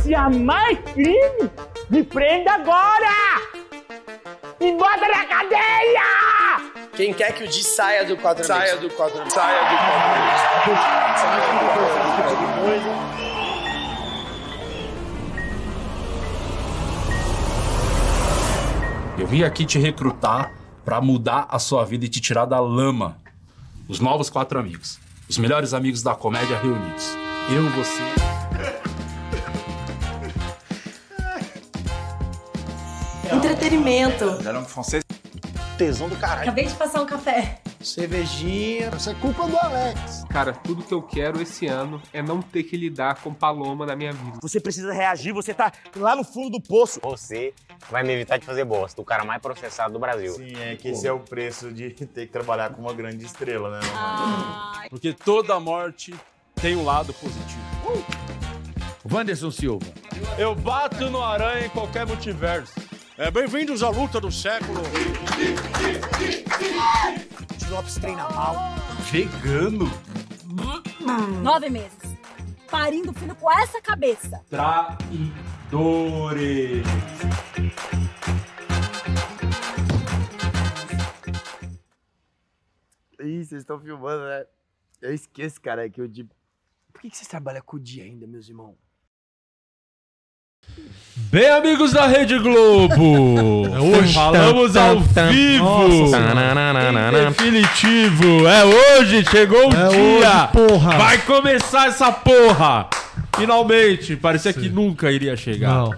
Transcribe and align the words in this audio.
polícia 0.00 0.28
mais 0.30 0.78
crime, 0.92 1.50
me 1.88 2.02
prenda 2.02 2.52
agora! 2.52 3.08
Me 4.60 4.72
bota 4.72 5.08
na 5.08 5.24
cadeia! 5.26 6.00
Quem 6.94 7.14
quer 7.14 7.32
que 7.34 7.44
o 7.44 7.48
Di 7.48 7.62
saia 7.62 8.04
do 8.04 8.16
quadro 8.16 8.44
Saia 8.44 8.76
do 8.76 8.90
quadro 8.90 9.30
Saia 9.30 9.60
do 9.70 9.76
quadro 9.76 10.40
Eu 19.18 19.26
vim 19.26 19.42
aqui 19.44 19.64
te 19.64 19.78
recrutar 19.78 20.52
para 20.84 21.00
mudar 21.00 21.46
a 21.50 21.58
sua 21.58 21.84
vida 21.84 22.06
e 22.06 22.08
te 22.08 22.20
tirar 22.20 22.46
da 22.46 22.58
lama. 22.58 23.18
Os 23.86 24.00
novos 24.00 24.30
quatro 24.30 24.58
amigos. 24.58 24.98
Os 25.28 25.38
melhores 25.38 25.74
amigos 25.74 26.02
da 26.02 26.14
comédia 26.14 26.58
reunidos. 26.58 27.16
Eu, 27.50 27.68
você. 27.70 28.29
Era 34.44 34.58
um 34.58 34.64
francês. 34.64 35.04
Tesão 35.78 36.08
do 36.08 36.16
caralho. 36.16 36.42
Acabei 36.42 36.66
de 36.66 36.74
passar 36.74 37.02
um 37.02 37.06
café. 37.06 37.60
Cervejinha. 37.80 38.90
Isso 38.96 39.08
é 39.08 39.14
culpa 39.14 39.46
do 39.46 39.56
Alex. 39.56 40.24
Cara, 40.28 40.52
tudo 40.52 40.82
que 40.82 40.92
eu 40.92 41.00
quero 41.00 41.40
esse 41.40 41.68
ano 41.68 42.02
é 42.12 42.20
não 42.20 42.42
ter 42.42 42.64
que 42.64 42.76
lidar 42.76 43.22
com 43.22 43.32
paloma 43.32 43.86
na 43.86 43.94
minha 43.94 44.12
vida. 44.12 44.38
Você 44.42 44.58
precisa 44.58 44.92
reagir, 44.92 45.32
você 45.32 45.54
tá 45.54 45.72
lá 45.94 46.16
no 46.16 46.24
fundo 46.24 46.50
do 46.50 46.60
poço. 46.60 46.98
Você 47.04 47.54
vai 47.88 48.02
me 48.02 48.12
evitar 48.12 48.38
de 48.38 48.44
fazer 48.44 48.64
bosta. 48.64 49.00
O 49.00 49.04
cara 49.04 49.24
mais 49.24 49.40
processado 49.40 49.92
do 49.92 50.00
Brasil. 50.00 50.34
Sim, 50.34 50.52
é 50.56 50.74
que 50.74 50.88
esse 50.88 51.06
é 51.06 51.12
o 51.12 51.20
preço 51.20 51.72
de 51.72 51.90
ter 52.06 52.26
que 52.26 52.32
trabalhar 52.32 52.70
com 52.70 52.82
uma 52.82 52.92
grande 52.92 53.24
estrela, 53.24 53.70
né? 53.70 53.80
Porque 54.90 55.12
toda 55.12 55.58
morte 55.60 56.12
tem 56.56 56.76
um 56.76 56.84
lado 56.84 57.14
positivo. 57.14 57.60
Wanderson 59.10 59.50
Silva. 59.52 59.86
Eu 60.36 60.54
bato 60.56 61.08
no 61.08 61.22
aranha 61.22 61.66
em 61.66 61.70
qualquer 61.70 62.04
multiverso. 62.04 62.89
É, 63.20 63.30
Bem-vindos 63.30 63.82
à 63.82 63.90
luta 63.90 64.18
do 64.18 64.32
século. 64.32 64.80
Lopes 67.68 67.96
treina 67.96 68.26
mal. 68.30 68.54
Vegano? 69.12 69.84
Nove 71.42 71.68
meses. 71.68 72.16
Parindo 72.70 73.12
filho 73.12 73.36
com 73.36 73.52
essa 73.52 73.78
cabeça. 73.82 74.42
Traidores. 74.48 74.96
Ih, 83.20 83.44
vocês 83.44 83.60
estão 83.60 83.78
filmando, 83.78 84.24
né? 84.24 84.46
Eu 85.02 85.12
esqueço, 85.12 85.60
cara, 85.60 85.90
que 85.90 86.00
o 86.00 86.08
Di. 86.08 86.24
Por 86.90 87.02
que, 87.02 87.10
que 87.10 87.18
vocês 87.18 87.28
trabalham 87.28 87.60
com 87.66 87.76
o 87.76 87.80
Di 87.80 88.00
ainda, 88.00 88.26
meus 88.26 88.48
irmãos? 88.48 88.78
Bem, 91.30 91.48
amigos 91.50 91.92
da 91.92 92.06
Rede 92.06 92.38
Globo, 92.38 92.94
hoje. 93.98 94.14
falamos 94.14 94.76
ao 94.76 94.96
tan, 94.96 95.06
tan. 95.14 95.28
vivo, 95.30 95.64
Nossa. 95.64 96.16
em 96.18 97.28
definitivo, 97.28 98.48
é 98.48 98.64
hoje, 98.64 99.24
chegou 99.30 99.68
o 99.68 99.72
É 99.76 99.88
dia, 99.88 99.98
hoje, 99.98 100.68
porra. 100.68 100.98
vai 100.98 101.18
começar 101.18 101.86
essa 101.88 102.10
porra, 102.10 102.88
finalmente, 103.36 104.16
parecia 104.16 104.52
que 104.52 104.68
nunca 104.68 105.12
iria 105.12 105.36
chegar. 105.36 105.72
Não. 105.72 105.94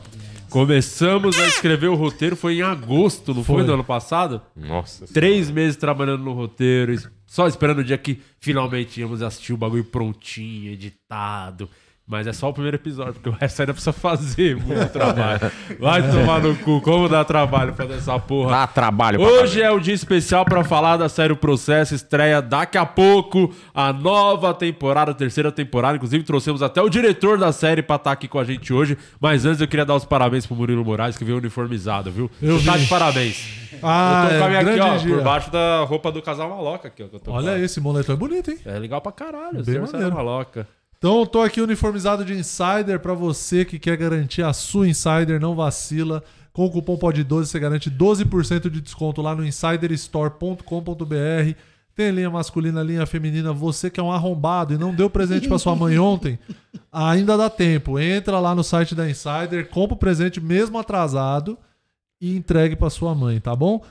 Começamos 0.50 1.38
a 1.38 1.46
escrever 1.46 1.88
o 1.88 1.94
roteiro, 1.94 2.36
foi 2.36 2.56
em 2.58 2.62
agosto, 2.62 3.32
não 3.32 3.42
foi, 3.42 3.56
Foi. 3.56 3.64
do 3.64 3.72
ano 3.72 3.84
passado? 3.84 4.42
Nossa. 4.54 5.06
Três 5.06 5.50
meses 5.50 5.76
trabalhando 5.76 6.22
no 6.24 6.34
roteiro, 6.34 6.94
só 7.26 7.46
esperando 7.46 7.78
o 7.78 7.84
dia 7.84 7.96
que 7.96 8.20
finalmente 8.38 9.00
íamos 9.00 9.22
assistir 9.22 9.54
o 9.54 9.56
bagulho 9.56 9.84
prontinho, 9.84 10.70
editado. 10.72 11.70
Mas 12.04 12.26
é 12.26 12.32
só 12.32 12.50
o 12.50 12.52
primeiro 12.52 12.76
episódio, 12.76 13.14
porque 13.14 13.28
o 13.28 13.32
resto 13.32 13.60
ainda 13.60 13.72
precisa 13.72 13.92
fazer 13.92 14.56
muito 14.56 14.88
trabalho. 14.92 15.40
Vai 15.78 16.02
tomar 16.10 16.40
no 16.42 16.54
cu, 16.56 16.80
como 16.80 17.08
dá 17.08 17.24
trabalho 17.24 17.72
fazer 17.74 17.94
essa 17.94 18.18
porra. 18.18 18.50
Dá 18.50 18.66
trabalho 18.66 19.20
Hoje 19.20 19.62
é 19.62 19.70
o 19.70 19.78
dia 19.78 19.94
especial 19.94 20.44
pra 20.44 20.64
falar 20.64 20.96
da 20.96 21.08
série 21.08 21.32
O 21.32 21.36
Processo, 21.36 21.94
estreia 21.94 22.42
daqui 22.42 22.76
a 22.76 22.84
pouco 22.84 23.54
a 23.72 23.92
nova 23.92 24.52
temporada, 24.52 25.12
a 25.12 25.14
terceira 25.14 25.52
temporada. 25.52 25.96
Inclusive, 25.96 26.24
trouxemos 26.24 26.60
até 26.60 26.82
o 26.82 26.88
diretor 26.88 27.38
da 27.38 27.52
série 27.52 27.82
pra 27.82 27.96
estar 27.96 28.12
aqui 28.12 28.26
com 28.26 28.38
a 28.38 28.44
gente 28.44 28.72
hoje. 28.72 28.98
Mas 29.20 29.46
antes 29.46 29.60
eu 29.60 29.68
queria 29.68 29.86
dar 29.86 29.94
os 29.94 30.04
parabéns 30.04 30.44
pro 30.44 30.56
Murilo 30.56 30.84
Moraes, 30.84 31.16
que 31.16 31.24
veio 31.24 31.38
uniformizado, 31.38 32.10
viu? 32.10 32.28
Eu 32.42 32.58
Você 32.58 32.66
tá 32.66 32.76
de 32.76 32.86
parabéns. 32.86 33.62
Ah, 33.82 34.24
eu 34.24 34.30
tô 34.32 34.38
com 34.38 34.44
a 34.44 34.48
minha 34.48 34.60
é, 34.60 34.70
aqui, 34.70 34.80
ó, 34.80 34.96
dia. 34.96 35.14
por 35.14 35.24
baixo 35.24 35.50
da 35.50 35.82
roupa 35.84 36.12
do 36.12 36.20
casal 36.20 36.48
maloca 36.50 36.88
aqui, 36.88 37.02
ó. 37.04 37.06
Que 37.08 37.16
eu 37.16 37.20
tô 37.20 37.30
com 37.30 37.36
Olha 37.36 37.58
esse 37.58 37.80
moletom 37.80 38.12
é 38.12 38.16
bonito, 38.16 38.50
hein? 38.50 38.58
É 38.66 38.78
legal 38.78 39.00
pra 39.00 39.12
caralho, 39.12 39.64
Bem 39.64 39.78
você 39.80 39.96
é 39.96 40.00
maneiro. 40.00 40.14
maloca. 40.14 40.66
Então 41.02 41.18
eu 41.18 41.26
tô 41.26 41.42
aqui 41.42 41.60
uniformizado 41.60 42.24
de 42.24 42.32
Insider 42.32 43.00
pra 43.00 43.12
você 43.12 43.64
que 43.64 43.76
quer 43.76 43.96
garantir 43.96 44.44
a 44.44 44.52
sua 44.52 44.86
Insider, 44.86 45.40
não 45.40 45.56
vacila. 45.56 46.22
Com 46.52 46.66
o 46.66 46.70
cupom 46.70 46.96
POD12 46.96 47.46
você 47.46 47.58
garante 47.58 47.90
12% 47.90 48.70
de 48.70 48.80
desconto 48.80 49.20
lá 49.20 49.34
no 49.34 49.44
insiderstore.com.br. 49.44 51.56
Tem 51.96 52.12
linha 52.12 52.30
masculina, 52.30 52.84
linha 52.84 53.04
feminina. 53.04 53.52
Você 53.52 53.90
que 53.90 53.98
é 53.98 54.02
um 54.02 54.12
arrombado 54.12 54.74
e 54.74 54.78
não 54.78 54.94
deu 54.94 55.10
presente 55.10 55.48
pra 55.48 55.58
sua 55.58 55.74
mãe 55.74 55.98
ontem, 55.98 56.38
ainda 56.92 57.36
dá 57.36 57.50
tempo. 57.50 57.98
Entra 57.98 58.38
lá 58.38 58.54
no 58.54 58.62
site 58.62 58.94
da 58.94 59.10
Insider, 59.10 59.68
compra 59.70 59.94
o 59.94 59.98
presente 59.98 60.40
mesmo 60.40 60.78
atrasado 60.78 61.58
e 62.20 62.36
entregue 62.36 62.76
pra 62.76 62.88
sua 62.88 63.12
mãe, 63.12 63.40
tá 63.40 63.56
bom? 63.56 63.82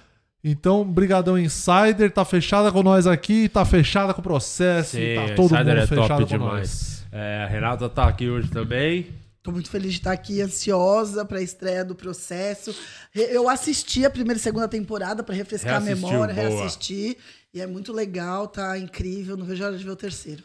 Então, 0.41 0.85
brigadão 0.85 1.37
Insider, 1.37 2.09
tá 2.09 2.23
fechada 2.23 2.71
com 2.71 2.81
nós 2.81 3.05
aqui, 3.05 3.49
tá 3.49 3.65
fechada 3.65 4.13
com 4.13 4.21
o 4.21 4.23
processo, 4.23 4.95
Sim, 4.95 5.13
tá 5.13 5.35
todo 5.35 5.53
Insider 5.53 5.65
mundo 5.65 5.77
é 5.77 5.87
fechado 5.87 6.07
top 6.07 6.21
com 6.21 6.37
demais. 6.37 6.59
nós. 6.61 7.00
É, 7.11 7.43
a 7.43 7.47
Renata 7.47 7.89
tá 7.89 8.05
aqui 8.07 8.29
hoje 8.29 8.49
também. 8.49 9.07
Tô 9.43 9.51
muito 9.51 9.69
feliz 9.71 9.93
de 9.93 9.97
estar 9.99 10.11
aqui, 10.11 10.39
ansiosa 10.41 11.25
para 11.25 11.39
a 11.39 11.41
estreia 11.41 11.83
do 11.83 11.95
processo. 11.95 12.75
Eu 13.13 13.49
assisti 13.49 14.05
a 14.05 14.09
primeira 14.09 14.37
e 14.37 14.41
segunda 14.41 14.67
temporada 14.67 15.23
para 15.23 15.33
refrescar 15.33 15.75
a 15.75 15.79
Reassistiu, 15.79 16.09
memória, 16.09 16.33
boa. 16.35 16.47
reassistir. 16.47 17.17
E 17.53 17.59
é 17.59 17.65
muito 17.67 17.91
legal, 17.91 18.47
tá 18.47 18.77
incrível. 18.77 19.35
Não 19.35 19.45
vejo 19.45 19.63
a 19.63 19.67
hora 19.67 19.77
de 19.77 19.83
ver 19.83 19.89
o 19.89 19.95
terceiro. 19.95 20.43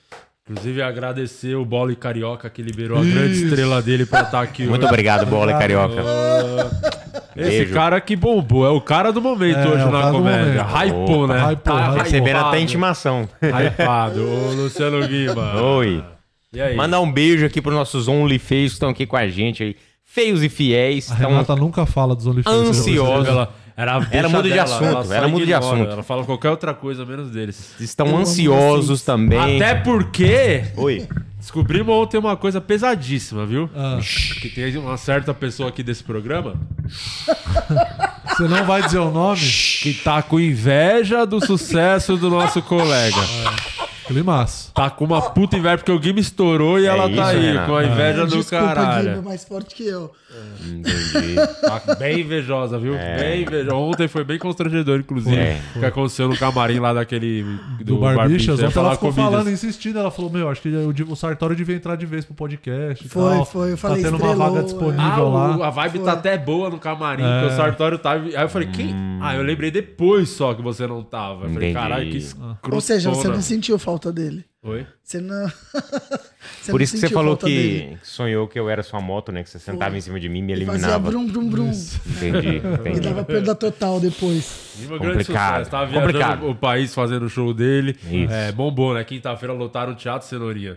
Inclusive, 0.48 0.80
agradecer 0.80 1.54
o 1.56 1.64
Bola 1.64 1.92
e 1.92 1.96
Carioca 1.96 2.48
que 2.48 2.62
liberou 2.62 2.98
a 2.98 3.04
grande 3.04 3.44
estrela 3.44 3.82
dele 3.82 4.06
pra 4.06 4.22
estar 4.22 4.40
aqui 4.40 4.64
Muito 4.64 4.82
hoje. 4.82 4.88
obrigado, 4.92 5.26
Bola 5.26 5.52
e 5.52 5.58
Carioca. 5.58 6.02
Esse 7.36 7.50
Beijo. 7.50 7.74
cara 7.74 8.00
que 8.00 8.16
bombou, 8.16 8.64
é 8.64 8.70
o 8.70 8.80
cara 8.80 9.12
do 9.12 9.20
momento 9.20 9.58
É, 9.58 9.68
hoje 9.68 9.82
é 9.82 9.90
na 9.90 10.10
comédia. 10.10 10.62
Hypou, 10.62 11.26
né? 11.26 11.50
hypou, 11.52 11.76
hypou. 11.76 11.98
Recebendo 12.02 12.36
até 12.38 12.60
intimação. 12.60 13.28
Hypado. 13.42 14.22
Ô, 14.26 14.52
Luciano 14.52 15.06
Guima. 15.06 15.60
Oi. 15.60 16.02
E 16.56 16.60
aí? 16.62 16.74
Mandar 16.74 17.00
um 17.02 17.12
beijo 17.12 17.44
aqui 17.44 17.60
pros 17.60 17.74
nossos 17.74 18.08
OnlyFans 18.08 18.48
que 18.48 18.76
estão 18.76 18.88
aqui 18.88 19.04
com 19.04 19.14
a 19.14 19.28
gente 19.28 19.62
aí. 19.62 19.76
Feios 20.02 20.42
e 20.42 20.48
fiéis. 20.48 21.10
A 21.10 21.14
Renata 21.14 21.54
nunca 21.54 21.84
fala 21.84 22.16
dos 22.16 22.24
você 22.24 22.42
já 22.42 22.64
percebeu? 22.64 23.06
Ela, 23.06 23.54
era, 23.76 24.08
Era 24.10 24.28
muda 24.30 24.48
de 24.48 24.58
assunto, 24.58 25.12
era 25.12 25.28
muda 25.28 25.44
de 25.44 25.52
assunto. 25.52 25.90
Ela 25.90 26.02
fala 26.02 26.24
qualquer 26.24 26.48
outra 26.48 26.72
coisa 26.72 27.04
menos 27.04 27.30
deles. 27.30 27.74
estão 27.78 28.06
Eu 28.06 28.16
ansiosos 28.16 29.02
também. 29.02 29.56
Até 29.56 29.74
porque 29.74 30.64
Oi. 30.78 31.06
descobrimos 31.38 31.94
ontem 31.94 32.16
uma 32.16 32.38
coisa 32.38 32.58
pesadíssima, 32.58 33.44
viu? 33.44 33.68
Ah. 33.76 33.98
Que 34.40 34.48
tem 34.48 34.74
uma 34.78 34.96
certa 34.96 35.34
pessoa 35.34 35.68
aqui 35.68 35.82
desse 35.82 36.02
programa 36.02 36.54
Você 38.28 38.48
não 38.48 38.64
vai 38.64 38.82
dizer 38.82 38.98
o 38.98 39.10
nome? 39.10 39.40
que 39.40 39.92
tá 39.92 40.22
com 40.22 40.40
inveja 40.40 41.26
do 41.26 41.44
sucesso 41.44 42.16
do 42.16 42.30
nosso 42.30 42.62
colega. 42.62 43.20
Climaço. 44.06 44.72
Tá 44.72 44.88
com 44.90 45.04
uma 45.04 45.20
puta 45.20 45.56
inveja, 45.56 45.78
porque 45.78 45.92
o 45.92 45.98
Game 45.98 46.20
estourou 46.20 46.78
e 46.78 46.84
É 46.84 46.88
ela 46.88 47.02
tá 47.04 47.10
isso, 47.10 47.20
aí, 47.22 47.46
Renato. 47.46 47.66
com 47.70 47.76
a 47.76 47.84
inveja 47.84 48.26
do 48.26 48.36
Desculpa, 48.36 48.66
Guilherme, 48.66 48.70
é 48.70 48.74
caralho. 49.02 49.22
mais 49.22 49.44
forte 49.44 49.74
que 49.74 49.86
eu. 49.86 50.10
Entendi. 50.64 51.36
Tá 51.86 51.94
bem 51.96 52.20
invejosa, 52.20 52.78
viu? 52.78 52.94
Bem 52.94 53.42
invejosa. 53.42 53.74
Ontem 53.76 54.08
foi 54.08 54.22
bem 54.24 54.38
constrangedor, 54.38 54.98
inclusive. 55.00 55.36
É. 55.36 55.60
O 55.74 55.80
que 55.80 55.86
aconteceu 55.86 56.28
no 56.28 56.36
camarim 56.36 56.78
lá 56.78 56.92
daquele. 56.92 57.44
Do, 57.80 57.98
Barbichas. 57.98 58.58
Eu 58.58 58.64
ia 58.64 58.68
Ontem 58.68 58.78
ela 58.78 58.92
ficou 58.92 59.10
comidas. 59.12 59.30
falando, 59.32 59.50
insistindo. 59.50 59.98
Ela 59.98 60.10
falou: 60.10 60.30
Meu, 60.30 60.48
acho 60.48 60.60
que 60.62 60.68
o, 60.68 61.12
o 61.12 61.16
Sartório 61.16 61.56
devia 61.56 61.74
entrar 61.76 61.96
de 61.96 62.06
vez 62.06 62.24
pro 62.24 62.34
podcast. 62.34 63.08
Foi, 63.08 63.34
tal. 63.36 63.44
foi, 63.46 63.72
eu 63.72 63.76
falei, 63.78 64.02
Tá 64.02 64.10
tendo 64.10 64.20
uma 64.22 64.26
estrelou, 64.32 64.46
vaga 64.52 64.60
é. 64.60 64.64
disponível 64.64 65.02
Ah, 65.04 65.22
o- 65.22 65.58
lá. 65.58 65.66
a 65.66 65.70
vibe 65.70 65.96
Foi. 65.98 66.04
tá 66.04 66.12
até 66.12 66.38
boa 66.38 66.70
no 66.70 66.78
camarim, 66.78 67.22
É. 67.24 67.40
porque 67.40 67.52
o 67.54 67.56
Sartório 67.56 67.98
tava. 67.98 68.24
Aí 68.26 68.34
eu 68.34 68.48
falei, 68.48 68.68
quem? 68.68 68.94
Hum. 68.94 69.18
Ah, 69.22 69.34
eu 69.36 69.42
lembrei 69.42 69.70
depois 69.70 70.28
só 70.30 70.54
que 70.54 70.62
você 70.62 70.86
não 70.86 71.02
tava. 71.02 71.46
Eu 71.46 71.50
falei, 71.50 71.72
caralho, 71.72 72.10
que 72.10 72.16
Ah. 72.16 72.20
escrotona. 72.20 72.74
Ou 72.74 72.80
seja, 72.80 73.10
você 73.10 73.28
não 73.28 73.40
sentiu 73.42 73.78
falta 73.78 73.95
dele. 74.12 74.44
Oi? 74.62 74.86
Você 75.02 75.20
não. 75.20 75.46
você 76.60 76.70
Por 76.70 76.78
não 76.78 76.84
isso 76.84 76.94
que 76.94 77.00
você 77.00 77.08
falou 77.08 77.32
falta 77.36 77.46
dele. 77.46 77.98
que 78.00 78.06
sonhou 78.08 78.48
que 78.48 78.58
eu 78.58 78.68
era 78.68 78.82
sua 78.82 79.00
moto, 79.00 79.30
né? 79.32 79.42
Que 79.42 79.50
você 79.50 79.58
sentava 79.58 79.96
em 79.96 80.00
cima 80.00 80.18
de 80.18 80.28
mim 80.28 80.40
e 80.40 80.42
me 80.42 80.52
E 80.52 80.56
Fazia 80.66 80.72
eliminava. 80.72 81.10
brum, 81.10 81.26
brum, 81.26 81.48
brum. 81.48 81.70
Entendi, 81.70 82.48
E 82.58 82.88
entendi. 82.90 83.00
dava 83.00 83.24
perda 83.24 83.54
total 83.54 84.00
depois. 84.00 84.74
E 84.82 84.86
grande 84.86 85.06
Complicado. 85.06 85.70
Tava 85.70 85.86
viajando 85.86 86.12
complicado. 86.12 86.48
o 86.50 86.54
país 86.54 86.94
fazendo 86.94 87.26
o 87.26 87.28
show 87.30 87.54
dele. 87.54 87.96
Isso. 88.10 88.32
É, 88.32 88.50
bombou, 88.52 88.94
né? 88.94 89.04
Quinta-feira 89.04 89.52
lotaram 89.52 89.92
o 89.92 89.96
Teatro 89.96 90.26
Cenourinha. 90.28 90.76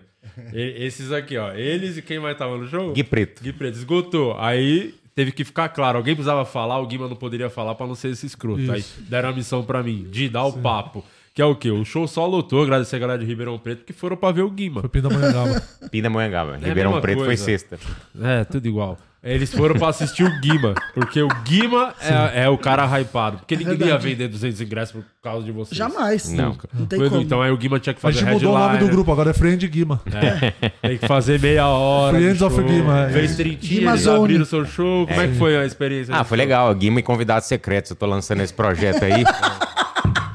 E- 0.54 0.86
esses 0.86 1.12
aqui, 1.12 1.38
ó. 1.38 1.52
Eles 1.54 1.98
e 1.98 2.02
quem 2.02 2.20
mais 2.20 2.38
tava 2.38 2.58
no 2.58 2.68
show? 2.68 2.94
Gui 2.94 3.04
Preto. 3.04 3.42
Gui 3.42 3.54
Preto. 3.54 3.76
Esgotou. 3.76 4.38
Aí 4.40 4.94
teve 5.16 5.32
que 5.32 5.44
ficar 5.44 5.68
claro. 5.70 5.98
Alguém 5.98 6.14
precisava 6.16 6.46
falar, 6.46 6.80
o 6.80 6.86
Guima 6.88 7.08
não 7.08 7.16
poderia 7.16 7.50
falar 7.50 7.74
pra 7.76 7.88
não 7.88 7.96
ser 7.96 8.10
esse 8.10 8.26
escroto. 8.26 8.62
Isso. 8.62 8.72
Aí 8.72 8.86
deram 9.10 9.30
a 9.30 9.34
missão 9.34 9.64
pra 9.64 9.82
mim, 9.84 10.08
de 10.12 10.30
dar 10.30 10.46
o 10.46 10.54
papo. 10.54 11.04
Que 11.40 11.44
é 11.44 11.46
o 11.46 11.56
quê? 11.56 11.72
O 11.72 11.86
show 11.86 12.06
só 12.06 12.26
lotou, 12.26 12.62
agradecer 12.64 12.98
a 12.98 13.00
galera 13.00 13.18
de 13.18 13.26
Ribeirão 13.26 13.58
Preto, 13.58 13.86
que 13.86 13.94
foram 13.94 14.18
pra 14.18 14.30
ver 14.30 14.42
o 14.42 14.50
Guima. 14.52 14.82
Foi 14.82 14.90
Pindamonhangaba. 14.90 15.64
Pindamonhangaba. 15.90 16.52
É 16.62 16.66
a 16.66 16.68
Ribeirão 16.68 17.00
Preto 17.00 17.20
foi 17.20 17.28
coisa. 17.28 17.46
sexta. 17.46 17.80
É, 18.22 18.44
tudo 18.44 18.68
igual. 18.68 18.98
Eles 19.24 19.50
foram 19.54 19.76
pra 19.76 19.88
assistir 19.88 20.26
o 20.26 20.40
Guima, 20.42 20.74
porque 20.94 21.22
o 21.22 21.30
Guima 21.46 21.94
é, 22.34 22.44
é 22.44 22.50
o 22.50 22.58
cara 22.58 22.86
hypado. 23.00 23.38
Porque 23.38 23.56
ninguém 23.56 23.72
ia 23.76 23.78
verdade. 23.80 24.04
vender 24.10 24.28
200 24.28 24.60
ingressos 24.60 24.96
por 24.96 25.06
causa 25.24 25.46
de 25.46 25.52
vocês. 25.54 25.78
Jamais. 25.78 26.30
Nunca. 26.34 26.68
Não 26.74 26.86
tem 26.86 27.00
Foi- 27.00 27.10
como. 27.10 27.22
Então 27.22 27.42
aí 27.42 27.52
o 27.52 27.58
Guima 27.58 27.80
tinha 27.80 27.94
que 27.94 28.00
A 28.00 28.02
fazer 28.02 28.20
gente 28.20 28.34
mudou 28.34 28.54
o 28.54 28.60
nome 28.60 28.78
do 28.80 28.90
grupo, 28.90 29.10
agora 29.10 29.30
é 29.30 29.34
Friend 29.34 29.66
Guima. 29.66 30.02
É, 30.14 30.70
tem 30.90 30.98
que 30.98 31.08
fazer 31.08 31.40
meia 31.40 31.70
hora. 31.70 32.18
Friends 32.18 32.42
of. 32.42 32.62
Guima, 32.62 33.06
é. 33.06 33.14
Fez 33.14 33.38
trintinha, 33.38 33.80
Guima 33.80 33.92
eles 33.92 34.02
Zone. 34.02 34.18
abriram 34.20 34.44
o 34.44 34.46
seu 34.46 34.66
show. 34.66 35.08
Como 35.08 35.22
é, 35.22 35.24
É. 35.24 35.28
que 35.30 35.36
foi 35.36 35.56
a 35.58 35.66
experiência? 35.66 36.14
Ah, 36.14 36.26
foi 36.26 36.38
show? 36.38 36.46
legal. 36.46 36.76
Guima 36.76 37.00
e 37.00 37.04
convidados 37.04 37.48
secretos. 37.48 37.92
Eu 37.92 37.96
tô 37.96 38.06
lançando 38.06 38.42
esse 38.42 38.54
projeto 38.54 39.04
aí. 39.06 39.24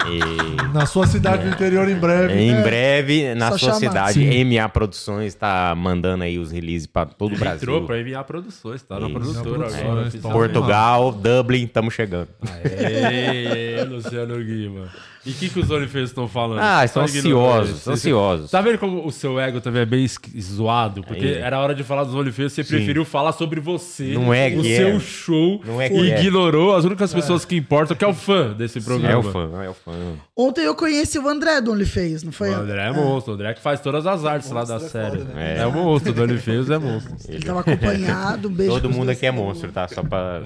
E 0.07 0.73
Na 0.75 0.87
sua 0.87 1.07
cidade 1.07 1.45
do 1.45 1.51
interior 1.55 1.89
em 1.89 1.95
breve. 1.95 2.35
em 2.35 2.53
É. 2.55 2.63
breve, 2.63 3.35
na 3.35 3.51
Só 3.53 3.59
sua 3.59 3.69
chamar. 3.69 3.81
cidade, 3.81 4.13
Sim. 4.15 4.45
MA 4.45 4.69
Produções 4.69 5.35
tá 5.35 5.75
mandando 5.77 6.25
aí 6.25 6.39
os 6.39 6.51
releases 6.53 6.87
pra 6.87 7.07
todo 7.07 7.35
o 7.35 7.39
Brasil. 7.39 7.63
Entrou 7.63 7.87
pra 7.87 7.97
MA 8.03 8.23
Produções, 8.25 8.83
tá 8.83 8.99
na 9.01 9.09
produtora 9.09 9.43
Produções, 9.59 9.83
agora. 9.83 10.07
oficial. 10.09 10.33
Portugal, 10.33 11.13
Dublin, 11.13 11.67
tamo 11.67 11.91
chegando. 11.91 12.29
Aê, 12.47 13.85
Luciano 13.85 14.37
Guima. 14.45 14.89
E 15.27 15.31
o 15.31 15.35
que, 15.35 15.49
que 15.49 15.59
os 15.61 15.71
OnlyFans 15.71 16.11
estão 16.11 16.29
falando? 16.29 16.61
Ah, 16.61 16.85
estão 16.85 17.03
ansiosos, 17.03 17.79
isso. 17.79 17.91
ansiosos. 17.91 18.51
Tá 18.51 18.61
vendo 18.61 18.79
como 18.79 19.07
o 19.07 19.11
seu 19.11 19.41
ego 19.41 19.61
também 19.61 19.83
é 19.83 19.87
bem 19.87 20.07
zoado? 20.41 21.03
Porque 21.03 21.25
É. 21.27 21.39
era 21.41 21.59
hora 21.59 21.75
de 21.75 21.83
falar 21.83 22.05
dos 22.05 22.15
OnlyFans, 22.15 22.53
você 22.53 22.63
Sim. 22.63 22.77
preferiu 22.77 23.05
falar 23.05 23.33
sobre 23.33 23.59
você, 23.61 24.13
Não 24.15 24.35
é 24.35 24.49
o 24.49 24.63
seu 24.63 24.89
é. 24.97 25.01
show, 25.01 25.63
Não 25.65 25.81
é 25.81 25.91
e 25.91 26.11
é. 26.11 26.21
ignorou 26.21 26.75
as 26.77 26.85
únicas 26.85 27.13
pessoas 27.15 27.45
que 27.45 27.57
importam, 27.57 27.97
que 27.97 28.05
é 28.05 28.09
o 28.09 28.13
fã 28.13 28.53
desse 28.53 28.81
programa. 28.83 29.15
É 29.15 29.17
o 29.17 29.23
fã, 29.23 29.51
é 29.65 29.69
o 29.71 29.75
fã. 29.75 29.93
Ontem 30.37 30.63
eu 30.65 30.75
conheci 30.75 31.19
o 31.19 31.27
André 31.27 31.61
do 31.63 31.73
OnlyFans, 31.73 32.23
não 32.23 32.33
foi? 32.33 32.51
O 32.51 32.55
André 32.57 32.83
é 32.89 32.93
monstro, 32.93 33.33
o 33.33 33.35
André 33.37 33.55
que 33.55 33.61
faz 33.63 33.81
todas 33.81 34.07
as 34.07 34.25
artes 34.27 34.51
lá 34.51 34.65
da 34.65 34.79
série. 34.79 35.19
né? 35.19 35.55
É, 35.57 35.61
É. 35.63 35.67
o 35.67 35.73
monstro 35.73 36.13
do 36.13 36.23
OnlyFans, 36.23 36.69
é 36.69 36.79
monstro. 36.79 37.15
Ele 37.29 37.43
tava 37.43 37.61
acompanhado, 37.61 38.49
um 38.49 38.53
beijo. 38.53 38.73
Todo 38.73 38.91
mundo 38.91 39.09
aqui 39.09 39.25
é 39.25 39.31
monstro, 39.31 39.73
tá? 39.73 39.89
Só 39.89 40.03
pra 40.03 40.43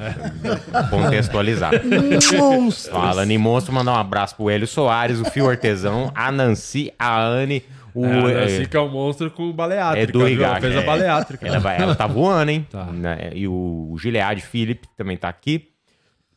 contextualizar. 0.91 1.73
Monstros. 2.39 2.89
Falando 2.93 3.31
em 3.31 3.39
monstro, 3.39 3.73
mandar 3.73 3.93
um 3.93 3.97
abraço 3.97 4.37
pro 4.37 4.49
Hélio 4.51 4.68
Soares, 4.71 5.21
o 5.21 5.25
Fio 5.25 5.49
Artesão, 5.49 6.13
a 6.15 6.31
Nancy, 6.31 6.93
a 6.99 7.21
Anne, 7.21 7.63
o. 7.95 8.05
É, 8.05 8.09
a 8.09 8.31
é, 8.31 8.41
Nancy 8.41 8.69
que 8.69 8.77
é 8.77 8.81
o 8.81 8.89
monstro 8.89 9.31
com 9.31 9.53
baleátrica, 9.53 10.11
é 10.11 10.13
do? 10.13 10.25
Rigar. 10.25 10.51
Ela 10.51 10.61
fez 10.61 10.77
a 10.77 10.81
é. 10.81 10.85
baleátrica. 10.85 11.47
Ela, 11.47 11.75
ela 11.75 11.95
tá 11.95 12.07
voando, 12.07 12.51
hein? 12.51 12.67
Tá. 12.71 12.87
Né? 12.87 13.31
E 13.35 13.49
o 13.49 13.97
Gilead 13.99 14.41
Felipe 14.41 14.89
também 14.97 15.17
tá 15.17 15.29
aqui. 15.29 15.69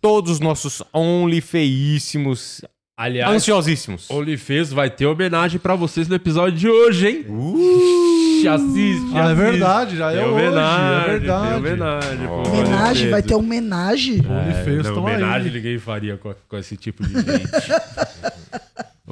Todos 0.01 0.31
os 0.31 0.39
nossos 0.39 0.81
OnlyFeíssimos, 0.93 2.63
Aliás, 2.97 3.31
ansiosíssimos. 3.31 4.09
OnlyFans 4.11 4.71
vai 4.71 4.89
ter 4.89 5.07
homenagem 5.07 5.59
pra 5.59 5.75
vocês 5.75 6.07
no 6.07 6.15
episódio 6.15 6.57
de 6.57 6.69
hoje, 6.69 7.07
hein? 7.07 7.25
Ixi, 7.27 8.00
assiste, 8.47 9.11
Ah, 9.13 9.17
é 9.17 9.21
assiste. 9.21 9.35
verdade, 9.41 9.97
já 9.97 10.11
é 10.11 10.15
Tem 10.17 10.25
hoje, 10.25 10.33
homenagem, 10.47 11.03
é 11.03 11.07
verdade. 11.19 11.47
Tem 11.47 11.57
homenagem. 11.57 12.27
OnlyFans. 12.27 13.09
vai 13.11 13.21
ter 13.21 13.35
homenagem. 13.35 14.21
OnlyFans 14.27 14.89
não, 14.89 14.97
homenagem 15.03 15.47
aí. 15.49 15.53
ninguém 15.55 15.77
faria 15.79 16.17
com, 16.17 16.33
com 16.47 16.57
esse 16.57 16.75
tipo 16.77 17.03
de 17.05 17.13
gente. 17.13 17.51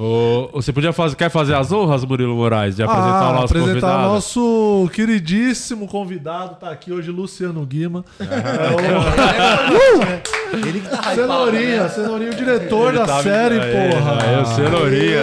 Ô, 0.02 0.48
você 0.54 0.72
podia 0.72 0.94
fazer, 0.94 1.14
quer 1.14 1.28
fazer 1.30 1.54
as 1.54 1.70
honras, 1.70 2.02
Murilo 2.06 2.34
Moraes, 2.34 2.74
de 2.74 2.82
apresentar 2.82 3.20
Ah, 3.22 3.30
o 3.30 3.34
nosso 3.34 3.44
apresentar 3.44 3.72
convidado? 3.80 4.08
o 4.08 4.12
nosso 4.14 4.90
queridíssimo 4.94 5.86
convidado, 5.86 6.54
tá 6.54 6.70
aqui 6.70 6.90
hoje, 6.90 7.10
Luciano 7.10 7.62
Guima. 7.66 8.02
É 8.18 8.24
o- 8.24 8.26
Ele 10.66 10.80
que 10.80 10.88
tá 10.88 11.02
Cenourinha, 11.14 11.86
Cenourinha, 11.90 12.30
o 12.30 12.34
diretor 12.34 12.88
Ele 12.88 12.98
da 12.98 13.04
tá- 13.06 13.22
série, 13.22 13.60
Aê, 13.60 13.90
porra. 13.90 14.22
aê, 14.22 14.40
o 14.40 14.44
Cenourinha. 14.46 15.20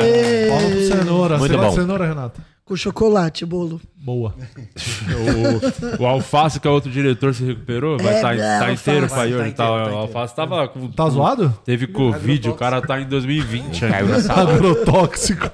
Fala 0.50 0.70
pro 0.70 0.82
Cenoura. 0.88 1.38
Muito 1.40 1.52
Você 1.52 1.58
gosta 1.58 1.70
bom. 1.70 1.76
de 1.76 1.82
cenoura, 1.82 2.06
Renata? 2.08 2.42
Com 2.68 2.76
chocolate, 2.76 3.46
bolo. 3.46 3.80
Boa. 3.96 4.36
O, 6.00 6.04
o 6.04 6.06
Alface, 6.06 6.60
que 6.60 6.68
é 6.68 6.72
outro 6.72 6.92
diretor, 6.92 7.34
se 7.34 7.44
recuperou? 7.46 7.98
Vai 7.98 8.14
É, 8.14 8.16
estar 8.18 8.36
é, 8.36 8.38
tá 8.38 8.54
Alface. 8.68 8.74
inteiro 8.82 9.06
ir 9.06 9.10
Tá 9.10 9.16
hoje. 9.22 9.30
inteiro, 9.34 9.52
Tá, 9.54 9.66
tá 9.66 9.72
o 9.92 9.96
Alface 9.98 10.36
tava 10.36 10.68
com. 10.68 10.88
Tá 10.92 11.10
zoado? 11.10 11.58
Teve 11.64 11.88
Covid, 11.88 12.50
o 12.50 12.54
cara 12.56 12.82
tá 12.82 13.00
em 13.00 13.06
2020 13.08 13.86
ainda. 13.86 13.98
Caiu 13.98 14.08
na 14.10 14.20
sala. 14.22 14.54
Agrotóxico. 14.54 15.48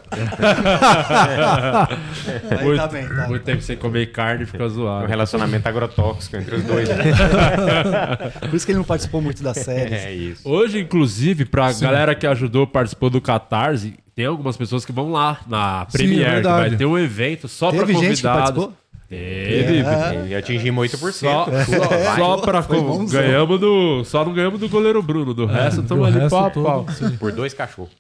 Muito, 2.64 2.78
tá 2.78 2.88
bem, 2.88 3.08
tá. 3.08 3.28
muito 3.28 3.44
tempo 3.44 3.62
sem 3.62 3.78
comer 3.78 4.12
carne 4.12 4.46
fica 4.46 4.64
Um 4.66 4.70
zoado. 4.70 5.08
relacionamento 5.08 5.68
agrotóxico 5.68 6.36
entre 6.36 6.56
os 6.56 6.64
dois. 6.64 6.90
né? 6.90 6.96
Por 8.50 8.56
isso 8.56 8.66
que 8.66 8.72
ele 8.72 8.80
não 8.80 8.86
participou 8.86 9.22
muito 9.22 9.44
da 9.44 9.54
série. 9.54 9.94
É 9.94 10.12
isso. 10.14 10.48
Hoje, 10.48 10.80
inclusive, 10.80 11.46
pra 11.46 11.72
galera 11.74 12.16
que 12.16 12.26
ajudou, 12.28 12.66
participou 12.68 13.10
do 13.10 13.22
Catarse, 13.22 13.96
tem 14.16 14.26
algumas 14.26 14.56
pessoas 14.58 14.86
que 14.86 14.92
vão 14.92 15.12
lá 15.12 15.40
na 15.48 15.86
Sim, 15.90 15.96
é 15.96 15.98
Premiere, 15.98 16.26
que 16.26 16.32
verdade. 16.34 16.70
vai 16.70 16.78
ter 16.78 16.86
um 16.86 16.98
evento 16.98 17.48
só 17.48 17.70
pra 17.72 17.80
Teve 17.80 17.94
gente 17.94 18.02
que 18.02 18.08
convidados. 18.28 18.42
participou? 18.42 18.74
Teve. 19.10 19.78
É. 19.80 20.26
E 20.30 20.36
atingimos 20.36 20.92
8%. 20.92 21.12
Só, 21.14 21.46
só, 21.46 22.16
só 22.16 22.38
pra 22.38 22.64
com- 22.64 23.06
ganhamos 23.06 23.60
do. 23.60 24.04
Só 24.06 24.26
não 24.26 24.34
ganhamos 24.34 24.60
do 24.60 24.68
goleiro 24.68 25.04
Bruno. 25.04 25.34
Do 25.36 25.46
resto, 25.46 25.82
E 25.82 25.84
estamos 25.84 26.08
ali 26.08 26.20
resto 26.20 26.30
pau 26.32 26.50
pau. 26.52 26.86
Por 27.20 27.32
dois 27.32 27.54
cachorros. 27.54 27.92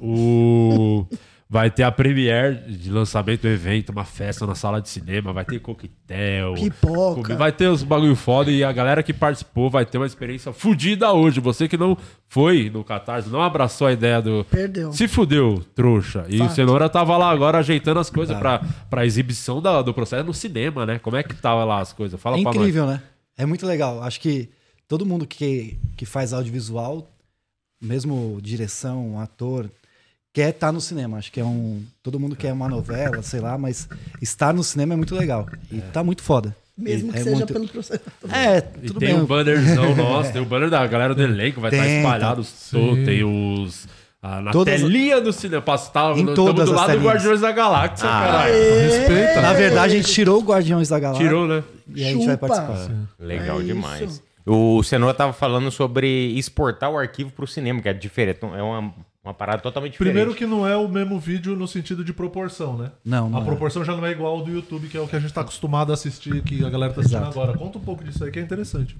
O... 0.00 1.06
Vai 1.52 1.70
ter 1.70 1.82
a 1.82 1.92
premiere 1.92 2.56
de 2.78 2.90
lançamento 2.90 3.42
do 3.42 3.48
evento, 3.48 3.90
uma 3.90 4.06
festa 4.06 4.46
na 4.46 4.54
sala 4.54 4.80
de 4.80 4.88
cinema, 4.88 5.34
vai 5.34 5.44
ter 5.44 5.60
coquetel, 5.60 6.54
Pipoca. 6.54 7.20
comi- 7.24 7.34
vai 7.38 7.52
ter 7.52 7.66
os 7.68 7.82
bagulho 7.82 8.16
foda 8.16 8.50
e 8.50 8.64
a 8.64 8.72
galera 8.72 9.02
que 9.02 9.12
participou 9.12 9.68
vai 9.68 9.84
ter 9.84 9.98
uma 9.98 10.06
experiência 10.06 10.50
fudida 10.50 11.12
hoje. 11.12 11.40
Você 11.40 11.68
que 11.68 11.76
não 11.76 11.94
foi 12.26 12.70
no 12.70 12.82
Catarse, 12.82 13.28
não 13.28 13.42
abraçou 13.42 13.86
a 13.86 13.92
ideia 13.92 14.22
do. 14.22 14.46
Perdeu. 14.50 14.94
Se 14.94 15.06
fudeu, 15.06 15.62
trouxa. 15.74 16.24
E 16.26 16.36
o 16.36 16.44
Fato. 16.44 16.54
Cenoura 16.54 16.88
tava 16.88 17.18
lá 17.18 17.30
agora 17.30 17.58
ajeitando 17.58 18.00
as 18.00 18.08
coisas 18.08 18.34
pra, 18.38 18.60
pra 18.88 19.04
exibição 19.04 19.60
da- 19.60 19.82
do 19.82 19.92
processo 19.92 20.24
no 20.24 20.32
cinema, 20.32 20.86
né? 20.86 20.98
Como 20.98 21.18
é 21.18 21.22
que 21.22 21.34
tava 21.34 21.64
lá 21.64 21.80
as 21.82 21.92
coisas? 21.92 22.18
Fala 22.18 22.38
É 22.38 22.42
pra 22.42 22.50
nós. 22.50 22.56
incrível, 22.62 22.86
né? 22.86 23.02
É 23.36 23.44
muito 23.44 23.66
legal. 23.66 24.02
Acho 24.02 24.18
que 24.22 24.48
todo 24.88 25.04
mundo 25.04 25.26
que, 25.26 25.78
que 25.98 26.06
faz 26.06 26.32
audiovisual, 26.32 27.06
mesmo 27.78 28.38
direção, 28.42 29.20
ator, 29.20 29.70
quer 30.32 30.50
estar 30.50 30.72
no 30.72 30.80
cinema. 30.80 31.18
Acho 31.18 31.30
que 31.32 31.40
é 31.40 31.44
um. 31.44 31.82
Todo 32.02 32.18
mundo 32.18 32.34
quer 32.36 32.52
uma 32.52 32.68
novela, 32.68 33.22
sei 33.22 33.40
lá, 33.40 33.56
mas 33.58 33.88
estar 34.20 34.52
no 34.54 34.62
cinema 34.64 34.94
é 34.94 34.96
muito 34.96 35.14
legal. 35.14 35.46
E 35.70 35.80
tá 35.80 36.02
muito 36.02 36.22
foda. 36.22 36.54
Mesmo 36.76 37.10
E 37.10 37.12
que 37.12 37.18
é 37.18 37.22
seja 37.22 37.36
muito- 37.36 37.52
pelo 37.52 37.68
processo. 37.68 38.00
É, 38.32 38.58
E 38.82 38.86
tudo 38.86 38.98
tem 38.98 39.10
bem. 39.10 39.20
um 39.20 39.26
bannerzão 39.26 39.94
nosso, 39.96 40.32
tem 40.32 40.40
o 40.40 40.44
banner 40.46 40.70
da 40.70 40.84
galera 40.86 41.14
do 41.14 41.22
elenco, 41.22 41.60
vai 41.60 41.70
estar 41.70 41.84
Tem, 41.84 41.98
espalhado 41.98 42.42
tá. 42.42 43.04
tem 43.04 43.22
os. 43.22 43.86
ah, 44.22 44.40
na 44.40 44.52
Todas- 44.52 44.80
telinha 44.80 45.20
do 45.20 45.32
cinema. 45.34 45.60
Passa, 45.60 45.90
tá, 45.90 46.12
Em 46.16 46.24
no- 46.24 46.34
todas 46.34 46.64
do 46.66 46.72
as 46.72 46.76
lado 46.76 46.86
do 46.86 46.92
telinhas. 46.94 47.12
Guardiões 47.14 47.40
da 47.42 47.52
Galáxia, 47.52 48.08
Ah, 48.08 48.22
caralho. 48.24 48.54
Respeita. 48.54 49.40
Na 49.42 49.52
verdade, 49.52 49.94
a 49.94 49.96
gente 49.98 50.10
tirou 50.12 50.40
o 50.40 50.44
Guardiões 50.44 50.88
da 50.88 50.98
Galáxia. 50.98 51.26
Tirou, 51.26 51.46
né? 51.46 51.62
E 51.94 52.04
a 52.04 52.08
gente 52.08 52.24
vai 52.26 52.36
participar. 52.38 52.90
Legal 53.20 53.60
É 53.60 53.64
demais. 53.64 54.10
isso. 54.10 54.22
O 54.46 54.82
Cenoura 54.82 55.14
tava 55.14 55.32
falando 55.34 55.70
sobre 55.70 56.36
exportar 56.38 56.90
o 56.90 56.98
arquivo 56.98 57.30
pro 57.30 57.46
cinema, 57.46 57.80
que 57.82 57.88
é 57.88 57.92
diferente. 57.92 58.40
É 58.42 58.62
uma, 58.62 58.92
uma 59.24 59.32
parada 59.32 59.62
totalmente 59.62 59.92
diferente. 59.92 60.12
Primeiro 60.12 60.34
que 60.36 60.46
não 60.46 60.66
é 60.66 60.76
o 60.76 60.88
mesmo 60.88 61.18
vídeo 61.20 61.54
no 61.54 61.68
sentido 61.68 62.04
de 62.04 62.12
proporção, 62.12 62.76
né? 62.76 62.90
Não, 63.04 63.30
não 63.30 63.38
A 63.38 63.42
é. 63.42 63.44
proporção 63.44 63.84
já 63.84 63.94
não 63.96 64.04
é 64.04 64.10
igual 64.10 64.36
ao 64.38 64.44
do 64.44 64.50
YouTube, 64.50 64.88
que 64.88 64.96
é 64.96 65.00
o 65.00 65.06
que 65.06 65.14
a 65.14 65.20
gente 65.20 65.32
tá 65.32 65.42
acostumado 65.42 65.92
a 65.92 65.94
assistir, 65.94 66.42
que 66.42 66.64
a 66.64 66.68
galera 66.70 66.92
tá 66.92 67.00
assistindo 67.00 67.22
Exato. 67.22 67.40
agora. 67.40 67.56
Conta 67.56 67.78
um 67.78 67.82
pouco 67.82 68.02
disso 68.02 68.24
aí 68.24 68.32
que 68.32 68.38
é 68.40 68.42
interessante. 68.42 68.96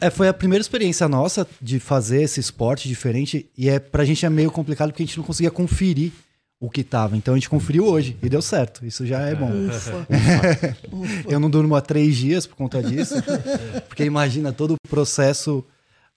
É, 0.00 0.08
foi 0.08 0.28
a 0.28 0.32
primeira 0.32 0.60
experiência 0.60 1.08
nossa 1.08 1.46
de 1.60 1.78
fazer 1.80 2.22
esse 2.22 2.40
esporte 2.40 2.88
diferente 2.88 3.50
e 3.58 3.68
é 3.68 3.78
pra 3.78 4.04
gente 4.04 4.24
é 4.24 4.30
meio 4.30 4.50
complicado 4.50 4.90
porque 4.90 5.02
a 5.02 5.06
gente 5.06 5.18
não 5.18 5.24
conseguia 5.24 5.50
conferir 5.50 6.12
o 6.60 6.70
que 6.70 6.84
tava. 6.84 7.16
Então 7.16 7.34
a 7.34 7.36
gente 7.36 7.50
conferiu 7.50 7.86
hoje 7.86 8.16
e 8.22 8.28
deu 8.28 8.40
certo. 8.40 8.86
Isso 8.86 9.04
já 9.04 9.20
é 9.20 9.34
bom. 9.34 9.50
Ufa. 9.50 10.06
Eu 11.28 11.40
não 11.40 11.50
durmo 11.50 11.74
há 11.74 11.80
três 11.80 12.16
dias 12.16 12.46
por 12.46 12.54
conta 12.54 12.82
disso, 12.82 13.14
porque 13.88 14.04
imagina 14.04 14.52
todo 14.52 14.74
o 14.74 14.88
processo 14.88 15.64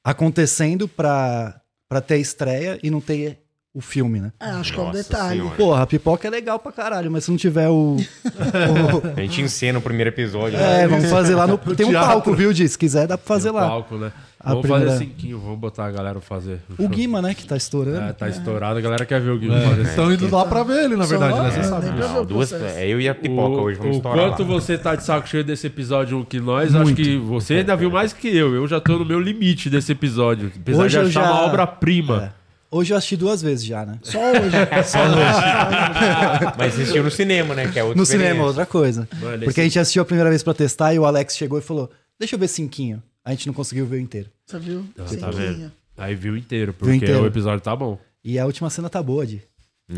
acontecendo 0.04 0.88
pra, 0.88 1.60
pra 1.94 2.02
ter 2.02 2.16
a 2.16 2.18
estreia 2.18 2.80
e 2.84 2.90
não 2.90 3.00
ter 3.00 3.40
o 3.76 3.82
filme, 3.82 4.20
né? 4.20 4.32
É, 4.40 4.46
acho 4.52 4.72
que 4.74 4.80
é 4.80 4.84
um 4.84 4.92
detalhe. 4.92 5.40
Senhora. 5.40 5.56
Porra, 5.56 5.82
a 5.84 5.88
pipoca 5.88 6.28
é 6.28 6.32
legal 6.32 6.60
pra 6.60 6.72
caralho, 6.72 7.10
mas 7.12 7.24
se 7.24 7.32
não 7.32 7.38
tiver 7.38 7.70
o. 7.70 7.96
o- 7.98 9.18
A 9.18 9.22
gente 9.22 9.42
encena 9.42 9.80
o 9.80 9.82
primeiro 9.82 10.10
episódio. 10.10 10.58
é, 10.60 10.80
né? 10.84 10.88
vamos 10.88 11.10
fazer 11.10 11.34
lá 11.36 11.48
no. 11.48 11.58
Tem 11.76 11.86
um 11.86 11.90
teatro. 11.90 12.10
palco, 12.10 12.34
viu, 12.36 12.54
Di? 12.54 12.68
Se 12.70 12.78
quiser, 12.78 13.08
dá 13.08 13.18
pra 13.18 13.26
fazer 13.26 13.50
Tem 13.50 13.58
o 13.58 13.62
lá. 13.62 13.68
palco, 13.68 13.98
né? 13.98 14.12
A 14.46 14.50
Vamos 14.50 14.64
primeira- 14.64 14.92
fazer 14.92 15.06
cinquinho, 15.06 15.40
vamos 15.40 15.58
botar 15.58 15.86
a 15.86 15.92
galera 15.92 16.20
fazer. 16.20 16.60
O 16.78 16.90
Guima, 16.90 17.22
né, 17.22 17.34
que 17.34 17.46
tá 17.46 17.56
estourando. 17.56 18.02
É, 18.02 18.12
tá 18.12 18.28
estourado, 18.28 18.78
a 18.78 18.82
galera 18.82 19.06
quer 19.06 19.22
ver 19.22 19.30
o 19.32 19.38
Guima 19.40 19.58
fazer 19.62 19.84
Estão 19.84 20.12
indo 20.12 20.30
lá 20.30 20.46
pra 20.46 20.64
ver 20.64 20.84
ele, 20.84 20.98
na 20.98 21.06
verdade, 21.06 21.40
né? 21.40 21.50
Você 21.52 21.60
é, 21.60 21.64
sabe. 21.64 21.90
Não, 21.92 22.22
o 22.22 22.26
duas, 22.26 22.52
é 22.52 22.86
eu 22.86 23.00
e 23.00 23.08
a 23.08 23.16
pipoca 23.16 23.56
o, 23.56 23.64
hoje, 23.64 23.78
vamos 23.80 23.96
o 23.96 23.98
estourar 24.00 24.28
quanto 24.32 24.42
lá. 24.44 24.48
você 24.50 24.78
tá 24.78 24.96
de 24.96 25.04
saco 25.06 25.30
cheio 25.30 25.46
desse 25.46 25.68
episódio 25.68 26.26
que 26.26 26.42
nós, 26.42 26.76
acho 26.76 26.94
que 26.94 27.18
você 27.18 27.54
ainda 27.56 27.74
viu 27.78 27.90
mais 27.90 28.12
que 28.12 28.28
eu. 28.28 28.54
Eu 28.54 28.68
já 28.68 28.82
tô 28.82 28.98
no 29.00 29.06
meu 29.06 29.20
limite 29.22 29.70
desse 29.70 29.94
episódio. 29.94 30.52
Apesar 30.60 30.84
Hoje 30.84 30.90
de 30.98 31.04
eu 31.04 31.08
achar 31.08 31.24
já- 31.24 31.32
uma 31.32 31.42
obra-prima. 31.44 32.34
É. 32.40 32.44
Hoje 32.76 32.92
eu 32.92 32.98
assisti 32.98 33.16
duas 33.16 33.42
vezes 33.42 33.64
já, 33.64 33.86
né? 33.86 33.98
Só 34.02 34.20
hoje. 34.20 34.58
Mas 36.58 36.74
assistiu 36.74 37.04
no 37.04 37.12
cinema, 37.12 37.54
né? 37.56 37.68
Que 37.72 37.80
é 37.80 37.84
outra 37.84 37.98
No 37.98 38.06
cinema, 38.06 38.44
outra 38.44 38.66
coisa. 38.66 39.08
Mano, 39.22 39.38
Porque 39.44 39.50
esse- 39.52 39.62
a 39.62 39.64
gente 39.64 39.80
assistiu 39.80 40.02
a 40.02 40.06
primeira 40.06 40.30
vez 40.30 40.44
pra 40.44 40.54
testar 40.54 40.94
e 40.94 41.00
o 41.00 41.06
Alex 41.06 41.38
chegou 41.38 41.58
e 41.60 41.62
falou: 41.62 41.90
Deixa 42.20 42.36
eu 42.36 42.40
ver 42.40 42.48
cinquinho. 42.48 43.02
A 43.24 43.32
gente 43.32 43.48
não 43.48 43.54
conseguiu 43.54 43.86
ver 43.86 43.98
o 43.98 44.00
inteiro. 44.00 44.30
Você 44.46 44.60
viu? 44.60 44.86
Tá 44.96 45.08
Cinquinho. 45.08 45.32
vendo? 45.32 45.72
Aí 45.98 46.16
viu 46.16 46.36
inteiro, 46.36 46.74
porque 46.74 46.96
inteiro. 46.96 47.24
o 47.24 47.26
episódio 47.28 47.62
tá 47.62 47.76
bom. 47.76 47.98
E 48.24 48.38
a 48.40 48.46
última 48.46 48.70
cena 48.70 48.90
tá 48.90 49.02
boa, 49.02 49.26
Di. 49.26 49.42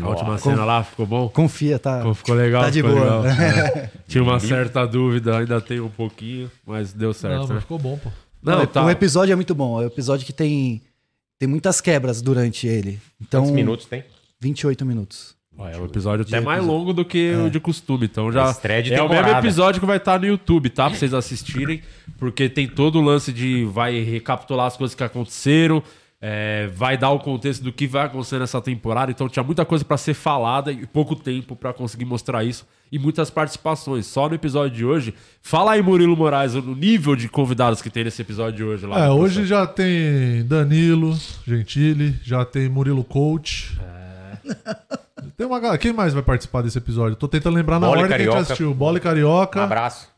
A 0.00 0.08
última 0.08 0.32
Nossa. 0.32 0.50
cena 0.50 0.64
lá 0.64 0.82
ficou 0.82 1.06
bom? 1.06 1.28
Confia, 1.28 1.78
tá. 1.78 2.02
Ficou, 2.12 2.34
legal, 2.34 2.64
Tá 2.64 2.70
de 2.70 2.82
ficou 2.82 2.94
boa. 2.96 3.20
legal. 3.22 3.24
É. 3.76 3.90
Tinha 4.08 4.22
uma 4.22 4.38
certa 4.40 4.84
dúvida, 4.84 5.38
ainda 5.38 5.60
tem 5.60 5.80
um 5.80 5.88
pouquinho, 5.88 6.50
mas 6.66 6.92
deu 6.92 7.14
certo. 7.14 7.34
Não, 7.34 7.40
mas 7.42 7.50
né? 7.50 7.60
ficou 7.60 7.78
bom, 7.78 7.96
pô. 7.96 8.10
Não, 8.42 8.62
o, 8.62 8.66
tá. 8.66 8.84
o 8.84 8.90
episódio 8.90 9.32
é 9.32 9.36
muito 9.36 9.54
bom. 9.54 9.80
É 9.80 9.84
um 9.84 9.86
episódio 9.86 10.26
que 10.26 10.32
tem, 10.32 10.82
tem 11.38 11.48
muitas 11.48 11.80
quebras 11.80 12.20
durante 12.20 12.66
ele. 12.66 13.00
Então, 13.20 13.42
Quantos 13.42 13.54
minutos 13.54 13.86
tem? 13.86 14.04
28 14.40 14.84
minutos. 14.84 15.35
Ó, 15.58 15.68
É 15.68 15.76
um 15.78 15.84
episódio 15.86 16.24
até 16.26 16.40
mais 16.40 16.62
longo 16.64 16.92
do 16.92 17.04
que 17.04 17.32
o 17.34 17.50
de 17.50 17.58
costume, 17.58 18.06
então 18.06 18.30
já 18.30 18.50
Estreia 18.50 18.82
de 18.82 18.94
é 18.94 19.02
o 19.02 19.08
mesmo 19.08 19.30
episódio 19.30 19.80
que 19.80 19.86
vai 19.86 19.96
estar 19.96 20.20
no 20.20 20.26
YouTube, 20.26 20.68
tá? 20.68 20.88
Pra 20.88 20.98
vocês 20.98 21.14
assistirem, 21.14 21.82
porque 22.18 22.48
tem 22.48 22.68
todo 22.68 22.98
o 22.98 23.02
lance 23.02 23.32
de 23.32 23.64
vai 23.64 24.00
recapitular 24.00 24.66
as 24.66 24.76
coisas 24.76 24.94
que 24.94 25.02
aconteceram, 25.02 25.82
é, 26.20 26.66
vai 26.74 26.96
dar 26.96 27.10
o 27.10 27.18
contexto 27.18 27.62
do 27.62 27.72
que 27.72 27.86
vai 27.86 28.04
acontecer 28.06 28.38
nessa 28.38 28.60
temporada, 28.60 29.10
então 29.10 29.28
tinha 29.28 29.42
muita 29.42 29.64
coisa 29.64 29.84
pra 29.84 29.96
ser 29.96 30.14
falada 30.14 30.72
e 30.72 30.86
pouco 30.86 31.16
tempo 31.16 31.56
pra 31.56 31.72
conseguir 31.72 32.04
mostrar 32.04 32.44
isso 32.44 32.66
e 32.90 32.98
muitas 32.98 33.30
participações. 33.30 34.06
Só 34.06 34.28
no 34.28 34.34
episódio 34.34 34.76
de 34.76 34.84
hoje, 34.84 35.14
fala 35.40 35.72
aí 35.72 35.82
Murilo 35.82 36.16
Moraes 36.16 36.54
o 36.54 36.60
nível 36.60 37.16
de 37.16 37.28
convidados 37.28 37.80
que 37.80 37.90
tem 37.90 38.04
nesse 38.04 38.20
episódio 38.22 38.56
de 38.56 38.64
hoje 38.64 38.86
lá. 38.86 39.06
É, 39.06 39.10
hoje 39.10 39.46
já 39.46 39.66
tem 39.66 40.44
Danilo 40.44 41.16
Gentili, 41.46 42.14
já 42.22 42.44
tem 42.44 42.68
Murilo 42.68 43.04
Coach. 43.04 43.78
Tem 45.36 45.46
uma 45.46 45.58
galera. 45.60 45.78
Quem 45.78 45.92
mais 45.92 46.12
vai 46.12 46.22
participar 46.22 46.62
desse 46.62 46.78
episódio? 46.78 47.16
Tô 47.16 47.26
tentando 47.28 47.54
lembrar 47.54 47.78
na 47.80 47.86
Bola 47.86 48.00
e 48.00 48.02
ordem 48.02 48.08
que 48.08 48.14
a 48.14 48.18
gente 48.18 48.26
Carioca. 48.28 48.42
assistiu. 48.52 48.74
Bola 48.74 48.98
e 48.98 49.00
Carioca. 49.00 49.60
Um 49.60 49.64
abraço. 49.64 50.08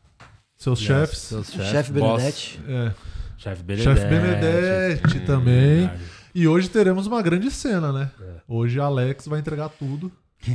Seus 0.57 0.79
Yes, 0.79 0.87
chefes. 0.87 1.19
seus 1.19 1.51
chefes, 1.51 1.67
Chefe 1.71 1.91
boss. 1.93 2.17
Benedetti. 2.21 2.59
É. 2.67 2.91
Chefe 3.37 3.63
Benedetti. 3.63 3.99
Chefe 3.99 4.09
Benedetti 4.09 5.19
também. 5.21 5.89
E 6.35 6.47
hoje 6.47 6.69
teremos 6.69 7.07
uma 7.07 7.21
grande 7.21 7.49
cena, 7.49 7.91
né? 7.93 8.11
Hoje 8.47 8.79
Alex 8.79 9.27
vai 9.27 9.39
entregar 9.39 9.69
tudo. 9.69 10.11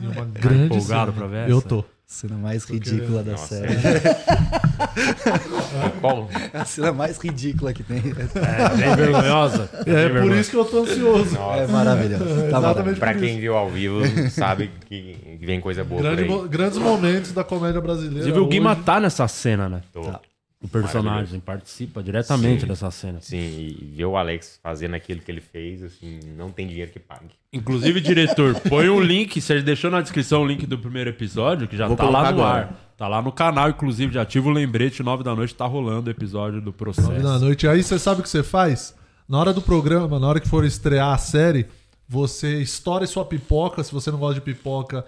E 0.00 0.06
uma 0.06 0.24
grande 0.24 0.64
empolgado 0.76 1.12
cena. 1.12 1.12
pra 1.12 1.26
ver 1.26 1.50
Eu 1.50 1.58
essa? 1.58 1.68
tô. 1.68 1.84
Cena 2.10 2.36
mais 2.38 2.64
ridícula 2.64 3.22
da 3.22 3.32
Nossa, 3.32 3.58
série. 3.58 3.74
Qual? 6.00 6.26
É 6.54 6.58
a 6.58 6.64
cena 6.64 6.90
mais 6.90 7.18
ridícula 7.18 7.74
que 7.74 7.82
tem. 7.82 7.98
É, 7.98 8.76
bem 8.76 8.96
vergonhosa. 8.96 9.68
É 9.86 10.08
por 10.08 10.34
isso 10.34 10.50
que 10.50 10.56
eu 10.56 10.64
tô 10.64 10.84
ansioso. 10.84 11.36
É 11.36 11.66
maravilhoso. 11.66 12.24
Tá 12.50 12.58
Exatamente 12.58 12.98
Pra 12.98 13.12
quem 13.12 13.32
isso. 13.32 13.40
viu 13.40 13.56
ao 13.58 13.68
vivo, 13.68 14.00
sabe 14.30 14.70
que 14.86 15.36
vem 15.38 15.60
coisa 15.60 15.84
boa 15.84 16.00
Grande 16.00 16.48
grandes 16.48 16.78
momentos 16.78 17.32
da 17.32 17.44
comédia 17.44 17.78
brasileira. 17.80 18.20
Inclusive, 18.20 18.38
o 18.40 18.46
Guima 18.46 18.72
hoje. 18.72 18.82
tá 18.84 18.98
nessa 18.98 19.28
cena, 19.28 19.68
né? 19.68 19.82
Tô. 19.92 20.00
Tá. 20.00 20.18
O 20.60 20.66
personagem 20.66 21.38
participa 21.38 22.02
diretamente 22.02 22.66
dessa 22.66 22.90
cena. 22.90 23.20
Sim, 23.20 23.36
e 23.36 23.92
ver 23.94 24.06
o 24.06 24.16
Alex 24.16 24.58
fazendo 24.60 24.94
aquilo 24.94 25.20
que 25.20 25.30
ele 25.30 25.40
fez, 25.40 25.84
assim, 25.84 26.18
não 26.36 26.50
tem 26.50 26.66
dinheiro 26.66 26.90
que 26.90 26.98
pague. 26.98 27.30
Inclusive, 27.52 28.00
diretor, 28.00 28.58
põe 28.68 28.88
um 28.88 29.00
link, 29.00 29.40
você 29.40 29.62
deixou 29.62 29.88
na 29.88 30.00
descrição 30.00 30.42
o 30.42 30.46
link 30.46 30.66
do 30.66 30.76
primeiro 30.76 31.10
episódio, 31.10 31.68
que 31.68 31.76
já 31.76 31.86
Vou 31.86 31.96
tá 31.96 32.10
lá 32.10 32.22
no 32.22 32.28
agora. 32.28 32.60
ar. 32.64 32.92
Tá 32.96 33.06
lá 33.06 33.22
no 33.22 33.30
canal, 33.30 33.70
inclusive, 33.70 34.12
já 34.12 34.22
ativa 34.22 34.48
o 34.48 34.52
lembrete, 34.52 35.00
nove 35.00 35.22
da 35.22 35.32
noite 35.32 35.54
tá 35.54 35.64
rolando 35.64 36.08
o 36.08 36.10
episódio 36.10 36.60
do 36.60 36.72
processo. 36.72 37.08
Nove 37.08 37.22
da 37.22 37.38
noite. 37.38 37.68
Aí 37.68 37.80
você 37.80 37.96
sabe 37.96 38.20
o 38.20 38.22
que 38.24 38.28
você 38.28 38.42
faz? 38.42 38.92
Na 39.28 39.38
hora 39.38 39.52
do 39.52 39.62
programa, 39.62 40.18
na 40.18 40.26
hora 40.26 40.40
que 40.40 40.48
for 40.48 40.64
estrear 40.64 41.14
a 41.14 41.18
série, 41.18 41.66
você 42.08 42.60
estoura 42.60 43.06
sua 43.06 43.24
pipoca. 43.24 43.84
Se 43.84 43.92
você 43.92 44.10
não 44.10 44.18
gosta 44.18 44.34
de 44.34 44.40
pipoca, 44.40 45.04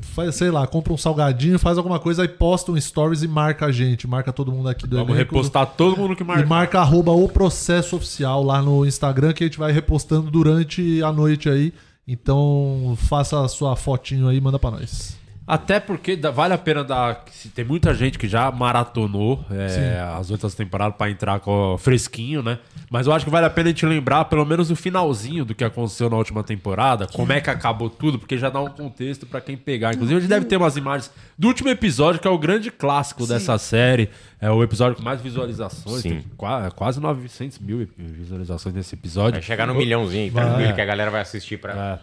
faz, 0.00 0.36
sei 0.36 0.50
lá, 0.50 0.66
compra 0.66 0.92
um 0.92 0.96
salgadinho, 0.96 1.58
faz 1.58 1.76
alguma 1.76 1.98
coisa, 1.98 2.22
aí 2.22 2.28
posta 2.28 2.70
um 2.70 2.80
stories 2.80 3.22
e 3.22 3.28
marca 3.28 3.66
a 3.66 3.72
gente. 3.72 4.06
Marca 4.06 4.32
todo 4.32 4.52
mundo 4.52 4.68
aqui 4.68 4.86
do 4.86 4.96
Vamos 4.96 5.16
repostar 5.16 5.66
todo 5.66 5.96
mundo 5.96 6.14
que 6.14 6.22
E 6.22 6.26
marca. 6.26 6.46
marca 6.46 6.80
arroba 6.80 7.12
o 7.12 7.28
processo 7.28 7.96
oficial 7.96 8.42
lá 8.42 8.62
no 8.62 8.86
Instagram, 8.86 9.32
que 9.32 9.44
a 9.44 9.46
gente 9.46 9.58
vai 9.58 9.72
repostando 9.72 10.30
durante 10.30 11.02
a 11.02 11.12
noite 11.12 11.48
aí. 11.48 11.72
Então 12.06 12.94
faça 12.96 13.42
a 13.42 13.48
sua 13.48 13.74
fotinho 13.76 14.28
aí 14.28 14.36
e 14.36 14.40
manda 14.40 14.58
pra 14.58 14.70
nós. 14.70 15.16
Até 15.46 15.78
porque 15.78 16.16
vale 16.16 16.54
a 16.54 16.58
pena 16.58 16.82
dar. 16.82 17.22
se 17.30 17.50
Tem 17.50 17.64
muita 17.64 17.92
gente 17.92 18.18
que 18.18 18.26
já 18.26 18.50
maratonou 18.50 19.44
é, 19.50 20.00
as 20.18 20.30
outras 20.30 20.54
temporadas 20.54 20.96
pra 20.96 21.10
entrar 21.10 21.38
com 21.40 21.76
fresquinho, 21.78 22.42
né? 22.42 22.58
Mas 22.90 23.06
eu 23.06 23.12
acho 23.12 23.26
que 23.26 23.30
vale 23.30 23.44
a 23.44 23.50
pena 23.50 23.68
a 23.68 23.72
gente 23.72 23.84
lembrar 23.84 24.24
pelo 24.26 24.44
menos 24.46 24.70
o 24.70 24.76
finalzinho 24.76 25.44
do 25.44 25.54
que 25.54 25.62
aconteceu 25.62 26.08
na 26.08 26.16
última 26.16 26.42
temporada, 26.42 27.06
como 27.06 27.30
é 27.32 27.40
que 27.42 27.50
acabou 27.50 27.90
tudo, 27.90 28.18
porque 28.18 28.38
já 28.38 28.48
dá 28.48 28.60
um 28.60 28.70
contexto 28.70 29.26
pra 29.26 29.40
quem 29.40 29.54
pegar. 29.56 29.92
Inclusive, 29.94 30.16
a 30.16 30.20
gente 30.20 30.30
deve 30.30 30.46
ter 30.46 30.56
umas 30.56 30.76
imagens 30.78 31.10
do 31.38 31.48
último 31.48 31.68
episódio, 31.68 32.20
que 32.20 32.26
é 32.26 32.30
o 32.30 32.38
grande 32.38 32.70
clássico 32.70 33.26
dessa 33.26 33.58
série. 33.58 34.08
É 34.40 34.50
o 34.50 34.62
episódio 34.62 34.96
com 34.96 35.02
mais 35.02 35.20
visualizações. 35.20 36.00
Sim. 36.02 36.08
Tem 36.10 36.24
qua- 36.36 36.70
quase 36.70 37.00
900 37.00 37.58
mil 37.58 37.86
visualizações 37.98 38.74
nesse 38.74 38.94
episódio. 38.94 39.32
Vai 39.32 39.42
chegar 39.42 39.66
no 39.66 39.74
milhãozinho, 39.74 40.24
aí, 40.24 40.30
Vai. 40.30 40.44
tranquilo, 40.46 40.74
que 40.74 40.80
a 40.80 40.84
galera 40.86 41.10
vai 41.10 41.20
assistir 41.20 41.58
pra... 41.58 42.00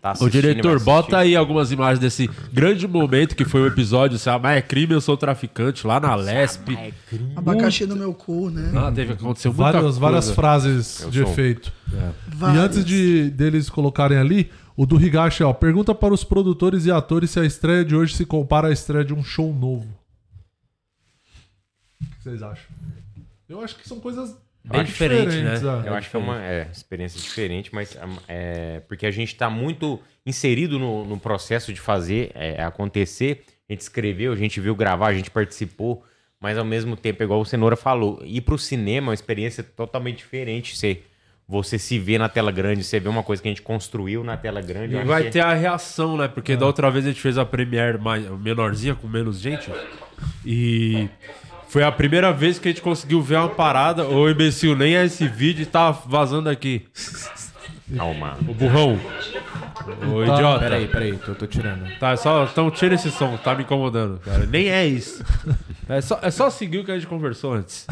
Tá 0.00 0.14
e 0.22 0.30
diretor, 0.30 0.80
bota 0.82 1.18
aí 1.18 1.36
algumas 1.36 1.70
imagens 1.70 1.98
desse 1.98 2.26
grande 2.50 2.88
momento 2.88 3.36
que 3.36 3.44
foi 3.44 3.60
o 3.60 3.66
episódio 3.66 4.18
Se 4.18 4.30
Amar 4.30 4.56
é 4.56 4.62
Crime, 4.62 4.94
Eu 4.94 5.00
Sou 5.00 5.14
Traficante, 5.14 5.86
lá 5.86 6.00
na 6.00 6.14
Lesp. 6.14 6.70
Abacaxi 7.36 7.84
no 7.84 7.94
meu 7.94 8.14
cu, 8.14 8.48
né? 8.48 8.72
Ah, 8.74 8.90
teve 8.90 9.14
que 9.14 9.22
acontecer 9.22 9.48
muita 9.48 9.62
Várias, 9.64 9.82
coisa. 9.82 10.00
várias 10.00 10.30
frases 10.30 11.02
Eu 11.02 11.10
de 11.10 11.20
sou- 11.20 11.30
efeito. 11.30 11.70
É. 11.92 12.54
E 12.54 12.58
antes 12.58 12.82
de 12.82 13.28
deles 13.30 13.68
colocarem 13.68 14.16
ali, 14.16 14.50
o 14.74 14.86
do 14.86 14.98
Higashi, 14.98 15.42
ó, 15.44 15.52
pergunta 15.52 15.94
para 15.94 16.14
os 16.14 16.24
produtores 16.24 16.86
e 16.86 16.90
atores 16.90 17.30
se 17.30 17.38
a 17.38 17.44
estreia 17.44 17.84
de 17.84 17.94
hoje 17.94 18.14
se 18.16 18.24
compara 18.24 18.68
à 18.68 18.72
estreia 18.72 19.04
de 19.04 19.12
um 19.12 19.22
show 19.22 19.52
novo. 19.52 19.86
O 22.00 22.06
que 22.06 22.22
vocês 22.22 22.42
acham? 22.42 22.64
Eu 23.46 23.60
acho 23.62 23.76
que 23.76 23.86
são 23.86 24.00
coisas 24.00 24.34
Bem 24.70 24.84
diferente, 24.84 25.36
né? 25.36 25.54
diferentes, 25.54 25.86
Eu 25.86 25.94
acho 25.94 26.10
que 26.10 26.16
é 26.16 26.18
uma 26.18 26.42
é, 26.44 26.68
experiência 26.72 27.20
diferente, 27.20 27.74
mas 27.74 27.96
é, 28.26 28.80
porque 28.88 29.06
a 29.06 29.10
gente 29.10 29.32
está 29.32 29.48
muito 29.48 30.00
inserido 30.26 30.78
no, 30.78 31.04
no 31.04 31.18
processo 31.18 31.72
de 31.72 31.80
fazer 31.80 32.30
é, 32.34 32.62
acontecer. 32.62 33.44
A 33.68 33.72
gente 33.72 33.80
escreveu, 33.82 34.32
a 34.32 34.36
gente 34.36 34.60
viu 34.60 34.74
gravar, 34.74 35.08
a 35.08 35.14
gente 35.14 35.30
participou, 35.30 36.04
mas 36.40 36.56
ao 36.58 36.64
mesmo 36.64 36.96
tempo, 36.96 37.22
igual 37.22 37.40
o 37.40 37.44
Cenoura 37.44 37.76
falou, 37.76 38.20
ir 38.24 38.40
para 38.42 38.54
o 38.54 38.58
cinema 38.58 39.06
é 39.06 39.08
uma 39.08 39.14
experiência 39.14 39.62
totalmente 39.62 40.18
diferente. 40.18 40.76
Você, 40.76 41.02
você 41.48 41.78
se 41.78 41.98
vê 41.98 42.18
na 42.18 42.28
tela 42.28 42.52
grande, 42.52 42.84
você 42.84 43.00
vê 43.00 43.08
uma 43.08 43.22
coisa 43.22 43.42
que 43.42 43.48
a 43.48 43.50
gente 43.50 43.62
construiu 43.62 44.22
na 44.22 44.36
tela 44.36 44.60
grande. 44.60 44.94
E 44.96 45.02
vai 45.04 45.24
que- 45.24 45.30
ter 45.30 45.40
a 45.40 45.52
reação, 45.54 46.16
né? 46.16 46.28
Porque 46.28 46.56
da 46.56 46.66
outra 46.66 46.90
vez 46.90 47.04
a 47.06 47.08
gente 47.08 47.20
fez 47.20 47.36
a 47.38 47.44
Premiere 47.44 47.98
mais, 47.98 48.24
menorzinha, 48.38 48.94
com 48.94 49.08
menos 49.08 49.40
gente. 49.40 49.70
E 50.44 51.08
foi 51.68 51.82
a 51.82 51.92
primeira 51.92 52.32
vez 52.32 52.58
que 52.58 52.68
a 52.68 52.70
gente 52.70 52.82
conseguiu 52.82 53.20
ver 53.20 53.36
uma 53.36 53.48
parada. 53.48 54.06
Ô, 54.06 54.28
imbecil, 54.28 54.74
nem 54.74 54.94
esse 54.94 55.28
vídeo 55.28 55.66
tá 55.66 55.90
vazando 55.90 56.48
aqui. 56.48 56.86
Calma. 57.96 58.36
O 58.46 58.54
burrão. 58.54 58.98
Ô, 60.12 60.26
Tá, 60.26 60.34
idiota. 60.34 60.58
peraí, 60.58 60.86
peraí, 60.88 61.16
tô, 61.16 61.34
tô 61.34 61.46
tirando. 61.46 61.88
Tá, 61.98 62.16
só, 62.16 62.44
então 62.44 62.70
tira 62.70 62.94
esse 62.94 63.10
som, 63.10 63.36
tá 63.38 63.54
me 63.54 63.62
incomodando, 63.62 64.18
cara. 64.20 64.44
Nem 64.46 64.68
é 64.68 64.86
isso. 64.86 65.24
É 65.90 66.02
só, 66.02 66.18
é 66.20 66.30
só 66.30 66.50
seguir 66.50 66.80
o 66.80 66.84
que 66.84 66.90
a 66.92 66.94
gente 66.96 67.06
conversou 67.06 67.54
antes. 67.54 67.86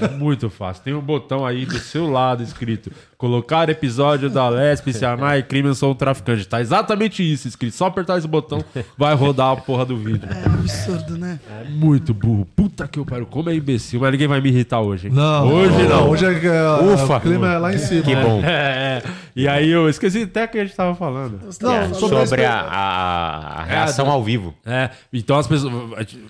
É 0.00 0.08
muito 0.08 0.50
fácil. 0.50 0.82
Tem 0.82 0.92
um 0.92 1.00
botão 1.00 1.46
aí 1.46 1.64
do 1.64 1.78
seu 1.78 2.10
lado 2.10 2.42
escrito: 2.42 2.90
colocar 3.16 3.68
episódio 3.68 4.28
da 4.28 4.48
Lesp, 4.48 4.92
se 4.92 5.04
amar 5.04 5.38
e 5.38 5.44
crime, 5.44 5.68
eu 5.68 5.74
sou 5.76 5.92
um 5.92 5.94
traficante. 5.94 6.48
Tá 6.48 6.60
exatamente 6.60 7.22
isso 7.22 7.46
escrito. 7.46 7.76
Só 7.76 7.86
apertar 7.86 8.18
esse 8.18 8.26
botão, 8.26 8.58
vai 8.96 9.14
rodar 9.14 9.52
a 9.52 9.56
porra 9.56 9.84
do 9.84 9.96
vídeo. 9.96 10.28
É 10.28 10.46
absurdo, 10.46 11.16
né? 11.16 11.38
É 11.48 11.62
muito 11.68 12.12
burro. 12.12 12.44
Puta 12.56 12.88
que 12.88 12.98
eu 12.98 13.06
paro. 13.06 13.24
Como 13.24 13.48
é 13.50 13.54
imbecil, 13.54 14.00
mas 14.00 14.10
ninguém 14.10 14.26
vai 14.26 14.40
me 14.40 14.48
irritar 14.48 14.80
hoje, 14.80 15.06
hein? 15.06 15.12
Não, 15.14 15.46
hoje 15.48 15.82
não, 15.86 16.10
hoje 16.10 16.26
é 16.26 16.34
que, 16.40 16.46
é, 16.48 16.70
Ufa. 16.92 17.16
o 17.18 17.20
clima 17.20 17.52
é 17.52 17.58
lá 17.58 17.72
em 17.72 17.78
cima. 17.78 18.02
Que 18.02 18.16
né? 18.16 18.24
bom. 18.24 18.42
É, 18.42 18.48
é. 18.48 19.02
E 19.38 19.46
aí 19.46 19.70
eu 19.70 19.88
esqueci 19.88 20.22
até 20.24 20.44
o 20.44 20.48
que 20.48 20.58
a 20.58 20.64
gente 20.64 20.74
tava 20.76 20.94
falando. 20.96 21.38
Não, 21.60 21.72
É, 21.74 21.94
sobre 21.94 22.26
sobre, 22.26 22.44
a- 22.44 22.60
a, 22.60 22.66
a- 22.68 23.60
a 23.60 23.64
reação 23.64 24.06
É, 24.06 24.10
ao 24.10 24.22
vivo. 24.24 24.52
É, 24.66 24.90
então 25.12 25.38
as 25.38 25.46
pessoas. 25.46 25.72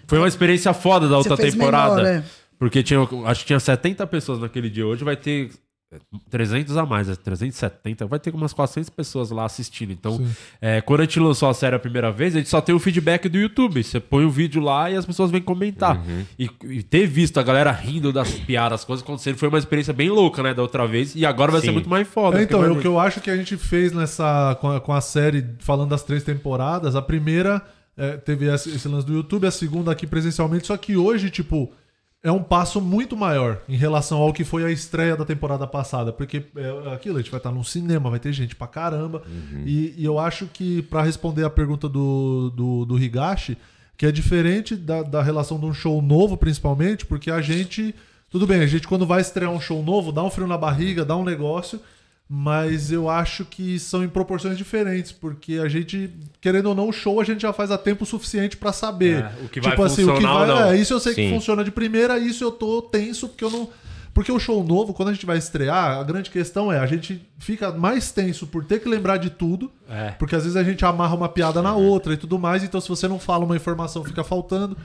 Foi 0.07 0.19
uma 0.19 0.29
experiência 0.29 0.73
foda 0.75 1.09
da 1.09 1.17
outra 1.17 1.37
temporada. 1.37 1.97
menor, 1.97 2.07
é. 2.07 2.23
Porque 2.59 2.83
tinha, 2.83 3.00
acho 3.27 3.41
que 3.41 3.47
tinha 3.47 3.61
70 3.61 4.07
pessoas 4.07 4.41
naquele 4.41 4.69
dia. 4.69 4.87
Hoje 4.87 5.05
vai 5.05 5.17
ter 5.17 5.50
300 6.30 6.76
a 6.76 6.85
mais, 6.85 7.09
é 7.09 7.16
370. 7.16 8.07
Vai 8.07 8.18
ter 8.18 8.35
umas 8.35 8.52
400 8.52 8.90
pessoas 8.90 9.30
lá 9.30 9.45
assistindo. 9.45 9.90
Então, 9.90 10.21
é, 10.61 10.80
quando 10.83 11.00
a 11.00 11.04
gente 11.04 11.18
lançou 11.18 11.49
a 11.49 11.54
série 11.54 11.75
a 11.75 11.78
primeira 11.78 12.12
vez, 12.12 12.35
a 12.35 12.38
gente 12.38 12.50
só 12.50 12.61
tem 12.61 12.75
o 12.75 12.78
feedback 12.78 13.28
do 13.28 13.38
YouTube. 13.38 13.83
Você 13.83 13.99
põe 13.99 14.25
o 14.25 14.30
vídeo 14.30 14.61
lá 14.61 14.90
e 14.90 14.97
as 14.97 15.07
pessoas 15.07 15.30
vêm 15.30 15.40
comentar. 15.40 16.02
E, 16.38 16.50
e 16.64 16.83
ter 16.83 17.07
visto 17.07 17.40
a 17.40 17.42
galera 17.42 17.71
rindo 17.71 18.12
das 18.12 18.30
piadas, 18.33 18.80
as 18.80 18.85
coisas 18.85 19.02
acontecendo, 19.02 19.37
foi 19.37 19.49
uma 19.49 19.59
experiência 19.59 19.95
bem 19.95 20.11
louca, 20.11 20.42
né? 20.42 20.52
Da 20.52 20.61
outra 20.61 20.87
vez. 20.87 21.14
E 21.14 21.25
agora 21.25 21.50
vai 21.50 21.61
ser 21.61 21.68
Sim. 21.68 21.73
muito 21.73 21.88
mais 21.88 22.07
foda. 22.07 22.38
É, 22.38 22.42
então, 22.42 22.61
porque 22.61 22.78
o 22.78 22.80
que 22.80 22.87
eu 22.87 22.99
acho 22.99 23.21
que 23.21 23.30
a 23.30 23.37
gente 23.37 23.57
fez 23.57 23.92
nessa 23.92 24.57
com 24.61 24.71
a, 24.71 24.80
com 24.80 24.92
a 24.92 25.00
série, 25.00 25.45
falando 25.61 25.88
das 25.88 26.02
três 26.02 26.23
temporadas, 26.23 26.95
a 26.95 27.02
primeira 27.02 27.62
é, 27.97 28.16
teve 28.16 28.47
esse, 28.52 28.68
esse 28.71 28.87
lance 28.87 29.07
do 29.07 29.14
YouTube, 29.14 29.47
a 29.47 29.50
segunda 29.50 29.90
aqui 29.90 30.07
presencialmente, 30.07 30.66
só 30.66 30.76
que 30.76 30.97
hoje, 30.97 31.30
tipo, 31.30 31.73
é 32.22 32.32
um 32.32 32.42
passo 32.42 32.80
muito 32.80 33.16
maior 33.16 33.62
em 33.68 33.76
relação 33.76 34.18
ao 34.18 34.32
que 34.32 34.44
foi 34.44 34.64
a 34.64 34.70
estreia 34.70 35.16
da 35.16 35.25
temporada 35.25 35.66
passada, 35.66 36.12
porque 36.12 36.44
é 36.56 36.92
aquilo, 36.92 37.16
a 37.16 37.20
gente 37.20 37.30
vai 37.30 37.38
estar 37.38 37.52
num 37.52 37.62
cinema, 37.62 38.10
vai 38.10 38.18
ter 38.18 38.32
gente 38.32 38.56
pra 38.56 38.66
caramba, 38.66 39.22
e, 39.64 39.94
e 39.96 40.04
eu 40.04 40.18
acho 40.18 40.46
que, 40.46 40.82
pra 40.82 41.02
responder 41.02 41.44
a 41.44 41.50
pergunta 41.50 41.88
do, 41.88 42.50
do, 42.50 42.84
do 42.84 42.98
Higashi, 42.98 43.56
que 43.96 44.06
é 44.06 44.12
diferente 44.12 44.76
da, 44.76 45.02
da 45.02 45.20
relação 45.20 45.58
de 45.58 45.66
um 45.66 45.75
show 45.75 46.00
novo, 46.00 46.37
principalmente, 46.37 47.04
porque 47.04 47.30
a 47.30 47.40
gente. 47.40 47.94
Tudo 48.30 48.46
bem, 48.46 48.60
a 48.60 48.66
gente 48.66 48.87
quando 48.87 49.06
vai 49.06 49.20
estrear 49.20 49.50
um 49.50 49.60
show 49.60 49.82
novo, 49.82 50.12
dá 50.12 50.22
um 50.22 50.30
frio 50.30 50.46
na 50.46 50.56
barriga, 50.56 51.04
dá 51.04 51.16
um 51.16 51.25
negócio. 51.25 51.80
Mas 52.28 52.92
eu 52.92 53.08
acho 53.08 53.44
que 53.47 53.78
são 53.78 54.04
em 54.04 54.08
proporções 54.08 54.58
diferentes, 54.58 55.12
porque 55.12 55.54
a 55.54 55.66
gente, 55.68 56.11
querendo 56.42 56.66
ou 56.66 56.75
não, 56.75 56.90
o 56.90 56.92
show 56.92 57.20
a 57.20 57.25
gente 57.25 57.40
já 57.40 57.54
faz 57.54 57.70
há 57.70 57.78
tempo 57.78 58.04
suficiente 58.04 58.54
pra 58.54 58.70
saber. 58.70 59.25
É, 59.25 59.44
o 59.44 59.49
que 59.49 59.61
vai 59.62 59.75
funcionar 59.75 60.40
ou 60.42 60.47
não. 60.47 60.64
É, 60.64 60.76
isso 60.76 60.92
eu 60.92 61.00
sei 61.00 61.14
que 61.14 61.23
Sim. 61.26 61.30
funciona 61.35 61.64
de 61.64 61.70
primeira, 61.70 62.18
isso 62.18 62.44
eu 62.44 62.50
tô 62.50 62.82
tenso, 62.82 63.28
porque 63.28 63.42
eu 63.44 63.50
não. 63.50 63.70
Porque 64.12 64.30
o 64.32 64.38
show 64.38 64.62
novo, 64.64 64.92
quando 64.92 65.11
a 65.11 65.12
gente 65.12 65.25
vai 65.25 65.38
estrear, 65.38 65.97
a 65.99 66.02
grande 66.02 66.28
questão 66.28 66.73
é 66.73 66.78
a 66.78 66.87
gente 66.87 67.25
fica 67.38 67.70
mais 67.73 68.11
tenso 68.11 68.47
por 68.49 68.64
ter 68.64 68.80
que 68.80 68.88
lembrar 68.88 69.16
de 69.16 69.30
tudo, 69.30 69.70
É. 69.88 70.11
porque 70.18 70.35
às 70.35 70.42
vezes 70.42 70.56
a 70.56 70.64
gente 70.64 70.85
amarra 70.85 71.14
uma 71.14 71.28
piada 71.28 71.62
na 71.62 71.75
outra 71.76 72.12
e 72.14 72.16
tudo 72.16 72.38
mais, 72.38 72.64
então 72.64 72.80
se 72.80 72.88
você 72.88 73.06
não 73.06 73.18
fala 73.20 73.44
uma 73.44 73.54
informação 73.56 74.04
fica 74.04 74.25
faltando. 74.25 74.76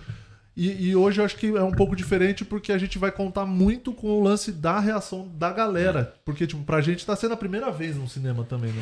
E, 0.56 0.90
e 0.90 0.96
hoje 0.96 1.20
eu 1.20 1.26
acho 1.26 1.36
que 1.36 1.48
é 1.48 1.64
um 1.64 1.72
pouco 1.72 1.96
diferente 1.96 2.46
porque 2.46 2.72
a 2.72 2.78
gente 2.78 3.00
vai 3.00 3.12
contar 3.12 3.46
muito 3.46 3.92
com 3.92 4.08
o 4.08 4.22
lance 4.24 4.52
da 4.52 4.80
reação 4.80 5.28
da 5.36 5.52
galera. 5.52 6.14
Porque, 6.24 6.46
tipo, 6.46 6.64
pra 6.64 6.80
gente 6.80 7.04
tá 7.06 7.16
sendo 7.16 7.34
a 7.34 7.38
primeira 7.38 7.72
vez 7.72 7.96
no 7.96 8.08
cinema 8.08 8.44
também, 8.44 8.72
né? 8.72 8.82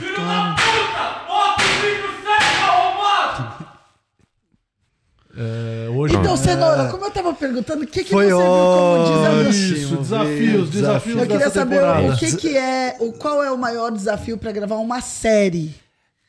É, 5.38 5.88
hoje 5.90 6.14
Então, 6.16 6.34
é- 6.34 6.38
Cenoura, 6.38 6.90
como 6.90 7.06
eu 7.06 7.12
tava 7.12 7.34
perguntando, 7.34 7.84
o 7.84 7.88
que, 7.88 8.04
que 8.04 8.10
Foi 8.10 8.26
você 8.26 8.36
viu 8.36 8.46
como 8.46 9.06
desafio? 9.06 9.50
Isso, 9.78 9.96
desafios, 9.96 10.70
desafios 10.70 11.16
Eu 11.16 11.22
queria 11.22 11.38
dessa 11.38 11.52
saber 11.52 11.76
temporada. 11.80 12.14
o 12.14 12.18
que, 12.18 12.36
que 12.36 12.58
é, 12.58 12.98
o, 13.00 13.14
qual 13.14 13.42
é 13.42 13.50
o 13.50 13.58
maior 13.58 13.92
desafio 13.92 14.38
pra 14.38 14.52
gravar 14.52 14.76
uma 14.76 15.00
série. 15.00 15.74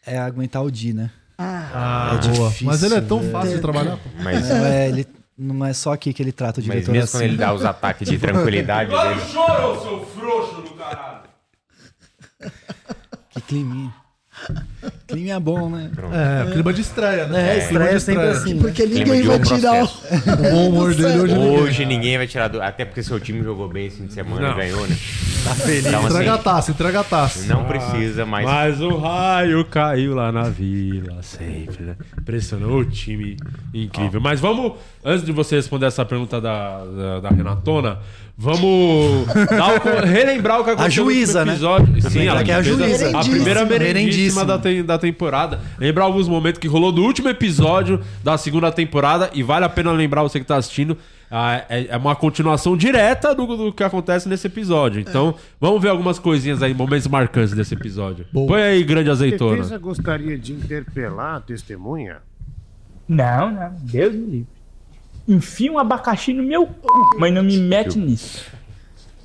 É 0.06 0.18
aguentar 0.18 0.62
o 0.62 0.70
Di, 0.70 0.92
né? 0.92 1.10
Ah, 1.36 1.70
Ah, 1.74 2.10
É 2.14 2.28
boa. 2.28 2.46
difícil, 2.48 2.66
Mas 2.68 2.82
ele 2.84 2.94
é 2.94 3.00
tão 3.00 3.20
né? 3.20 3.30
fácil 3.32 3.54
de 3.56 3.60
trabalhar. 3.60 3.96
pô. 3.96 4.08
Mas, 4.22 4.48
Não 4.48 4.64
é, 4.66 4.88
ele, 4.88 5.06
não 5.36 5.64
é 5.64 5.72
só 5.72 5.92
aqui 5.92 6.12
que 6.12 6.22
ele 6.22 6.32
trata 6.32 6.60
o 6.60 6.64
mas 6.64 6.72
diretor 6.72 6.92
mesmo 6.92 7.04
assim. 7.04 7.18
quando 7.18 7.22
ele 7.22 7.36
dá 7.36 7.52
os 7.52 7.64
ataques 7.64 8.08
de 8.08 8.18
tranquilidade 8.20 8.90
dele. 8.90 9.20
chorou, 9.20 9.80
seu 9.80 10.06
frouxo 10.06 10.62
do 10.62 10.70
caralho. 10.74 11.22
Que 13.30 13.40
climinha. 13.40 13.94
Clima 15.06 15.32
é 15.32 15.40
bom, 15.40 15.68
né? 15.70 15.90
É, 16.46 16.50
clima 16.52 16.72
de 16.72 16.80
estreia, 16.80 17.26
né? 17.26 17.54
É, 17.54 17.58
estreia 17.58 17.90
de 17.90 17.96
é 17.96 17.98
sempre 18.00 18.28
assim. 18.28 18.58
porque 18.58 18.82
Clima 18.82 19.14
ninguém 19.14 19.22
vai 19.22 19.38
tirar 19.40 19.84
o... 19.84 19.88
bom 20.50 20.68
humor 20.68 20.94
dele 20.94 21.18
hoje 21.20 21.34
ninguém- 21.34 21.58
Hoje 21.60 21.84
ninguém 21.86 22.16
vai 22.18 22.26
tirar 22.26 22.48
do. 22.48 22.60
Até 22.62 22.84
porque 22.84 23.02
seu 23.02 23.20
time 23.20 23.42
jogou 23.42 23.68
bem 23.68 23.86
esse 23.86 23.98
fim 23.98 24.06
de 24.06 24.12
semana 24.14 24.48
Não. 24.48 24.54
e 24.54 24.56
ganhou, 24.56 24.86
né? 24.86 24.96
Tá 25.42 25.56
feliz. 25.56 25.84
Então, 25.84 26.04
Entrega 26.06 26.30
a 26.30 26.34
assim, 26.36 26.44
taça, 26.44 26.70
entrega 26.70 27.00
a 27.00 27.04
taça. 27.04 27.52
não 27.52 27.64
precisa 27.64 28.24
mais. 28.24 28.44
Mas 28.46 28.80
o 28.80 28.96
raio 28.96 29.64
caiu 29.64 30.14
lá 30.14 30.30
na 30.30 30.44
vila, 30.44 31.20
sempre, 31.20 31.82
né? 31.84 31.96
Impressionou 32.16 32.78
o 32.78 32.84
time 32.84 33.36
incrível. 33.74 34.20
Mas 34.20 34.38
vamos, 34.38 34.74
antes 35.04 35.26
de 35.26 35.32
você 35.32 35.56
responder 35.56 35.86
essa 35.86 36.04
pergunta 36.04 36.40
da, 36.40 36.84
da, 36.84 37.20
da 37.22 37.28
Renatona, 37.30 37.98
vamos 38.38 39.26
dar 39.50 39.74
o- 39.84 40.06
relembrar 40.06 40.60
o 40.60 40.64
que 40.64 40.70
aconteceu 40.70 41.04
juíza, 41.04 41.40
no 41.40 41.46
né? 41.46 41.52
episódio. 41.54 42.02
Sim, 42.10 42.20
Ela 42.20 42.30
ela 42.36 42.44
que 42.44 42.52
é 42.52 42.54
a 42.54 42.62
juíza. 42.62 43.18
A 43.18 43.20
primeira 43.24 43.64
merendíssima 43.64 44.44
Merendíssima. 44.44 44.44
da, 44.44 44.56
tem- 44.74 44.84
da 44.84 44.98
temporada. 44.98 45.60
Lembrar 45.78 46.04
alguns 46.04 46.28
momentos 46.28 46.58
que 46.58 46.66
rolou 46.68 46.92
no 46.92 47.02
último 47.02 47.28
episódio 47.28 48.00
da 48.24 48.36
segunda 48.38 48.70
temporada 48.72 49.30
e 49.34 49.42
vale 49.42 49.64
a 49.64 49.68
pena 49.68 49.92
lembrar 49.92 50.22
você 50.22 50.38
que 50.40 50.46
tá 50.46 50.56
assistindo. 50.56 50.96
ah, 51.34 51.64
é, 51.68 51.86
é 51.88 51.96
uma 51.96 52.14
continuação 52.14 52.76
direta 52.76 53.34
do, 53.34 53.46
do 53.56 53.72
que 53.72 53.82
acontece 53.82 54.28
nesse 54.28 54.46
episódio. 54.48 55.00
Então, 55.00 55.34
vamos 55.58 55.80
ver 55.80 55.88
algumas 55.88 56.18
coisinhas 56.18 56.62
aí, 56.62 56.74
momentos 56.74 57.06
marcantes 57.08 57.54
desse 57.54 57.72
episódio. 57.74 58.26
Boa. 58.30 58.46
Põe 58.48 58.62
aí, 58.62 58.84
grande 58.84 59.08
A 59.08 59.12
azeitona. 59.12 59.56
defesa 59.56 59.78
gostaria 59.78 60.36
de 60.38 60.52
interpelar 60.52 61.36
a 61.36 61.40
testemunha? 61.40 62.18
Não, 63.08 63.50
não, 63.50 63.74
Deus 63.80 64.14
me 64.14 64.26
livre. 64.26 64.46
Enfia 65.26 65.72
um 65.72 65.78
abacaxi 65.78 66.34
no 66.34 66.42
meu 66.42 66.66
cu, 66.66 67.16
mas 67.18 67.32
não 67.32 67.42
me 67.42 67.56
mete 67.56 67.98
nisso. 67.98 68.44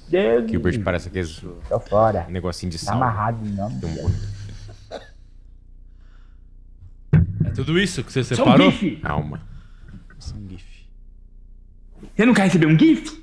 Deus 0.09 0.43
me 0.43 0.49
Gilbert 0.51 0.71
livre. 0.71 0.85
parece 0.85 1.09
aqueles 1.09 1.43
Tô 1.67 1.79
fora. 1.81 2.25
negocinho 2.29 2.71
de 2.71 2.77
Tá 2.79 2.85
sal. 2.85 2.95
amarrado 2.95 3.45
em 3.45 3.49
nome 3.51 3.75
de 3.75 3.81
Tem 3.81 3.89
um 3.89 3.95
Deus. 3.95 4.11
É 7.45 7.46
tudo 7.65 7.79
isso 7.79 8.03
que 8.03 8.11
você 8.11 8.23
Só 8.23 8.33
um 8.33 8.37
separou? 8.45 8.71
gif. 8.71 8.95
Calma. 8.97 9.41
Você 12.15 12.25
não 12.25 12.33
quer 12.33 12.43
receber 12.43 12.67
um 12.67 12.77
gif? 12.77 13.17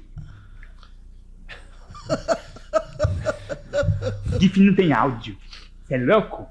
gif 4.41 4.61
não 4.61 4.75
tem 4.75 4.93
áudio. 4.93 5.37
Você 5.87 5.95
é 5.95 5.99
louco? 5.99 6.47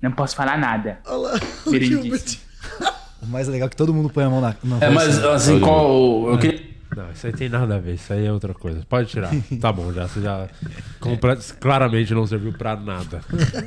Não 0.00 0.12
posso 0.12 0.34
falar 0.34 0.58
nada. 0.58 0.98
Olha 1.06 1.16
lá, 1.16 1.40
o. 1.66 1.78
Gilbert. 1.80 2.38
O 3.22 3.26
mais 3.26 3.46
legal 3.48 3.66
é 3.66 3.70
que 3.70 3.76
todo 3.76 3.94
mundo 3.94 4.10
põe 4.10 4.24
a 4.24 4.30
mão 4.30 4.40
na. 4.40 4.54
na 4.64 4.78
É, 4.84 4.90
mas 4.90 5.22
assim, 5.24 5.60
qual. 5.60 6.28
Eu 6.30 6.38
queria. 6.38 6.72
Não, 6.96 7.10
isso 7.10 7.26
aí 7.26 7.32
tem 7.32 7.48
nada 7.48 7.76
a 7.76 7.78
ver. 7.78 7.94
Isso 7.94 8.12
aí 8.12 8.26
é 8.26 8.32
outra 8.32 8.52
coisa. 8.52 8.84
Pode 8.88 9.08
tirar. 9.08 9.30
Tá 9.60 9.72
bom, 9.72 9.92
já. 9.92 10.06
Você 10.08 10.20
já 10.20 10.48
compre- 11.00 11.36
claramente 11.60 12.12
não 12.12 12.26
serviu 12.26 12.52
pra 12.52 12.76
nada. 12.76 13.20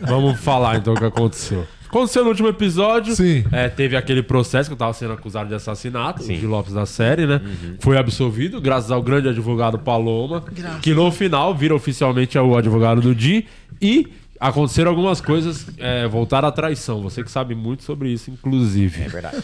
Vamos 0.08 0.40
falar 0.42 0.78
então 0.78 0.94
o 0.94 0.98
que 0.98 1.06
aconteceu. 1.06 1.66
Aconteceu 1.88 2.24
no 2.24 2.30
último 2.30 2.48
episódio. 2.48 3.16
Sim. 3.16 3.44
É, 3.52 3.70
teve 3.70 3.96
aquele 3.96 4.22
processo 4.24 4.70
que 4.70 4.74
eu 4.74 4.78
tava 4.78 4.94
sendo 4.94 5.14
acusado 5.14 5.48
de 5.50 5.56
assassinato, 5.56 6.24
Sim. 6.24 6.36
o 6.36 6.40
de 6.40 6.46
Lopes 6.48 6.74
da 6.74 6.86
série, 6.86 7.26
né? 7.26 7.42
Foi 7.80 7.98
absolvido, 7.98 8.60
graças 8.60 8.92
ao 8.92 9.02
grande 9.02 9.30
advogado 9.30 9.80
Paloma, 9.80 10.44
Graças. 10.52 10.82
que 10.82 10.94
no 10.94 11.12
final 11.12 11.54
vira 11.56 11.74
oficialmente 11.76 12.38
o 12.38 12.58
advogado 12.58 13.02
do 13.02 13.14
Di. 13.16 13.46
E 13.82 14.08
aconteceram 14.40 14.90
algumas 14.92 15.22
coisas, 15.22 15.66
é, 15.78 16.08
voltaram 16.08 16.48
à 16.48 16.52
traição. 16.52 17.02
Você 17.02 17.24
que 17.24 17.32
sabe 17.32 17.56
muito 17.56 17.84
sobre 17.84 18.10
isso, 18.10 18.30
inclusive. 18.32 19.04
É 19.04 19.08
verdade. 19.08 19.38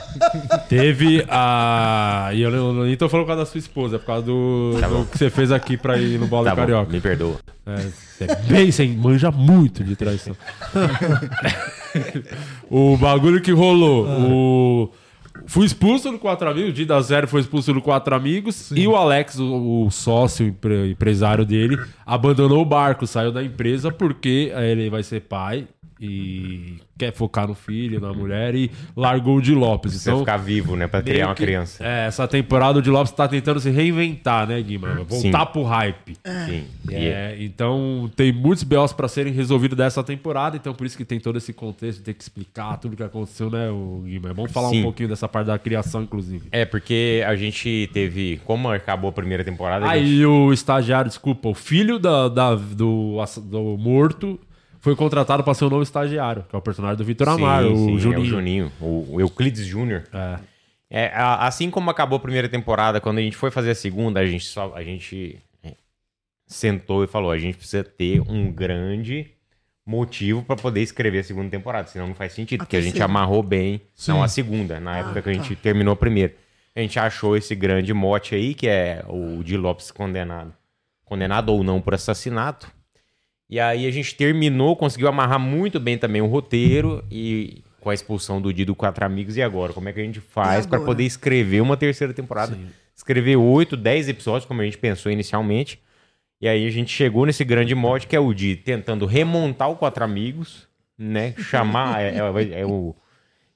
Teve 0.68 1.24
a. 1.28 2.30
E 2.32 2.42
eu 2.42 2.50
não, 2.50 2.84
nem 2.84 2.96
tô 2.96 3.08
falando 3.08 3.24
por 3.26 3.28
causa 3.32 3.44
da 3.44 3.50
sua 3.50 3.58
esposa, 3.58 3.96
é 3.96 3.98
por 3.98 4.06
causa 4.06 4.26
do, 4.26 4.76
Tá 4.80 4.88
do 4.88 4.94
bom. 4.96 5.04
que 5.04 5.18
você 5.18 5.30
fez 5.30 5.50
aqui 5.52 5.76
pra 5.76 5.98
ir 5.98 6.18
no 6.18 6.26
Bola 6.26 6.50
Tá 6.50 6.54
bom, 6.54 6.60
Carioca. 6.62 6.92
me 6.92 7.00
perdoa. 7.00 7.36
É, 7.66 7.76
você 7.76 8.24
é 8.24 8.34
bem 8.48 8.70
sem 8.70 8.90
manja 8.96 9.30
muito 9.30 9.82
de 9.82 9.96
traição. 9.96 10.36
o 12.70 12.96
bagulho 12.96 13.40
que 13.40 13.52
rolou. 13.52 14.06
O... 14.06 14.90
Fui 15.46 15.64
expulso 15.64 16.10
do 16.10 16.18
Quatro 16.18 16.48
Amigos, 16.50 16.70
o 16.70 16.72
Dida 16.72 17.00
Zero 17.00 17.28
foi 17.28 17.40
expulso 17.40 17.72
do 17.72 17.80
Quatro 17.80 18.14
Amigos. 18.14 18.70
E 18.72 18.86
o 18.86 18.96
Alex, 18.96 19.38
o, 19.38 19.84
o 19.86 19.90
sócio 19.90 20.46
empre- 20.46 20.90
empresário 20.90 21.44
dele, 21.44 21.78
abandonou 22.04 22.60
o 22.62 22.64
barco, 22.64 23.06
saiu 23.06 23.30
da 23.32 23.42
empresa 23.42 23.90
porque 23.92 24.52
eh, 24.54 24.72
ele 24.72 24.90
vai 24.90 25.02
ser 25.02 25.20
pai 25.22 25.66
e 26.00 26.76
quer 26.98 27.12
focar 27.12 27.46
no 27.48 27.54
filho, 27.54 28.00
na 28.00 28.12
mulher 28.12 28.54
e 28.54 28.70
largou 28.96 29.36
o 29.36 29.40
de 29.42 29.54
Lopes. 29.54 29.92
Precisa 29.92 30.10
Então, 30.10 30.20
ficar 30.20 30.36
vivo, 30.36 30.76
né? 30.76 30.86
Pra 30.86 31.02
criar 31.02 31.26
uma 31.28 31.34
que- 31.34 31.44
criança. 31.44 31.84
É, 31.84 32.06
essa 32.06 32.26
temporada 32.28 32.78
o 32.78 32.82
de 32.82 32.90
Lopes 32.90 33.12
tá 33.12 33.26
tentando 33.28 33.60
se 33.60 33.70
reinventar, 33.70 34.46
né, 34.46 34.60
Guima? 34.60 34.94
Voltar 35.08 35.46
Sim. 35.46 35.52
pro 35.52 35.62
hype. 35.62 36.16
Sim. 36.46 36.64
E 36.90 36.94
É, 36.94 37.36
então 37.40 38.10
tem 38.16 38.32
muitos 38.32 38.62
BOs 38.64 38.92
pra 38.92 39.08
serem 39.08 39.32
resolvidos 39.32 39.76
dessa 39.76 40.02
temporada, 40.02 40.56
então 40.56 40.74
por 40.74 40.86
isso 40.86 40.96
que 40.96 41.04
tem 41.04 41.18
todo 41.20 41.36
esse 41.38 41.52
contexto 41.52 41.98
de 41.98 42.04
ter 42.04 42.14
que 42.14 42.22
explicar 42.22 42.76
tudo 42.78 42.96
que 42.96 43.02
aconteceu, 43.02 43.50
né, 43.50 43.70
o 43.70 44.02
Guima? 44.04 44.30
É 44.30 44.34
bom 44.34 44.46
falar 44.48 44.68
Sim. 44.70 44.80
um 44.80 44.82
pouquinho 44.84 45.08
dessa 45.08 45.28
parte 45.28 45.46
da 45.46 45.58
criação, 45.58 46.02
inclusive. 46.02 46.48
É, 46.52 46.64
porque 46.64 47.22
a 47.26 47.34
gente 47.36 47.88
teve. 47.92 48.40
Como 48.44 48.68
acabou 48.70 49.10
a 49.10 49.12
primeira 49.12 49.42
temporada. 49.44 49.86
a 49.86 49.96
gente- 49.98 50.06
Aí 50.16 50.26
o 50.26 50.52
estagiário, 50.52 51.08
desculpa, 51.08 51.48
o 51.48 51.54
filho 51.54 51.98
da, 51.98 52.28
da- 52.28 52.54
do, 52.54 53.16
do 53.44 53.76
morto 53.78 54.38
foi 54.80 54.94
contratado 54.96 55.42
pra 55.42 55.54
ser 55.54 55.64
o 55.64 55.70
novo 55.70 55.82
estagiário, 55.82 56.44
que 56.48 56.54
é 56.54 56.58
o 56.58 56.62
personagem 56.62 56.96
do 56.96 57.04
Vitor 57.04 57.28
Amaro, 57.28 57.76
sim, 57.76 57.94
o 57.94 57.98
Juninho. 57.98 58.18
É 58.18 58.20
o 58.20 58.24
Juninho, 58.24 58.72
o, 58.80 59.20
Euclides 59.20 59.66
Júnior. 59.66 60.04
É. 60.12 60.38
É, 60.88 61.12
assim 61.14 61.68
como 61.68 61.90
acabou 61.90 62.16
a 62.16 62.20
primeira 62.20 62.48
temporada, 62.48 63.00
quando 63.00 63.18
a 63.18 63.20
gente 63.20 63.36
foi 63.36 63.50
fazer 63.50 63.70
a 63.70 63.74
segunda, 63.74 64.20
a 64.20 64.26
gente 64.26 64.44
só 64.44 64.72
a 64.74 64.84
gente 64.84 65.38
é, 65.64 65.74
sentou 66.46 67.02
e 67.02 67.08
falou, 67.08 67.32
a 67.32 67.38
gente 67.38 67.58
precisa 67.58 67.82
ter 67.82 68.20
um 68.20 68.52
grande 68.52 69.32
motivo 69.84 70.42
pra 70.42 70.56
poder 70.56 70.82
escrever 70.82 71.20
a 71.20 71.24
segunda 71.24 71.50
temporada, 71.50 71.88
senão 71.88 72.08
não 72.08 72.14
faz 72.14 72.32
sentido, 72.32 72.60
porque 72.60 72.76
a 72.76 72.80
gente 72.80 73.02
amarrou 73.02 73.42
bem, 73.42 73.80
Sim. 73.94 74.12
não 74.12 74.22
a 74.22 74.28
segunda, 74.28 74.78
na 74.78 74.98
época 74.98 75.22
que 75.22 75.30
a 75.30 75.32
gente 75.32 75.56
tá. 75.56 75.62
terminou 75.62 75.92
a 75.92 75.96
primeira. 75.96 76.34
A 76.74 76.80
gente 76.80 76.98
achou 76.98 77.36
esse 77.36 77.54
grande 77.54 77.94
mote 77.94 78.34
aí, 78.34 78.54
que 78.54 78.68
é 78.68 79.02
o 79.08 79.42
Di 79.42 79.56
Lopes 79.56 79.90
condenado. 79.90 80.52
Condenado 81.04 81.48
ou 81.48 81.64
não 81.64 81.80
por 81.80 81.94
assassinato. 81.94 82.70
E 83.48 83.60
aí 83.60 83.86
a 83.86 83.90
gente 83.90 84.14
terminou, 84.14 84.74
conseguiu 84.76 85.08
amarrar 85.08 85.38
muito 85.38 85.78
bem 85.78 85.96
também 85.96 86.20
o 86.20 86.26
roteiro 86.26 87.04
e 87.10 87.62
com 87.80 87.90
a 87.90 87.94
expulsão 87.94 88.40
do 88.42 88.52
Di 88.52 88.64
do 88.64 88.74
Quatro 88.74 89.04
Amigos. 89.04 89.36
E 89.36 89.42
agora? 89.42 89.72
Como 89.72 89.88
é 89.88 89.92
que 89.92 90.00
a 90.00 90.02
gente 90.02 90.20
faz 90.20 90.66
para 90.66 90.80
poder 90.80 91.04
escrever 91.04 91.60
uma 91.60 91.76
terceira 91.76 92.12
temporada? 92.12 92.58
Escrever 92.94 93.36
oito, 93.36 93.76
dez 93.76 94.08
episódios, 94.08 94.44
como 94.46 94.60
a 94.62 94.64
gente 94.64 94.78
pensou 94.78 95.12
inicialmente. 95.12 95.80
E 96.40 96.48
aí 96.48 96.66
a 96.66 96.70
gente 96.70 96.90
chegou 96.92 97.24
nesse 97.24 97.44
grande 97.44 97.74
mote 97.74 98.06
que 98.06 98.16
é 98.16 98.20
o 98.20 98.34
Di 98.34 98.56
tentando 98.56 99.06
remontar 99.06 99.70
o 99.70 99.76
Quatro 99.76 100.02
Amigos, 100.02 100.66
né? 100.98 101.32
Chamar, 101.38 102.00
é, 102.02 102.16
é- 102.16 102.60
é 102.60 102.66
o, 102.66 102.94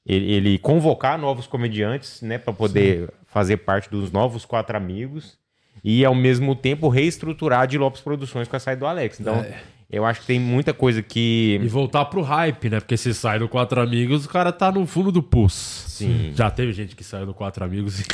ele, 0.07 0.33
ele 0.33 0.59
convocar 0.59 1.18
novos 1.18 1.46
comediantes, 1.46 2.22
né? 2.22 2.38
Para 2.38 2.53
poder 2.53 3.11
fazer 3.26 3.57
parte 3.59 3.90
dos 3.90 4.12
novos 4.12 4.44
Quatro 4.44 4.76
Amigos. 4.76 5.38
E 5.83 6.05
ao 6.05 6.14
mesmo 6.14 6.55
tempo 6.55 6.88
reestruturar 6.88 7.61
a 7.62 7.66
de 7.66 7.79
Lopes 7.79 8.03
Produções 8.03 8.46
com 8.46 8.55
a 8.57 8.61
saída 8.61 8.81
do 8.81 8.87
Alex. 8.87 9.18
Então, 9.18 9.44
eu 9.90 10.05
acho 10.05 10.20
que 10.20 10.26
tem 10.26 10.38
muita 10.38 10.72
coisa 10.72 11.03
que. 11.03 11.59
E 11.62 11.66
voltar 11.68 12.05
pro 12.05 12.22
hype, 12.22 12.70
né? 12.70 12.79
Porque 12.81 12.96
se 12.96 13.12
sai 13.12 13.38
do 13.40 13.48
Quatro 13.48 13.81
Amigos, 13.81 14.24
o 14.24 14.29
cara 14.29 14.53
tá 14.53 14.70
no 14.70 14.87
fundo 14.87 15.11
do 15.11 15.22
poço. 15.22 15.88
Sim. 15.90 16.33
Já 16.35 16.50
teve 16.50 16.72
gente 16.72 16.94
que 16.94 17.03
saiu 17.03 17.26
do 17.26 17.35
Quatro 17.35 17.64
Amigos 17.64 18.00
e. 18.00 18.05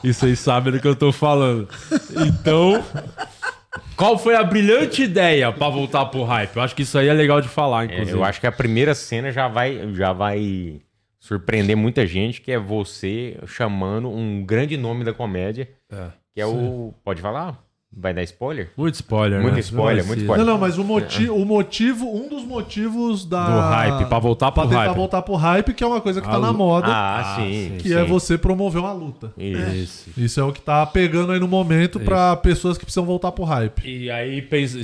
e 0.04 0.12
vocês 0.14 0.38
sabem 0.38 0.72
do 0.72 0.80
que 0.80 0.86
eu 0.86 0.94
tô 0.96 1.10
falando. 1.12 1.68
Então. 2.26 2.82
Qual 3.96 4.16
foi 4.18 4.36
a 4.36 4.42
brilhante 4.42 5.02
ideia 5.02 5.52
pra 5.52 5.68
voltar 5.68 6.06
pro 6.06 6.22
hype? 6.24 6.56
Eu 6.56 6.62
acho 6.62 6.74
que 6.76 6.82
isso 6.82 6.96
aí 6.96 7.08
é 7.08 7.12
legal 7.12 7.40
de 7.40 7.48
falar, 7.48 7.82
É, 7.82 7.92
inclusive. 7.94 8.16
eu 8.16 8.24
acho 8.24 8.40
que 8.40 8.46
a 8.46 8.52
primeira 8.52 8.94
cena 8.94 9.32
já 9.32 9.48
vai, 9.48 9.92
já 9.94 10.12
vai 10.12 10.80
surpreender 11.18 11.76
muita 11.76 12.06
gente, 12.06 12.40
que 12.40 12.52
é 12.52 12.58
você 12.58 13.36
chamando 13.46 14.08
um 14.08 14.44
grande 14.44 14.76
nome 14.76 15.04
da 15.04 15.12
comédia, 15.12 15.68
que 16.32 16.40
é 16.40 16.46
o... 16.46 16.92
Pode 17.04 17.20
falar? 17.20 17.63
Vai 17.96 18.12
dar 18.12 18.22
spoiler? 18.24 18.70
Muito 18.76 18.94
spoiler, 18.94 19.40
Muito 19.40 19.54
né? 19.54 19.60
spoiler, 19.60 20.02
Não 20.02 20.08
muito 20.08 20.20
spoiler. 20.20 20.44
Não, 20.46 20.52
não, 20.54 20.60
mas 20.60 20.78
o, 20.78 20.84
moti 20.84 21.28
o 21.30 21.44
motivo, 21.44 22.06
um 22.06 22.28
dos 22.28 22.44
motivos 22.44 23.24
da. 23.24 23.44
Do 23.44 23.60
hype, 23.60 24.08
pra 24.08 24.18
voltar 24.18 24.50
pro 24.50 24.62
pra 24.62 24.70
tentar 24.70 24.84
hype. 24.86 24.96
voltar 24.96 25.22
pro 25.22 25.34
hype, 25.34 25.72
que 25.72 25.84
é 25.84 25.86
uma 25.86 26.00
coisa 26.00 26.20
que 26.20 26.26
A 26.28 26.32
tá 26.32 26.38
na 26.40 26.52
moda. 26.52 26.86
Ah, 26.88 27.36
sim, 27.36 27.76
Que 27.78 27.88
sim. 27.90 27.94
é 27.94 28.04
você 28.04 28.36
promover 28.36 28.80
uma 28.80 28.92
luta. 28.92 29.32
Isso. 29.38 30.10
Isso 30.16 30.40
é 30.40 30.42
o 30.42 30.52
que 30.52 30.60
tá 30.60 30.84
pegando 30.86 31.32
aí 31.32 31.38
no 31.40 31.46
momento 31.48 32.00
pra 32.00 32.36
pessoas 32.36 32.76
que 32.76 32.84
precisam 32.84 33.04
voltar 33.04 33.30
pro 33.32 33.44
hype. 33.44 33.82
E 33.86 34.10
aí 34.10 34.42
pensa, 34.42 34.78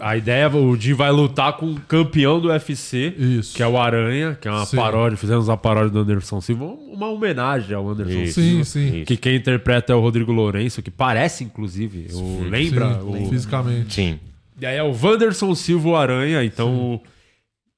a 0.00 0.16
ideia, 0.16 0.48
o 0.48 0.76
Di 0.76 0.92
vai 0.92 1.10
lutar 1.10 1.54
com 1.56 1.66
o 1.72 1.80
campeão 1.80 2.40
do 2.40 2.48
UFC, 2.48 3.14
que 3.54 3.62
é 3.62 3.66
o 3.66 3.78
Aranha, 3.78 4.36
que 4.40 4.48
é 4.48 4.50
uma 4.50 4.64
Sim. 4.64 4.76
paródia, 4.76 5.16
fizemos 5.18 5.48
uma 5.48 5.56
paródia 5.56 5.90
do 5.90 5.98
Anderson 6.00 6.40
Silva, 6.40 6.64
uma 6.64 7.08
homenagem 7.10 7.74
ao 7.76 7.88
Anderson 7.88 8.12
Isso. 8.22 8.40
Silva. 8.40 8.64
Sim, 8.64 8.90
sim. 8.90 9.04
Que 9.04 9.16
quem 9.16 9.36
interpreta 9.36 9.92
é 9.92 9.96
o 9.96 10.00
Rodrigo 10.00 10.32
Lourenço, 10.32 10.82
que 10.82 10.90
parece, 10.90 11.44
inclusive, 11.44 12.08
o, 12.14 12.45
lembra? 12.50 12.94
Sim, 12.94 13.24
o, 13.24 13.28
fisicamente. 13.28 13.94
Sim. 13.94 14.20
E 14.60 14.64
aí 14.66 14.76
é 14.76 14.82
o 14.82 14.90
Wanderson 14.92 15.54
Silva 15.54 15.98
Aranha, 15.98 16.42
então. 16.44 17.00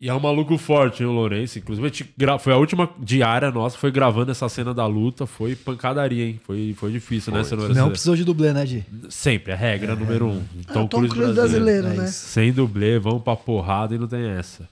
E 0.00 0.08
é 0.08 0.14
um 0.14 0.20
maluco 0.20 0.56
forte, 0.56 1.02
hein, 1.02 1.08
o 1.08 1.12
Lourenço. 1.12 1.58
Inclusive, 1.58 1.90
a 2.30 2.38
foi 2.38 2.52
a 2.52 2.56
última 2.56 2.88
diária 3.00 3.50
nossa, 3.50 3.76
foi 3.76 3.90
gravando 3.90 4.30
essa 4.30 4.48
cena 4.48 4.72
da 4.72 4.86
luta. 4.86 5.26
Foi 5.26 5.56
pancadaria, 5.56 6.24
hein? 6.24 6.40
Foi, 6.46 6.72
foi 6.78 6.92
difícil, 6.92 7.32
né, 7.32 7.42
Cenoura? 7.42 7.74
Não 7.74 7.90
precisou 7.90 8.14
de 8.14 8.22
dublê, 8.22 8.52
né, 8.52 8.64
Di? 8.64 8.84
Sempre, 9.10 9.52
é 9.52 9.56
regra 9.56 9.96
número 9.96 10.26
um. 10.28 10.44
Tom, 10.72 10.86
Tom 10.86 11.08
Cruise 11.08 11.32
brasileiro, 11.34 11.88
né? 11.88 12.06
Sem 12.06 12.52
dublê, 12.52 12.96
vamos 13.00 13.24
pra 13.24 13.34
porrada 13.34 13.92
e 13.92 13.98
não 13.98 14.06
tem 14.06 14.24
essa. 14.24 14.68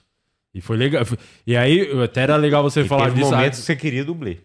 E 0.55 0.61
foi 0.61 0.77
legal. 0.77 1.03
E 1.45 1.57
aí, 1.57 1.91
até 2.01 2.21
era 2.21 2.37
legal 2.37 2.63
você 2.63 2.81
E 2.81 2.87
falar 2.87 3.05
teve 3.07 3.17
disso. 3.17 3.31
momentos 3.31 3.59
ah, 3.59 3.61
que 3.61 3.65
você 3.65 3.75
queria 3.75 4.05
dublê. 4.05 4.37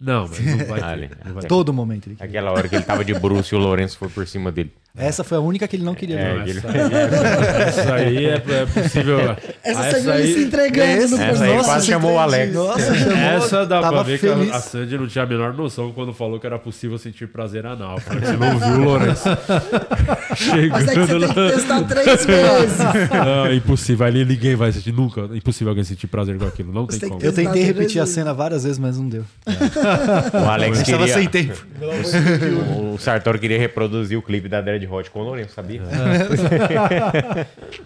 Não, 0.00 0.28
mas 0.28 0.38
não 0.38 0.66
vai 0.66 0.78
ter, 0.80 0.84
Ali. 0.86 1.10
não 1.24 1.32
vai 1.34 1.42
ter. 1.42 1.48
Todo 1.48 1.72
momento. 1.72 2.06
ele- 2.08 2.16
Aquela 2.20 2.52
hora 2.52 2.68
que 2.68 2.76
ele 2.76 2.84
tava 2.84 3.04
de 3.04 3.12
bruxo 3.14 3.56
e 3.56 3.58
o 3.58 3.60
Lourenço 3.60 3.98
foi 3.98 4.08
por 4.08 4.24
cima 4.26 4.52
dele. 4.52 4.72
Essa 4.98 5.22
foi 5.24 5.38
a 5.38 5.40
única 5.40 5.66
que 5.68 5.76
ele 5.76 5.84
não 5.84 5.94
queria 5.94 6.18
É, 6.18 6.34
ver. 6.34 6.40
aquele- 6.40 6.60
Essa 7.68 7.94
aí 7.94 8.26
é, 8.26 8.34
é 8.34 8.66
possível. 8.66 9.36
Essa 9.64 9.82
você 9.90 10.00
viu 10.00 10.14
ele 10.14 10.34
se 10.34 10.44
entregando 10.44 10.88
no 10.88 11.04
Essa 11.04 11.22
aí 11.22 11.28
personagem. 11.28 11.64
quase 11.64 11.86
chamou 11.86 12.12
o 12.14 12.18
Alex. 12.18 12.54
Nossa, 12.54 12.94
chamou, 12.94 13.16
Essa 13.16 13.66
dá 13.66 13.80
pra 13.88 14.02
ver 14.02 14.18
feliz. 14.18 14.46
que 14.48 14.52
a, 14.52 14.56
a 14.56 14.60
Sandy 14.60 14.98
não 14.98 15.06
tinha 15.06 15.24
a 15.24 15.26
menor 15.26 15.52
noção 15.54 15.92
quando 15.92 16.12
falou 16.12 16.38
que 16.40 16.46
era 16.46 16.58
possível 16.58 16.98
sentir 16.98 17.28
prazer 17.28 17.64
anal. 17.66 17.98
Você 18.00 18.36
não 18.36 18.58
viu 18.58 18.68
o 18.80 18.84
Lourenço. 18.84 19.28
Chegando 20.36 20.70
Mas 20.70 20.88
é 20.88 20.92
que 20.94 20.98
você 21.00 21.06
tem 21.06 21.18
lá. 21.20 21.28
que 21.34 21.54
testar 21.56 21.82
três 21.84 22.06
vezes. 22.26 22.78
Não, 23.10 23.46
é 23.46 23.54
impossível. 23.54 24.06
Ali 24.06 24.24
ninguém 24.24 24.54
vai 24.56 24.72
sentir 24.72 24.92
nunca. 24.92 25.22
É 25.32 25.36
impossível 25.36 25.70
alguém 25.70 25.84
sentir 25.84 26.06
prazer 26.06 26.36
com 26.38 26.46
aquilo. 26.46 26.72
Não 26.72 26.86
tem 26.86 26.98
tem 26.98 27.08
como. 27.08 27.22
Eu 27.22 27.32
tentei 27.32 27.62
repetir 27.62 28.00
a 28.00 28.06
cena 28.06 28.32
várias 28.34 28.64
vezes, 28.64 28.78
mas 28.78 28.98
não 28.98 29.08
deu. 29.08 29.24
O 30.32 30.48
Alex 30.50 30.76
Eu 30.78 30.82
estava 30.82 30.98
queria... 31.06 31.14
sem 31.14 31.28
tempo. 31.28 31.66
O 32.94 32.98
Sartori 32.98 33.38
queria 33.38 33.58
reproduzir 33.58 34.18
o 34.18 34.22
clipe 34.22 34.48
da 34.48 34.60
Dread 34.60 34.84
Hot 34.90 35.10
com 35.10 35.20
o 35.20 35.24
Lourenço, 35.24 35.54
sabia? 35.54 35.82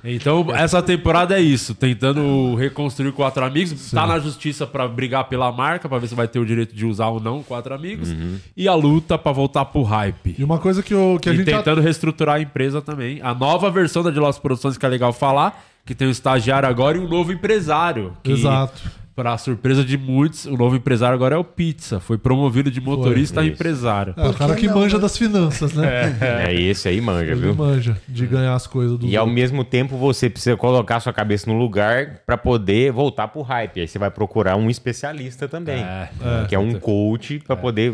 Então, 0.04 0.46
essa 0.54 0.82
temporada 0.82 1.36
é 1.38 1.40
isso. 1.40 1.74
Tentando 1.74 2.54
reconstruir 2.54 3.12
quatro 3.12 3.44
amigos. 3.44 3.90
Tá 3.90 4.06
na 4.06 4.18
justiça 4.18 4.66
pra 4.66 4.86
brigar 4.88 5.24
pela 5.28 5.50
marca, 5.52 5.88
pra 5.88 5.98
ver 5.98 6.06
se 6.08 6.14
vai 6.14 6.26
ter 6.28 6.38
o 6.38 6.46
direito 6.46 6.74
de 6.74 6.84
usar 6.86 7.08
ou 7.08 7.20
não 7.20 7.42
quatro 7.42 7.74
amigos. 7.74 8.10
Uhum. 8.10 8.36
E 8.56 8.68
a 8.68 8.74
luta 8.74 9.16
pra 9.18 9.32
voltar 9.32 9.64
pro 9.66 9.82
hype. 9.82 10.34
E 10.38 10.44
uma 10.44 10.58
coisa 10.58 10.82
que, 10.82 10.92
eu, 10.94 11.18
que 11.20 11.28
a 11.28 11.32
e 11.32 11.36
gente 11.36 11.50
já- 11.50 11.58
tentando 11.58 11.80
reestruturar 11.80 12.36
a 12.36 12.40
empresa 12.40 12.80
também. 12.82 13.20
A 13.22 13.34
nova 13.34 13.70
versão 13.70 14.02
da 14.02 14.10
De 14.10 14.18
Lost 14.18 14.40
Produções, 14.40 14.76
que 14.76 14.84
é 14.86 14.88
legal 14.88 15.12
falar, 15.12 15.62
que 15.84 15.94
tem 15.94 16.08
um 16.08 16.10
estagiário 16.10 16.68
agora 16.68 16.96
e 16.96 17.00
um 17.00 17.08
novo 17.08 17.32
empresário. 17.32 18.16
que, 18.22 18.32
Exato. 18.32 18.80
Pra 19.14 19.36
surpresa 19.36 19.84
de 19.84 19.98
muitos, 19.98 20.46
o 20.46 20.56
novo 20.56 20.74
empresário 20.74 21.14
agora 21.14 21.34
é 21.34 21.38
o 21.38 21.44
Pizza. 21.44 22.00
Foi 22.00 22.16
promovido 22.16 22.70
de 22.70 22.80
motorista 22.80 23.42
a 23.42 23.44
Isso. 23.44 23.52
empresário. 23.52 24.14
É, 24.16 24.26
o 24.26 24.32
cara 24.32 24.54
que 24.54 24.66
não, 24.66 24.76
manja 24.76 24.96
né? 24.96 25.02
das 25.02 25.18
finanças, 25.18 25.74
né? 25.74 26.16
É 26.48 26.54
esse 26.54 26.88
aí, 26.88 26.98
manja, 26.98 27.32
Ele 27.32 27.40
viu? 27.42 27.54
manja 27.54 28.00
de 28.08 28.26
ganhar 28.26 28.54
as 28.54 28.66
coisas 28.66 28.96
do 28.98 29.06
E 29.06 29.14
ao 29.14 29.26
mesmo 29.26 29.64
tempo 29.64 29.98
você 29.98 30.30
precisa 30.30 30.56
colocar 30.56 30.98
sua 31.00 31.12
cabeça 31.12 31.50
no 31.50 31.58
lugar 31.58 32.20
pra 32.24 32.38
poder 32.38 32.90
voltar 32.90 33.28
pro 33.28 33.42
hype. 33.42 33.80
Aí 33.82 33.86
você 33.86 33.98
vai 33.98 34.10
procurar 34.10 34.56
um 34.56 34.70
especialista 34.70 35.46
também, 35.46 35.82
É, 35.82 36.08
que 36.48 36.54
é 36.54 36.58
um 36.58 36.72
coach 36.80 37.38
pra 37.46 37.54
poder 37.54 37.92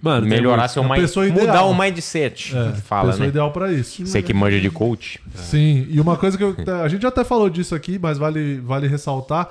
Mano, 0.00 0.24
melhorar 0.24 0.68
seu 0.68 0.84
a 0.84 0.88
mind, 0.88 1.00
pessoa 1.00 1.26
mudar 1.26 1.64
o 1.64 1.76
mindset. 1.76 2.56
É, 2.56 2.72
fala, 2.76 3.08
pessoa 3.08 3.24
né? 3.24 3.28
ideal 3.30 3.50
pra 3.50 3.72
isso. 3.72 4.06
Você 4.06 4.22
que 4.22 4.32
manja 4.32 4.60
de 4.60 4.70
coach. 4.70 5.18
Sim, 5.34 5.84
e 5.90 6.00
uma 6.00 6.16
coisa 6.16 6.38
que 6.38 6.44
eu- 6.44 6.54
a 6.80 6.86
gente 6.86 7.04
até 7.04 7.24
falou 7.24 7.50
disso 7.50 7.74
aqui, 7.74 7.98
mas 8.00 8.18
vale, 8.18 8.60
vale 8.60 8.86
ressaltar. 8.86 9.48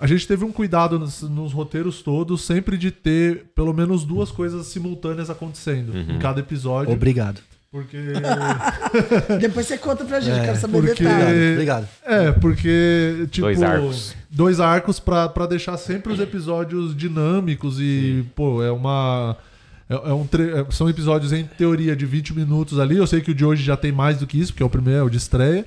A 0.00 0.06
gente 0.06 0.26
teve 0.26 0.44
um 0.44 0.50
cuidado 0.50 0.98
nos, 0.98 1.20
nos 1.22 1.52
roteiros 1.52 2.00
todos, 2.02 2.42
sempre 2.42 2.78
de 2.78 2.90
ter 2.90 3.44
pelo 3.54 3.72
menos 3.74 4.02
duas 4.04 4.30
coisas 4.30 4.66
simultâneas 4.66 5.28
acontecendo 5.28 5.92
Uhum. 5.92 6.16
em 6.16 6.18
cada 6.18 6.40
episódio. 6.40 6.92
Obrigado. 6.94 7.40
Porque. 7.70 7.96
Depois 9.40 9.66
você 9.66 9.78
conta 9.78 10.04
pra 10.04 10.18
gente, 10.20 10.40
quero 10.40 10.58
saber 10.58 10.80
porque 10.82 11.02
detalhes. 11.04 11.52
Obrigado. 11.52 11.88
É, 12.04 12.32
porque, 12.32 13.26
tipo. 13.30 13.46
Dois 13.46 13.62
arcos. 13.62 14.14
Dois 14.30 14.60
arcos 14.60 14.98
pra, 15.00 15.28
pra 15.28 15.46
deixar 15.46 15.76
sempre 15.76 16.12
os 16.12 16.18
episódios 16.20 16.96
dinâmicos 16.96 17.76
e, 17.80 18.24
pô, 18.34 18.62
é 18.62 18.70
uma. 18.72 19.36
É, 19.88 19.94
é 19.94 20.12
um 20.12 20.26
tre- 20.26 20.50
é- 20.50 20.66
são 20.70 20.88
episódios, 20.88 21.32
em 21.32 21.44
teoria, 21.44 21.94
de 21.94 22.06
20 22.06 22.34
minutos 22.34 22.78
ali. 22.78 22.96
Eu 22.96 23.06
sei 23.06 23.20
que 23.20 23.30
o 23.30 23.34
de 23.34 23.44
hoje 23.44 23.62
já 23.62 23.76
tem 23.76 23.92
mais 23.92 24.18
do 24.18 24.26
que 24.26 24.38
isso, 24.40 24.52
porque 24.52 24.62
é 24.62 24.66
o 24.66 24.70
primeiro, 24.70 25.00
é 25.00 25.02
o 25.04 25.10
de 25.10 25.18
estreia. 25.18 25.66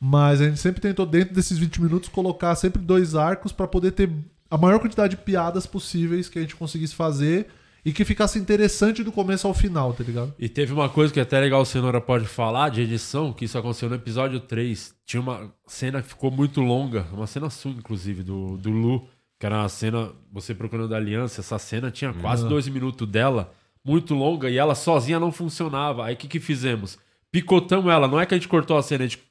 Mas 0.00 0.40
a 0.40 0.46
gente 0.46 0.58
sempre 0.58 0.80
tentou, 0.80 1.04
dentro 1.04 1.34
desses 1.34 1.58
20 1.58 1.82
minutos, 1.82 2.08
colocar 2.08 2.54
sempre 2.54 2.80
dois 2.80 3.14
arcos 3.14 3.52
pra 3.52 3.68
poder 3.68 3.92
ter 3.92 4.10
a 4.50 4.56
maior 4.56 4.80
quantidade 4.80 5.14
de 5.14 5.22
piadas 5.22 5.66
possíveis 5.66 6.28
que 6.28 6.38
a 6.38 6.42
gente 6.42 6.56
conseguisse 6.56 6.94
fazer 6.94 7.48
e 7.84 7.92
que 7.92 8.04
ficasse 8.04 8.38
interessante 8.38 9.02
do 9.02 9.12
começo 9.12 9.46
ao 9.46 9.54
final, 9.54 9.92
tá 9.92 10.02
ligado? 10.02 10.34
E 10.38 10.48
teve 10.48 10.72
uma 10.72 10.88
coisa 10.88 11.12
que 11.12 11.20
até 11.20 11.38
legal 11.38 11.62
o 11.62 11.66
Cenoura 11.66 12.00
pode 12.00 12.26
falar 12.26 12.70
de 12.70 12.82
edição, 12.82 13.32
que 13.32 13.44
isso 13.44 13.58
aconteceu 13.58 13.88
no 13.88 13.94
episódio 13.94 14.40
3. 14.40 14.94
Tinha 15.04 15.20
uma 15.20 15.52
cena 15.66 16.02
que 16.02 16.08
ficou 16.08 16.30
muito 16.30 16.60
longa, 16.60 17.06
uma 17.12 17.26
cena 17.26 17.48
sua, 17.48 17.70
inclusive, 17.70 18.22
do, 18.22 18.56
do 18.56 18.70
Lu, 18.70 19.06
que 19.38 19.46
era 19.46 19.56
uma 19.56 19.68
cena, 19.68 20.12
você 20.30 20.54
procurando 20.54 20.94
a 20.94 20.98
aliança, 20.98 21.40
essa 21.40 21.58
cena 21.58 21.90
tinha 21.90 22.12
quase 22.12 22.46
dois 22.46 22.68
minutos 22.68 23.08
dela, 23.08 23.52
muito 23.82 24.14
longa, 24.14 24.50
e 24.50 24.58
ela 24.58 24.74
sozinha 24.74 25.18
não 25.18 25.32
funcionava. 25.32 26.04
Aí 26.04 26.14
o 26.14 26.16
que, 26.16 26.28
que 26.28 26.40
fizemos? 26.40 26.98
Picotamos 27.32 27.90
ela, 27.90 28.06
não 28.06 28.20
é 28.20 28.26
que 28.26 28.34
a 28.34 28.36
gente 28.36 28.48
cortou 28.48 28.76
a 28.76 28.82
cena, 28.82 29.04
a 29.04 29.06
gente 29.06 29.29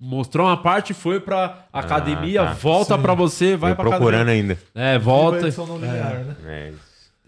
mostrou 0.00 0.46
uma 0.46 0.56
parte, 0.56 0.92
foi 0.94 1.20
pra 1.20 1.66
academia, 1.72 2.44
tá. 2.44 2.52
volta 2.52 2.96
Sim. 2.96 3.02
pra 3.02 3.14
você, 3.14 3.56
vai 3.56 3.74
Vai 3.74 3.74
pra 3.74 3.84
procurando 3.96 4.22
academia. 4.28 4.54
ainda. 4.54 4.58
É, 4.74 4.98
volta. 4.98 5.48
linear, 5.48 6.24
né? 6.24 6.36
É, 6.44 6.72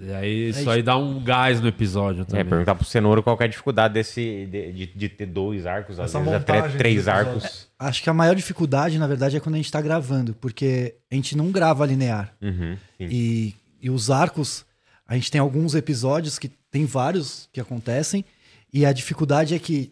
E 0.00 0.12
aí 0.12 0.48
isso 0.50 0.68
aí 0.70 0.82
dá 0.82 0.96
um 0.96 1.22
gás 1.22 1.60
no 1.60 1.66
episódio 1.68 2.22
é, 2.22 2.24
também. 2.24 2.44
perguntar 2.44 2.74
pro 2.74 2.84
Cenoura 2.84 3.20
qual 3.22 3.36
que 3.36 3.42
é 3.42 3.46
a 3.46 3.48
dificuldade 3.48 3.94
desse, 3.94 4.46
de, 4.50 4.72
de, 4.72 4.86
de 4.86 5.08
ter 5.08 5.26
dois 5.26 5.66
arcos, 5.66 5.98
às 5.98 6.06
Essa 6.10 6.18
vezes 6.20 6.34
até 6.34 6.62
três 6.68 7.08
arcos. 7.08 7.68
Acho 7.78 8.02
que 8.02 8.10
a 8.10 8.14
maior 8.14 8.34
dificuldade, 8.34 8.98
na 8.98 9.06
verdade, 9.06 9.36
é 9.36 9.40
quando 9.40 9.54
a 9.54 9.58
gente 9.58 9.72
tá 9.72 9.80
gravando, 9.80 10.34
porque 10.34 10.94
a 11.10 11.14
gente 11.14 11.36
não 11.36 11.50
grava 11.50 11.84
linear. 11.86 12.32
Uhum. 12.40 12.76
E, 13.00 13.54
e 13.80 13.90
os 13.90 14.10
arcos, 14.10 14.64
a 15.06 15.14
gente 15.14 15.30
tem 15.30 15.40
alguns 15.40 15.74
episódios 15.74 16.38
que 16.38 16.48
tem 16.70 16.84
vários 16.84 17.48
que 17.52 17.60
acontecem, 17.60 18.24
e 18.72 18.84
a 18.84 18.92
dificuldade 18.92 19.54
é 19.54 19.58
que 19.58 19.90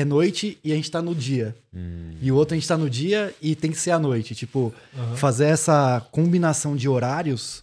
é 0.00 0.04
noite 0.04 0.58
e 0.62 0.72
a 0.72 0.76
gente 0.76 0.90
tá 0.90 1.00
no 1.02 1.14
dia. 1.14 1.54
Hum. 1.74 2.10
E 2.20 2.30
o 2.30 2.36
outro 2.36 2.54
a 2.54 2.58
gente 2.58 2.68
tá 2.68 2.76
no 2.76 2.88
dia 2.90 3.34
e 3.42 3.54
tem 3.54 3.70
que 3.70 3.78
ser 3.78 3.90
à 3.90 3.98
noite. 3.98 4.34
Tipo, 4.34 4.72
fazer 5.16 5.46
essa 5.46 6.04
combinação 6.10 6.76
de 6.76 6.88
horários 6.88 7.62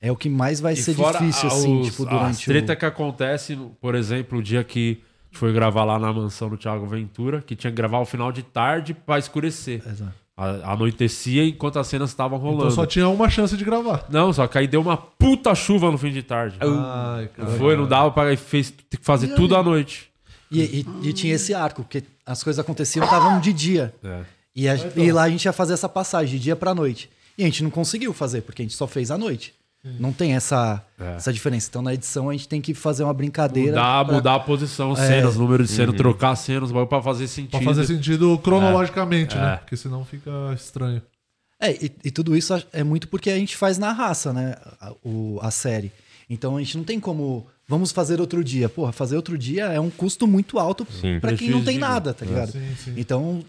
é 0.00 0.12
o 0.12 0.16
que 0.16 0.28
mais 0.28 0.60
vai 0.60 0.74
E 0.74 0.76
ser 0.76 0.94
fora 0.94 1.18
difícil, 1.18 1.48
a- 1.48 1.52
assim, 1.52 1.82
tipo, 1.82 2.04
durante 2.04 2.44
treta 2.46 2.72
o... 2.72 2.76
que 2.76 2.84
acontece, 2.84 3.58
por 3.80 3.94
exemplo, 3.94 4.38
o 4.38 4.42
dia 4.42 4.62
que 4.62 4.98
a 5.00 5.26
gente 5.26 5.38
foi 5.38 5.52
gravar 5.52 5.84
lá 5.84 5.98
na 5.98 6.12
mansão 6.12 6.48
do 6.48 6.56
Thiago 6.56 6.86
Ventura, 6.86 7.40
que 7.42 7.56
tinha 7.56 7.70
que 7.70 7.76
gravar 7.76 7.98
o 8.00 8.04
final 8.04 8.30
de 8.30 8.42
tarde 8.42 8.92
pra 8.94 9.18
escurecer. 9.18 9.82
Exato. 9.86 10.12
A- 10.36 10.72
Anoitecia 10.72 11.44
enquanto 11.44 11.78
as 11.78 11.86
cenas 11.86 12.10
estavam 12.10 12.38
rolando. 12.38 12.62
Então 12.64 12.70
só 12.72 12.84
tinha 12.86 13.08
uma 13.08 13.28
chance 13.30 13.56
de 13.56 13.64
gravar. 13.64 14.04
Não, 14.10 14.32
só 14.32 14.46
que 14.46 14.58
aí 14.58 14.66
deu 14.66 14.80
uma 14.80 14.96
puta 14.96 15.54
chuva 15.54 15.90
no 15.90 15.96
fim 15.98 16.10
de 16.12 16.22
tarde. 16.22 16.56
Ai, 16.60 16.68
Não 17.38 17.44
cara. 17.46 17.58
foi, 17.58 17.76
não 17.76 17.86
dava 17.86 18.10
pra 18.10 18.36
fez, 18.36 18.70
ter 18.70 18.96
que 18.98 19.04
fazer 19.04 19.28
tudo 19.34 19.56
à 19.56 19.62
noite. 19.62 20.10
E, 20.60 20.86
e- 21.02 21.08
e 21.08 21.12
tinha 21.12 21.34
esse 21.34 21.52
arco, 21.54 21.82
porque 21.82 22.02
as 22.24 22.42
coisas 22.42 22.58
aconteciam, 22.58 23.04
estavam 23.04 23.40
de 23.40 23.52
dia. 23.52 23.94
É. 24.02 24.20
E, 24.56 24.68
a- 24.68 24.76
e 24.96 25.10
lá 25.12 25.24
a 25.24 25.28
gente 25.30 25.44
ia 25.44 25.52
fazer 25.52 25.72
essa 25.74 25.88
passagem 25.88 26.36
de 26.38 26.42
dia 26.44 26.54
pra 26.56 26.74
noite. 26.74 27.10
E 27.36 27.42
a 27.42 27.46
gente 27.46 27.62
não 27.64 27.70
conseguiu 27.70 28.12
fazer, 28.12 28.42
porque 28.42 28.62
a 28.62 28.64
gente 28.64 28.76
só 28.76 28.86
fez 28.86 29.10
à 29.10 29.18
noite. 29.18 29.52
Não 30.00 30.14
tem 30.14 30.34
essa, 30.34 30.82
É. 30.98 31.16
essa 31.16 31.30
diferença. 31.30 31.66
Então 31.68 31.82
na 31.82 31.92
edição 31.92 32.30
a 32.30 32.32
gente 32.32 32.48
tem 32.48 32.58
que 32.58 32.72
fazer 32.72 33.04
uma 33.04 33.12
brincadeira. 33.12 33.72
Mudar, 33.72 34.04
pra- 34.06 34.14
mudar 34.14 34.34
a 34.36 34.40
posição, 34.40 34.92
É. 34.92 34.96
cenas, 34.96 35.36
número 35.36 35.62
de 35.62 35.68
cena, 35.70 35.92
trocar 35.92 36.34
cenas, 36.36 36.70
vai 36.70 36.86
pra 36.86 37.02
fazer 37.02 37.28
sentido. 37.28 37.50
Pra 37.50 37.60
fazer 37.60 37.84
sentido 37.86 38.38
cronologicamente, 38.38 39.36
É. 39.36 39.40
né? 39.40 39.52
É. 39.54 39.56
Porque 39.58 39.76
senão 39.76 40.02
fica 40.02 40.30
estranho. 40.54 41.02
É, 41.60 41.72
e, 41.72 41.92
e 42.04 42.10
tudo 42.10 42.34
isso 42.34 42.54
é 42.72 42.82
muito 42.82 43.08
porque 43.08 43.28
a 43.30 43.36
gente 43.36 43.56
faz 43.58 43.76
na 43.76 43.92
raça, 43.92 44.32
né? 44.32 44.54
A, 44.80 44.92
o- 45.04 45.38
a 45.42 45.50
série. 45.50 45.92
Então 46.30 46.56
a 46.56 46.60
gente 46.60 46.78
não 46.78 46.84
tem 46.84 46.98
como. 46.98 47.46
Vamos 47.66 47.92
fazer 47.92 48.20
outro 48.20 48.44
dia. 48.44 48.68
Porra, 48.68 48.92
fazer 48.92 49.16
outro 49.16 49.38
dia 49.38 49.66
é 49.66 49.80
um 49.80 49.90
custo 49.90 50.26
muito 50.26 50.58
alto 50.58 50.86
pra 51.20 51.34
quem 51.36 51.50
não 51.50 51.64
tem 51.64 51.78
nada, 51.78 52.12
tá 52.12 52.24
É. 52.24 52.28
ligado? 52.28 52.52
Sim, 52.52 52.74
sim. 52.82 52.94
Então, 52.96 53.42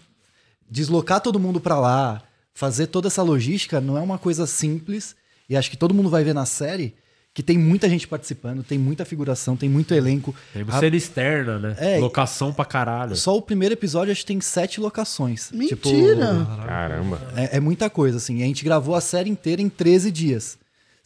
deslocar 0.70 1.20
todo 1.20 1.38
mundo 1.38 1.60
pra 1.60 1.78
lá, 1.78 2.22
fazer 2.54 2.86
toda 2.86 3.08
essa 3.08 3.22
logística 3.22 3.80
não 3.80 3.96
é 3.96 4.00
uma 4.00 4.18
coisa 4.18 4.46
simples. 4.46 5.14
E 5.48 5.56
acho 5.56 5.70
que 5.70 5.76
todo 5.76 5.94
mundo 5.94 6.08
vai 6.10 6.24
ver 6.24 6.34
na 6.34 6.44
série 6.46 6.94
que 7.32 7.42
tem 7.42 7.58
muita 7.58 7.86
gente 7.88 8.08
participando, 8.08 8.62
tem 8.64 8.78
muita 8.78 9.04
figuração, 9.04 9.54
tem 9.58 9.68
muito 9.68 9.92
elenco. 9.92 10.34
Tem 10.54 10.64
A- 10.66 10.80
cena 10.80 10.96
externa, 10.96 11.58
né? 11.58 11.76
É, 11.78 11.98
Locação 11.98 12.50
pra 12.52 12.64
caralho. 12.64 13.14
Só 13.14 13.36
o 13.36 13.42
primeiro 13.42 13.74
episódio 13.74 14.10
acho 14.10 14.22
que 14.22 14.26
tem 14.28 14.40
sete 14.40 14.80
locações. 14.80 15.50
Tipo, 15.68 15.88
Mentira! 15.90 16.46
Caramba. 16.66 17.20
é, 17.36 17.58
é 17.58 17.60
muita 17.60 17.90
coisa, 17.90 18.16
assim. 18.16 18.42
A 18.42 18.46
gente 18.46 18.64
gravou 18.64 18.94
a 18.94 19.02
série 19.02 19.28
inteira 19.28 19.60
em 19.60 19.68
13 19.68 20.10
dias. 20.10 20.56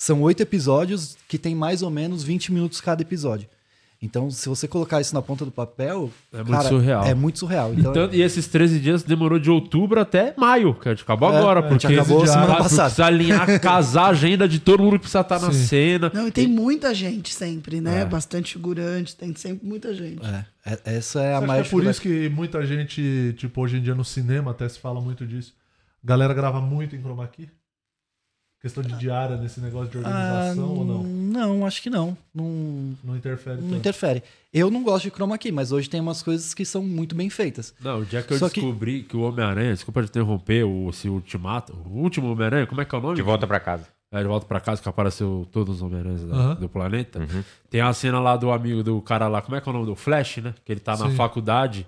São 0.03 0.23
oito 0.23 0.41
episódios 0.43 1.15
que 1.29 1.37
tem 1.39 1.55
mais 1.55 1.83
ou 1.83 1.91
menos 1.91 2.23
20 2.23 2.53
minutos 2.55 2.81
cada 2.81 3.03
episódio. 3.03 3.47
Então, 4.03 4.31
se 4.31 4.49
você 4.49 4.67
colocar 4.67 4.99
isso 4.99 5.13
na 5.13 5.21
ponta 5.21 5.45
do 5.45 5.51
papel. 5.51 6.11
É 6.33 6.39
muito 6.39 6.51
cara, 6.53 6.69
surreal. 6.71 7.05
É 7.05 7.13
muito 7.15 7.39
surreal. 7.39 7.75
E, 7.75 7.81
Então, 7.81 7.93
tanto- 7.93 8.17
e 8.17 8.23
esses 8.23 8.47
13 8.47 8.81
dias 8.81 9.03
demorou 9.03 9.39
de 9.39 9.51
outubro 9.51 10.01
até 10.01 10.33
maio, 10.39 10.73
que 10.73 10.89
a 10.89 10.93
gente 10.95 11.03
acabou 11.03 11.31
É, 11.31 11.37
agora, 11.37 11.61
a 11.61 11.63
porque 11.65 11.87
gente 11.87 12.01
acabou 12.01 12.27
semana 12.27 12.57
passada. 12.57 12.85
precisa 12.85 13.05
alinhar, 13.05 13.45
casar 13.61 14.05
a 14.05 14.09
agenda 14.09 14.49
de 14.49 14.59
todo 14.59 14.83
mundo 14.83 14.93
que 14.95 15.01
precisa 15.01 15.21
estar 15.21 15.39
na 15.39 15.53
Sim. 15.53 15.67
cena. 15.67 16.11
Não, 16.15 16.29
e 16.29 16.31
tem 16.33 16.47
muita 16.49 16.95
gente 16.95 17.35
sempre, 17.35 17.79
né? 17.83 18.01
É. 18.01 18.05
Bastante 18.07 18.55
figurante, 18.55 19.15
tem 19.15 19.35
sempre 19.35 19.67
muita 19.69 19.93
gente. 19.93 20.25
é, 20.25 20.47
é- 20.65 20.81
essa 20.97 21.21
é 21.21 21.35
a 21.35 21.43
mais. 21.43 21.67
é 21.67 21.71
por 21.71 21.85
isso 21.85 22.01
que 22.01 22.31
muita 22.31 22.65
gente, 22.65 23.35
tipo, 23.37 23.61
hoje 23.61 23.77
em 23.77 23.83
dia 23.83 23.95
no 23.95 24.05
cinema 24.05 24.53
até 24.53 24.67
se 24.67 24.79
fala 24.79 24.99
muito 24.99 25.27
disso. 25.27 25.53
A 26.03 26.07
galera 26.07 26.33
grava 26.33 26.59
muito 26.59 26.97
em 26.97 27.01
chroma 27.03 27.27
key? 27.29 27.51
Questão 28.61 28.83
de 28.83 28.93
diária 28.99 29.37
nesse 29.39 29.59
negócio 29.59 29.91
de 29.91 29.97
organização 29.99 30.69
ou 30.69 30.85
não? 30.85 31.01
Ah, 31.01 31.07
Não, 31.47 31.67
acho 31.67 31.81
que 31.83 31.89
não. 31.89 32.15
Não, 32.35 32.95
Não 33.03 33.17
interfere 33.17 33.57
não 33.57 33.69
tanto. 33.69 33.79
interfere. 33.79 34.23
Eu 34.53 34.71
não 34.71 34.83
gosto 34.83 35.05
de 35.05 35.11
chroma 35.11 35.39
key, 35.39 35.51
mas 35.51 35.73
hoje 35.73 35.89
tem 35.89 35.99
umas 36.01 36.23
coisas 36.23 36.53
que 36.53 36.65
são 36.67 36.83
muito 36.83 37.15
bem 37.15 37.31
feitas. 37.31 37.73
Não, 37.81 38.01
o 38.01 38.05
dia 38.05 38.23
que 38.23 38.35
eu 38.35 38.39
Só 38.39 38.51
que- 38.51 38.61
descobri 38.61 39.03
que, 39.03 39.17
o 39.17 39.21
Homem-Aranha, 39.23 39.73
desculpa 39.73 40.03
de 40.03 40.09
interromper, 40.09 40.65
o, 40.65 40.91
esse 40.91 41.09
Ultimato, 41.09 41.73
o 41.87 42.01
último 42.01 42.31
Homem-Aranha, 42.31 42.67
como 42.67 42.83
é 42.83 42.85
que 42.85 42.95
é 42.95 42.99
o 42.99 43.01
nome? 43.01 43.15
De 43.17 43.23
volta 43.23 43.47
pra 43.47 43.59
casa. 43.59 43.87
É, 44.13 44.21
de 44.21 44.27
volta 44.29 44.45
pra 44.45 44.61
casa, 44.61 44.83
que 44.83 44.89
apareceu 44.89 45.49
todos 45.53 45.77
os 45.77 45.83
Homem-Aranhas 45.83 46.25
Aham. 46.25 46.55
do 46.57 46.69
planeta. 46.69 47.21
Tem 47.71 47.81
a 47.81 47.93
cena 47.95 48.21
lá 48.21 48.37
do 48.37 48.51
amigo 48.51 48.83
do 48.83 49.01
cara 49.01 49.27
lá, 49.29 49.41
como 49.41 49.57
é 49.57 49.61
que 49.63 49.69
é 49.69 49.71
o 49.71 49.73
nome 49.73 49.87
do 49.87 49.95
Flash, 49.95 50.39
né? 50.39 50.53
Que 50.65 50.73
ele 50.73 50.81
tá 50.81 50.97
na 50.99 51.09
Sim. 51.09 51.15
faculdade. 51.15 51.87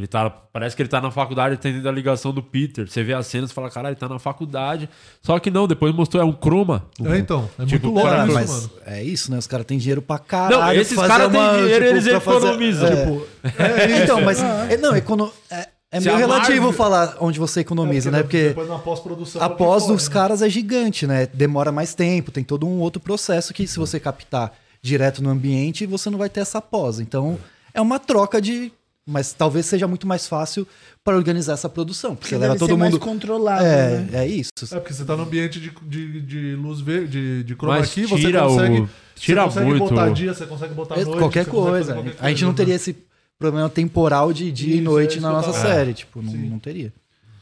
Ele 0.00 0.06
tá, 0.06 0.30
parece 0.30 0.74
que 0.74 0.80
ele 0.80 0.88
tá 0.88 1.00
na 1.00 1.10
faculdade 1.10 1.54
atendendo 1.54 1.86
a 1.88 1.92
ligação 1.92 2.32
do 2.32 2.42
Peter. 2.42 2.88
Você 2.88 3.02
vê 3.02 3.12
as 3.12 3.26
cenas 3.26 3.50
e 3.50 3.54
fala, 3.54 3.70
caralho, 3.70 3.92
ele 3.92 4.00
tá 4.00 4.08
na 4.08 4.18
faculdade. 4.18 4.88
Só 5.22 5.38
que 5.38 5.50
não, 5.50 5.68
depois 5.68 5.94
mostrou, 5.94 6.22
é 6.22 6.24
um 6.24 6.32
croma. 6.32 6.86
É, 7.04 7.18
então. 7.18 7.48
É 7.58 7.66
Tipo, 7.66 7.88
muito 7.88 8.00
louco 8.02 8.32
mas 8.32 8.50
mano. 8.50 8.70
é 8.86 9.02
isso, 9.04 9.30
né? 9.30 9.36
Os 9.38 9.46
caras 9.46 9.66
têm 9.66 9.76
dinheiro 9.76 10.00
pra 10.00 10.18
caralho. 10.18 10.58
Não, 10.62 10.72
esses 10.72 10.96
caras 10.98 11.30
têm 11.30 11.40
dinheiro, 11.60 11.84
tipo, 11.84 11.96
eles 11.96 12.04
pra 12.08 12.20
fazer- 12.20 12.36
economizam. 12.38 12.88
É. 12.88 12.96
Tipo, 12.96 13.26
É, 13.62 14.02
então, 14.04 14.20
mas. 14.22 14.38
É, 14.70 14.76
não, 14.78 14.96
econo, 14.96 15.30
é, 15.50 15.68
é 15.92 16.00
meio 16.00 16.16
relativo 16.16 16.52
Marvel- 16.66 16.72
falar 16.72 17.16
onde 17.20 17.38
você 17.38 17.60
economiza, 17.60 18.08
É, 18.08 18.12
né? 18.12 18.22
Porque 18.22 18.48
depois 18.48 18.68
na 18.68 18.78
pós-produção. 18.78 19.42
a 19.42 19.46
é 19.46 19.48
pós 19.48 19.82
fora, 19.82 19.94
dos 19.94 20.08
né? 20.08 20.14
caras 20.14 20.40
é 20.42 20.48
gigante, 20.48 21.06
né? 21.06 21.26
Demora 21.34 21.70
mais 21.70 21.94
tempo, 21.94 22.30
tem 22.30 22.42
todo 22.42 22.66
um 22.66 22.78
outro 22.80 23.00
processo 23.00 23.52
que 23.52 23.66
se 23.66 23.78
você 23.78 24.00
captar 24.00 24.52
direto 24.80 25.22
no 25.22 25.28
ambiente, 25.28 25.84
você 25.84 26.08
não 26.08 26.16
vai 26.18 26.30
ter 26.30 26.40
essa 26.40 26.60
pós. 26.62 27.00
Então, 27.00 27.38
é 27.74 27.80
uma 27.80 27.98
troca 27.98 28.40
de. 28.40 28.72
Mas 29.06 29.32
talvez 29.32 29.66
seja 29.66 29.88
muito 29.88 30.06
mais 30.06 30.28
fácil 30.28 30.66
para 31.02 31.16
organizar 31.16 31.54
essa 31.54 31.68
produção. 31.68 32.14
Porque 32.14 32.30
Porque 32.34 32.36
leva 32.46 32.56
todo 32.56 32.68
ser 32.70 32.76
mais 32.76 32.92
mundo. 32.92 33.00
controlado, 33.02 33.64
É, 33.64 33.98
né? 34.00 34.08
é 34.24 34.26
isso. 34.28 34.50
É 34.70 34.78
porque 34.78 34.92
você 34.92 35.04
tá 35.04 35.16
no 35.16 35.22
ambiente 35.24 35.58
de, 35.58 35.70
de, 35.82 36.20
de 36.22 36.54
luz 36.54 36.80
verde, 36.80 37.08
de, 37.08 37.44
de 37.44 37.54
chroma 37.54 37.78
Mas 37.78 37.92
key, 37.92 38.04
você 38.06 38.20
tira 38.26 38.42
consegue. 38.42 38.80
o- 38.80 38.88
tira 39.16 39.42
você 39.42 39.48
consegue 39.48 39.66
muito 39.68 39.88
botar 39.94 40.08
dia, 40.10 40.34
você 40.34 40.46
consegue 40.46 40.74
botar 40.74 40.94
É, 40.98 41.04
noite. 41.04 41.18
qualquer 41.18 41.46
coisa. 41.46 41.94
qualquer 41.94 42.14
A 42.20 42.28
gente 42.28 42.42
não 42.44 42.50
coisa, 42.50 42.56
teria 42.56 42.72
né? 42.74 42.76
esse 42.76 42.96
problema 43.38 43.68
temporal 43.70 44.32
de 44.32 44.52
dia 44.52 44.74
e 44.74 44.76
Isso, 44.76 44.84
noite 44.84 45.18
é 45.18 45.20
na 45.20 45.32
nossa 45.32 45.52
tava- 45.52 45.64
série. 45.66 45.94
Tipo, 45.94 46.20
não, 46.22 46.32
não 46.32 46.58
teria. 46.58 46.92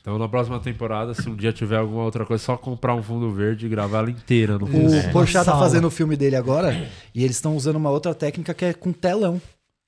Então, 0.00 0.16
na 0.16 0.28
próxima 0.28 0.58
temporada, 0.60 1.12
se 1.12 1.28
um 1.28 1.34
dia 1.36 1.52
tiver 1.52 1.76
alguma 1.76 2.04
outra 2.04 2.24
coisa, 2.24 2.42
é 2.42 2.46
só 2.46 2.56
comprar 2.56 2.94
um 2.94 3.02
fundo 3.02 3.30
verde 3.34 3.66
e 3.66 3.68
gravar 3.68 3.98
ela 3.98 4.10
inteira 4.10 4.56
no 4.58 4.66
fundo. 4.66 4.86
O 4.86 4.90
verde. 4.90 5.12
Porchat 5.12 5.44
tá 5.44 5.58
fazendo 5.58 5.86
o 5.88 5.90
filme 5.90 6.16
dele 6.16 6.36
agora 6.36 6.88
e 7.14 7.22
eles 7.24 7.36
estão 7.36 7.54
usando 7.56 7.76
uma 7.76 7.90
outra 7.90 8.14
técnica 8.14 8.54
que 8.54 8.64
é 8.64 8.72
com 8.72 8.90
telão. 8.92 9.42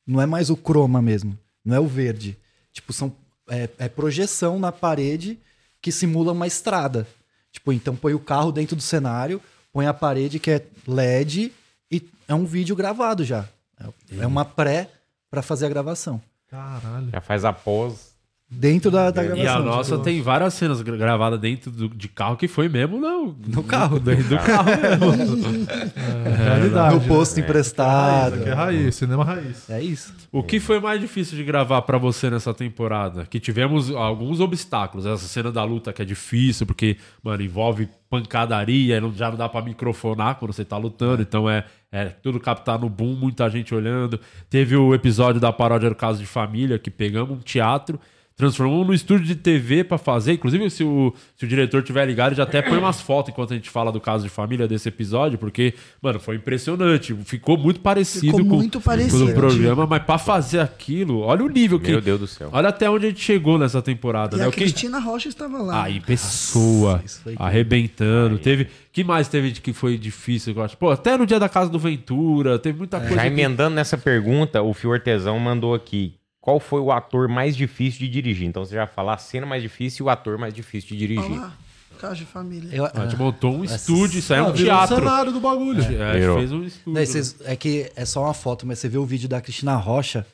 Não 0.07 0.21
é 0.21 0.27
mais 0.27 0.51
o 0.51 0.57
croma 0.57 1.01
mesmo. 1.01 1.39
Não 1.65 1.77
é 1.77 1.81
o 1.81 1.87
verde. 1.87 2.37
Tipo, 2.73 2.93
são, 2.93 3.15
é, 3.49 3.69
é 3.79 3.89
projeção 3.89 4.59
na 4.59 4.73
parede 4.73 5.39
que 5.81 5.91
simula 5.91 6.33
uma 6.33 6.47
estrada. 6.47 7.07
Tipo, 7.53 7.73
então 7.73 7.97
põe 7.97 8.15
o 8.15 8.21
carro 8.21 8.53
dentro 8.53 8.77
do 8.77 8.83
cenário, 8.83 9.41
põe 9.73 9.87
a 9.87 9.95
parede 9.95 10.39
que 10.39 10.51
é 10.51 10.67
LED 10.87 11.53
e 11.91 12.09
é 12.29 12.35
um 12.35 12.45
vídeo 12.45 12.77
gravado 12.77 13.25
já. 13.25 13.49
É, 13.79 14.23
é 14.23 14.27
uma 14.27 14.45
pré 14.45 14.91
pra 15.31 15.43
fazer 15.43 15.67
a 15.67 15.71
gravação. 15.71 16.21
Caralho. 16.49 17.11
Já 17.11 17.21
faz 17.21 17.45
a 17.45 17.53
pós. 17.53 18.10
Dentro 18.53 18.91
da, 18.91 19.13
da 19.13 19.23
E 19.23 19.29
gravação. 19.29 19.57
a 19.57 19.61
nossa 19.65 19.93
tipo, 19.93 20.03
tem 20.05 20.21
várias 20.21 20.55
cenas 20.55 20.83
gra- 20.83 20.97
gravadas 20.97 21.39
dentro 21.39 21.71
do- 21.71 21.89
de 21.89 22.09
carro 22.09 22.37
que 22.37 22.49
foi 22.49 22.69
mesmo 22.69 22.99
no, 22.99 23.37
No 23.47 23.63
carro. 23.63 24.01
Dentro 24.01 24.25
do 24.25 24.37
carro 24.39 24.65
mesmo. 24.71 25.67
É, 26.27 26.45
realidade. 26.45 26.95
no 26.97 27.01
posto 27.03 27.37
né? 27.39 27.43
emprestado. 27.45 28.35
Aqui 28.35 28.49
é 28.49 28.53
raiz, 28.53 28.95
cinema 28.97 29.25
raiz. 29.25 29.69
É 29.71 29.81
isso. 29.81 30.13
O 30.33 30.43
que 30.43 30.59
foi 30.61 30.81
mais 30.81 31.01
difícil 31.01 31.37
de 31.37 31.45
gravar 31.45 31.83
pra 31.83 31.97
você 31.99 32.29
nessa 32.29 32.53
temporada? 32.53 33.25
Que 33.25 33.39
tivemos 33.41 33.91
alguns 33.91 34.41
obstáculos. 34.41 35.07
Essa 35.07 35.27
cena 35.29 35.51
da 35.53 35.63
luta 35.65 35.93
que 35.93 36.03
é 36.03 36.05
difícil, 36.05 36.67
porque, 36.67 36.97
mano, 37.23 37.43
envolve 37.43 37.89
pancadaria, 38.09 39.01
não, 39.01 39.13
já 39.13 39.31
não 39.31 39.37
dá 39.37 39.49
pra 39.49 39.63
microfonar 39.63 40.35
quando 40.37 40.53
você 40.53 40.65
tá 40.65 40.77
lutando, 40.77 41.23
então 41.23 41.49
é, 41.49 41.65
é 41.93 42.07
tudo 42.07 42.39
captar 42.41 42.79
no 42.79 42.89
boom, 42.89 43.15
muita 43.15 43.49
gente 43.49 43.75
olhando. 43.75 44.19
Teve 44.49 44.77
o 44.77 44.95
episódio 44.95 45.41
da 45.41 45.53
paródia 45.53 45.89
do 45.89 45.95
Caso 45.97 46.19
de 46.19 46.27
Família, 46.27 46.79
que 46.79 46.91
pegamos 46.91 47.31
um 47.39 47.41
teatro, 47.41 47.99
transformamos 48.41 48.87
no 48.87 48.93
estúdio 48.95 49.25
de 49.27 49.37
TV 49.37 49.85
pra 49.85 49.97
fazer. 49.99 50.33
Inclusive, 50.33 50.69
se 50.71 50.83
o, 50.83 51.15
se 51.37 51.45
o 51.45 51.49
diretor 51.49 51.83
tiver 51.83 52.05
ligado, 52.07 52.29
ele 52.31 52.37
já 52.37 52.43
até 52.43 52.61
põe 52.61 52.79
umas 52.79 53.01
fotos 53.01 53.31
enquanto 53.31 53.53
a 53.53 53.57
gente 53.57 53.71
fala 53.71 53.93
do 53.93 54.01
Caso 54.01 54.25
de 54.25 54.31
Família 54.31 54.67
desse 54.67 54.89
episódio, 54.89 55.39
porque, 55.39 55.75
mano, 56.03 56.19
foi 56.19 56.37
impressionante. 56.37 57.15
Ficou 57.25 57.57
muito 57.57 57.79
parecido 57.81 58.27
Ficou 58.27 58.41
com, 58.41 58.57
muito 58.57 58.79
com 58.81 58.85
parecido. 58.85 59.27
o 59.31 59.35
programa, 59.35 59.87
mas 59.87 60.03
pra 60.03 60.19
fazer 60.19 60.59
aquilo, 60.61 61.21
olha 61.21 61.45
o 61.45 61.49
nível 61.49 61.79
que. 61.79 61.91
Meu 61.91 62.01
Deus 62.01 62.19
do 62.21 62.27
céu. 62.27 62.49
Olha 62.53 62.71
até 62.71 62.91
onde 62.91 63.07
a 63.07 63.09
gente 63.11 63.21
chegou 63.23 63.59
nessa 63.59 63.81
temporada, 63.81 64.37
E 64.37 64.39
né? 64.41 64.47
a 64.47 64.49
O 64.49 64.51
que... 64.51 64.59
Cristina 64.59 64.99
Rocha 64.99 65.29
estava 65.29 65.59
lá. 65.63 65.85
Aí, 65.85 66.01
pessoa, 66.01 67.01
isso 67.05 67.21
foi 67.23 67.35
arrebentando. 67.39 68.39
Teve. 68.39 68.69
que 68.93 69.05
mais 69.05 69.29
teve 69.29 69.53
de 69.53 69.61
que 69.61 69.73
foi 69.73 69.97
difícil? 69.99 70.55
Eu 70.57 70.63
acho? 70.63 70.77
Pô, 70.77 70.91
até 70.91 71.17
no 71.17 71.27
dia 71.27 71.39
da 71.39 71.49
casa 71.49 71.71
do 71.71 71.79
Ventura, 71.79 72.59
teve 72.59 72.79
muita 72.79 72.99
coisa. 72.99 73.15
Já 73.15 73.21
que- 73.23 73.27
emendando 73.29 73.75
nessa 73.77 73.97
pergunta, 73.99 74.63
o 74.63 74.73
Fio 74.75 74.93
Artesão 74.93 75.39
mandou 75.39 75.75
aqui. 75.75 76.15
Qual 76.41 76.59
foi 76.59 76.81
o 76.81 76.91
ator 76.91 77.29
mais 77.29 77.55
difícil 77.57 78.01
de 78.01 78.09
dirigir? 78.09 78.47
Então 78.49 78.65
você 78.65 78.75
já 78.75 78.87
fala 78.87 79.15
a 79.15 79.19
cena 79.19 79.45
mais 79.47 79.63
difícil 79.63 80.05
e 80.05 80.07
o 80.07 80.11
ator 80.11 80.39
mais 80.39 80.55
difícil 80.55 80.91
de 80.91 80.97
dirigir. 80.97 81.25
Olha 81.33 81.41
lá, 81.43 81.53
Caso 82.01 82.15
de 82.17 82.25
Família. 82.25 82.71
Eu, 82.75 82.87
A 82.87 83.05
gente 83.07 83.17
montou 83.19 83.55
um 83.55 83.63
estúdio, 83.63 84.21
isso 84.21 84.33
aí 84.33 84.39
é 84.41 84.43
Ah, 84.43 84.47
um 84.49 84.53
virou 84.53 84.75
teatro. 84.75 84.97
cenário 84.97 85.33
do 85.33 85.41
bagulho. 85.41 85.83
É, 85.83 85.85
a 85.85 86.13
gente 86.13 86.21
Virou. 86.21 86.39
fez 86.39 86.51
um 86.53 86.65
estúdio. 86.65 86.93
Não, 86.99 87.05
vocês- 87.07 87.37
é 87.45 87.55
que 87.55 87.93
é 87.95 88.05
só 88.07 88.25
uma 88.25 88.33
foto, 88.33 88.67
mas 88.67 88.79
você 88.79 88.89
vê 88.89 88.97
o 88.97 89.05
vídeo 89.05 89.29
da 89.29 89.39
Cristina 89.41 89.77
Rocha. 89.77 90.25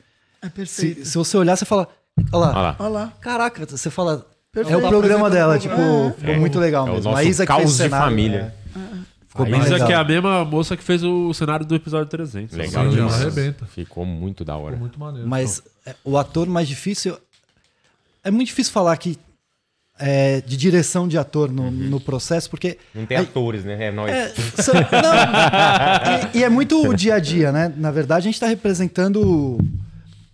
É 0.41 0.47
Se, 0.47 0.51
perfeito. 0.53 1.05
se 1.05 1.17
você 1.17 1.35
olhar, 1.35 1.57
você 1.57 1.65
fala. 1.65 1.89
Olha 2.31 2.39
lá. 2.39 2.47
Olha 2.51 2.61
lá. 2.61 2.75
Olha 2.79 2.89
lá. 2.89 3.13
Caraca, 3.19 3.65
você 3.65 3.89
fala. 3.89 4.25
Perfeito. 4.49 4.81
É 4.81 4.85
o 4.85 4.87
programa 4.89 5.29
dela, 5.29 5.59
tipo, 5.59 5.75
É. 5.75 6.13
ficou 6.17 6.35
muito 6.37 6.57
legal 6.57 6.87
É 6.87 6.91
o 6.91 6.93
mesmo. 6.93 7.13
a 7.15 7.21
Isa 7.23 7.45
que 7.45 7.51
fez 7.53 7.59
o 7.59 7.63
caos 7.65 7.71
de 7.71 7.77
cenário, 7.83 8.05
família. 8.05 8.55
é. 8.73 8.79
Ficou 9.27 9.45
A 9.45 9.49
bem 9.49 9.59
Isa, 9.59 9.73
legal. 9.73 9.87
que 9.87 9.93
é 9.93 9.95
a 9.97 10.03
mesma 10.03 10.45
moça 10.45 10.75
que 10.77 10.83
fez 10.83 11.03
o 11.03 11.31
cenário 11.33 11.65
do 11.65 11.75
episódio 11.75 12.07
300. 12.07 12.57
Legal 12.57 12.89
Sim, 12.91 13.01
arrebenta. 13.01 13.65
Ficou 13.67 14.03
muito 14.05 14.43
da 14.45 14.55
hora. 14.55 14.71
Ficou 14.71 14.79
muito 14.79 14.99
maneiro. 14.99 15.27
Mas 15.27 15.59
é, 15.59 15.69
o 16.03 16.17
ator 16.17 16.47
mais 16.47 16.67
difícil. 16.67 17.17
É 18.23 18.31
muito 18.31 18.47
difícil 18.47 18.73
falar 18.73 18.95
que. 18.97 19.17
é, 19.99 20.41
de 20.41 20.55
direção 20.57 21.07
de 21.07 21.17
ator 21.17 21.51
no, 21.51 21.71
no 21.71 21.99
processo, 21.99 22.49
porque. 22.49 22.77
Não 22.93 23.05
tem 23.05 23.17
atores, 23.17 23.63
né? 23.63 23.85
É 23.85 23.91
nós. 23.91 24.11
É, 24.11 24.33
são- 24.61 24.73
não, 24.75 26.31
e, 26.33 26.39
e 26.39 26.43
é 26.43 26.49
muito 26.49 26.87
o 26.87 26.93
dia 26.93 27.15
a 27.15 27.19
dia, 27.19 27.51
né? 27.51 27.73
Na 27.75 27.89
verdade, 27.91 28.27
a 28.27 28.31
gente 28.31 28.39
tá 28.39 28.47
representando. 28.47 29.57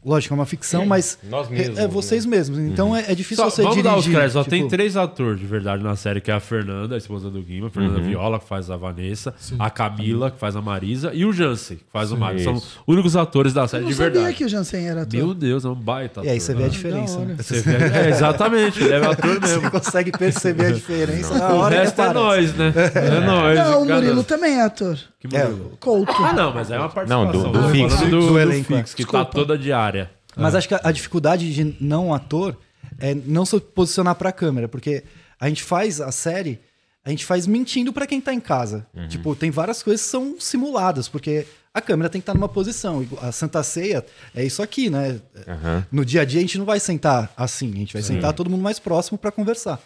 Lógico, 0.06 0.34
é 0.34 0.36
uma 0.36 0.46
ficção, 0.46 0.86
mas. 0.86 1.18
Nós 1.30 1.48
mesmos, 1.50 1.78
É, 1.80 1.84
é 1.84 1.88
vocês 1.88 2.26
mesmos. 2.26 2.60
Então 2.60 2.96
é, 2.96 3.06
é 3.12 3.16
difícil 3.16 3.44
Só, 3.44 3.50
você 3.50 3.62
vamos 3.62 3.78
dirigir. 3.78 3.92
dar 3.94 3.98
os 4.00 4.06
créditos. 4.08 4.34
Só 4.34 4.40
tipo, 4.44 4.50
tem 4.52 4.68
três 4.68 4.98
atores 4.98 5.40
de 5.40 5.46
verdade 5.46 5.82
na 5.84 5.96
série, 5.96 6.20
que 6.20 6.30
é 6.30 6.34
a 6.34 6.40
Fernanda, 6.40 6.96
a 6.96 6.98
esposa 6.98 7.30
do 7.30 7.42
Guima, 7.42 7.68
a 7.68 7.70
Fernanda 7.70 8.00
Uhum. 8.00 8.06
Viola, 8.08 8.40
que 8.40 8.48
faz 8.48 8.70
a 8.70 8.76
Vanessa, 8.78 9.34
a 9.58 9.70
Camila, 9.70 10.30
que 10.32 10.38
faz 10.40 10.56
a 10.56 10.62
Marisa, 10.62 11.12
e 11.14 11.26
o 11.26 11.32
Jansen, 11.32 11.78
que 11.78 11.84
faz 11.92 12.12
o 12.12 12.18
Mário. 12.18 12.44
São 12.44 12.54
os 12.56 12.78
únicos 12.86 13.16
atores 13.16 13.54
da 13.54 13.62
Eu 13.62 13.68
série 13.68 13.84
não 13.84 13.90
de 13.90 13.96
sabia 13.96 14.12
verdade. 14.12 14.36
que 14.36 14.46
o 14.46 14.50
Jansen 14.50 14.88
era 14.88 15.02
ator. 15.04 15.14
Meu 15.18 15.34
Deus, 15.34 15.64
é 15.66 15.70
um 15.70 15.76
baita 15.76 16.22
E 16.24 16.30
aí 16.30 16.40
você 16.40 16.52
ator, 16.52 16.58
vê 16.60 16.64
a 16.64 16.68
né? 16.68 16.74
diferença. 16.74 17.20
né? 17.20 17.36
Você 17.40 17.62
vê- 17.62 17.98
é, 17.98 18.10
exatamente, 18.10 18.84
ele 18.84 18.94
é 18.94 19.06
ator 19.06 19.40
mesmo. 19.42 19.62
Você 19.62 19.70
consegue 19.70 20.12
perceber 20.12 20.66
a 20.66 20.72
diferença 20.72 21.34
na 21.38 21.54
O 21.54 21.58
hora 21.60 21.76
que 21.76 21.82
resto 21.82 22.02
é 22.02 22.14
nós, 22.14 22.54
né? 22.56 22.74
É 22.96 23.20
nós. 23.26 23.58
Não, 23.58 23.82
o. 23.84 23.86
Murilo 23.86 24.24
também 24.24 24.56
é 24.60 24.64
ator. 24.64 24.98
Que 25.28 25.36
É, 25.36 25.46
Murilo? 25.46 25.78
Couto. 25.80 26.12
Ah, 26.12 26.34
não, 26.34 26.54
mas 26.54 26.70
é 26.72 26.78
uma 26.78 26.90
participação. 26.90 27.32
Não, 27.44 27.52
do- 27.52 27.62
do 27.62 27.70
fixo. 27.70 27.98
Do, 28.06 28.10
Do 28.10 28.28
do 28.28 28.40
elenco, 28.40 28.74
é. 28.74 28.78
fixo, 28.78 28.96
que 28.96 29.04
tá 29.06 29.20
Desculpa. 29.20 29.32
toda 29.32 29.58
diária. 29.58 30.12
Mas 30.36 30.56
acho 30.56 30.68
que 30.68 30.74
a, 30.74 30.82
a 30.84 30.92
dificuldade 30.92 31.54
de 31.54 31.76
não 31.80 32.14
ator 32.14 32.58
é 33.00 33.14
não 33.16 33.46
se 33.46 33.60
posicionar 33.60 34.16
pra 34.16 34.32
câmera, 34.32 34.68
porque 34.68 35.04
a 35.40 35.48
gente 35.48 35.64
faz 35.64 36.02
a 36.02 36.12
série 36.12 36.60
a 37.06 37.10
gente 37.10 37.26
faz 37.26 37.46
mentindo 37.46 37.92
pra 37.92 38.08
quem 38.08 38.22
tá 38.22 38.34
em 38.34 38.40
casa. 38.40 38.88
Uhum. 38.96 39.08
Tipo, 39.10 39.36
tem 39.36 39.52
várias 39.52 39.84
coisas 39.84 40.06
que 40.06 40.10
são 40.10 40.36
simuladas, 40.40 41.10
porque 41.10 41.46
a 41.74 41.82
câmera 41.82 42.10
tem 42.10 42.22
que 42.22 42.24
estar 42.24 42.34
numa 42.34 42.48
posição. 42.48 43.06
A 43.22 43.30
Santa 43.30 43.62
Ceia 43.62 44.06
é 44.34 44.46
isso 44.46 44.64
aqui, 44.64 44.90
né? 44.90 45.20
Aham. 45.46 45.86
No 45.92 46.06
dia 46.06 46.22
a 46.22 46.26
dia 46.26 46.40
a 46.40 46.42
gente 46.42 46.58
não 46.58 46.64
vai 46.66 46.80
sentar 46.80 47.30
assim, 47.36 47.70
a 47.74 47.76
gente 47.78 47.92
vai 47.94 48.02
Sim. 48.02 48.14
sentar 48.16 48.32
todo 48.32 48.50
mundo 48.50 48.62
mais 48.62 48.80
próximo 48.80 49.18
pra 49.18 49.32
conversar. 49.34 49.82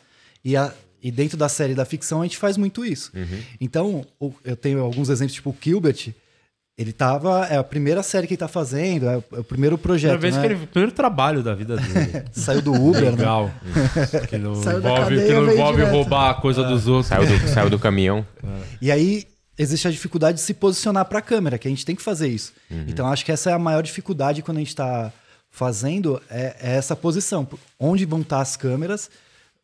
E, 0.45 0.55
a- 0.55 0.71
e 1.07 1.11
dentro 1.11 1.37
da 1.37 1.47
série 1.47 1.73
da 1.73 1.85
ficção 1.85 2.19
a 2.19 2.25
gente 2.25 2.37
faz 2.37 2.57
muito 2.57 2.83
isso. 2.83 3.11
Uhum. 3.15 3.39
Então, 3.61 4.05
eu 4.43 4.57
tenho 4.57 4.81
alguns 4.81 5.07
exemplos, 5.07 5.35
tipo 5.35 5.51
o 5.51 5.55
Gilbert, 5.59 6.13
ele 6.77 6.91
tava. 6.91 7.45
É 7.45 7.55
a 7.55 7.63
primeira 7.63 8.03
série 8.03 8.27
que 8.27 8.33
ele 8.33 8.39
tá 8.39 8.49
fazendo, 8.49 9.07
é 9.07 9.15
o, 9.15 9.23
é 9.39 9.43
primeiro 9.43 9.77
projeto. 9.77 10.19
Primeira 10.19 10.21
vez 10.21 10.35
né? 10.35 10.41
que 10.41 10.47
ele. 10.47 10.67
Primeiro 10.67 10.91
trabalho 10.91 11.41
da 11.41 11.55
vida 11.55 11.77
dele. 11.77 12.25
Saiu 12.33 12.61
do 12.61 12.73
Uber, 12.73 13.03
né? 13.03 13.11
Legal. 13.11 13.49
Que 14.27 14.37
não 14.37 14.53
Saiu 14.55 14.81
da 14.81 14.89
envolve, 14.89 15.15
cadeia, 15.15 15.27
que 15.27 15.33
não 15.33 15.53
envolve 15.53 15.77
direto. 15.77 15.93
roubar 15.93 16.29
a 16.29 16.33
coisa 16.33 16.61
dos 16.65 16.87
outros. 16.89 17.07
Saiu 17.07 17.25
do, 17.25 17.47
saiu 17.47 17.69
do 17.69 17.79
caminhão. 17.79 18.27
E 18.81 18.91
aí 18.91 19.25
existe 19.57 19.87
a 19.87 19.91
dificuldade 19.91 20.39
de 20.39 20.43
se 20.43 20.53
posicionar 20.53 21.05
para 21.05 21.19
a 21.19 21.21
câmera, 21.21 21.57
que 21.57 21.69
a 21.69 21.71
gente 21.71 21.85
tem 21.85 21.95
que 21.95 22.01
fazer 22.01 22.27
isso. 22.27 22.51
Uhum. 22.69 22.83
Então 22.85 23.07
acho 23.07 23.23
que 23.23 23.31
essa 23.31 23.49
é 23.49 23.53
a 23.53 23.59
maior 23.59 23.81
dificuldade 23.81 24.41
quando 24.41 24.57
a 24.57 24.59
gente 24.59 24.69
está 24.69 25.11
fazendo 25.49 26.21
é, 26.29 26.57
é 26.59 26.75
essa 26.75 26.97
posição, 26.97 27.47
onde 27.79 28.03
vão 28.03 28.19
estar 28.19 28.41
as 28.41 28.57
câmeras 28.57 29.09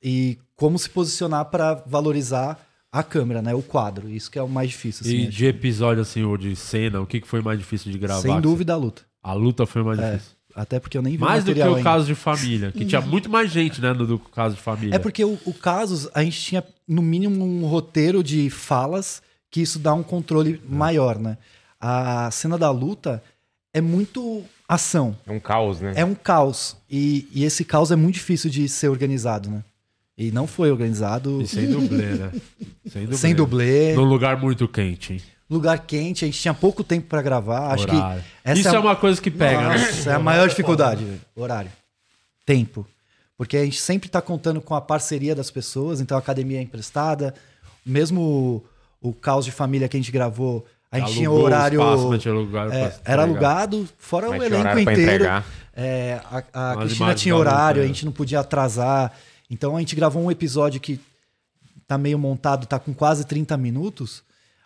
e 0.03 0.37
como 0.55 0.77
se 0.77 0.89
posicionar 0.89 1.45
para 1.45 1.75
valorizar 1.87 2.59
a 2.91 3.01
câmera, 3.01 3.41
né, 3.41 3.55
o 3.55 3.61
quadro. 3.63 4.09
Isso 4.09 4.29
que 4.29 4.37
é 4.37 4.43
o 4.43 4.47
mais 4.49 4.69
difícil. 4.69 5.01
Assim, 5.05 5.15
E 5.17 5.27
acho. 5.27 5.31
de 5.31 5.45
episódio, 5.47 6.01
assim, 6.03 6.23
ou 6.23 6.37
de 6.37 6.55
cena, 6.55 7.01
o 7.01 7.07
que 7.07 7.21
que 7.21 7.27
foi 7.27 7.41
mais 7.41 7.57
difícil 7.57 7.91
de 7.91 7.97
gravar? 7.97 8.21
Sem 8.21 8.39
dúvida 8.39 8.73
a 8.73 8.75
luta. 8.77 9.01
A 9.23 9.33
luta 9.33 9.65
foi 9.65 9.81
mais 9.83 9.97
É, 9.99 10.11
difícil. 10.13 10.33
até 10.53 10.79
porque 10.79 10.95
eu 10.97 11.01
nem 11.01 11.13
vi 11.13 11.19
Mais 11.19 11.43
o 11.43 11.47
do 11.47 11.53
que 11.55 11.59
o 11.61 11.63
ainda. 11.69 11.81
caso 11.81 12.05
de 12.05 12.13
família, 12.13 12.71
que 12.71 12.85
tinha 12.85 13.01
muito 13.01 13.29
mais 13.29 13.49
gente, 13.49 13.81
né, 13.81 13.93
no 13.93 14.05
do 14.05 14.19
caso 14.19 14.55
de 14.55 14.61
família. 14.61 14.95
É 14.95 14.99
porque 14.99 15.23
o, 15.25 15.39
o 15.45 15.53
Casos, 15.53 16.07
a 16.13 16.23
gente 16.23 16.39
tinha, 16.39 16.63
no 16.87 17.01
mínimo, 17.01 17.43
um 17.43 17.65
roteiro 17.65 18.21
de 18.23 18.49
falas 18.51 19.23
que 19.49 19.61
isso 19.61 19.79
dá 19.79 19.93
um 19.93 20.03
controle 20.03 20.61
maior, 20.67 21.17
né? 21.17 21.37
A 21.79 22.29
cena 22.31 22.57
da 22.57 22.69
luta 22.71 23.23
é 23.73 23.81
muito 23.81 24.43
ação. 24.67 25.15
É 25.25 25.31
um 25.31 25.39
caos, 25.39 25.79
né? 25.81 25.93
É 25.95 26.05
um 26.05 26.13
caos. 26.15 26.75
E, 26.89 27.27
e 27.33 27.43
esse 27.43 27.65
caos 27.65 27.91
é 27.91 27.95
muito 27.95 28.15
difícil 28.15 28.49
de 28.49 28.67
ser 28.69 28.87
organizado, 28.89 29.49
né? 29.49 29.63
E 30.17 30.32
não 30.32 30.45
foi 30.45 30.71
organizado. 30.71 31.41
E 31.41 31.47
sem 31.47 31.69
dublê, 31.69 32.06
né? 32.06 32.32
Sem 32.88 33.04
dublê. 33.04 33.17
Sem 33.17 33.36
dublê. 33.36 33.93
Num 33.93 34.04
lugar 34.04 34.38
muito 34.38 34.67
quente, 34.67 35.13
hein? 35.13 35.21
Lugar 35.49 35.80
quente, 35.80 36.23
a 36.23 36.28
gente 36.28 36.39
tinha 36.39 36.54
pouco 36.54 36.84
tempo 36.84 37.08
pra 37.08 37.21
gravar. 37.21 37.73
Acho 37.73 37.84
Horário. 37.84 38.21
que 38.21 38.28
essa 38.43 38.60
Isso 38.60 38.76
é 38.76 38.80
uma 38.80 38.95
coisa 38.95 39.21
que 39.21 39.30
pega, 39.30 39.69
né? 39.69 39.78
Nossa, 39.78 40.10
é 40.12 40.13
a 40.13 40.19
maior 40.19 40.47
dificuldade, 40.47 41.04
velho. 41.04 41.21
horário. 41.36 41.71
Tempo. 42.45 42.88
Porque 43.38 43.58
a 43.58 43.63
gente 43.63 43.80
sempre 43.80 44.10
tá 44.10 44.21
contando 44.21 44.62
com 44.62 44.73
a 44.73 44.82
parceria 44.82 45.36
das 45.36 45.52
pessoas, 45.52 45.99
então 45.99 46.15
a 46.15 46.19
academia 46.19 46.60
é 46.60 46.62
emprestada. 46.62 47.34
Mesmo 47.86 48.63
o, 49.02 49.10
o 49.10 49.13
Caos 49.13 49.45
de 49.45 49.52
Família 49.52 49.88
que 49.89 49.97
a 49.97 49.99
gente 49.99 50.12
gravou, 50.12 50.65
a 50.91 50.99
gente 50.99 51.13
tinha 51.13 51.30
o 51.30 51.34
Alugou 51.34 51.43
o 51.43 51.45
horário. 51.45 51.82
espaço, 51.82 52.10
mas 52.10 52.21
tinha 52.21 52.34
lugar 52.34 52.71
é, 52.71 52.95
era 53.04 53.23
alugado, 53.23 53.89
fora 53.97 54.30
Mas 54.30 54.41
o 54.41 54.43
elenco 54.43 54.62
horário 54.62 54.82
inteiro. 54.82 55.26
É, 55.76 56.21
a 56.54 56.71
a 56.71 56.78
Cristina 56.78 57.15
tinha 57.15 57.36
horário, 57.36 57.82
a 57.82 57.86
é. 57.86 57.88
gente 57.88 58.06
não 58.06 58.12
podia 58.12 58.39
atrasar. 58.39 59.12
Então 59.49 59.75
a 59.75 59.79
gente 59.79 59.95
gravou 59.95 60.23
um 60.23 60.32
episódio 60.32 60.79
que 60.79 60.99
tá 61.88 61.97
meio 61.97 62.17
montado, 62.17 62.65
tá 62.65 62.79
com 62.79 62.93
quase 62.93 63.25
30 63.25 63.56
minutos. 63.58 64.23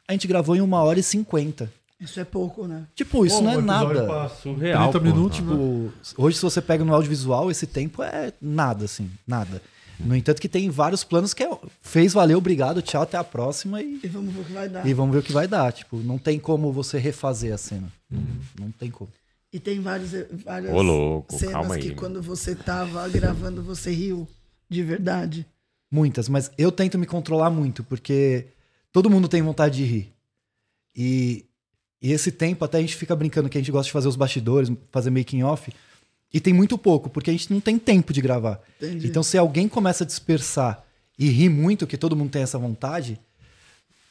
A 0.08 0.14
gente 0.14 0.28
gravou 0.28 0.56
em 0.56 0.62
uma 0.62 0.82
hora 0.82 1.00
e 1.00 1.04
50. 1.04 1.72
Isso 2.00 2.20
é 2.20 2.24
pouco, 2.24 2.68
né? 2.68 2.86
Tipo, 2.96 3.26
isso 3.26 3.38
Pô, 3.38 3.42
não 3.44 3.52
é 3.54 3.58
nada. 3.62 4.30
Surreal, 4.42 4.92
30 4.92 5.00
pô. 5.00 5.04
minutos, 5.06 5.38
Tipo, 5.38 5.54
né? 5.54 5.92
hoje, 6.18 6.38
se 6.38 6.44
você 6.44 6.62
pega 6.62 6.86
no 6.86 6.94
audiovisual, 6.94 7.50
esse 7.50 7.66
tempo 7.66 8.04
é 8.04 8.32
nada, 8.40 8.86
assim, 8.86 9.10
nada. 9.28 9.62
No 10.00 10.16
entanto, 10.16 10.40
que 10.40 10.48
tem 10.48 10.70
vários 10.70 11.04
planos 11.04 11.34
que 11.34 11.42
é 11.44 11.50
fez, 11.82 12.14
valeu, 12.14 12.38
obrigado, 12.38 12.84
tchau, 12.84 13.02
até 13.02 13.18
a 13.18 13.24
próxima 13.24 13.82
e, 13.82 14.00
E 14.04 14.08
vamos 14.08 14.32
ver 14.32 14.42
o 14.42 14.44
que 14.46 14.54
vai 14.54 14.70
dar. 14.70 14.86
e 14.88 14.94
vamos 14.94 15.12
ver 15.16 15.20
o 15.20 15.24
que 15.24 15.32
vai 15.34 15.48
dar. 15.48 15.74
Tipo, 15.74 15.98
não 15.98 16.20
tem 16.20 16.38
como 16.38 16.72
você 16.72 17.00
refazer 17.00 17.52
a 17.52 17.58
cena. 17.58 17.92
Não, 18.10 18.22
não 18.60 18.72
tem 18.72 18.92
como. 18.92 19.10
E 19.52 19.60
tem 19.60 19.82
vários, 19.82 20.12
várias 20.46 20.72
Ô, 20.72 20.84
louco, 20.84 21.36
cenas 21.36 21.54
calma 21.54 21.74
aí, 21.76 21.82
que 21.82 21.88
mano. 21.88 22.00
quando 22.00 22.22
você 22.22 22.54
tava 22.54 23.10
gravando, 23.10 23.64
você 23.64 23.90
riu 23.92 24.28
de 24.70 24.84
verdade. 24.84 25.46
Muitas, 25.90 26.28
mas 26.28 26.52
eu 26.58 26.72
tento 26.72 26.98
me 26.98 27.06
controlar 27.06 27.50
muito, 27.50 27.84
porque 27.84 28.48
todo 28.92 29.10
mundo 29.10 29.28
tem 29.28 29.42
vontade 29.42 29.78
de 29.78 29.84
rir. 29.86 30.14
E, 30.96 31.46
e 32.02 32.12
esse 32.12 32.32
tempo, 32.32 32.66
até 32.66 32.78
a 32.78 32.82
gente 32.82 32.96
fica 32.96 33.16
brincando 33.16 33.48
que 33.50 33.58
a 33.58 33.62
gente 33.62 33.72
gosta 33.72 33.86
de 33.88 33.94
fazer 33.94 34.08
os 34.08 34.16
bastidores, 34.16 34.70
fazer 34.92 35.10
making 35.10 35.44
off, 35.44 35.72
e 36.34 36.40
tem 36.42 36.54
muito 36.54 36.78
pouco, 36.78 37.10
porque 37.10 37.30
a 37.30 37.34
gente 37.34 37.52
não 37.54 37.62
tem 37.62 37.80
tempo 37.80 38.12
de 38.12 38.20
gravar. 38.22 38.60
Entendi. 38.82 39.08
Então, 39.08 39.24
se 39.24 39.38
alguém 39.38 39.68
começa 39.70 40.04
a 40.04 40.08
dispersar 40.08 40.84
e 41.18 41.30
rir 41.30 41.50
muito, 41.50 41.88
que 41.88 41.98
todo 41.98 42.16
mundo 42.18 42.30
tem 42.32 42.42
essa 42.42 42.58
vontade, 42.58 43.18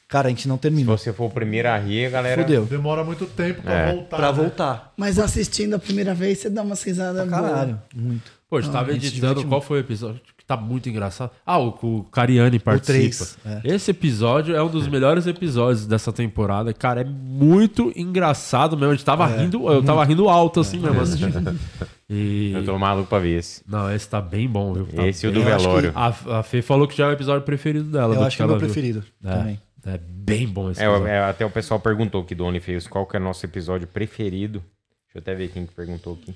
cara, 0.08 0.28
a 0.28 0.30
gente 0.30 0.48
não 0.48 0.56
Se 0.56 0.62
termina. 0.62 0.90
você 0.96 1.12
for 1.12 1.26
o 1.26 1.30
primeiro 1.30 1.68
a 1.68 1.76
rir, 1.76 2.06
a 2.06 2.10
galera. 2.10 2.42
Fudeu. 2.42 2.64
Demora 2.64 3.04
muito 3.04 3.26
tempo 3.26 3.60
pra 3.60 3.74
É. 3.74 3.92
voltar. 3.94 4.16
Pra 4.16 4.32
né? 4.32 4.38
voltar. 4.38 4.94
Mas 4.96 5.18
assistindo 5.18 5.74
a 5.74 5.78
primeira 5.78 6.14
vez, 6.14 6.38
você 6.38 6.48
dá 6.48 6.62
uma 6.62 6.74
risada. 6.74 7.26
Caralho, 7.26 7.78
muito. 7.94 8.32
Pô, 8.48 8.56
a 8.56 8.60
gente 8.62 8.72
tava 8.72 8.90
a 8.90 8.94
gente 8.94 9.02
se 9.02 9.12
editando, 9.12 9.44
qual 9.46 9.60
foi 9.60 9.78
o 9.78 9.80
episódio? 9.80 10.20
Que 10.46 10.54
tá 10.54 10.56
muito 10.56 10.88
engraçado. 10.88 11.32
Ah, 11.44 11.58
o 11.58 11.72
que 11.72 11.84
o 11.84 12.04
Cariani 12.04 12.60
participa. 12.60 12.92
três, 12.92 13.38
é. 13.44 13.74
Esse 13.74 13.90
episódio 13.90 14.54
é 14.54 14.62
um 14.62 14.68
dos 14.68 14.86
melhores 14.86 15.26
episódios 15.26 15.86
dessa 15.88 16.12
temporada. 16.12 16.72
Cara, 16.72 17.00
é 17.00 17.04
muito 17.04 17.92
engraçado 17.96 18.76
mesmo. 18.76 18.92
A 18.92 18.94
gente 18.94 19.04
tava 19.04 19.28
É, 19.28 19.38
rindo, 19.42 19.68
eu 19.72 19.82
tava 19.82 20.04
rindo 20.04 20.28
alto 20.28 20.60
assim 20.60 20.78
mesmo 20.78 21.00
assistindo. 21.00 21.58
E... 22.08 22.52
Eu 22.54 22.64
tô 22.64 22.78
maluco 22.78 23.08
pra 23.08 23.18
ver 23.18 23.36
esse. 23.40 23.64
Não, 23.66 23.92
esse 23.92 24.08
tá 24.08 24.20
bem 24.20 24.48
bom, 24.48 24.72
viu? 24.72 24.86
Tá 24.86 25.04
Esse 25.08 25.26
e 25.26 25.28
o 25.28 25.32
do 25.32 25.40
Eu 25.40 25.44
velório. 25.44 25.90
A, 25.92 26.38
a 26.38 26.42
Fê 26.44 26.62
falou 26.62 26.86
que 26.86 26.96
já 26.96 27.06
é 27.06 27.08
o 27.08 27.12
episódio 27.12 27.42
preferido 27.44 27.90
dela. 27.90 28.14
Eu 28.14 28.20
do 28.20 28.24
acho 28.26 28.36
que 28.36 28.42
é 28.42 28.44
o 28.44 28.48
meu 28.48 28.58
viu. 28.60 28.66
preferido 28.68 29.02
É, 29.24 29.28
também. 29.36 29.60
É 29.84 29.98
bem 29.98 30.46
bom 30.46 30.70
esse 30.70 30.80
É, 30.80 30.84
episódio. 30.84 31.08
é, 31.08 31.24
até 31.24 31.44
o 31.44 31.50
pessoal 31.50 31.80
perguntou 31.80 32.22
aqui 32.22 32.32
do 32.32 32.44
OnlyFans 32.44 32.86
qual 32.86 33.04
que 33.06 33.16
é 33.16 33.18
o 33.18 33.22
nosso 33.24 33.44
episódio 33.44 33.88
preferido. 33.88 34.60
Deixa 34.60 35.16
eu 35.16 35.20
até 35.20 35.34
ver 35.34 35.48
quem 35.50 35.66
que 35.66 35.74
perguntou 35.74 36.16
aqui. 36.22 36.32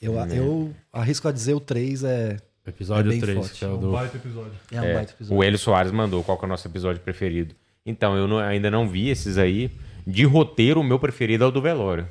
Eu, 0.00 0.12
Hum, 0.20 0.26
eu 0.32 0.74
arrisco 0.92 1.26
a 1.26 1.32
dizer 1.32 1.54
o 1.54 1.58
3 1.60 2.04
é, 2.04 2.36
Episódio 2.66 3.08
é 3.10 3.12
bem 3.12 3.20
3, 3.20 3.38
forte. 3.38 3.58
que 3.58 3.64
é 3.64 3.68
o 3.68 3.74
Um 3.76 3.80
do... 3.80 3.92
baita 3.92 4.16
episódio. 4.16 4.52
é 4.72 4.80
um 4.80 4.84
É, 4.84 4.94
baita 4.94 5.12
episódio. 5.12 5.36
o 5.38 5.44
Hélio 5.44 5.58
Soares 5.58 5.92
mandou 5.92 6.22
qual 6.24 6.38
que 6.38 6.44
é 6.44 6.46
o 6.46 6.48
nosso 6.48 6.66
episódio 6.66 7.00
preferido. 7.02 7.54
Então, 7.84 8.16
eu 8.16 8.26
não- 8.26 8.38
ainda 8.38 8.70
não 8.70 8.88
vi 8.88 9.08
esses 9.10 9.36
aí. 9.36 9.70
De 10.06 10.24
roteiro, 10.24 10.80
o 10.80 10.84
meu 10.84 10.98
preferido 10.98 11.44
é 11.44 11.46
o 11.46 11.50
do 11.50 11.60
velório. 11.60 12.08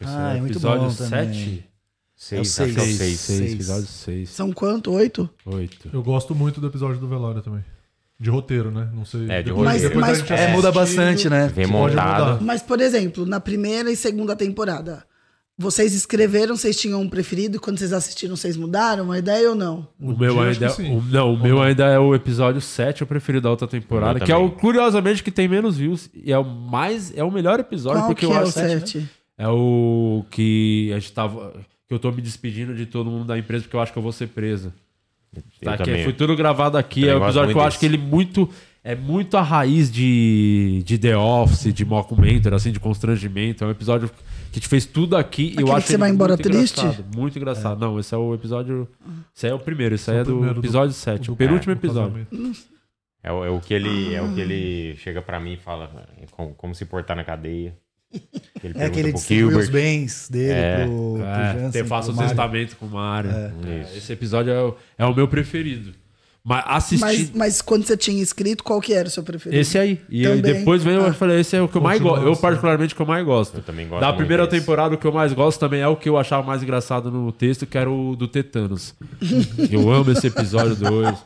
Esse 0.00 0.10
Ah, 0.10 0.34
é 0.36 0.40
muito 0.40 0.52
episódio 0.52 0.88
bom 0.88 0.94
também. 0.94 1.32
7? 1.34 1.64
É 1.64 2.40
o 2.40 2.44
Seis, 2.44 2.48
seis. 2.48 2.68
acho 2.70 2.74
que 2.76 2.80
é 2.80 2.82
o 2.82 2.86
Seis, 2.86 2.98
seis. 2.98 3.18
seis, 3.38 3.52
episódio 3.54 3.86
6. 3.86 4.28
São 4.30 4.52
quanto? 4.52 4.92
Oito? 4.92 5.28
8. 5.44 5.90
Eu 5.92 6.02
gosto 6.02 6.34
muito 6.34 6.60
do 6.60 6.68
episódio 6.68 7.00
do 7.00 7.08
velório 7.08 7.42
também. 7.42 7.64
De 8.20 8.30
roteiro, 8.30 8.70
né? 8.70 8.88
Não 8.94 9.04
sei. 9.04 9.28
É, 9.28 9.42
de 9.42 9.50
Depois- 9.50 9.68
roteiro. 9.82 10.00
Mas- 10.00 10.20
mas- 10.22 10.30
É, 10.40 10.52
muda 10.52 10.70
bastante, 10.70 11.28
né? 11.28 11.48
Vem 11.48 11.66
montado. 11.66 12.40
Mas, 12.44 12.62
por 12.62 12.80
exemplo, 12.80 13.26
na 13.26 13.40
primeira 13.40 13.90
e 13.90 13.96
segunda 13.96 14.36
temporada, 14.36 15.04
vocês 15.56 15.94
escreveram, 15.94 16.56
vocês 16.56 16.78
tinham 16.78 17.00
um 17.00 17.08
preferido, 17.08 17.56
e 17.56 17.60
quando 17.60 17.78
vocês 17.78 17.92
assistiram, 17.92 18.36
vocês 18.36 18.56
mudaram 18.56 19.12
a 19.12 19.18
ideia 19.18 19.50
ou 19.50 19.54
não? 19.54 19.86
O 20.00 20.16
meu 20.16 20.40
ainda, 20.40 20.68
sim. 20.70 20.96
o, 20.96 21.02
não, 21.02 21.34
o 21.34 21.38
meu 21.40 21.62
ainda 21.62 21.84
é 21.86 21.98
o 21.98 22.14
episódio 22.14 22.60
7, 22.60 23.04
o 23.04 23.06
preferido 23.06 23.44
da 23.44 23.50
outra 23.50 23.68
temporada, 23.68 24.18
O 24.18 24.24
que 24.24 24.32
é 24.32 24.36
o 24.36 24.50
curiosamente 24.50 25.22
que 25.22 25.30
tem 25.30 25.46
menos 25.46 25.76
views 25.76 26.10
e 26.12 26.32
é 26.32 26.38
o 26.38 26.44
mais 26.44 27.16
é 27.16 27.22
o 27.22 27.30
melhor 27.30 27.60
episódio 27.60 28.00
Qual 28.00 28.08
porque 28.08 28.26
que 28.26 28.32
eu 28.32 28.36
é 28.36 28.40
o 28.40 28.42
acho 28.42 28.52
sete? 28.52 29.08
é 29.38 29.48
o 29.48 30.24
que 30.30 30.90
a 30.92 30.98
gente 30.98 31.12
tava 31.12 31.52
que 31.86 31.94
eu 31.94 31.98
tô 31.98 32.10
me 32.10 32.20
despedindo 32.20 32.74
de 32.74 32.86
todo 32.86 33.10
mundo 33.10 33.26
da 33.26 33.38
empresa 33.38 33.62
porque 33.64 33.76
eu 33.76 33.80
acho 33.80 33.92
que 33.92 33.98
eu 33.98 34.02
vou 34.02 34.12
ser 34.12 34.28
preso. 34.28 34.72
Eu 35.34 35.42
Tá, 35.62 35.78
que 35.78 36.04
foi 36.04 36.12
tudo 36.12 36.36
gravado 36.36 36.78
aqui, 36.78 37.00
Também 37.00 37.16
é 37.16 37.18
gosto 37.18 37.28
episódio 37.28 37.48
que 37.48 37.58
eu 37.58 37.62
muito 37.62 37.68
acho 37.68 37.78
que 37.78 37.86
ele 37.86 37.98
muito 37.98 38.48
é 38.84 38.94
muito 38.94 39.36
a 39.38 39.42
raiz 39.42 39.90
de, 39.90 40.82
de 40.84 40.98
The 40.98 41.16
Office, 41.16 41.72
de 41.72 41.84
Mockumentary, 41.84 42.54
assim, 42.54 42.70
de 42.70 42.78
constrangimento. 42.78 43.64
É 43.64 43.66
um 43.66 43.70
episódio 43.70 44.10
que 44.52 44.60
te 44.60 44.68
fez 44.68 44.84
tudo 44.84 45.16
aqui 45.16 45.44
e 45.44 45.46
Aquele 45.52 45.62
eu 45.62 45.66
que 45.66 45.72
acho 45.72 45.86
você 45.86 45.92
ele 45.94 46.00
vai 46.00 46.10
embora 46.10 46.34
muito 46.34 46.42
triste? 46.42 46.80
engraçado, 46.80 47.16
muito 47.16 47.38
engraçado. 47.38 47.80
Não, 47.80 47.98
esse 47.98 48.14
é 48.14 48.18
o 48.18 48.34
episódio. 48.34 48.86
Esse 49.34 49.46
aí 49.46 49.52
é 49.52 49.54
o 49.54 49.58
primeiro, 49.58 49.94
esse 49.94 50.10
aí 50.10 50.16
Só 50.16 50.18
é 50.18 50.22
o 50.22 50.24
do 50.26 50.32
primeiro 50.32 50.54
do- 50.54 50.60
episódio 50.60 50.94
7, 50.94 51.26
do- 51.26 51.32
o 51.32 51.36
penúltimo 51.36 51.74
do 51.74 51.78
episódio. 51.78 52.26
É, 53.22 53.32
o- 53.32 53.42
é 53.44 53.48
o 53.50 53.58
que 53.58 53.72
ele, 53.72 54.14
é 54.14 54.20
o 54.22 54.32
que 54.34 54.40
ele 54.40 54.96
chega 54.96 55.22
pra 55.22 55.40
mim 55.40 55.54
e 55.54 55.56
fala 55.56 55.90
é, 56.20 56.26
como, 56.30 56.52
como 56.54 56.74
se 56.74 56.84
portar 56.84 57.16
na 57.16 57.24
cadeia. 57.24 57.74
Que 58.60 58.66
ele 58.68 58.74
É 58.78 58.88
que 58.90 59.00
ele 59.00 59.12
distribuiu 59.12 59.58
os 59.58 59.68
bens 59.68 60.28
dele 60.30 60.52
É. 60.52 60.84
pro, 60.84 61.14
pro 61.14 61.24
É, 61.24 61.52
Jansen, 61.54 61.70
ter 61.72 61.84
faça 61.88 62.12
pro 62.12 62.20
o 62.20 62.24
testamento 62.26 62.76
com 62.76 62.86
o 62.86 62.90
Mário. 62.90 63.30
É, 63.30 63.80
Isso. 63.80 63.96
esse 63.98 64.12
episódio 64.12 64.52
é 64.52 64.62
o, 64.62 64.76
é 64.98 65.04
o 65.06 65.12
meu 65.14 65.26
preferido. 65.26 65.92
Mas 66.46 66.62
assistir. 66.66 67.00
Mas, 67.00 67.30
mas 67.32 67.62
quando 67.62 67.84
você 67.84 67.96
tinha 67.96 68.22
escrito, 68.22 68.62
qual 68.62 68.78
que 68.78 68.92
era 68.92 69.08
o 69.08 69.10
seu 69.10 69.22
preferido? 69.22 69.58
Esse 69.58 69.78
aí. 69.78 69.98
E 70.10 70.26
aí 70.26 70.36
Também. 70.36 70.52
depois 70.58 70.84
vem, 70.84 70.94
eu 70.94 71.06
Ah. 71.06 71.12
falei, 71.14 71.40
esse 71.40 71.56
é 71.56 71.62
o 71.62 71.66
que 71.68 71.76
eu 71.76 71.80
mais 71.80 71.98
gosto. 71.98 72.26
Eu, 72.26 72.36
particularmente, 72.36 72.92
o 72.92 72.96
que 72.96 73.00
eu 73.02 73.06
mais 73.06 73.24
gosto. 73.24 73.56
Eu 73.56 73.62
também 73.62 73.88
gosto 73.88 74.02
Da 74.02 74.12
primeira 74.12 74.46
desse. 74.46 74.60
temporada, 74.60 74.94
o 74.94 74.98
que 74.98 75.06
eu 75.06 75.12
mais 75.12 75.32
gosto 75.32 75.58
também 75.58 75.80
é 75.80 75.88
o 75.88 75.96
que 75.96 76.06
eu 76.06 76.18
achava 76.18 76.46
mais 76.46 76.62
engraçado 76.62 77.10
no 77.10 77.32
texto, 77.32 77.64
que 77.64 77.78
era 77.78 77.90
o 77.90 78.14
do 78.14 78.28
Tetanos. 78.28 78.94
eu 79.72 79.90
amo 79.90 80.10
esse 80.10 80.26
episódio 80.26 80.76
2. 80.76 81.24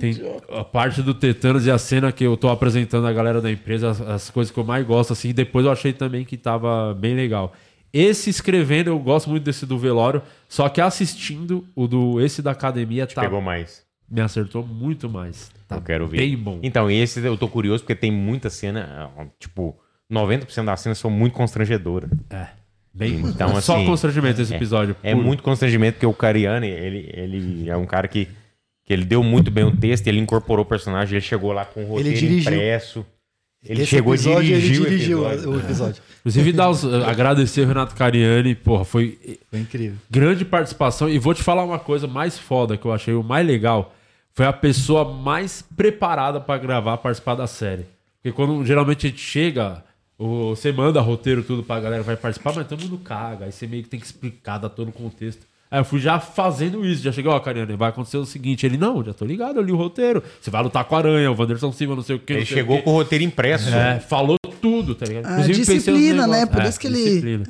Tem 0.00 0.14
a 0.56 0.64
parte 0.64 1.02
do 1.02 1.12
Tetanos 1.12 1.66
e 1.66 1.70
a 1.70 1.76
cena 1.76 2.10
que 2.10 2.24
eu 2.24 2.34
tô 2.36 2.48
apresentando 2.48 3.06
a 3.06 3.12
galera 3.12 3.42
da 3.42 3.50
empresa, 3.50 3.90
as, 3.90 4.00
as 4.00 4.30
coisas 4.30 4.50
que 4.50 4.58
eu 4.58 4.64
mais 4.64 4.86
gosto, 4.86 5.12
assim. 5.12 5.32
Depois 5.34 5.66
eu 5.66 5.72
achei 5.72 5.92
também 5.92 6.24
que 6.24 6.36
tava 6.38 6.94
bem 6.94 7.14
legal. 7.14 7.52
Esse 7.92 8.30
escrevendo, 8.30 8.88
eu 8.88 8.98
gosto 8.98 9.28
muito 9.28 9.42
desse 9.44 9.66
do 9.66 9.76
velório, 9.78 10.22
só 10.48 10.68
que 10.68 10.80
assistindo 10.80 11.66
o 11.74 11.86
do 11.86 12.20
esse 12.20 12.40
da 12.40 12.52
academia 12.52 13.06
Te 13.06 13.14
tá, 13.14 13.22
pegou 13.22 13.40
mais. 13.42 13.82
Me 14.10 14.20
acertou 14.20 14.66
muito 14.66 15.08
mais. 15.08 15.50
eu 15.70 15.80
quero 15.82 16.06
ver. 16.06 16.18
bem 16.18 16.36
bom. 16.36 16.58
Então, 16.62 16.90
esse 16.90 17.20
eu 17.24 17.36
tô 17.36 17.48
curioso 17.48 17.82
porque 17.82 17.94
tem 17.94 18.10
muita 18.10 18.48
cena, 18.50 19.10
tipo, 19.38 19.76
90% 20.10 20.64
das 20.64 20.80
cenas 20.80 20.98
são 20.98 21.10
muito 21.10 21.34
constrangedoras. 21.34 22.10
É. 22.30 22.46
Bem, 22.94 23.20
então, 23.20 23.60
só 23.60 23.76
assim, 23.76 23.86
constrangimento 23.86 24.40
esse 24.40 24.52
é- 24.52 24.56
episódio. 24.56 24.96
É, 25.02 25.12
puro. 25.12 25.24
muito 25.26 25.42
constrangimento 25.42 25.94
porque 25.94 26.06
o 26.06 26.12
Cariani, 26.14 26.66
ele, 26.68 27.10
ele 27.12 27.70
é 27.70 27.76
um 27.76 27.86
cara 27.86 28.08
que, 28.08 28.26
que 28.84 28.92
ele 28.92 29.04
deu 29.04 29.22
muito 29.22 29.50
bem 29.50 29.62
o 29.64 29.76
texto, 29.76 30.06
ele 30.08 30.18
incorporou 30.18 30.64
o 30.64 30.68
personagem, 30.68 31.16
ele 31.16 31.24
chegou 31.24 31.52
lá 31.52 31.64
com 31.64 31.84
o 31.84 31.86
roteiro 31.86 32.18
dirigiu. 32.18 32.40
impresso. 32.52 33.06
Ele 33.64 33.82
Esse 33.82 33.90
chegou 33.90 34.14
episódio, 34.14 34.42
dirigir 34.44 34.76
ele 34.76 34.80
o 34.80 34.88
dirigiu 34.88 35.18
episódio. 35.28 35.50
o 35.50 35.58
episódio. 35.60 36.02
Inclusive, 36.20 36.52
dar 36.52 36.70
os- 36.70 36.84
agradecer 36.84 37.60
o 37.62 37.66
Renato 37.66 37.94
Cariani, 37.94 38.54
porra, 38.54 38.84
foi 38.84 39.18
Foi 39.50 39.58
incrível. 39.60 39.98
grande 40.10 40.44
participação. 40.44 41.08
E 41.08 41.18
vou 41.18 41.34
te 41.34 41.42
falar 41.42 41.64
uma 41.64 41.78
coisa 41.78 42.06
mais 42.06 42.38
foda 42.38 42.76
que 42.76 42.84
eu 42.86 42.92
achei 42.92 43.14
o 43.14 43.22
mais 43.22 43.46
legal. 43.46 43.94
Foi 44.38 44.46
a 44.46 44.52
pessoa 44.52 45.04
mais 45.04 45.64
preparada 45.76 46.38
pra 46.40 46.56
gravar, 46.58 46.96
participar 46.98 47.34
da 47.34 47.48
série. 47.48 47.86
Porque 48.22 48.30
quando 48.30 48.64
geralmente 48.64 49.04
a 49.04 49.10
gente 49.10 49.20
chega, 49.20 49.82
você 50.16 50.70
manda 50.70 51.00
roteiro 51.00 51.42
tudo 51.42 51.64
pra 51.64 51.80
galera 51.80 52.04
vai 52.04 52.16
participar, 52.16 52.52
mas 52.54 52.68
todo 52.68 52.80
mundo 52.82 52.98
caga. 52.98 53.46
Aí 53.46 53.50
você 53.50 53.66
meio 53.66 53.82
que 53.82 53.88
tem 53.88 53.98
que 53.98 54.06
explicar, 54.06 54.58
dar 54.58 54.68
todo 54.68 54.90
o 54.90 54.92
contexto. 54.92 55.44
Aí 55.68 55.80
eu 55.80 55.84
fui 55.84 55.98
já 55.98 56.20
fazendo 56.20 56.86
isso, 56.86 57.02
já 57.02 57.10
cheguei, 57.10 57.28
ó, 57.28 57.40
Cariani, 57.40 57.74
vai 57.74 57.88
acontecer 57.88 58.16
o 58.16 58.24
seguinte. 58.24 58.64
Ele, 58.64 58.76
não, 58.76 59.02
já 59.02 59.12
tô 59.12 59.24
ligado, 59.24 59.56
eu 59.56 59.62
li 59.64 59.72
o 59.72 59.76
roteiro. 59.76 60.22
Você 60.40 60.52
vai 60.52 60.62
lutar 60.62 60.84
com 60.84 60.94
a 60.94 60.98
aranha, 60.98 61.32
o 61.32 61.36
Wanderson 61.36 61.72
Silva, 61.72 61.96
não 61.96 62.02
sei 62.04 62.14
o 62.14 62.20
quê. 62.20 62.34
Ele 62.34 62.44
chegou 62.46 62.76
quê. 62.76 62.82
com 62.82 62.90
o 62.90 62.92
roteiro 62.94 63.24
impresso. 63.24 63.68
É, 63.70 63.98
falou 63.98 64.36
tudo, 64.60 64.94
tá 64.94 65.04
ligado? 65.04 65.26
A 65.26 65.34
pensei 65.34 65.48
nos 65.48 65.66
disciplina, 65.66 66.28
né? 66.28 66.46
Por 66.46 66.62
É, 66.62 66.68
isso 66.68 66.78
que 66.78 66.86
ele- 66.86 67.02
disciplina. 67.02 67.44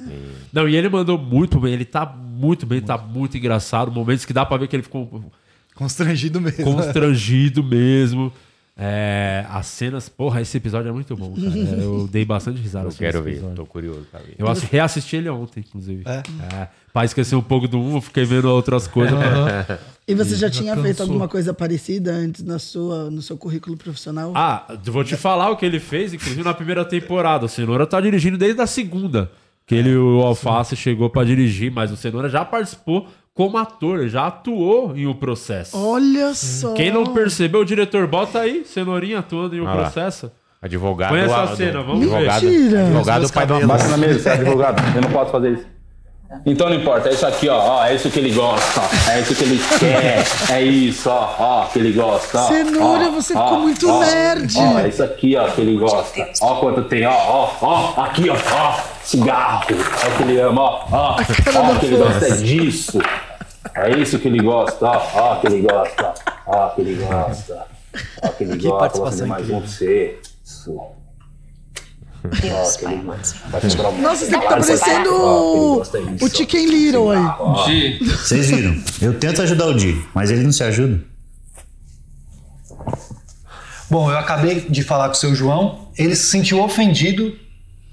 Não, 0.50 0.66
e 0.66 0.74
ele 0.74 0.88
mandou 0.88 1.18
muito 1.18 1.60
bem, 1.60 1.74
ele 1.74 1.84
tá 1.84 2.06
muito 2.06 2.64
bem, 2.64 2.80
tá 2.80 2.96
muito 2.96 3.36
engraçado. 3.36 3.92
Momentos 3.92 4.24
que 4.24 4.32
dá 4.32 4.46
pra 4.46 4.56
ver 4.56 4.68
que 4.68 4.74
ele 4.74 4.82
ficou 4.82 5.30
Constrangido 5.78 6.40
mesmo. 6.40 6.64
constrangido 6.64 7.62
mesmo. 7.62 8.32
É, 8.80 9.44
as 9.50 9.66
cenas, 9.66 10.08
porra, 10.08 10.40
esse 10.40 10.56
episódio 10.56 10.88
é 10.88 10.92
muito 10.92 11.16
bom, 11.16 11.34
cara. 11.34 11.48
É, 11.48 11.82
Eu 11.82 12.08
dei 12.10 12.24
bastante 12.24 12.60
risada. 12.60 12.88
Eu 12.88 12.92
quero 12.92 13.22
ver, 13.24 13.30
episódio. 13.32 13.56
tô 13.56 13.66
curioso 13.66 14.06
pra 14.10 14.20
ver. 14.20 14.36
Eu 14.38 14.46
assi- 14.48 14.66
reassisti 14.70 15.16
ele 15.16 15.28
ontem, 15.28 15.64
inclusive. 15.66 16.04
É? 16.06 16.68
Pra 16.92 17.04
esquecer 17.04 17.34
um 17.34 17.42
pouco 17.42 17.66
do 17.66 17.76
um, 17.78 17.96
eu 17.96 18.00
fiquei 18.00 18.24
vendo 18.24 18.44
outras 18.48 18.86
coisas. 18.86 19.18
E 20.06 20.14
você 20.14 20.36
já 20.36 20.46
Já 20.46 20.50
tinha 20.50 20.74
feito 20.76 20.98
cansou. 20.98 21.06
alguma 21.06 21.26
coisa 21.26 21.52
parecida 21.52 22.12
antes 22.12 22.44
na 22.44 22.58
sua, 22.60 23.10
no 23.10 23.20
seu 23.20 23.36
currículo 23.36 23.76
profissional? 23.76 24.32
Ah, 24.36 24.64
vou 24.84 25.02
te 25.02 25.16
falar 25.16 25.50
o 25.50 25.56
que 25.56 25.66
ele 25.66 25.80
fez, 25.80 26.14
inclusive 26.14 26.44
na 26.44 26.54
primeira 26.54 26.84
temporada. 26.84 27.46
O 27.46 27.48
Cenoura 27.48 27.84
tá 27.84 28.00
dirigindo 28.00 28.38
desde 28.38 28.60
a 28.60 28.66
segunda. 28.66 29.30
Que 29.66 29.74
ele, 29.74 29.94
o 29.96 30.20
Alface, 30.22 30.74
chegou 30.76 31.10
pra 31.10 31.24
dirigir, 31.24 31.70
mas 31.70 31.90
o 31.90 31.96
Cenoura 31.96 32.28
já 32.28 32.42
participou 32.44 33.08
como 33.38 33.56
ator, 33.56 34.08
já 34.08 34.26
atuou 34.26 34.96
em 34.96 35.06
O 35.06 35.14
Processo. 35.14 35.78
Olha 35.78 36.34
só. 36.34 36.72
Quem 36.72 36.90
não 36.90 37.06
percebeu, 37.06 37.60
o 37.60 37.64
diretor, 37.64 38.04
bota 38.08 38.40
aí, 38.40 38.64
Cenourinha 38.64 39.20
atuando 39.20 39.54
em 39.54 39.60
O 39.60 39.64
lá. 39.64 39.76
Processo. 39.76 40.28
Advogado. 40.60 41.10
Põe 41.10 41.20
essa 41.20 41.54
cena, 41.54 41.80
vamos 41.82 42.02
advogado, 42.02 42.42
Mentira. 42.42 42.80
Advogado 42.80 43.26
do 43.28 43.32
pai 43.32 43.46
do 43.46 43.54
Basta 43.54 43.74
Afonso. 43.74 43.90
na 43.90 43.96
mesa, 43.96 44.18
você 44.18 44.28
é 44.28 44.32
advogado. 44.32 44.82
Eu 44.96 45.02
não 45.02 45.10
posso 45.12 45.30
fazer 45.30 45.52
isso. 45.52 45.64
Então 46.44 46.68
não 46.68 46.74
importa, 46.74 47.08
é 47.08 47.12
isso 47.12 47.24
aqui, 47.26 47.48
ó. 47.48 47.58
ó 47.58 47.86
é 47.86 47.94
isso 47.94 48.10
que 48.10 48.18
ele 48.18 48.32
gosta, 48.32 48.80
ó. 48.80 49.10
É 49.12 49.20
isso 49.20 49.34
que 49.36 49.44
ele 49.44 49.60
quer. 49.78 50.24
É 50.50 50.62
isso, 50.62 51.08
ó. 51.08 51.34
Ó, 51.38 51.64
que 51.66 51.78
ele 51.78 51.92
gosta. 51.92 52.40
ó. 52.40 52.48
Cenoura, 52.48 53.04
Ó, 53.08 53.10
você 53.12 53.34
ó, 53.36 53.44
ficou 53.44 53.60
muito 53.60 53.88
ó. 53.88 54.00
nerd. 54.00 54.54
Ó, 54.58 54.78
é 54.80 54.88
isso 54.88 55.04
aqui, 55.04 55.36
ó, 55.36 55.48
que 55.48 55.60
ele 55.60 55.78
gosta. 55.78 56.28
Ó 56.42 56.56
quanto 56.56 56.82
tem, 56.82 57.06
ó, 57.06 57.12
ó, 57.12 57.50
ó. 57.62 58.02
Aqui, 58.02 58.28
ó, 58.28 58.34
ó. 58.34 58.80
Cigarro. 59.04 59.64
É 59.70 60.08
o 60.08 60.16
que 60.16 60.22
ele 60.24 60.40
ama, 60.40 60.60
ó. 60.60 60.86
Ó, 60.90 61.16
ó 61.16 61.78
que 61.78 61.86
ele 61.86 61.96
gosta 61.96 62.26
é 62.26 62.36
disso. 62.36 62.98
É 63.84 63.96
isso 63.98 64.18
que 64.18 64.28
ele 64.28 64.42
gosta, 64.42 64.86
ó. 64.86 65.10
Ó, 65.14 65.36
que 65.40 65.46
ele 65.46 65.62
gosta. 65.62 66.14
Ó, 66.46 66.68
que 66.70 66.80
ele 66.80 66.94
gosta. 66.94 67.66
Ó, 68.22 68.28
que 68.28 68.44
ele 68.44 68.56
Que 68.56 68.68
gosta. 68.68 68.68
Vou 68.68 68.78
participação 68.78 69.10
fazer 69.10 69.26
mais 69.26 69.50
um 69.50 69.60
pra 69.60 69.68
você. 69.68 70.18
Isso. 70.44 70.80
Deus, 72.40 72.76
pai, 72.78 73.00
Nossa, 74.00 74.24
você 74.24 74.30
tá 74.32 74.40
parecendo 74.40 75.08
ele 75.08 75.08
o, 75.08 75.82
o 76.20 76.28
Chicken 76.28 76.66
Little 76.66 77.10
aí. 77.10 77.98
Vocês 78.00 78.50
viram? 78.50 78.82
Eu 79.00 79.18
tento 79.18 79.40
ajudar 79.40 79.66
o 79.66 79.74
Di, 79.74 80.04
mas 80.12 80.30
ele 80.30 80.42
não 80.42 80.50
se 80.50 80.64
ajuda. 80.64 81.00
Bom, 83.88 84.10
eu 84.10 84.18
acabei 84.18 84.60
de 84.62 84.82
falar 84.82 85.06
com 85.06 85.14
o 85.14 85.16
seu 85.16 85.34
João, 85.34 85.88
ele 85.96 86.14
se 86.16 86.26
sentiu 86.26 86.60
ofendido 86.60 87.38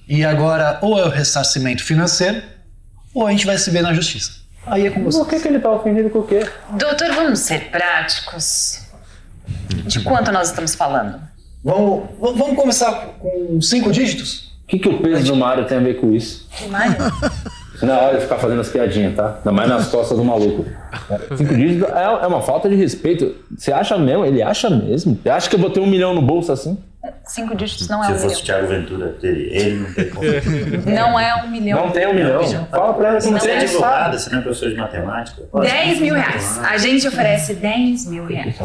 e 0.08 0.26
agora 0.26 0.80
ou 0.82 1.00
é 1.00 1.06
o 1.06 1.10
ressarcimento 1.10 1.84
financeiro 1.84 2.42
ou 3.14 3.26
a 3.26 3.32
gente 3.32 3.46
vai 3.46 3.58
se 3.58 3.70
ver 3.70 3.82
na 3.82 3.94
justiça. 3.94 4.45
Aí 4.66 4.88
é 4.88 4.90
com 4.90 5.04
você. 5.04 5.20
Por 5.20 5.28
que, 5.28 5.40
que 5.40 5.48
ele 5.48 5.60
tá 5.60 5.72
ofendido 5.72 6.10
com 6.10 6.20
o 6.20 6.24
quê? 6.24 6.46
Doutor, 6.72 7.12
vamos 7.14 7.40
ser 7.40 7.70
práticos. 7.70 8.82
De 9.86 10.00
quanto 10.02 10.32
nós 10.32 10.50
estamos 10.50 10.74
falando? 10.76 11.20
Vamos, 11.64 12.04
vamos 12.20 12.56
começar 12.56 12.94
com 13.20 13.60
cinco 13.62 13.92
dígitos? 13.92 14.54
O 14.64 14.68
que, 14.68 14.80
que 14.80 14.90
o 14.90 15.00
peso 15.00 15.32
do 15.32 15.36
Mário 15.36 15.66
tem 15.66 15.78
a 15.78 15.82
ver 15.82 16.00
com 16.00 16.12
isso? 16.12 16.48
Que 16.52 16.68
Mário? 16.68 16.96
Isso 17.76 17.86
não 17.86 17.94
é 17.94 17.98
hora 17.98 18.16
de 18.16 18.24
ficar 18.24 18.38
fazendo 18.38 18.62
as 18.62 18.70
piadinhas, 18.70 19.16
tá? 19.16 19.36
Ainda 19.38 19.52
mais 19.52 19.70
nas 19.70 19.88
costas 19.90 20.18
do 20.18 20.24
maluco. 20.24 20.66
Cinco 21.38 21.54
dígitos 21.54 21.90
é, 21.90 22.04
é 22.04 22.28
uma 22.28 22.42
falta 22.42 22.70
de 22.70 22.76
respeito. 22.76 23.36
Você 23.56 23.72
acha 23.72 23.98
mesmo? 23.98 24.26
Ele 24.26 24.42
acha 24.42 24.70
mesmo? 24.70 25.20
Você 25.22 25.30
acha 25.30 25.50
que 25.50 25.56
eu 25.56 25.60
vou 25.60 25.70
ter 25.70 25.82
um 25.82 25.86
milhão 25.86 26.14
no 26.16 26.22
bolso 26.22 26.52
assim? 26.52 26.78
Cinco 27.26 27.56
dígitos 27.56 27.88
não 27.88 28.04
Se 28.04 28.10
é 28.10 28.12
eu 28.12 28.16
um 28.16 28.20
fosse 28.20 28.36
o 28.36 28.40
milhão. 28.42 28.46
Thiago 28.46 28.68
Ventura, 28.68 29.16
ele 29.24 29.50
ele 29.52 29.76
não 29.80 29.94
tem 29.94 30.10
como. 30.10 30.26
Não 30.86 31.20
é 31.20 31.36
um 31.44 31.50
milhão. 31.50 31.86
Não 31.86 31.92
tem 31.92 32.08
um 32.08 32.14
milhão. 32.14 32.68
Fala 32.70 32.94
pra 32.94 33.08
ela 33.10 33.20
que 33.20 33.30
não 33.30 33.40
Você 33.40 33.50
é 33.50 33.58
tem 33.58 33.62
advogada, 33.64 34.18
você 34.20 34.30
não 34.30 34.40
é 34.40 34.42
professor 34.42 34.70
de 34.70 34.76
matemática? 34.76 35.42
Pode. 35.52 35.70
10 35.72 36.00
mil 36.00 36.16
reais. 36.16 36.60
A 36.64 36.78
gente 36.78 37.08
oferece 37.08 37.54
10 37.56 38.06
mil 38.08 38.26
reais. 38.26 38.56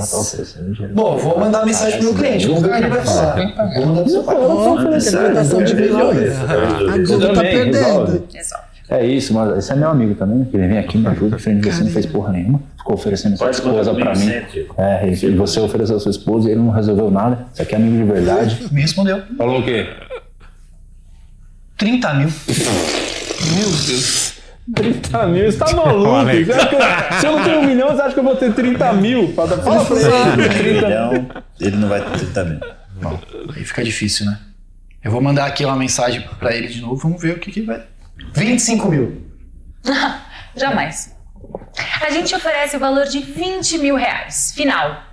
Bom, 0.92 1.16
vou 1.16 1.38
mandar 1.38 1.64
mensagem 1.66 1.98
pro 1.98 2.08
meu 2.12 2.14
cliente, 2.14 2.46
vamos 2.46 2.62
ver 2.62 2.68
o 2.68 2.72
que 2.72 2.78
ele 2.78 2.88
vai 2.88 3.04
falar. 3.04 3.36
Vou 3.74 3.86
mandar 3.86 4.02
pro 4.02 4.10
seu 4.10 4.22
pai. 4.24 5.64
De 5.64 5.74
milhões. 5.74 6.32
A 6.40 6.98
Globo 6.98 7.26
tá 7.28 7.34
Também, 7.34 7.52
perdendo. 7.52 8.28
resolve. 8.32 8.69
É 8.90 9.06
isso, 9.06 9.32
mas 9.32 9.56
esse 9.58 9.72
é 9.72 9.76
meu 9.76 9.88
amigo 9.88 10.14
também, 10.16 10.38
né? 10.38 10.46
Que 10.50 10.56
ele 10.56 10.66
vem 10.66 10.78
aqui, 10.78 10.98
me 10.98 11.06
ajuda, 11.06 11.38
frente 11.38 11.60
de 11.60 11.70
você 11.72 11.84
não 11.84 11.90
fez 11.90 12.06
porra 12.06 12.32
nenhuma. 12.32 12.60
Ficou 12.76 12.94
oferecendo 12.94 13.36
sua 13.36 13.50
esposa 13.50 13.94
pra 13.94 14.10
mim. 14.10 14.16
sempre. 14.16 14.66
É, 14.76 15.08
e 15.08 15.30
você 15.36 15.60
ofereceu 15.60 16.00
sua 16.00 16.10
esposa 16.10 16.48
e 16.48 16.52
ele 16.52 16.60
não 16.60 16.70
resolveu 16.70 17.10
nada. 17.10 17.46
Isso 17.52 17.62
aqui 17.62 17.74
é 17.74 17.78
amigo 17.78 17.96
de 17.96 18.04
verdade. 18.12 18.58
Me 18.72 18.80
respondeu. 18.80 19.22
Falou 19.38 19.60
o 19.60 19.64
quê? 19.64 19.86
30 21.76 22.14
mil. 22.14 22.28
Meu 22.28 23.68
Deus. 23.86 24.34
30 24.74 25.26
mil, 25.28 25.50
você 25.50 25.58
tá 25.58 25.72
maluco? 25.74 26.10
Que- 26.30 27.20
Se 27.20 27.26
eu 27.26 27.36
não 27.36 27.44
tenho 27.44 27.60
um 27.60 27.66
milhão, 27.66 27.88
você 27.88 28.02
acha 28.02 28.14
que 28.14 28.20
eu 28.20 28.24
vou 28.24 28.36
ter 28.36 28.52
30 28.54 28.92
mil? 28.92 29.32
Fala 29.34 29.56
fala 29.58 29.84
pra 29.84 29.96
ele. 29.96 30.08
Um 30.08 30.48
30 30.48 30.86
milhão, 30.86 31.26
ele 31.60 31.76
não 31.76 31.88
vai 31.88 32.00
ter 32.02 32.18
30 32.18 32.44
mil. 32.44 32.60
Bom, 33.02 33.18
aí 33.56 33.64
fica 33.64 33.82
difícil, 33.82 34.26
né? 34.26 34.38
Eu 35.02 35.10
vou 35.10 35.20
mandar 35.22 35.46
aqui 35.46 35.64
uma 35.64 35.74
mensagem 35.76 36.22
pra 36.38 36.54
ele 36.54 36.68
de 36.68 36.80
novo, 36.82 36.96
vamos 36.96 37.20
ver 37.20 37.36
o 37.36 37.38
que 37.38 37.50
que 37.50 37.62
vai. 37.62 37.82
25 38.34 38.88
mil. 38.88 39.22
Jamais. 40.56 41.16
A 42.06 42.10
gente 42.10 42.34
oferece 42.34 42.76
o 42.76 42.80
valor 42.80 43.06
de 43.06 43.20
20 43.20 43.78
mil 43.78 43.96
reais. 43.96 44.52
Final. 44.54 45.04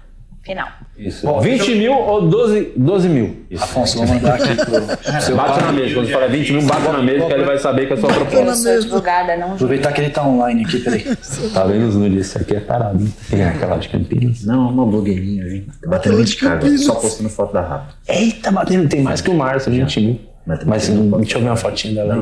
Final. 0.43 0.67
Isso. 0.97 1.27
20 1.41 1.75
mil 1.75 1.91
ou 1.93 2.27
12, 2.27 2.71
12 2.77 3.09
mil? 3.09 3.45
Afonso, 3.59 3.97
vou 3.97 4.07
mandar 4.07 4.35
aqui 4.35 4.55
pro 4.55 4.75
seu 5.21 5.35
Bate 5.35 5.61
na 5.61 5.71
mesa. 5.73 5.93
Quando 5.93 6.09
fala 6.09 6.27
20 6.29 6.53
mil, 6.53 6.61
bate 6.63 6.87
na 6.87 7.01
mesa 7.03 7.25
que 7.25 7.33
ele 7.33 7.43
vai 7.43 7.57
saber 7.57 7.85
que 7.85 7.93
é 7.93 7.95
a 7.97 7.99
sua 7.99 8.09
Eu 8.09 8.15
proposta. 8.25 8.55
sou 8.55 8.71
advogada, 8.71 9.35
não 9.37 9.53
Aproveitar 9.53 9.91
que 9.91 10.01
ele 10.01 10.09
tá 10.09 10.25
online 10.25 10.63
aqui, 10.63 10.79
peraí. 10.79 11.03
Tá 11.53 11.65
vendo 11.65 11.87
os 11.87 11.95
nudes? 11.95 12.27
Isso 12.27 12.37
aqui 12.37 12.55
é 12.55 12.59
parado. 12.61 13.03
hein? 13.03 13.13
Tem 13.29 13.43
aquela 13.43 13.77
de 13.77 13.89
Campinas. 13.89 14.43
Não, 14.45 14.69
uma 14.69 14.85
blogueirinha, 14.85 15.45
hein? 15.47 15.67
Tá 15.81 15.89
batendo 15.89 16.17
20 16.17 16.37
caras, 16.37 16.81
só 16.81 16.95
postando 16.95 17.29
foto 17.29 17.53
da 17.53 17.61
rapa. 17.61 17.87
Eita, 18.07 18.49
batendo. 18.49 18.87
Tem 18.87 19.01
mais 19.01 19.19
que 19.19 19.29
o 19.29 19.33
Márcio, 19.33 19.69
20 19.71 19.99
mil. 19.99 20.19
Mas 20.65 20.87
não- 20.89 21.17
deixa 21.19 21.37
eu 21.37 21.41
ver 21.41 21.47
uma 21.49 21.55
fotinha 21.57 21.93
dela 21.95 22.13
aí. 22.13 22.21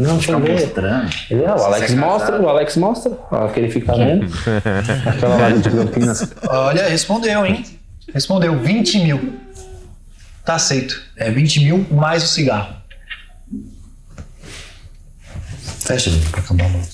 Não, 0.00 0.14
deixa 0.16 0.32
eu 0.32 0.40
ver. 0.40 0.52
mostrando. 0.52 1.10
Ele, 1.30 1.44
é, 1.44 1.50
o 1.54 1.62
Alex 1.62 1.94
mostra, 1.94 2.40
o 2.40 2.48
Alex 2.48 2.76
mostra. 2.76 3.18
Ó, 3.30 3.48
que 3.48 3.60
ele 3.60 3.70
fica 3.70 3.94
vendo. 3.94 4.26
Aquela 5.06 5.36
lá 5.36 5.50
de 5.50 5.68
Campinas. 5.70 6.32
Olha, 6.48 6.88
respondeu, 6.88 7.44
hein? 7.44 7.64
Respondeu, 8.14 8.58
20 8.58 8.98
mil. 9.00 9.34
Tá 10.44 10.54
aceito. 10.54 11.00
É 11.16 11.30
20 11.30 11.60
mil 11.64 11.86
mais 11.90 12.24
o 12.24 12.26
cigarro. 12.28 12.74
Fecha, 15.80 16.10
gente, 16.10 16.28
pra 16.30 16.40
acabar 16.40 16.64
logo. 16.72 16.84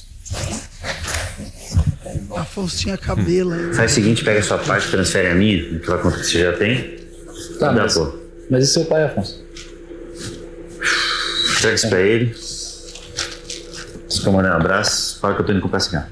Afonso 2.36 2.76
tinha 2.76 2.96
cabelo 2.98 3.52
ainda. 3.52 3.74
Faz 3.74 3.92
o 3.92 3.94
seguinte, 3.94 4.24
pega 4.24 4.40
a 4.40 4.42
sua 4.42 4.58
parte, 4.58 4.88
transfere 4.90 5.28
a 5.28 5.34
minha, 5.34 5.76
aquela 5.76 5.98
conta 5.98 6.18
que 6.18 6.24
você 6.26 6.40
já 6.42 6.52
tem. 6.54 6.96
Tá, 7.60 7.72
dá, 7.72 7.82
mas- 7.82 7.94
pô. 7.94 8.12
Mas 8.50 8.64
e 8.64 8.66
seu 8.72 8.84
pai, 8.84 9.04
Afonso? 9.04 9.44
Isso 11.74 11.88
pra 11.88 12.00
ele. 12.00 12.34
Se 12.34 14.24
eu 14.26 14.32
mandar 14.32 14.52
um 14.54 14.60
abraço, 14.60 15.18
fala 15.20 15.34
que 15.34 15.40
eu 15.42 15.46
tô 15.46 15.52
indo 15.52 15.60
comprar 15.60 15.80
cigarro. 15.80 16.08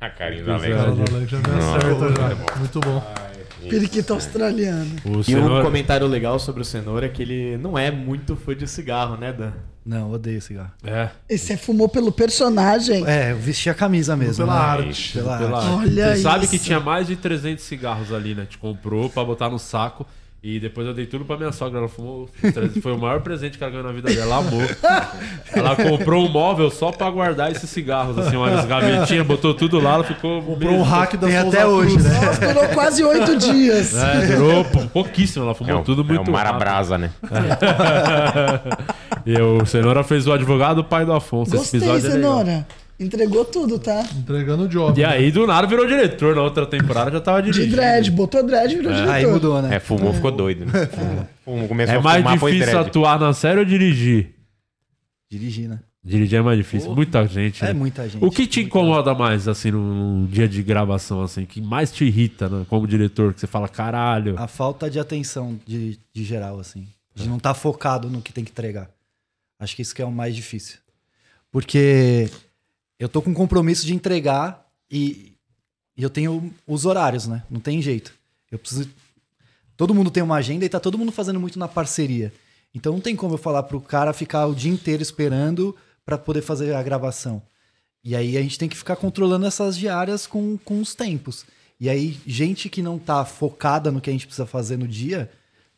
A 0.00 0.10
carinha 0.10 0.42
do 0.44 0.52
Alex. 0.52 0.74
Cara 0.76 0.90
do 0.90 1.14
Alex 1.14 1.32
muito 1.32 2.20
já. 2.20 2.34
bom. 2.34 2.58
Muito 2.58 2.80
bom. 2.80 3.14
Periquito 3.68 4.12
australiano. 4.12 4.90
E 5.28 5.36
um 5.36 5.62
comentário 5.62 6.06
legal 6.08 6.38
sobre 6.38 6.62
o 6.62 6.64
Cenoura 6.64 7.06
é 7.06 7.08
que 7.08 7.22
ele 7.22 7.56
não 7.58 7.78
é 7.78 7.90
muito 7.90 8.34
fã 8.34 8.54
de 8.56 8.66
cigarro, 8.66 9.16
né, 9.16 9.32
Dan? 9.32 9.52
Não, 9.84 10.12
odeio 10.12 10.40
cigarro. 10.42 10.72
É. 10.84 11.08
E 11.28 11.38
você 11.38 11.56
fumou 11.56 11.88
pelo 11.88 12.10
personagem? 12.12 13.04
É, 13.06 13.32
eu 13.32 13.36
vesti 13.36 13.68
a 13.70 13.74
camisa 13.74 14.16
mesmo. 14.16 14.44
Pela 14.44 14.54
né? 14.54 14.84
arte. 14.84 15.12
Pela 15.12 15.38
Pela 15.38 15.58
arte. 15.58 15.68
arte. 15.70 15.80
Olha 15.88 16.16
Você 16.16 16.22
sabe 16.22 16.44
isso. 16.44 16.50
que 16.52 16.58
tinha 16.58 16.80
mais 16.80 17.06
de 17.06 17.16
300 17.16 17.62
cigarros 17.64 18.12
ali, 18.12 18.34
né? 18.34 18.46
Te 18.48 18.58
comprou 18.58 19.08
pra 19.10 19.24
botar 19.24 19.48
no 19.48 19.58
saco. 19.58 20.06
E 20.44 20.58
depois 20.58 20.84
eu 20.88 20.92
dei 20.92 21.06
tudo 21.06 21.24
pra 21.24 21.36
minha 21.36 21.52
sogra. 21.52 21.78
Ela 21.78 21.88
fumou. 21.88 22.24
os 22.42 22.52
300. 22.52 22.82
Foi 22.82 22.90
o 22.92 22.98
maior 22.98 23.20
presente 23.20 23.56
que 23.56 23.62
ela 23.62 23.70
ganhou 23.70 23.86
na 23.86 23.92
vida 23.92 24.08
dela. 24.12 24.22
Ela 24.22 24.36
amou. 24.38 24.60
Ela 25.54 25.76
comprou 25.76 26.26
um 26.26 26.28
móvel 26.28 26.68
só 26.68 26.90
pra 26.90 27.08
guardar 27.10 27.52
esses 27.52 27.70
cigarros. 27.70 28.18
Assim, 28.18 28.36
umas 28.36 28.64
gavetinhas, 28.64 29.24
botou 29.24 29.54
tudo 29.54 29.78
lá. 29.78 29.94
Ela 29.94 30.04
ficou. 30.04 30.42
Comprou 30.42 30.72
um 30.74 30.82
hack 30.82 31.14
da 31.16 31.28
Tem 31.28 31.40
Souza 31.42 31.56
até 31.56 31.64
hoje, 31.66 31.94
Cruz. 31.94 32.04
né? 32.10 32.20
Nossa, 32.26 32.46
durou 32.54 32.68
quase 32.70 33.04
oito 33.04 33.36
dias. 33.38 33.94
É, 33.94 34.26
durou 34.34 34.64
pou- 34.64 34.88
pouquíssimo. 34.88 35.44
Ela 35.44 35.54
fumou 35.54 35.76
É 35.76 35.78
um- 35.78 35.84
tudo 35.84 36.02
é 36.02 36.04
muito 36.06 36.30
um 36.30 36.34
rápido. 36.34 36.42
Marabrasa, 36.52 36.98
né? 36.98 37.10
e 39.24 39.40
o 39.40 39.64
Cenoura 39.64 40.02
fez 40.02 40.26
o 40.26 40.32
advogado 40.32 40.76
do 40.76 40.84
pai 40.84 41.04
do 41.04 41.12
Afonso. 41.12 41.54
Esse 41.54 41.78
Gostei, 41.78 41.80
episódio 41.80 42.10
é 42.10 42.14
legal. 42.14 42.64
Entregou 43.02 43.44
tudo, 43.44 43.78
tá? 43.78 44.02
Entregando 44.16 44.64
o 44.64 44.68
job. 44.68 45.00
E 45.00 45.04
aí, 45.04 45.30
do 45.30 45.46
nada, 45.46 45.66
virou 45.66 45.86
diretor. 45.86 46.34
Na 46.36 46.42
outra 46.42 46.66
temporada 46.66 47.10
já 47.10 47.20
tava 47.20 47.42
De 47.42 47.50
dirigindo. 47.50 47.76
dread, 47.76 48.10
botou 48.10 48.42
dread 48.44 48.72
e 48.72 48.76
virou 48.76 48.92
diretor. 48.92 49.12
Aí 49.12 49.26
mudou, 49.26 49.62
né? 49.62 49.76
É, 49.76 49.80
fumou, 49.80 50.12
ficou 50.12 50.30
doido. 50.30 50.66
Né? 50.66 50.72
Fumou, 51.44 51.66
começou 51.66 51.94
É 51.96 51.98
a 51.98 52.00
mais 52.00 52.22
fumar, 52.22 52.38
difícil 52.38 52.78
atuar 52.78 53.18
na 53.18 53.32
série 53.32 53.58
ou 53.58 53.64
dirigir? 53.64 54.30
Dirigir, 55.28 55.68
né? 55.68 55.80
Dirigir 56.04 56.38
é 56.38 56.42
mais 56.42 56.58
difícil. 56.58 56.86
Porra. 56.86 56.96
Muita 56.96 57.26
gente. 57.26 57.64
É 57.64 57.68
né? 57.68 57.72
muita 57.72 58.08
gente, 58.08 58.24
O 58.24 58.30
que 58.30 58.46
te 58.46 58.60
incomoda 58.60 59.14
mais, 59.14 59.46
assim, 59.46 59.70
num, 59.70 60.26
dia 60.26 60.48
de 60.48 60.62
gravação, 60.62 61.22
assim? 61.22 61.44
que 61.44 61.60
mais 61.60 61.92
te 61.92 62.04
irrita, 62.04 62.48
né? 62.48 62.66
Como 62.68 62.86
diretor, 62.86 63.32
que 63.32 63.40
você 63.40 63.46
fala, 63.46 63.68
caralho. 63.68 64.34
A 64.38 64.48
falta 64.48 64.90
de 64.90 64.98
atenção 64.98 65.58
de, 65.66 65.98
de 66.12 66.24
geral, 66.24 66.58
assim. 66.58 66.86
De 67.14 67.28
não 67.28 67.36
estar 67.36 67.54
focado 67.54 68.08
no 68.08 68.20
que 68.20 68.32
tem 68.32 68.44
que 68.44 68.50
entregar. 68.50 68.88
Acho 69.60 69.76
que 69.76 69.82
isso 69.82 69.94
que 69.94 70.02
é 70.02 70.04
o 70.04 70.10
mais 70.10 70.34
difícil. 70.34 70.78
Porque 71.52 72.28
eu 73.02 73.08
tô 73.08 73.20
com 73.20 73.30
um 73.30 73.34
compromisso 73.34 73.84
de 73.84 73.92
entregar 73.92 74.64
e, 74.88 75.32
e 75.96 76.04
eu 76.04 76.08
tenho 76.08 76.54
os 76.64 76.86
horários, 76.86 77.26
né? 77.26 77.42
Não 77.50 77.58
tem 77.58 77.82
jeito. 77.82 78.14
Eu 78.48 78.60
preciso. 78.60 78.88
Todo 79.76 79.92
mundo 79.92 80.08
tem 80.08 80.22
uma 80.22 80.36
agenda 80.36 80.64
e 80.64 80.68
tá 80.68 80.78
todo 80.78 80.96
mundo 80.96 81.10
fazendo 81.10 81.40
muito 81.40 81.58
na 81.58 81.66
parceria. 81.66 82.32
Então 82.72 82.92
não 82.92 83.00
tem 83.00 83.16
como 83.16 83.34
eu 83.34 83.38
falar 83.38 83.64
pro 83.64 83.80
cara 83.80 84.12
ficar 84.12 84.46
o 84.46 84.54
dia 84.54 84.70
inteiro 84.70 85.02
esperando 85.02 85.74
para 86.06 86.16
poder 86.16 86.42
fazer 86.42 86.74
a 86.74 86.82
gravação. 86.82 87.42
E 88.04 88.14
aí 88.14 88.38
a 88.38 88.40
gente 88.42 88.56
tem 88.56 88.68
que 88.68 88.76
ficar 88.76 88.94
controlando 88.94 89.46
essas 89.46 89.76
diárias 89.76 90.24
com, 90.24 90.56
com 90.58 90.80
os 90.80 90.94
tempos. 90.94 91.44
E 91.80 91.88
aí, 91.88 92.20
gente 92.24 92.68
que 92.68 92.82
não 92.82 93.00
tá 93.00 93.24
focada 93.24 93.90
no 93.90 94.00
que 94.00 94.10
a 94.10 94.12
gente 94.12 94.26
precisa 94.26 94.46
fazer 94.46 94.76
no 94.76 94.86
dia, 94.86 95.28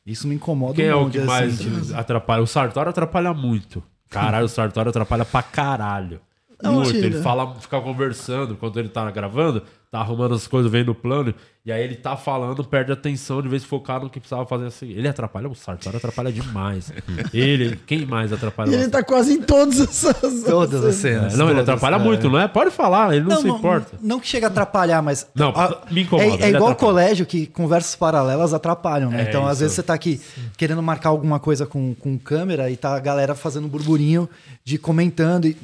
isso 0.05 0.29
me 0.29 0.35
incomoda 0.35 0.75
Quem 0.75 0.85
um 0.85 0.89
é 0.91 0.95
o 0.95 1.09
que 1.09 1.17
assim, 1.17 1.27
mais 1.27 1.93
atrapalha? 1.95 2.43
O 2.43 2.47
Sartório 2.47 2.91
atrapalha 2.91 3.33
muito. 3.33 3.83
Caralho, 4.11 4.45
o 4.45 4.49
Sartório 4.49 4.91
atrapalha 4.91 5.25
pra 5.25 5.43
caralho. 5.43 6.21
Não, 6.63 6.75
muito. 6.75 6.97
Ele 6.97 7.21
fala, 7.21 7.55
fica 7.61 7.81
conversando 7.81 8.53
enquanto 8.55 8.79
ele 8.79 8.89
tá 8.89 9.11
gravando, 9.11 9.63
tá 9.91 10.01
arrumando 10.01 10.35
as 10.35 10.47
coisas, 10.47 10.71
vem 10.71 10.83
no 10.85 10.95
plano, 10.95 11.35
e 11.65 11.71
aí 11.73 11.83
ele 11.83 11.95
tá 11.95 12.17
falando, 12.17 12.63
perde 12.65 12.91
a 12.91 12.95
atenção 12.95 13.41
de 13.41 13.49
vez 13.49 13.65
focar 13.65 14.01
no 14.03 14.11
que 14.11 14.19
precisava 14.21 14.45
fazer 14.45 14.67
assim. 14.67 14.91
Ele 14.91 15.07
atrapalha, 15.09 15.49
o 15.49 15.55
Sartório 15.55 15.97
atrapalha 15.99 16.33
demais. 16.33 16.93
ele, 17.33 17.77
quem 17.87 18.05
mais 18.05 18.33
atrapalha? 18.33 18.71
E 18.71 18.75
ele 18.75 18.89
tá 18.89 19.03
quase 19.03 19.33
em 19.35 19.41
todas 19.43 19.81
essas. 19.81 20.43
Todas 20.45 20.85
as 20.85 20.97
É, 20.97 20.99
cenas. 20.99 21.37
não, 21.39 21.49
ele 21.51 21.61
atrapalha 21.61 21.97
é. 21.97 21.99
muito, 21.99 22.29
não 22.29 22.39
é? 22.41 22.49
Pode 22.49 22.71
falar, 22.71 23.15
ele 23.15 23.25
não, 23.25 23.41
se 23.41 23.49
importa. 23.49 23.97
Não, 24.03 24.19
que 24.21 24.27
chega 24.27 24.47
a 24.49 24.51
atrapalhar, 24.51 25.01
mas. 25.03 25.27
Não, 25.35 25.51
a- 25.51 25.83
me 25.91 26.03
incomoda, 26.03 26.27
É, 26.27 26.47
é 26.47 26.49
igual 26.51 26.71
atrapalha. 26.71 26.75
colégio 26.77 27.25
que 27.27 27.47
conversas 27.47 27.95
paralelas 27.97 28.53
atrapalham, 28.53 29.11
né? 29.11 29.25
É, 29.25 29.29
então, 29.29 29.45
às 29.47 29.53
isso. 29.55 29.61
vezes 29.61 29.77
você 29.77 29.83
tá 29.83 29.95
aqui 29.95 30.21
querendo 30.57 30.83
marcar 30.83 31.11
alguma 31.11 31.39
coisa 31.39 31.67
com, 31.67 31.95
com 31.95 32.19
câmera 32.19 32.69
e 32.71 32.77
tá 32.77 32.95
a 32.97 33.01
galera 33.01 33.35
fazendo 33.35 33.69
burburinho 33.69 34.29
de 34.65 34.77
comentando. 34.77 35.47
E, 35.47 35.57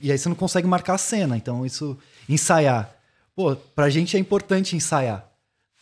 e 0.00 0.10
aí 0.12 0.18
você 0.18 0.28
não 0.28 0.36
consegue 0.36 0.66
marcar 0.66 0.94
a 0.94 0.98
cena. 0.98 1.36
Então, 1.36 1.64
isso. 1.64 1.96
Ensaiar. 2.28 2.90
Pô, 3.34 3.54
pra 3.74 3.88
gente 3.90 4.16
é 4.16 4.20
importante 4.20 4.74
ensaiar. 4.76 5.24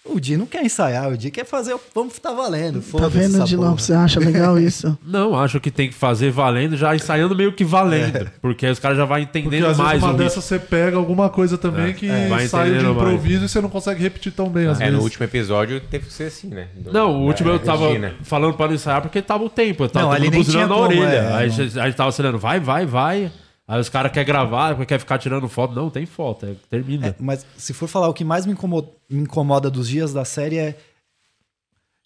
O 0.07 0.21
Di 0.21 0.37
não 0.37 0.45
quer 0.45 0.63
ensaiar, 0.63 1.09
o 1.09 1.17
Di 1.17 1.31
quer 1.31 1.47
fazer. 1.47 1.73
o- 1.73 1.81
Vamos 1.95 2.19
tá 2.19 2.31
valendo. 2.31 2.83
Tá 2.83 3.09
vendo, 3.09 3.43
Dilão? 3.45 3.79
Você 3.79 3.95
acha 3.95 4.21
legal 4.21 4.59
isso? 4.59 4.99
Não, 5.03 5.35
acho 5.35 5.59
que 5.59 5.71
tem 5.71 5.89
que 5.89 5.95
fazer 5.95 6.31
valendo, 6.31 6.77
já 6.77 6.95
ensaiando 6.95 7.35
meio 7.35 7.55
que 7.55 7.65
valendo. 7.65 8.31
Porque 8.43 8.67
aí 8.67 8.73
os 8.73 8.79
caras 8.79 8.99
já 8.99 9.07
vão 9.07 9.17
Porque 9.17 9.39
entendendo 9.39 9.63
às 9.63 9.79
vezes 9.79 9.83
mais 9.83 10.03
uma 10.03 10.09
o 10.09 10.11
ritmo. 10.13 10.23
dessas 10.25 10.45
você 10.45 10.59
pega 10.59 10.99
alguma 10.99 11.31
coisa 11.31 11.57
também 11.57 11.87
É, 11.87 11.93
que 11.95 12.07
é, 12.11 12.29
vai 12.29 12.47
saiu 12.47 12.65
de 12.65 12.71
entendendo 12.81 12.95
mais. 12.97 13.15
improviso 13.15 13.45
e 13.47 13.49
você 13.49 13.61
não 13.63 13.71
consegue 13.71 14.03
repetir 14.03 14.31
tão 14.33 14.51
bem, 14.51 14.67
às 14.67 14.79
É, 14.79 14.85
vezes. 14.85 14.99
no 14.99 15.03
último 15.05 15.25
episódio 15.25 15.81
teve 15.81 16.05
que 16.05 16.13
ser 16.13 16.25
assim, 16.25 16.49
né? 16.49 16.69
Do- 16.77 16.93
Não, 16.93 17.11
o 17.11 17.23
último 17.25 17.49
eu 17.49 17.59
tava 17.59 17.87
Regina. 17.87 18.15
falando 18.25 18.53
pra 18.59 18.67
não 18.67 18.75
ensaiar 18.75 19.01
porque 19.01 19.23
tava 19.23 19.43
o 19.45 19.49
tempo. 19.49 19.85
Eu 19.85 19.89
tava 19.89 20.05
Não, 20.05 20.13
ali 20.13 20.29
nem 20.29 20.39
buzinando 20.39 20.69
na 20.69 20.75
tinha 20.75 20.87
como, 20.89 21.01
orelha. 21.01 21.17
é, 21.17 21.33
aí 21.33 21.45
a 21.47 21.49
gente- 21.49 21.97
tava 21.97 22.11
assinando, 22.11 22.37
vai, 22.39 22.61
vai, 22.61 22.85
vai. 22.85 23.33
Aí 23.67 23.81
os 23.81 23.89
caras 23.89 24.13
querem 24.13 24.27
gravar, 24.27 24.75
quer 24.87 24.99
ficar 24.99 25.17
tirando 25.19 25.49
foto. 25.49 25.75
Não, 25.75 25.89
tem 25.89 26.05
foto, 26.05 26.45
é, 26.45 26.55
termina. 26.69 27.07
É, 27.09 27.15
mas 27.19 27.47
se 27.57 27.73
for 27.73 27.89
falar 27.89 28.09
o 28.09 28.15
que 28.15 28.23
mais 28.25 28.45
me 28.45 28.53
incomoda, 28.53 28.89
me 29.09 29.23
incomoda 29.23 29.71
dos 29.71 29.89
dias 29.89 30.13
da 30.13 30.25
série 30.25 30.59
é. 30.59 30.77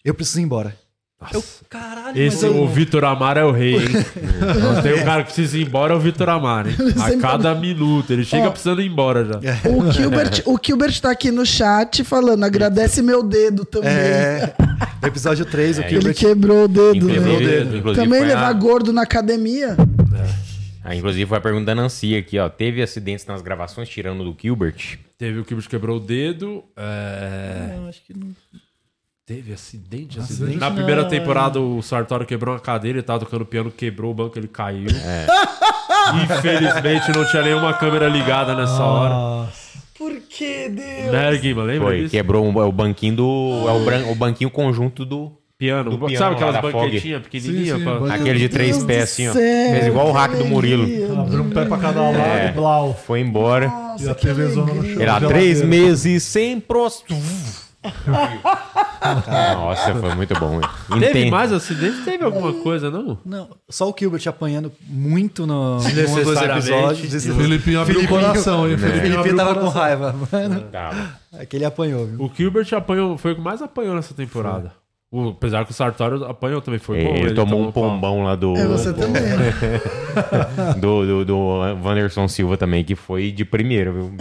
Eu 0.03 0.13
preciso 0.13 0.39
ir 0.39 0.43
embora. 0.43 0.73
Eu, 1.33 1.43
caralho, 1.69 2.17
Esse, 2.17 2.45
mas 2.45 2.55
eu- 2.55 2.63
o 2.63 2.67
Vitor 2.69 3.03
Amaro 3.03 3.39
é 3.41 3.43
o 3.43 3.51
rei, 3.51 3.75
hein? 3.75 3.89
Não 4.63 4.81
tem 4.81 4.93
um 4.93 5.03
cara 5.03 5.21
que 5.21 5.33
precisa 5.33 5.57
ir 5.57 5.67
embora, 5.67 5.93
é 5.93 5.97
o 5.97 5.99
Vitor 5.99 6.29
Amaro, 6.29 6.69
hein? 6.69 6.77
A 6.97 7.17
cada 7.19 7.53
minuto. 7.53 8.13
Ele 8.13 8.23
chega 8.23 8.47
Ó. 8.47 8.51
precisando 8.51 8.81
ir 8.81 8.87
embora 8.87 9.25
já. 9.25 9.39
O 9.69 9.91
Gilbert, 9.91 10.41
o 10.45 10.57
Gilbert 10.63 10.97
tá 11.01 11.11
aqui 11.11 11.29
no 11.29 11.45
chat 11.45 12.05
falando, 12.05 12.45
agradece 12.45 13.01
meu 13.01 13.21
dedo 13.21 13.65
também. 13.65 13.89
É. 13.91 14.53
Episódio 15.03 15.43
3, 15.45 15.79
o 15.79 15.81
É, 15.81 15.85
Ele 15.87 15.95
Gilbert. 15.95 16.15
quebrou 16.15 16.63
o 16.63 16.67
dedo, 16.69 17.07
né? 17.07 17.15
inclusive 17.17 17.95
Também 17.95 18.19
foi 18.19 18.27
levar 18.29 18.47
a- 18.47 18.53
gordo 18.53 18.93
na 18.93 19.01
academia. 19.01 19.75
Ah, 20.89 20.95
inclusive 20.95 21.27
foi 21.27 21.37
a 21.37 21.41
pergunta 21.41 21.65
da 21.65 21.75
Nancy 21.75 22.15
aqui, 22.17 22.39
ó. 22.39 22.49
Teve 22.49 22.81
acidentes 22.81 23.23
nas 23.27 23.43
gravações 23.43 23.87
tirando 23.87 24.23
do 24.23 24.35
Gilbert? 24.41 24.97
Teve 25.19 25.39
o 25.39 25.45
Kibert 25.45 25.69
quebrou 25.69 25.97
o 25.97 25.99
dedo. 25.99 26.63
É... 26.75 27.75
Não, 27.75 27.87
acho 27.87 28.01
que 28.03 28.11
não. 28.17 28.31
Teve 29.23 29.53
acidente, 29.53 30.19
Acidente. 30.19 30.57
Na 30.57 30.69
não, 30.69 30.75
primeira 30.75 31.01
é. 31.03 31.05
temporada, 31.05 31.59
o 31.61 31.79
Sartório 31.83 32.25
quebrou 32.25 32.55
uma 32.55 32.59
cadeira, 32.59 32.97
ele 32.97 33.05
tava 33.05 33.19
tocando 33.19 33.45
piano, 33.45 33.69
quebrou 33.69 34.09
o 34.09 34.13
banco, 34.15 34.39
ele 34.39 34.47
caiu. 34.47 34.87
Infelizmente 36.23 37.11
não 37.15 37.23
tinha 37.29 37.43
nenhuma 37.43 37.71
câmera 37.75 38.07
ligada 38.07 38.55
nessa 38.55 38.83
hora. 38.83 39.47
Por 39.95 40.19
que, 40.21 40.69
Deus? 40.69 41.11
Né, 41.11 41.37
Guima? 41.37 41.61
Lembra 41.61 41.87
Foi, 41.89 41.97
disso? 41.99 42.11
quebrou 42.11 42.45
é 42.61 42.65
o 42.65 42.71
banquinho 42.71 43.17
do. 43.17 43.65
É 43.67 43.71
o, 43.73 43.85
bran- 43.85 44.05
o 44.07 44.15
banquinho 44.15 44.49
conjunto 44.49 45.05
do. 45.05 45.37
Piano. 45.59 45.91
do 45.91 45.97
piano 45.97 46.17
Sabe 46.17 46.29
lá 46.31 46.35
aquelas 46.37 46.53
da 46.55 46.61
banquetinhas 46.61 47.21
pequenininhas? 47.21 47.77
Sim, 47.79 47.85
sim, 47.85 47.99
pra-. 47.99 48.15
Aquele 48.15 48.39
de 48.39 48.47
três 48.49 48.77
Deus 48.77 48.85
pés, 48.87 48.97
do 48.99 49.03
assim, 49.03 49.27
ó. 49.27 49.33
céu, 49.33 49.41
Fez 49.41 49.87
igual 49.87 50.07
o 50.07 50.11
hack 50.13 50.31
do 50.37 50.45
Murilo. 50.45 50.83
Abriu 51.19 51.41
um 51.43 51.49
pé 51.49 51.65
pra 51.65 51.77
cada 51.77 52.01
lado, 52.01 52.17
É. 52.17 52.51
blau. 52.53 52.93
Foi 53.05 53.19
embora. 53.19 53.69
E 53.99 54.07
a 54.07 54.15
TV 54.15 54.47
zona 54.47 54.73
no 54.73 54.81
chão. 54.83 54.91
Ele 54.93 55.03
há 55.03 55.19
geladeira. 55.19 55.33
três 55.35 55.61
meses 55.61 56.23
sem 56.23 56.61
pros. 56.61 57.03
Nossa, 59.53 59.95
foi 59.95 60.15
muito 60.15 60.33
bom. 60.39 60.59
Teve 60.99 61.29
mais 61.31 61.51
acidente? 61.51 62.01
Teve 62.03 62.23
alguma 62.23 62.53
coisa, 62.53 62.89
não? 62.89 63.17
Não, 63.25 63.49
só 63.69 63.89
o 63.89 63.95
Gilbert 63.97 64.21
apanhando 64.27 64.71
muito 64.87 65.45
no, 65.47 65.75
nos 65.75 65.83
dois 65.83 65.95
Desnecessariamente. 65.95 66.69
episódios. 66.71 67.25
O 67.25 67.35
Filipinho 67.35 67.81
abriu 67.81 68.01
o 68.01 68.07
coração, 68.07 68.67
hein? 68.67 68.75
O 68.75 68.77
Filipinho 68.77 69.19
abriu 69.19 69.33
o 69.33 69.37
tava 69.37 69.53
com 69.55 69.59
coração. 69.61 69.81
raiva, 69.81 70.15
mano. 70.31 70.61
Tava. 70.71 71.19
Aquele 71.39 71.65
apanhou, 71.65 72.05
viu? 72.05 72.21
O 72.25 72.31
Gilbert 72.35 72.67
apanhou, 72.73 73.17
foi 73.17 73.31
o 73.33 73.35
que 73.35 73.41
mais 73.41 73.61
apanhou 73.61 73.95
nessa 73.95 74.13
temporada. 74.13 74.73
O- 75.11 75.29
apesar 75.29 75.65
que 75.65 75.71
o 75.71 75.73
Sartório 75.73 76.23
apanhou 76.25 76.61
também, 76.61 76.79
foi 76.79 77.03
bom. 77.03 77.15
Ele, 77.15 77.33
tomou 77.33 77.61
um 77.67 77.71
pau. 77.71 77.83
pombão 77.89 78.23
lá 78.23 78.35
do. 78.35 78.55
É, 78.55 78.67
você 78.67 78.93
também. 78.93 79.23
do, 80.79 81.05
do, 81.05 81.25
do 81.25 81.37
Wanderson 81.83 82.27
Silva 82.27 82.57
também, 82.57 82.83
que 82.83 82.95
foi 82.95 83.31
de 83.31 83.43
primeiro, 83.43 83.91
viu? 83.93 84.11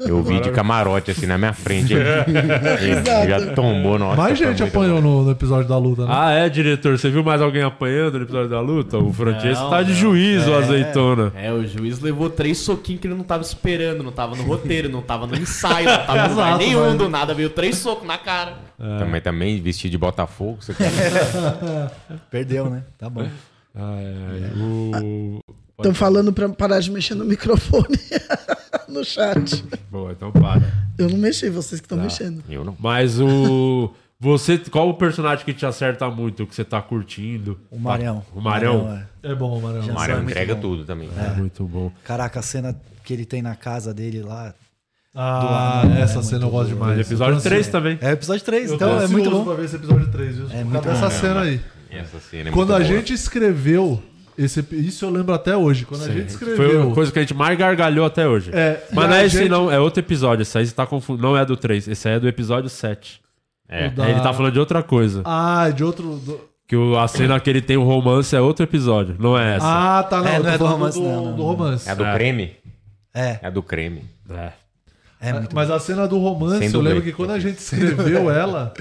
Eu 0.00 0.22
vi 0.24 0.40
de 0.40 0.50
camarote 0.50 1.12
assim 1.12 1.26
na 1.26 1.38
minha 1.38 1.52
frente. 1.52 1.94
Ele, 1.94 2.90
ele 2.90 3.28
já 3.28 3.54
tombou, 3.54 3.98
nossa. 3.98 4.16
Mais 4.16 4.36
gente 4.38 4.62
apanhou 4.62 5.00
no, 5.00 5.22
no 5.22 5.30
episódio 5.30 5.68
da 5.68 5.78
luta, 5.78 6.02
né? 6.02 6.08
Ah, 6.10 6.32
é, 6.32 6.48
diretor? 6.48 6.98
Você 6.98 7.08
viu 7.10 7.22
mais 7.22 7.40
alguém 7.40 7.62
apanhando 7.62 8.18
no 8.18 8.24
episódio 8.24 8.48
da 8.50 8.60
luta? 8.60 8.98
O 8.98 9.12
Francesco 9.12 9.62
Não, 9.64 9.70
tá 9.70 9.82
de 9.82 9.94
juízo, 9.94 10.50
É. 10.50 10.58
azeitona. 10.58 11.32
É, 11.36 11.52
o 11.52 11.64
juiz 11.66 12.00
levou 12.00 12.28
três 12.30 12.58
soquinhos 12.58 13.00
que 13.00 13.06
ele 13.06 13.14
não 13.14 13.24
tava 13.24 13.42
esperando, 13.42 14.02
não 14.02 14.12
tava 14.12 14.34
no 14.36 14.42
roteiro, 14.44 14.88
não 14.88 15.02
tava 15.02 15.26
no 15.26 15.36
ensaio, 15.36 15.88
não 15.88 15.98
tava 16.06 16.26
em 16.26 16.30
lugar 16.30 16.46
Exato, 16.50 16.58
nenhum, 16.58 16.84
mas- 16.86 16.98
do 16.98 17.08
nada, 17.08 17.32
veio 17.34 17.50
três 17.50 17.78
socos 17.78 18.06
na 18.06 18.18
cara. 18.18 18.54
bom. 18.78 18.98
Também, 18.98 19.20
também 19.20 19.60
vestido 19.60 19.90
de 19.92 19.98
Botafogo. 20.16 20.58
Você 20.60 20.72
Perdeu, 22.30 22.70
né? 22.70 22.82
Tá 22.96 23.10
bom. 23.10 23.28
O... 24.56 25.40
Estão 25.76 25.94
falando 25.94 26.32
pra 26.32 26.48
parar 26.48 26.80
de 26.80 26.90
mexer 26.90 27.14
no 27.14 27.24
microfone 27.24 27.98
no 28.88 29.04
chat. 29.04 29.62
Boa, 29.90 30.12
então 30.12 30.32
para. 30.32 30.62
Eu 30.96 31.10
não 31.10 31.18
mexi, 31.18 31.50
vocês 31.50 31.80
que 31.80 31.84
estão 31.84 31.98
mexendo. 31.98 32.42
Eu 32.48 32.64
não. 32.64 32.74
Mas 32.78 33.20
o... 33.20 33.92
Você, 34.18 34.56
qual 34.56 34.88
o 34.88 34.94
personagem 34.94 35.44
que 35.44 35.52
te 35.52 35.66
acerta 35.66 36.08
muito, 36.08 36.46
que 36.46 36.54
você 36.54 36.64
tá 36.64 36.80
curtindo? 36.80 37.60
O 37.70 37.78
Marião. 37.78 38.24
O 38.34 38.40
Marião? 38.40 38.84
Marião, 38.84 39.06
É 39.22 39.34
bom, 39.34 39.60
Marão. 39.60 39.82
O 39.82 39.92
Mário 39.92 40.14
sabe 40.14 40.14
muito 40.14 40.30
entrega 40.30 40.56
tudo 40.56 40.86
também. 40.86 41.10
É 41.18 41.36
muito 41.36 41.64
bom. 41.64 41.92
Caraca, 42.02 42.40
a 42.40 42.42
cena 42.42 42.74
que 43.04 43.12
ele 43.12 43.26
tem 43.26 43.42
na 43.42 43.54
casa 43.54 43.92
dele 43.92 44.22
lá. 44.22 44.54
Ah, 45.16 45.80
do 45.84 45.88
ano. 45.92 45.98
essa 46.02 46.18
É 46.18 46.22
cena 46.22 46.44
eu 46.44 46.50
gosto 46.50 46.68
demais. 46.68 46.98
Episódio 47.00 47.32
Eu 47.34 47.36
tô 47.38 47.42
3 47.42 47.60
ansioso. 47.66 47.72
também. 47.72 47.98
É 48.02 48.12
episódio 48.12 48.44
3, 48.44 48.68
Eu 48.70 48.76
então 48.76 49.00
é 49.00 49.06
muito 49.08 49.30
bom. 49.30 49.44
pra 49.44 49.54
ver 49.54 49.64
esse 49.64 49.76
episódio 49.76 50.08
3, 50.10 50.36
viu? 50.36 50.46
É 50.46 50.48
Por 50.48 50.64
muito 50.66 50.82
causa 50.84 51.00
bom. 51.00 51.06
dessa 51.08 51.20
cena 51.20 51.40
aí. 51.40 51.60
Essa 51.90 52.20
cena 52.20 52.50
é 52.50 52.52
Quando 52.52 52.68
muito 52.70 52.82
a 52.82 52.86
boa. 52.86 52.98
gente 52.98 53.12
escreveu 53.14 54.02
esse, 54.36 54.62
isso 54.72 55.04
eu 55.06 55.10
lembro 55.10 55.32
até 55.34 55.56
hoje. 55.56 55.86
Quando 55.86 56.02
a 56.02 56.04
Sim, 56.04 56.12
gente 56.12 56.32
Foi 56.36 56.48
escreveu. 56.52 56.90
a 56.90 56.94
coisa 56.94 57.10
que 57.10 57.18
a 57.18 57.22
gente 57.22 57.32
mais 57.34 57.58
gargalhou 57.58 58.04
até 58.04 58.28
hoje. 58.28 58.50
É, 58.52 58.82
Mas 58.92 59.08
não 59.08 59.16
a 59.16 59.20
é 59.22 59.26
esse 59.26 59.38
gente- 59.38 59.48
não, 59.48 59.72
é 59.72 59.80
outro 59.80 60.00
episódio. 60.00 60.42
Esse 60.42 60.58
aí 60.58 60.66
você 60.66 60.74
tá 60.74 60.86
confundindo. 60.86 61.26
Não 61.26 61.36
é 61.36 61.44
do 61.46 61.56
3, 61.56 61.88
esse 61.88 62.06
aí 62.08 62.16
é 62.16 62.20
do 62.20 62.28
episódio 62.28 62.68
7. 62.68 63.20
É. 63.68 63.88
Da- 63.88 64.10
Ele 64.10 64.20
tá 64.20 64.32
falando 64.34 64.52
de 64.52 64.60
outra 64.60 64.82
coisa. 64.82 65.22
Ah, 65.24 65.70
de 65.74 65.82
outro. 65.82 66.16
do- 66.16 66.40
Que 66.68 66.76
o- 66.76 66.98
a 66.98 67.08
cena 67.08 67.38
que 67.40 67.48
ele 67.48 67.62
tem 67.62 67.76
o 67.76 67.84
romance 67.84 68.34
é 68.36 68.40
outro 68.40 68.64
episódio, 68.64 69.16
não 69.18 69.38
é 69.38 69.56
essa. 69.56 69.66
Ah, 69.66 70.02
tá, 70.02 70.20
não. 70.20 70.28
É, 70.28 70.38
não 70.40 70.50
é 70.50 70.58
do 70.58 70.66
romance, 70.66 70.98
do, 71.00 71.04
não, 71.06 71.24
não, 71.26 71.36
do 71.36 71.42
romance. 71.42 71.88
É 71.88 71.92
a 71.92 71.94
do 71.94 72.04
creme? 72.04 72.52
É. 73.14 73.38
É 73.40 73.46
a 73.46 73.50
do 73.50 73.62
creme. 73.62 74.02
É. 74.28 74.50
É 75.28 75.32
muito 75.32 75.54
Mas 75.54 75.70
a 75.70 75.78
cena 75.78 76.06
do 76.06 76.18
romance, 76.18 76.72
eu 76.72 76.80
lembro 76.80 77.02
que 77.02 77.12
quando 77.12 77.30
a 77.32 77.38
gente 77.38 77.58
escreveu 77.58 78.30
ela, 78.30 78.72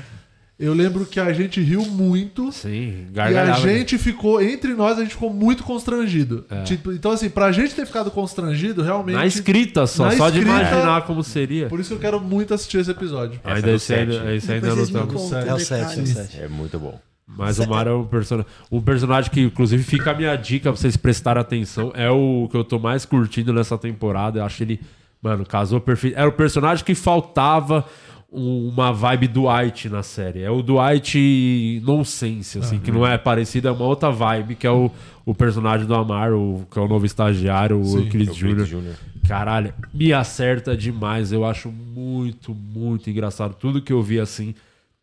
eu 0.57 0.73
lembro 0.73 1.05
que 1.05 1.19
a 1.19 1.33
gente 1.33 1.59
riu 1.61 1.85
muito. 1.85 2.51
Sim, 2.51 3.07
E 3.13 3.19
a 3.19 3.53
gente 3.55 3.97
ficou, 3.97 4.41
entre 4.41 4.73
nós, 4.73 4.97
a 4.97 5.01
gente 5.01 5.11
ficou 5.11 5.33
muito 5.33 5.63
constrangido. 5.63 6.45
É. 6.49 6.63
Tipo, 6.63 6.93
então, 6.93 7.11
assim, 7.11 7.29
pra 7.29 7.51
gente 7.51 7.75
ter 7.75 7.85
ficado 7.85 8.09
constrangido, 8.09 8.81
realmente. 8.81 9.15
Na 9.15 9.25
escrita 9.25 9.85
só, 9.85 10.05
na 10.05 10.11
só 10.11 10.29
de 10.29 10.39
escrita- 10.39 10.61
imaginar 10.61 11.01
como 11.01 11.21
seria. 11.23 11.67
Por 11.67 11.79
isso 11.79 11.89
que 11.89 11.95
eu 11.95 11.99
quero 11.99 12.21
muito 12.21 12.53
assistir 12.53 12.77
esse 12.77 12.89
episódio. 12.91 13.39
Ainda 13.43 13.59
é 13.67 13.71
do 13.71 13.75
esse 13.75 13.93
ainda, 13.93 14.13
sete. 14.13 14.35
esse 14.35 14.51
ainda 14.51 14.67
não 14.67 14.75
me 14.77 14.81
estamos. 14.83 15.13
É 15.13 15.15
o 15.15 15.29
7, 15.29 15.49
é 15.49 15.53
o 15.53 15.57
detalhes. 15.57 16.09
7. 16.09 16.41
É 16.41 16.47
muito 16.47 16.79
bom. 16.79 16.99
Mas 17.27 17.59
o 17.59 17.67
Mario 17.67 17.91
é 17.91 17.95
um 17.95 18.05
personagem. 18.05 18.49
Um 18.71 18.79
personagem 18.81 19.31
que, 19.31 19.41
inclusive, 19.41 19.83
fica 19.83 20.11
a 20.11 20.13
minha 20.13 20.35
dica 20.35 20.71
pra 20.71 20.79
vocês 20.79 20.95
prestarem 20.95 21.41
atenção. 21.41 21.91
É 21.95 22.09
o 22.09 22.47
que 22.49 22.55
eu 22.55 22.63
tô 22.63 22.77
mais 22.79 23.03
curtindo 23.03 23.51
nessa 23.51 23.77
temporada. 23.77 24.39
Eu 24.39 24.45
acho 24.45 24.63
ele. 24.63 24.79
Mano, 25.25 25.43
casou 25.43 25.79
perfeito. 25.81 26.17
Era 26.19 26.29
o 26.29 26.31
personagem 26.31 26.85
que 26.85 26.93
faltava 26.93 27.83
um- 28.31 28.69
uma 28.69 28.91
vibe 28.93 29.27
Dwight 29.27 29.89
na 29.89 30.03
série. 30.03 30.43
É 30.43 30.51
o 30.51 30.61
Dwight 30.61 31.81
nonsense, 31.83 32.59
assim, 32.59 32.77
que 32.79 32.91
não 32.91 33.07
é 33.07 33.17
parecido, 33.17 33.67
é 33.67 33.71
uma 33.71 33.85
outra 33.85 34.11
vibe, 34.11 34.53
que 34.53 34.67
é 34.67 34.71
o, 34.71 34.91
o 35.25 35.33
personagem 35.33 35.87
do 35.87 35.95
Amar, 35.95 36.31
o, 36.33 36.65
que 36.69 36.77
é 36.77 36.81
o 36.81 36.87
novo 36.87 37.05
estagiário, 37.07 37.79
o 37.79 37.85
Sim. 37.85 37.97
Euclides 38.03 38.27
Euclides 38.39 38.67
Jr. 38.67 38.71
Júnior. 38.77 38.95
Caralho, 39.27 39.73
me 39.91 40.13
acerta 40.13 40.77
demais. 40.77 41.31
Eu 41.31 41.43
acho 41.43 41.71
muito, 41.71 42.53
muito 42.53 43.09
engraçado. 43.09 43.55
Tudo 43.55 43.81
que 43.81 43.91
eu 43.91 44.03
vi 44.03 44.19
assim 44.19 44.53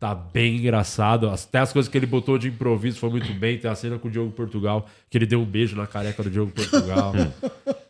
tá 0.03 0.13
bem 0.13 0.57
engraçado. 0.57 1.29
Até 1.29 1.59
as 1.59 1.71
coisas 1.71 1.89
que 1.89 1.97
ele 1.97 2.05
botou 2.05 2.37
de 2.37 2.49
improviso 2.49 2.99
foi 2.99 3.09
muito 3.09 3.33
bem. 3.35 3.57
Tem 3.57 3.71
a 3.71 3.75
cena 3.75 3.97
com 3.97 4.09
o 4.09 4.11
Diogo 4.11 4.33
Portugal, 4.33 4.85
que 5.09 5.17
ele 5.17 5.25
deu 5.25 5.39
um 5.39 5.45
beijo 5.45 5.77
na 5.77 5.87
careca 5.87 6.21
do 6.21 6.29
Diogo 6.29 6.51
Portugal. 6.51 7.13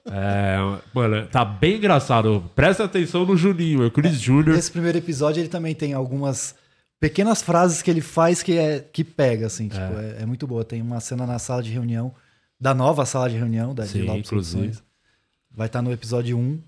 é, 0.06 0.58
mano, 0.94 1.26
tá 1.26 1.44
bem 1.44 1.78
engraçado. 1.78 2.48
Presta 2.54 2.84
atenção 2.84 3.26
no 3.26 3.36
Juninho, 3.36 3.82
Euclides 3.82 4.22
Júnior. 4.22 4.56
Esse 4.56 4.70
primeiro 4.70 5.00
episódio 5.00 5.42
ele 5.42 5.50
também 5.50 5.74
tem 5.74 5.94
algumas 5.94 6.54
pequenas 7.00 7.42
frases 7.42 7.82
que 7.82 7.90
ele 7.90 8.02
faz 8.02 8.44
que, 8.44 8.60
é, 8.60 8.80
que 8.80 9.04
pega, 9.04 9.48
assim. 9.48 9.68
Tipo, 9.68 9.82
é. 9.82 10.22
é 10.22 10.26
muito 10.28 10.46
boa. 10.46 10.64
Tem 10.64 10.84
uma 10.84 11.00
cena 11.00 11.26
na 11.26 11.40
sala 11.40 11.64
de 11.64 11.72
reunião, 11.72 12.14
da 12.62 12.76
nova 12.76 13.08
sala 13.08 13.28
de 13.28 13.38
reunião 13.38 13.74
da 13.74 13.86
de 13.86 13.90
Sim, 13.90 14.02
Lopes 14.04 14.28
inclusive. 14.28 14.62
Produções. 14.62 14.84
Vai 15.50 15.66
estar 15.66 15.82
no 15.82 15.92
episódio 15.92 16.38
1. 16.38 16.62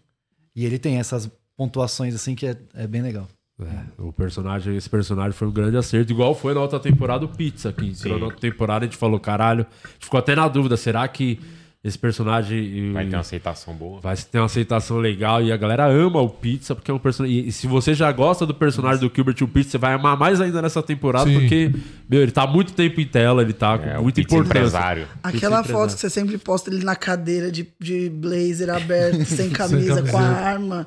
E 0.56 0.66
ele 0.66 0.80
tem 0.80 0.98
essas 0.98 1.30
pontuações, 1.56 2.16
assim, 2.16 2.34
que 2.34 2.48
é, 2.48 2.58
é 2.74 2.88
bem 2.88 3.04
legal. 3.04 3.28
É, 3.62 4.02
o 4.02 4.12
personagem, 4.12 4.76
esse 4.76 4.90
personagem 4.90 5.32
foi 5.32 5.48
um 5.48 5.52
grande 5.52 5.78
acerto, 5.78 6.12
igual 6.12 6.36
foi 6.36 6.54
na 6.54 6.60
outra 6.60 6.78
temporada 6.78 7.24
o 7.24 7.30
Pizza, 7.30 8.10
Sim. 8.10 8.10
na 8.20 8.26
outra 8.26 8.40
temporada 8.40 8.84
a 8.84 8.88
gente 8.88 8.98
falou, 8.98 9.18
caralho, 9.18 9.66
a 9.82 9.88
gente 9.88 10.04
ficou 10.04 10.18
até 10.18 10.36
na 10.36 10.46
dúvida, 10.48 10.76
será 10.76 11.08
que 11.08 11.40
esse 11.86 12.00
personagem 12.00 12.92
Vai 12.92 13.06
ter 13.06 13.16
uma 13.16 13.20
aceitação 13.22 13.74
boa. 13.76 14.02
vai 14.02 14.18
ter 14.18 14.40
uma 14.40 14.46
aceitação 14.46 14.98
legal 14.98 15.42
e 15.42 15.52
a 15.52 15.58
galera 15.58 15.86
ama 15.88 16.20
o 16.20 16.28
Pizza 16.30 16.74
porque 16.74 16.90
é 16.90 16.94
um 16.94 16.98
personagem. 16.98 17.48
E 17.48 17.52
se 17.52 17.68
você 17.68 17.94
já 17.94 18.12
gosta 18.12 18.44
do 18.46 18.54
personagem 18.56 19.00
do 19.08 19.12
Gilbert 19.16 19.36
o 19.42 19.48
Pizza, 19.48 19.72
você 19.72 19.78
vai 19.78 19.94
amar 19.94 20.18
mais 20.18 20.42
ainda 20.42 20.62
nessa 20.64 20.82
temporada 20.82 21.30
Sim. 21.30 21.40
porque, 21.40 21.72
meu, 22.10 22.22
ele 22.24 22.32
tá 22.32 22.42
há 22.44 22.48
muito 22.48 22.74
tempo 22.74 23.00
em 23.00 23.06
tela, 23.06 23.42
ele 23.44 23.54
tá 23.54 23.78
com 23.78 23.86
É, 23.88 24.00
o 24.00 24.04
muita 24.04 24.20
importância. 24.20 24.50
empresário. 24.50 25.08
Aquela 25.24 25.62
Pizza 25.62 25.74
foto 25.74 25.94
que 25.94 26.00
você 26.02 26.10
sempre 26.10 26.38
posta 26.40 26.72
ele 26.74 26.84
na 26.84 26.96
cadeira 26.96 27.52
de, 27.52 27.68
de 27.80 28.10
blazer 28.10 28.70
aberto, 28.72 29.24
sem 29.26 29.52
camisa, 29.54 30.02
com 30.02 30.18
a 30.18 30.22
arma. 30.24 30.86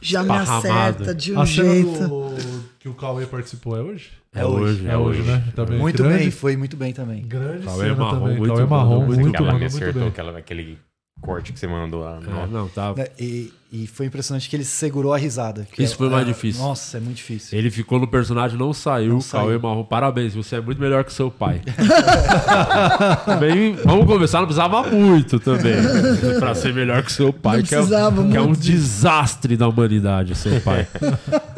Já 0.00 0.22
me 0.22 0.30
Esparramado. 0.30 0.68
acerta 1.02 1.14
de 1.14 1.32
um 1.32 1.40
a 1.40 1.46
cena 1.46 1.72
jeito. 1.74 2.34
Que 2.86 2.90
o 2.90 2.94
Cauê 2.94 3.26
participou 3.26 3.76
é 3.76 3.80
hoje? 3.82 4.10
É 4.32 4.44
hoje, 4.44 4.86
É 4.86 4.96
hoje, 4.96 5.22
né? 5.22 5.42
Também. 5.56 5.78
Muito 5.78 6.02
grande, 6.02 6.18
bem, 6.18 6.30
foi 6.30 6.56
muito 6.56 6.76
bem 6.76 6.92
também. 6.92 7.26
Grande 7.26 7.64
Cauê 7.64 7.88
cena 7.88 7.96
marrom, 7.96 8.20
também. 8.20 8.36
muito 8.38 8.54
Cauê 8.54 8.66
marrom, 8.66 9.06
muito 9.06 9.20
muito, 9.20 9.36
ela 9.36 9.52
bom, 9.52 9.58
me 9.58 9.64
acertou, 9.64 10.06
aquela, 10.06 10.38
aquele 10.38 10.78
corte 11.20 11.52
que 11.52 11.58
você 11.58 11.66
mandou 11.66 12.02
lá. 12.02 12.20
É, 12.22 12.46
não, 12.46 12.68
tá. 12.68 12.94
Né, 12.94 13.08
E, 13.18 13.52
e 13.72 13.86
foi 13.86 14.06
impressionante 14.06 14.48
que 14.48 14.56
ele 14.56 14.64
segurou 14.64 15.12
a 15.12 15.18
risada. 15.18 15.66
Isso 15.78 15.94
é- 15.94 15.96
foi 15.96 16.08
mais 16.08 16.26
é- 16.26 16.32
difícil. 16.32 16.62
Nossa, 16.62 16.96
é 16.96 17.00
muito 17.00 17.16
difícil. 17.16 17.58
Ele 17.58 17.70
ficou 17.70 17.98
no 17.98 18.06
personagem, 18.08 18.58
não 18.58 18.72
saiu. 18.72 19.14
Não 19.14 19.20
Cauê 19.20 19.46
saiu. 19.52 19.60
Marrom, 19.60 19.84
parabéns, 19.84 20.34
você 20.34 20.56
é 20.56 20.60
muito 20.60 20.80
melhor 20.80 21.04
que 21.04 21.12
seu 21.12 21.30
pai. 21.30 21.60
também, 23.24 23.72
vamos 23.84 24.06
começar, 24.06 24.38
não 24.38 24.46
precisava 24.46 24.82
muito 24.90 25.38
também. 25.40 25.74
pra 26.38 26.54
ser 26.54 26.72
melhor 26.74 27.02
que 27.02 27.12
seu 27.12 27.32
pai, 27.32 27.58
Não 27.58 27.64
que, 27.64 27.74
é, 27.74 27.78
precisava 27.78 28.28
que 28.28 28.36
é 28.36 28.40
um 28.40 28.52
disso. 28.52 28.70
desastre 28.70 29.56
da 29.56 29.68
humanidade, 29.68 30.34
seu 30.34 30.60
pai. 30.60 30.86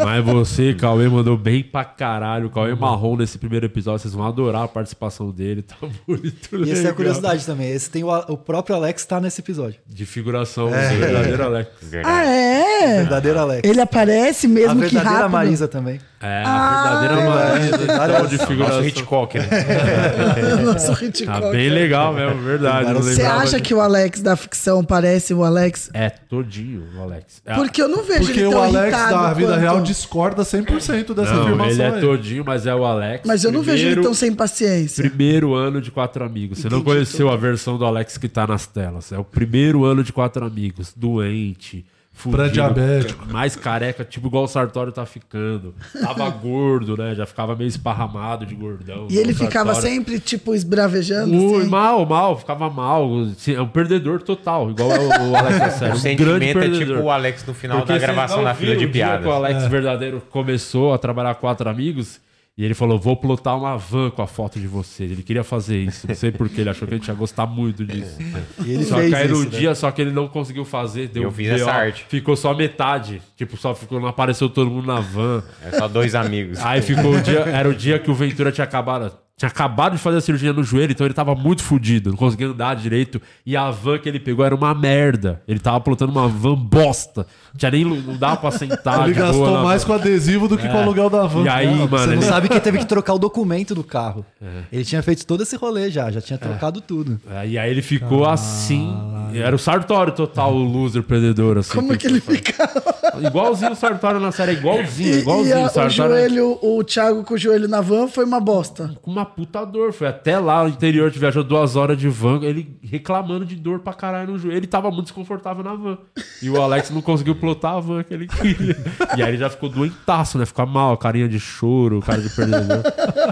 Mas 0.03 0.25
você, 0.25 0.75
Cauê, 0.75 1.09
mandou 1.09 1.37
bem 1.37 1.63
pra 1.63 1.85
caralho. 1.85 2.47
O 2.47 2.51
Cauê 2.51 2.75
Marrom 2.75 3.17
nesse 3.17 3.39
primeiro 3.39 3.67
episódio, 3.67 4.01
vocês 4.01 4.15
vão 4.15 4.27
adorar 4.27 4.63
a 4.65 4.69
participação 4.69 5.31
dele. 5.31 5.63
Tá 5.63 5.77
muito 6.07 6.57
E 6.57 6.63
essa 6.63 6.73
é 6.73 6.75
legal. 6.77 6.93
a 6.93 6.95
curiosidade 6.95 7.45
também. 7.47 7.71
Esse 7.71 7.91
tem 7.91 8.03
o, 8.05 8.09
o 8.29 8.37
próprio 8.37 8.77
Alex 8.77 9.05
tá 9.05 9.21
nesse 9.21 9.41
episódio. 9.41 9.79
De 9.87 10.07
figuração, 10.07 10.73
É. 10.75 10.97
verdadeiro 10.97 11.45
Alex. 11.45 11.69
Ah, 12.05 12.25
é? 12.25 12.97
Verdadeiro 12.99 13.39
Alex. 13.39 13.69
Ele 13.69 13.81
aparece 13.81 14.47
a 14.47 14.49
mesmo 14.49 14.75
que 14.75 14.81
verdadeira 14.89 15.11
rápido. 15.19 15.33
Marisa 15.33 15.69
também. 15.69 16.01
É, 16.21 16.43
Ah, 16.45 16.97
a 16.97 17.01
verdadeira 17.01 17.23
é. 17.23 17.29
Marisa, 17.29 17.87
Várias- 17.97 18.17
então, 18.19 18.27
de 18.27 18.39
figuração. 18.39 18.77
Nosso 18.77 18.89
Hitchcock, 18.89 19.39
né? 19.39 19.47
Nossa, 20.65 20.93
o 20.93 21.05
Hitchcock. 21.05 21.41
Tá 21.41 21.51
bem 21.51 21.69
legal 21.71 22.13
mesmo, 22.13 22.43
verdade. 22.43 22.93
não 22.93 23.01
Você 23.03 23.23
acha 23.23 23.61
que 23.61 23.73
o 23.73 23.81
Alex 23.81 24.21
da 24.21 24.35
ficção 24.37 24.83
parece 24.85 25.33
o 25.33 25.45
Alex? 25.45 25.91
É 25.95 26.11
todinho 26.11 26.83
o 26.97 27.03
Alex. 27.03 27.41
É, 27.47 27.55
Porque 27.55 27.81
eu 27.81 27.89
não 27.89 28.03
vejo 28.03 28.25
Porque 28.27 28.41
ele 28.41 28.47
o 28.49 28.51
tão 28.51 28.63
Alex 28.65 28.97
irritado 28.99 29.23
da 29.23 29.33
vida 29.33 29.49
quanto- 29.51 29.61
real 29.61 29.81
discorda 29.81 30.43
100% 30.45 31.15
dessa 31.15 31.33
não, 31.35 31.43
afirmação 31.43 31.71
ele 31.73 31.83
é 31.83 31.91
aí. 31.95 32.01
todinho, 32.01 32.45
mas 32.45 32.67
é 32.67 32.75
o 32.75 32.85
Alex. 32.85 33.23
Mas 33.27 33.45
eu 33.45 33.53
não 33.53 33.63
vejo 33.63 33.87
ele 33.87 34.03
tão 34.03 34.13
sem 34.15 34.33
paciência. 34.35 35.05
Primeiro 35.09 35.55
ano 35.55 35.81
de 35.81 35.91
Quatro 35.93 36.25
Amigos. 36.25 36.59
Você 36.59 36.69
não 36.69 36.79
Entendi, 36.79 36.95
conheceu 36.97 37.31
a 37.31 37.37
versão 37.37 37.79
do 37.79 37.85
Alex 37.85 38.19
que 38.19 38.29
tá 38.29 38.47
nas 38.47 38.67
telas. 38.67 39.13
É 39.13 39.19
o 39.19 39.25
primeiro 39.25 39.85
ano 39.85 40.03
de 40.03 40.13
Quatro 40.13 40.45
Amigos. 40.45 40.93
Doente. 40.97 41.85
Pré-diabético. 42.31 43.27
Mais 43.33 43.55
careca, 43.55 44.05
tipo 44.05 44.27
igual 44.29 44.45
o 44.45 44.49
Sartório 44.49 44.93
tá 44.93 45.07
ficando. 45.07 45.75
Tava 46.01 46.29
gordo, 46.31 46.97
né? 46.97 47.15
Já 47.15 47.27
ficava 47.27 47.55
meio 47.55 47.69
esparramado 47.69 48.45
de 48.45 48.55
gordão. 48.55 49.07
E 49.11 49.17
ele 49.19 49.33
ficava 49.35 49.73
Sartório- 49.75 49.97
sempre, 49.97 50.19
tipo, 50.21 50.55
esbravejando. 50.55 51.33
Ui, 51.37 51.61
assim. 51.61 51.69
mal, 51.71 52.05
mal, 52.07 52.39
ficava 52.39 52.69
mal. 52.69 53.09
É 53.55 53.61
um 53.61 53.69
perdedor 53.69 54.23
total, 54.23 54.71
igual 54.71 54.91
é 54.93 54.99
o, 54.99 55.31
o 55.31 55.37
Alex 55.37 55.75
série. 55.75 55.93
O 55.93 55.95
um 55.95 55.99
sentimento 55.99 56.29
grande 56.39 56.45
é 56.47 56.53
perdedor. 56.55 56.97
tipo 56.97 57.01
o 57.07 57.11
Alex 57.11 57.45
no 57.47 57.55
final 57.55 57.79
Porque 57.79 57.93
da 57.93 57.99
gravação 57.99 58.43
da 58.45 58.55
fila 58.55 58.77
de 58.77 58.87
que 58.89 58.99
o 59.27 59.31
Alex 59.33 59.63
É. 59.65 59.69
verdadeiro 59.69 60.23
começou 60.31 60.93
a 60.93 60.99
trabalhar 60.99 61.35
quatro 61.37 61.69
amigos 61.69 62.21
e 62.59 62.65
ele 62.65 62.75
falou: 62.75 62.99
vou 62.99 63.17
plotar 63.17 63.57
uma 63.57 63.77
van 63.77 64.11
com 64.11 64.21
a 64.21 64.27
foto 64.27 64.59
de 64.59 64.67
vocês. 64.67 65.09
Ele 65.13 65.23
queria 65.23 65.45
fazer 65.45 65.79
isso. 65.79 66.09
Não 66.09 66.15
sei 66.17 66.33
porquê, 66.33 66.63
ele 66.63 66.71
achou 66.71 66.89
que 66.89 66.95
a 66.95 66.97
gente 66.97 67.07
ia 67.07 67.15
gostar 67.15 67.47
muito 67.47 67.87
disso. 67.87 68.19
E 68.65 68.73
ele 68.73 68.85
só 68.85 68.97
fez 68.97 69.11
que 69.11 69.15
aí 69.15 69.29
no 69.29 69.35
isso, 69.35 69.51
né? 69.53 69.59
dia, 69.59 69.75
só 69.75 69.91
que 69.93 70.03
ele 70.03 70.11
não 70.11 70.27
conseguiu 70.27 70.65
fazer. 70.65 71.07
Deu 71.09 71.23
Eu 71.23 71.31
fiz 71.31 71.49
essa 71.49 71.71
arte. 71.71 72.05
Ficou 72.09 72.35
só 72.35 72.53
metade. 72.53 73.23
Tipo, 73.37 73.57
só 73.57 73.75
ficou, 73.75 74.01
não 74.01 74.09
apareceu 74.09 74.51
todo 74.51 74.69
mundo 74.69 74.87
na 74.87 74.99
van. 74.99 75.45
É 75.63 75.71
só 75.71 75.87
dois 75.87 76.17
amigos. 76.17 76.59
Aí 76.59 76.83
ficou 76.83 77.15
o 77.15 77.21
dia. 77.21 77.41
Era 77.41 77.69
o 77.69 77.75
dia 77.75 77.99
que 78.01 78.11
o 78.11 78.15
Ventura 78.15 78.51
tinha 78.51 78.65
acabado. 78.65 79.13
Tinha 79.39 79.49
acabado 79.49 79.93
de 79.93 79.99
fazer 79.99 80.17
a 80.19 80.21
cirurgia 80.21 80.53
no 80.53 80.65
joelho, 80.65 80.91
então 80.91 81.07
ele 81.07 81.15
tava 81.15 81.33
muito 81.33 81.63
fudido, 81.63 82.11
não 82.11 82.17
conseguia 82.17 82.49
andar 82.49 82.75
direito. 82.75 83.23
E 83.47 83.57
a 83.57 83.71
van 83.71 83.97
que 83.97 84.09
ele 84.09 84.19
pegou 84.19 84.45
era 84.45 84.53
uma 84.53 84.75
merda. 84.75 85.41
Ele 85.47 85.61
tava 85.61 85.79
plotando 85.81 86.11
uma 86.11 86.27
van 86.27 86.57
bosta. 86.57 87.25
Tinha 87.57 87.71
nem, 87.71 87.85
não 87.85 88.17
dava 88.17 88.37
pra 88.39 88.51
sentar. 88.51 89.05
Ele 89.05 89.15
gastou 89.15 89.63
mais 89.63 89.85
van. 89.85 89.87
com 89.87 89.93
adesivo 89.95 90.49
do 90.49 90.59
que 90.59 90.67
É. 90.67 90.69
com 90.69 90.77
o 90.79 90.81
aluguel 90.81 91.09
da 91.09 91.25
van. 91.25 91.45
E 91.45 91.49
aí, 91.49 91.67
Não, 91.67 91.87
mano. 91.87 91.89
você 91.99 92.07
não 92.07 92.13
ele- 92.15 92.23
sabe 92.25 92.49
que 92.49 92.59
teve 92.59 92.79
que 92.79 92.85
trocar 92.87 93.15
o 93.15 93.19
documento 93.19 93.77
do 93.77 93.85
carro. 93.85 94.27
É. 94.43 94.47
Ele 94.73 94.85
tinha 94.85 95.01
feito 95.05 95.25
todo 95.25 95.41
esse 95.45 95.55
rolê 95.55 95.89
já, 95.89 96.11
já 96.11 96.21
tinha 96.21 96.37
trocado 96.39 96.81
tudo. 96.81 97.21
É, 97.31 97.47
E 97.47 97.57
aí 97.57 97.71
ele 97.71 97.81
ficou 97.83 98.27
assim. 98.27 98.93
Era 99.35 99.55
o 99.55 99.59
Sartório 99.59 100.13
total, 100.13 100.53
o 100.53 100.65
loser 100.65 101.05
perdedor. 101.05 101.59
Assim, 101.59 101.75
Como 101.75 101.97
que 101.97 102.09
ele 102.09 102.21
ficava? 102.21 102.83
Igualzinho 103.27 103.73
o 103.73 103.75
Sartório 103.75 104.21
na 104.21 104.31
série, 104.33 104.53
igualzinho, 104.53 105.15
E, 105.15 105.19
igualzinho. 105.21 105.49
e 105.49 105.53
a- 105.53 105.63
o 105.63 105.67
o 105.67 105.69
Sartório 105.69 105.91
joelho, 105.91 106.59
o 106.63 106.85
Thiago 106.85 107.25
com 107.25 107.35
o 107.35 107.39
joelho 107.39 107.69
na 107.69 107.81
van 107.81 108.09
foi 108.09 108.25
uma 108.25 108.41
bosta. 108.41 108.97
com 109.03 109.11
uma 109.11 109.25
puta 109.25 109.65
dor. 109.65 109.93
Foi 109.93 110.07
até 110.09 110.39
lá 110.39 110.63
no 110.65 110.69
interior, 110.71 111.09
gente 111.09 111.19
viajou 111.19 111.43
duas 111.45 111.77
horas 111.77 111.97
de 111.99 112.09
van, 112.09 112.41
ele 112.43 112.77
reclamando 112.83 113.45
de 113.45 113.57
dor 113.57 113.81
pra 113.81 113.93
caralho 113.93 114.33
no 114.33 114.39
joelho. 114.39 114.57
Ele 114.57 114.67
tava 114.67 114.91
muito 114.91 115.05
desconfortável 115.05 115.63
na 115.65 115.75
van. 115.75 115.99
E 116.43 116.49
o 116.51 116.61
Alex 116.61 116.91
não 116.91 117.01
conseguiu 117.03 117.35
plotar 117.35 117.75
a 117.75 117.81
van 117.81 118.03
que 118.03 118.13
ele 118.15 118.27
queria. 118.27 118.77
E 119.17 119.23
aí 119.23 119.29
ele 119.29 119.39
já 119.39 119.49
ficou 119.51 119.69
doentaço, 119.69 120.39
né? 120.39 120.47
Ficou 120.47 120.67
mal, 120.67 120.97
carinha 120.97 121.29
de 121.29 121.39
choro, 121.41 122.01
cara 122.01 122.21
de 122.21 122.29
perdedor. 122.31 122.83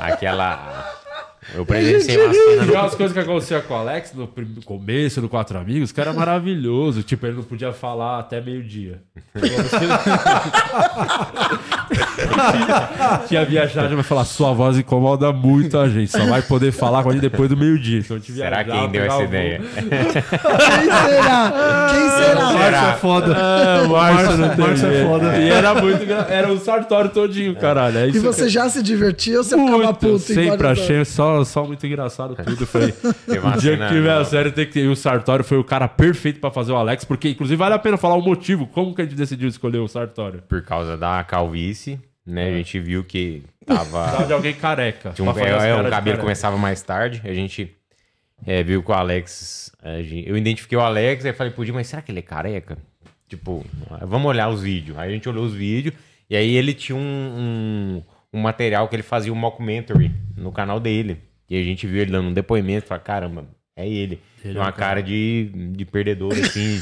Aquela. 0.00 0.95
Eu 1.54 1.64
presenciei 1.64 2.16
uma 2.24 2.32
cena 2.34 2.62
E 2.64 2.66
no- 2.66 2.78
as 2.78 2.94
coisas 2.94 3.12
que 3.12 3.20
aconteciam 3.20 3.60
com 3.62 3.74
o 3.74 3.76
Alex 3.76 4.12
no 4.14 4.28
começo 4.64 5.20
do 5.20 5.28
Quatro 5.28 5.58
Amigos, 5.58 5.92
que 5.92 6.00
era 6.00 6.12
maravilhoso. 6.12 7.02
Tipo, 7.02 7.26
ele 7.26 7.36
não 7.36 7.42
podia 7.44 7.72
falar 7.72 8.18
até 8.18 8.40
meio-dia. 8.40 9.00
Tinha 13.28 13.44
viajado, 13.44 13.94
vai 13.94 14.04
falar, 14.04 14.24
sua 14.24 14.52
voz 14.52 14.78
incomoda 14.78 15.32
muito 15.32 15.78
a 15.78 15.88
gente. 15.88 16.10
Só 16.10 16.24
vai 16.26 16.42
poder 16.42 16.72
falar 16.72 17.02
com 17.02 17.10
a 17.10 17.12
gente 17.12 17.22
depois 17.22 17.48
do 17.48 17.56
meio-dia. 17.56 18.00
Então, 18.00 18.20
Será 18.20 18.64
quem 18.64 18.88
deu 18.88 19.04
essa 19.04 19.22
ideia? 19.22 19.60
Quem 19.60 19.90
será? 19.90 20.22
Quem 21.90 22.10
será? 22.10 22.52
Márcio 22.52 22.88
é 22.88 22.92
foda. 22.96 23.36
Ah, 23.36 23.82
o 23.84 23.88
Márcio 23.90 24.36
não 24.38 24.48
tem 24.50 24.58
Márcio 24.66 24.86
é 24.88 25.04
foda. 25.04 25.36
E 25.38 25.48
era 25.48 25.74
muito 25.74 26.04
Era 26.28 26.52
o 26.52 26.58
Sartório 26.58 27.10
todinho, 27.10 27.54
caralho. 27.56 27.98
É 27.98 28.08
E 28.08 28.18
você 28.18 28.44
que- 28.44 28.48
já 28.50 28.68
se 28.68 28.82
divertiu 28.82 29.38
ou 29.38 29.44
você 29.44 29.56
ficava 29.56 29.76
Muito, 29.78 29.94
puto? 29.94 30.14
em 30.14 30.18
sempre 30.34 30.66
achei 30.66 31.04
só, 31.04 31.35
só 31.44 31.64
muito 31.66 31.86
engraçado 31.86 32.34
tudo. 32.34 32.62
Eu 32.62 32.66
Falei, 32.66 32.92
Teve 32.92 33.38
uma 33.38 33.56
o 33.56 33.58
dia 33.58 33.76
que 33.76 33.88
tiver 33.88 34.12
a 34.12 34.24
série 34.24 34.50
tem 34.50 34.66
que 34.66 34.72
ter. 34.72 34.84
E 34.84 34.88
o 34.88 34.96
Sartório 34.96 35.44
foi 35.44 35.58
o 35.58 35.64
cara 35.64 35.86
perfeito 35.88 36.40
pra 36.40 36.50
fazer 36.50 36.72
o 36.72 36.76
Alex, 36.76 37.04
porque 37.04 37.28
inclusive 37.28 37.56
vale 37.56 37.74
a 37.74 37.78
pena 37.78 37.96
falar 37.96 38.14
o 38.14 38.22
motivo, 38.22 38.66
como 38.66 38.94
que 38.94 39.02
a 39.02 39.04
gente 39.04 39.16
decidiu 39.16 39.48
escolher 39.48 39.78
o 39.78 39.88
Sartório. 39.88 40.42
Por 40.48 40.62
causa 40.62 40.96
da 40.96 41.22
calvície, 41.24 42.00
né? 42.26 42.48
A 42.48 42.56
gente 42.56 42.78
viu 42.80 43.04
que 43.04 43.42
tava. 43.66 44.24
De 44.24 44.32
alguém 44.32 44.54
careca. 44.54 45.10
Tinha 45.10 45.28
um, 45.28 45.30
é, 45.30 45.34
caras 45.34 45.86
o 45.86 45.90
cabelo 45.90 46.18
começava 46.18 46.56
mais 46.56 46.82
tarde. 46.82 47.20
A 47.24 47.32
gente 47.34 47.74
é, 48.44 48.62
viu 48.62 48.82
que 48.82 48.90
o 48.90 48.94
Alex. 48.94 49.72
gente- 50.02 50.28
eu 50.28 50.36
identifiquei 50.36 50.76
o 50.76 50.80
Alex, 50.80 51.24
aí 51.24 51.32
falei, 51.32 51.52
podia, 51.52 51.72
mas 51.72 51.86
será 51.86 52.02
que 52.02 52.10
ele 52.12 52.18
é 52.18 52.22
careca? 52.22 52.76
Tipo, 53.28 53.64
vamos 54.02 54.26
olhar 54.28 54.48
os 54.48 54.62
vídeos. 54.62 54.96
Aí 54.98 55.10
a 55.10 55.12
gente 55.12 55.28
olhou 55.28 55.44
os 55.44 55.52
vídeos, 55.54 55.94
e 56.30 56.36
aí 56.36 56.54
ele 56.56 56.72
tinha 56.74 56.96
um, 56.96 57.00
um, 57.00 58.02
um 58.36 58.42
material 58.42 58.86
que 58.88 58.94
ele 58.96 59.02
fazia 59.02 59.32
um 59.32 59.36
mockumentary 59.36 60.10
no 60.36 60.52
canal 60.52 60.78
dele. 60.78 61.18
E 61.48 61.58
a 61.58 61.62
gente 61.62 61.86
viu 61.86 62.02
ele 62.02 62.10
dando 62.10 62.28
um 62.28 62.32
depoimento 62.32 62.84
e 62.84 62.88
falou, 62.88 63.02
caramba, 63.04 63.44
é 63.76 63.88
ele. 63.88 64.20
Ele 64.44 64.52
Tem 64.54 64.56
é 64.56 64.58
uma 64.64 64.70
o 64.70 64.72
cara. 64.72 64.88
cara 64.88 65.02
de, 65.02 65.50
de 65.72 65.84
perdedor, 65.84 66.32
assim. 66.32 66.80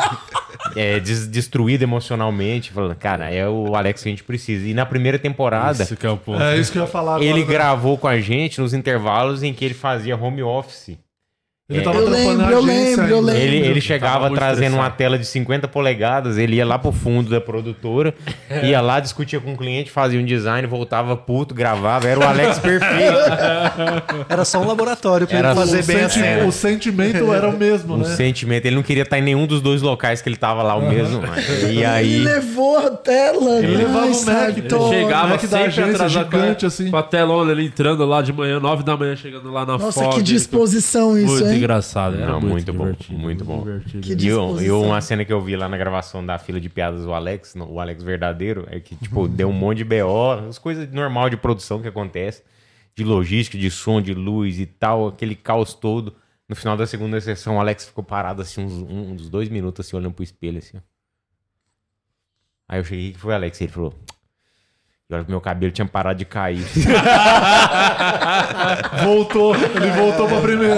é, 0.76 0.98
des- 1.00 1.26
destruído 1.28 1.82
emocionalmente. 1.82 2.70
Falando, 2.70 2.94
cara, 2.96 3.30
é 3.30 3.48
o 3.48 3.74
Alex 3.74 4.02
que 4.02 4.08
a 4.08 4.12
gente 4.12 4.24
precisa. 4.24 4.66
E 4.66 4.74
na 4.74 4.86
primeira 4.86 5.18
temporada. 5.18 5.82
Isso 5.82 5.96
que 5.96 6.06
é 6.06 6.10
o 6.10 6.16
ponto. 6.16 6.42
É 6.42 6.56
isso 6.58 6.72
que 6.72 6.78
eu 6.78 6.82
ia 6.82 6.88
falar 6.88 7.16
agora, 7.16 7.24
Ele 7.28 7.40
né? 7.40 7.46
gravou 7.46 7.98
com 7.98 8.08
a 8.08 8.18
gente 8.20 8.60
nos 8.60 8.72
intervalos 8.74 9.42
em 9.42 9.52
que 9.52 9.64
ele 9.64 9.74
fazia 9.74 10.16
home 10.16 10.42
office. 10.42 10.96
Ele 11.70 11.80
É, 11.80 11.82
tava 11.82 11.98
Eu 11.98 12.06
trampando 12.06 12.28
lembro, 12.38 12.50
eu 12.50 12.58
agência 12.60 12.96
lembro, 13.02 13.08
eu 13.10 13.20
lembro. 13.20 13.42
ele, 13.42 13.56
ele 13.58 13.80
chegava 13.82 14.30
trazendo 14.30 14.76
uma 14.76 14.88
tela 14.88 15.18
de 15.18 15.26
50 15.26 15.68
polegadas, 15.68 16.38
ele 16.38 16.56
ia 16.56 16.64
lá 16.64 16.78
pro 16.78 16.90
fundo 16.92 17.28
da 17.28 17.42
produtora, 17.42 18.14
ia 18.64 18.80
lá, 18.80 18.98
discutia 19.00 19.38
com 19.38 19.52
o 19.52 19.56
cliente, 19.56 19.90
fazia 19.90 20.18
um 20.18 20.24
design, 20.24 20.66
voltava 20.66 21.14
puto, 21.14 21.54
gravava. 21.54 22.08
Era 22.08 22.20
o 22.20 22.22
Alex 22.22 22.56
perfeito. 22.60 23.18
Era 24.30 24.46
só 24.46 24.62
um 24.62 24.66
laboratório 24.66 25.26
pra 25.26 25.36
Era 25.36 25.48
ele 25.50 25.56
fazer 25.60 25.80
o, 25.80 25.84
bem 25.84 25.96
a 25.96 26.08
senti- 26.08 26.20
cena. 26.24 26.46
o 26.46 26.52
sentimento 26.52 27.28
era 27.34 27.46
o 27.50 27.58
mesmo, 27.58 27.96
Um 27.96 27.98
né? 27.98 28.16
sentimento. 28.16 28.64
Ele 28.64 28.76
não 28.76 28.82
queria 28.82 29.02
estar 29.02 29.18
em 29.18 29.22
nenhum 29.22 29.46
dos 29.46 29.60
dois 29.60 29.82
locais 29.82 30.22
que 30.22 30.28
ele 30.30 30.36
tava 30.36 30.62
lá, 30.62 30.74
o 30.74 30.88
mesmo. 30.88 31.20
E 31.70 31.84
aí. 31.84 32.14
Ele 32.14 32.24
levou 32.24 32.78
a 32.78 32.90
tela. 32.92 33.58
Ele 33.58 33.76
né? 33.76 33.84
levava 33.84 34.06
o 34.06 34.24
Mac. 34.24 34.56
Ele 34.56 34.70
chegava 34.88 35.28
Mac 35.28 35.42
da 35.42 35.48
sempre 35.48 35.64
agência, 35.66 35.84
atrasado 35.96 36.24
gigante, 36.24 36.60
com 36.60 36.64
a, 36.64 36.68
assim. 36.68 36.90
com 36.90 36.96
a 36.96 37.02
telona, 37.02 37.52
ele 37.52 37.66
entrando 37.66 38.06
lá 38.06 38.22
de 38.22 38.32
manhã, 38.32 38.58
9 38.58 38.82
da 38.82 38.96
manhã, 38.96 39.14
chegando 39.14 39.52
lá 39.52 39.66
na 39.66 39.76
Nossa, 39.76 40.02
Ford. 40.04 40.14
que 40.16 40.22
disposição 40.22 41.18
isso, 41.18 41.44
hein? 41.46 41.57
Engraçado. 41.58 42.14
Era 42.16 42.26
Não, 42.32 42.40
muito, 42.40 42.72
muito 42.72 42.72
bom, 42.72 42.84
muito 43.18 43.44
bom. 43.44 43.64
E, 44.24 44.26
eu- 44.28 44.60
e 44.62 44.70
uma 44.70 45.00
cena 45.00 45.24
que 45.24 45.32
eu 45.32 45.40
vi 45.40 45.56
lá 45.56 45.68
na 45.68 45.76
gravação 45.76 46.24
da 46.24 46.38
fila 46.38 46.60
de 46.60 46.68
piadas 46.68 47.02
do 47.02 47.12
Alex, 47.12 47.54
no- 47.54 47.70
o 47.70 47.80
Alex 47.80 48.02
verdadeiro, 48.02 48.66
é 48.70 48.80
que, 48.80 48.96
tipo, 48.96 49.28
deu 49.28 49.48
um 49.48 49.52
monte 49.52 49.78
de 49.78 49.84
BO, 49.84 50.32
as 50.48 50.58
coisas 50.58 50.90
normal 50.90 51.28
de 51.30 51.36
produção 51.36 51.80
que 51.82 51.88
acontece, 51.88 52.42
de 52.96 53.04
logística, 53.04 53.56
de 53.58 53.70
som, 53.70 54.00
de 54.00 54.14
luz 54.14 54.58
e 54.58 54.66
tal, 54.66 55.08
aquele 55.08 55.34
caos 55.34 55.74
todo. 55.74 56.14
No 56.48 56.56
final 56.56 56.76
da 56.76 56.86
segunda 56.86 57.20
sessão, 57.20 57.56
o 57.56 57.60
Alex 57.60 57.86
ficou 57.86 58.02
parado, 58.02 58.40
assim, 58.42 58.64
uns, 58.64 58.72
um- 58.72 59.12
uns 59.12 59.28
dois 59.28 59.48
minutos, 59.48 59.86
assim, 59.86 59.94
olhando 59.96 60.14
pro 60.14 60.24
espelho, 60.24 60.58
assim. 60.58 60.78
Aí 62.68 62.80
eu 62.80 62.84
cheguei, 62.84 63.10
o 63.10 63.12
que 63.14 63.18
foi, 63.18 63.34
Alex? 63.34 63.60
Ele 63.60 63.70
falou... 63.72 63.94
E 65.10 65.14
olha 65.14 65.24
que 65.24 65.30
meu 65.30 65.40
cabelo 65.40 65.72
tinha 65.72 65.86
parado 65.86 66.18
de 66.18 66.26
cair. 66.26 66.62
Voltou, 69.02 69.54
ele 69.56 69.90
voltou 69.92 70.28
pra 70.28 70.40
primeira. 70.42 70.76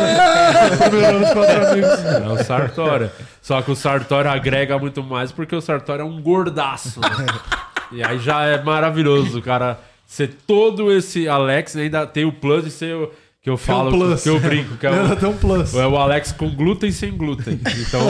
Primeiro 0.89 1.17
ano 1.17 1.27
de 1.27 1.33
quatro 1.33 1.67
amigos. 1.67 1.91
É 2.05 2.29
o 2.29 2.45
Sartório. 2.45 3.11
Só 3.43 3.61
que 3.61 3.73
o 3.73 3.75
Sartório 3.75 4.31
agrega 4.31 4.79
muito 4.79 5.03
mais 5.03 5.33
porque 5.33 5.57
o 5.57 5.61
Sartório 5.61 6.03
é 6.03 6.05
um 6.05 6.23
gordaço. 6.23 7.01
né? 7.01 7.09
E 7.93 8.05
aí 8.05 8.21
já 8.21 8.45
é 8.45 8.63
maravilhoso 8.63 9.41
o 9.41 9.43
cara 9.43 9.77
ser 10.07 10.29
todo 10.47 10.93
esse 10.93 11.29
Alex 11.29 11.75
e 11.75 11.81
ainda 11.81 12.07
tem 12.07 12.25
o 12.25 12.31
plus 12.33 12.63
de 12.63 12.71
ser 12.71 12.95
o 12.95 13.09
que 13.43 13.51
eu 13.51 13.57
Tem 13.57 13.75
um 13.75 13.79
falo, 13.79 13.91
plus. 13.91 14.23
que 14.23 14.29
eu 14.29 14.39
brinco, 14.39 14.77
que 14.77 14.87
é 14.87 14.91
o, 14.95 15.17
tem 15.17 15.29
um 15.29 15.37
plus. 15.37 15.75
é 15.75 15.85
o 15.89 15.97
Alex 15.97 16.31
com 16.31 16.49
glúten 16.55 16.93
sem 16.93 17.11
glúten. 17.11 17.61
Então, 17.65 18.01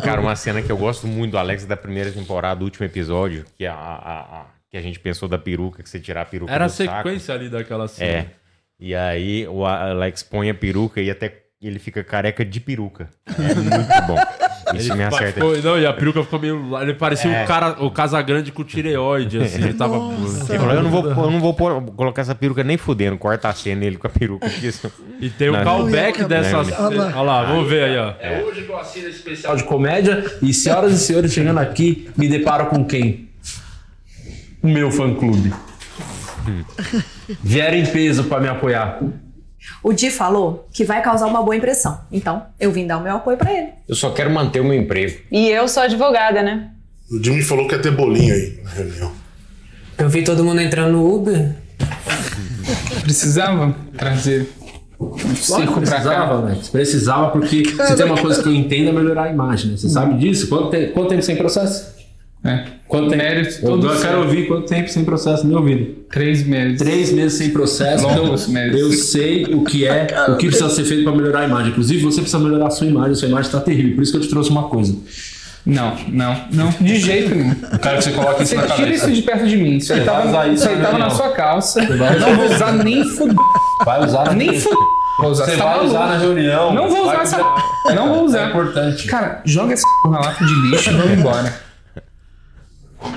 Cara, 0.00 0.20
uma 0.20 0.36
cena 0.36 0.62
que 0.62 0.70
eu 0.70 0.76
gosto 0.76 1.08
muito 1.08 1.32
do 1.32 1.38
Alex 1.38 1.64
da 1.64 1.76
primeira 1.76 2.12
temporada, 2.12 2.60
do 2.60 2.66
último 2.66 2.86
episódio, 2.86 3.44
que, 3.58 3.66
a, 3.66 3.74
a- 3.74 4.20
a- 4.20 4.44
que 4.70 4.76
a 4.76 4.80
gente 4.80 4.98
pensou 5.00 5.28
da 5.28 5.36
peruca, 5.38 5.82
que 5.82 5.88
você 5.88 5.98
tirar 5.98 6.22
a 6.22 6.24
peruca 6.24 6.52
era 6.52 6.64
a 6.64 6.68
do 6.68 6.72
saco. 6.72 6.96
sequência 6.96 7.34
ali 7.34 7.48
daquela 7.48 7.88
cena. 7.88 8.10
É. 8.10 8.26
E 8.78 8.94
aí 8.94 9.46
o 9.48 9.66
Alex 9.66 10.22
põe 10.22 10.48
a 10.48 10.54
peruca 10.54 11.00
e 11.00 11.10
até 11.10 11.38
ele 11.60 11.78
fica 11.78 12.02
careca 12.02 12.44
de 12.44 12.58
peruca. 12.60 13.10
É 13.26 13.32
muito 13.54 14.06
bom. 14.06 14.16
Isso 14.74 14.92
Ele 14.92 14.98
me 14.98 15.04
acerta. 15.04 15.32
ficou- 15.34 15.56
não, 15.60 15.78
e 15.78 15.84
a 15.84 15.92
peruca 15.92 16.22
ficou 16.22 16.38
meio. 16.38 16.78
Ele 16.80 16.94
parecia 16.94 17.30
É. 17.30 17.44
o 17.44 17.46
cara, 17.46 17.82
o 17.84 17.90
Casagrande 17.90 18.52
com 18.52 18.62
tireoide, 18.62 19.38
assim. 19.42 19.60
Ele 19.64 19.74
tava. 19.74 19.96
Ele 19.96 20.58
falou, 20.58 20.74
eu 20.74 20.82
não 20.84 20.90
vou, 20.90 21.04
eu 21.10 21.30
não 21.30 21.40
vou 21.40 21.52
pôr- 21.52 21.82
colocar 21.96 22.22
essa 22.22 22.34
peruca 22.36 22.62
nem 22.62 22.76
fudendo, 22.78 23.18
corta 23.18 23.48
a 23.48 23.52
cena 23.52 23.84
ele 23.84 23.96
com 23.98 24.06
a 24.06 24.10
peruca. 24.10 24.46
Isso. 24.46 24.90
E 25.20 25.28
tem 25.28 25.48
o 25.48 25.52
Não, 25.52 25.64
callback 25.64 26.20
não, 26.22 26.28
dessa. 26.28 26.62
não, 26.62 26.86
Olha 26.86 27.20
lá, 27.20 27.44
vamos 27.44 27.68
ver 27.68 27.82
aí, 27.84 27.98
ó. 27.98 28.14
É 28.20 28.42
hoje 28.44 28.62
que 28.62 28.70
eu 28.70 28.78
assino 28.78 29.08
esse 29.08 29.18
especial 29.18 29.56
de 29.56 29.64
comédia 29.64 30.24
e, 30.40 30.54
senhoras 30.54 30.92
e 30.92 30.98
senhores, 30.98 31.32
chegando 31.32 31.58
aqui, 31.58 32.08
me 32.16 32.28
deparo 32.28 32.66
com 32.66 32.84
quem? 32.84 33.28
O 34.62 34.68
meu 34.68 34.90
fã-clube. 34.90 35.52
Vieram 37.42 37.76
em 37.76 37.86
peso 37.86 38.24
pra 38.24 38.40
me 38.40 38.48
apoiar. 38.48 39.00
O 39.82 39.92
Di 39.92 40.10
falou 40.10 40.68
que 40.72 40.84
vai 40.84 41.02
causar 41.02 41.26
uma 41.26 41.42
boa 41.42 41.54
impressão. 41.56 42.00
Então, 42.10 42.42
eu 42.58 42.72
vim 42.72 42.86
dar 42.86 42.98
o 42.98 43.02
meu 43.02 43.16
apoio 43.16 43.36
pra 43.36 43.52
ele. 43.52 43.68
Eu 43.88 43.94
só 43.94 44.10
quero 44.10 44.30
manter 44.30 44.60
o 44.60 44.64
meu 44.64 44.74
emprego. 44.74 45.18
E 45.30 45.48
eu 45.48 45.68
sou 45.68 45.82
advogada, 45.82 46.42
né? 46.42 46.70
O 47.10 47.22
Jimmy 47.22 47.42
falou 47.42 47.66
que 47.68 47.74
ia 47.74 47.80
ter 47.82 47.90
bolinho 47.90 48.32
aí 48.34 48.58
na 48.64 48.70
reunião. 48.70 49.12
Eu 49.98 50.08
vi 50.08 50.22
todo 50.24 50.42
mundo 50.44 50.60
entrando 50.60 50.92
no 50.92 51.14
Uber. 51.14 51.54
Precisava 53.02 53.74
trazer 53.96 54.48
pra 54.98 55.08
precisava, 55.66 56.10
cá. 56.14 56.20
Alex. 56.34 56.68
Precisava, 56.68 57.30
porque 57.30 57.64
se 57.64 57.96
tem 57.96 58.06
uma 58.06 58.16
coisa 58.18 58.42
que 58.42 58.48
eu 58.48 58.54
entendo 58.54 58.90
é 58.90 58.92
melhorar 58.92 59.24
a 59.24 59.30
imagem, 59.30 59.72
né? 59.72 59.76
Você 59.76 59.88
sabe 59.88 60.18
disso? 60.18 60.48
Quanto, 60.48 60.70
te- 60.70 60.88
quanto 60.88 61.08
tempo 61.08 61.22
sem 61.22 61.36
processo? 61.36 61.99
É. 62.42 62.64
Quanto 62.88 63.10
tempo? 63.10 63.22
Mérito 63.22 63.66
eu 63.66 63.80
quero 63.80 63.98
seu. 63.98 64.18
ouvir 64.20 64.48
quanto 64.48 64.66
tempo 64.66 64.88
sem 64.88 65.04
processo 65.04 65.44
no 65.44 65.50
meu 65.50 65.58
ouvido. 65.58 65.94
Três 66.10 66.44
meses. 66.44 66.78
Três 66.78 67.12
meses 67.12 67.38
sem 67.38 67.50
processo. 67.50 68.04
Longos 68.04 68.48
então, 68.48 68.54
meses. 68.54 68.80
Eu 68.80 68.92
sei 68.92 69.44
o 69.44 69.62
que 69.62 69.86
é, 69.86 70.06
o 70.28 70.36
que 70.36 70.46
precisa 70.46 70.70
ser 70.70 70.84
feito 70.84 71.04
para 71.04 71.12
melhorar 71.14 71.40
a 71.40 71.44
imagem. 71.44 71.70
Inclusive, 71.70 72.02
você 72.02 72.20
precisa 72.20 72.42
melhorar 72.42 72.66
a 72.68 72.70
sua 72.70 72.86
imagem. 72.86 73.12
A 73.12 73.14
sua 73.14 73.28
imagem 73.28 73.46
está 73.46 73.60
terrível. 73.60 73.94
Por 73.94 74.02
isso 74.02 74.12
que 74.12 74.18
eu 74.18 74.22
te 74.22 74.28
trouxe 74.28 74.50
uma 74.50 74.64
coisa. 74.64 74.96
Não, 75.64 75.94
não, 76.08 76.44
não, 76.52 76.70
de 76.80 76.96
jeito 76.98 77.34
nenhum. 77.34 77.54
Eu 77.70 77.78
quero 77.78 77.98
que 77.98 78.04
você 78.04 78.10
coloque 78.12 78.42
isso 78.42 78.54
Você 78.54 78.56
na 78.56 78.62
tira 78.62 78.76
cabeça. 78.78 79.04
isso 79.10 79.14
de 79.14 79.22
perto 79.22 79.46
de 79.46 79.56
mim. 79.58 79.76
Isso 79.76 79.92
aí 79.92 79.98
Você 80.00 80.04
vai 80.06 80.14
tava, 80.16 80.28
usar 80.28 80.48
isso 80.48 80.68
aí 80.68 80.76
na 80.76 80.84
tava 80.84 80.98
na 80.98 81.10
sua 81.10 81.28
calça. 81.32 81.86
Você 81.86 81.94
não 82.18 82.36
vou 82.36 82.54
usar 82.54 82.72
nem 82.72 83.04
fuder. 83.04 83.36
Vai 83.84 84.04
usar 84.04 84.24
na 84.24 84.32
Nem 84.32 84.58
fuder. 84.58 84.78
Vou 85.20 85.30
usar. 85.30 85.44
Você 85.44 85.56
tá 85.58 85.64
vai 85.64 85.72
maluco. 85.74 85.86
usar 85.90 86.06
na 86.06 86.16
reunião. 86.16 86.74
Não 86.74 86.88
vou 86.88 87.02
usar 87.02 87.22
essa. 87.22 87.38
Não 87.94 88.08
vou 88.08 88.24
usar. 88.24 88.46
É 88.46 88.48
importante. 88.48 89.06
Cara, 89.06 89.42
joga 89.44 89.74
essa 89.74 89.86
na 90.06 90.18
lata 90.18 90.44
de 90.44 90.54
lixo 90.70 90.90
e 90.90 90.94
vamos 90.94 91.18
embora. 91.18 91.69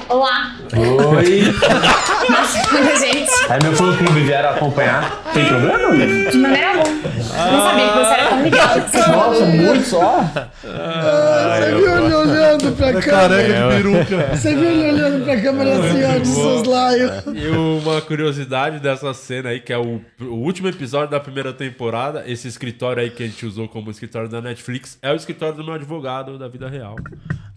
Olá. 0.10 0.56
Oi. 0.76 1.42
Nossa, 2.30 3.00
gente. 3.00 3.30
Aí 3.50 3.60
meu 3.64 3.74
fã 3.74 3.96
clube 3.98 4.22
vieram 4.22 4.50
acompanhar. 4.50 5.22
Tem 5.34 5.46
problema? 5.48 6.32
De 6.32 6.38
maneira 6.38 6.70
alguma. 6.70 6.94
Não 6.94 7.62
sabia 7.64 7.88
que 7.88 7.98
você 7.98 8.14
era 8.14 8.30
tão 8.30 8.44
ligado. 8.44 9.12
Nossa, 9.12 9.46
muito 9.46 9.86
só. 9.86 10.30
Ah, 10.66 11.58
você 11.60 11.76
viu 11.76 11.98
ele 12.06 12.14
olhando 12.14 12.72
pra 12.76 12.88
É 12.90 12.94
câmera? 12.94 13.12
careca 13.12 13.54
de 13.54 13.76
peruca. 13.76 14.36
Você 14.36 14.56
viu 14.56 14.70
ele 14.70 14.94
olhando 14.94 15.24
pra 15.26 15.42
câmera 15.42 15.74
assim, 15.76 16.04
ó, 16.04 16.20
de 16.20 16.28
soslaio. 16.28 17.12
E 17.34 17.48
uma 17.48 18.02
curiosidade 18.02 18.80
dessa 18.80 19.14
cena 19.14 19.50
aí, 19.50 19.60
que 19.60 19.74
é 19.74 19.78
o, 19.78 20.02
o 20.22 20.26
último 20.36 20.68
episódio 20.68 21.10
da 21.10 21.20
primeira 21.20 21.52
temporada, 21.54 22.24
esse 22.28 22.48
escritório 22.48 23.02
aí 23.02 23.10
que 23.10 23.24
a 23.24 23.26
gente 23.26 23.46
usou 23.46 23.68
como 23.68 23.90
escritório 23.90 24.30
da 24.30 24.42
Netflix, 24.42 24.98
é 25.02 25.12
o 25.12 25.16
escritório 25.16 25.56
do 25.56 25.64
meu 25.64 25.74
advogado 25.74 26.38
da 26.38 26.48
vida 26.48 26.68
real. 26.70 26.96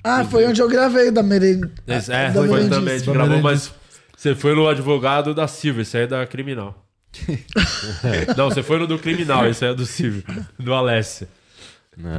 Ah, 0.06 0.24
foi 0.24 0.46
onde 0.46 0.60
eu 0.60 0.68
gravei 0.68 1.10
da 1.10 1.22
merenda. 1.22 1.70
Esse- 1.86 2.12
é, 2.12 2.30
da 2.30 2.42
foi 2.44 2.68
também, 2.68 2.94
a 2.94 2.98
gente 2.98 3.10
gravou, 3.10 3.40
mas 3.40 3.72
você 4.16 4.34
foi 4.34 4.54
no 4.54 4.68
advogado 4.68 5.34
da 5.34 5.46
Silvia, 5.48 5.82
esse 5.82 5.96
aí 5.96 6.04
é 6.04 6.06
da 6.06 6.26
criminal. 6.26 6.84
Não, 8.36 8.50
você 8.50 8.62
foi 8.62 8.78
no 8.78 8.86
do 8.86 8.98
criminal, 8.98 9.46
esse 9.46 9.64
aí 9.64 9.70
é 9.70 9.74
do 9.74 9.86
Silvio, 9.86 10.22
do 10.58 10.72
Alessia. 10.74 11.28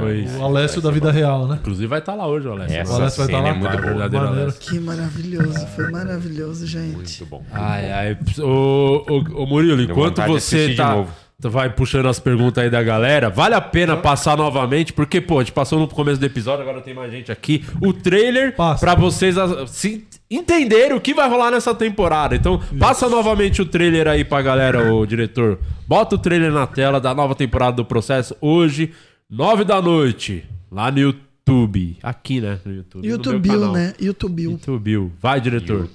Pois. 0.00 0.34
O 0.34 0.42
Alessio 0.44 0.82
da 0.82 0.90
vida 0.90 1.12
real, 1.12 1.46
né? 1.46 1.56
Inclusive 1.60 1.86
vai 1.86 2.00
estar 2.00 2.14
lá 2.14 2.26
hoje, 2.26 2.48
o 2.48 2.52
Alessio. 2.52 2.76
Essa 2.78 2.92
o 2.92 2.96
Alessio 2.96 3.16
vai 3.18 3.26
estar 3.26 3.38
cena 3.38 3.42
lá. 3.42 3.48
é 3.48 3.52
muito 3.52 3.70
tá, 3.70 3.80
verdadeiro. 3.80 4.26
Alessio. 4.26 4.60
Que 4.60 4.80
maravilhoso, 4.80 5.66
foi 5.68 5.90
maravilhoso, 5.92 6.66
gente. 6.66 6.96
Muito 6.96 7.26
bom. 7.26 7.44
Ai, 7.52 7.92
ai. 7.92 8.18
Ô, 8.40 9.04
ô, 9.08 9.42
ô, 9.42 9.46
Murilo, 9.46 9.80
enquanto 9.80 10.20
você 10.22 10.74
tá, 10.74 11.06
tá- 11.40 11.48
vai 11.48 11.70
puxando 11.70 12.06
as 12.06 12.18
perguntas 12.18 12.64
aí 12.64 12.70
da 12.70 12.82
galera, 12.82 13.30
vale 13.30 13.54
a 13.54 13.60
pena 13.60 13.96
passar 13.96 14.36
novamente, 14.36 14.92
porque, 14.92 15.20
pô, 15.20 15.38
a 15.38 15.42
gente 15.42 15.52
passou 15.52 15.78
no 15.78 15.86
começo 15.88 16.18
do 16.20 16.26
episódio, 16.26 16.62
agora 16.62 16.80
tem 16.80 16.94
mais 16.94 17.10
gente 17.12 17.30
aqui. 17.30 17.64
O 17.80 17.92
trailer, 17.92 18.54
pra 18.54 18.94
vocês 18.94 19.36
se 19.68 20.06
entenderem 20.30 20.96
o 20.96 21.00
que 21.00 21.14
vai 21.14 21.28
rolar 21.28 21.50
nessa 21.50 21.74
temporada. 21.74 22.34
Então, 22.34 22.60
passa 22.78 23.08
novamente 23.08 23.62
o 23.62 23.66
trailer 23.66 24.08
aí 24.08 24.24
pra 24.24 24.42
galera, 24.42 24.92
ô 24.92 25.06
diretor. 25.06 25.58
Bota 25.86 26.16
o 26.16 26.18
trailer 26.18 26.52
na 26.52 26.66
tela 26.66 27.00
da 27.00 27.14
nova 27.14 27.34
temporada 27.34 27.76
do 27.76 27.84
Processo, 27.84 28.36
hoje, 28.40 28.92
nove 29.30 29.64
da 29.64 29.80
noite, 29.80 30.44
lá 30.70 30.90
no 30.90 30.98
YouTube. 30.98 31.96
Aqui, 32.02 32.40
né? 32.42 32.58
No 32.64 32.74
YouTube. 32.74 33.00
no 33.02 33.08
meu 33.08 33.16
YouTube, 33.16 33.48
canal. 33.48 33.72
né? 33.72 33.94
YouTube. 33.98 34.42
YouTube. 34.42 35.12
Vai, 35.20 35.40
diretor. 35.40 35.88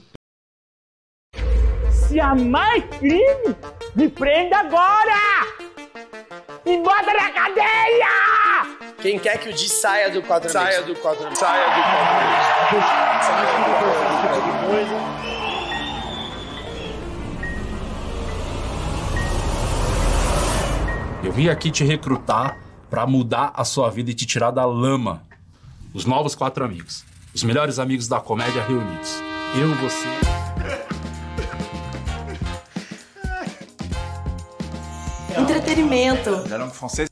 Se 1.92 2.20
há 2.20 2.34
mais 2.34 2.84
crime, 2.98 3.56
me 3.96 4.10
prenda 4.10 4.58
agora! 4.58 5.14
Me 6.66 6.78
bota 6.78 7.14
na 7.14 7.32
cadeia! 7.32 8.08
Quem 9.02 9.20
quer 9.20 9.38
que 9.38 9.50
o 9.50 9.54
Di 9.54 9.70
saia 9.70 10.10
do 10.10 10.22
quadro 10.22 10.50
Saia 10.50 10.82
do 10.84 10.96
quadro 10.96 11.36
Saia 11.36 11.66
do 11.66 11.82
quadro 11.82 12.64
Eu 21.24 21.32
vim 21.32 21.50
aqui 21.50 21.70
te 21.72 21.84
recrutar 21.84 22.58
pra 22.90 23.06
mudar 23.06 23.52
a 23.56 23.64
sua 23.64 23.90
vida 23.90 24.12
e 24.12 24.14
te 24.14 24.26
tirar 24.26 24.52
da 24.52 24.66
lama. 24.66 25.24
Os 25.94 26.06
novos 26.06 26.36
quatro 26.36 26.64
amigos. 26.66 27.04
Os 27.34 27.44
melhores 27.44 27.80
amigos 27.80 28.08
da 28.08 28.20
comédia 28.20 28.64
reunidos. 28.64 29.22
Eu, 29.56 29.74
você. 29.76 30.53
Entretenimento. 35.38 36.30
Era 36.52 36.66
um 36.66 36.70
francês. 36.70 37.10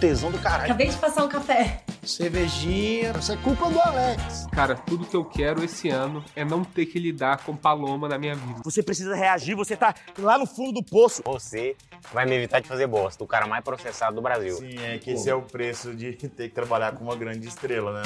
Tesão 0.00 0.30
do 0.30 0.38
caralho. 0.38 0.64
Acabei 0.64 0.88
de 0.88 0.96
passar 0.96 1.24
um 1.24 1.28
café. 1.28 1.82
Cervejinha. 2.02 3.12
Isso 3.18 3.32
é 3.32 3.36
culpa 3.36 3.68
do 3.68 3.78
Alex. 3.78 4.46
Cara, 4.50 4.74
tudo 4.74 5.04
que 5.04 5.14
eu 5.14 5.24
quero 5.24 5.62
esse 5.62 5.90
ano 5.90 6.24
é 6.34 6.42
não 6.42 6.64
ter 6.64 6.86
que 6.86 6.98
lidar 6.98 7.44
com 7.44 7.54
Paloma 7.54 8.08
na 8.08 8.16
minha 8.16 8.34
vida. 8.34 8.62
Você 8.64 8.82
precisa 8.82 9.14
reagir, 9.14 9.54
você 9.54 9.76
tá 9.76 9.94
lá 10.18 10.38
no 10.38 10.46
fundo 10.46 10.80
do 10.80 10.82
poço. 10.82 11.22
Você 11.26 11.76
vai 12.14 12.24
me 12.24 12.34
evitar 12.34 12.60
de 12.60 12.68
fazer 12.68 12.86
bosta. 12.86 13.22
O 13.22 13.26
cara 13.26 13.46
mais 13.46 13.62
processado 13.62 14.16
do 14.16 14.22
Brasil. 14.22 14.56
Sim, 14.56 14.78
é 14.78 14.96
que 14.96 15.10
esse 15.10 15.28
é 15.28 15.34
o 15.34 15.42
preço 15.42 15.94
de 15.94 16.12
ter 16.12 16.48
que 16.48 16.54
trabalhar 16.54 16.92
com 16.92 17.04
uma 17.04 17.16
grande 17.16 17.46
estrela, 17.46 17.92
né? 17.92 18.02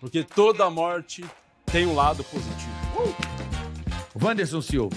Porque 0.00 0.24
toda 0.24 0.70
morte 0.70 1.22
tem 1.66 1.86
um 1.86 1.94
lado 1.94 2.24
positivo. 2.24 3.14
Wanderson 4.20 4.62
Silva. 4.62 4.96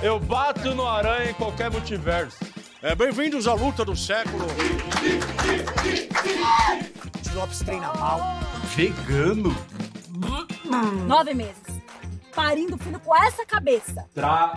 Eu 0.00 0.20
bato 0.20 0.72
no 0.74 0.86
aranha 0.86 1.30
em 1.30 1.34
qualquer 1.34 1.68
multiverso. 1.70 2.51
É, 2.84 2.96
bem-vindos 2.96 3.46
à 3.46 3.54
luta 3.54 3.84
do 3.84 3.94
século. 3.94 4.44
Lopes 7.32 7.60
treina 7.60 7.94
mal. 7.94 8.18
Vegano? 8.74 9.50
Nove 11.06 11.32
meses. 11.32 11.62
Parindo 12.34 12.76
filho 12.76 12.98
com 12.98 13.16
essa 13.16 13.46
cabeça. 13.46 14.04
Traidores. 14.12 14.50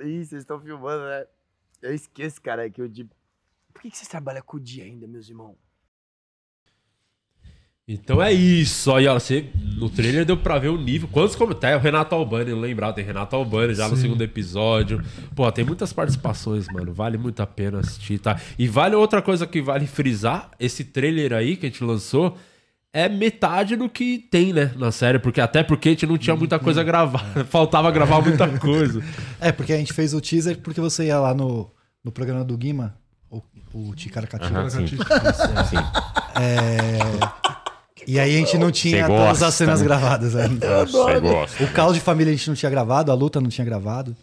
Ih, 0.00 0.24
vocês 0.24 0.42
estão 0.42 0.60
filmando, 0.60 1.02
né? 1.06 1.26
Eu 1.82 1.92
esqueço, 1.92 2.40
cara, 2.40 2.70
que 2.70 2.80
o 2.80 2.88
Di. 2.88 3.02
Por 3.72 3.82
que 3.82 3.90
que 3.90 3.96
vocês 3.96 4.06
trabalham 4.06 4.42
com 4.46 4.58
o 4.58 4.60
Di 4.60 4.80
ainda, 4.80 5.08
meus 5.08 5.28
irmãos? 5.28 5.67
Então 7.88 8.22
é 8.22 8.30
isso. 8.30 8.92
Aí, 8.92 9.06
ó, 9.08 9.14
você, 9.14 9.46
no 9.78 9.88
trailer 9.88 10.26
deu 10.26 10.36
pra 10.36 10.58
ver 10.58 10.68
o 10.68 10.76
nível. 10.76 11.08
Quantos 11.10 11.34
comentários? 11.34 11.80
O 11.80 11.82
Renato 11.82 12.14
Albani, 12.14 12.50
não 12.50 12.60
lembrar, 12.60 12.92
tem 12.92 13.02
Renato 13.02 13.34
Albani 13.34 13.74
já 13.74 13.88
no 13.88 13.96
Sim. 13.96 14.02
segundo 14.02 14.20
episódio. 14.20 15.02
Pô, 15.34 15.50
tem 15.50 15.64
muitas 15.64 15.90
participações, 15.90 16.66
mano. 16.68 16.92
Vale 16.92 17.16
muito 17.16 17.40
a 17.40 17.46
pena 17.46 17.78
assistir, 17.78 18.18
tá? 18.18 18.38
E 18.58 18.68
vale 18.68 18.94
outra 18.94 19.22
coisa 19.22 19.46
que 19.46 19.62
vale 19.62 19.86
frisar: 19.86 20.50
esse 20.60 20.84
trailer 20.84 21.32
aí 21.32 21.56
que 21.56 21.64
a 21.64 21.68
gente 21.70 21.82
lançou 21.82 22.36
é 22.92 23.08
metade 23.08 23.74
do 23.74 23.88
que 23.88 24.18
tem, 24.18 24.52
né, 24.52 24.70
na 24.76 24.92
série. 24.92 25.18
Porque, 25.18 25.40
até 25.40 25.62
porque 25.62 25.88
a 25.88 25.92
gente 25.92 26.06
não 26.06 26.18
tinha 26.18 26.36
muita 26.36 26.58
coisa 26.58 26.82
a 26.82 26.84
gravar. 26.84 27.24
Faltava 27.48 27.90
gravar 27.90 28.20
muita 28.20 28.48
coisa. 28.58 29.02
É, 29.40 29.50
porque 29.50 29.72
a 29.72 29.78
gente 29.78 29.94
fez 29.94 30.12
o 30.12 30.20
teaser 30.20 30.58
porque 30.58 30.80
você 30.80 31.06
ia 31.06 31.18
lá 31.18 31.32
no, 31.32 31.70
no 32.04 32.12
programa 32.12 32.44
do 32.44 32.54
Guima, 32.54 32.98
o, 33.30 33.40
o 33.72 33.94
Ticaracati. 33.94 34.44
Aham, 34.44 34.68
sim. 34.68 34.86
Sim. 34.88 34.96
É, 36.40 37.47
e 38.10 38.18
aí 38.18 38.36
a 38.36 38.38
gente 38.38 38.56
não 38.56 38.70
tinha 38.70 39.06
todas 39.06 39.20
gosta, 39.20 39.46
as 39.48 39.54
cenas 39.54 39.80
né? 39.80 39.86
gravadas 39.86 40.34
ainda. 40.34 40.66
Eu 40.66 40.80
adoro. 40.80 41.12
Cê 41.12 41.20
gosta. 41.20 41.64
O 41.64 41.68
caos 41.68 41.92
de 41.92 42.00
família 42.00 42.32
a 42.32 42.34
gente 42.34 42.48
não 42.48 42.56
tinha 42.56 42.70
gravado, 42.70 43.12
a 43.12 43.14
luta 43.14 43.38
não 43.38 43.50
tinha 43.50 43.66
gravado. 43.66 44.16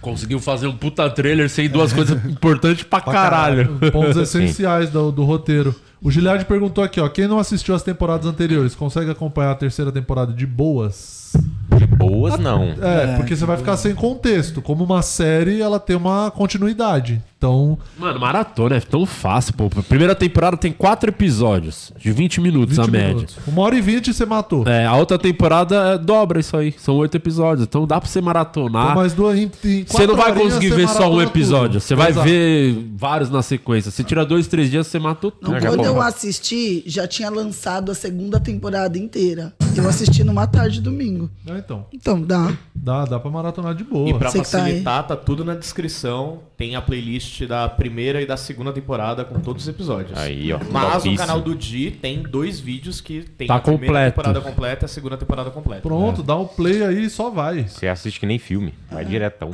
Conseguiu 0.00 0.40
fazer 0.40 0.66
um 0.66 0.74
puta 0.74 1.10
trailer 1.10 1.50
sem 1.50 1.68
duas 1.68 1.92
coisas 1.92 2.18
importantes 2.24 2.84
pra, 2.84 3.02
caralho. 3.02 3.78
Pontos 3.92 4.16
essenciais 4.16 4.88
do, 4.88 5.12
do 5.12 5.24
roteiro. 5.24 5.74
O 6.00 6.10
Giliard 6.10 6.42
perguntou 6.46 6.82
aqui, 6.82 7.00
ó. 7.02 7.08
Quem 7.10 7.28
não 7.28 7.38
assistiu 7.38 7.74
as 7.74 7.82
temporadas 7.82 8.26
anteriores, 8.26 8.74
consegue 8.74 9.10
acompanhar 9.10 9.50
a 9.50 9.56
terceira 9.56 9.92
temporada 9.92 10.32
de 10.32 10.46
boas? 10.46 11.36
De 11.76 11.86
boas, 11.86 12.38
não. 12.38 12.62
É, 12.80 13.16
porque 13.18 13.36
você 13.36 13.44
vai 13.44 13.58
ficar 13.58 13.76
sem 13.76 13.94
contexto. 13.94 14.62
Como 14.62 14.84
uma 14.84 15.02
série, 15.02 15.60
ela 15.60 15.78
tem 15.78 15.96
uma 15.96 16.30
continuidade. 16.30 17.22
Então, 17.38 17.78
Mano, 17.96 18.18
maratona 18.18 18.74
é 18.76 18.80
tão 18.80 19.06
fácil, 19.06 19.54
pô. 19.54 19.70
Primeira 19.88 20.12
temporada 20.12 20.56
tem 20.56 20.72
quatro 20.72 21.08
episódios, 21.08 21.92
de 21.96 22.10
20 22.10 22.40
minutos 22.40 22.76
20 22.76 22.84
a 22.84 22.90
média. 22.90 23.14
minutos. 23.14 23.36
Uma 23.46 23.62
hora 23.62 23.76
e 23.76 23.80
vinte 23.80 24.12
você 24.12 24.26
matou. 24.26 24.66
É, 24.66 24.84
a 24.84 24.96
outra 24.96 25.16
temporada 25.16 25.94
é, 25.94 25.98
dobra 25.98 26.40
isso 26.40 26.56
aí. 26.56 26.74
São 26.76 26.96
oito 26.96 27.16
episódios. 27.16 27.64
Então 27.64 27.86
dá 27.86 28.00
pra 28.00 28.08
você 28.10 28.20
maratonar. 28.20 28.86
Então, 28.86 28.96
mais 28.96 29.12
duas, 29.14 29.38
em, 29.38 29.48
em 29.64 29.84
Você 29.84 30.04
não 30.04 30.16
vai 30.16 30.34
conseguir 30.34 30.70
ver 30.70 30.88
só 30.88 31.08
um 31.08 31.22
episódio. 31.22 31.74
tudo. 31.74 31.80
Você 31.80 31.94
vai 31.94 32.10
Exato. 32.10 32.26
ver 32.28 32.88
vários 32.96 33.30
na 33.30 33.40
sequência. 33.40 33.92
Você 33.92 34.02
tira 34.02 34.26
dois, 34.26 34.48
três 34.48 34.68
dias, 34.68 34.88
você 34.88 34.98
matou 34.98 35.30
tudo. 35.30 35.52
Não, 35.52 35.60
quando 35.60 35.84
eu 35.84 36.02
assisti, 36.02 36.82
já 36.86 37.06
tinha 37.06 37.30
lançado 37.30 37.92
a 37.92 37.94
segunda 37.94 38.40
temporada 38.40 38.98
inteira. 38.98 39.54
Eu 39.76 39.88
assisti 39.88 40.24
numa 40.24 40.44
tarde 40.48 40.80
domingo. 40.80 41.30
É, 41.46 41.56
então. 41.56 41.86
Então, 41.94 42.20
dá. 42.20 42.52
Dá, 42.74 43.04
dá 43.04 43.20
pra 43.20 43.30
maratonar 43.30 43.76
de 43.76 43.84
boa. 43.84 44.10
E 44.10 44.14
pra 44.14 44.28
Você 44.28 44.38
tá 44.38 44.44
facilitar, 44.44 45.06
tá, 45.06 45.14
tudo 45.14 45.44
na 45.44 45.54
descrição. 45.54 46.40
Tem 46.56 46.74
a 46.74 46.82
playlist 46.82 47.27
da 47.46 47.68
primeira 47.68 48.20
e 48.22 48.26
da 48.26 48.36
segunda 48.36 48.72
temporada 48.72 49.24
com 49.24 49.38
todos 49.40 49.62
os 49.62 49.68
episódios. 49.68 50.18
Aí, 50.18 50.52
ó, 50.52 50.58
Mas 50.70 50.84
topíssimo. 50.88 51.12
no 51.12 51.18
canal 51.18 51.40
do 51.40 51.54
Di 51.54 51.90
tem 51.90 52.22
dois 52.22 52.58
vídeos 52.60 53.00
que 53.00 53.22
tem 53.36 53.46
Tá 53.46 53.56
a 53.56 53.60
primeira 53.60 53.86
completo. 53.86 54.10
temporada 54.16 54.40
completa 54.40 54.84
e 54.84 54.86
a 54.86 54.88
segunda 54.88 55.16
temporada 55.16 55.50
completa. 55.50 55.82
Pronto, 55.82 56.22
dá 56.22 56.36
um 56.36 56.46
play 56.46 56.82
aí 56.84 57.04
e 57.04 57.10
só 57.10 57.30
vai. 57.30 57.64
Você 57.68 57.86
assiste 57.88 58.18
que 58.20 58.26
nem 58.26 58.38
filme. 58.38 58.74
Vai 58.90 59.04
diretão. 59.04 59.50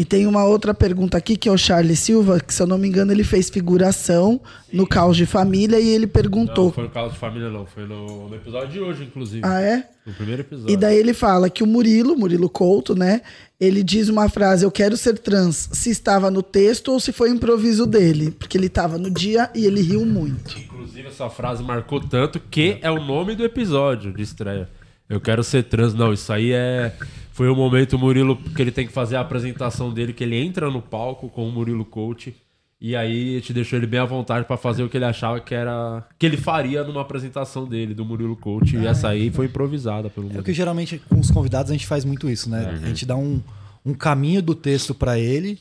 E 0.00 0.04
tem 0.06 0.26
uma 0.26 0.46
outra 0.46 0.72
pergunta 0.72 1.18
aqui 1.18 1.36
que 1.36 1.46
é 1.46 1.52
o 1.52 1.58
Charles 1.58 1.98
Silva, 1.98 2.40
que 2.40 2.54
se 2.54 2.62
eu 2.62 2.66
não 2.66 2.78
me 2.78 2.88
engano 2.88 3.12
ele 3.12 3.22
fez 3.22 3.50
figuração 3.50 4.40
no 4.72 4.86
Caos 4.86 5.14
de 5.14 5.26
Família 5.26 5.78
e 5.78 5.90
ele 5.90 6.06
perguntou. 6.06 6.68
Não 6.68 6.72
foi 6.72 6.84
no 6.84 6.90
caso 6.90 7.12
de 7.12 7.18
família, 7.18 7.50
não. 7.50 7.66
Foi 7.66 7.84
no, 7.86 8.30
no 8.30 8.34
episódio 8.34 8.68
de 8.68 8.80
hoje, 8.80 9.04
inclusive. 9.04 9.42
Ah, 9.44 9.60
é? 9.60 9.86
No 10.06 10.14
primeiro 10.14 10.40
episódio. 10.40 10.72
E 10.72 10.76
daí 10.78 10.96
ele 10.96 11.12
fala 11.12 11.50
que 11.50 11.62
o 11.62 11.66
Murilo, 11.66 12.16
Murilo 12.16 12.48
Couto, 12.48 12.94
né? 12.94 13.20
Ele 13.60 13.82
diz 13.82 14.08
uma 14.08 14.26
frase, 14.30 14.64
eu 14.64 14.70
quero 14.70 14.96
ser 14.96 15.18
trans, 15.18 15.68
se 15.70 15.90
estava 15.90 16.30
no 16.30 16.42
texto 16.42 16.92
ou 16.92 16.98
se 16.98 17.12
foi 17.12 17.28
improviso 17.28 17.84
dele. 17.84 18.30
Porque 18.30 18.56
ele 18.56 18.68
estava 18.68 18.96
no 18.96 19.10
dia 19.10 19.50
e 19.54 19.66
ele 19.66 19.82
riu 19.82 20.06
muito. 20.06 20.58
Inclusive, 20.58 21.08
essa 21.08 21.28
frase 21.28 21.62
marcou 21.62 22.00
tanto 22.00 22.40
que 22.40 22.78
é 22.80 22.90
o 22.90 23.04
nome 23.04 23.34
do 23.34 23.44
episódio 23.44 24.14
de 24.14 24.22
estreia. 24.22 24.66
Eu 25.10 25.20
quero 25.20 25.44
ser 25.44 25.64
trans. 25.64 25.92
Não, 25.92 26.10
isso 26.10 26.32
aí 26.32 26.52
é. 26.52 26.94
Foi 27.40 27.48
o 27.48 27.56
momento, 27.56 27.94
o 27.94 27.98
Murilo, 27.98 28.36
que 28.36 28.60
ele 28.60 28.70
tem 28.70 28.86
que 28.86 28.92
fazer 28.92 29.16
a 29.16 29.20
apresentação 29.22 29.90
dele, 29.90 30.12
que 30.12 30.22
ele 30.22 30.36
entra 30.36 30.70
no 30.70 30.82
palco 30.82 31.26
com 31.30 31.48
o 31.48 31.50
Murilo 31.50 31.86
Coach. 31.86 32.36
E 32.78 32.94
aí 32.94 33.36
gente 33.36 33.54
deixou 33.54 33.78
ele 33.78 33.86
bem 33.86 33.98
à 33.98 34.04
vontade 34.04 34.44
pra 34.44 34.58
fazer 34.58 34.82
o 34.82 34.90
que 34.90 34.98
ele 34.98 35.06
achava 35.06 35.40
que 35.40 35.54
era. 35.54 36.06
que 36.18 36.26
ele 36.26 36.36
faria 36.36 36.84
numa 36.84 37.00
apresentação 37.00 37.64
dele, 37.66 37.94
do 37.94 38.04
Murilo 38.04 38.36
Coach. 38.36 38.76
E 38.76 38.86
essa 38.86 39.08
aí 39.08 39.30
foi 39.30 39.46
improvisada 39.46 40.10
pelo 40.10 40.26
É 40.26 40.28
Murilo. 40.28 40.44
que 40.44 40.52
geralmente 40.52 41.00
com 41.08 41.18
os 41.18 41.30
convidados 41.30 41.70
a 41.70 41.74
gente 41.74 41.86
faz 41.86 42.04
muito 42.04 42.28
isso, 42.28 42.50
né? 42.50 42.60
Uhum. 42.78 42.84
A 42.84 42.88
gente 42.88 43.06
dá 43.06 43.16
um, 43.16 43.40
um 43.86 43.94
caminho 43.94 44.42
do 44.42 44.54
texto 44.54 44.94
pra 44.94 45.18
ele 45.18 45.58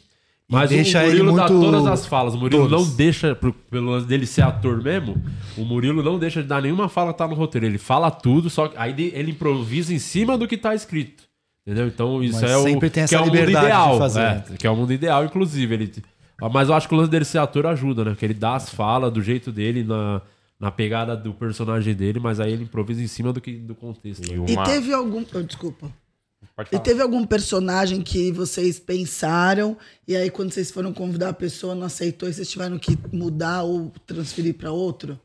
Mas 0.49 0.71
deixa 0.71 0.99
o 0.99 1.03
ele 1.03 1.23
Murilo 1.23 1.31
muito... 1.31 1.41
dá 1.41 1.47
todas 1.47 1.85
as 1.87 2.05
falas. 2.05 2.33
O 2.33 2.37
Murilo 2.39 2.67
Todas. 2.67 2.87
não 2.89 2.93
deixa, 2.97 3.33
pelo 3.71 3.89
lance 3.91 4.05
dele 4.05 4.25
ser 4.25 4.41
ator 4.41 4.83
mesmo, 4.83 5.15
o 5.57 5.63
Murilo 5.63 6.03
não 6.03 6.19
deixa 6.19 6.41
de 6.41 6.47
dar 6.49 6.61
nenhuma 6.61 6.89
fala 6.89 7.13
que 7.13 7.19
tá 7.19 7.25
no 7.27 7.35
roteiro. 7.35 7.65
Ele 7.65 7.77
fala 7.77 8.11
tudo, 8.11 8.49
só 8.49 8.67
que 8.67 8.77
aí 8.77 8.91
ele- 8.91 9.13
ele 9.15 9.31
improvisa 9.31 9.93
em 9.93 9.99
cima 9.99 10.37
do 10.37 10.45
que 10.45 10.57
tá 10.57 10.75
escrito. 10.75 11.28
Entendeu? 11.69 11.87
Então 11.87 12.23
isso 12.23 12.41
Mas 12.41 12.49
é 12.49 12.57
o 12.57 12.63
sempre 12.63 12.89
tem 12.89 13.05
que 13.05 13.13
essa 13.13 13.15
é 13.15 13.19
o 13.19 13.25
mundo 13.25 13.35
liberdade 13.35 13.65
de 13.67 13.71
ideal. 13.71 13.97
fazer. 13.99 14.19
é, 14.21 14.43
que 14.57 14.65
é 14.65 14.71
o 14.71 14.75
mundo 14.75 14.91
ideal, 14.91 15.23
inclusive. 15.23 15.71
Ele, 15.75 15.93
mas 16.51 16.67
eu 16.67 16.73
acho 16.73 16.87
que 16.87 16.95
o 16.95 16.97
lance 16.97 17.11
dele 17.11 17.25
ser 17.25 17.37
ator 17.37 17.67
ajuda, 17.67 18.03
né? 18.03 18.15
Que 18.17 18.25
ele 18.25 18.33
dá 18.33 18.55
as 18.55 18.69
falas 18.71 19.13
do 19.13 19.21
jeito 19.21 19.51
dele, 19.51 19.83
na, 19.83 20.19
na 20.59 20.71
pegada 20.71 21.15
do 21.15 21.31
personagem 21.31 21.93
dele, 21.93 22.19
mas 22.19 22.39
aí 22.39 22.51
ele 22.53 22.63
improvisa 22.63 23.03
em 23.03 23.07
cima 23.07 23.31
do, 23.31 23.39
que, 23.39 23.51
do 23.51 23.75
contexto. 23.75 24.23
E 24.25 24.57
teve 24.65 24.91
algum. 24.91 25.23
oh, 25.31 25.41
desculpa. 25.43 25.91
E 26.71 26.79
teve 26.79 27.03
algum 27.03 27.23
personagem 27.23 28.01
que 28.01 28.31
vocês 28.31 28.79
pensaram 28.79 29.77
e 30.07 30.15
aí 30.15 30.31
quando 30.31 30.51
vocês 30.51 30.71
foram 30.71 30.91
convidar 30.91 31.29
a 31.29 31.33
pessoa 31.33 31.75
não 31.75 31.85
aceitou 31.85 32.27
e 32.27 32.33
vocês 32.33 32.49
tiveram 32.49 32.79
que 32.79 32.97
mudar 33.13 33.61
ou 33.63 33.91
transferir 34.07 34.55
pra 34.55 34.71
outro? 34.71 35.19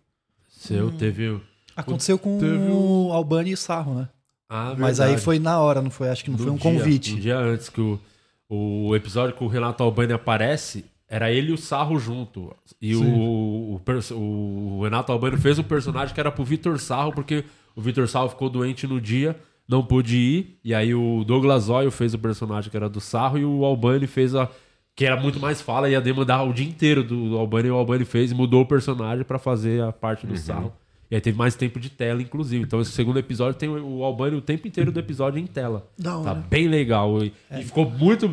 Seu, 0.51 0.90
teve. 0.90 1.28
o- 1.30 1.40
Aconteceu 1.74 2.18
com 2.18 2.38
teve 2.38 2.70
o 2.70 3.11
Albani 3.12 3.51
e 3.51 3.55
o 3.55 3.57
Sarro, 3.57 3.95
né? 3.95 4.09
Ah, 4.49 4.74
Mas 4.78 4.99
verdade. 4.99 5.12
aí 5.16 5.18
foi 5.20 5.38
na 5.38 5.59
hora, 5.59 5.80
não 5.82 5.90
foi? 5.90 6.09
Acho 6.09 6.24
que 6.24 6.30
não 6.30 6.36
Do 6.36 6.42
foi 6.45 6.53
um 6.53 6.57
dia, 6.57 6.62
convite. 6.72 7.14
Um 7.14 7.18
dia 7.20 7.38
antes 7.38 7.68
que 7.68 7.80
o, 7.80 7.99
o 8.49 8.95
episódio 8.95 9.34
que 9.34 9.42
o 9.42 9.49
Renato 9.49 9.82
Albani 9.82 10.12
aparece, 10.12 10.84
era 11.09 11.30
ele 11.32 11.51
e 11.51 11.53
o 11.53 11.59
Sarro 11.59 11.99
junto. 11.99 12.55
E 12.80 12.95
Sim. 12.95 13.05
o, 13.12 13.80
o, 14.12 14.78
o 14.78 14.82
Renato 14.84 15.11
Albani 15.12 15.36
fez 15.38 15.59
um 15.59 15.62
personagem 15.62 16.14
que 16.14 16.20
era 16.20 16.30
pro 16.30 16.45
Vitor 16.45 16.78
Sarro, 16.78 17.12
porque 17.12 17.45
o 17.74 17.80
Vitor 17.80 18.07
Sarro 18.09 18.28
ficou 18.28 18.49
doente 18.51 18.86
no 18.86 19.01
dia, 19.01 19.36
não 19.68 19.82
pôde 19.82 20.16
ir. 20.16 20.59
E 20.62 20.74
aí 20.74 20.95
o 20.95 21.24
Douglas 21.24 21.68
Oil 21.68 21.90
fez 21.90 22.14
o 22.14 22.18
personagem 22.18 22.70
que 22.70 22.76
era 22.76 22.88
do 22.88 23.01
Sarro 23.01 23.38
e 23.38 23.45
o 23.45 23.64
Albani 23.64 24.07
fez 24.07 24.34
a. 24.34 24.49
Que 24.97 25.05
era 25.05 25.20
muito 25.20 25.40
mais 25.40 25.61
fala, 25.61 25.88
ia 25.90 26.01
demandar 26.01 26.45
o 26.45 26.53
dia 26.53 26.66
inteiro 26.68 27.03
do, 27.03 27.30
do 27.30 27.36
Albani, 27.38 27.66
e 27.66 27.70
o 27.72 27.74
Albani 27.74 28.05
fez 28.05 28.30
e 28.30 28.34
mudou 28.34 28.62
o 28.62 28.66
personagem 28.66 29.24
pra 29.24 29.40
fazer 29.40 29.82
a 29.82 29.90
parte 29.90 30.24
do 30.24 30.34
Uhum. 30.34 30.38
Sarro. 30.38 30.72
E 31.11 31.15
aí 31.15 31.21
teve 31.21 31.37
mais 31.37 31.55
tempo 31.55 31.79
de 31.79 31.91
tela, 31.91 32.21
inclusive. 32.23 32.65
Então 32.65 32.81
esse 32.81 32.91
segundo 32.93 33.19
episódio 33.19 33.59
tem 33.59 33.69
o 33.69 34.03
Albani 34.05 34.37
o 34.37 34.41
tempo 34.41 34.67
inteiro 34.67 34.91
do 34.91 34.99
episódio 34.99 35.39
em 35.39 35.47
tela. 35.47 35.87
Da 35.99 36.11
Tá 36.13 36.19
hora. 36.19 36.35
bem 36.35 36.67
legal. 36.69 37.23
E, 37.23 37.33
e 37.51 37.63
ficou 37.65 37.89
muito. 37.91 38.27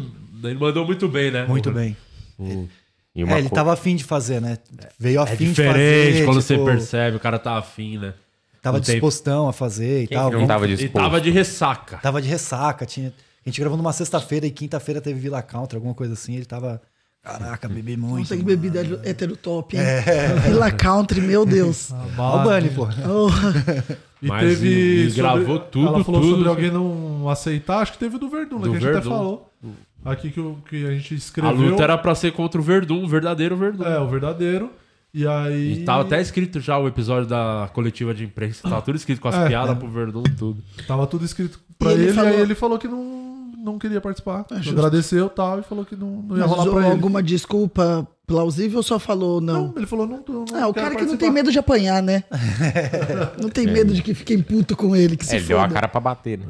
Ele 0.44 0.56
mandou 0.58 0.86
muito 0.86 1.08
bem, 1.08 1.30
né? 1.32 1.46
Muito 1.46 1.70
O- 1.70 1.74
bem. 1.74 1.96
o- 2.40 2.68
E 3.14 3.24
É, 3.24 3.40
ele 3.40 3.50
tava 3.50 3.74
afim 3.74 3.96
de 3.98 4.06
fazer, 4.06 4.40
né? 4.40 4.58
Veio 4.98 5.20
É 5.20 5.24
afim 5.24 5.50
de 5.50 5.56
fazer. 5.56 5.68
diferente 5.74 6.26
quando 6.26 6.42
você 6.42 6.54
tipo, 6.54 6.66
percebe, 6.66 7.18
o 7.18 7.20
cara 7.20 7.38
tá 7.38 7.58
afim, 7.58 7.98
né? 7.98 8.14
Tava 8.62 8.78
Não 8.78 8.84
tem- 8.86 8.96
dispostão 8.96 9.50
a 9.50 9.54
fazer 9.54 10.04
e 10.04 10.08
Quem 10.08 10.18
tal. 10.18 10.32
não 10.32 10.48
tava 10.48 10.66
Ele 10.66 10.88
tava 10.88 11.20
de 11.20 11.30
ressaca. 11.30 11.98
Tava 11.98 12.22
de 12.22 12.30
ressaca. 12.30 12.86
Tinha... 12.86 13.10
A 13.46 13.50
gente 13.50 13.60
gravou 13.60 13.76
numa 13.78 13.92
sexta-feira 13.92 14.46
e 14.48 14.52
quinta-feira 14.52 15.02
teve 15.02 15.20
Villa 15.20 15.42
Country, 15.42 15.76
alguma 15.76 15.94
coisa 15.96 16.14
assim. 16.14 16.36
Ele 16.36 16.46
tava. 16.46 16.82
Caraca, 17.24 17.70
bebi 17.70 17.96
muito. 17.96 18.20
Nossa, 18.20 18.36
que 18.38 18.44
bebida 18.44 18.82
heterotop, 19.04 19.76
hein? 19.78 19.84
É. 19.84 20.28
Villa 20.40 20.72
Country, 20.72 21.22
meu 21.22 21.46
Deus. 21.46 21.92
Albani, 22.18 22.70
pô. 22.72 22.88
Oh. 23.08 23.30
E 24.24 24.28
Mas 24.28 24.42
teve. 24.42 24.68
e- 24.68 25.08
e 25.08 25.12
gravou 25.12 25.60
tudo, 25.60 25.88
Ela 25.88 26.04
falou 26.04 26.22
tudo. 26.22 26.34
sobre 26.34 26.50
alguém 26.50 26.72
não 26.72 27.30
aceitar. 27.30 27.80
Acho 27.82 27.94
que 27.94 28.00
teve 28.00 28.16
o 28.16 28.20
do 28.20 28.28
Verdun, 28.30 28.58
né? 28.60 28.64
Do 28.66 28.72
que 28.72 28.78
a 28.78 28.80
gente 28.80 28.90
até 28.90 28.94
Verdun. 29.00 29.10
falou. 29.10 29.52
Aqui 30.04 30.32
que, 30.32 30.40
o- 30.40 30.58
que 30.68 30.86
a 30.88 30.92
gente 30.94 31.14
A 31.14 31.18
escreveu. 31.18 31.56
luta 31.72 31.84
era 31.84 31.96
pra 31.98 32.16
ser 32.16 32.32
contra 32.32 32.60
o 32.60 32.64
Verdun, 32.64 33.04
o 33.04 33.08
verdadeiro 33.08 33.56
Verdun. 33.56 33.84
É, 33.84 34.00
o 34.00 34.08
verdadeiro. 34.08 34.72
E 35.14 35.28
aí. 35.28 35.74
E 35.82 35.84
tava 35.86 36.02
até 36.04 36.20
escrito 36.22 36.60
já 36.60 36.78
o 36.80 36.88
episódio 36.88 37.28
da 37.28 37.70
coletiva 37.74 38.14
de 38.16 38.24
imprensa. 38.24 38.62
Tava 38.68 38.82
tudo 38.82 38.96
escrito 38.96 39.20
com 39.22 39.28
as 39.28 39.36
É, 39.36 39.48
piadas 39.48 39.76
é. 39.76 39.76
pro 39.80 39.88
Verdun, 39.90 40.24
tudo. 40.38 40.64
Tava 40.88 41.06
tudo 41.06 41.24
escrito 41.26 41.60
pra 41.78 41.92
E 41.92 41.94
ele 41.94 42.04
ele, 42.06 42.14
falou- 42.14 42.30
e 42.32 42.34
aí 42.36 42.42
ele 42.42 42.56
falou 42.56 42.80
que 42.80 42.88
não, 42.88 43.21
não 43.64 43.78
queria 43.80 44.01
participar. 44.01 44.45
É. 44.51 44.70
Agradeceu 44.70 45.28
e 45.28 45.30
tal, 45.30 45.59
e 45.59 45.64
falou 45.64 45.86
que 45.86 45.95
não, 45.95 46.07
não 46.24 46.36
ia 46.38 46.41
Mas 46.47 46.51
rolar 46.51 46.72
pra 46.72 46.82
ele. 46.84 46.91
alguma 46.91 47.22
desculpa 47.24 48.07
plausível 48.26 48.78
ou 48.78 48.84
só 48.84 48.97
falou 48.97 49.41
não? 49.41 49.74
Ele 49.76 49.86
falou 49.86 50.07
não. 50.07 50.24
não 50.28 50.45
Ah, 50.53 50.68
o 50.68 50.74
quero 50.74 50.86
cara 50.86 50.95
que 50.95 51.01
não 51.01 51.09
participar. 51.09 51.18
tem 51.18 51.32
medo 51.32 51.51
de 51.51 51.59
apanhar, 51.59 52.01
né? 52.01 52.24
não 53.41 53.49
tem 53.49 53.68
medo 53.68 53.93
de 53.93 54.01
que 54.01 54.14
fiquem 54.14 54.41
puto 54.41 54.76
com 54.76 54.95
ele, 54.95 55.18
que 55.18 55.26
se 55.26 55.34
É, 55.36 55.38
ele 55.39 55.47
deu 55.47 55.57
a 55.59 55.64
foda. 55.64 55.74
cara 55.74 55.88
pra 55.88 55.99
bater, 56.01 56.39
né? 56.39 56.45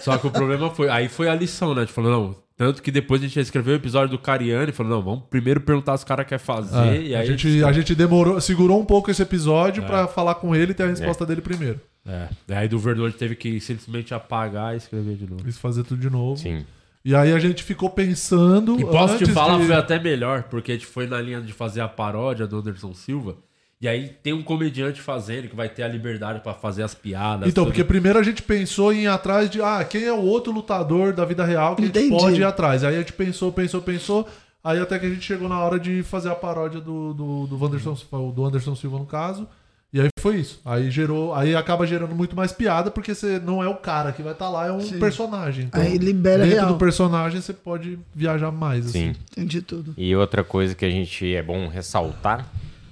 Só 0.00 0.16
que 0.18 0.26
o 0.26 0.30
problema 0.30 0.70
foi. 0.70 0.88
Aí 0.88 1.08
foi 1.08 1.28
a 1.28 1.34
lição, 1.34 1.74
né? 1.74 1.82
A 1.82 1.84
gente 1.84 1.94
falou, 1.94 2.10
não. 2.10 2.36
Tanto 2.56 2.82
que 2.82 2.90
depois 2.90 3.22
a 3.22 3.24
gente 3.26 3.38
escreveu 3.38 3.74
o 3.74 3.76
episódio 3.76 4.10
do 4.10 4.18
Cariani 4.18 4.70
e 4.70 4.72
falou, 4.72 4.90
não, 4.92 5.00
vamos 5.02 5.22
primeiro 5.30 5.60
perguntar 5.60 5.96
se 5.96 6.02
o 6.02 6.06
cara 6.06 6.24
quer 6.24 6.38
fazer. 6.38 6.76
É, 6.88 7.00
e 7.02 7.14
aí 7.14 7.22
a, 7.22 7.24
gente, 7.24 7.62
a 7.64 7.70
gente 7.72 7.94
demorou, 7.94 8.40
segurou 8.40 8.80
um 8.80 8.84
pouco 8.84 9.10
esse 9.12 9.22
episódio 9.22 9.84
É. 9.84 9.86
pra 9.86 10.08
falar 10.08 10.34
com 10.34 10.56
ele 10.56 10.72
e 10.72 10.74
ter 10.74 10.82
a 10.82 10.88
resposta 10.88 11.24
dele 11.24 11.40
primeiro. 11.40 11.80
É. 12.06 12.28
E 12.48 12.52
aí 12.54 12.68
do 12.68 12.76
a 12.78 12.94
gente 13.08 13.18
teve 13.18 13.36
que 13.36 13.60
simplesmente 13.60 14.14
apagar 14.14 14.74
e 14.74 14.78
escrever 14.78 15.16
de 15.16 15.28
novo. 15.28 15.44
Quis 15.44 15.58
fazer 15.58 15.84
tudo 15.84 16.00
de 16.00 16.10
novo. 16.10 16.40
Sim. 16.40 16.64
E 17.04 17.14
aí 17.14 17.32
a 17.32 17.38
gente 17.38 17.62
ficou 17.62 17.90
pensando. 17.90 18.78
E 18.80 18.84
posso 18.84 19.18
te 19.18 19.30
falar, 19.30 19.58
de- 19.58 19.66
foi 19.66 19.74
até 19.74 19.98
melhor, 19.98 20.44
porque 20.44 20.72
a 20.72 20.74
gente 20.74 20.86
foi 20.86 21.06
na 21.06 21.20
linha 21.20 21.40
de 21.40 21.52
fazer 21.52 21.80
a 21.80 21.88
paródia 21.88 22.46
do 22.46 22.58
Anderson 22.58 22.92
Silva. 22.94 23.36
E 23.80 23.86
aí 23.86 24.08
tem 24.08 24.32
um 24.32 24.42
comediante 24.42 25.00
fazendo 25.00 25.48
que 25.48 25.54
vai 25.54 25.68
ter 25.68 25.84
a 25.84 25.88
liberdade 25.88 26.40
pra 26.40 26.52
fazer 26.52 26.82
as 26.82 26.94
piadas. 26.94 27.48
Então, 27.48 27.64
tudo. 27.64 27.72
porque 27.72 27.84
primeiro 27.84 28.18
a 28.18 28.22
gente 28.24 28.42
pensou 28.42 28.92
em 28.92 29.04
ir 29.04 29.06
atrás 29.06 29.48
de 29.48 29.62
ah, 29.62 29.84
quem 29.84 30.04
é 30.04 30.12
o 30.12 30.20
outro 30.20 30.52
lutador 30.52 31.12
da 31.12 31.24
vida 31.24 31.44
real 31.44 31.76
que 31.76 31.84
a 31.84 31.86
Entendi. 31.86 32.08
gente 32.08 32.20
pode 32.20 32.40
ir 32.40 32.44
atrás. 32.44 32.82
Aí 32.82 32.96
a 32.96 32.98
gente 32.98 33.12
pensou, 33.12 33.52
pensou, 33.52 33.80
pensou. 33.80 34.28
Aí 34.64 34.80
até 34.80 34.98
que 34.98 35.06
a 35.06 35.08
gente 35.08 35.22
chegou 35.22 35.48
na 35.48 35.60
hora 35.60 35.78
de 35.78 36.02
fazer 36.02 36.28
a 36.28 36.34
paródia 36.34 36.80
do, 36.80 37.14
do, 37.14 37.46
do, 37.46 37.56
Wanderson, 37.56 37.96
do 38.34 38.44
Anderson 38.44 38.74
Silva, 38.74 38.98
no 38.98 39.06
caso. 39.06 39.46
E 39.92 40.00
aí 40.00 40.08
foi 40.20 40.36
isso. 40.36 40.60
Aí 40.64 40.90
gerou. 40.90 41.34
Aí 41.34 41.56
acaba 41.56 41.86
gerando 41.86 42.14
muito 42.14 42.36
mais 42.36 42.52
piada, 42.52 42.90
porque 42.90 43.14
você 43.14 43.38
não 43.38 43.62
é 43.62 43.68
o 43.68 43.76
cara 43.76 44.12
que 44.12 44.22
vai 44.22 44.32
estar 44.32 44.50
lá, 44.50 44.66
é 44.66 44.72
um 44.72 44.80
Sim. 44.80 44.98
personagem. 44.98 45.64
Então, 45.66 45.80
Aí 45.80 45.96
libera 45.96 46.42
dentro 46.44 46.56
real. 46.58 46.72
do 46.72 46.78
personagem 46.78 47.40
você 47.40 47.54
pode 47.54 47.98
viajar 48.14 48.50
mais. 48.50 48.84
Sim. 48.86 49.10
Assim. 49.10 49.20
Entendi 49.32 49.62
tudo. 49.62 49.94
E 49.96 50.14
outra 50.14 50.44
coisa 50.44 50.74
que 50.74 50.84
a 50.84 50.90
gente 50.90 51.34
é 51.34 51.42
bom 51.42 51.68
ressaltar 51.68 52.46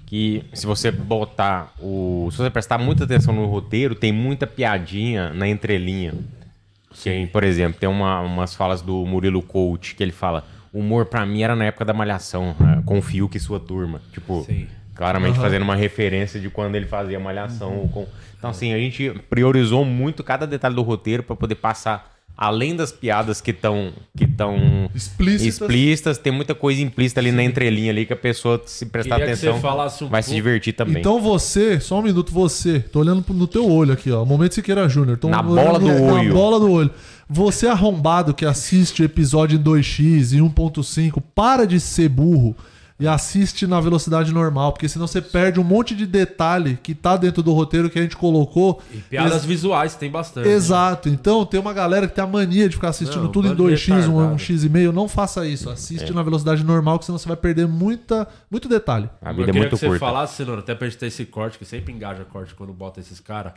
que 0.07 0.45
se 0.55 0.65
você 0.67 0.91
botar 0.91 1.75
o, 1.81 2.29
se 2.31 2.39
você 2.39 2.49
prestar 2.49 2.79
muita 2.79 3.05
atenção 3.05 3.35
no 3.35 3.45
roteiro, 3.47 3.95
tem 3.95 4.13
muita 4.13 4.47
piadinha 4.47 5.31
na 5.35 5.49
entrelinha. 5.49 6.15
Tem, 7.03 7.27
por 7.27 7.45
exemplo, 7.45 7.79
tem 7.79 7.89
uma, 7.89 8.21
umas 8.21 8.55
falas 8.55 8.81
do 8.81 9.05
Murilo 9.05 9.43
Coach 9.43 9.95
que 9.95 10.03
ele 10.03 10.13
fala: 10.13 10.45
"O 10.73 10.79
humor 10.79 11.07
pra 11.07 11.27
mim 11.27 11.43
era 11.43 11.55
na 11.55 11.67
época 11.67 11.85
da 11.85 11.93
malhação, 11.93 12.57
né? 12.59 12.83
com 12.87 12.99
o 12.99 13.03
Fiuk 13.03 13.37
e 13.37 13.41
sua 13.41 13.61
turma". 13.61 14.01
Tipo, 14.13 14.45
Sim. 14.45 14.67
Claramente 14.97 15.35
Aham. 15.35 15.43
fazendo 15.43 15.63
uma 15.63 15.77
referência 15.77 16.41
de 16.41 16.49
quando 16.51 16.75
ele 16.75 16.87
fazia 16.87 17.19
malhação 17.21 17.89
com 17.93 18.07
Então 18.39 18.51
assim, 18.51 18.73
a 18.73 18.79
gente 18.79 19.11
priorizou 19.31 19.85
muito 19.85 20.25
cada 20.25 20.47
detalhe 20.47 20.75
do 20.75 20.83
roteiro 20.83 21.23
pra 21.23 21.37
poder 21.37 21.57
passar 21.57 22.15
além 22.39 22.77
das 22.77 22.93
piadas 22.93 23.41
que 23.41 23.51
estão 23.51 23.93
que 24.15 24.25
estão 24.25 24.91
Explícitas. 24.95 25.61
explícitas, 25.63 26.19
tem 26.19 26.31
muita 26.31 26.55
coisa 26.55 26.83
implícita 26.83 27.19
ali 27.19 27.33
na 27.33 27.43
entrelinha 27.43 27.91
ali 27.91 28.05
que 28.05 28.13
a 28.13 28.17
pessoa 28.17 28.61
se 28.67 28.85
prestar 28.87 29.17
Queria 29.17 29.27
que 29.35 29.47
atenção 29.47 29.57
um 29.57 30.09
vai 30.11 30.23
se 30.23 30.29
pouco- 30.29 30.35
divertir 30.35 30.75
também. 30.75 30.99
Então 30.99 31.19
você, 31.19 31.81
só 31.81 31.99
um 31.99 32.03
minuto, 32.03 32.31
você, 32.33 32.79
tô 32.81 33.01
olhando 33.01 33.25
no 33.33 33.47
teu 33.47 33.67
olho 33.71 33.93
aqui, 33.95 34.11
ó. 34.13 34.23
Momento 34.25 34.55
Siqueira 34.55 34.87
Júnior. 34.87 35.19
Na 35.25 35.43
bola 35.43 35.79
do 35.79 35.87
na 35.87 35.95
olho. 36.13 36.33
bola 36.35 36.61
do 36.61 36.71
olho. 36.71 36.91
Você 37.29 37.67
arrombado 37.69 38.35
que 38.35 38.45
assiste 38.45 39.03
episódio 39.03 39.59
em 39.59 39.63
2x 39.63 40.33
e 40.37 40.41
1.5, 40.43 41.23
para 41.35 41.67
de 41.67 41.81
ser 41.81 42.09
burro 42.11 42.55
e 42.99 43.07
assiste 43.07 43.67
na 43.67 43.79
velocidade 43.79 44.33
normal, 44.33 44.73
porque 44.73 44.89
senão 44.89 45.07
você 45.07 45.21
perde 45.21 45.61
um 45.61 45.63
monte 45.65 45.95
de 45.95 46.07
detalhe 46.07 46.79
que 46.83 46.95
tá 46.95 47.15
dentro 47.17 47.43
do 47.43 47.53
roteiro 47.53 47.91
que 47.91 47.99
a 47.99 48.03
gente 48.03 48.17
colocou. 48.17 48.81
E 48.91 48.97
piadas 48.99 49.35
Ex- 49.35 49.45
visuais 49.45 49.95
tem 49.95 50.11
bastante. 50.11 50.49
né? 50.49 50.55
Exato. 50.55 51.09
Então 51.11 51.45
tem 51.45 51.61
uma 51.61 51.75
galera 51.75 52.09
que 52.09 52.15
tem 52.15 52.25
a 52.25 52.27
mania 52.27 52.69
de 52.69 52.75
ficar 52.77 52.89
assistindo 52.89 53.25
Não, 53.25 53.33
tudo 53.33 53.49
em 53.49 53.51
bando 53.51 53.69
de 53.69 53.75
2x, 53.75 53.91
um, 53.93 53.95
retardado. 53.97 54.35
um 54.35 54.39
x 54.39 54.65
e 54.65 54.69
meio. 54.71 54.93
Não 54.93 55.09
faça 55.09 55.47
isso. 55.47 55.69
Assiste 55.69 56.11
É. 56.11 56.15
na 56.15 56.23
velocidade 56.23 56.65
normal, 56.65 56.99
que 56.99 57.05
senão 57.05 57.19
você 57.19 57.29
vai 57.29 57.37
perder 57.37 57.67
muita, 57.69 58.27
muito 58.51 58.67
detalhe. 58.69 59.11
A 59.21 59.29
Eu 59.31 59.35
vida 59.35 59.43
é 59.43 59.45
queria 59.47 59.61
muito 59.61 59.71
que 59.75 59.77
você 59.81 59.87
curta. 59.89 60.01
falasse, 60.01 60.37
Cenoura, 60.37 60.61
até 60.61 60.75
pra 60.75 60.89
gente 60.89 60.99
ter 60.99 61.07
esse 61.07 61.27
corte, 61.27 61.59
que 61.59 61.65
sempre 61.67 61.93
engaja 61.93 62.25
corte 62.25 62.55
quando 62.55 62.73
bota 62.73 62.99
esses 63.01 63.21
caras. 63.21 63.53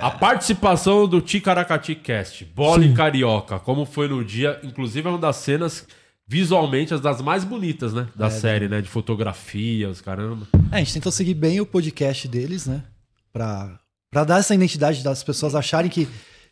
A 0.00 0.10
participação 0.12 1.08
do 1.08 1.20
Ticaracati 1.20 1.94
Cast, 1.96 2.44
bola 2.54 2.80
Sim. 2.82 2.92
e 2.92 2.94
carioca, 2.94 3.58
como 3.58 3.84
foi 3.84 4.06
no 4.08 4.24
dia, 4.24 4.58
inclusive 4.62 5.06
é 5.08 5.10
uma 5.10 5.18
das 5.18 5.36
cenas 5.36 5.86
visualmente 6.28 6.92
as 6.92 7.00
das 7.00 7.20
mais 7.22 7.42
bonitas, 7.42 7.94
né? 7.94 8.06
Da 8.14 8.26
É, 8.26 8.30
série, 8.30 8.68
né? 8.68 8.80
De 8.82 8.88
fotografia, 8.88 9.88
os 9.88 10.00
caramba. 10.02 10.46
É, 10.70 10.76
a 10.76 10.78
gente 10.78 10.92
tentou 10.94 11.10
seguir 11.10 11.34
bem 11.34 11.60
o 11.60 11.66
podcast 11.66 12.28
deles, 12.28 12.66
né? 12.66 12.82
Pra, 13.32 13.80
pra 14.10 14.24
dar 14.24 14.38
essa 14.38 14.54
identidade 14.54 15.02
das 15.02 15.24
pessoas 15.24 15.54
acharem 15.54 15.90
que, 15.90 16.06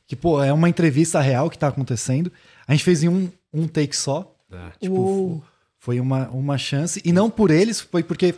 que, 0.06 0.16
pô, 0.16 0.42
é 0.42 0.52
uma 0.52 0.68
entrevista 0.68 1.20
real 1.20 1.50
que 1.50 1.58
tá 1.58 1.68
acontecendo. 1.68 2.32
A 2.66 2.72
gente 2.72 2.84
fez 2.84 3.02
em 3.04 3.08
um, 3.08 3.30
um 3.52 3.68
take 3.68 3.94
só. 3.96 4.34
Tipo, 4.80 4.94
Uh. 4.96 5.42
foi 5.78 6.00
uma, 6.00 6.28
uma 6.30 6.56
chance. 6.56 7.00
E 7.04 7.12
não 7.12 7.28
por 7.28 7.50
eles, 7.50 7.80
foi 7.80 8.02
porque 8.02 8.34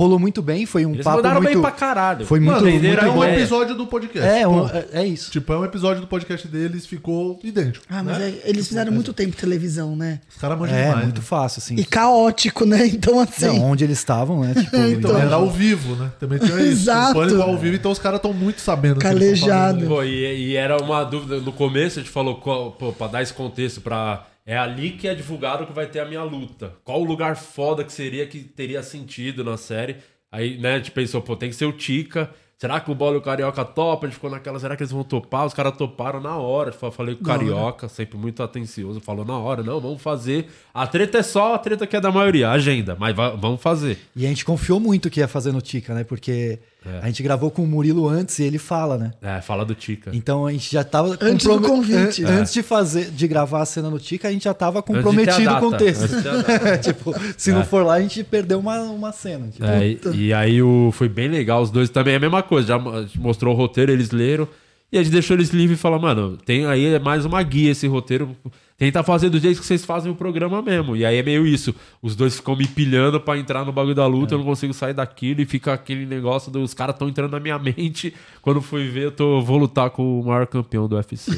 rolou 0.00 0.18
muito 0.18 0.40
bem. 0.40 0.64
Foi 0.66 0.86
um 0.86 0.92
Eles 0.94 1.04
papo 1.04 1.18
mandaram 1.18 1.40
muito... 1.42 1.52
bem 1.52 1.60
pra 1.62 1.70
caralho. 1.70 2.24
Foi 2.24 2.40
Mano, 2.40 2.60
muito, 2.62 2.72
venderam 2.72 3.02
muito 3.04 3.14
É 3.14 3.18
um 3.18 3.22
ideia. 3.24 3.38
episódio 3.40 3.74
do 3.74 3.86
podcast. 3.86 4.28
É, 4.28 4.48
um- 4.48 4.66
é, 4.68 4.86
é 4.92 5.06
isso. 5.06 5.30
Tipo, 5.30 5.52
é 5.52 5.58
um 5.58 5.64
episódio 5.64 6.00
do 6.00 6.06
podcast 6.06 6.48
deles, 6.48 6.86
ficou 6.86 7.38
idêntico. 7.44 7.84
Ah, 7.88 8.02
mas 8.02 8.18
né? 8.18 8.28
é- 8.30 8.48
eles 8.48 8.66
fizeram 8.66 8.90
muito 8.92 9.12
tempo 9.12 9.36
televisão, 9.36 9.94
né? 9.94 10.20
Os 10.34 10.40
caras 10.40 10.58
manjam 10.58 10.76
É, 10.76 10.84
demais. 10.86 11.04
muito 11.04 11.18
né? 11.20 11.24
fácil, 11.26 11.60
assim. 11.60 11.74
E 11.76 11.84
caótico, 11.84 12.64
né? 12.64 12.86
Então, 12.86 13.20
assim. 13.20 13.46
Não, 13.58 13.70
onde 13.70 13.84
eles 13.84 13.98
estavam, 13.98 14.40
né? 14.40 14.54
Tipo, 14.60 14.76
Então, 14.76 15.18
era 15.18 15.34
ao 15.34 15.50
vivo, 15.50 15.94
né? 15.96 16.10
Também 16.18 16.38
tinha 16.38 16.54
isso. 16.60 16.82
Exato. 16.82 17.10
O 17.12 17.14
pânico 17.22 17.42
ao 17.42 17.58
vivo, 17.58 17.76
então 17.76 17.90
os 17.90 17.98
caras 17.98 18.16
estão 18.18 18.32
muito 18.32 18.60
sabendo. 18.60 18.98
tão 19.00 19.10
Calejado. 19.10 19.86
Pô, 19.86 20.02
e, 20.02 20.50
e 20.50 20.56
era 20.56 20.76
uma 20.82 21.04
dúvida, 21.04 21.38
no 21.40 21.52
começo 21.52 21.98
a 21.98 22.02
gente 22.02 22.10
falou, 22.12 22.36
qual- 22.36 22.72
pô, 22.72 22.92
pra 22.92 23.06
dar 23.06 23.22
esse 23.22 23.32
contexto, 23.34 23.80
pra. 23.80 24.24
É 24.50 24.58
ali 24.58 24.90
que 24.90 25.06
é 25.06 25.14
divulgado 25.14 25.64
que 25.64 25.72
vai 25.72 25.86
ter 25.86 26.00
a 26.00 26.04
minha 26.04 26.24
luta. 26.24 26.74
Qual 26.84 27.00
o 27.00 27.04
lugar 27.04 27.36
foda 27.36 27.84
que 27.84 27.92
seria 27.92 28.26
que 28.26 28.40
teria 28.40 28.82
sentido 28.82 29.44
na 29.44 29.56
série? 29.56 29.98
Aí, 30.32 30.58
né, 30.58 30.74
a 30.74 30.78
gente 30.78 30.90
pensou, 30.90 31.22
pô, 31.22 31.36
tem 31.36 31.50
que 31.50 31.54
ser 31.54 31.66
o 31.66 31.72
Tica. 31.72 32.28
Será 32.58 32.80
que 32.80 32.90
o 32.90 32.94
Bola 32.94 33.14
e 33.14 33.18
o 33.18 33.22
Carioca 33.22 33.64
topa? 33.64 34.04
A 34.04 34.08
gente 34.08 34.16
ficou 34.16 34.28
naquela, 34.28 34.58
será 34.58 34.76
que 34.76 34.82
eles 34.82 34.90
vão 34.90 35.04
topar? 35.04 35.46
Os 35.46 35.54
caras 35.54 35.76
toparam 35.76 36.20
na 36.20 36.36
hora. 36.36 36.74
Eu 36.82 36.90
falei 36.90 37.14
com 37.14 37.22
o. 37.22 37.26
Carioca, 37.26 37.88
sempre 37.88 38.18
muito 38.18 38.42
atencioso, 38.42 39.00
falou 39.00 39.24
na 39.24 39.38
hora, 39.38 39.62
não, 39.62 39.80
vamos 39.80 40.02
fazer. 40.02 40.48
A 40.74 40.84
treta 40.84 41.18
é 41.18 41.22
só 41.22 41.54
a 41.54 41.58
treta 41.58 41.86
que 41.86 41.96
é 41.96 42.00
da 42.00 42.10
maioria, 42.10 42.48
a 42.48 42.52
agenda, 42.52 42.96
mas 42.98 43.14
va- 43.14 43.30
vamos 43.30 43.62
fazer. 43.62 43.98
E 44.16 44.26
a 44.26 44.28
gente 44.28 44.44
confiou 44.44 44.80
muito 44.80 45.08
que 45.08 45.20
ia 45.20 45.28
fazer 45.28 45.52
no 45.52 45.62
Tica, 45.62 45.94
né? 45.94 46.02
Porque 46.04 46.58
É. 46.84 46.98
A 47.02 47.06
gente 47.06 47.22
gravou 47.22 47.50
com 47.50 47.62
o 47.62 47.66
Murilo 47.66 48.08
antes 48.08 48.38
e 48.38 48.42
ele 48.44 48.56
fala, 48.58 48.96
né? 48.96 49.12
É, 49.20 49.40
fala 49.42 49.64
do 49.66 49.74
Tica. 49.74 50.10
Então 50.14 50.46
a 50.46 50.52
gente 50.52 50.72
já 50.72 50.82
tava. 50.82 51.16
Antes 51.20 51.46
do 51.46 51.52
comprome- 51.52 51.68
convite. 51.92 52.24
An- 52.24 52.40
Antes 52.40 52.52
de 52.54 52.62
fazer, 52.62 53.10
de 53.10 53.28
gravar 53.28 53.60
a 53.60 53.66
cena 53.66 53.90
no 53.90 53.98
Tica, 53.98 54.28
a 54.28 54.32
gente 54.32 54.44
já 54.44 54.54
tava 54.54 54.82
comprometido 54.82 55.54
com 55.60 55.66
o 55.66 55.76
texto. 55.76 56.08
Tipo, 56.82 57.14
se 57.36 57.50
É. 57.50 57.54
não 57.54 57.64
for 57.64 57.84
lá, 57.84 57.94
a 57.94 58.00
gente 58.00 58.24
perdeu 58.24 58.58
uma, 58.58 58.80
uma 58.82 59.12
cena. 59.12 59.48
Tipo, 59.48 59.64
É, 59.66 59.88
e, 59.88 60.00
e 60.28 60.32
aí 60.32 60.62
o, 60.62 60.90
foi 60.92 61.08
bem 61.08 61.28
legal, 61.28 61.62
os 61.62 61.70
dois 61.70 61.90
também 61.90 62.14
é 62.14 62.16
a 62.16 62.20
mesma 62.20 62.42
coisa. 62.42 62.68
Já 62.68 62.78
mo- 62.78 62.92
mostrou 63.16 63.54
o 63.54 63.56
roteiro, 63.56 63.92
eles 63.92 64.10
leram. 64.10 64.48
E 64.92 64.98
a 64.98 65.02
gente 65.02 65.12
deixou 65.12 65.36
eles 65.36 65.50
livres 65.50 65.78
e 65.78 65.80
falou, 65.82 66.00
mano, 66.00 66.36
tem 66.38 66.66
aí 66.66 66.86
é 66.86 66.98
mais 66.98 67.24
uma 67.24 67.42
guia 67.42 67.70
esse 67.70 67.86
roteiro. 67.86 68.34
Tenta 68.80 69.02
fazer 69.02 69.28
do 69.28 69.38
jeito 69.38 69.60
que 69.60 69.66
vocês 69.66 69.84
fazem 69.84 70.10
o 70.10 70.14
programa 70.14 70.62
mesmo. 70.62 70.96
E 70.96 71.04
aí 71.04 71.18
é 71.18 71.22
meio 71.22 71.46
isso. 71.46 71.74
Os 72.00 72.16
dois 72.16 72.36
ficam 72.36 72.56
me 72.56 72.66
pilhando 72.66 73.20
pra 73.20 73.36
entrar 73.36 73.62
no 73.62 73.70
bagulho 73.70 73.94
da 73.94 74.06
luta, 74.06 74.32
eu 74.32 74.38
não 74.38 74.44
consigo 74.46 74.72
sair 74.72 74.94
daquilo 74.94 75.42
e 75.42 75.44
fica 75.44 75.74
aquele 75.74 76.06
negócio 76.06 76.50
dos 76.50 76.72
caras 76.72 76.94
estão 76.94 77.06
entrando 77.06 77.30
na 77.32 77.38
minha 77.38 77.58
mente. 77.58 78.14
Quando 78.40 78.62
fui 78.62 78.88
ver, 78.88 79.04
eu 79.04 79.12
tô, 79.12 79.42
vou 79.42 79.58
lutar 79.58 79.90
com 79.90 80.20
o 80.22 80.24
maior 80.24 80.46
campeão 80.46 80.88
do 80.88 80.96
UFC. 80.96 81.30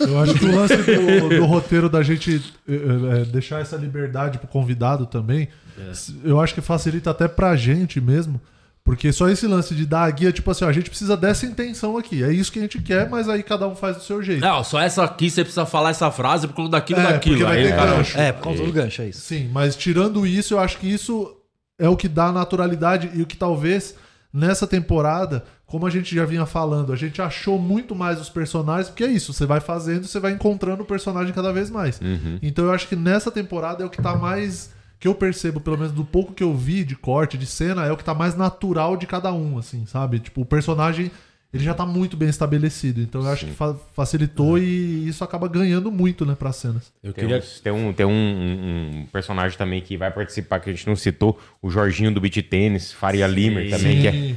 Eu 0.00 0.18
acho 0.18 0.34
que 0.34 0.44
o 0.44 0.56
lance 0.56 0.76
do, 0.76 1.28
do 1.38 1.44
roteiro 1.46 1.88
da 1.88 2.02
gente 2.02 2.42
eh, 2.68 3.24
deixar 3.32 3.60
essa 3.60 3.76
liberdade 3.76 4.38
pro 4.38 4.48
convidado 4.48 5.06
também, 5.06 5.46
É. 5.78 5.92
eu 6.24 6.40
acho 6.40 6.52
que 6.52 6.60
facilita 6.60 7.12
até 7.12 7.28
pra 7.28 7.54
gente 7.54 8.00
mesmo. 8.00 8.40
Porque 8.88 9.12
só 9.12 9.28
esse 9.28 9.46
lance 9.46 9.74
de 9.74 9.84
dar 9.84 10.04
a 10.04 10.10
guia, 10.10 10.32
tipo 10.32 10.50
assim, 10.50 10.64
ó, 10.64 10.68
a 10.68 10.72
gente 10.72 10.88
precisa 10.88 11.14
dessa 11.14 11.44
intenção 11.44 11.98
aqui. 11.98 12.24
É 12.24 12.32
isso 12.32 12.50
que 12.50 12.58
a 12.58 12.62
gente 12.62 12.80
quer, 12.80 13.06
mas 13.10 13.28
aí 13.28 13.42
cada 13.42 13.68
um 13.68 13.76
faz 13.76 13.98
do 13.98 14.02
seu 14.02 14.22
jeito. 14.22 14.40
Não, 14.40 14.64
só 14.64 14.80
essa 14.80 15.04
aqui 15.04 15.28
você 15.28 15.42
precisa 15.44 15.66
falar 15.66 15.90
essa 15.90 16.10
frase 16.10 16.46
por 16.48 16.54
conta 16.54 16.70
daquilo 16.70 17.00
É, 17.00 17.12
daquilo. 17.12 17.36
porque 17.36 17.44
vai 17.50 17.58
Aí, 17.58 17.64
ter 17.68 17.76
cara, 17.76 17.96
gancho. 17.96 18.18
É, 18.18 18.32
por 18.32 18.42
conta 18.44 18.62
do 18.62 18.72
gancho, 18.72 19.02
é 19.02 19.08
isso. 19.10 19.20
Sim, 19.20 19.50
mas 19.52 19.76
tirando 19.76 20.26
isso, 20.26 20.54
eu 20.54 20.58
acho 20.58 20.78
que 20.78 20.90
isso 20.90 21.36
é 21.78 21.86
o 21.86 21.98
que 21.98 22.08
dá 22.08 22.32
naturalidade 22.32 23.10
e 23.12 23.20
o 23.20 23.26
que 23.26 23.36
talvez 23.36 23.94
nessa 24.32 24.66
temporada, 24.66 25.44
como 25.66 25.86
a 25.86 25.90
gente 25.90 26.14
já 26.14 26.24
vinha 26.24 26.46
falando, 26.46 26.90
a 26.90 26.96
gente 26.96 27.20
achou 27.20 27.58
muito 27.58 27.94
mais 27.94 28.18
os 28.18 28.30
personagens, 28.30 28.88
porque 28.88 29.04
é 29.04 29.08
isso, 29.10 29.34
você 29.34 29.44
vai 29.44 29.60
fazendo, 29.60 30.06
você 30.06 30.18
vai 30.18 30.32
encontrando 30.32 30.82
o 30.82 30.86
personagem 30.86 31.34
cada 31.34 31.52
vez 31.52 31.68
mais. 31.68 32.00
Uhum. 32.00 32.38
Então 32.40 32.64
eu 32.64 32.72
acho 32.72 32.88
que 32.88 32.96
nessa 32.96 33.30
temporada 33.30 33.82
é 33.82 33.86
o 33.86 33.90
que 33.90 34.00
tá 34.00 34.16
mais 34.16 34.70
que 35.00 35.06
eu 35.08 35.14
percebo, 35.14 35.60
pelo 35.60 35.76
menos 35.78 35.92
do 35.92 36.04
pouco 36.04 36.32
que 36.32 36.42
eu 36.42 36.54
vi 36.54 36.82
de 36.84 36.96
corte, 36.96 37.38
de 37.38 37.46
cena, 37.46 37.84
é 37.86 37.92
o 37.92 37.96
que 37.96 38.04
tá 38.04 38.14
mais 38.14 38.34
natural 38.36 38.96
de 38.96 39.06
cada 39.06 39.32
um, 39.32 39.56
assim, 39.58 39.86
sabe? 39.86 40.18
Tipo, 40.18 40.40
o 40.40 40.44
personagem, 40.44 41.10
ele 41.54 41.62
já 41.64 41.72
tá 41.72 41.86
muito 41.86 42.16
bem 42.16 42.28
estabelecido. 42.28 43.00
Então 43.00 43.22
eu 43.22 43.28
acho 43.28 43.46
que 43.46 43.52
fa- 43.52 43.76
facilitou 43.94 44.58
e 44.58 45.06
isso 45.08 45.22
acaba 45.22 45.46
ganhando 45.48 45.90
muito, 45.92 46.26
né, 46.26 46.34
pras 46.34 46.56
cenas. 46.56 46.92
Eu 47.02 47.12
Tem, 47.12 47.24
uns- 47.38 47.60
tem 47.60 47.72
um, 47.72 47.92
tem 47.92 48.04
um, 48.06 48.10
um- 48.10 48.98
um 49.02 49.06
personagem 49.06 49.56
também 49.56 49.80
que 49.80 49.96
vai 49.96 50.10
participar 50.10 50.58
que 50.60 50.68
a 50.68 50.72
gente 50.72 50.86
não 50.86 50.96
citou, 50.96 51.38
o 51.62 51.70
Jorginho 51.70 52.12
do 52.12 52.20
Beat 52.20 52.42
Tênis, 52.48 52.92
Faria 52.92 53.26
Limer 53.26 53.70
também, 53.70 54.00
que, 54.00 54.08
é, 54.08 54.36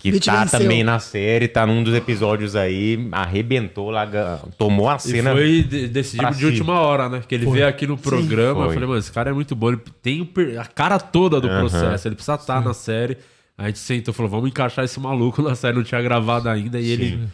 que 0.00 0.10
Beat 0.10 0.24
tá 0.24 0.40
venceu. 0.44 0.58
também 0.58 0.82
na 0.82 0.98
série, 0.98 1.46
tá 1.46 1.66
num 1.66 1.84
dos 1.84 1.94
episódios 1.94 2.56
aí, 2.56 3.06
arrebentou 3.12 3.90
lá, 3.90 4.04
ga- 4.06 4.40
tomou 4.58 4.88
a 4.88 4.96
E 4.96 5.00
cena. 5.00 5.32
foi 5.32 5.62
de- 5.62 5.86
decidido 5.88 6.22
pra 6.22 6.30
de 6.32 6.38
si. 6.38 6.44
última 6.46 6.80
hora, 6.80 7.08
né? 7.08 7.22
Que 7.28 7.34
ele 7.34 7.44
Foi. 7.44 7.54
veio 7.58 7.68
aqui 7.68 7.86
no 7.86 7.96
programa. 7.98 8.60
Eu 8.62 8.64
Foi. 8.64 8.74
falei, 8.74 8.88
mano, 8.88 8.98
esse 8.98 9.12
cara 9.12 9.30
é 9.30 9.32
muito 9.32 9.54
bom. 9.54 9.68
Ele 9.68 9.80
tem 10.02 10.22
o 10.22 10.26
per- 10.26 10.58
a 10.58 10.64
cara 10.64 10.98
toda 10.98 11.38
do 11.40 11.48
Aham. 11.48 11.60
processo. 11.60 12.08
Ele 12.08 12.14
precisa 12.14 12.34
estar 12.36 12.60
na 12.64 12.72
série. 12.74 13.18
A 13.58 13.66
gente 13.66 13.78
sentou 13.78 14.10
e 14.12 14.16
falou, 14.16 14.30
vamos 14.30 14.48
encaixar 14.48 14.84
esse 14.86 14.98
maluco 14.98 15.42
na 15.42 15.54
série. 15.54 15.76
Não 15.76 15.84
tinha 15.84 16.00
gravado 16.00 16.48
ainda. 16.48 16.80
E 16.80 16.90
ele. 16.90 17.28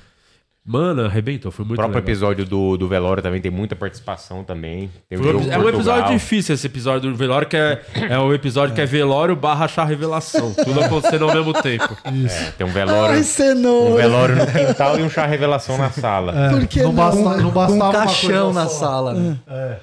Mano, 0.67 1.05
arrebentou. 1.05 1.53
Foi 1.53 1.65
O 1.65 1.69
muito 1.69 1.79
próprio 1.79 1.97
legal. 2.01 2.11
episódio 2.11 2.45
do, 2.45 2.77
do 2.77 2.89
Velório 2.89 3.23
também 3.23 3.41
tem 3.41 3.51
muita 3.53 3.77
participação 3.77 4.43
também. 4.43 4.91
Tem 5.09 5.17
o 5.17 5.23
Foi 5.23 5.37
um 5.37 5.53
é 5.53 5.59
um 5.59 5.69
episódio 5.69 6.13
difícil 6.13 6.55
esse 6.57 6.67
episódio 6.67 7.09
do 7.11 7.17
velório, 7.17 7.47
que 7.47 7.57
é, 7.57 7.81
é 8.11 8.19
o 8.19 8.35
episódio 8.35 8.75
que 8.75 8.81
é 8.81 8.87
velório 8.87 9.37
barra 9.37 9.69
chá 9.69 9.85
revelação. 9.85 10.53
Tudo 10.53 10.81
acontecendo 10.81 11.25
ao 11.29 11.33
mesmo 11.35 11.53
tempo. 11.53 11.97
É, 12.05 12.51
tem 12.59 12.67
um 12.67 12.71
velório, 12.71 13.15
Ai, 13.15 13.23
cenoura. 13.23 13.93
um 13.93 13.97
velório 13.97 14.37
no 14.37 14.47
quintal 14.47 14.99
e 14.99 15.03
um 15.03 15.09
chá 15.11 15.25
revelação 15.25 15.79
na 15.79 15.91
sala. 15.91 16.47
É, 16.47 16.51
Por 16.51 16.67
que 16.67 16.81
não, 16.83 16.87
não? 16.93 16.95
basta, 16.95 17.37
não 17.43 17.51
bastava 17.51 17.73
um 17.73 17.77
uma 17.77 17.93
caixão 17.93 18.45
coisa 18.53 18.61
na 18.61 18.69
sala, 18.69 19.15
né? 19.15 19.37
É. 19.49 19.77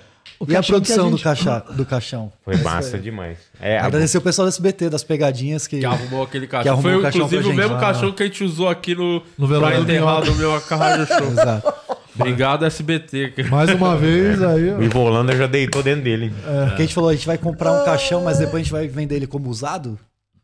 O 0.47 0.51
E 0.51 0.55
a 0.55 0.61
produção 0.63 1.09
gente- 1.09 1.17
do, 1.17 1.23
caixa, 1.23 1.63
do 1.71 1.85
caixão. 1.85 2.31
Foi 2.43 2.57
massa 2.57 2.97
demais. 2.99 3.37
É, 3.61 3.77
a- 3.77 3.85
Agradecer 3.85 4.17
o 4.17 4.21
pessoal 4.21 4.45
do 4.45 4.49
SBT, 4.49 4.89
das 4.89 5.03
pegadinhas 5.03 5.65
que, 5.67 5.79
Que 5.79 5.85
arrumou 5.85 6.23
aquele 6.23 6.45
que 6.45 6.51
caixão. 6.51 6.73
arrumou 6.73 6.91
Foi 6.91 6.99
o 6.99 7.01
caixão 7.03 7.25
inclusive 7.25 7.49
o 7.49 7.53
mesmo 7.55 7.79
caixão 7.79 8.11
que 8.11 8.23
a 8.23 8.25
gente 8.25 8.43
usou 8.43 8.67
aqui 8.69 8.93
no, 8.95 9.21
No 9.37 9.47
pra 9.47 9.47
velório 9.47 9.77
do 9.77 9.83
enterrar 9.83 10.21
Minhoca. 10.21 10.31
do 10.31 10.35
meu 10.37 10.61
Carrado 10.61 11.05
Show. 11.07 11.27
Exato. 11.31 11.73
Obrigado, 12.15 12.65
SBT. 12.65 13.33
Mais 13.49 13.69
uma 13.71 13.95
vez 13.97 14.41
aí, 14.41 14.71
ó. 14.71 14.77
o 14.77 14.83
Ivo 14.83 14.99
Holanda 14.99 15.35
já 15.35 15.47
deitou 15.47 15.81
dentro 15.81 16.03
dele. 16.03 16.25
hein? 16.25 16.33
Porque 16.67 16.81
a 16.83 16.85
gente 16.85 16.93
falou, 16.93 17.09
a 17.09 17.13
gente 17.15 17.25
vai 17.25 17.37
comprar 17.37 17.71
um 17.71 17.85
caixão, 17.85 18.21
mas 18.23 18.37
depois 18.37 18.55
a 18.61 18.63
gente 18.63 18.71
vai 18.71 18.87
vender 18.87 19.15
ele 19.15 19.25
como 19.27 19.49
usado? 19.49 19.97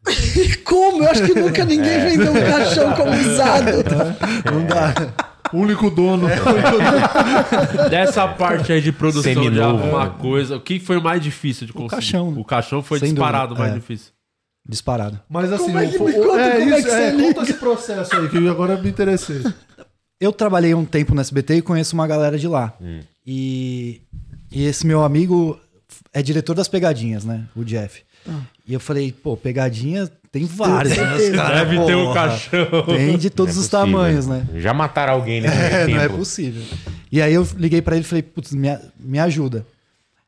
Como? 0.64 1.04
Eu 1.04 1.12
acho 1.12 1.24
que 1.24 1.36
nunca 1.40 1.66
ninguém 1.66 1.90
É. 1.92 2.06
vendeu 2.10 2.32
um 2.32 2.36
caixão 2.42 2.94
como 2.94 3.12
usado. 3.12 3.72
Não 4.52 4.66
dá. 4.66 5.29
O 5.54 5.58
único 5.58 5.90
dono. 5.90 6.28
Dessa 7.90 8.28
parte 8.28 8.72
aí 8.72 8.82
de 8.82 8.92
produção 8.92 9.34
de 9.34 9.40
Seminovo. 9.44 9.84
alguma 9.84 10.10
coisa, 10.12 10.58
o 10.58 10.62
que 10.62 10.80
foi 10.80 10.98
o 10.98 11.02
mais 11.04 11.22
difícil 11.22 11.68
de 11.68 11.74
conseguir? 11.74 11.90
caixão. 11.92 12.30
O 12.38 12.44
caixão 12.46 12.82
foi 12.84 13.00
Sem 13.00 13.10
disparado 13.10 13.50
dúvida, 13.50 13.62
mais 13.64 13.74
é. 13.76 13.80
difícil. 13.80 14.12
Disparado. 14.68 15.20
Mas 15.30 15.52
assim, 15.52 15.66
Como 15.66 15.80
é 15.80 15.88
que 15.88 15.98
o- 15.98 16.06
me 16.06 16.12
o- 16.12 16.24
conta 16.28 16.42
é 16.42 16.60
como 16.60 16.74
é 16.74 16.78
isso, 16.80 16.88
que 16.88 16.94
é, 16.94 17.12
você 17.12 17.24
conta 17.24 17.42
esse 17.44 17.54
processo 17.54 18.16
aí, 18.16 18.30
que 18.30 18.48
agora 18.48 18.78
me 18.78 18.90
interessei. 18.90 19.42
Eu 20.20 20.32
trabalhei 20.32 20.74
um 20.76 20.86
tempo 20.86 21.16
no 21.16 21.22
SBT 21.22 21.56
e 21.56 21.62
conheço 21.62 21.96
uma 21.96 22.06
galera 22.06 22.38
de 22.38 22.48
lá. 22.48 22.74
Hum. 22.82 23.00
E, 23.26 24.02
e 24.52 24.66
esse 24.66 24.86
meu 24.86 25.04
amigo 25.04 25.60
é 26.14 26.22
diretor 26.22 26.54
das 26.54 26.68
pegadinhas, 26.68 27.24
né? 27.26 27.46
O 27.56 27.64
Jeff. 27.64 28.02
E 28.68 28.74
eu 28.74 28.80
falei, 28.80 29.12
pô, 29.12 29.36
pegadinha 29.36 30.10
tem 30.32 30.46
várias. 30.46 30.96
né? 30.96 31.16
Os 31.16 31.30
caras, 31.36 31.58
Deve 31.60 31.86
ter 31.86 31.96
um 31.96 32.06
porra, 32.06 32.14
caixão. 32.14 32.68
Tem 32.86 33.18
de 33.18 33.30
todos 33.32 33.56
é 33.56 33.60
os 33.60 33.68
possível. 33.68 33.80
tamanhos, 33.92 34.28
né? 34.28 34.46
Já 34.58 34.74
mataram 34.74 35.14
alguém 35.14 35.42
nesse 35.42 35.56
É, 35.58 35.88
não 35.88 36.00
é 36.02 36.08
possível. 36.10 36.62
E 37.12 37.22
aí 37.22 37.34
eu 37.34 37.48
liguei 37.58 37.82
pra 37.82 37.96
ele 37.96 38.06
e 38.06 38.08
falei, 38.08 38.22
putz, 38.22 38.52
me, 38.54 38.68
me 39.00 39.18
ajuda. 39.20 39.66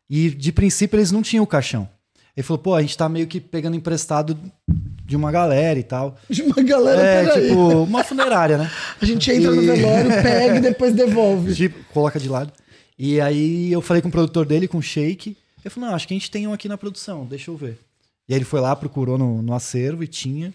E 0.10 0.30
de 0.32 0.52
princípio 0.52 0.98
eles 0.98 1.12
não 1.12 1.22
tinham 1.22 1.44
o 1.44 1.48
caixão. 1.48 1.88
Ele 2.36 2.44
falou, 2.44 2.58
pô, 2.58 2.74
a 2.76 2.82
gente 2.82 2.98
tá 2.98 3.08
meio 3.08 3.28
que 3.28 3.40
pegando 3.40 3.76
emprestado 3.76 4.38
de 5.06 5.16
uma 5.16 5.32
galera 5.32 5.78
e 5.78 5.84
tal. 5.84 6.18
De 6.30 6.42
uma 6.42 6.62
galera, 6.64 7.02
É, 7.02 7.42
tipo, 7.42 7.84
uma 7.84 8.04
funerária, 8.04 8.58
né? 8.58 8.72
A 9.02 9.06
gente 9.06 9.30
entra 9.32 9.52
no 9.52 9.62
E- 9.62 9.66
velório, 9.68 10.10
pega 10.24 10.56
e 10.56 10.62
depois 10.62 10.94
devolve. 10.96 11.54
Tipo, 11.54 11.78
coloca 11.94 12.20
de 12.20 12.28
lado. 12.30 12.52
E 12.98 13.20
aí 13.22 13.72
eu 13.72 13.82
falei 13.82 14.02
com 14.02 14.08
o 14.08 14.12
produtor 14.12 14.46
dele, 14.46 14.68
com 14.68 14.78
o 14.78 14.82
Shake. 14.82 15.38
Ele 15.64 15.70
falou, 15.74 15.90
não, 15.90 15.96
acho 15.96 16.08
que 16.08 16.14
a 16.14 16.18
gente 16.18 16.32
tem 16.32 16.48
um 16.48 16.54
aqui 16.54 16.68
na 16.68 16.78
produção, 16.78 17.26
deixa 17.26 17.52
eu 17.52 17.56
ver. 17.58 17.78
E 18.28 18.34
aí 18.34 18.38
ele 18.38 18.46
foi 18.46 18.60
lá, 18.62 18.76
procurou 18.76 19.18
no, 19.18 19.42
no 19.42 19.54
acervo 19.54 20.04
e 20.04 20.08
tinha. 20.08 20.54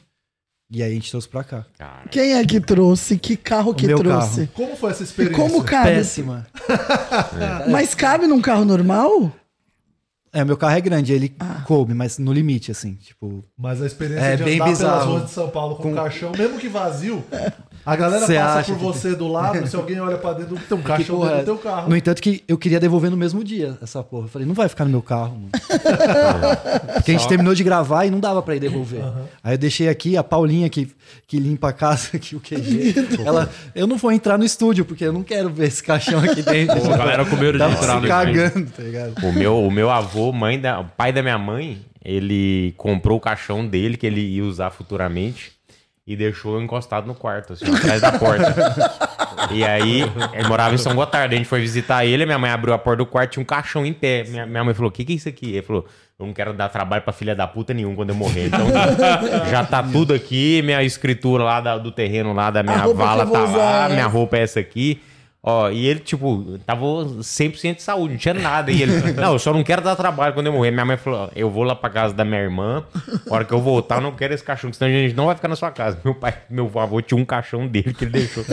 E 0.70 0.82
aí 0.82 0.90
a 0.90 0.94
gente 0.94 1.10
trouxe 1.10 1.28
pra 1.28 1.44
cá. 1.44 1.64
Quem 2.10 2.34
é 2.34 2.44
que 2.44 2.60
trouxe? 2.60 3.16
Que 3.18 3.36
carro 3.36 3.72
que 3.72 3.86
meu 3.86 3.98
trouxe? 3.98 4.48
Como 4.48 4.74
foi 4.76 4.90
essa 4.90 5.02
E 5.02 5.04
experiência? 5.04 5.36
como 5.36 5.62
cabe? 5.62 5.90
Péssima. 5.90 6.46
Mas 7.70 7.94
cabe 7.94 8.26
num 8.26 8.40
carro 8.40 8.64
normal? 8.64 9.32
É, 10.38 10.44
meu 10.44 10.56
carro 10.56 10.76
é 10.76 10.80
grande, 10.80 11.12
ele 11.12 11.34
coube, 11.64 11.94
mas 11.94 12.18
no 12.18 12.32
limite, 12.32 12.70
assim, 12.70 12.94
tipo... 12.94 13.42
Mas 13.56 13.80
a 13.80 13.86
experiência 13.86 14.22
É 14.24 14.36
de 14.36 14.44
bem 14.44 14.56
andar 14.56 14.64
pelas 14.64 14.78
bizarro. 14.78 15.10
ruas 15.12 15.24
de 15.24 15.30
São 15.30 15.48
Paulo 15.48 15.76
com, 15.76 15.82
Com- 15.84 15.94
caixão, 15.94 16.32
mesmo 16.36 16.58
que 16.58 16.68
vazio, 16.68 17.24
a 17.86 17.96
galera 17.96 18.26
Cê 18.26 18.34
passa 18.34 18.58
acha 18.58 18.72
por 18.72 18.78
que 18.78 18.84
você 18.84 19.14
do 19.14 19.28
lado, 19.28 19.66
se 19.66 19.74
alguém 19.76 19.98
olha 20.00 20.18
pra 20.18 20.34
dentro, 20.34 20.56
tem 20.68 20.76
um 20.76 20.80
Que 20.82 20.86
caixão 20.88 21.16
porra 21.16 21.28
dentro 21.36 21.40
é? 21.40 21.44
do 21.44 21.44
teu 21.46 21.58
carro. 21.72 21.88
No 21.88 21.96
entanto 21.96 22.20
que 22.20 22.44
eu 22.46 22.58
queria 22.58 22.78
devolver 22.78 23.10
no 23.10 23.16
mesmo 23.16 23.42
dia 23.42 23.78
essa 23.82 24.02
porra. 24.02 24.24
Eu 24.26 24.28
falei, 24.28 24.46
não 24.46 24.54
vai 24.54 24.68
ficar 24.68 24.84
no 24.84 24.90
meu 24.90 25.00
carro, 25.02 25.36
mano. 25.36 25.48
Porque 26.94 27.10
a 27.12 27.14
gente 27.14 27.28
terminou 27.28 27.54
de 27.54 27.62
gravar 27.64 28.04
e 28.04 28.10
não 28.10 28.20
dava 28.20 28.42
pra 28.42 28.54
ir 28.56 28.60
devolver. 28.60 29.00
Aí 29.42 29.54
eu 29.54 29.58
deixei 29.58 29.88
aqui 29.88 30.16
a 30.16 30.22
Paulinha 30.24 30.68
que, 30.68 30.90
que 31.26 31.38
limpa 31.38 31.68
a 31.68 31.72
casa, 31.72 32.08
aqui 32.16 32.36
o 32.36 32.40
QG. 32.40 32.94
ela, 33.24 33.48
eu 33.74 33.86
não 33.86 33.96
vou 33.96 34.12
entrar 34.12 34.36
no 34.38 34.44
estúdio 34.44 34.84
porque 34.84 35.04
eu 35.04 35.12
não 35.12 35.22
quero 35.22 35.48
ver 35.48 35.68
esse 35.68 35.82
caixão 35.82 36.18
aqui 36.20 36.42
dentro. 36.42 36.80
Pô, 36.80 36.92
a 36.92 36.96
galera 36.96 37.24
com 37.24 37.36
medo 37.36 37.58
de 37.58 37.64
entrar 37.64 37.94
se 37.96 38.00
no 38.00 38.08
cagando, 38.08 38.66
tá 38.70 38.82
ligado? 38.82 39.14
O 39.26 39.32
meu, 39.32 39.62
o 39.64 39.70
meu 39.70 39.90
avô, 39.90 40.25
mãe 40.32 40.58
da, 40.60 40.80
o 40.80 40.84
pai 40.84 41.12
da 41.12 41.22
minha 41.22 41.38
mãe, 41.38 41.80
ele 42.04 42.74
comprou 42.76 43.18
o 43.18 43.20
caixão 43.20 43.66
dele 43.66 43.96
que 43.96 44.06
ele 44.06 44.20
ia 44.20 44.44
usar 44.44 44.70
futuramente 44.70 45.52
e 46.06 46.14
deixou 46.16 46.62
encostado 46.62 47.06
no 47.06 47.14
quarto, 47.14 47.52
assim, 47.54 47.64
atrás 47.74 48.00
da 48.00 48.12
porta. 48.12 48.54
E 49.52 49.62
aí, 49.62 50.02
ele 50.32 50.48
morava 50.48 50.74
em 50.74 50.78
São 50.78 50.92
Gotardo. 50.94 51.32
A 51.32 51.36
gente 51.36 51.46
foi 51.48 51.60
visitar 51.60 52.04
ele, 52.04 52.26
minha 52.26 52.38
mãe 52.38 52.50
abriu 52.50 52.74
a 52.74 52.78
porta 52.78 52.98
do 52.98 53.06
quarto, 53.06 53.32
tinha 53.32 53.42
um 53.42 53.46
caixão 53.46 53.86
em 53.86 53.92
pé. 53.92 54.24
Minha, 54.26 54.44
minha 54.44 54.64
mãe 54.64 54.74
falou: 54.74 54.88
O 54.88 54.92
que, 54.92 55.04
que 55.04 55.12
é 55.12 55.16
isso 55.16 55.28
aqui? 55.28 55.52
Ele 55.52 55.62
falou: 55.62 55.86
Eu 56.18 56.26
não 56.26 56.32
quero 56.32 56.52
dar 56.52 56.68
trabalho 56.68 57.02
pra 57.04 57.12
filha 57.12 57.32
da 57.32 57.46
puta 57.46 57.72
nenhum 57.72 57.94
quando 57.94 58.08
eu 58.10 58.16
morrer. 58.16 58.46
Então, 58.46 58.66
já 59.48 59.64
tá 59.64 59.84
tudo 59.84 60.12
aqui. 60.14 60.62
Minha 60.62 60.82
escritura 60.82 61.44
lá 61.44 61.60
da- 61.60 61.78
do 61.78 61.92
terreno 61.92 62.32
lá 62.32 62.50
da 62.50 62.62
minha 62.64 62.88
vala 62.88 63.24
tá 63.24 63.38
lá, 63.44 63.88
é 63.88 63.92
minha 63.92 64.06
roupa 64.06 64.36
é 64.36 64.40
essa 64.42 64.58
aqui. 64.58 65.00
Ó, 65.48 65.70
e 65.70 65.86
ele, 65.86 66.00
tipo, 66.00 66.58
tava 66.66 66.84
100% 66.84 67.76
de 67.76 67.82
saúde, 67.82 68.14
não 68.14 68.18
tinha 68.18 68.34
nada. 68.34 68.72
E 68.72 68.82
ele, 68.82 68.92
não, 69.14 69.34
eu 69.34 69.38
só 69.38 69.52
não 69.52 69.62
quero 69.62 69.80
dar 69.80 69.94
trabalho 69.94 70.34
quando 70.34 70.48
eu 70.48 70.52
morrer. 70.52 70.72
Minha 70.72 70.84
mãe 70.84 70.96
falou, 70.96 71.30
eu 71.36 71.48
vou 71.48 71.62
lá 71.62 71.76
pra 71.76 71.88
casa 71.88 72.12
da 72.12 72.24
minha 72.24 72.40
irmã, 72.40 72.84
a 73.30 73.32
hora 73.32 73.44
que 73.44 73.54
eu 73.54 73.60
voltar, 73.60 73.98
eu 73.98 74.00
não 74.00 74.10
quero 74.10 74.34
esse 74.34 74.42
caixão, 74.42 74.72
senão 74.72 74.90
a 74.90 74.92
gente 74.92 75.14
não 75.14 75.26
vai 75.26 75.36
ficar 75.36 75.46
na 75.46 75.54
sua 75.54 75.70
casa. 75.70 76.00
Meu 76.04 76.16
pai, 76.16 76.36
meu 76.50 76.68
avô 76.74 77.00
tinha 77.00 77.16
um 77.16 77.24
caixão 77.24 77.68
dele 77.68 77.94
que 77.94 78.04
ele 78.04 78.10
deixou. 78.10 78.44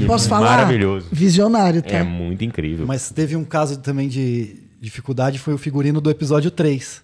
E 0.00 0.06
Posso 0.06 0.26
falar? 0.26 0.48
Maravilhoso. 0.48 1.08
Visionário, 1.12 1.82
tá? 1.82 1.96
É 1.96 2.02
muito 2.02 2.42
incrível. 2.42 2.86
Mas 2.86 3.10
teve 3.10 3.36
um 3.36 3.44
caso 3.44 3.78
também 3.80 4.08
de 4.08 4.62
dificuldade, 4.80 5.38
foi 5.38 5.52
o 5.52 5.58
figurino 5.58 6.00
do 6.00 6.10
episódio 6.10 6.50
3. 6.50 7.02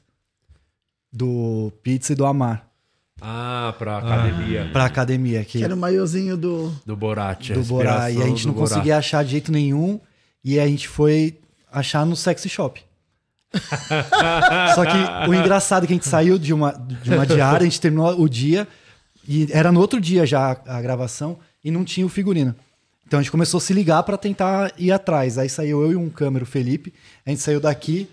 Do 1.13 1.71
Pizza 1.83 2.15
e 2.15 2.17
do 2.17 2.25
Amar. 2.25 2.70
Ah, 3.21 3.75
pra 3.79 3.99
academia. 3.99 4.69
Pra 4.73 4.85
academia. 4.85 5.45
Que, 5.45 5.59
Que 5.59 5.65
era 5.65 5.75
o 5.75 5.79
maiozinho 5.79 6.37
do. 6.37 6.73
Do 6.85 6.97
Borat. 6.97 7.51
do 7.51 7.63
Borá. 7.63 8.11
E 8.11 8.23
a 8.23 8.27
gente 8.27 8.47
não 8.47 8.55
conseguia 8.55 8.97
achar 8.99 9.25
de 9.25 9.33
jeito 9.33 9.53
nenhum. 9.53 10.01
E 10.45 10.59
a 10.59 10.67
gente 10.67 10.89
foi 10.89 11.39
achar 11.71 12.05
no 12.07 12.17
sexy 12.17 12.49
shop. 12.49 12.83
Só 14.75 14.85
que 14.85 15.29
o 15.29 15.35
engraçado 15.35 15.85
é 15.85 15.87
que 15.87 15.93
a 15.93 15.97
gente 15.97 16.09
saiu 16.09 16.39
de 16.39 16.53
uma, 16.55 16.73
de 16.73 17.13
uma 17.13 17.27
diária, 17.27 17.61
a 17.63 17.69
gente 17.69 17.81
terminou 17.81 18.21
o 18.21 18.29
dia, 18.29 18.67
e 19.27 19.49
era 19.51 19.73
no 19.73 19.81
outro 19.81 20.01
dia 20.01 20.25
já 20.25 20.53
a, 20.53 20.79
a 20.79 20.83
gravação, 20.83 21.39
e 21.63 21.71
não 21.71 21.85
tinha 21.85 22.07
o 22.07 22.09
figurino. 22.09 22.55
Então 23.07 23.19
a 23.19 23.23
gente 23.23 23.31
começou 23.33 23.59
a 23.59 23.61
se 23.61 23.73
ligar 23.73 24.03
pra 24.05 24.17
tentar 24.17 24.73
ir 24.79 24.93
atrás. 24.93 25.37
Aí 25.37 25.49
saiu 25.49 25.83
eu 25.83 25.93
e 25.93 25.97
um 25.97 26.09
câmera, 26.09 26.45
o 26.45 26.47
Felipe, 26.47 26.95
a 27.27 27.31
gente 27.31 27.43
saiu 27.43 27.61
daqui. 27.61 28.09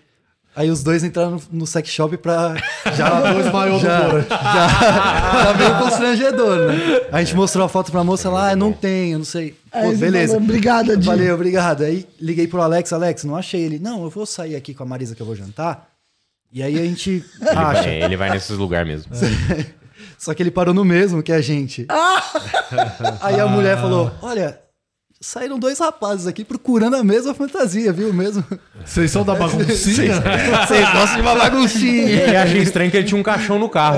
Aí 0.58 0.72
os 0.72 0.82
dois 0.82 1.04
entraram 1.04 1.32
no, 1.34 1.42
no 1.52 1.68
sex 1.68 1.88
shop 1.90 2.18
pra. 2.18 2.56
Já 2.96 3.32
dois 3.32 3.52
maior 3.54 3.78
do 3.78 3.86
já, 3.86 4.00
Borat. 4.10 4.28
já, 4.28 4.68
já 5.44 5.54
meio 5.54 5.78
constrangedor, 5.78 6.58
né? 6.68 7.02
A 7.12 7.24
gente 7.24 7.36
mostrou 7.36 7.64
a 7.64 7.70
foto 7.70 7.92
pra 7.92 8.04
moça 8.04 8.28
lá, 8.28 8.50
ah, 8.50 8.56
não 8.56 8.74
tem, 8.74 9.12
eu 9.12 9.20
não 9.20 9.26
sei. 9.26 9.56
Pô, 9.72 9.92
beleza. 9.94 10.34
falou, 10.34 10.44
"Obrigado, 10.50 10.92
Adi." 10.94 11.06
Valeu, 11.06 11.36
obrigado. 11.36 11.84
Aí 11.84 12.08
liguei 12.20 12.48
pro 12.48 12.60
Alex, 12.60 12.92
Alex, 12.92 13.24
não 13.24 13.36
achei 13.36 13.62
ele. 13.62 13.78
Não, 13.78 14.04
eu 14.04 14.10
vou 14.10 14.26
sair 14.26 14.56
aqui 14.56 14.74
com 14.74 14.82
a 14.82 14.86
Marisa 14.88 15.14
que 15.16 15.22
eu 15.22 15.28
vou 15.28 15.36
jantar. 15.36 15.90
E 16.52 16.64
aí 16.64 16.80
a 16.80 16.84
gente 16.84 17.24
Ele 17.40 17.50
acha. 17.50 17.84
vai, 17.84 18.04
ele 18.04 18.18
vai 18.18 18.30
nesses 18.32 18.58
lugares 18.58 19.06
mesmo. 19.06 19.12
Só 20.18 20.34
que 20.34 20.42
ele 20.42 20.50
parou 20.50 20.74
no 20.74 20.84
mesmo 20.84 21.22
que 21.22 21.32
a 21.32 21.40
gente. 21.42 21.86
Aí 23.22 23.40
a 23.40 23.46
mulher 23.48 23.78
falou: 23.78 24.12
Olha, 24.24 24.60
saíram 25.19 25.57
dois 25.60 25.80
rapazes 25.80 26.27
aqui 26.27 26.44
procurando 26.44 26.95
a 26.95 27.03
mesma 27.03 27.34
fantasia, 27.34 27.91
viu? 27.94 28.14
Mesmo. 28.14 28.44
Vocês 28.85 29.10
são 29.11 29.23
da 29.23 29.34
baguncinha? 29.35 30.15
Vocês 30.68 30.91
gostam 30.91 31.15
de 31.15 31.22
uma 31.22 31.35
baguncinha. 31.35 32.27
E 32.27 32.35
achei 32.35 32.61
estranho 32.61 32.89
que 32.91 32.98
ele 32.98 33.07
tinha 33.07 33.19
um 33.19 33.23
caixão 33.23 33.57
no 33.60 33.68
carro. 33.69 33.98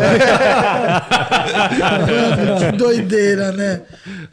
Mano, 1.79 2.59
que 2.71 2.77
doideira, 2.77 3.51
né? 3.51 3.81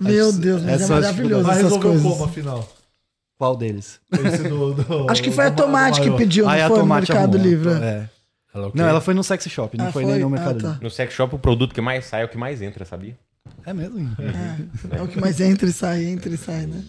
Meu 0.01 0.33
Deus, 0.33 0.63
mas 0.63 0.81
é, 0.81 0.85
essa- 0.85 0.95
maravilhoso 0.95 1.47
Mas 1.47 1.57
resolveu 1.63 1.93
como, 2.01 2.25
afinal? 2.25 2.69
Qual 3.39 3.57
deles? 3.57 4.01
Esse 4.13 4.45
do- 4.49 4.75
do- 4.75 5.11
Acho 5.11 5.23
que 5.23 5.31
foi 5.31 5.47
a 5.47 5.51
Tomate 5.51 6.01
que 6.01 6.11
pediu, 6.13 6.49
Aí 6.49 6.59
não 6.61 6.67
a 6.67 6.69
foi 6.69 6.77
no 6.79 6.83
Tomate 6.85 7.13
Mercado 7.13 7.35
arrumou. 7.37 7.51
Livre. 7.53 7.73
É. 7.85 8.09
Ela 8.55 8.69
o 8.69 8.73
quê? 8.73 8.79
Não, 8.79 8.89
ela 8.89 9.01
foi 9.03 9.13
no 9.13 9.23
sex 9.23 9.45
shop, 9.51 9.77
não 9.77 9.89
Ah, 9.89 9.93
foi, 9.93 10.05
foi? 10.05 10.13
nem 10.13 10.21
no 10.23 10.29
Ah, 10.29 10.31
Mercado 10.31 10.59
tá. 10.63 10.69
Livre. 10.69 10.83
No 10.85 10.91
sex 10.91 11.13
shop, 11.13 11.35
o 11.35 11.39
produto 11.39 11.75
que 11.75 11.81
mais 11.83 12.07
sai 12.07 12.23
é 12.23 12.25
o 12.25 12.29
que 12.29 12.39
mais 12.39 12.63
entra, 12.63 12.87
sabia? 12.87 13.15
É 13.67 13.75
mesmo? 13.75 13.99
É 14.97 15.03
o 15.03 15.09
que 15.09 15.21
mais 15.21 15.41
entra 15.41 15.69
e 15.69 15.73
sai, 15.73 16.05
entra 16.05 16.33
e 16.33 16.37
sai, 16.37 16.67
né? 16.67 16.83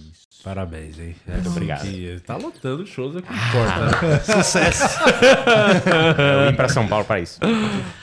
Parabéns, 0.43 0.97
hein? 0.99 1.15
É, 1.27 1.33
Muito 1.33 1.49
obrigado. 1.49 1.81
que 1.81 2.21
Tá 2.25 2.37
lotando 2.37 2.85
shows, 2.85 3.15
importa. 3.15 4.07
né? 4.07 4.19
Sucesso. 4.43 4.83
Eu 6.45 6.49
vim 6.51 6.55
pra 6.55 6.69
São 6.69 6.87
Paulo 6.87 7.03
pra 7.03 7.19
isso. 7.19 7.39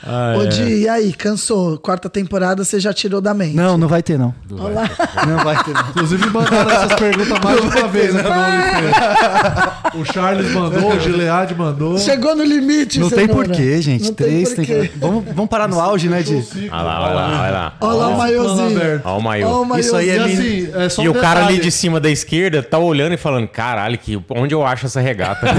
Ah, 0.03 0.35
Ô, 0.37 0.43
é. 0.43 0.47
Di, 0.47 0.81
e 0.81 0.89
aí, 0.89 1.13
cansou? 1.13 1.77
Quarta 1.79 2.09
temporada 2.09 2.63
você 2.63 2.79
já 2.79 2.93
tirou 2.93 3.21
da 3.21 3.33
mente. 3.33 3.55
Não, 3.55 3.77
não 3.77 3.87
vai 3.87 4.03
ter, 4.03 4.19
não. 4.19 4.35
Olha 4.51 4.73
lá. 4.75 4.89
Não 5.25 5.37
vai 5.43 5.63
ter, 5.63 5.73
não. 5.73 5.89
Inclusive, 5.89 6.29
mandaram 6.29 6.69
essas 6.71 6.93
perguntas 6.99 7.39
mais 7.39 7.61
de 7.61 7.67
uma 7.67 7.87
vez, 7.87 8.13
né? 8.13 8.21
no 8.21 8.29
OnlyFans. 8.29 9.95
O 9.95 10.13
Charles 10.13 10.51
mandou, 10.51 10.91
o 10.93 10.99
Gilead 10.99 11.55
mandou. 11.55 11.97
Chegou 11.97 12.35
no 12.35 12.43
limite, 12.43 12.99
Não 12.99 13.09
tem 13.09 13.27
porquê, 13.27 13.81
gente. 13.81 14.03
Não 14.05 14.13
tem 14.13 14.27
Três 14.27 14.53
tem, 14.53 14.65
porquê. 14.65 14.87
que. 14.89 14.99
Vamos, 14.99 15.25
vamos 15.33 15.49
parar 15.49 15.67
no 15.69 15.79
auge, 15.79 16.09
né, 16.09 16.21
Di? 16.21 16.35
Olha 16.69 16.81
lá, 16.81 17.01
olha 17.05 17.13
lá, 17.15 17.41
olha 17.41 17.51
lá. 17.51 17.73
Olha 17.79 17.93
lá 17.97 18.07
o 18.09 18.17
maiozinho. 18.17 19.01
Olha 19.05 19.15
o 19.15 19.21
maiô. 19.21 19.77
Isso 19.77 19.95
aí 19.95 20.09
é 20.09 20.17
E 20.17 20.19
min- 20.35 20.71
assim, 20.75 21.01
é 21.01 21.05
E 21.05 21.09
o 21.09 21.13
cara 21.13 21.45
ali 21.47 21.59
de 21.59 21.71
cima 21.71 21.99
da 21.99 22.09
esquerda 22.15 22.63
tá 22.63 22.79
olhando 22.79 23.13
e 23.13 23.17
falando: 23.17 23.47
caralho, 23.47 23.97
que, 23.97 24.19
onde 24.29 24.53
eu 24.53 24.65
acho 24.65 24.87
essa 24.87 24.99
regata? 24.99 25.45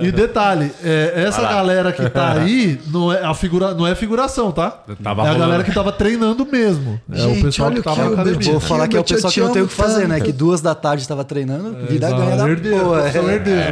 E 0.00 0.10
detalhe, 0.10 0.70
é, 0.82 1.24
essa 1.26 1.40
Olha 1.40 1.50
galera 1.50 1.92
que 1.92 2.08
tá 2.08 2.32
aí 2.40 2.80
não 2.86 3.12
é, 3.12 3.24
a 3.24 3.34
figura, 3.34 3.74
não 3.74 3.86
é 3.86 3.94
figuração, 3.94 4.50
tá? 4.50 4.70
Tava 5.02 5.22
é 5.22 5.24
a 5.24 5.28
rolando. 5.28 5.38
galera 5.38 5.64
que 5.64 5.72
tava 5.72 5.92
treinando 5.92 6.46
mesmo. 6.46 7.00
é 7.12 7.16
Gente, 7.16 7.40
o 7.40 7.42
pessoal 7.44 7.68
olha 7.68 7.76
que 7.76 7.82
tava 7.82 8.04
na 8.04 8.10
academia. 8.12 8.50
Vou 8.50 8.60
falar 8.60 8.88
que 8.88 8.96
é 8.96 9.00
o 9.00 9.04
pessoal 9.04 9.32
que 9.32 9.40
não 9.40 9.52
tem 9.52 9.62
o 9.62 9.68
que 9.68 9.74
fazer, 9.74 10.08
né? 10.08 10.20
Que 10.20 10.32
duas 10.32 10.60
da 10.60 10.74
tarde 10.74 11.02
estava 11.02 11.24
treinando, 11.24 11.76
vida 11.86 12.06
Exato, 12.06 12.22
ganha 12.22 12.36
da 12.36 12.48
herdeiro, 12.48 12.84
boa. 12.84 13.00
profissão 13.00 13.28
é. 13.28 13.34
herdeiro. 13.34 13.62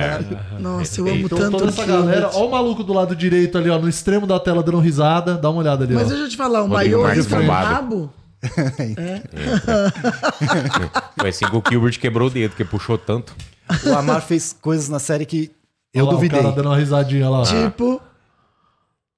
Nossa, 0.58 1.00
eu 1.00 1.06
amo 1.06 1.26
Então 1.26 1.38
tanto 1.38 1.50
toda 1.52 1.64
o 1.64 1.68
essa 1.68 1.84
galera, 1.86 2.30
ó 2.32 2.46
o 2.46 2.50
maluco 2.50 2.82
do 2.82 2.92
lado 2.92 3.14
direito 3.14 3.56
ali, 3.56 3.70
ó, 3.70 3.78
no 3.78 3.88
extremo 3.88 4.26
da 4.26 4.38
tela 4.38 4.62
dando 4.62 4.78
risada, 4.78 5.34
dá 5.34 5.50
uma 5.50 5.60
olhada 5.60 5.84
ali, 5.84 5.94
Mas 5.94 6.06
ó. 6.06 6.08
deixa 6.08 6.24
eu 6.24 6.28
te 6.28 6.36
falar, 6.36 6.62
o 6.62 6.66
Rodrigo 6.66 7.02
Marques 7.02 7.26
bombado. 7.26 7.74
rabo? 7.74 8.10
É. 8.42 9.22
Foi 11.18 11.28
assim 11.28 11.44
que 11.46 11.56
o 11.56 11.62
Gilbert 11.70 11.98
quebrou 12.00 12.28
o 12.28 12.30
dedo, 12.30 12.54
que 12.56 12.64
puxou 12.64 12.98
tanto. 12.98 13.34
O 13.86 13.94
Amar 13.94 14.20
fez 14.22 14.52
coisas 14.60 14.88
na 14.88 14.98
série 14.98 15.24
que 15.24 15.50
eu 15.94 16.04
Olha 16.04 16.12
lá, 16.12 16.16
duvidei. 16.16 16.40
O 16.40 16.42
cara 16.42 16.54
dando 16.54 16.66
uma 16.68 16.76
risadinha 16.76 17.28
lá. 17.28 17.42
Tipo, 17.44 18.00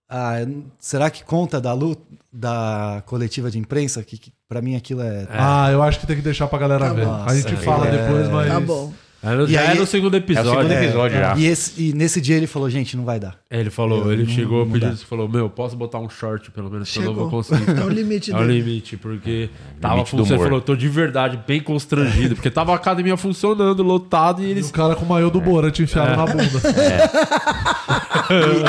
Ah, 0.09 0.37
será 0.79 1.09
que 1.11 1.25
conta 1.25 1.61
da 1.61 1.73
luta 1.73 2.03
da 2.33 3.03
coletiva 3.07 3.51
de 3.51 3.59
imprensa? 3.59 4.03
Que, 4.03 4.19
que 4.19 4.33
para 4.49 4.61
mim 4.61 4.77
aquilo 4.77 5.01
é. 5.03 5.27
Ah, 5.31 5.71
eu 5.73 5.83
acho 5.83 5.99
que 6.01 6.07
tem 6.07 6.17
que 6.17 6.23
deixar 6.23 6.47
pra 6.47 6.59
galera 6.59 6.87
Tá 6.89 6.93
ver. 6.93 7.07
bom. 7.07 7.25
a 7.27 7.35
gente 7.35 7.57
fala 7.57 7.87
é. 7.89 7.91
depois, 7.91 8.29
mas. 8.29 8.49
tá 8.49 8.61
bom. 8.61 8.93
É 9.25 9.35
no- 9.35 9.45
E 9.45 9.53
já 9.53 9.61
aí- 9.63 9.77
é 9.77 9.81
no 9.81 9.87
segundo 9.87 10.15
episódio. 10.17 10.49
É 10.51 10.53
o 10.53 10.57
segundo 10.59 10.73
É. 10.73 10.85
episódio 10.85 11.19
já. 11.19 11.35
E, 11.37 11.47
esse- 11.47 11.83
e 11.83 11.93
nesse 11.95 12.21
dia 12.21 12.37
ele 12.37 12.47
falou, 12.47 12.69
gente, 12.69 12.97
não 12.97 13.05
vai 13.05 13.19
dar. 13.19 13.37
É, 13.51 13.59
Ele 13.61 13.71
falou, 13.71 14.05
Eu 14.07 14.13
ele 14.13 14.25
não- 14.25 14.31
chegou 14.31 14.59
não 14.65 14.73
pedindo 14.73 14.89
dá. 14.91 14.95
isso, 14.95 15.07
falou, 15.07 15.29
meu, 15.29 15.49
posso 15.49 15.75
botar 15.77 15.99
um 15.99 16.11
short 16.11 16.51
pelo 16.51 16.71
menos, 16.71 16.91
que 16.93 16.99
eu 16.99 17.03
não 17.05 17.11
Chegou. 17.13 17.31
vou 17.31 17.43
conseguir. 17.43 17.65
É 17.81 17.85
o 17.85 17.89
limite 17.89 18.33
É 18.33 18.37
o 18.37 18.41
dele. 18.41 18.61
limite, 18.61 18.97
porque 18.99 19.49
tava 19.81 19.95
Limite 19.95 20.15
humor. 20.15 20.39
falou, 20.39 20.61
tô 20.61 20.77
de 20.77 20.89
verdade 20.89 21.41
bem 21.47 21.61
constrangido, 21.61 22.35
porque 22.35 22.51
tava 22.51 22.73
a 22.73 22.77
academia 22.77 23.17
funcionando, 23.17 23.83
lotado, 23.83 24.43
e 24.43 24.47
E 24.47 24.51
eles... 24.51 24.69
o 24.69 24.73
cara 24.73 24.95
com 24.95 25.05
o 25.05 25.09
maiô 25.09 25.31
do 25.31 25.41
Borat 25.41 25.79
enfiado 25.81 26.13
É. 26.13 26.17
na 26.17 26.27
bunda. 26.27 26.45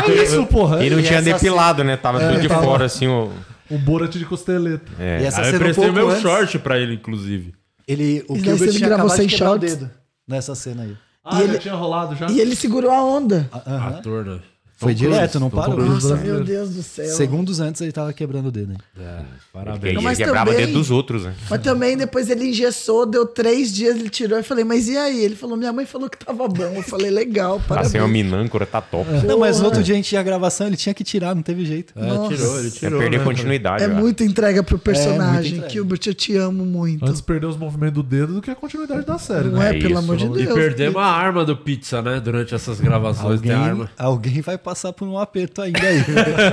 É 0.10 0.14
isso, 0.24 0.46
porra. 0.48 0.84
Ele 0.84 0.96
não 0.96 1.02
E 1.02 1.06
tinha 1.06 1.22
depilado, 1.22 1.84
né? 1.84 1.98
Tava 1.98 2.22
É, 2.22 2.30
tudo 2.30 2.42
de 2.42 2.48
tava- 2.48 2.64
fora, 2.64 2.86
assim, 2.86 3.08
o. 3.08 3.30
Um 3.70 3.78
Borat 3.80 4.14
de 4.16 4.26
costeleta. 4.26 4.92
É. 5.00 5.22
E 5.22 5.26
essa 5.26 5.42
Aí 5.42 5.48
eu 5.48 5.52
cena 5.52 5.58
um 5.58 5.60
prestei 5.66 5.84
pouco 5.86 6.00
meu 6.00 6.10
antes, 6.10 6.22
short 6.22 6.60
pra 6.60 6.78
ele, 6.80 6.94
inclusive. 6.94 7.54
Ele, 7.88 8.24
o 8.28 8.38
E 8.38 8.42
você 8.42 8.72
tinha 8.72 8.88
gravou 8.90 9.10
sem 9.10 9.28
quebrar 9.28 9.52
o 9.52 9.58
dedo 9.58 9.90
nessa 10.28 10.56
cena 10.56 10.84
aí. 10.84 10.98
Ah, 11.24 11.36
E 11.36 11.38
já 11.40 11.44
ele- 11.54 11.60
tinha 11.60 11.74
rolado 11.76 12.16
já? 12.16 12.28
E 12.28 12.40
ele 12.40 12.56
segurou 12.56 12.92
a 12.92 13.04
onda. 13.04 13.50
Aham. 13.54 13.98
Ator, 13.98 14.26
né? 14.26 14.40
Foi 14.78 14.92
Tom 14.94 14.98
direto, 15.00 15.20
Cruise, 15.32 15.40
não 15.40 15.50
Tom 15.50 15.56
parou. 15.58 15.76
Cruise 15.76 16.10
Nossa, 16.10 16.22
meu 16.22 16.44
Deus 16.44 16.70
do 16.72 16.84
céu. 16.84 17.06
Segundos 17.16 17.62
antes 17.62 17.80
ele 17.80 17.94
tava 17.94 18.12
quebrando 18.12 18.48
o 18.48 18.52
dedo. 18.52 18.74
hein? 18.74 18.78
É, 19.00 19.02
Ele, 19.20 19.26
parabéns. 19.54 19.96
ele 19.96 20.02
Mas 20.04 20.18
quebrava 20.18 20.52
também- 20.52 20.64
o 20.64 20.68
dedo 20.68 20.78
dos 20.78 20.92
outros, 20.92 21.24
né? 21.24 21.34
Mas 21.50 21.62
também 21.62 21.96
depois 21.96 22.30
ele 22.30 22.50
engessou, 22.50 23.06
deu 23.06 23.26
três 23.26 23.74
dias, 23.74 23.96
ele 23.96 24.10
tirou. 24.10 24.38
Eu 24.38 24.44
falei, 24.44 24.66
mas 24.66 24.90
e 24.90 24.98
aí? 24.98 25.24
Ele 25.24 25.36
falou, 25.36 25.56
minha 25.56 25.72
mãe 25.72 25.86
falou 25.86 26.10
que 26.10 26.18
tava 26.18 26.46
bom. 26.48 26.74
Eu 26.76 26.84
falei, 26.84 27.10
legal, 27.10 27.58
Tá 27.60 27.66
parabéns. 27.70 27.92
sem 27.94 28.02
uma 28.02 28.10
minâncora, 28.10 28.66
tá 28.66 28.82
top. 28.82 29.10
Não, 29.26 29.40
mas 29.40 29.60
no 29.60 29.66
outro 29.66 29.82
dia 29.82 29.94
a 29.94 29.98
gente 29.98 30.10
tinha 30.10 30.20
a 30.20 30.24
gravação, 30.24 30.68
ele 30.68 30.76
tinha 30.76 30.94
que 30.94 31.06
tirar, 31.06 31.34
não 31.34 31.42
teve 31.42 31.64
jeito. 31.66 31.94
É, 31.96 32.06
Nossa. 32.06 32.36
tirou, 32.36 32.56
ele 32.60 32.66
Ia 32.68 32.72
tirou. 32.72 33.00
perder 33.00 33.18
né, 33.20 33.24
continuidade. 33.24 33.84
É 33.84 33.88
muita 33.88 34.26
entrega 34.26 34.62
pro 34.62 34.78
personagem. 34.78 35.54
entrega. 35.54 35.70
Gilbert, 35.70 36.02
eu 36.06 36.14
te 36.14 36.36
amo 36.36 36.66
muito. 36.66 37.06
Antes 37.06 37.22
perder 37.22 37.46
os 37.48 37.56
movimentos 37.56 37.94
do 37.96 38.04
dedo 38.04 38.34
do 38.34 38.42
que 38.42 38.52
a 38.52 38.56
continuidade 38.56 39.06
da 39.06 39.18
série, 39.18 39.48
Não 39.48 39.60
né? 39.60 39.68
é, 39.68 39.78
É 39.78 39.80
pelo 39.80 39.92
isso. 39.92 40.00
amor 40.00 40.18
de 40.18 40.26
E 40.26 40.30
Deus. 40.46 40.54
perdemos 40.54 40.98
a 41.02 41.06
arma 41.06 41.46
do 41.46 41.56
pizza, 41.56 42.02
né? 42.02 42.20
Durante 42.20 42.54
essas 42.54 42.82
gravações 42.82 43.38
Alguém, 43.40 43.52
tem 43.52 43.62
arma. 43.62 43.90
alguém 43.98 44.42
vai 44.42 44.58
passar 44.66 44.92
por 44.92 45.08
um 45.08 45.18
aperto 45.20 45.62
ainda 45.62 45.80
aí. 45.80 46.04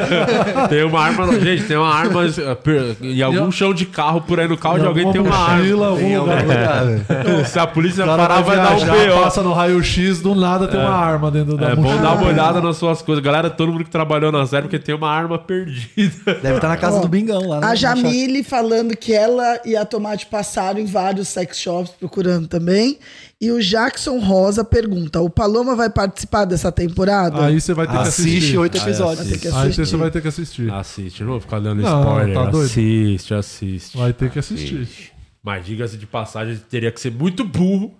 Tem 0.68 0.84
uma 0.84 1.00
arma, 1.00 1.40
gente, 1.40 1.64
tem 1.64 1.76
uma 1.78 1.92
arma 1.92 2.24
eh, 2.26 2.96
em 3.00 3.22
algum 3.22 3.50
chão 3.50 3.72
de 3.72 3.86
carro 3.86 4.20
por 4.20 4.38
aí 4.38 4.46
no 4.46 4.56
carro 4.58 4.78
de 4.78 4.86
alguém 4.86 5.10
tem 5.10 5.20
uma 5.20 5.30
mochila, 5.30 5.86
arma. 5.86 5.98
algum 5.98 6.20
lugar. 6.20 6.42
lugar, 6.42 6.84
velho. 7.24 7.46
Se 7.46 7.58
a 7.58 7.66
polícia 7.66 8.04
parar, 8.04 8.42
vai, 8.42 8.56
dar 8.56 8.72
um 8.74 8.76
viajar, 8.76 8.92
B.O. 8.92 9.22
Passa 9.22 9.42
no 9.42 9.52
raio-x, 9.52 10.20
do 10.20 10.34
nada 10.34 10.68
tem 10.68 10.78
uma 10.78 10.94
arma 10.94 11.30
dentro 11.30 11.56
da 11.56 11.70
É 11.70 11.74
bom 11.74 11.82
mochila. 11.82 12.02
dar 12.02 12.12
uma 12.16 12.26
olhada 12.28 12.60
nas 12.60 12.76
suas 12.76 13.00
coisas. 13.00 13.24
Galera, 13.24 13.48
todo 13.48 13.72
mundo 13.72 13.84
que 13.84 13.90
trabalhou 13.90 14.30
na 14.30 14.44
série, 14.46 14.62
porque 14.62 14.78
tem 14.78 14.94
uma 14.94 15.10
arma 15.10 15.38
perdida. 15.38 16.34
Deve 16.42 16.56
estar 16.56 16.68
na 16.68 16.76
casa 16.76 16.98
Ó, 16.98 17.00
do 17.00 17.08
Bingão 17.08 17.48
lá. 17.48 17.60
né? 17.60 17.66
A 17.66 17.74
Jamile 17.74 18.44
falando 18.44 18.94
que 18.96 19.14
ela 19.14 19.58
e 19.64 19.74
a 19.76 19.84
Tomate 19.84 20.26
passaram 20.26 20.78
em 20.78 20.84
vários 20.86 21.28
sex 21.28 21.58
shops 21.58 21.92
procurando 21.98 22.46
também. 22.46 22.98
E 23.42 23.50
o 23.50 23.60
Jackson 23.60 24.20
Rosa 24.20 24.62
pergunta: 24.64 25.20
o 25.20 25.28
Paloma 25.28 25.74
vai 25.74 25.90
participar 25.90 26.44
dessa 26.44 26.70
temporada? 26.70 27.44
Aí 27.44 27.60
você 27.60 27.74
vai 27.74 27.88
ter 27.88 27.94
que 27.94 27.98
assistir. 27.98 28.36
Assiste 28.38 28.56
oito 28.56 28.78
episódios. 28.78 29.54
Aí 29.56 29.72
você 29.72 29.96
vai 29.96 30.10
ter 30.12 30.22
que 30.22 30.28
assistir. 30.28 30.72
Assiste, 30.72 31.24
não 31.24 31.32
vou 31.32 31.40
ficar 31.40 31.58
dando 31.58 31.82
Não, 31.82 32.02
spoiler. 32.02 32.34
tá 32.34 32.44
doido? 32.44 32.66
assiste, 32.66 33.34
assiste. 33.34 33.98
Vai 33.98 34.12
ter 34.12 34.30
que 34.30 34.38
assistir. 34.38 35.12
Mas 35.42 35.66
diga-se 35.66 35.96
de 35.96 36.06
passagem, 36.06 36.56
teria 36.70 36.92
que 36.92 37.00
ser 37.00 37.10
muito 37.10 37.42
burro 37.42 37.92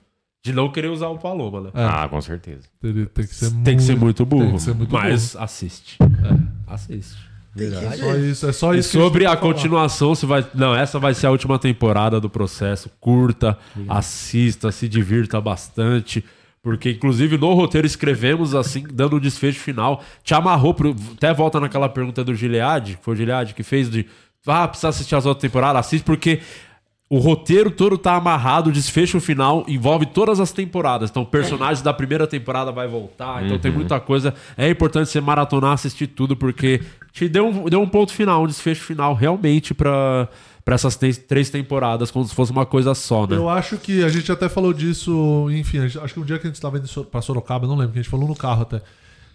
de 0.45 0.53
não 0.53 0.71
querer 0.71 0.89
usar 0.89 1.09
o 1.09 1.19
Paloma, 1.19 1.61
né? 1.61 1.71
É. 1.75 1.85
Ah, 1.85 2.07
com 2.09 2.21
certeza. 2.21 2.63
Tem, 2.81 2.93
tem 3.07 3.27
que 3.27 3.35
ser 3.35 3.51
Tem 3.65 3.77
que 3.77 3.83
ser 3.83 3.97
muito 3.97 4.25
burro. 4.25 4.45
tem 4.45 4.55
que 4.55 4.63
ser 4.63 4.75
muito 4.75 4.93
mas 4.93 5.35
assiste. 5.35 5.99
Assiste. 6.69 7.32
É 7.55 7.97
só 7.97 8.17
isso, 8.17 8.47
é 8.47 8.53
só 8.53 8.75
E 8.75 8.79
isso. 8.79 8.91
que 8.91 8.99
sobre 8.99 9.27
a 9.27 9.37
continuação, 9.37 10.15
se 10.15 10.25
vai. 10.25 10.47
Não, 10.55 10.75
essa 10.75 10.99
vai 10.99 11.13
ser 11.13 11.27
a 11.27 11.31
última 11.31 11.59
temporada 11.59 12.19
do 12.19 12.31
processo. 12.31 12.91
Curta, 12.99 13.59
assista, 13.89 14.73
se 14.73 14.89
divirta 14.89 15.41
bastante. 15.41 16.25
Porque, 16.63 16.93
inclusive, 16.93 17.37
no 17.37 17.53
roteiro 17.55 17.87
escrevemos 17.87 18.55
assim, 18.55 18.85
dando 18.93 19.17
o 19.17 19.21
desfecho 19.21 19.59
final. 19.59 20.03
Te 20.23 20.33
amarrou. 20.33 20.73
Pro... 20.73 20.97
Até 21.17 21.35
volta 21.35 21.59
naquela 21.59 21.89
pergunta 21.89 22.23
do 22.23 22.35
Gilead, 22.35 22.97
que 22.97 23.05
foi 23.05 23.15
o 23.15 23.17
Gilead 23.17 23.53
que 23.53 23.63
fez 23.63 23.91
de. 23.91 24.07
Ah, 24.47 24.67
precisa 24.67 24.89
assistir 24.89 25.15
as 25.15 25.27
outras 25.27 25.43
temporadas, 25.43 25.87
assiste, 25.87 26.05
porque 26.05 26.41
o 27.15 27.19
roteiro 27.19 27.71
todo 27.71 27.99
tá 27.99 28.15
amarrado, 28.17 28.71
o 28.71 28.73
desfecho 28.73 29.21
final 29.21 29.65
envolve 29.69 30.07
todas 30.07 30.41
as 30.41 30.51
temporadas. 30.51 31.11
Então, 31.11 31.25
o 31.25 31.27
personagem 31.27 31.85
da 31.85 31.93
primeira 31.93 32.27
temporada 32.27 32.73
vai 32.73 32.89
voltar. 32.89 33.45
Então, 33.45 33.59
tem 33.59 33.71
Uhum. 33.71 33.77
muita 33.77 34.01
coisa. 34.01 34.33
É 34.57 34.71
importante 34.71 35.11
você 35.11 35.21
maratonar, 35.21 35.73
assistir 35.73 36.07
tudo, 36.07 36.35
porque 36.35 36.81
te 37.13 37.29
deu 37.29 37.47
um, 37.47 37.65
deu 37.69 37.83
um 37.83 37.87
ponto 37.87 38.15
final, 38.15 38.45
um 38.45 38.47
desfecho 38.47 38.83
final 38.83 39.13
realmente 39.13 39.75
pra, 39.75 40.27
pra 40.65 40.75
essas 40.75 40.97
te- 40.97 41.13
três 41.13 41.51
temporadas, 41.51 42.11
como 42.11 42.25
se 42.25 42.35
fosse 42.35 42.51
uma 42.51 42.65
coisa 42.65 42.95
só, 42.95 43.27
né? 43.27 43.37
Eu 43.37 43.47
acho 43.47 43.77
que 43.77 44.03
a 44.03 44.09
gente 44.09 44.33
até 44.33 44.49
falou 44.49 44.73
disso, 44.73 45.49
enfim, 45.51 45.81
acho 45.81 46.15
que 46.15 46.19
um 46.21 46.25
dia 46.25 46.39
que 46.39 46.47
a 46.47 46.49
gente 46.49 46.57
estava 46.57 46.79
indo 46.79 47.05
pra 47.05 47.21
Sorocaba, 47.21 47.67
não 47.67 47.77
lembro, 47.77 47.93
que 47.93 47.99
a 47.99 48.03
gente 48.03 48.11
falou 48.11 48.27
no 48.27 48.35
carro 48.35 48.63
até. 48.63 48.81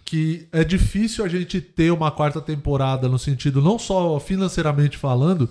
Que 0.04 0.48
é 0.50 0.64
difícil 0.64 1.24
a 1.24 1.28
gente 1.28 1.60
ter 1.60 1.92
uma 1.92 2.10
quarta 2.10 2.40
temporada 2.40 3.08
no 3.08 3.20
sentido, 3.20 3.62
não 3.62 3.78
só 3.78 4.18
financeiramente 4.18 4.96
falando, 4.96 5.48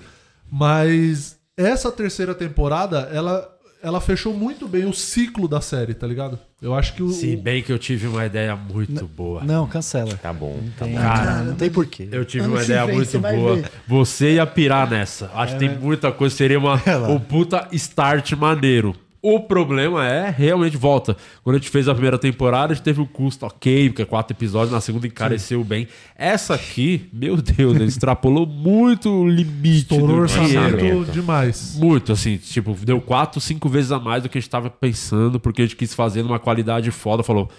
mas 0.52 1.36
essa 1.57 1.91
terceira 1.91 2.35
temporada, 2.35 3.09
ela, 3.11 3.49
ela 3.81 3.99
fechou 3.99 4.34
muito 4.34 4.67
bem 4.67 4.85
o 4.85 4.93
ciclo 4.93 5.47
da 5.47 5.59
série, 5.59 5.93
tá 5.93 6.05
ligado? 6.05 6.38
Eu 6.61 6.73
acho 6.75 6.93
que 6.93 7.03
o. 7.03 7.09
Se 7.09 7.35
bem 7.35 7.61
que 7.63 7.71
eu 7.71 7.79
tive 7.79 8.07
uma 8.07 8.25
ideia 8.25 8.55
muito 8.55 9.05
boa. 9.07 9.43
Não, 9.43 9.67
cancela. 9.67 10.15
Tá 10.21 10.31
bom. 10.34 10.59
Não 10.61 10.71
tem, 10.88 10.95
Cara, 10.95 11.41
não 11.43 11.55
tem 11.55 11.69
porquê. 11.69 12.07
Eu 12.11 12.25
tive 12.25 12.45
Ano 12.45 12.53
uma 12.53 12.59
que 12.59 12.65
ideia 12.65 12.85
vem, 12.85 12.95
muito 12.95 13.09
você 13.11 13.17
boa. 13.19 13.63
Você 13.88 14.34
ia 14.35 14.45
pirar 14.45 14.89
nessa. 14.89 15.29
Acho 15.34 15.57
que 15.57 15.65
É, 15.65 15.67
tem 15.67 15.77
né? 15.77 15.77
muita 15.81 16.11
coisa. 16.11 16.35
Seria 16.35 16.57
uma, 16.59 16.81
um 17.09 17.19
puta 17.19 17.67
start 17.71 18.31
maneiro. 18.34 18.95
O 19.22 19.39
problema 19.39 20.06
é, 20.06 20.30
realmente, 20.30 20.77
volta. 20.77 21.18
Quando 21.44 21.56
a 21.56 21.60
gente 21.60 21.69
fez 21.69 21.88
a 21.88 21.94
primeira 21.94 22.18
temporada, 22.18 22.72
a 22.72 22.76
gente 22.76 22.84
teve 22.84 23.02
o 23.02 23.06
custo 23.06 23.45
ok, 23.45 23.89
porque 23.89 24.03
é 24.03 24.06
quatro 24.06 24.35
episódios, 24.35 24.72
na 24.72 24.80
segunda 24.80 25.07
encareceu 25.07 25.64
bem. 25.64 25.88
Essa 26.15 26.53
aqui, 26.53 27.10
meu 27.11 27.35
Deus, 27.38 27.76
ele 27.76 27.85
extrapolou 27.85 28.45
muito 28.45 29.10
o 29.10 29.27
limite 29.27 29.94
Estourou 29.94 30.22
do 30.22 30.27
dinheiro. 30.27 30.76
orçamento 30.76 31.11
demais. 31.11 31.77
Muito, 31.77 32.11
assim, 32.11 32.38
tipo, 32.38 32.73
deu 32.84 33.02
quatro, 33.02 33.41
cinco 33.41 33.68
vezes 33.68 33.91
a 33.91 33.99
mais 33.99 34.23
do 34.23 34.30
que 34.30 34.38
a 34.38 34.41
gente 34.41 34.49
tava 34.49 34.69
pensando, 34.69 35.39
porque 35.39 35.64
a 35.64 35.65
gente 35.65 35.76
quis 35.76 35.94
fazer 35.94 36.22
numa 36.23 36.39
qualidade 36.39 36.91
foda. 36.91 37.23
Falou, 37.23 37.49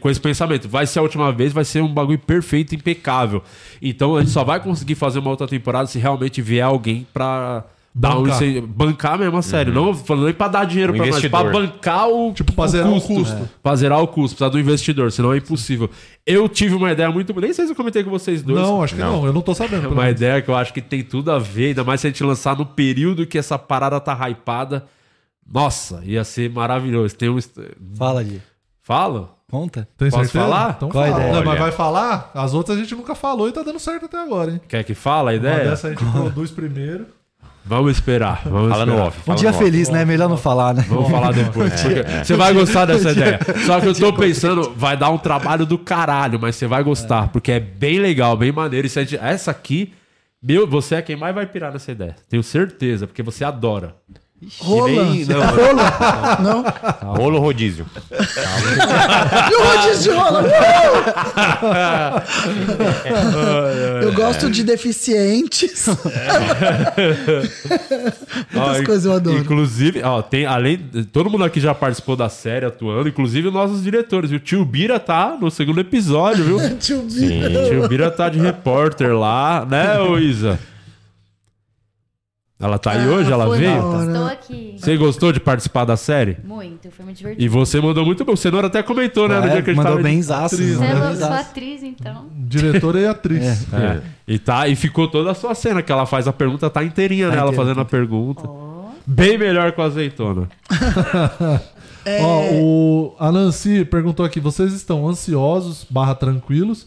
com 0.00 0.10
esse 0.10 0.20
pensamento, 0.20 0.68
vai 0.68 0.86
ser 0.86 0.98
a 0.98 1.02
última 1.02 1.32
vez, 1.32 1.52
vai 1.52 1.64
ser 1.64 1.82
um 1.82 1.92
bagulho 1.92 2.18
perfeito, 2.18 2.74
impecável. 2.74 3.42
Então 3.80 4.16
a 4.16 4.20
gente 4.20 4.30
só 4.30 4.44
vai 4.44 4.62
conseguir 4.62 4.94
fazer 4.94 5.18
uma 5.18 5.30
outra 5.30 5.48
temporada 5.48 5.86
se 5.86 5.98
realmente 5.98 6.40
vier 6.40 6.64
alguém 6.64 7.06
pra. 7.12 7.64
Dar 7.92 8.16
um, 8.16 8.22
Bancar. 8.22 8.62
bancar 8.68 9.18
mesmo 9.18 9.36
a 9.38 9.42
série. 9.42 9.70
Uhum. 9.70 9.86
Não 9.86 9.94
falando 9.94 10.24
nem 10.26 10.32
pra 10.34 10.46
dar 10.46 10.64
dinheiro 10.64 10.92
Um 10.92 10.96
pra 10.96 11.06
nós, 11.06 11.26
pra 11.26 11.40
investidor. 11.40 11.52
bancar 11.70 12.08
o. 12.08 12.32
Tipo, 12.32 12.52
pra 12.52 12.66
zerar 12.68 12.92
o 12.92 13.00
custo. 13.00 13.48
Pra 13.60 13.74
zerar 13.74 14.00
o 14.00 14.06
custo, 14.06 14.36
precisa 14.36 14.48
do 14.50 14.60
investidor, 14.60 15.10
senão 15.10 15.32
é 15.32 15.38
impossível. 15.38 15.90
Eu 16.24 16.48
tive 16.48 16.76
uma 16.76 16.92
ideia 16.92 17.10
muito. 17.10 17.38
Nem 17.40 17.52
sei 17.52 17.66
se 17.66 17.72
eu 17.72 17.76
comentei 17.76 18.04
com 18.04 18.10
vocês 18.10 18.42
dois. 18.42 18.60
Não, 18.62 18.80
acho 18.82 18.94
que 18.94 19.00
não, 19.00 19.26
eu 19.26 19.32
não 19.32 19.42
tô 19.42 19.54
sabendo. 19.56 19.86
É 19.86 19.88
uma 19.88 20.02
menos. 20.04 20.20
ideia 20.20 20.40
que 20.40 20.48
eu 20.48 20.54
acho 20.56 20.72
que 20.72 20.80
tem 20.80 21.02
tudo 21.02 21.32
a 21.32 21.38
ver, 21.40 21.68
ainda 21.68 21.82
mais 21.82 22.00
se 22.00 22.06
a 22.06 22.10
gente 22.10 22.22
lançar 22.22 22.56
no 22.56 22.64
período 22.64 23.26
que 23.26 23.36
essa 23.36 23.58
parada 23.58 23.98
tá 23.98 24.14
hypada. 24.30 24.84
Nossa, 25.52 26.00
ia 26.04 26.22
ser 26.22 26.48
maravilhoso. 26.48 27.16
Tem 27.16 27.28
um. 27.28 27.38
Fala, 27.96 28.24
Di. 28.24 28.40
Fala? 28.82 29.34
Conta. 29.50 29.88
Tem 29.98 30.08
Posso 30.10 30.22
certeza? 30.26 30.44
falar? 30.44 30.74
Então 30.76 30.88
Qual 30.90 31.04
fala. 31.04 31.16
ideia? 31.18 31.32
Não, 31.34 31.44
mas 31.44 31.58
vai 31.58 31.72
falar? 31.72 32.30
As 32.34 32.54
outras 32.54 32.78
a 32.78 32.80
gente 32.80 32.94
nunca 32.94 33.16
falou 33.16 33.48
e 33.48 33.52
tá 33.52 33.64
dando 33.64 33.80
certo 33.80 34.06
até 34.06 34.16
agora, 34.16 34.52
hein? 34.52 34.60
Quer 34.68 34.84
que 34.84 34.94
fala 34.94 35.30
a 35.30 35.32
Uma 35.32 35.34
ideia? 35.34 35.70
dessa 35.70 35.88
a 35.88 35.90
gente 35.90 36.04
produz 36.04 36.52
primeiro. 36.52 37.06
Vamos 37.70 37.92
esperar. 37.92 38.42
Vamos 38.44 38.68
Fala 38.70 38.84
no 38.84 38.92
esperar. 38.92 39.06
off. 39.08 39.30
Um 39.30 39.34
dia 39.36 39.50
no 39.50 39.56
off. 39.56 39.64
feliz, 39.64 39.88
né? 39.88 40.04
Melhor 40.04 40.28
não 40.28 40.36
falar, 40.36 40.74
né? 40.74 40.84
Vamos 40.88 41.08
falar 41.08 41.32
depois. 41.32 41.72
É, 41.86 42.00
é. 42.20 42.24
Você 42.24 42.34
vai 42.34 42.52
gostar 42.52 42.84
dessa 42.84 43.14
Dia- 43.14 43.38
ideia. 43.38 43.64
Só 43.64 43.80
que 43.80 43.86
eu 43.86 43.94
tô 43.94 44.12
pensando, 44.12 44.72
vai 44.76 44.96
dar 44.96 45.08
um 45.10 45.16
trabalho 45.18 45.64
do 45.64 45.78
caralho, 45.78 46.38
mas 46.40 46.56
você 46.56 46.66
vai 46.66 46.82
gostar, 46.82 47.28
porque 47.28 47.52
é 47.52 47.60
bem 47.60 48.00
legal, 48.00 48.36
bem 48.36 48.50
maneiro. 48.50 48.86
E 48.86 48.90
gente- 48.90 49.16
essa 49.16 49.52
aqui, 49.52 49.92
meu, 50.42 50.66
você 50.66 50.96
é 50.96 51.02
quem 51.02 51.14
mais 51.14 51.32
vai 51.34 51.46
pirar 51.46 51.72
nessa 51.72 51.92
ideia. 51.92 52.16
Tenho 52.28 52.42
certeza, 52.42 53.06
porque 53.06 53.22
você 53.22 53.44
adora. 53.44 53.94
Rola. 54.58 54.90
E 54.90 54.96
nem- 54.96 55.24
não, 55.26 55.40
Rola. 55.40 56.38
Não. 57.02 57.12
Rolo 57.14 57.38
rodízio. 57.40 57.84
E 58.10 59.54
o 59.54 59.62
rodízio 59.64 60.16
rola. 60.18 60.44
Eu 64.02 64.12
gosto 64.14 64.50
de 64.50 64.64
deficientes. 64.64 65.86
Muitas 68.52 68.80
Ó, 68.80 68.84
coisas 68.84 69.04
eu 69.04 69.12
adoro. 69.12 69.36
Inclusive, 69.38 70.02
ó, 70.02 70.22
tem, 70.22 70.46
além. 70.46 70.78
Todo 71.12 71.28
mundo 71.30 71.44
aqui 71.44 71.60
já 71.60 71.74
participou 71.74 72.16
da 72.16 72.28
série 72.28 72.64
atuando, 72.66 73.08
inclusive 73.08 73.48
os 73.48 73.54
nossos 73.54 73.82
diretores. 73.82 74.30
O 74.32 74.38
tio 74.38 74.64
Bira 74.64 74.98
tá 74.98 75.36
no 75.40 75.50
segundo 75.50 75.80
episódio, 75.80 76.44
viu? 76.44 76.60
Tio 76.80 77.04
Sim, 77.10 77.28
Bira. 77.40 77.68
tio 77.68 77.88
Bira 77.88 78.10
tá 78.10 78.28
de 78.28 78.38
repórter 78.38 79.14
lá, 79.14 79.66
né, 79.68 79.98
ô 80.00 80.18
Isa? 80.18 80.58
Ela 82.60 82.78
tá 82.78 82.90
aí 82.92 83.08
hoje? 83.08 83.32
Ela 83.32 83.48
veio? 83.56 84.02
Estou 84.04 84.26
aqui. 84.26 84.74
Você 84.78 84.96
gostou 84.98 85.32
de 85.32 85.40
participar 85.40 85.86
da 85.86 85.96
série? 85.96 86.36
Muito, 86.44 86.90
foi 86.90 87.06
muito 87.06 87.16
divertido. 87.16 87.42
E 87.42 87.48
você 87.48 87.80
mandou 87.80 88.04
muito 88.04 88.22
bem. 88.22 88.34
O 88.34 88.36
Cenoura 88.36 88.66
até 88.66 88.82
comentou, 88.82 89.26
né? 89.26 89.40
no 89.40 89.46
É, 89.46 89.48
dia 89.50 89.62
que 89.62 89.70
a 89.70 89.74
gente 89.74 89.82
mandou 89.82 90.02
benzaço, 90.02 90.56
Atriz, 90.56 90.76
Você 90.76 90.84
é 90.84 90.94
né? 90.94 91.16
sou 91.16 91.32
atriz, 91.32 91.82
então. 91.82 92.26
Diretora 92.36 93.00
e 93.00 93.06
atriz. 93.06 93.66
É. 93.72 94.02
E, 94.28 94.38
tá, 94.38 94.68
e 94.68 94.76
ficou 94.76 95.08
toda 95.08 95.30
a 95.30 95.34
sua 95.34 95.54
cena, 95.54 95.82
que 95.82 95.90
ela 95.90 96.04
faz 96.04 96.28
a 96.28 96.32
pergunta, 96.34 96.68
tá 96.68 96.84
inteirinha 96.84 97.30
Tá 97.30 97.36
nela 97.36 97.48
inteira, 97.48 97.64
fazendo 97.64 97.80
a 97.80 97.84
pergunta. 97.86 98.42
Bem 99.06 99.38
melhor 99.38 99.72
com 99.72 99.80
a 99.82 99.86
azeitona. 99.86 100.46
É. 102.02 102.22
Ó, 102.22 102.54
o, 102.62 103.14
a 103.18 103.30
Nancy 103.30 103.84
perguntou 103.84 104.24
aqui: 104.24 104.40
vocês 104.40 104.72
estão 104.72 105.06
ansiosos 105.06 105.86
barra 105.90 106.14
tranquilos? 106.14 106.86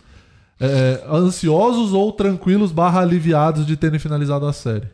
É, 0.59 1.03
ansiosos 1.07 1.93
ou 1.93 2.11
tranquilos 2.11 2.71
barra 2.71 3.01
aliviados 3.01 3.63
de 3.65 3.77
terem 3.77 3.99
finalizado 3.99 4.47
a 4.47 4.51
série? 4.53 4.87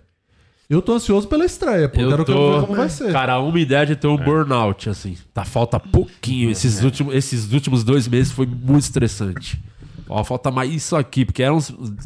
Eu 0.70 0.84
tô 0.84 0.94
ansioso 0.94 1.28
pela 1.28 1.44
estreia, 1.46 1.90
pô. 1.90 2.00
Eu 2.00 2.10
quero 2.12 2.26
tô, 2.26 2.54
ver 2.60 2.62
como 2.68 2.76
vai 2.76 2.90
ser. 2.90 3.12
Cara, 3.12 3.40
uma 3.40 3.60
ideia 3.60 3.88
de 3.88 3.96
ter 3.96 4.06
um 4.06 4.16
burnout, 4.16 4.88
assim. 4.88 5.18
Tá, 5.34 5.44
falta 5.44 5.80
pouquinho. 5.80 6.52
Esses, 6.52 6.84
últimos, 6.84 7.16
esses 7.16 7.52
últimos 7.52 7.84
dois 7.84 8.08
meses 8.08 8.32
foi 8.32 8.46
muito 8.46 8.84
estressante. 8.84 9.60
Ó, 10.08 10.24
falta 10.24 10.52
mais 10.52 10.72
isso 10.72 10.96
aqui, 10.96 11.26
porque 11.26 11.42
eram 11.42 11.58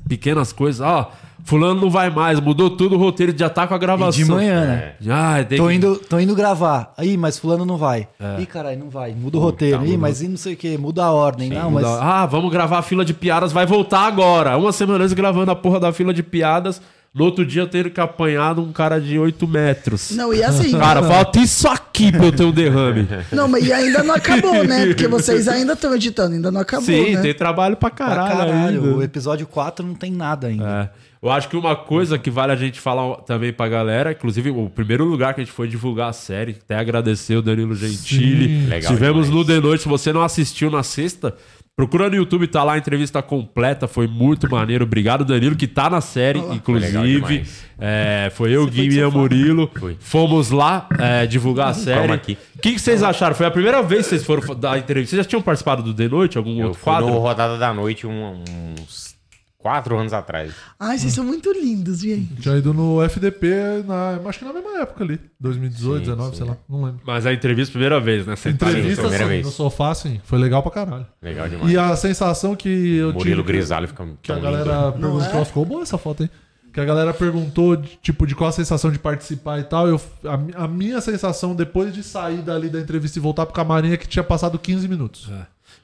pequenas 0.07 0.53
coisas. 0.53 0.80
Ó, 0.80 1.11
fulano 1.44 1.81
não 1.81 1.90
vai 1.90 2.10
mais, 2.10 2.40
mudou 2.40 2.69
tudo, 2.69 2.95
o 2.95 2.98
roteiro 2.98 3.34
já 3.38 3.49
tá 3.49 3.68
com 3.68 3.73
a 3.73 3.77
gravação. 3.77 4.22
E 4.22 4.23
de 4.26 4.31
manhã, 4.31 4.65
né? 4.65 4.94
Ah, 5.10 5.44
tem 5.44 5.57
Tô 5.57 5.68
que- 5.68 5.73
indo, 5.73 5.95
tô 5.98 6.18
indo 6.18 6.34
gravar. 6.34 6.94
Aí, 6.98 7.18
mas 7.18 7.38
fulano 7.38 7.65
não 7.65 7.76
vai. 7.76 8.07
É. 8.18 8.41
Ih, 8.41 8.45
caralho, 8.45 8.80
não 8.80 8.90
vai. 8.90 9.11
Muda 9.14 9.38
o 9.38 9.41
roteiro. 9.41 9.85
Ih, 9.85 9.98
mas 9.98 10.22
e 10.22 10.27
não 10.30 10.38
sei 10.38 10.53
o 10.53 10.57
que, 10.57 10.77
muda 10.77 11.03
a 11.03 11.11
ordem. 11.11 11.49
não, 11.49 11.69
mas. 11.69 11.84
Muda- 11.85 12.02
Ah, 12.02 12.26
vamos 12.26 12.49
gravar 12.49 12.77
a 12.80 12.81
fila 12.81 13.03
de 13.03 13.14
piadas, 13.14 13.52
vai 13.52 13.65
voltar 13.65 14.07
agora. 14.07 14.57
Uma 14.57 14.72
semana 14.72 15.03
antes 15.03 15.14
gravando 15.14 15.52
a 15.52 15.56
porra 15.56 15.81
da 15.81 15.91
fila 15.91 16.14
de 16.14 16.23
piadas. 16.23 16.81
No 17.14 17.26
outro 17.26 17.45
dia 17.45 17.61
eu 17.61 17.68
tenho 17.68 17.91
que 17.91 18.02
apanhar 18.02 18.57
um 18.57 18.72
cara 18.72 18.99
de 18.99 19.19
8 19.19 19.48
metros. 19.48 20.11
Não, 20.11 20.34
e 20.34 20.44
assim- 20.44 20.72
Cara, 20.80 21.03
falta 21.03 21.38
isso 21.40 21.68
aqui 21.68 22.11
pra 22.11 22.26
eu 22.26 22.31
ter 22.31 22.44
um 22.44 22.52
derrame. 22.52 23.07
Não, 23.31 23.48
mas 23.48 23.68
e 23.68 23.72
ainda 23.72 24.02
não 24.02 24.15
acabou, 24.15 24.64
né? 24.64 24.88
Porque 24.88 25.07
vocês 25.07 25.48
ainda 25.48 25.73
estão 25.73 25.94
editando, 25.94 26.34
ainda 26.35 26.52
não 26.52 26.61
acabou, 26.61 26.85
Sim, 26.85 27.14
né? 27.15 27.22
tem 27.22 27.34
trabalho 27.35 27.77
pra 27.77 27.91
Pra 27.91 28.07
caralho. 28.07 28.38
caralho. 28.38 28.84
ainda. 28.84 28.95
O 28.98 29.03
episódio 29.03 29.45
4 29.45 29.85
não 29.85 29.94
tem 29.94 30.11
nada 30.11 30.48
ainda. 30.48 30.90
É. 30.99 31.03
Eu 31.26 31.30
acho 31.31 31.48
que 31.48 31.56
uma 31.56 31.76
coisa 31.76 32.18
que 32.18 32.30
vale 32.31 32.52
a 32.52 32.56
gente 32.56 32.80
falar 32.81 33.18
também 33.18 33.53
pra 33.53 33.69
galera, 33.69 34.11
inclusive 34.11 34.49
o 34.49 34.69
primeiro 34.69 35.06
lugar 35.06 35.34
que 35.35 35.40
a 35.41 35.44
gente 35.44 35.53
foi 35.53 35.68
divulgar 35.68 36.10
a 36.10 36.14
série, 36.14 36.57
até 36.65 36.76
agradecer 36.76 37.35
o 37.38 37.41
Danilo 37.41 37.76
Gentili. 37.76 38.48
Sim. 38.64 38.68
Legal 38.68 38.91
Tivemos 38.91 39.30
no 39.30 39.45
The 39.45 39.60
Noite, 39.61 39.84
se 39.84 39.88
você 39.90 40.11
não 40.11 40.22
assistiu 40.23 40.69
na 40.72 40.81
sexta, 40.84 41.34
procura 41.76 42.10
no 42.10 42.16
YouTube, 42.16 42.48
tá 42.48 42.64
lá 42.64 42.74
a 42.74 42.78
entrevista 42.78 43.22
completa, 43.22 43.88
foi 43.88 44.08
muito 44.08 44.50
maneiro. 44.50 44.84
Obrigado, 44.86 45.26
Danilo, 45.26 45.56
que 45.56 45.68
tá 45.68 45.90
na 45.90 46.02
série, 46.02 46.40
legal 46.40 46.56
inclusive. 46.56 47.16
demais. 47.22 47.66
É, 47.80 48.32
foi 48.36 48.52
eu, 48.52 48.66
Gui 48.68 49.00
e 49.00 49.06
Murilo. 49.10 49.70
Fomos 50.00 50.52
lá 50.52 50.88
é, 51.00 51.26
divulgar 51.26 51.70
a 51.70 51.74
série. 51.74 52.14
O 52.14 52.20
que, 52.62 52.74
que 52.74 52.80
vocês 52.80 53.02
acharam? 53.04 53.36
Foi 53.36 53.45
a 53.45 53.52
primeira 53.52 53.82
vez 53.82 54.04
que 54.04 54.10
vocês 54.10 54.24
foram 54.24 54.56
dar 54.56 54.78
entrevista? 54.78 55.16
Vocês 55.16 55.26
já 55.26 55.30
tinham 55.30 55.41
participado 55.41 55.82
do 55.84 55.94
The 55.94 56.08
Noite? 56.08 56.38
Algum 56.38 56.52
Eu 56.60 56.68
outro 56.68 56.80
fui 56.80 56.84
quadro? 56.84 57.10
no 57.10 57.18
Rodada 57.20 57.58
da 57.58 57.74
Noite 57.74 58.06
um- 58.08 58.44
uns 58.80 59.16
quatro 59.64 59.98
anos 59.98 60.11
atrás. 60.11 60.53
Ai, 60.77 60.98
vocês 60.99 61.14
são 61.14 61.23
muito 61.23 61.52
lindos, 61.53 62.02
gente. 62.02 62.35
Tinha 62.35 62.57
ido 62.57 62.73
no 62.73 63.02
FDP, 63.02 63.84
na, 63.88 64.19
acho 64.30 64.40
que 64.40 64.45
na 64.45 64.52
mesma 64.53 64.81
época 64.81 65.03
ali. 65.03 65.19
2018, 65.40 66.06
2019, 66.06 66.35
sei 66.38 66.45
lá. 66.45 66.57
Não 66.69 66.84
lembro. 66.84 67.02
Mas 67.06 67.26
a 67.26 67.34
entrevista, 67.34 67.72
primeira 67.72 67.99
vez, 67.99 68.27
né? 68.27 68.35
Você 68.35 68.53
tá. 68.53 68.68
Entrevista 68.69 69.02
primeira 69.03 69.23
sim, 69.23 69.30
vez. 69.30 69.45
no 69.45 69.52
sofá, 69.52 69.95
sim. 69.95 70.19
Foi 70.26 70.38
legal 70.38 70.61
pra 70.61 70.72
caralho. 70.72 71.07
Legal 71.22 71.48
demais. 71.48 71.72
E 71.72 71.77
a 71.77 71.95
sensação 71.95 72.56
que 72.56 72.98
eu 72.98 73.14
Murilo 73.14 73.41
tive... 73.41 73.53
Grisalho 73.53 73.88
fica 73.88 74.06
Que 74.22 74.31
a 74.31 74.40
galera 74.40 74.88
lindo. 74.90 74.99
perguntou... 74.99 75.41
é? 75.41 75.45
Ficou 75.45 75.65
boa 75.65 75.81
essa 75.84 75.98
foto, 75.98 76.23
hein? 76.23 76.30
Que 76.73 76.80
a 76.80 76.85
galera 76.85 77.14
perguntou, 77.14 77.76
de, 77.76 77.98
tipo, 78.02 78.26
de 78.26 78.34
qual 78.35 78.49
a 78.49 78.52
sensação 78.52 78.91
de 78.91 78.98
participar 78.98 79.60
e 79.60 79.64
tal. 79.64 79.88
Eu, 79.88 80.02
a, 80.26 80.35
mi- 80.38 80.53
a 80.56 80.68
minha 80.68 80.99
sensação, 81.02 81.56
depois 81.56 81.94
de 81.94 82.02
sair 82.02 82.41
dali 82.41 82.68
da 82.68 82.80
entrevista 82.81 83.19
e 83.19 83.22
voltar 83.22 83.45
pro 83.45 83.53
camarim, 83.53 83.91
é 83.94 83.98
que 83.98 84.07
tinha 84.07 84.23
passado 84.23 84.57
15 84.57 84.88
minutos. 84.88 85.30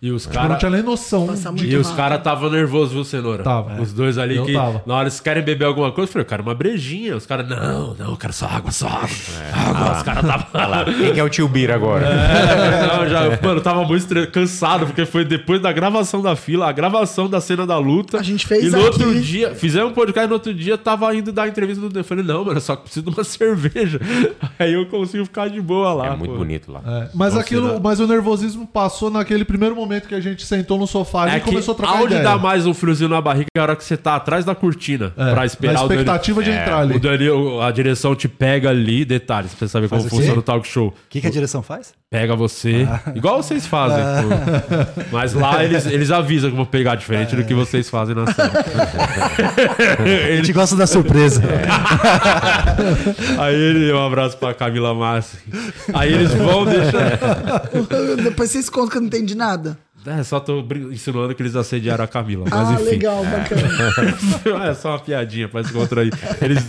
E 0.01 0.11
os 0.11 0.25
eu 0.25 0.31
caras. 0.31 0.49
não 0.51 0.57
tinha 0.57 0.71
nem 0.71 0.81
noção. 0.81 1.27
De- 1.53 1.67
E 1.71 1.75
os 1.75 1.91
caras 1.91 2.19
estavam 2.19 2.49
nervosos, 2.49 2.93
viu, 2.93 3.03
Cenoura? 3.03 3.43
Tava. 3.43 3.81
Os 3.81 3.91
dois 3.91 4.17
ali 4.17 4.37
Eu 4.37 4.45
que. 4.45 4.53
tava. 4.53 4.81
Na 4.85 4.93
hora 4.95 5.03
eles 5.03 5.19
querem 5.19 5.43
beber 5.43 5.65
alguma 5.65 5.91
coisa, 5.91 6.07
eu 6.09 6.13
falei, 6.13 6.25
cara, 6.25 6.41
uma 6.41 6.55
brejinha. 6.55 7.17
Os 7.17 7.25
caras, 7.25 7.49
não, 7.49 7.93
não, 7.95 8.11
eu 8.11 8.15
quero 8.15 8.31
só 8.31 8.45
água, 8.45 8.71
só 8.71 8.87
água. 8.87 9.09
água. 9.53 9.97
Os 9.97 10.03
caras 10.03 10.23
estavam. 10.23 10.69
lá, 10.69 10.85
Quem 10.85 11.13
que 11.13 11.19
é 11.19 11.23
o 11.23 11.27
tio 11.27 11.49
Bira 11.49 11.75
agora? 11.75 12.05
É, 12.05 12.87
não, 12.97 13.09
já, 13.09 13.23
mano, 13.41 13.57
eu 13.59 13.61
tava 13.61 13.83
muito 13.83 14.07
cansado, 14.31 14.85
porque 14.85 15.05
foi 15.05 15.25
depois 15.25 15.61
da 15.61 15.71
gravação 15.73 16.21
da 16.21 16.33
fila, 16.33 16.69
a 16.69 16.71
gravação 16.71 17.27
da 17.29 17.41
cena 17.41 17.67
da 17.67 17.77
luta. 17.77 18.19
A 18.19 18.23
gente 18.23 18.47
fez 18.47 18.63
E 18.65 18.69
no 18.69 18.77
aqui. 18.77 18.85
outro 18.85 19.19
dia, 19.21 19.53
fizemos 19.53 19.91
um 19.91 19.93
podcast, 19.93 20.29
no 20.29 20.35
outro 20.35 20.53
dia 20.53 20.77
tava 20.77 21.13
indo 21.13 21.33
dar 21.33 21.45
entrevista 21.49 21.89
do 21.89 21.99
Eu 21.99 22.03
falei, 22.05 22.23
não, 22.23 22.45
mano, 22.45 22.55
eu 22.57 22.61
só 22.61 22.73
preciso 22.77 23.05
de 23.05 23.13
uma 23.17 23.23
cerveja. 23.25 23.99
Aí 24.57 24.73
eu 24.73 24.85
consigo 24.85 25.25
ficar 25.25 25.49
de 25.49 25.59
boa 25.59 25.93
lá. 25.93 26.07
É 26.07 26.15
muito 26.15 26.31
pô. 26.31 26.37
bonito 26.37 26.71
lá. 26.71 26.81
É, 26.85 27.09
mas 27.13 27.33
Nossa, 27.33 27.45
aquilo, 27.45 27.81
mas 27.83 27.99
o 27.99 28.07
nervosismo 28.07 28.65
passou 28.65 29.09
naquele 29.09 29.43
primeiro 29.43 29.75
momento 29.75 29.88
que 30.07 30.15
a 30.15 30.19
gente 30.21 30.45
sentou 30.45 30.77
no 30.77 30.85
sofá 30.85 31.29
É 31.29 31.37
e 31.37 31.39
começou 31.39 31.73
a 31.73 31.77
trocar 31.77 31.93
aonde 31.93 32.13
ideia. 32.13 32.23
dá 32.23 32.37
mais 32.37 32.65
um 32.65 32.73
friozinho 32.73 33.09
na 33.09 33.19
barriga 33.21 33.47
é 33.55 33.59
a 33.59 33.63
hora 33.63 33.75
que 33.75 33.83
você 33.83 33.97
tá 33.97 34.15
atrás 34.15 34.45
da 34.45 34.53
cortina 34.53 35.11
É, 35.17 35.31
pra 35.33 35.45
esperar 35.45 35.73
na 35.73 35.81
o 35.83 35.85
expectativa 35.85 36.43
de 36.43 36.51
É, 36.51 36.61
entrar 36.61 36.79
ali. 36.79 36.95
O 36.95 36.99
Danilo, 36.99 37.61
a 37.61 37.71
direção 37.71 38.15
te 38.15 38.27
pega 38.27 38.69
ali, 38.69 39.03
detalhes, 39.03 39.51
pra 39.53 39.67
você 39.67 39.71
saber 39.71 39.87
Faz 39.87 40.03
como 40.03 40.15
funciona 40.15 40.39
o 40.39 40.43
talk 40.43 40.67
show. 40.67 40.87
O 40.89 40.93
que, 41.09 41.19
que 41.21 41.27
a 41.27 41.31
direção 41.31 41.61
faz? 41.63 41.93
Pega 42.11 42.35
você, 42.35 42.87
igual 43.15 43.41
vocês 43.43 43.67
fazem. 43.67 43.99
Ah. 43.99 44.23
Mas 45.11 45.33
lá 45.33 45.63
eles, 45.63 45.85
eles 45.85 46.09
avisam 46.09 46.49
que 46.49 46.55
vão 46.55 46.65
pegar 46.65 46.95
diferente 46.95 47.35
do 47.35 47.43
que 47.43 47.53
vocês 47.53 47.87
fazem 47.89 48.15
na 48.15 48.25
série. 48.33 48.49
A 50.33 50.35
gente 50.37 50.51
gosta 50.53 50.75
da 50.75 50.87
surpresa. 50.87 51.41
Aí 53.37 53.55
ele, 53.55 53.93
um 53.93 54.05
abraço 54.05 54.37
pra 54.37 54.53
Camila 54.53 54.93
Massi. 54.93 55.37
Aí 55.93 56.11
eles 56.13 56.33
vão 56.33 56.65
deixar. 56.65 57.19
Depois 58.23 58.51
vocês 58.51 58.69
contam 58.69 58.89
que 58.89 58.97
eu 58.97 59.01
não 59.01 59.07
entendi 59.07 59.35
nada. 59.35 59.77
É, 60.17 60.23
só 60.23 60.39
tô 60.39 60.65
insinuando 60.91 61.35
que 61.35 61.41
eles 61.41 61.55
assediaram 61.55 62.03
a 62.03 62.07
Camila. 62.07 62.45
Mas 62.49 62.69
Ah, 62.69 62.73
enfim. 62.73 62.83
legal, 62.83 63.23
bacana. 63.25 64.65
é 64.69 64.73
só 64.73 64.89
uma 64.91 64.99
piadinha 64.99 65.47
pra 65.47 65.61
descontrair. 65.61 66.11
Eles 66.41 66.67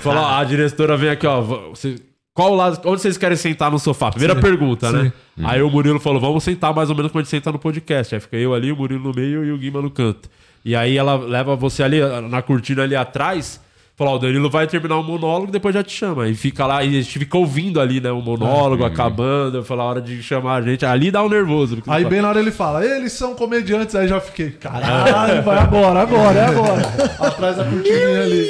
falam, 0.00 0.22
ó, 0.22 0.38
a 0.38 0.44
diretora 0.44 0.96
vem 0.96 1.10
aqui, 1.10 1.26
ó. 1.26 1.40
Você, 1.42 1.96
qual 2.32 2.54
lado, 2.54 2.80
onde 2.88 3.02
vocês 3.02 3.18
querem 3.18 3.36
sentar 3.36 3.70
no 3.70 3.78
sofá? 3.78 4.10
Primeira 4.10 4.34
Sim, 4.34 4.40
pergunta, 4.40 4.88
sim. 4.90 4.96
né? 4.96 5.12
Hum. 5.38 5.42
Aí 5.46 5.60
o 5.62 5.68
Murilo 5.70 6.00
falou: 6.00 6.20
vamos 6.20 6.42
sentar 6.44 6.74
mais 6.74 6.88
ou 6.90 6.96
menos 6.96 7.10
como 7.12 7.20
a 7.20 7.22
gente 7.22 7.30
senta 7.30 7.52
no 7.52 7.58
podcast. 7.58 8.14
Aí 8.14 8.20
fica 8.20 8.36
eu 8.36 8.54
ali, 8.54 8.72
o 8.72 8.76
Murilo 8.76 9.02
no 9.02 9.14
meio 9.14 9.44
e 9.44 9.52
o 9.52 9.58
Guima 9.58 9.82
no 9.82 9.90
canto. 9.90 10.28
E 10.64 10.74
aí 10.76 10.96
ela 10.96 11.16
leva 11.16 11.56
você 11.56 11.82
ali 11.82 12.00
na 12.30 12.40
cortina 12.42 12.82
ali 12.82 12.94
atrás. 12.96 13.60
Falou, 14.00 14.14
o 14.14 14.18
Danilo 14.18 14.48
vai 14.48 14.66
terminar 14.66 14.96
o 14.96 15.02
monólogo, 15.02 15.52
depois 15.52 15.74
já 15.74 15.82
te 15.82 15.92
chama. 15.92 16.26
E 16.26 16.34
fica 16.34 16.64
lá, 16.64 16.82
e 16.82 16.88
a 16.88 17.02
gente 17.02 17.18
fica 17.18 17.36
ouvindo 17.36 17.78
ali, 17.78 18.00
né? 18.00 18.10
O 18.10 18.22
monólogo 18.22 18.82
Ah, 18.82 18.86
acabando. 18.86 19.62
Falar 19.62 19.82
a 19.82 19.86
hora 19.86 20.00
de 20.00 20.22
chamar 20.22 20.54
a 20.54 20.62
gente. 20.62 20.86
Ali 20.86 21.10
dá 21.10 21.22
um 21.22 21.28
nervoso. 21.28 21.82
Aí 21.86 22.06
bem 22.06 22.22
na 22.22 22.30
hora 22.30 22.40
ele 22.40 22.50
fala, 22.50 22.82
eles 22.82 23.12
são 23.12 23.34
comediantes, 23.34 23.94
aí 23.94 24.08
já 24.08 24.18
fiquei, 24.18 24.52
caralho, 24.52 25.42
vai 25.42 25.58
agora, 25.58 26.00
agora, 26.00 26.38
é 26.38 26.44
agora. 26.46 26.82
Atrás 27.20 27.56
da 27.58 27.64
cortininha 27.66 28.22
ali. 28.22 28.48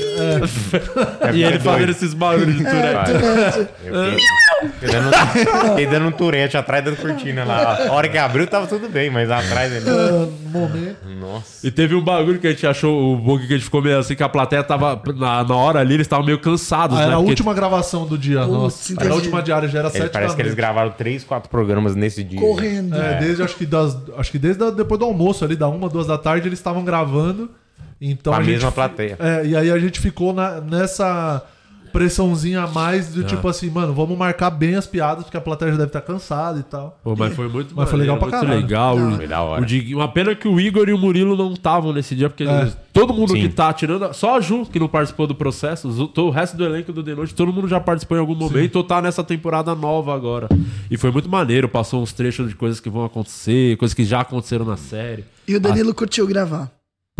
É. 1.20 1.34
E 1.34 1.42
ele 1.42 1.58
fazendo 1.58 1.90
esses 1.90 2.14
barulhos 2.14 2.56
de 2.56 2.62
Tourette. 2.62 3.10
Eu 4.62 4.70
fiquei, 4.70 4.90
fiquei 5.70 5.86
dando, 5.86 6.06
um 6.06 6.12
turete 6.12 6.56
atrás 6.56 6.84
da 6.84 6.92
cortina 6.92 7.42
lá. 7.44 7.88
A 7.88 7.92
hora 7.92 8.08
que 8.08 8.18
abriu 8.18 8.46
tava 8.46 8.68
tudo 8.68 8.88
bem, 8.88 9.10
mas 9.10 9.28
atrás 9.28 9.72
ele. 9.72 9.84
momento. 10.50 11.08
Nossa. 11.18 11.66
E 11.66 11.70
teve 11.72 11.94
um 11.96 12.02
bagulho 12.02 12.38
que 12.38 12.46
a 12.46 12.50
gente 12.50 12.66
achou, 12.66 13.14
o 13.14 13.16
bug 13.16 13.46
que 13.46 13.52
a 13.54 13.56
gente 13.56 13.64
ficou 13.64 13.82
meio 13.82 13.98
assim, 13.98 14.14
que 14.14 14.22
a 14.22 14.28
plateia 14.28 14.62
tava, 14.62 15.00
na, 15.16 15.39
na 15.44 15.54
hora 15.56 15.80
ali, 15.80 15.94
eles 15.94 16.04
estavam 16.06 16.24
meio 16.24 16.38
cansados, 16.38 16.96
Ah, 16.96 17.00
né? 17.00 17.06
era 17.06 17.14
a 17.14 17.16
Porque- 17.16 17.30
última 17.30 17.54
gravação 17.54 18.06
do 18.06 18.16
dia, 18.18 18.40
Putz, 18.40 18.52
nossa. 18.52 18.94
Era 18.98 19.12
a 19.12 19.14
última 19.14 19.42
diária, 19.42 19.68
já 19.68 19.78
era 19.80 19.88
Ele- 19.88 19.98
sete 19.98 20.12
parece 20.12 20.30
da 20.30 20.36
que 20.36 20.42
eles 20.42 20.52
noite. 20.52 20.56
gravaram 20.56 20.90
três, 20.92 21.24
quatro 21.24 21.48
programas 21.50 21.94
nesse 21.94 22.22
dia. 22.24 22.40
Correndo. 22.40 22.94
É, 22.96 23.18
desde 23.18 23.42
acho 23.42 23.56
que 23.56 23.66
das, 23.66 23.96
acho 24.16 24.30
que 24.30 24.38
desde 24.38 24.62
a- 24.64 24.70
depois 24.70 24.98
do 24.98 25.04
almoço 25.06 25.44
ali, 25.44 25.56
da 25.56 25.68
uma, 25.68 25.88
duas 25.88 26.06
da 26.06 26.16
tarde, 26.18 26.48
eles 26.48 26.58
estavam 26.58 26.84
gravando. 26.84 27.50
Então 28.00 28.32
a 28.32 28.42
gente 28.42 28.52
mesma 28.54 28.70
fi- 28.70 28.74
plateia. 28.74 29.16
É, 29.20 29.46
e 29.46 29.54
aí 29.56 29.70
a 29.70 29.78
gente 29.78 30.00
ficou 30.00 30.32
na- 30.32 30.60
nessa 30.60 31.42
pressãozinha 31.92 32.62
a 32.62 32.66
mais 32.66 33.08
do 33.14 33.20
Ah. 33.22 33.24
tipo 33.24 33.46
assim, 33.48 33.68
mano, 33.70 33.92
vamos 33.92 34.16
marcar 34.16 34.50
bem 34.50 34.74
as 34.74 34.86
piadas, 34.86 35.24
porque 35.24 35.36
a 35.36 35.40
plateia 35.40 35.70
já 35.72 35.76
deve 35.78 35.88
estar 35.88 36.00
cansada 36.00 36.58
e 36.58 36.62
tal. 36.62 36.98
Pô, 37.02 37.14
mas 37.16 37.34
foi 37.34 37.48
muito 37.48 37.74
Mas 37.76 37.88
foi 37.90 37.98
legal 37.98 38.16
pra 38.18 38.30
caralho. 38.30 38.48
muito 38.50 38.62
legal. 38.62 38.96
Foi 39.16 39.26
da 39.26 39.42
hora. 39.42 39.64
Dig- 39.66 39.94
Uma 39.94 40.08
pena 40.08 40.34
que 40.34 40.48
o 40.48 40.58
Igor 40.60 40.88
e 40.88 40.92
o 40.92 40.98
Murilo 40.98 41.36
não 41.36 41.52
estavam 41.52 41.92
nesse 41.92 42.14
dia, 42.14 42.28
porque 42.28 42.44
É. 42.44 42.60
eles- 42.62 42.76
todo 42.92 43.12
mundo 43.12 43.32
Sim. 43.32 43.42
que 43.42 43.48
tá 43.48 43.72
tirando. 43.72 44.12
Só 44.14 44.36
a 44.36 44.40
Ju, 44.40 44.66
que 44.66 44.78
não 44.78 44.88
participou 44.88 45.26
do 45.26 45.34
processo, 45.34 45.88
o, 45.88 46.20
o 46.22 46.30
resto 46.30 46.56
do 46.56 46.64
elenco 46.64 46.92
do 46.92 47.02
The 47.02 47.14
Noite, 47.14 47.34
todo 47.34 47.52
mundo 47.52 47.68
já 47.68 47.80
participou 47.80 48.16
em 48.16 48.20
algum 48.20 48.34
momento 48.34 48.76
ou 48.76 48.84
tá 48.84 49.00
nessa 49.02 49.22
temporada 49.24 49.74
nova 49.74 50.14
agora. 50.14 50.48
E 50.90 50.96
foi 50.96 51.10
muito 51.10 51.28
maneiro, 51.28 51.68
passou 51.68 52.02
uns 52.02 52.12
trechos 52.12 52.48
de 52.48 52.54
coisas 52.54 52.80
que 52.80 52.88
vão 52.90 53.04
acontecer, 53.04 53.76
coisas 53.76 53.94
que 53.94 54.04
já 54.04 54.20
aconteceram 54.20 54.64
na 54.64 54.76
série. 54.76 55.24
E 55.46 55.54
o 55.56 55.60
Danilo 55.60 55.94
curtiu 55.94 56.26
gravar. 56.26 56.70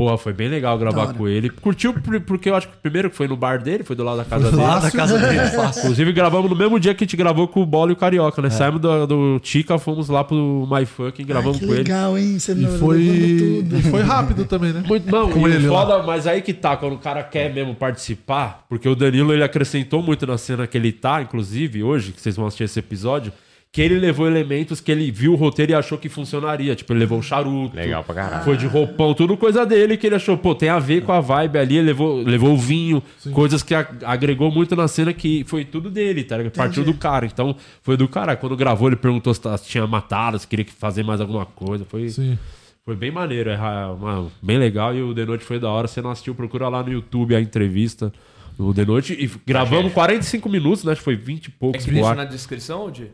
Pô, 0.01 0.17
foi 0.17 0.33
bem 0.33 0.49
legal 0.49 0.79
gravar 0.79 1.13
com 1.13 1.29
ele. 1.29 1.51
Curtiu 1.51 1.93
por- 1.93 2.19
porque 2.23 2.49
eu 2.49 2.55
acho 2.57 2.69
que 2.69 2.77
primeiro 2.79 3.11
que 3.11 3.17
foi 3.17 3.29
no 3.29 3.37
bar 3.37 3.63
dele, 3.63 3.85
foi 3.85 3.95
do 3.95 4.03
lado 4.03 4.17
da 4.17 4.25
casa 4.25 4.45
do 4.51 4.57
dele. 4.57 4.63
lado 4.67 4.83
da 4.83 4.91
casa 4.91 5.19
dele, 5.19 5.39
fácil. 5.55 5.81
Inclusive 5.83 6.13
gravamos 6.13 6.49
no 6.51 6.57
mesmo 6.57 6.81
dia 6.81 6.95
que 6.95 7.05
a 7.05 7.07
gente 7.07 7.19
gravou 7.19 7.47
com 7.47 7.61
o 7.61 7.67
Bola 7.67 7.91
e 7.91 7.93
o 7.93 7.97
Carioca, 7.97 8.41
né? 8.41 8.49
É. 8.49 8.51
Saímos 8.51 8.81
do, 8.81 9.07
do 9.07 9.41
Tica, 9.41 9.79
fomos 9.79 10.09
lá 10.09 10.25
pro 10.25 10.67
My 10.71 10.87
Fucking, 10.87 11.27
gravamos 11.27 11.59
que 11.59 11.67
com 11.67 11.73
ele. 11.73 11.83
legal, 11.83 12.17
hein? 12.17 12.39
Você 12.39 12.53
E 12.53 12.55
não 12.55 12.79
foi, 12.79 12.97
levando 12.99 13.63
tudo. 13.65 13.79
e 13.79 13.83
foi 13.83 14.01
rápido 14.03 14.45
também, 14.47 14.73
né? 14.73 14.83
Muito, 14.89 15.11
não, 15.13 15.31
Com 15.31 15.47
e 15.47 15.53
ele 15.53 15.69
o 15.69 15.73
lá. 15.75 15.81
foda, 15.87 16.03
mas 16.03 16.27
aí 16.27 16.41
que 16.41 16.55
tá, 16.55 16.79
quando 16.79 16.95
o 16.95 16.99
cara 16.99 17.23
quer 17.23 17.53
mesmo 17.53 17.75
participar, 17.75 18.65
porque 18.71 18.89
o 18.89 18.95
Danilo 18.95 19.35
ele 19.35 19.45
acrescentou 19.45 20.03
muito 20.03 20.27
na 20.27 20.39
cena 20.39 20.67
que 20.67 20.79
ele 20.79 20.93
tá, 20.93 21.21
inclusive, 21.21 21.83
hoje, 21.83 22.13
que 22.13 22.23
vocês 22.23 22.37
vão 22.37 22.47
assistir 22.47 22.65
esse 22.65 22.79
episódio, 22.79 23.33
que 23.73 23.81
ele 23.81 24.01
levou 24.01 24.27
elementos 24.27 24.81
que 24.81 24.91
ele 24.91 25.13
viu 25.13 25.33
o 25.33 25.37
roteiro 25.37 25.71
e 25.71 25.75
achou 25.77 25.97
que 25.97 26.09
funcionaria. 26.09 26.75
Tipo, 26.75 26.93
ele 26.93 27.01
levou 27.01 27.21
o 27.21 27.23
charuto. 27.23 27.77
Legal 27.77 28.03
pra 28.03 28.15
caralho. 28.17 28.45
Foi 28.45 28.57
de 28.57 28.67
roupão, 28.67 29.15
tudo 29.15 29.37
coisa 29.37 29.65
dele 29.65 29.97
que 29.97 30.09
ele 30.09 30.17
achou, 30.17 30.37
pô, 30.37 30.57
tem 30.57 30.69
a 30.69 30.81
ver 30.81 31.03
com 31.05 31.13
a 31.13 31.21
vibe 31.21 31.57
ali, 31.57 31.77
ele 31.77 31.87
levou, 31.87 32.17
levou 32.21 32.53
o 32.55 32.57
vinho, 32.57 33.01
coisas 33.33 33.63
que 33.63 33.73
a- 33.73 33.87
agregou 34.05 34.51
muito 34.51 34.75
na 34.75 34.89
cena 34.89 35.13
que 35.13 35.45
foi 35.45 35.65
tudo 35.65 35.89
dele, 35.89 36.25
tá? 36.25 36.37
ligado? 36.37 36.53
Partiu 36.55 36.83
do 36.83 36.95
cara. 36.95 37.27
Então, 37.27 37.55
foi 37.81 37.97
do 37.97 38.09
cara. 38.09 38.35
Quando 38.35 38.57
gravou, 38.57 38.89
ele 38.89 38.97
perguntou 38.97 39.33
se 39.33 39.41
tá- 39.41 39.57
se 39.57 39.69
tinha 39.69 39.87
matado, 39.87 40.37
se 40.39 40.49
queria 40.49 40.67
fazer 40.77 41.05
mais 41.05 41.21
alguma 41.21 41.47
coisa. 41.47 41.85
Foi. 41.89 42.09
Sim. 42.09 42.37
Foi 42.85 42.97
bem 42.97 43.13
maneiro, 43.13 43.51
é 43.51 43.57
uma- 43.57 44.27
bem 44.43 44.59
legal 44.59 44.93
e 44.97 45.01
o 45.01 45.15
The 45.15 45.25
Noite 45.25 45.45
foi 45.45 45.61
da 45.61 45.69
hora. 45.71 45.87
Se 45.87 46.01
não 46.03 46.11
assistiu, 46.11 46.35
procura 46.35 46.69
lá 46.69 46.83
no 46.83 46.91
YouTube 46.91 47.37
a 47.37 47.41
entrevista 47.41 48.13
do 48.59 48.75
The 48.75 48.85
Noite. 48.85 49.13
E 49.13 49.31
gravamos 49.47 49.93
45 49.93 50.49
minutos, 50.49 50.83
né? 50.83 50.91
Acho 50.91 51.01
que 51.03 51.05
foi 51.05 51.15
20 51.15 51.47
e 51.47 51.51
É 51.51 51.53
poucos. 51.57 51.81
que 51.85 51.87
pro 51.87 51.95
deixa 51.95 52.11
ar. 52.11 52.17
na 52.17 52.25
descrição, 52.25 52.91
Di? 52.91 53.07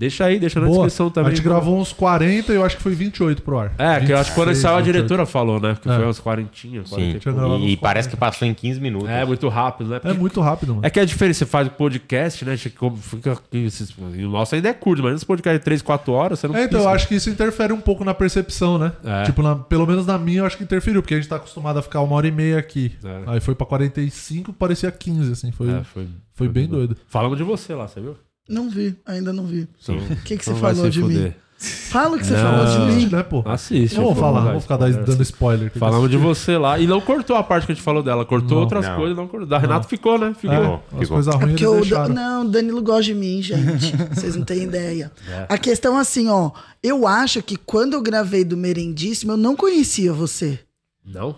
Deixa 0.00 0.24
aí, 0.24 0.38
deixa 0.40 0.58
na 0.58 0.64
Boa. 0.66 0.78
descrição 0.86 1.10
também. 1.10 1.30
A 1.32 1.34
gente 1.34 1.44
gravou 1.44 1.78
uns 1.78 1.92
40 1.92 2.52
e 2.52 2.56
eu 2.56 2.64
acho 2.64 2.76
que 2.78 2.82
foi 2.82 2.94
28 2.94 3.42
pro 3.42 3.58
ar. 3.58 3.74
É, 3.76 4.00
que 4.00 4.10
eu 4.10 4.16
acho 4.16 4.30
que 4.30 4.34
quando 4.34 4.48
26, 4.48 4.58
saiu 4.62 4.74
a 4.74 4.78
28. 4.78 4.96
diretora 4.96 5.26
falou, 5.26 5.60
né? 5.60 5.76
Que 5.78 5.90
É. 5.90 5.94
foi 5.94 6.06
uns 6.06 6.18
40, 6.18 6.50
40 6.88 6.88
Sim. 6.88 7.18
e. 7.62 7.68
E, 7.68 7.72
e 7.72 7.76
parece 7.76 8.08
que 8.08 8.16
passou 8.16 8.48
em 8.48 8.54
15 8.54 8.80
minutos. 8.80 9.08
É, 9.10 9.26
muito 9.26 9.46
rápido, 9.50 9.90
né? 9.90 9.96
É 9.96 10.00
Porque- 10.00 10.18
muito 10.18 10.40
rápido, 10.40 10.68
mano. 10.74 10.86
É 10.86 10.88
que 10.88 10.98
a 10.98 11.04
diferença, 11.04 11.40
você 11.40 11.46
faz 11.46 11.68
o 11.68 11.70
podcast, 11.72 12.44
né? 12.46 12.56
Fica, 12.56 13.36
e 13.52 14.24
o 14.24 14.30
nosso 14.30 14.54
ainda 14.54 14.70
é 14.70 14.72
curto, 14.72 15.02
mas 15.02 15.16
esse 15.16 15.26
podcast 15.26 15.58
de 15.58 15.64
3, 15.64 15.82
4 15.82 16.12
horas, 16.14 16.38
você 16.40 16.48
não 16.48 16.56
É, 16.56 16.64
então, 16.64 16.80
eu 16.80 16.88
acho 16.88 17.06
que 17.06 17.14
isso 17.14 17.28
interfere 17.28 17.72
um 17.72 17.80
pouco 17.80 18.02
na 18.02 18.14
percepção, 18.14 18.78
né? 18.78 18.92
É. 19.04 19.24
Tipo, 19.24 19.42
na- 19.42 19.54
pelo 19.56 19.86
menos 19.86 20.06
na 20.06 20.16
minha, 20.18 20.38
eu 20.38 20.46
acho 20.46 20.56
que 20.56 20.64
interferiu, 20.64 21.02
porque 21.02 21.12
a 21.14 21.16
gente 21.18 21.28
tá 21.28 21.36
acostumado 21.36 21.78
a 21.78 21.82
ficar 21.82 22.00
uma 22.00 22.16
hora 22.16 22.26
e 22.26 22.30
meia 22.32 22.58
aqui. 22.58 22.92
É. 23.04 23.22
Aí 23.26 23.40
foi 23.40 23.54
pra 23.54 23.66
45, 23.66 24.50
parecia 24.52 24.90
15, 24.90 25.32
assim. 25.32 25.52
Foi, 25.52 25.68
É, 25.70 25.84
foi, 25.84 26.08
foi 26.32 26.48
bem 26.48 26.66
doido. 26.66 26.96
Falamos 27.06 27.36
de 27.36 27.44
você 27.44 27.74
lá, 27.74 27.86
você 27.86 28.00
viu? 28.00 28.16
Não 28.50 28.68
vi, 28.68 28.96
ainda 29.06 29.32
não 29.32 29.44
vi. 29.46 29.68
O 29.88 30.16
que, 30.24 30.36
que 30.36 30.44
você 30.44 30.52
vai 30.52 30.74
falou 30.74 30.90
de 30.90 31.02
mim? 31.02 31.14
fuder. 31.14 31.36
Fala 31.62 32.16
o 32.16 32.18
que 32.18 32.24
você 32.24 32.32
Não. 32.32 32.40
falou 32.40 32.66
de 32.88 32.94
mim. 32.94 33.06
Né, 33.10 33.22
pô? 33.22 33.42
Assiste. 33.44 33.94
Não 33.94 34.04
vou 34.04 34.14
falar, 34.14 34.44
não 34.44 34.52
vou 34.52 34.60
ficar 34.62 34.78
dando- 34.78 34.88
spoiler. 34.92 35.06
dando 35.10 35.22
spoiler. 35.22 35.72
Falamos 35.76 36.10
de 36.10 36.16
você 36.16 36.56
lá. 36.56 36.78
E 36.78 36.86
não 36.86 37.02
cortou 37.02 37.36
a 37.36 37.42
parte 37.42 37.66
que 37.66 37.72
a 37.72 37.74
gente 37.74 37.84
falou 37.84 38.02
dela. 38.02 38.24
Cortou 38.24 38.56
Não. 38.56 38.62
outras 38.62 38.86
Não. 38.86 38.96
coisas, 38.96 39.14
não 39.14 39.28
cortou. 39.28 39.46
Da 39.46 39.58
Renato 39.58 39.86
ficou, 39.86 40.18
né? 40.18 40.32
Ficou. 40.32 40.56
É, 40.56 41.02
as 41.02 41.08
coisas 41.10 41.34
É 41.34 41.36
ruins 41.38 41.60
o 41.60 41.74
deixaram. 41.82 42.14
não, 42.14 42.44
o 42.46 42.48
Danilo 42.48 42.80
gosta 42.82 43.02
de 43.02 43.14
mim, 43.14 43.42
gente. 43.42 43.94
Vocês 44.14 44.36
não 44.36 44.44
têm 44.44 44.62
ideia. 44.62 45.12
É. 45.28 45.46
A 45.50 45.58
questão 45.58 45.98
é 45.98 46.00
assim, 46.00 46.28
ó. 46.28 46.50
Eu 46.82 47.06
acho 47.06 47.42
que 47.42 47.56
quando 47.58 47.92
eu 47.92 48.00
gravei 48.00 48.42
do 48.42 48.56
Merendíssimo, 48.56 49.32
eu 49.32 49.36
não 49.36 49.54
conhecia 49.54 50.14
você. 50.14 50.58
Não? 51.04 51.36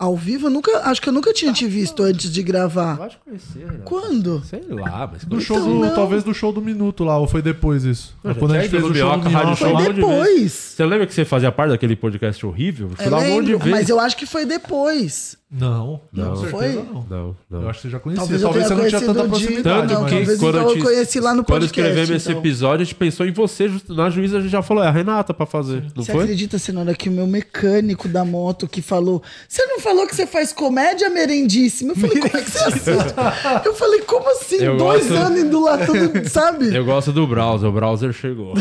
Ao 0.00 0.16
vivo, 0.16 0.46
eu 0.46 0.50
nunca. 0.50 0.70
Acho 0.88 1.02
que 1.02 1.08
eu 1.08 1.12
nunca 1.12 1.32
tinha 1.32 1.52
te 1.52 1.66
visto 1.66 2.04
antes 2.04 2.30
de 2.32 2.40
gravar. 2.40 3.00
Acho 3.02 3.18
que 3.18 3.24
conhecer, 3.24 3.58
Renato. 3.66 3.82
Quando? 3.84 4.44
Sei 4.44 4.62
lá, 4.68 5.10
mas... 5.12 5.24
Do 5.24 5.40
show 5.40 5.56
Então, 5.58 5.68
do, 5.80 5.86
não. 5.86 5.94
talvez 5.94 6.22
do 6.22 6.32
show 6.32 6.52
do 6.52 6.62
Minuto 6.62 7.02
lá, 7.02 7.18
ou 7.18 7.26
foi 7.26 7.42
depois 7.42 7.82
isso? 7.84 8.16
Eu 8.22 8.32
já 8.32 8.38
Quando 8.38 8.54
a 8.54 8.60
gente 8.60 8.70
fez 8.70 8.84
o 8.84 8.94
show 8.94 8.94
do 8.94 9.08
Rádio 9.08 9.30
Minhoca 9.30 9.56
Show 9.56 9.66
Foi 9.66 9.72
lá 9.72 9.78
um 9.80 9.82
monte 9.82 9.94
de 9.94 10.00
depois. 10.00 10.52
Você 10.52 10.86
lembra 10.86 11.06
que 11.06 11.14
você 11.14 11.24
fazia 11.24 11.50
parte 11.50 11.70
daquele 11.70 11.96
podcast 11.96 12.46
horrível? 12.46 12.90
Fui 12.94 13.06
Eu 13.06 13.10
lá 13.10 13.18
um 13.18 13.20
monte 13.22 13.28
de 13.28 13.50
lembro, 13.52 13.58
vezes. 13.58 13.72
mas 13.72 13.88
eu 13.88 13.98
acho 13.98 14.16
que 14.16 14.24
foi 14.26 14.46
depois. 14.46 15.36
Não, 15.50 16.00
Não. 16.12 16.30
com 16.30 16.36
certeza 16.36 16.50
Foi? 16.58 16.72
não. 16.74 17.06
Não, 17.08 17.36
não. 17.48 17.62
Eu 17.62 17.70
acho 17.70 17.78
que 17.80 17.82
você 17.86 17.90
já 17.90 17.98
conhecia. 17.98 18.20
Talvez 18.22 18.42
Talvez, 18.42 18.64
eu 18.70 18.76
tenha 18.76 18.90
você 18.90 18.92
não 18.92 19.00
tinha 19.00 19.14
tanta 19.14 19.28
proximidade. 19.28 19.88
Tanto 19.88 19.94
Não, 19.94 20.04
que 20.04 20.10
talvez 20.14 20.38
quando 20.38 20.58
então 20.58 20.70
eu, 20.70 20.76
eu 20.76 20.84
conheci 20.84 21.20
lá 21.20 21.30
no 21.34 21.42
Quando 21.44 21.60
podcast, 21.62 21.80
escrevemos 21.80 22.10
esse 22.10 22.28
então. 22.28 22.40
episódio, 22.40 22.82
a 22.82 22.84
gente 22.84 22.94
pensou 22.94 23.26
em 23.26 23.32
você. 23.32 23.70
Na 23.88 24.10
juíza 24.10 24.36
a 24.38 24.40
gente 24.42 24.50
já 24.50 24.60
falou, 24.60 24.84
é 24.84 24.88
a 24.88 24.90
Renata 24.90 25.32
pra 25.32 25.46
fazer. 25.46 25.84
Não 25.96 26.04
Você 26.04 26.12
foi? 26.12 26.22
acredita, 26.24 26.58
Senhora, 26.58 26.94
que 26.94 27.08
o 27.08 27.12
meu 27.12 27.26
mecânico 27.26 28.08
da 28.08 28.26
moto 28.26 28.68
que 28.68 28.82
falou: 28.82 29.22
Você 29.48 29.64
não 29.64 29.80
falou 29.80 30.06
que 30.06 30.14
você 30.14 30.26
faz 30.26 30.52
comédia 30.52 31.08
merendíssima. 31.08 31.92
Eu 31.92 31.96
falei, 31.96 32.20
como 32.20 32.36
é 32.36 32.42
que 32.42 32.50
você 32.50 32.64
assiste? 32.64 32.90
Eu 33.64 33.74
falei, 33.74 34.00
como 34.02 34.30
assim? 34.30 34.56
Eu 34.56 34.76
Dois 34.76 35.06
gosto- 35.08 35.18
anos 35.24 35.38
indo 35.40 35.60
lá 35.62 35.78
tudo, 35.78 36.28
sabe? 36.28 36.74
Eu 36.76 36.84
gosto 36.84 37.10
do 37.10 37.26
browser, 37.26 37.68
o 37.68 37.72
browser 37.72 38.12
chegou. 38.12 38.52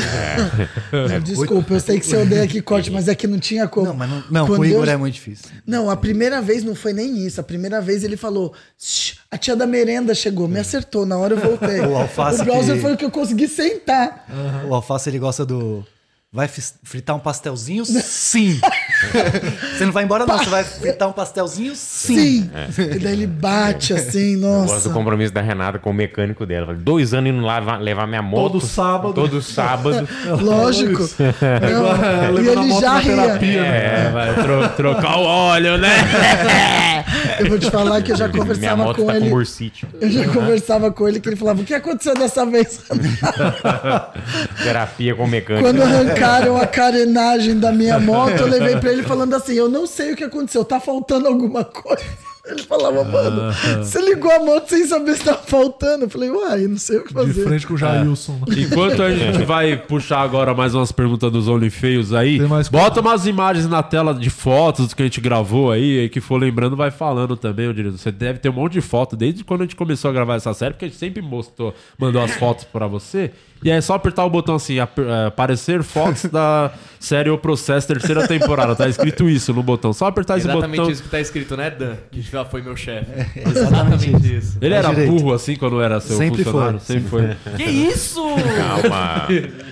É. 0.93 1.19
Desculpa, 1.19 1.73
eu 1.73 1.79
sei 1.79 1.99
que 1.99 2.05
você 2.05 2.17
odeia 2.17 2.47
que 2.47 2.61
corte, 2.61 2.89
mas 2.91 3.07
é 3.07 3.15
que 3.15 3.27
não 3.27 3.39
tinha 3.39 3.67
como. 3.67 3.87
Não, 3.87 3.93
mas 3.93 4.09
não, 4.09 4.23
Não, 4.31 4.47
com 4.47 4.53
o 4.61 4.65
Igor 4.65 4.87
é 4.87 4.95
muito 4.97 5.15
difícil. 5.15 5.49
Não, 5.65 5.89
a 5.89 5.97
primeira 5.97 6.41
vez 6.41 6.63
não 6.63 6.75
foi 6.77 6.93
nem 6.93 7.25
isso. 7.25 7.41
A 7.41 7.43
primeira 7.43 7.81
vez 7.81 8.03
ele 8.03 8.15
falou: 8.15 8.53
"Shh, 8.77 9.15
a 9.29 9.37
tia 9.37 9.55
da 9.55 9.67
merenda 9.67 10.15
chegou, 10.15 10.47
me 10.47 10.59
acertou, 10.59 11.05
na 11.05 11.17
hora 11.17 11.33
eu 11.33 11.39
voltei. 11.39 11.81
O 11.81 11.95
alface 11.97 12.41
o 12.41 12.45
browser 12.45 12.75
que- 12.75 12.81
foi 12.81 12.93
o 12.93 12.97
que 12.97 13.03
eu 13.05 13.11
consegui 13.11 13.47
sentar. 13.47 14.25
O 14.69 14.73
Alface, 14.73 15.09
ele 15.09 15.19
gosta 15.19 15.45
do... 15.45 15.85
Vai 16.31 16.49
fritar 16.83 17.15
um 17.15 17.19
pastelzinho? 17.19 17.85
Sim. 17.85 18.59
você 19.77 19.85
não 19.85 19.93
vai 19.93 20.03
embora 20.03 20.25
não, 20.25 20.37
você 20.37 20.49
vai 20.49 20.61
fritar 20.61 21.07
um 21.07 21.13
pastelzinho? 21.13 21.73
Sim. 21.73 22.49
Sim. 22.69 22.81
E 22.95 22.99
daí 22.99 23.13
ele 23.13 23.25
bate 23.27 23.93
assim, 23.93 24.33
Eu 24.33 24.41
gosto 24.41 24.73
nossa. 24.73 24.89
do 24.89 24.93
compromisso 24.93 25.33
da 25.33 25.39
Renata 25.41 25.79
com 25.79 25.89
o 25.89 25.93
mecânico 25.93 26.45
dela. 26.45 26.65
Falei, 26.67 26.81
Dois 26.81 27.13
anos 27.13 27.29
indo 27.31 27.41
lá 27.41 27.61
va- 27.61 27.77
levar 27.77 28.05
minha 28.07 28.21
moto. 28.21 28.51
Todo 28.51 28.59
sábado. 28.65 29.13
Todo 29.13 29.41
sábado. 29.41 30.05
Lógico. 30.43 31.09
É 31.17 32.25
é, 32.25 32.29
e 32.29 32.31
levando 32.33 32.59
a 32.59 32.61
ele 32.61 32.71
moto 32.73 32.81
já 32.81 32.97
ria. 32.99 33.15
terapia, 33.15 33.61
né? 33.61 33.77
É, 34.07 34.11
vai 34.11 34.33
tro- 34.43 34.69
trocar 34.75 35.17
o 35.19 35.23
óleo, 35.23 35.77
né? 35.77 35.95
Eu 37.39 37.49
vou 37.49 37.59
te 37.59 37.69
falar 37.69 38.01
que 38.01 38.11
eu 38.11 38.15
já 38.15 38.27
Minha 38.27 38.39
conversava 38.39 38.83
moto 38.83 38.95
com 38.97 39.05
tá 39.05 39.11
com 39.13 39.17
ele. 39.17 39.29
bursite. 39.29 39.87
Eu 39.99 40.09
já 40.09 40.27
conversava 40.27 40.91
com 40.91 41.07
ele 41.07 41.19
que 41.19 41.29
ele 41.29 41.35
falava: 41.35 41.61
o 41.61 41.65
que 41.65 41.73
aconteceu 41.73 42.13
dessa 42.15 42.45
vez? 42.45 42.79
Terapia 44.63 45.15
com 45.15 45.27
mecânico. 45.27 45.65
Quando 45.67 45.81
arrancaram 45.81 46.57
a 46.57 46.65
carenagem 46.67 47.59
da 47.59 47.71
minha 47.71 47.99
moto, 47.99 48.31
eu 48.41 48.47
levei 48.47 48.77
pra 48.77 48.91
ele 48.91 49.03
falando 49.03 49.33
assim: 49.35 49.53
Eu 49.53 49.69
não 49.69 49.85
sei 49.85 50.13
o 50.13 50.15
que 50.15 50.23
aconteceu, 50.23 50.63
tá 50.65 50.79
faltando 50.79 51.27
alguma 51.27 51.63
coisa. 51.63 52.03
Ele 52.49 52.63
falava, 52.63 53.03
mano, 53.03 53.53
você 53.79 54.01
ligou 54.01 54.31
a 54.31 54.39
moto 54.39 54.69
sem 54.69 54.85
saber 54.85 55.15
se 55.15 55.23
tava 55.23 55.39
faltando. 55.39 56.05
Eu 56.05 56.09
falei, 56.09 56.29
uai, 56.29 56.67
não 56.67 56.77
sei 56.77 56.97
o 56.97 57.03
que 57.03 57.13
fazer. 57.13 57.33
De 57.33 57.43
frente 57.43 57.67
com 57.67 57.73
o 57.73 57.77
Jailson. 57.77 58.39
Enquanto 58.57 59.03
a 59.03 59.13
gente 59.13 59.43
vai 59.43 59.75
puxar 59.75 60.21
agora 60.21 60.53
mais 60.53 60.73
umas 60.73 60.91
perguntas 60.91 61.31
dos 61.31 61.47
OnlyFeios 61.47 62.13
aí, 62.13 62.39
bota 62.71 63.01
umas 63.01 63.25
imagens 63.25 63.67
na 63.67 63.83
tela 63.83 64.13
de 64.13 64.29
fotos 64.29 64.93
que 64.93 65.01
a 65.01 65.05
gente 65.05 65.19
gravou 65.19 65.71
aí, 65.71 65.99
aí 65.99 66.09
que 66.09 66.21
for 66.21 66.37
lembrando, 66.37 66.75
vai 66.75 66.91
falando 66.91 67.35
também, 67.35 67.67
ô 67.67 67.73
diretor. 67.73 67.97
Você 67.97 68.11
deve 68.11 68.39
ter 68.39 68.49
um 68.49 68.53
monte 68.53 68.73
de 68.73 68.81
foto 68.81 69.15
desde 69.15 69.43
quando 69.43 69.61
a 69.61 69.63
gente 69.65 69.75
começou 69.75 70.09
a 70.09 70.13
gravar 70.13 70.35
essa 70.35 70.53
série, 70.53 70.73
porque 70.73 70.85
a 70.85 70.87
gente 70.87 70.97
sempre 70.97 71.21
mostrou, 71.21 71.73
mandou 71.97 72.21
as 72.21 72.31
fotos 72.31 72.63
pra 72.65 72.87
você. 72.87 73.31
E 73.63 73.69
é 73.71 73.81
só 73.81 73.95
apertar 73.95 74.23
o 74.25 74.29
botão 74.29 74.55
assim, 74.55 74.79
ap- 74.79 74.99
é, 74.99 75.25
aparecer 75.27 75.81
fotos 75.83 76.25
da 76.25 76.71
série 76.99 77.29
O 77.29 77.37
Processo 77.37 77.87
terceira 77.87 78.27
temporada. 78.27 78.75
Tá 78.75 78.87
escrito 78.87 79.27
isso 79.29 79.53
no 79.53 79.63
botão. 79.63 79.91
Só 79.93 80.05
apertar 80.07 80.37
esse 80.37 80.47
Exatamente 80.47 80.77
botão. 80.77 80.91
isso 80.91 81.03
que 81.03 81.09
tá 81.09 81.19
escrito, 81.19 81.57
né, 81.57 81.69
Dan? 81.69 81.95
Que 82.11 82.21
já 82.21 82.45
foi 82.45 82.61
meu 82.61 82.75
chefe. 82.75 83.07
É, 83.11 83.49
exatamente 83.49 84.35
isso. 84.37 84.57
Ele 84.61 84.73
era 84.75 84.91
burro 84.91 85.33
assim 85.33 85.55
quando 85.55 85.81
era 85.81 85.99
seu 85.99 86.17
Sempre 86.17 86.43
funcionário? 86.43 86.79
foi. 86.79 86.95
Sempre 86.95 87.09
foi. 87.09 87.35
Que 87.57 87.63
isso? 87.63 88.21
Calma. 88.57 89.27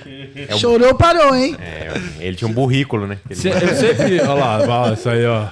É 0.50 0.54
o- 0.54 0.60
Chorou, 0.60 0.94
parou, 0.96 1.34
hein? 1.34 1.56
É, 1.62 1.94
ele 2.20 2.36
tinha 2.36 2.48
um 2.50 2.52
burrículo, 2.54 3.08
né? 3.08 3.18
Ele- 3.30 3.40
Se- 3.40 3.48
eu 3.48 3.76
sempre. 3.76 4.20
Olha 4.20 4.66
lá, 4.66 4.92
isso 4.94 5.08
aí, 5.08 5.26
ó. 5.26 5.46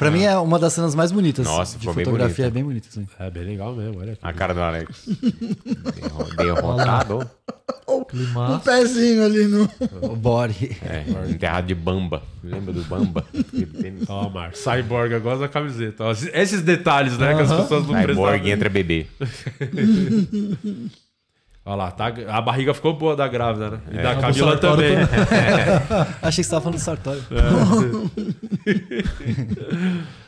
Pra 0.00 0.10
mim 0.10 0.22
é 0.24 0.36
uma 0.38 0.58
das 0.58 0.72
cenas 0.72 0.94
mais 0.94 1.12
bonitas. 1.12 1.46
Nossa, 1.46 1.74
de 1.74 1.80
ficou 1.80 1.94
bem 1.94 2.04
fotografia 2.04 2.44
bonito. 2.46 2.48
é 2.48 2.50
bem 2.54 2.64
bonita, 2.64 2.88
assim. 2.88 3.06
É 3.18 3.30
bem 3.30 3.44
legal 3.44 3.74
mesmo, 3.76 4.00
olha 4.00 4.12
aqui. 4.14 4.20
A 4.22 4.32
cara 4.32 4.52
do 4.54 4.60
Alex. 4.60 5.06
Derro- 5.96 6.36
Derrotado. 6.36 7.30
Um 7.86 8.58
pezinho 8.58 9.24
ali 9.24 9.46
no. 9.46 9.68
O 10.02 10.16
body. 10.16 10.76
É, 10.82 11.04
enterrado 11.30 11.66
de 11.66 11.74
bamba. 11.74 12.22
Lembra 12.42 12.72
do 12.72 12.82
bamba? 12.84 13.24
Ó, 14.08 14.28
Mar, 14.30 14.52
Cyborg 14.54 15.14
agora 15.14 15.38
da 15.38 15.48
camiseta. 15.48 16.04
Ó, 16.04 16.12
esses 16.12 16.62
detalhes, 16.62 17.18
né, 17.18 17.34
que 17.34 17.42
as 17.42 17.52
pessoas 17.52 17.86
não 17.86 17.94
Cyborg 18.00 18.04
prestavam. 18.04 18.46
entra 18.48 18.68
bebê. 18.70 19.06
Olha 21.70 21.76
lá, 21.84 21.90
tá, 21.92 22.12
a 22.28 22.40
barriga 22.40 22.74
ficou 22.74 22.92
boa 22.94 23.14
da 23.14 23.28
grávida, 23.28 23.70
né? 23.70 23.80
E 23.92 23.98
É. 23.98 24.02
da 24.02 24.16
Camila 24.16 24.58
também. 24.58 24.96
Achei 26.20 26.42
que 26.42 26.48
você 26.48 26.50
tava 26.50 26.62
falando 26.62 26.78
do 26.78 26.80
Sartório. 26.82 27.22
É. 27.30 28.70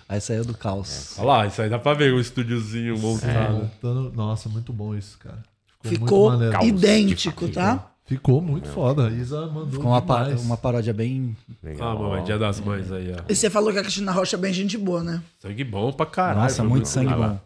Aí 0.09 0.21
saiu 0.21 0.45
do 0.45 0.57
caos. 0.57 1.17
Olha 1.19 1.27
lá, 1.27 1.47
isso 1.47 1.61
aí 1.63 1.69
dá 1.69 1.79
pra 1.81 1.95
ver 1.95 2.13
o 2.13 2.21
estúdiozinho 2.21 2.97
montado. 2.99 3.55
Montando- 3.55 4.13
Nossa, 4.15 4.49
muito 4.49 4.73
bom 4.73 4.95
isso, 4.95 5.19
cara. 5.19 5.39
Ficou 5.83 6.31
muito 6.31 6.45
maneiro. 6.53 6.65
idêntico, 6.65 7.49
tá? 7.49 7.89
Ficou 8.05 8.41
muito 8.41 8.69
foda. 8.69 9.09
A 9.09 9.11
Isa 9.11 9.47
mandou 9.47 9.71
Ficou 9.71 9.87
uma, 9.87 10.03
pa- 10.03 10.25
demais. 10.25 10.45
uma 10.45 10.57
paródia 10.57 10.93
bem. 10.93 11.37
Ah, 11.81 11.95
mamãe, 11.95 12.23
dia 12.25 12.39
das 12.39 12.61
mães 12.61 12.93
aí, 12.93 13.13
ó. 13.19 13.23
E 13.29 13.35
você 13.35 13.49
falou 13.51 13.73
que 13.73 13.79
a 13.79 13.83
Cristina 13.83 14.13
Rocha 14.13 14.37
é 14.37 14.39
bem 14.39 14.53
gente 14.53 14.79
boa, 14.79 15.03
né? 15.03 15.21
Sangue 15.41 15.65
bom 15.65 15.93
pra 15.93 16.07
caralho. 16.07 16.41
Nossa, 16.43 16.63
muito 16.63 16.87
sangue 16.87 17.15
bom. 17.15 17.39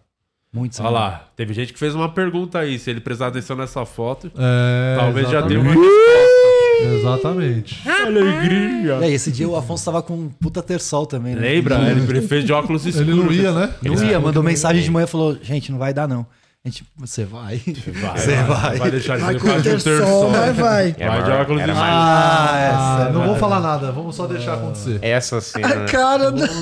Muito 0.53 0.81
Olha 0.81 0.91
lá, 0.91 1.25
teve 1.37 1.53
gente 1.53 1.73
que 1.73 1.79
fez 1.79 1.95
uma 1.95 2.09
pergunta 2.09 2.59
aí, 2.61 2.79
se 2.79 2.89
ele 2.89 3.01
prestar 3.01 3.27
atenção 3.27 3.57
nessa 3.57 3.85
foto. 3.85 4.31
É, 4.39 4.97
talvez 4.99 5.29
já 5.29 5.41
deu 5.43 5.61
uma 5.61 5.71
exatamente. 5.73 5.95
resposta. 5.99 6.97
Exatamente. 6.97 7.89
Alegria. 7.89 8.95
E 9.01 9.05
aí, 9.05 9.13
esse 9.15 9.31
dia 9.33 9.49
o 9.49 9.57
Afonso 9.57 9.85
tava 9.85 10.03
com 10.03 10.15
um 10.15 10.29
puta 10.29 10.63
terçol 10.63 11.05
também, 11.07 11.35
né? 11.35 11.41
Lembra? 11.41 11.77
Ele 11.91 12.23
fez 12.23 12.45
de 12.45 12.53
óculos 12.53 12.87
escuros. 12.87 13.15
Não 13.17 13.31
Ele 13.33 13.43
ia, 13.43 13.53
falou 13.53 13.73
mandou 14.15 14.33
que 14.33 14.35
não 14.37 14.43
mensagem 14.43 14.79
ia. 14.79 14.85
de 14.85 14.91
manhã 14.91 15.05
e 15.05 15.09
falou: 15.09 15.37
gente, 15.43 15.71
não 15.73 15.79
vai 15.79 15.93
dar 15.93 16.07
não. 16.09 16.27
A 16.65 16.69
gente, 16.69 16.85
você 16.97 17.25
vai. 17.25 17.61
Vai, 18.03 18.19
Você 18.19 18.35
vai. 18.35 18.45
vai. 18.45 18.77
Vai 18.79 18.91
deixar 18.91 19.17
de 19.19 19.23
Vai 19.23 19.35
ser 19.35 19.41
com 19.41 19.49
um 19.49 19.63
terçol, 19.63 19.99
terçol. 19.99 20.31
mas 20.31 20.57
vai. 20.57 20.93
Vai 20.93 21.23
de 21.23 21.31
óculos 21.31 21.61
escuros. 21.61 21.79
mais- 21.81 21.95
Ah, 21.95 22.51
Ah, 22.51 23.03
essa. 23.05 23.13
não 23.13 23.27
vou 23.27 23.37
falar 23.37 23.61
nada, 23.61 23.93
vamos 23.93 24.17
só 24.17 24.27
deixar 24.27 24.55
acontecer. 24.55 24.99
Essa 25.01 25.41
cena 25.41 25.69
A 25.69 25.85
cara 25.85 26.25
é 26.25 26.31
muito 26.33 26.53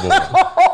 boa. 0.00 0.73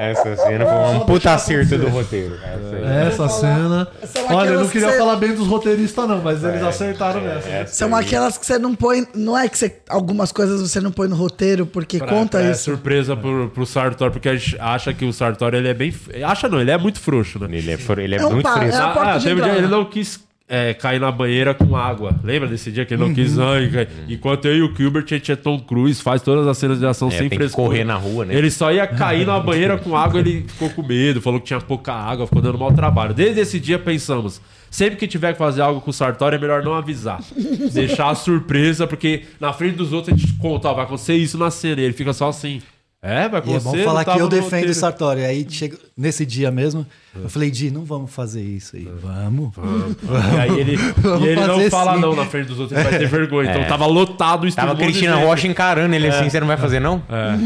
Essa 0.00 0.36
cena 0.36 0.66
foi 0.66 0.96
um 0.96 1.00
puta 1.00 1.34
acerto 1.34 1.78
do 1.78 1.88
roteiro. 1.88 2.34
Essa. 2.36 3.24
Essa 3.24 3.28
cena. 3.28 3.88
São 4.04 4.26
Olha, 4.36 4.50
eu 4.50 4.60
não 4.60 4.68
queria 4.68 4.86
que 4.88 4.92
você- 4.92 4.98
falar 4.98 5.16
bem 5.16 5.34
dos 5.34 5.46
roteiristas, 5.46 6.08
não, 6.08 6.22
mas 6.22 6.42
eles 6.44 6.62
É, 6.62 6.66
acertaram 6.66 7.20
é, 7.20 7.34
nessa. 7.34 7.48
essa 7.48 7.74
São 7.74 7.94
aquelas 7.94 8.36
que 8.38 8.44
você 8.46 8.58
não 8.58 8.74
põe. 8.74 9.06
Não 9.14 9.36
é 9.38 9.48
que 9.48 9.56
você. 9.58 9.76
Algumas 9.88 10.32
coisas 10.32 10.60
você 10.60 10.80
não 10.80 10.90
põe 10.90 11.08
no 11.08 11.16
roteiro, 11.16 11.66
porque 11.66 11.98
Pra- 11.98 12.08
conta 12.08 12.38
pra- 12.38 12.46
é 12.46 12.50
isso. 12.52 12.64
surpresa 12.64 13.16
pro, 13.16 13.50
pro 13.50 13.64
Sartori, 13.66 14.10
porque 14.10 14.28
a 14.28 14.36
gente 14.36 14.56
acha 14.60 14.92
que 14.92 15.04
o 15.04 15.12
Sartori 15.12 15.56
ele 15.58 15.68
é 15.68 15.74
bem. 15.74 15.94
Acha 16.24 16.48
não, 16.48 16.60
ele 16.60 16.70
é 16.70 16.78
muito 16.78 17.00
frouxo, 17.00 17.38
né? 17.38 17.46
Ele 17.50 17.70
é, 17.70 17.78
ele 17.98 18.14
é, 18.14 18.18
É 18.18 18.26
um 18.26 18.30
muito 18.32 18.50
fresco. 18.50 18.76
é 18.76 18.84
Ah, 18.84 19.16
entrada. 19.18 19.48
ele 19.58 19.66
não 19.68 19.84
quis 19.84 20.20
é, 20.48 20.74
cair 20.74 21.00
na 21.00 21.10
banheira 21.10 21.54
com 21.54 21.74
água. 21.74 22.14
Lembra 22.22 22.48
desse 22.48 22.70
dia 22.70 22.84
que 22.84 22.92
ele 22.94 23.02
não 23.02 23.14
quis? 23.14 23.38
Ai, 23.38 23.68
cai- 23.70 23.88
Enquanto 24.08 24.44
eu 24.46 24.56
e 24.56 24.62
o 24.62 24.74
Gilbert, 24.76 25.04
a 25.10 25.14
gente 25.14 25.32
é 25.32 25.36
Tom 25.36 25.58
Cruise, 25.58 26.02
faz 26.02 26.20
todas 26.22 26.46
as 26.46 26.58
cenas 26.58 26.78
de 26.78 26.86
ação 26.86 27.08
É, 27.08 27.12
sem 27.12 27.28
frescura. 27.30 27.66
correr 27.68 27.84
na 27.84 27.94
rua, 27.96 28.24
né? 28.26 28.34
Ele 28.34 28.50
só 28.50 28.70
ia 28.72 28.86
cair 28.86 29.26
na 29.26 29.40
banheira 29.40 29.78
com 29.78 29.96
água, 29.96 30.20
ele 30.20 30.44
ficou 30.46 30.68
com 30.70 30.82
medo, 30.82 31.20
falou 31.22 31.40
que 31.40 31.46
tinha 31.46 31.60
pouca 31.60 31.92
água, 31.94 32.26
ficou 32.26 32.42
dando 32.42 32.58
mau 32.58 32.72
trabalho. 32.72 33.14
Desde 33.14 33.40
esse 33.40 33.58
dia 33.58 33.78
pensamos, 33.78 34.40
sempre 34.70 34.96
que 34.96 35.06
tiver 35.06 35.32
que 35.32 35.38
fazer 35.38 35.62
algo 35.62 35.80
com 35.80 35.90
o 35.90 35.94
Sartori, 35.94 36.36
é 36.36 36.38
melhor 36.38 36.62
não 36.62 36.74
avisar. 36.74 37.20
Deixar 37.72 38.10
a 38.10 38.14
surpresa, 38.14 38.86
porque 38.86 39.22
na 39.40 39.52
frente 39.52 39.76
dos 39.76 39.92
outros 39.94 40.14
a 40.14 40.16
gente 40.18 40.32
conta, 40.34 40.68
ó, 40.68 40.74
vai 40.74 40.84
acontecer 40.84 41.14
isso 41.14 41.38
na 41.38 41.50
cena, 41.50 41.80
e 41.80 41.84
ele 41.84 41.94
fica 41.94 42.12
só 42.12 42.28
assim. 42.28 42.60
É, 43.06 43.28
vai 43.28 43.40
E 43.40 43.52
é 43.52 43.56
acontecer. 43.56 43.64
bom 43.78 43.84
falar 43.84 44.04
que 44.04 44.10
eu 44.18 44.28
defendo 44.28 44.44
roteiro." 44.44 44.70
o 44.70 44.74
Sartori. 44.74 45.24
Aí 45.24 45.46
chega 45.48 45.76
nesse 45.96 46.24
dia 46.24 46.50
mesmo, 46.50 46.86
eu 47.14 47.28
falei, 47.28 47.50
Di, 47.50 47.70
não 47.70 47.84
vamos 47.84 48.10
fazer 48.12 48.40
isso 48.42 48.76
aí. 48.76 48.88
Vamos. 49.02 49.52
E 49.56 50.40
aí 50.40 50.58
ele, 50.60 50.76
Vamos 50.96 51.22
e 51.24 51.28
ele 51.28 51.40
não 51.46 51.70
fala 51.70 51.94
sim. 51.96 52.00
não 52.00 52.16
na 52.16 52.24
frente 52.24 52.46
dos 52.48 52.58
outros, 52.58 52.78
ele 52.80 52.88
vai 52.88 52.98
ter 52.98 53.06
vergonha. 53.06 53.50
Então 53.50 53.62
É. 53.62 53.66
tava 53.66 53.84
lotado 53.86 54.44
o 54.44 54.48
estúdio. 54.48 54.68
Tava 54.70 54.78
Cristina. 54.82 55.16
Rocha 55.16 55.46
encarando 55.46 55.94
ele 55.94 56.08
assim, 56.08 56.24
É. 56.24 56.30
você 56.30 56.40
não 56.40 56.46
vai 56.46 56.56
fazer 56.56 56.80
não? 56.80 57.02
É. 57.10 57.38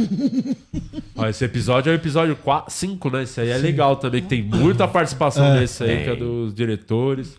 Ó, 1.17 1.27
esse 1.27 1.45
episódio 1.45 1.91
é 1.91 1.93
o 1.93 1.97
episódio 1.97 2.39
5, 2.69 3.11
né? 3.11 3.25
Esse 3.25 3.41
aí 3.41 3.51
é 3.51 3.59
legal 3.59 3.97
também, 3.97 4.23
que 4.23 4.29
tem 4.29 4.43
muita 4.43 4.87
participação 4.87 5.45
É. 5.45 5.61
nesse 5.61 5.83
aí, 5.83 6.05
que 6.05 6.11
é 6.11 6.15
dos 6.17 6.55
diretores. 6.55 7.37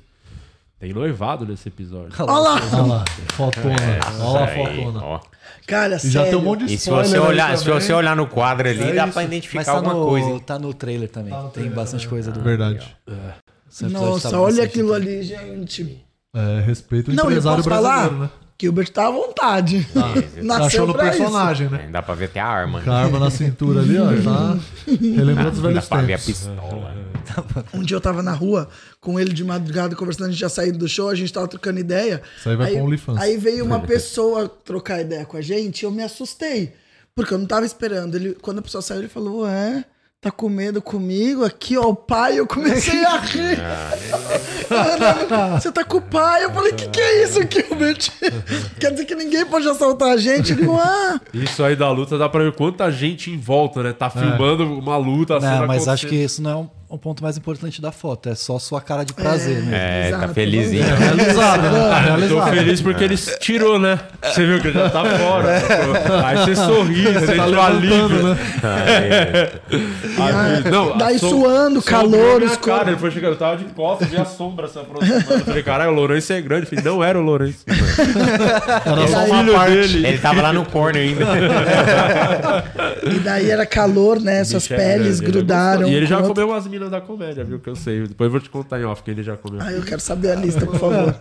Tem 0.80 0.93
noivado 0.93 1.45
nesse 1.45 1.68
episódio. 1.68 2.14
Olha 2.19 2.31
lá. 2.31 2.61
Olha 2.73 2.81
lá, 2.84 3.06
fotona. 3.34 3.73
É, 3.76 3.99
Olha 4.22 4.39
lá 4.39 4.45
isso 4.56 4.76
fotona. 4.84 5.03
ó. 5.06 5.19
Cara, 5.68 5.95
E 5.97 5.99
já 5.99 6.22
sério. 6.22 6.30
tem 6.30 6.39
um 6.39 6.41
monte 6.43 6.65
de 6.65 6.73
E 6.73 6.77
se 6.77 6.89
você 6.89 7.18
olhar, 7.19 7.57
se 7.57 7.65
você 7.69 7.91
olhar 7.93 8.15
no 8.15 8.26
quadro 8.27 8.68
ali, 8.69 8.80
É 8.81 8.93
dá 8.93 9.03
isso. 9.03 9.14
pra 9.14 9.22
Mas 9.22 9.26
identificar 9.26 9.65
tá 9.65 9.72
alguma 9.73 9.93
no, 9.93 10.06
coisa. 10.06 10.39
tá 10.39 10.57
no 10.57 10.73
trailer 10.73 11.10
também. 11.10 11.31
Tá 11.34 11.38
no 11.38 11.43
Tem 11.45 11.51
trailer 11.53 11.73
bastante 11.76 12.01
também. 12.06 12.10
coisa 12.10 12.31
do. 12.31 12.39
Verdade. 12.41 12.95
Episódio 13.81 13.99
Nossa, 13.99 14.31
tá 14.31 14.39
olha 14.39 14.64
aquilo 14.64 14.93
ali, 14.93 15.22
gente. 15.22 16.03
É, 16.34 16.61
respeito 16.61 17.11
o 17.11 17.14
Não, 17.14 17.26
empresário 17.26 17.57
posso 17.64 17.69
brasileiro, 17.69 18.10
falar? 18.10 18.19
né? 18.23 18.30
Gilbert 18.61 18.89
tá 18.89 19.07
à 19.07 19.11
vontade. 19.11 19.88
Você 19.93 20.41
Nasceu 20.43 20.65
achou 20.65 20.88
no 20.88 20.93
personagem, 20.93 21.69
né? 21.69 21.85
É, 21.88 21.91
dá 21.91 22.01
pra 22.01 22.14
ver 22.15 22.26
até 22.26 22.39
a 22.39 22.45
arma. 22.47 22.81
Com 22.81 22.91
a 22.91 22.99
arma 23.03 23.19
na 23.19 23.30
cintura 23.30 23.81
ali, 23.81 23.97
ó. 23.97 24.06
Tá 24.07 24.57
relembrando 24.88 25.51
os 25.51 25.61
Dá 25.61 25.68
velhos 25.69 25.85
pra 25.88 26.01
ver 26.01 26.14
a 26.14 26.18
tempos. 26.18 26.26
pistola. 26.47 26.93
Um 27.74 27.84
dia 27.84 27.98
eu 27.98 28.02
tava 28.02 28.22
na 28.22 28.34
rua 28.34 28.70
com 29.00 29.20
ele 29.20 29.34
de 29.34 29.44
madrugada 29.44 29.96
conversando, 29.96 30.28
a 30.28 30.32
gente 30.32 30.40
já 30.40 30.50
saiu 30.50 30.74
do 30.74 30.88
show, 30.88 31.10
a 31.10 31.16
gente 31.16 31.32
tava 31.32 31.48
trocando 31.48 31.80
ideia. 31.80 32.22
Isso 32.38 32.50
aí 32.50 32.56
vai 32.56 32.72
pro 32.72 32.84
OnlyFans. 32.84 33.20
Aí 33.20 33.38
veio 33.38 33.66
uma 33.66 33.80
pessoa 33.86 34.48
trocar 34.48 35.02
ideia 35.02 35.26
com 35.26 35.38
a 35.38 35.41
gente 35.41 35.82
e 35.82 35.86
eu 35.86 35.91
me 35.91 36.04
assustei. 36.04 36.74
Porque 37.16 37.34
eu 37.34 37.38
não 37.38 37.46
tava 37.46 37.66
esperando. 37.66 38.16
Ele, 38.16 38.34
quando 38.36 38.60
a 38.60 38.62
pessoa 38.62 38.82
saiu, 38.82 39.00
ele 39.02 39.10
falou: 39.10 39.41
Ué, 39.41 39.84
tá 40.22 40.30
com 40.32 40.50
medo 40.50 40.82
comigo? 40.82 41.46
Aqui, 41.46 41.78
ó, 41.78 41.90
o 41.90 41.96
pai, 41.96 42.40
eu 42.40 42.46
comecei 42.46 43.06
a 43.06 43.18
rir. 43.20 43.58
você 45.60 45.72
tá 45.72 45.84
com 45.84 45.98
o 45.98 46.02
pai. 46.02 46.44
Eu 46.44 46.52
falei, 46.52 46.74
que 46.74 46.90
que 46.90 47.00
é 47.00 47.24
isso, 47.24 47.40
Gilbert? 47.41 48.10
Quer 48.80 48.91
dizer 48.91 49.06
que 49.06 49.16
ninguém 49.16 49.46
pode 49.46 49.68
assaltar 49.68 50.10
a 50.10 50.18
gente? 50.18 50.52
Ele 50.52 50.68
ah... 50.72 51.20
Isso 51.34 51.64
aí 51.64 51.76
da 51.76 51.90
luta 51.91 52.18
dá 52.18 52.28
pra 52.28 52.44
ver 52.44 52.54
quanta 52.54 52.91
gente 52.91 53.32
em 53.32 53.38
volta, 53.38 53.82
né? 53.82 53.94
Tá 53.94 54.10
filmando 54.10 54.64
uma 54.64 54.98
luta. 54.98 55.40
Não, 55.40 55.68
mas 55.68 55.88
acho 55.88 56.08
que 56.08 56.16
isso 56.16 56.41
não 56.41 56.52
é 56.52 56.56
um, 56.56 56.70
um 56.91 56.98
ponto 56.98 57.22
mais 57.22 57.38
importante 57.38 57.80
da 57.82 57.91
foto. 57.91 58.30
É 58.30 58.36
só 58.36 58.57
sua 58.57 58.82
cara 58.82 59.03
de 59.03 59.14
prazer 59.14 59.57
mesmo. 59.57 59.76
É, 59.76 60.10
tá 60.11 60.28
felizinho. 60.30 60.84
É, 60.84 60.95
realizado, 60.95 61.61
né? 61.64 61.80
Tá 61.90 61.99
realizado. 61.99 62.45
tô 62.45 62.52
feliz 62.52 62.82
porque 62.82 63.03
ele 63.03 63.16
tirou, 63.18 63.78
né? 63.78 63.99
Você 64.24 64.45
viu 64.45 64.60
que 64.60 64.68
ele 64.70 64.80
já 64.80 64.90
tá 64.90 65.06
fora. 65.06 65.49
É. 65.52 66.26
Aí 66.26 66.38
você 66.38 66.56
sorri, 66.56 67.03
sente 67.03 67.36
tá 67.53 67.66
alívio. 67.68 68.24
né? 68.34 68.38
Aí, 68.64 69.53
Ah, 70.20 70.95
daí 70.98 71.20
som- 71.20 71.30
suando, 71.30 71.82
sombreou 71.82 72.11
calor, 72.11 72.44
escuro. 72.44 72.76
cara, 72.78 72.90
Ele 72.91 72.99
foi 72.99 73.11
chegando, 73.11 73.34
eu 73.34 73.38
tava 73.38 73.57
de 73.57 73.66
costas, 73.66 74.07
vi 74.10 74.18
a 74.18 74.26
sombra 74.26 74.68
se 74.68 74.80
aproximando. 74.80 75.26
Eu 75.34 75.40
falei, 75.41 75.64
caralho, 75.64 75.91
o 75.91 75.94
Lourenço 75.95 76.34
é 76.34 76.41
grande. 76.41 76.64
Eu 76.64 76.70
falei, 76.70 76.84
não 76.86 77.03
era 77.03 77.20
o 77.20 77.22
Lourenço. 77.22 77.60
Era 77.68 79.07
só 79.07 79.26
uma 79.26 79.40
filho 79.40 79.53
parte. 79.53 79.72
dele. 79.74 80.07
Ele 80.07 80.18
tava 80.18 80.41
lá 80.41 80.52
no 80.53 80.66
corner 80.66 81.02
ainda. 81.03 81.26
E 83.03 83.20
daí 83.20 83.49
era 83.49 83.66
calor, 83.66 84.20
né? 84.20 84.44
Suas 84.44 84.70
é 84.70 84.76
peles 84.76 85.22
é 85.22 85.26
grudaram. 85.26 85.88
E 85.88 85.94
ele 85.94 86.06
já 86.06 86.22
comeu 86.22 86.49
umas 86.49 86.68
minas 86.68 86.78
da 86.88 87.01
comédia, 87.01 87.43
viu? 87.43 87.60
Que 87.60 87.69
eu 87.69 87.76
sei. 87.76 88.03
Depois 88.07 88.27
eu 88.27 88.31
vou 88.31 88.39
te 88.39 88.49
contar 88.49 88.80
em 88.80 88.84
off 88.85 89.01
que 89.01 89.10
ele 89.10 89.23
já 89.23 89.35
comeu. 89.35 89.60
Ah, 89.60 89.72
eu 89.72 89.81
quero 89.81 89.99
saber 89.99 90.30
a 90.31 90.35
lista, 90.35 90.64
por 90.68 90.77
favor. 90.77 91.15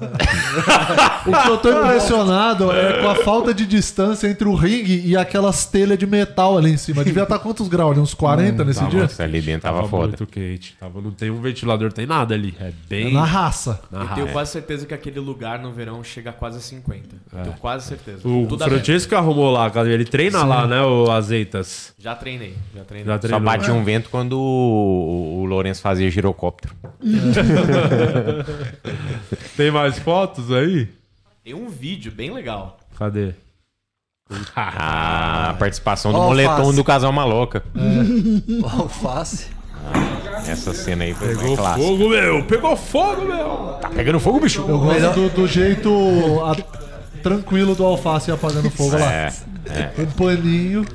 O 1.26 1.42
que 1.42 1.48
eu 1.50 1.58
tô 1.58 1.70
impressionado 1.70 2.70
é 2.72 3.00
com 3.02 3.08
a 3.08 3.14
falta 3.16 3.52
de 3.54 3.66
distância 3.66 4.28
entre 4.28 4.46
o 4.46 4.54
ringue 4.54 5.02
e 5.06 5.16
aquelas 5.16 5.64
telhas 5.66 5.98
de 5.98 6.06
metal 6.06 6.56
ali 6.58 6.70
em 6.72 6.76
cima. 6.76 7.02
Devia 7.04 7.22
estar 7.22 7.38
quantos 7.38 7.68
graus 7.68 7.92
ali? 7.92 8.00
Uns 8.00 8.14
40 8.14 8.64
nesse 8.64 8.78
Tava- 8.80 8.90
dia? 8.90 9.02
Nossa, 9.02 9.22
ali 9.22 9.40
dentro 9.40 9.62
tava, 9.62 9.88
foda. 9.88 10.08
muito 10.08 10.26
quente. 10.26 10.76
Tava, 10.78 11.00
não 11.00 11.10
tem 11.10 11.30
um 11.30 11.40
ventilador, 11.40 11.92
tem 11.92 12.06
nada 12.06 12.34
ali. 12.34 12.54
É 12.60 12.72
bem. 12.88 13.08
É 13.08 13.12
na 13.12 13.24
raça. 13.24 13.80
Na 13.90 14.00
Eu 14.00 14.02
raça. 14.04 14.14
tenho 14.16 14.28
quase 14.32 14.50
certeza 14.52 14.86
que 14.86 14.94
aquele 14.94 15.20
lugar 15.20 15.58
no 15.58 15.72
verão 15.72 16.02
chega 16.04 16.30
a 16.30 16.32
quase 16.32 16.60
50. 16.60 17.16
É. 17.36 17.42
Tenho 17.42 17.56
quase 17.56 17.86
certeza. 17.86 18.26
O 18.26 18.46
Tudo 18.46 18.64
aberto. 18.64 18.84
Francesco 18.84 19.14
arrumou 19.14 19.50
lá, 19.50 19.70
cara. 19.70 19.92
ele 19.92 20.04
treina 20.04 20.40
Sim. 20.40 20.46
lá, 20.46 20.66
né, 20.66 20.80
o 20.82 21.10
Azeitas? 21.10 21.92
Já 21.98 22.14
treinei, 22.14 22.54
já 22.74 22.84
treinei. 22.84 23.06
Já 23.06 23.12
Só 23.14 23.18
treinou. 23.18 23.40
batia 23.40 23.74
um 23.74 23.84
vento 23.84 24.08
quando 24.08 24.32
o, 24.38 25.40
o 25.42 25.44
Lourenço 25.44 25.82
fazia 25.82 26.10
girocóptero. 26.10 26.74
Tem 29.56 29.70
mais 29.70 29.98
fotos 29.98 30.52
aí? 30.52 30.88
Tem 31.44 31.54
um 31.54 31.68
vídeo 31.68 32.12
bem 32.12 32.32
legal. 32.32 32.78
Cadê? 32.98 33.32
A 34.54 35.54
participação 35.58 36.12
do 36.12 36.18
Ó, 36.18 36.26
moletom 36.28 36.52
alface. 36.52 36.76
do 36.76 36.84
casal 36.84 37.12
maloca. 37.12 37.62
É. 37.74 38.78
Alface. 38.78 39.46
Essa 40.46 40.74
cena 40.74 41.04
aí 41.04 41.14
foi 41.14 41.28
Pegou 41.28 41.56
fogo, 41.56 42.08
meu! 42.10 42.44
Pegou 42.44 42.76
fogo, 42.76 43.22
meu! 43.22 43.78
Tá 43.80 43.88
pegando 43.88 44.20
fogo, 44.20 44.40
bicho? 44.40 44.62
Eu 44.68 44.78
gosto 44.78 45.12
do, 45.14 45.28
do 45.30 45.46
jeito 45.46 45.88
a- 46.44 46.77
tranquilo 47.18 47.74
do 47.74 47.84
alface 47.84 48.30
apagando 48.30 48.70
fogo 48.70 48.96
lá. 48.98 49.12
É, 49.12 49.32
Um 49.98 50.06
paninho. 50.06 50.86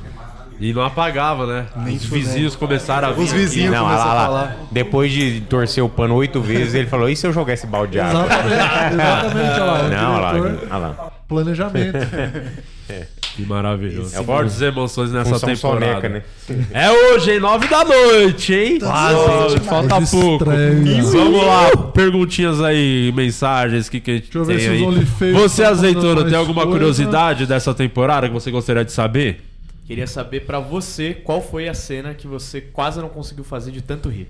E 0.59 0.71
não 0.71 0.83
apagava, 0.83 1.45
né? 1.45 1.65
Os 1.93 2.05
vizinhos 2.05 2.55
começaram 2.55 3.09
a 3.09 3.11
vir. 3.11 3.23
aqui. 3.45 3.67
Não, 3.67 3.85
olha 3.85 3.95
lá, 3.97 4.27
lá. 4.27 4.55
Depois 4.71 5.11
de 5.11 5.41
torcer 5.41 5.83
o 5.83 5.89
pano 5.89 6.15
oito 6.15 6.41
vezes, 6.41 6.73
ele 6.73 6.87
falou: 6.87 7.09
e 7.09 7.15
se 7.15 7.27
eu 7.27 7.33
jogar 7.33 7.53
esse 7.53 7.67
balde 7.67 7.93
de 7.93 7.99
água? 7.99 8.25
Exatamente, 8.25 8.93
exatamente, 8.93 9.51
olha 9.59 9.63
lá, 9.63 9.83
Não, 9.89 10.11
olha 10.13 10.67
lá, 10.69 10.77
lá. 10.77 11.11
Planejamento. 11.27 11.97
Que 13.35 13.43
maravilhoso. 13.45 14.15
É 14.15 14.19
o 14.19 14.23
Fortes 14.23 14.61
emoções 14.61 15.11
nessa 15.11 15.31
função 15.31 15.49
temporada. 15.49 15.95
soneca, 15.95 16.09
né? 16.09 16.23
É 16.71 16.91
hoje, 16.91 17.31
hein? 17.31 17.39
Nove 17.39 17.67
da 17.67 17.83
noite, 17.83 18.53
hein? 18.53 18.79
Quase, 18.79 19.59
falta 19.61 20.01
pouco. 20.11 20.43
estranham. 20.43 21.11
Vamos 21.11 21.43
lá, 21.43 21.77
perguntinhas 21.87 22.61
aí, 22.61 23.11
mensagens, 23.15 23.87
o 23.87 23.91
que, 23.91 23.99
que 23.99 24.11
a 24.11 24.13
gente 24.15 24.35
eu 24.35 24.45
ver 24.45 24.57
tem 24.57 24.77
se 24.77 24.85
os 24.85 25.21
aí. 25.21 25.31
Você, 25.33 25.63
tá 25.63 25.69
azeitona, 25.69 26.25
tem 26.25 26.37
alguma 26.37 26.61
coisa. 26.61 26.77
curiosidade 26.77 27.47
dessa 27.47 27.73
temporada 27.73 28.27
que 28.27 28.33
você 28.33 28.51
gostaria 28.51 28.85
de 28.85 28.91
saber? 28.91 29.41
Queria 29.85 30.05
saber 30.05 30.41
pra 30.41 30.59
você 30.59 31.15
qual 31.15 31.41
foi 31.41 31.67
a 31.67 31.73
cena 31.73 32.13
que 32.13 32.27
você 32.27 32.61
quase 32.61 33.01
não 33.01 33.09
conseguiu 33.09 33.43
fazer 33.43 33.71
de 33.71 33.81
tanto 33.81 34.09
rir. 34.09 34.29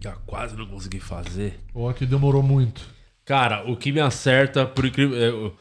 Que 0.00 0.08
eu 0.08 0.14
quase 0.26 0.56
não 0.56 0.66
consegui 0.66 0.98
fazer. 0.98 1.60
Ou 1.74 1.88
aqui 1.90 2.06
demorou 2.06 2.42
muito. 2.42 2.82
Cara, 3.24 3.70
o 3.70 3.76
que 3.76 3.92
me 3.92 4.00
acerta, 4.00 4.66
por 4.66 4.84
incrível. 4.86 5.54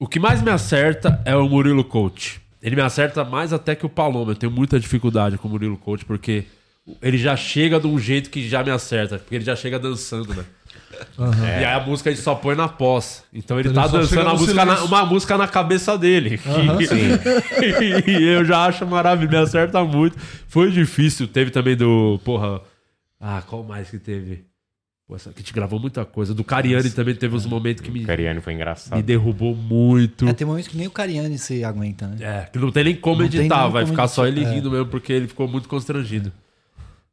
É, 0.00 0.04
o- 0.04 0.06
que 0.08 0.18
mais 0.18 0.42
me 0.42 0.50
acerta 0.50 1.20
é 1.24 1.34
o 1.36 1.48
Murilo 1.48 1.84
Coach. 1.84 2.40
Ele 2.62 2.74
me 2.76 2.82
acerta 2.82 3.24
mais 3.24 3.52
até 3.52 3.74
que 3.74 3.86
o 3.86 3.88
Paloma. 3.88 4.32
Eu 4.32 4.36
tenho 4.36 4.52
muita 4.52 4.78
dificuldade 4.80 5.38
com 5.38 5.46
o 5.48 5.50
Murilo 5.50 5.76
Coach, 5.76 6.04
porque 6.04 6.44
ele 7.00 7.16
já 7.18 7.36
chega 7.36 7.78
de 7.78 7.86
um 7.86 7.98
jeito 7.98 8.30
que 8.30 8.48
já 8.48 8.64
me 8.64 8.70
acerta. 8.70 9.18
Porque 9.18 9.34
ele 9.36 9.44
já 9.44 9.54
chega 9.54 9.78
dançando, 9.78 10.34
né? 10.34 10.44
Aham. 11.18 11.46
E 11.46 11.64
aí 11.64 11.74
a 11.74 11.80
música 11.80 12.10
a 12.10 12.12
gente 12.12 12.22
só 12.22 12.34
põe 12.34 12.56
na 12.56 12.66
pós. 12.68 13.22
Então 13.32 13.60
ele 13.60 13.68
Então 13.68 13.82
tá 13.82 13.88
ele 13.88 13.98
dançando 14.06 14.30
música 14.38 14.64
na- 14.64 14.82
uma 14.82 15.04
música 15.06 15.38
na 15.38 15.46
cabeça 15.46 15.96
dele. 15.96 16.40
Aham. 16.44 16.78
E, 18.08 18.10
e 18.10 18.24
eu 18.24 18.44
já 18.44 18.64
acho 18.64 18.84
maravilhoso, 18.86 19.36
me 19.36 19.42
acerta 19.42 19.84
muito. 19.84 20.16
Foi 20.48 20.70
difícil. 20.72 21.28
Teve 21.28 21.50
também 21.52 21.76
do. 21.76 22.18
Porra. 22.24 22.60
Ah, 23.20 23.42
qual 23.46 23.62
mais 23.62 23.90
que 23.90 23.98
teve? 23.98 24.44
Pô, 25.08 25.16
essa 25.16 25.32
que 25.32 25.42
te 25.42 25.54
gravou 25.54 25.80
muita 25.80 26.04
coisa. 26.04 26.34
Do 26.34 26.44
Cariani 26.44 26.90
também 26.90 27.14
teve 27.14 27.34
uns 27.34 27.46
momentos 27.46 27.82
que 27.82 27.90
me, 27.90 28.04
Cariani 28.04 28.42
foi 28.42 28.52
engraçado. 28.52 28.94
me 28.98 29.02
derrubou 29.02 29.56
muito. 29.56 30.28
É, 30.28 30.34
tem 30.34 30.46
momentos 30.46 30.68
que 30.68 30.76
nem 30.76 30.86
o 30.86 30.90
Cariani 30.90 31.38
se 31.38 31.64
aguenta, 31.64 32.06
né? 32.06 32.16
É, 32.20 32.42
que 32.42 32.58
não 32.58 32.70
tem 32.70 32.84
nem 32.84 32.94
como 32.94 33.20
Não 33.20 33.24
editar, 33.24 33.62
nem 33.62 33.72
vai 33.72 33.84
como 33.84 33.94
ficar 33.94 34.06
só 34.06 34.26
ele 34.26 34.40
editar, 34.40 34.52
é. 34.52 34.54
rindo 34.56 34.70
mesmo, 34.70 34.86
porque 34.88 35.10
ele 35.10 35.26
ficou 35.26 35.48
muito 35.48 35.66
constrangido. 35.66 36.30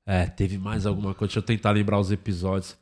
É, 0.06 0.26
teve 0.26 0.58
mais 0.58 0.86
alguma 0.86 1.14
coisa. 1.14 1.30
Deixa 1.30 1.40
eu 1.40 1.44
tentar 1.44 1.72
lembrar 1.72 1.98
os 1.98 2.12
episódios. 2.12 2.76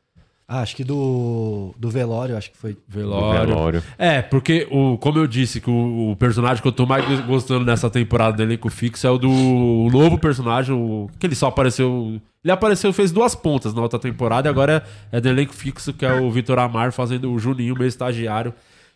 Ah, 0.48 0.60
acho 0.60 0.76
que 0.76 0.84
do, 0.84 1.74
do 1.78 1.90
velório, 1.90 2.38
acho 2.38 2.52
que 2.52 2.58
foi. 2.58 2.78
Velório. 2.88 3.40
Do 3.40 3.48
velório. 3.48 3.84
É, 3.98 4.22
porque, 4.22 4.68
o, 4.70 4.98
como 4.98 5.18
eu 5.18 5.26
disse, 5.26 5.62
que 5.62 5.70
o, 5.70 6.12
o 6.12 6.16
personagem 6.16 6.62
que 6.62 6.68
eu 6.68 6.72
tô 6.72 6.86
mais 6.86 7.22
gostando 7.22 7.66
nessa 7.66 7.90
temporada 7.90 8.38
do 8.38 8.44
elenco 8.44 8.70
fixo 8.70 9.08
é 9.08 9.10
o 9.10 9.18
do 9.18 9.30
o 9.30 9.90
novo 9.90 10.18
personagem, 10.18 10.76
o, 10.76 11.10
que 11.18 11.26
ele 11.26 11.36
só 11.36 11.48
apareceu. 11.48 12.20
Ele 12.44 12.52
apareceu, 12.52 12.92
fez 12.92 13.12
duas 13.12 13.34
pontas 13.34 13.74
na 13.74 13.82
outra 13.82 13.98
temporada 13.98 14.50
e 14.50 14.52
agora 14.52 14.84
é, 15.12 15.18
é 15.18 15.22
do 15.22 15.30
elenco 15.30 15.54
fixo, 15.54 15.94
que 15.94 16.06
é 16.06 16.14
o 16.14 16.30
Vitor 16.30 16.60
Amar 16.60 16.92
fazendo 16.92 17.32
o 17.32 17.40
Juninho, 17.40 17.74
meu 17.74 17.88
estagiário. 17.88 18.54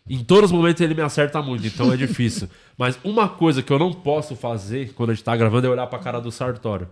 Em 0.08 0.24
todos 0.24 0.50
os 0.50 0.56
momentos 0.56 0.80
ele 0.80 0.94
me 0.94 1.02
acerta 1.02 1.40
muito, 1.42 1.66
então 1.66 1.92
é 1.92 1.96
difícil. 1.96 2.48
Mas 2.78 2.96
uma 3.02 3.28
coisa 3.28 3.60
que 3.60 3.72
eu 3.72 3.78
não 3.78 3.92
posso 3.92 4.36
fazer 4.36 4.92
quando 4.94 5.10
a 5.10 5.14
gente 5.14 5.24
tá 5.24 5.34
gravando 5.36 5.66
é 5.66 5.70
olhar 5.70 5.86
pra 5.88 5.98
cara 5.98 6.20
do 6.20 6.30
Sartório. 6.30 6.86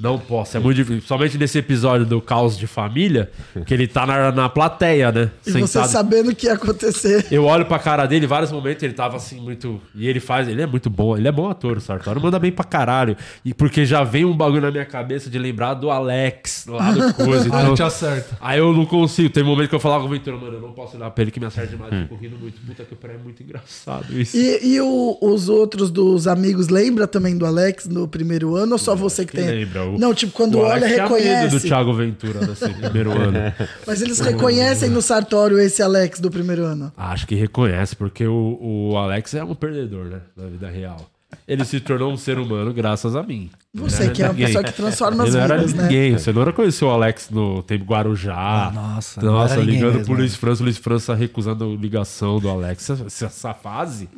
Não 0.00 0.18
posso, 0.18 0.56
é 0.56 0.60
muito 0.60 0.74
difícil. 0.76 0.96
Principalmente 0.96 1.38
nesse 1.38 1.56
episódio 1.58 2.04
do 2.04 2.20
Caos 2.20 2.58
de 2.58 2.66
Família, 2.66 3.30
que 3.64 3.72
ele 3.72 3.86
tá 3.86 4.04
na, 4.04 4.32
na 4.32 4.48
plateia, 4.48 5.12
né? 5.12 5.30
E 5.46 5.52
você 5.52 5.84
sabendo 5.84 6.30
o 6.30 6.34
que 6.34 6.46
ia 6.46 6.54
acontecer. 6.54 7.26
Eu 7.30 7.44
olho 7.44 7.64
pra 7.64 7.78
cara 7.78 8.06
dele, 8.06 8.24
em 8.24 8.28
vários 8.28 8.50
momentos 8.50 8.82
ele 8.82 8.92
tava 8.92 9.16
assim, 9.18 9.40
muito. 9.40 9.80
E 9.94 10.08
ele 10.08 10.18
faz, 10.18 10.48
ele 10.48 10.62
é 10.62 10.66
muito 10.66 10.90
bom, 10.90 11.16
ele 11.16 11.28
é 11.28 11.32
bom 11.32 11.48
ator, 11.48 11.76
o 11.76 11.80
Sartório 11.80 12.20
manda 12.20 12.38
bem 12.40 12.50
pra 12.50 12.64
caralho. 12.64 13.16
E 13.44 13.54
porque 13.54 13.86
já 13.86 14.02
vem 14.02 14.24
um 14.24 14.36
bagulho 14.36 14.62
na 14.62 14.70
minha 14.72 14.84
cabeça 14.84 15.30
de 15.30 15.38
lembrar 15.38 15.74
do 15.74 15.92
Alex 15.92 16.66
lá 16.66 16.90
do 16.90 17.14
coisa. 17.14 17.54
Aí 17.54 17.62
Então, 17.62 17.74
te 17.76 17.82
acerta. 17.84 18.36
Aí 18.40 18.58
eu 18.58 18.72
não 18.72 18.84
consigo. 18.84 19.30
Tem 19.30 19.44
um 19.44 19.46
momento 19.46 19.68
que 19.68 19.74
eu 19.76 19.80
falava 19.80 20.02
com 20.02 20.08
o 20.08 20.12
Ventura, 20.12 20.36
mano, 20.36 20.54
eu 20.54 20.60
não 20.60 20.72
posso 20.72 20.96
olhar 20.96 21.08
pra 21.10 21.22
ele 21.22 21.30
que 21.30 21.38
me 21.38 21.46
acerta 21.46 21.70
demais, 21.70 21.92
Hum. 21.92 22.17
Rindo 22.20 22.36
muito. 22.38 22.60
Puta 22.66 22.84
que 22.84 22.94
pariu, 22.94 23.16
é 23.18 23.22
muito 23.22 23.42
engraçado 23.42 24.18
isso. 24.20 24.36
E, 24.36 24.74
e 24.74 24.80
o- 24.80 25.16
os 25.20 25.48
outros 25.48 25.90
dos 25.90 26.26
amigos, 26.26 26.68
lembra 26.68 27.06
também 27.06 27.36
do 27.38 27.46
Alex 27.46 27.86
no 27.86 28.06
primeiro 28.08 28.54
ano 28.56 28.72
ou 28.72 28.78
só 28.78 28.94
você 28.94 29.24
que 29.24 29.32
tem? 29.32 29.46
lembra? 29.46 29.84
O- 29.84 29.98
Não, 29.98 30.12
tipo, 30.12 30.32
quando 30.32 30.56
o 30.56 30.58
olha, 30.58 30.72
Alex 30.86 30.90
medo 30.90 31.02
reconhece. 31.02 31.56
do 31.56 31.60
Thiago 31.60 31.94
Ventura 31.94 32.46
nesse 32.46 32.68
primeiro 32.74 33.12
ano. 33.12 33.38
Mas 33.86 34.02
eles 34.02 34.18
reconhecem 34.20 34.90
no 34.90 35.00
Sartório 35.00 35.58
esse 35.58 35.82
Alex 35.82 36.20
do 36.20 36.30
primeiro 36.30 36.64
ano. 36.64 36.92
Acho 36.96 37.26
que 37.26 37.34
reconhece, 37.34 37.94
porque 37.96 38.26
o, 38.26 38.58
o 38.60 38.96
Alex 38.96 39.34
é 39.34 39.44
um 39.44 39.54
perdedor, 39.54 40.06
né? 40.06 40.20
Na 40.36 40.46
vida 40.46 40.68
real. 40.68 41.08
Ele 41.46 41.64
se 41.64 41.80
tornou 41.80 42.12
um 42.12 42.16
ser 42.16 42.38
humano 42.38 42.72
graças 42.72 43.14
a 43.14 43.22
mim. 43.22 43.50
Você 43.74 44.10
que 44.10 44.22
é 44.22 44.26
uma 44.26 44.32
ninguém. 44.32 44.46
pessoa 44.46 44.64
que 44.64 44.72
transforma 44.72 45.24
as 45.24 45.34
Ele 45.34 45.42
era 45.42 45.56
vidas, 45.56 45.74
né? 45.74 45.82
ninguém. 45.82 46.12
Você 46.12 46.32
não 46.32 46.42
era 46.42 46.52
conheceu 46.52 46.88
o 46.88 46.90
Alex 46.90 47.28
no 47.30 47.62
tempo 47.62 47.84
Guarujá. 47.84 48.34
Ah, 48.36 48.70
nossa, 48.70 49.22
não 49.22 49.32
Nossa, 49.32 49.56
ligando 49.56 49.94
mesmo, 49.94 50.04
pro 50.04 50.14
né? 50.14 50.20
Luiz 50.20 50.36
França, 50.36 50.62
o 50.62 50.64
Luiz 50.64 50.78
França 50.78 51.14
recusando 51.14 51.64
a 51.64 51.68
ligação 51.68 52.38
do 52.38 52.48
Alex. 52.48 52.90
Essa, 52.90 53.26
essa 53.26 53.54
fase, 53.54 54.08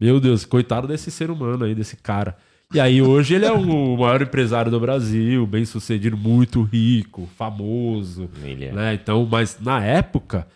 meu 0.00 0.20
Deus, 0.20 0.44
coitado 0.44 0.86
desse 0.86 1.10
ser 1.10 1.30
humano 1.30 1.64
aí, 1.64 1.74
desse 1.74 1.96
cara. 1.96 2.36
E 2.72 2.80
aí 2.80 3.02
hoje 3.02 3.34
ele 3.34 3.44
é 3.44 3.52
o 3.52 3.96
maior 3.96 4.22
empresário 4.22 4.70
do 4.70 4.80
Brasil, 4.80 5.46
bem 5.46 5.64
sucedido, 5.64 6.16
muito 6.16 6.62
rico, 6.62 7.28
famoso. 7.36 8.30
É. 8.42 8.72
Né? 8.72 8.94
Então, 8.94 9.28
mas 9.30 9.58
na 9.60 9.84
época, 9.84 10.46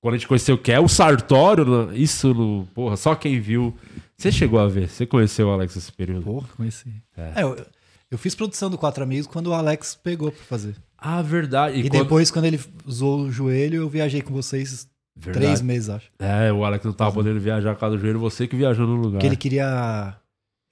quando 0.00 0.14
a 0.14 0.18
gente 0.18 0.28
conheceu 0.28 0.56
o 0.56 0.58
que 0.58 0.70
é 0.70 0.78
o 0.78 0.88
Sartório, 0.88 1.64
né? 1.64 1.96
isso 1.96 2.34
no. 2.34 2.68
Porra, 2.74 2.96
só 2.96 3.14
quem 3.14 3.40
viu. 3.40 3.74
Você 4.22 4.30
chegou 4.30 4.60
a 4.60 4.68
ver? 4.68 4.88
Você 4.88 5.04
conheceu 5.04 5.48
o 5.48 5.50
Alex 5.50 5.74
nesse 5.74 5.90
período? 5.92 6.22
Porra, 6.22 6.48
conheci. 6.56 7.02
É. 7.16 7.40
É, 7.40 7.42
eu, 7.42 7.66
eu 8.08 8.16
fiz 8.16 8.34
produção 8.36 8.70
do 8.70 8.78
Quatro 8.78 9.02
Amigos 9.02 9.26
quando 9.26 9.48
o 9.48 9.52
Alex 9.52 9.96
pegou 9.96 10.30
pra 10.30 10.44
fazer. 10.44 10.76
Ah, 10.96 11.20
verdade. 11.20 11.80
E, 11.80 11.88
quando- 11.88 12.02
depois, 12.04 12.30
quando 12.30 12.44
ele 12.44 12.60
usou 12.86 13.22
o 13.22 13.32
joelho, 13.32 13.82
eu 13.82 13.88
viajei 13.88 14.22
com 14.22 14.32
vocês 14.32 14.88
Verdade. 15.16 15.44
três 15.44 15.60
meses, 15.60 15.88
acho. 15.88 16.08
É, 16.20 16.52
o 16.52 16.64
Alex 16.64 16.84
não 16.84 16.92
tava 16.92 17.12
podendo 17.12 17.40
viajar 17.40 17.74
por 17.74 17.80
causa 17.80 17.96
do 17.96 18.00
joelho, 18.00 18.20
você 18.20 18.46
que 18.46 18.54
viajou 18.54 18.86
no 18.86 18.94
lugar. 18.94 19.12
Porque 19.14 19.26
ele 19.26 19.36
queria 19.36 20.16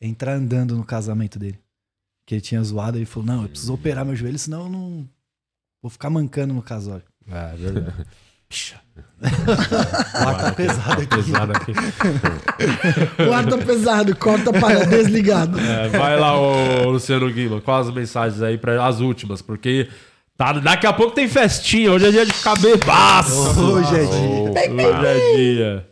entrar 0.01 0.35
andando 0.35 0.77
no 0.77 0.85
casamento 0.85 1.37
dele. 1.37 1.59
Que 2.25 2.37
ele 2.37 2.41
tinha 2.41 2.63
zoado, 2.63 2.99
ele 2.99 3.05
falou: 3.05 3.27
Não, 3.27 3.43
eu 3.43 3.49
preciso 3.49 3.75
operar 3.75 4.05
meu 4.05 4.15
joelho, 4.15 4.39
senão 4.39 4.67
eu 4.67 4.69
não, 4.71 5.09
Vou 5.83 5.91
ficar 5.91 6.11
mancando 6.11 6.55
no 6.55 6.63
casório. 6.63 7.05
É, 7.27 7.57
verdade. 7.57 8.07
Pixa. 8.49 8.81
O 9.21 10.29
ar 10.29 10.39
tá 10.39 10.53
pesado 10.53 11.03
aqui. 11.03 11.07
pesado 11.07 11.53
aqui. 11.53 11.73
O 13.29 13.33
ar 13.33 13.47
tá 13.47 13.59
pesado, 13.59 14.17
corta 14.17 14.53
para 14.53 14.87
desligado. 14.87 15.59
É, 15.61 15.89
vai 15.89 16.19
lá, 16.19 16.39
ô 16.39 16.91
Luciano 16.91 17.31
Guima, 17.31 17.61
quais 17.61 17.89
as 17.89 17.95
mensagens 17.95 18.43
aí 18.43 18.57
para 18.57 18.85
as 18.85 19.01
últimas, 19.01 19.43
porque 19.43 19.89
tá, 20.37 20.53
daqui 20.55 20.87
a 20.87 20.93
pouco 20.93 21.15
tem 21.15 21.29
festinha, 21.29 21.93
hoje 21.93 22.07
é 22.07 22.11
dia 22.11 22.27
de 22.27 22.33
ficar 22.33 22.59
bebaço. 22.59 23.61
Hoje 23.61 23.95
é 23.95 24.05
dia. 24.05 24.89
Hoje 24.89 25.07
é 25.07 25.37
dia. 25.37 25.87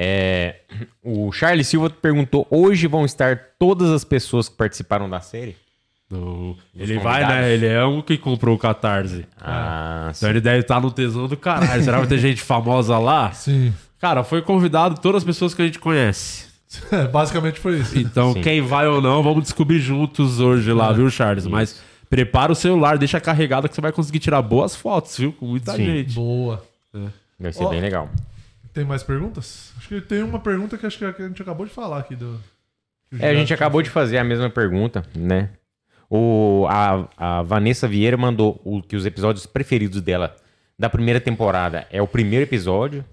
É, 0.00 0.60
o 1.02 1.32
Charles 1.32 1.66
Silva 1.66 1.90
perguntou: 1.90 2.46
hoje 2.48 2.86
vão 2.86 3.04
estar 3.04 3.36
todas 3.58 3.90
as 3.90 4.04
pessoas 4.04 4.48
que 4.48 4.56
participaram 4.56 5.10
da 5.10 5.20
série? 5.20 5.56
No- 6.10 6.52
Os 6.52 6.58
Ele 6.74 6.98
vai, 6.98 7.26
né? 7.26 7.52
Ele 7.52 7.66
é 7.66 7.84
um 7.84 8.00
que 8.00 8.16
comprou 8.16 8.54
o 8.54 8.58
Catarse. 8.58 9.26
Ah, 9.40 10.10
Então 10.16 10.30
ele 10.30 10.40
deve 10.40 10.60
estar 10.60 10.80
no 10.80 10.90
tesão 10.90 11.26
do 11.28 11.36
caralho. 11.36 11.82
Será 11.82 11.98
que 11.98 12.06
vai 12.06 12.08
ter 12.08 12.18
gente 12.18 12.40
famosa 12.40 12.98
lá? 12.98 13.30
Sim. 13.32 13.72
Cara, 14.00 14.24
foi 14.24 14.40
convidado 14.40 15.00
todas 15.00 15.22
as 15.22 15.24
pessoas 15.26 15.52
que 15.54 15.60
a 15.60 15.66
gente 15.66 15.78
conhece. 15.78 16.46
É, 16.92 17.06
basicamente 17.08 17.58
foi 17.60 17.78
isso. 17.78 17.98
Então, 17.98 18.32
Sim. 18.34 18.42
quem 18.42 18.60
vai 18.60 18.86
ou 18.86 19.00
não, 19.00 19.22
vamos 19.22 19.42
descobrir 19.42 19.80
juntos 19.80 20.38
hoje 20.40 20.72
lá, 20.72 20.90
É. 20.90 20.94
viu, 20.94 21.10
Charles? 21.10 21.46
Mas 21.46 21.82
prepara 22.10 22.52
o 22.52 22.54
celular, 22.54 22.96
deixa 22.98 23.20
carregado 23.20 23.68
que 23.68 23.74
você 23.74 23.80
vai 23.80 23.90
conseguir 23.92 24.18
tirar 24.18 24.40
boas 24.42 24.76
fotos, 24.76 25.16
viu? 25.18 25.32
Com 25.32 25.46
muita 25.46 25.72
Sim. 25.72 25.84
gente. 25.84 26.14
Boa. 26.14 26.62
Vai 27.40 27.52
ser 27.52 27.64
Ó, 27.64 27.68
bem 27.70 27.80
legal. 27.80 28.08
Tem 28.72 28.84
mais 28.84 29.02
perguntas? 29.02 29.72
Acho 29.78 29.88
que 29.88 30.00
tem 30.00 30.22
uma 30.22 30.38
pergunta 30.38 30.76
que 30.78 30.86
acho 30.86 30.98
que 30.98 31.04
a 31.04 31.12
gente 31.26 31.40
acabou 31.42 31.66
de 31.66 31.72
falar 31.72 31.98
aqui. 31.98 32.14
Do, 32.14 32.38
É, 33.18 33.30
a 33.30 33.34
gente 33.34 33.52
acabou 33.52 33.82
de 33.82 33.90
fazer 33.90 34.18
a 34.18 34.24
mesma 34.24 34.48
pergunta, 34.50 35.04
né? 35.16 35.50
O, 36.10 36.66
a, 36.68 37.08
a 37.16 37.42
Vanessa 37.42 37.86
Vieira 37.86 38.16
mandou 38.16 38.60
o, 38.64 38.82
que 38.82 38.96
os 38.96 39.04
episódios 39.04 39.46
preferidos 39.46 40.00
dela 40.00 40.34
da 40.78 40.88
primeira 40.88 41.20
temporada 41.20 41.86
é 41.90 42.00
o 42.00 42.06
primeiro 42.06 42.44
episódio. 42.44 43.04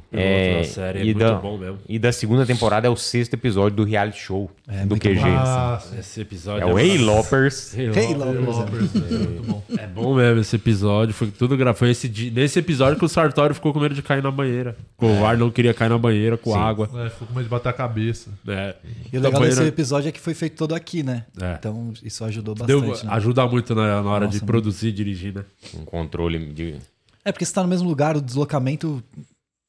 Piloto 0.00 0.58
da 0.58 0.64
série 0.64 0.98
é 1.00 1.02
e 1.02 1.04
muito 1.06 1.18
da, 1.18 1.34
bom 1.34 1.58
mesmo. 1.58 1.78
E 1.88 1.98
da 1.98 2.10
segunda 2.12 2.46
temporada 2.46 2.86
é 2.86 2.90
o 2.90 2.96
sexto 2.96 3.34
episódio 3.34 3.76
do 3.76 3.84
reality 3.84 4.18
show 4.20 4.50
É, 4.66 4.86
do 4.86 4.96
QG. 4.96 5.18
Ah, 5.36 5.82
esse 5.98 6.20
episódio 6.22 6.62
é 6.68 6.72
o 6.72 6.78
é 6.78 6.82
Hey 6.86 6.98
massa. 6.98 7.04
Lopers. 7.10 7.74
Hey 7.76 7.86
Hey 7.94 8.14
Lopers, 8.14 8.46
Lopers, 8.46 8.94
é 8.94 8.98
é. 8.98 9.18
muito 9.18 9.42
bom. 9.42 9.62
É 9.78 9.86
bom 9.86 10.14
mesmo 10.14 10.40
esse 10.40 10.56
episódio. 10.56 11.12
Foi 11.14 11.30
tudo 11.30 11.56
gra... 11.56 11.74
Foi 11.74 11.90
esse 11.90 12.08
nesse 12.32 12.58
episódio 12.58 12.98
que 12.98 13.04
o 13.04 13.08
Sartório 13.08 13.54
ficou 13.54 13.72
com 13.72 13.80
medo 13.80 13.94
de 13.94 14.02
cair 14.02 14.22
na 14.22 14.30
banheira. 14.30 14.76
O 14.98 15.20
VAR 15.20 15.36
não 15.36 15.50
queria 15.50 15.74
cair 15.74 15.90
na 15.90 15.98
banheira 15.98 16.38
com 16.38 16.52
Sim. 16.52 16.58
água. 16.58 16.88
É, 17.04 17.10
ficou 17.10 17.28
com 17.28 17.34
medo 17.34 17.44
de 17.44 17.50
bater 17.50 17.68
a 17.68 17.72
cabeça. 17.74 18.30
É. 18.48 18.74
E 19.12 19.18
o 19.18 19.20
legal 19.20 19.32
banheira- 19.40 19.56
desse 19.56 19.68
episódio 19.68 20.08
é 20.08 20.12
que 20.12 20.20
foi 20.20 20.32
feito 20.32 20.56
todo 20.56 20.74
aqui, 20.74 21.02
né? 21.02 21.24
É. 21.40 21.56
Então 21.58 21.92
isso 22.02 22.24
ajudou 22.24 22.54
Deu- 22.54 22.80
bastante. 22.80 23.06
né? 23.06 23.12
Ajuda 23.14 23.46
muito 23.46 23.74
na, 23.74 24.02
na 24.02 24.10
hora 24.10 24.24
Nossa, 24.26 24.38
de 24.38 24.44
produzir 24.46 24.88
e 24.88 24.92
dirigir, 24.92 25.34
né? 25.34 25.44
Um 25.74 25.84
controle 25.84 26.38
de. 26.46 26.76
É 27.24 27.30
porque 27.30 27.44
você 27.44 27.52
tá 27.52 27.62
no 27.62 27.68
mesmo 27.68 27.88
lugar, 27.88 28.16
o 28.16 28.20
deslocamento 28.20 29.02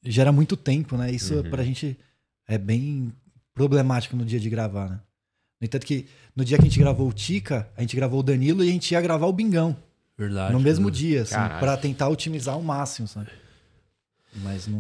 gera 0.04 0.32
muito 0.32 0.56
tempo, 0.58 0.98
né? 0.98 1.12
Isso 1.12 1.36
Uhum. 1.36 1.50
pra 1.50 1.64
gente 1.64 1.98
é 2.48 2.58
bem 2.58 3.12
problemático 3.54 4.16
no 4.16 4.26
dia 4.26 4.40
de 4.40 4.50
gravar, 4.50 4.90
né? 4.90 5.00
No 5.62 5.66
entanto 5.66 5.86
que 5.86 6.08
no 6.36 6.44
dia 6.44 6.58
que 6.58 6.64
a 6.64 6.68
gente 6.68 6.80
gravou 6.80 7.08
o 7.08 7.14
Tica, 7.14 7.70
a 7.78 7.82
gente 7.82 7.96
gravou 7.96 8.20
o 8.20 8.24
Danilo 8.24 8.64
e 8.64 8.70
a 8.70 8.72
gente 8.72 8.92
ia 8.92 9.00
gravar 9.02 9.28
o 9.28 9.34
Bingão. 9.34 9.76
Verdade. 10.18 10.52
No 10.54 10.60
mesmo 10.60 10.86
verdade. 10.86 11.08
dia, 11.08 11.22
assim, 11.22 11.36
Caralho. 11.36 11.60
pra 11.60 11.78
tentar 11.78 12.10
otimizar 12.10 12.56
ao 12.56 12.62
máximo, 12.62 13.08
sabe? 13.08 13.28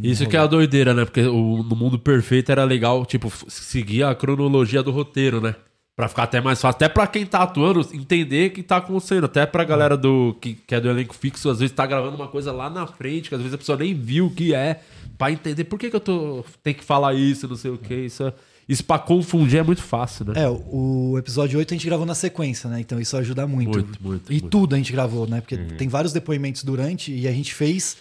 Isso 0.01 0.27
que 0.27 0.35
é 0.35 0.39
a 0.39 0.47
doideira, 0.47 0.93
né? 0.93 1.05
Porque 1.05 1.21
o, 1.21 1.61
no 1.63 1.75
mundo 1.75 1.99
perfeito 1.99 2.51
era 2.51 2.63
legal, 2.63 3.05
tipo, 3.05 3.31
seguir 3.47 4.03
a 4.03 4.15
cronologia 4.15 4.81
do 4.81 4.91
roteiro, 4.91 5.39
né? 5.39 5.55
Pra 5.95 6.07
ficar 6.07 6.23
até 6.23 6.41
mais 6.41 6.59
fácil. 6.59 6.75
Até 6.75 6.89
pra 6.89 7.05
quem 7.05 7.23
tá 7.23 7.43
atuando, 7.43 7.87
entender 7.93 8.49
o 8.49 8.53
que 8.53 8.63
tá 8.63 8.77
acontecendo. 8.77 9.25
Até 9.25 9.45
pra 9.45 9.63
galera 9.63 9.95
do 9.95 10.35
que, 10.41 10.55
que 10.55 10.73
é 10.73 10.81
do 10.81 10.89
elenco 10.89 11.13
fixo, 11.13 11.47
às 11.49 11.59
vezes 11.59 11.75
tá 11.75 11.85
gravando 11.85 12.15
uma 12.15 12.27
coisa 12.27 12.51
lá 12.51 12.67
na 12.67 12.87
frente, 12.87 13.29
que 13.29 13.35
às 13.35 13.41
vezes 13.41 13.53
a 13.53 13.57
pessoa 13.59 13.77
nem 13.77 13.93
viu 13.93 14.25
o 14.25 14.31
que 14.31 14.55
é, 14.55 14.81
pra 15.19 15.31
entender 15.31 15.65
por 15.65 15.77
que, 15.77 15.91
que 15.91 15.95
eu 15.95 15.99
tô. 15.99 16.43
Tem 16.63 16.73
que 16.73 16.83
falar 16.83 17.13
isso, 17.13 17.47
não 17.47 17.55
sei 17.55 17.69
o 17.69 17.77
que. 17.77 17.93
Isso, 17.93 18.23
é- 18.23 18.33
isso 18.67 18.83
pra 18.83 18.97
confundir 18.97 19.59
é 19.59 19.63
muito 19.63 19.83
fácil, 19.83 20.25
né? 20.25 20.33
É, 20.45 20.49
o 20.49 21.15
episódio 21.19 21.59
8 21.59 21.71
a 21.73 21.77
gente 21.77 21.85
gravou 21.85 22.05
na 22.07 22.15
sequência, 22.15 22.67
né? 22.69 22.79
Então 22.79 22.99
isso 22.99 23.15
ajuda 23.15 23.45
muito. 23.45 23.69
Muito, 23.77 24.01
muito, 24.01 24.31
E 24.33 24.35
muito. 24.39 24.49
tudo 24.49 24.73
a 24.73 24.77
gente 24.79 24.91
gravou, 24.91 25.27
né? 25.27 25.41
Porque 25.41 25.55
Uhum. 25.55 25.67
tem 25.77 25.87
vários 25.87 26.11
depoimentos 26.11 26.63
durante 26.63 27.13
e 27.13 27.27
a 27.27 27.31
gente 27.31 27.53
fez 27.53 27.97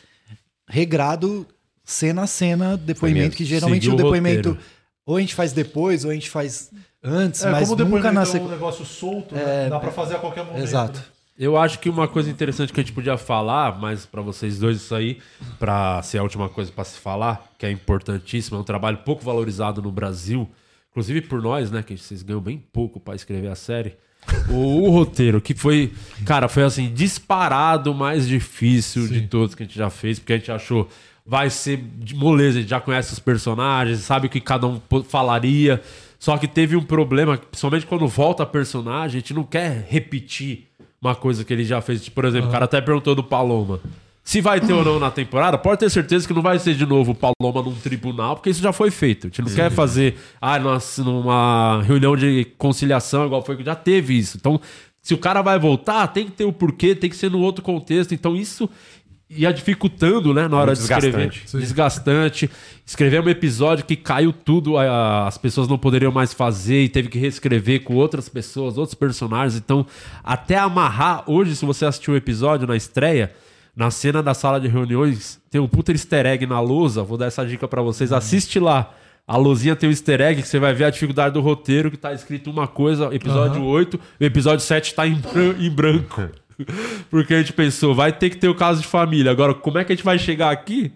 regrado 0.69 1.47
cena 1.85 2.23
a 2.23 2.27
cena 2.27 2.77
depoimento, 2.77 3.36
que 3.36 3.44
geralmente 3.44 3.82
Seguiu 3.82 3.94
o 3.94 3.97
depoimento. 4.02 4.56
Ou 5.04 5.16
a 5.16 5.20
gente 5.20 5.34
faz 5.34 5.52
depois 5.52 6.04
ou 6.04 6.10
a 6.10 6.14
gente 6.14 6.30
faz 6.30 6.70
antes, 7.02 7.44
É, 7.44 7.50
mas 7.50 7.68
como 7.68 7.82
o 7.82 7.88
nunca 7.88 8.12
na 8.12 8.22
é 8.22 8.40
um 8.40 8.48
negócio 8.48 8.84
solto, 8.84 9.34
né? 9.34 9.68
Dá 9.68 9.80
pra 9.80 9.90
fazer 9.90 10.16
a 10.16 10.18
qualquer 10.18 10.44
momento. 10.44 10.62
Exato. 10.62 10.98
né? 10.98 11.04
Eu 11.38 11.56
acho 11.56 11.78
que 11.78 11.88
uma 11.88 12.06
coisa 12.06 12.30
interessante 12.30 12.72
que 12.72 12.78
a 12.78 12.82
gente 12.82 12.92
podia 12.92 13.16
falar, 13.16 13.80
mas 13.80 14.04
pra 14.04 14.20
vocês 14.20 14.58
dois 14.58 14.76
isso 14.76 14.94
aí, 14.94 15.18
pra 15.58 16.00
ser 16.02 16.18
a 16.18 16.22
última 16.22 16.48
coisa 16.48 16.70
pra 16.70 16.84
se 16.84 16.98
falar, 16.98 17.52
que 17.58 17.64
é 17.66 17.70
importantíssimo, 17.70 18.58
é 18.58 18.60
um 18.60 18.64
trabalho 18.64 18.98
pouco 18.98 19.24
valorizado 19.24 19.80
no 19.80 19.90
Brasil, 19.90 20.48
inclusive 20.90 21.22
por 21.22 21.40
nós, 21.42 21.70
né, 21.70 21.82
que 21.82 21.96
vocês 21.96 22.22
ganham 22.22 22.40
bem 22.40 22.62
pouco 22.72 23.00
pra 23.00 23.14
escrever 23.14 23.48
a 23.48 23.54
série. 23.54 23.96
O, 24.50 24.82
o 24.82 24.90
roteiro, 24.90 25.40
que 25.40 25.52
foi, 25.54 25.92
cara, 26.24 26.48
foi 26.48 26.62
assim, 26.62 26.92
disparado 26.92 27.90
o 27.90 27.94
mais 27.94 28.28
difícil 28.28 29.08
de 29.08 29.22
todos 29.22 29.54
que 29.54 29.62
a 29.64 29.66
gente 29.66 29.76
já 29.76 29.90
fez, 29.90 30.18
porque 30.20 30.34
a 30.34 30.36
gente 30.36 30.52
achou, 30.52 30.88
vai 31.24 31.50
ser 31.50 31.76
de 31.76 32.14
moleza, 32.14 32.58
a 32.58 32.60
gente 32.60 32.70
já 32.70 32.80
conhece 32.80 33.12
os 33.12 33.18
personagens, 33.18 34.00
sabe 34.00 34.26
o 34.26 34.30
que 34.30 34.40
cada 34.40 34.66
um 34.66 34.80
falaria. 35.08 35.80
Só 36.18 36.36
que 36.38 36.46
teve 36.46 36.76
um 36.76 36.82
problema, 36.82 37.36
principalmente 37.36 37.86
quando 37.86 38.06
volta 38.06 38.44
a 38.44 38.46
personagem, 38.46 39.18
a 39.18 39.20
gente 39.20 39.34
não 39.34 39.42
quer 39.42 39.86
repetir 39.88 40.68
uma 41.00 41.16
coisa 41.16 41.44
que 41.44 41.52
ele 41.52 41.64
já 41.64 41.80
fez. 41.80 42.04
Tipo, 42.04 42.14
Por 42.14 42.24
exemplo, 42.26 42.48
o 42.48 42.52
cara 42.52 42.64
até 42.64 42.80
perguntou 42.80 43.14
do 43.14 43.24
Paloma. 43.24 43.80
Se 44.24 44.40
vai 44.40 44.60
ter 44.60 44.72
ou 44.72 44.84
não 44.84 45.00
na 45.00 45.10
temporada, 45.10 45.58
pode 45.58 45.80
ter 45.80 45.90
certeza 45.90 46.28
que 46.28 46.32
não 46.32 46.42
vai 46.42 46.56
ser 46.60 46.74
de 46.74 46.86
novo 46.86 47.10
o 47.10 47.14
Paloma 47.14 47.60
num 47.60 47.74
tribunal, 47.74 48.36
porque 48.36 48.50
isso 48.50 48.62
já 48.62 48.72
foi 48.72 48.88
feito. 48.88 49.26
A 49.26 49.30
gente 49.30 49.42
não 49.42 49.48
Sim. 49.48 49.56
quer 49.56 49.70
fazer 49.72 50.14
ah, 50.40 50.60
numa 50.98 51.82
reunião 51.82 52.16
de 52.16 52.46
conciliação, 52.56 53.26
igual 53.26 53.42
foi 53.44 53.56
que 53.56 53.64
já 53.64 53.74
teve 53.74 54.16
isso. 54.16 54.36
Então, 54.36 54.60
se 55.02 55.12
o 55.12 55.18
cara 55.18 55.42
vai 55.42 55.58
voltar, 55.58 56.06
tem 56.06 56.26
que 56.26 56.30
ter 56.30 56.44
o 56.44 56.52
porquê, 56.52 56.94
tem 56.94 57.10
que 57.10 57.16
ser 57.16 57.32
no 57.32 57.40
outro 57.40 57.64
contexto. 57.64 58.14
Então, 58.14 58.36
isso 58.36 58.70
ia 59.36 59.52
dificultando, 59.52 60.32
né, 60.34 60.46
na 60.48 60.56
hora 60.56 60.72
de 60.74 60.80
escrever. 60.80 61.28
desgastante. 61.28 61.56
Desgastante. 61.59 62.50
Escrever 62.84 63.20
um 63.22 63.28
episódio 63.28 63.84
que 63.84 63.96
caiu 63.96 64.32
tudo, 64.32 64.76
a- 64.76 65.26
as 65.26 65.38
pessoas 65.38 65.66
não 65.68 65.78
poderiam 65.78 66.12
mais 66.12 66.32
fazer 66.32 66.82
e 66.84 66.88
teve 66.88 67.09
que 67.09 67.18
reescrever 67.18 67.82
com 67.82 67.94
outras 67.94 68.28
pessoas, 68.28 68.76
outros 68.76 68.94
personagens. 68.94 69.56
Então, 69.56 69.86
até 70.22 70.56
amarrar, 70.59 71.24
hoje, 71.26 71.54
se 71.56 71.64
você 71.64 71.84
assistiu 71.84 72.14
o 72.14 72.16
episódio 72.16 72.66
na 72.66 72.76
estreia, 72.76 73.32
na 73.74 73.90
cena 73.90 74.22
da 74.22 74.34
sala 74.34 74.60
de 74.60 74.68
reuniões, 74.68 75.40
tem 75.50 75.60
um 75.60 75.66
puta 75.68 75.92
easter 75.92 76.26
egg 76.26 76.44
na 76.46 76.60
lousa. 76.60 77.02
Vou 77.02 77.16
dar 77.16 77.26
essa 77.26 77.44
dica 77.46 77.66
pra 77.66 77.80
vocês. 77.80 78.12
Assiste 78.12 78.59
lá. 78.60 78.92
A 79.26 79.36
luzinha 79.36 79.76
tem 79.76 79.88
um 79.88 79.92
easter 79.92 80.20
egg 80.20 80.42
que 80.42 80.48
você 80.48 80.59
vai 80.59 80.74
ver 80.74 80.84
a 80.84 80.90
dificuldade 80.90 81.32
do 81.32 81.40
roteiro, 81.40 81.90
que 81.92 81.96
tá 81.96 82.12
escrito 82.12 82.50
uma 82.50 82.66
coisa, 82.66 83.09
episódio 83.14 83.62
Aham. 83.62 83.70
8, 83.70 84.00
o 84.20 84.24
episódio 84.24 84.60
7 84.64 84.94
tá 84.94 85.06
em, 85.06 85.14
bran- 85.14 85.54
em 85.60 85.70
branco. 85.70 86.28
Porque 87.10 87.34
a 87.34 87.39
gente 87.39 87.52
pensou, 87.52 87.94
vai 87.94 88.12
ter 88.12 88.30
que 88.30 88.36
ter 88.36 88.48
o 88.48 88.55
caso 88.55 88.80
de 88.80 88.86
família. 88.86 89.30
Agora, 89.30 89.55
como 89.55 89.78
é 89.78 89.84
que 89.84 89.93
a 89.93 89.97
gente 89.97 90.05
vai 90.05 90.18
chegar 90.18 90.51
aqui? 90.51 90.93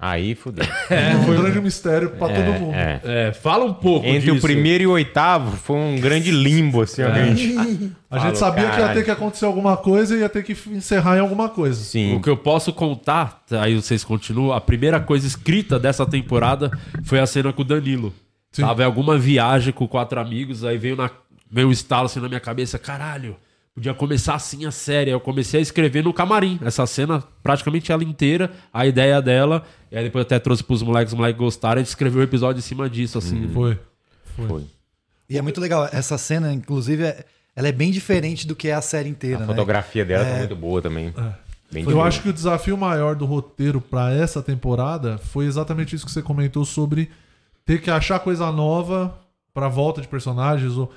Aí 0.00 0.36
fudeu. 0.36 0.64
É, 0.88 1.16
um 1.16 1.24
foi 1.24 1.36
grande 1.36 1.60
mistério 1.60 2.10
pra 2.10 2.28
todo 2.28 2.60
mundo. 2.60 2.74
É. 2.74 3.00
É, 3.04 3.32
fala 3.32 3.64
um 3.64 3.74
pouco 3.74 4.06
Entre 4.06 4.30
o 4.30 4.34
disso. 4.34 4.46
primeiro 4.46 4.84
e 4.84 4.86
o 4.86 4.92
oitavo 4.92 5.56
foi 5.56 5.76
um 5.76 6.00
grande 6.00 6.30
limbo, 6.30 6.82
assim. 6.82 7.02
É. 7.02 7.06
a 7.10 7.24
gente, 7.24 7.92
A 8.08 8.18
gente 8.20 8.38
sabia 8.38 8.70
que 8.70 8.78
ia 8.78 8.94
ter 8.94 9.04
que 9.04 9.10
acontecer 9.10 9.44
alguma 9.44 9.76
coisa 9.76 10.16
e 10.16 10.20
ia 10.20 10.28
ter 10.28 10.44
que 10.44 10.56
encerrar 10.70 11.16
em 11.16 11.20
alguma 11.20 11.48
coisa. 11.48 11.82
Sim. 11.82 12.14
O 12.14 12.22
que 12.22 12.30
eu 12.30 12.36
posso 12.36 12.72
contar, 12.72 13.42
aí 13.50 13.74
vocês 13.74 14.04
continuam, 14.04 14.52
a 14.52 14.60
primeira 14.60 15.00
coisa 15.00 15.26
escrita 15.26 15.78
dessa 15.78 16.06
temporada 16.06 16.70
foi 17.02 17.18
a 17.18 17.26
cena 17.26 17.52
com 17.52 17.62
o 17.62 17.64
Danilo. 17.64 18.14
Tava 18.56 18.82
em 18.82 18.86
alguma 18.86 19.18
viagem 19.18 19.72
com 19.72 19.86
quatro 19.86 20.20
amigos, 20.20 20.64
aí 20.64 20.78
veio, 20.78 20.96
na, 20.96 21.10
veio 21.50 21.68
um 21.68 21.72
estalo 21.72 22.06
assim 22.06 22.20
na 22.20 22.28
minha 22.28 22.40
cabeça, 22.40 22.78
caralho, 22.78 23.36
podia 23.78 23.94
começar 23.94 24.34
assim 24.34 24.66
a 24.66 24.70
série. 24.70 25.10
Eu 25.10 25.20
comecei 25.20 25.60
a 25.60 25.62
escrever 25.62 26.02
no 26.02 26.12
camarim, 26.12 26.58
essa 26.64 26.86
cena, 26.86 27.22
praticamente 27.42 27.90
ela 27.92 28.02
inteira, 28.02 28.50
a 28.72 28.86
ideia 28.86 29.22
dela, 29.22 29.64
e 29.90 29.96
aí 29.96 30.04
depois 30.04 30.22
eu 30.22 30.26
até 30.26 30.38
trouxe 30.38 30.62
pros 30.62 30.82
moleques, 30.82 31.12
os 31.12 31.16
moleques 31.18 31.38
gostaram, 31.38 31.76
a 31.76 31.78
gente 31.78 31.88
escreveu 31.88 32.20
o 32.20 32.24
episódio 32.24 32.58
em 32.58 32.62
cima 32.62 32.90
disso, 32.90 33.18
assim. 33.18 33.48
Foi. 33.48 33.78
Foi. 34.36 34.64
E 35.30 35.38
é 35.38 35.42
muito 35.42 35.60
legal. 35.60 35.88
Essa 35.92 36.18
cena, 36.18 36.52
inclusive, 36.52 37.04
é- 37.04 37.24
ela 37.54 37.68
é 37.68 37.72
bem 37.72 37.90
diferente 37.90 38.46
do 38.46 38.54
que 38.54 38.68
é 38.68 38.74
a 38.74 38.80
série 38.80 39.08
inteira. 39.08 39.38
A 39.38 39.40
né? 39.40 39.46
fotografia 39.46 40.04
dela 40.04 40.24
tá 40.24 40.30
É, 40.30 40.38
muito 40.38 40.56
boa 40.56 40.80
também. 40.82 41.12
Bem 41.70 41.84
Eu 41.88 42.00
acho 42.02 42.22
que 42.22 42.28
o 42.30 42.32
desafio 42.32 42.76
maior 42.78 43.14
do 43.14 43.26
roteiro 43.26 43.80
pra 43.80 44.12
essa 44.12 44.42
temporada 44.42 45.18
foi 45.18 45.44
exatamente 45.44 45.94
isso 45.94 46.06
que 46.06 46.10
você 46.12 46.22
comentou 46.22 46.64
sobre 46.64 47.10
ter 47.66 47.80
que 47.80 47.90
achar 47.90 48.18
coisa 48.20 48.50
nova 48.50 49.18
pra 49.52 49.68
volta 49.68 50.00
de 50.00 50.08
personagens 50.08 50.72
ou 50.76 50.90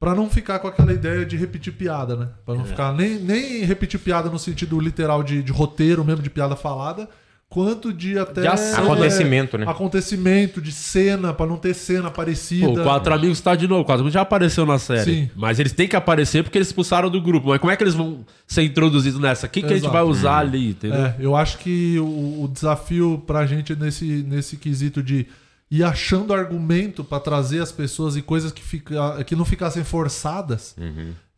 para 0.00 0.14
não 0.14 0.30
ficar 0.30 0.58
com 0.60 0.66
aquela 0.66 0.94
ideia 0.94 1.26
de 1.26 1.36
repetir 1.36 1.74
piada, 1.74 2.16
né? 2.16 2.28
Para 2.46 2.54
não 2.54 2.62
É. 2.64 2.66
ficar 2.66 2.94
nem, 2.94 3.18
nem 3.18 3.64
repetir 3.64 4.00
piada 4.00 4.30
no 4.30 4.38
sentido 4.38 4.80
literal 4.80 5.22
de, 5.22 5.42
de 5.42 5.52
roteiro 5.52 6.02
mesmo 6.02 6.22
de 6.22 6.30
piada 6.30 6.56
falada, 6.56 7.06
quanto 7.50 7.92
de 7.92 8.18
até. 8.18 8.40
De 8.40 8.46
ação, 8.46 8.84
Acontecimento, 8.84 9.58
né? 9.58 9.66
Acontecimento, 9.68 10.58
de 10.58 10.72
cena, 10.72 11.34
pra 11.34 11.44
não 11.44 11.58
ter 11.58 11.74
cena 11.74 12.10
parecida. 12.10 12.66
Pô, 12.66 12.80
o 12.80 12.82
Quatro 12.82 13.12
Amigos 13.12 13.40
tá 13.42 13.54
de 13.54 13.68
novo. 13.68 13.82
O 13.82 13.84
Quatro 13.84 14.00
Amigos 14.00 14.14
já 14.14 14.22
apareceu 14.22 14.64
na 14.64 14.78
série. 14.78 15.04
Sim. 15.04 15.30
Mas 15.36 15.58
eles 15.60 15.72
têm 15.72 15.86
que 15.86 15.96
aparecer 15.96 16.42
porque 16.44 16.56
eles 16.56 16.68
expulsaram 16.68 17.10
do 17.10 17.20
grupo. 17.20 17.48
Mas 17.48 17.58
como 17.58 17.70
é 17.70 17.76
que 17.76 17.82
eles 17.82 17.94
vão 17.94 18.24
ser 18.46 18.62
introduzidos 18.62 19.20
nessa? 19.20 19.46
O 19.48 19.50
que, 19.50 19.60
que 19.60 19.72
a 19.74 19.76
gente 19.76 19.90
vai 19.90 20.02
usar 20.02 20.38
ali, 20.38 20.70
entendeu? 20.70 21.04
É, 21.04 21.16
eu 21.20 21.36
acho 21.36 21.58
que 21.58 21.98
o, 21.98 22.44
o 22.44 22.48
desafio 22.50 23.22
pra 23.26 23.44
gente 23.44 23.76
nesse, 23.76 24.24
nesse 24.26 24.56
quesito 24.56 25.02
de 25.02 25.26
ir 25.70 25.84
achando 25.84 26.32
argumento 26.34 27.04
pra 27.04 27.20
trazer 27.20 27.60
as 27.62 27.70
pessoas 27.70 28.16
e 28.16 28.22
coisas 28.22 28.50
que, 28.50 28.62
fica, 28.62 29.22
que 29.24 29.36
não 29.36 29.44
ficassem 29.44 29.84
forçadas, 29.84 30.74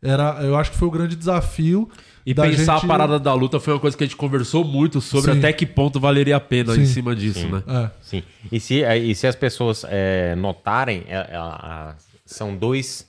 era, 0.01 0.41
eu 0.43 0.55
acho 0.57 0.71
que 0.71 0.77
foi 0.77 0.87
o 0.87 0.91
grande 0.91 1.15
desafio. 1.15 1.89
E 2.25 2.33
da 2.33 2.43
pensar 2.43 2.75
gente- 2.75 2.85
a 2.85 2.87
parada 2.87 3.19
da 3.19 3.33
luta 3.33 3.59
foi 3.59 3.73
uma 3.73 3.79
coisa 3.79 3.95
que 3.97 4.03
a 4.03 4.07
gente 4.07 4.15
conversou 4.15 4.63
muito 4.63 4.99
sobre 5.01 5.33
Sim. 5.33 5.39
até 5.39 5.51
que 5.53 5.65
ponto 5.65 5.99
valeria 5.99 6.37
a 6.37 6.39
pena 6.39 6.75
em 6.75 6.85
cima 6.85 7.13
disso, 7.15 7.39
Sim. 7.41 7.51
né? 7.51 7.63
É. 7.67 7.89
Sim. 8.01 8.23
E 8.51 8.59
se, 8.59 8.81
e 8.83 9.13
se 9.13 9.27
as 9.27 9.35
pessoas 9.35 9.85
é, 9.87 10.33
notarem, 10.35 11.03
é, 11.07 11.15
é, 11.17 11.95
são 12.25 12.55
dois. 12.55 13.05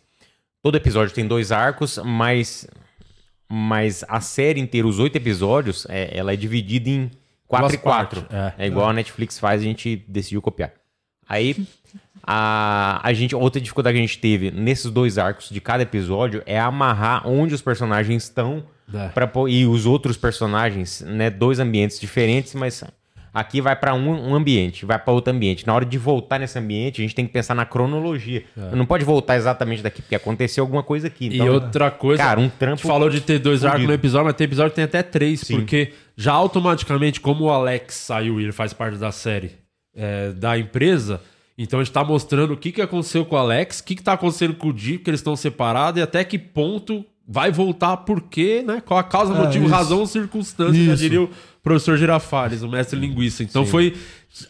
Todo 0.63 0.77
episódio 0.77 1.15
tem 1.15 1.27
dois 1.29 1.53
arcos, 1.53 1.99
mas, 2.05 2.67
mas 3.49 4.05
a 4.09 4.21
série 4.21 4.61
inteira, 4.61 4.87
os 4.87 4.99
oito 4.99 5.17
episódios, 5.17 5.87
é, 5.89 6.17
ela 6.17 6.33
é 6.33 6.37
dividida 6.37 6.91
em 6.91 7.11
quatro 7.47 7.75
e 7.75 7.79
quatro. 7.79 8.27
é. 8.31 8.65
É, 8.65 8.67
igual 8.67 8.89
a 8.89 8.93
Netflix 8.93 9.39
faz, 9.39 9.61
a 9.61 9.65
gente 9.65 9.97
decidiu 10.09 10.43
copiar. 10.43 10.73
Aí, 11.29 11.57
a, 12.27 13.01
a 13.03 13.13
gente, 13.13 13.35
outra 13.35 13.61
dificuldade 13.61 13.95
que 13.97 14.03
a 14.03 14.07
gente 14.07 14.19
teve 14.19 14.51
nesses 14.51 14.91
dois 14.91 15.19
arcos 15.19 15.49
de 15.51 15.61
cada 15.61 15.83
episódio 15.83 16.43
é 16.47 16.59
amarrar 16.59 17.27
onde 17.29 17.55
os 17.55 17.61
personagens 17.63 18.25
estão 18.25 18.63
É. 18.93 19.09
pra, 19.09 19.27
pô- 19.27 19.49
e 19.49 19.67
os 19.67 19.87
outros 19.87 20.17
personagens, 20.17 21.03
né? 21.07 21.31
Dois 21.31 21.59
ambientes 21.61 22.01
diferentes, 22.01 22.55
mas 22.55 22.83
aqui 23.33 23.61
vai 23.61 23.75
pra 23.77 23.95
um, 23.95 24.31
um 24.31 24.35
ambiente, 24.35 24.87
vai 24.87 24.99
pra 24.99 25.13
outro 25.13 25.33
ambiente. 25.35 25.67
Na 25.67 25.75
hora 25.75 25.85
de 25.85 25.99
voltar 25.99 26.39
nesse 26.39 26.59
ambiente, 26.59 27.01
a 27.01 27.03
gente 27.05 27.15
tem 27.15 27.27
que 27.27 27.33
pensar 27.33 27.55
na 27.55 27.67
cronologia. 27.67 28.45
Não 28.73 28.87
pode 28.87 29.05
voltar 29.05 29.37
exatamente 29.37 29.83
daqui, 29.83 30.01
porque 30.03 30.15
aconteceu 30.15 30.63
alguma 30.65 30.83
coisa 30.83 31.09
aqui. 31.09 31.27
E 31.29 31.35
Então, 31.37 31.49
outra 31.53 31.91
coisa, 31.91 32.23
cara, 32.23 32.41
um 32.41 32.47
a 32.47 32.51
trampo. 32.51 32.77
gente 32.79 32.87
falou 32.89 33.11
de 33.11 33.21
ter 33.21 33.39
dois 33.39 33.65
arcos 33.65 33.77
fudido. 33.81 33.89
no 33.89 33.95
episódio, 33.95 34.27
mas 34.27 34.35
tem 34.37 34.45
episódio 34.47 34.71
que 34.71 34.77
tem 34.77 34.85
até 34.85 35.03
três, 35.03 35.41
Sim. 35.41 35.57
porque 35.57 35.93
já 36.17 36.33
automaticamente, 36.33 37.21
como 37.21 37.45
o 37.47 37.51
Alex 37.51 37.95
saiu 37.95 38.41
e 38.41 38.45
ele 38.45 38.53
faz 38.53 38.73
parte 38.73 38.97
da 38.99 39.11
série 39.11 39.63
é, 39.97 40.33
da 40.33 40.59
empresa, 40.59 41.21
então 41.57 41.81
a 41.81 41.85
gente 41.85 41.93
tá 41.93 42.03
mostrando 42.05 42.53
o 42.55 42.57
que, 42.57 42.73
que 42.73 42.83
aconteceu 42.83 43.25
com 43.25 43.37
o 43.37 43.39
Alex, 43.39 43.79
o 43.81 43.85
que, 43.85 43.95
que 43.95 44.03
tá 44.03 44.15
acontecendo 44.15 44.55
com 44.55 44.69
o 44.69 44.73
Di, 44.73 44.99
que 44.99 45.09
eles 45.11 45.21
estão 45.21 45.37
separados, 45.37 46.01
e 46.01 46.03
até 46.03 46.25
que 46.25 46.39
ponto 46.39 47.05
vai 47.27 47.51
voltar, 47.51 47.97
por 47.99 48.21
quê, 48.21 48.63
né? 48.67 48.83
Qual 48.85 48.99
a 49.01 49.03
causa, 49.05 49.33
É, 49.33 49.37
motivo, 49.39 49.65
isso. 49.65 49.75
razão, 49.75 50.05
circunstância, 50.05 50.85
já 50.85 50.93
Isso. 50.93 51.03
diria 51.03 51.23
o 51.23 51.31
professor 51.63 51.97
Girafales, 51.97 52.61
o 52.63 52.69
mestre 52.69 52.99
linguista. 52.99 53.43
Então 53.43 53.65
Sim. 53.65 53.71
foi. 53.71 53.95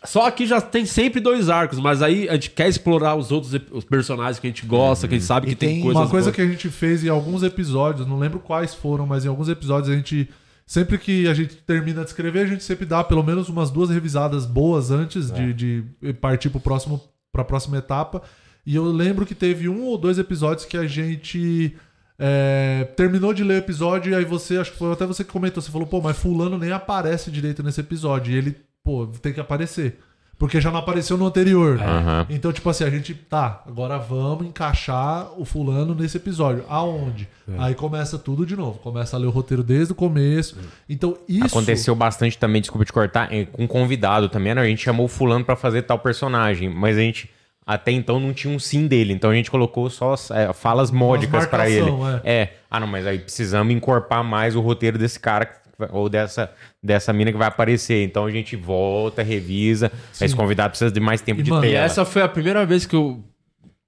Só 0.02 0.26
aqui 0.26 0.44
já 0.46 0.60
tem 0.60 0.84
sempre 0.86 1.20
dois 1.20 1.48
arcos, 1.50 1.78
mas 1.78 2.02
aí 2.02 2.28
a 2.28 2.32
gente 2.34 2.50
quer 2.50 2.68
explorar 2.68 3.14
os 3.14 3.30
outros 3.30 3.52
os 3.70 3.84
personagens 3.84 4.40
que 4.40 4.46
a 4.46 4.50
gente 4.50 4.64
gosta, 4.66 5.06
que 5.06 5.14
a 5.14 5.18
gente 5.18 5.26
sabe 5.26 5.46
que 5.46 5.54
tem, 5.54 5.82
coisas 5.82 6.02
Uma 6.02 6.08
coisa 6.08 6.24
boas. 6.26 6.34
que 6.36 6.42
a 6.42 6.46
gente 6.46 6.68
fez 6.70 7.04
em 7.04 7.08
alguns 7.10 7.42
episódios, 7.44 8.06
não 8.08 8.18
lembro 8.18 8.40
quais 8.40 8.74
foram, 8.74 9.06
mas 9.06 9.24
em 9.24 9.28
alguns 9.28 9.48
episódios 9.48 9.90
a 9.90 9.94
gente. 9.94 10.28
Sempre 10.66 10.96
que 10.98 11.28
a 11.28 11.34
gente 11.34 11.56
termina 11.56 12.00
de 12.02 12.08
escrever, 12.08 12.40
a 12.40 12.46
gente 12.46 12.64
sempre 12.64 12.86
dá 12.86 13.04
pelo 13.04 13.22
menos 13.22 13.48
umas 13.48 13.70
duas 13.70 13.90
revisadas 13.90 14.46
boas 14.46 14.90
antes 14.90 15.30
É. 15.30 15.34
de, 15.52 15.82
de 16.00 16.12
partir 16.14 16.48
pro 16.50 16.58
próximo, 16.60 17.00
pra 17.32 17.44
próxima 17.44 17.76
etapa. 17.78 18.22
E 18.64 18.74
eu 18.74 18.84
lembro 18.84 19.26
que 19.26 19.34
teve 19.34 19.68
um 19.68 19.82
ou 19.84 19.98
dois 19.98 20.18
episódios 20.18 20.64
que 20.64 20.76
a 20.76 20.86
gente 20.86 21.76
é, 22.18 22.88
terminou 22.96 23.34
de 23.34 23.44
ler 23.44 23.54
o 23.54 23.58
episódio 23.58 24.12
e 24.12 24.14
aí 24.14 24.24
você, 24.24 24.56
acho 24.56 24.72
que 24.72 24.78
foi 24.78 24.90
até 24.92 25.04
você 25.04 25.22
que 25.22 25.30
comentou, 25.30 25.62
você 25.62 25.70
falou, 25.70 25.86
pô, 25.86 26.00
mas 26.00 26.16
fulano 26.16 26.56
nem 26.56 26.72
aparece 26.72 27.30
direito 27.30 27.62
nesse 27.62 27.80
episódio. 27.80 28.32
E 28.32 28.36
ele, 28.36 28.56
pô, 28.82 29.06
tem 29.20 29.32
que 29.34 29.40
aparecer. 29.40 29.98
Porque 30.44 30.60
já 30.60 30.70
não 30.70 30.78
apareceu 30.80 31.16
no 31.16 31.24
anterior. 31.26 31.80
Aham. 31.80 32.26
Então, 32.28 32.52
tipo 32.52 32.68
assim, 32.68 32.84
a 32.84 32.90
gente, 32.90 33.14
tá, 33.14 33.62
agora 33.66 33.96
vamos 33.96 34.44
encaixar 34.46 35.26
o 35.40 35.44
fulano 35.46 35.94
nesse 35.94 36.18
episódio. 36.18 36.66
Aonde? 36.68 37.26
É. 37.48 37.52
Aí 37.56 37.74
começa 37.74 38.18
tudo 38.18 38.44
de 38.44 38.54
novo. 38.54 38.78
Começa 38.80 39.16
a 39.16 39.18
ler 39.18 39.24
o 39.26 39.30
roteiro 39.30 39.62
desde 39.62 39.92
o 39.92 39.96
começo. 39.96 40.58
Então, 40.86 41.16
isso. 41.26 41.46
Aconteceu 41.46 41.94
bastante 41.94 42.36
também, 42.36 42.60
desculpa 42.60 42.84
te 42.84 42.92
cortar, 42.92 43.32
é, 43.32 43.46
com 43.46 43.66
convidado 43.66 44.28
também, 44.28 44.54
né? 44.54 44.60
A 44.60 44.66
gente 44.66 44.82
chamou 44.82 45.06
o 45.06 45.08
fulano 45.08 45.42
pra 45.46 45.56
fazer 45.56 45.80
tal 45.80 45.98
personagem, 45.98 46.68
mas 46.68 46.98
a 46.98 47.00
gente 47.00 47.30
até 47.66 47.90
então 47.92 48.20
não 48.20 48.34
tinha 48.34 48.54
um 48.54 48.58
sim 48.58 48.86
dele, 48.86 49.14
então 49.14 49.30
a 49.30 49.34
gente 49.34 49.50
colocou 49.50 49.88
só 49.88 50.14
é, 50.32 50.52
falas 50.52 50.90
módicas 50.90 51.46
pra 51.46 51.70
ele. 51.70 51.90
marcação, 51.90 52.20
É. 52.22 52.52
ah 52.70 52.78
não, 52.78 52.86
mas 52.86 53.06
aí 53.06 53.18
precisamos 53.18 53.72
encorpar 53.74 54.22
mais 54.22 54.54
o 54.54 54.60
roteiro 54.60 54.98
desse 54.98 55.18
cara 55.18 55.46
que 55.46 55.63
ou 55.90 56.08
dessa, 56.08 56.50
dessa 56.82 57.12
mina 57.12 57.32
que 57.32 57.38
vai 57.38 57.48
aparecer. 57.48 58.04
Então 58.04 58.26
a 58.26 58.30
gente 58.30 58.56
volta, 58.56 59.22
revisa. 59.22 59.90
Esse 60.20 60.34
convidado 60.34 60.70
precisa 60.70 60.90
de 60.90 61.00
mais 61.00 61.20
tempo 61.20 61.42
de 61.42 61.50
E 61.50 61.60
tela. 61.60 61.66
essa 61.66 62.04
foi 62.04 62.22
a 62.22 62.28
primeira 62.28 62.64
vez 62.64 62.86
que 62.86 62.94
eu 62.96 63.22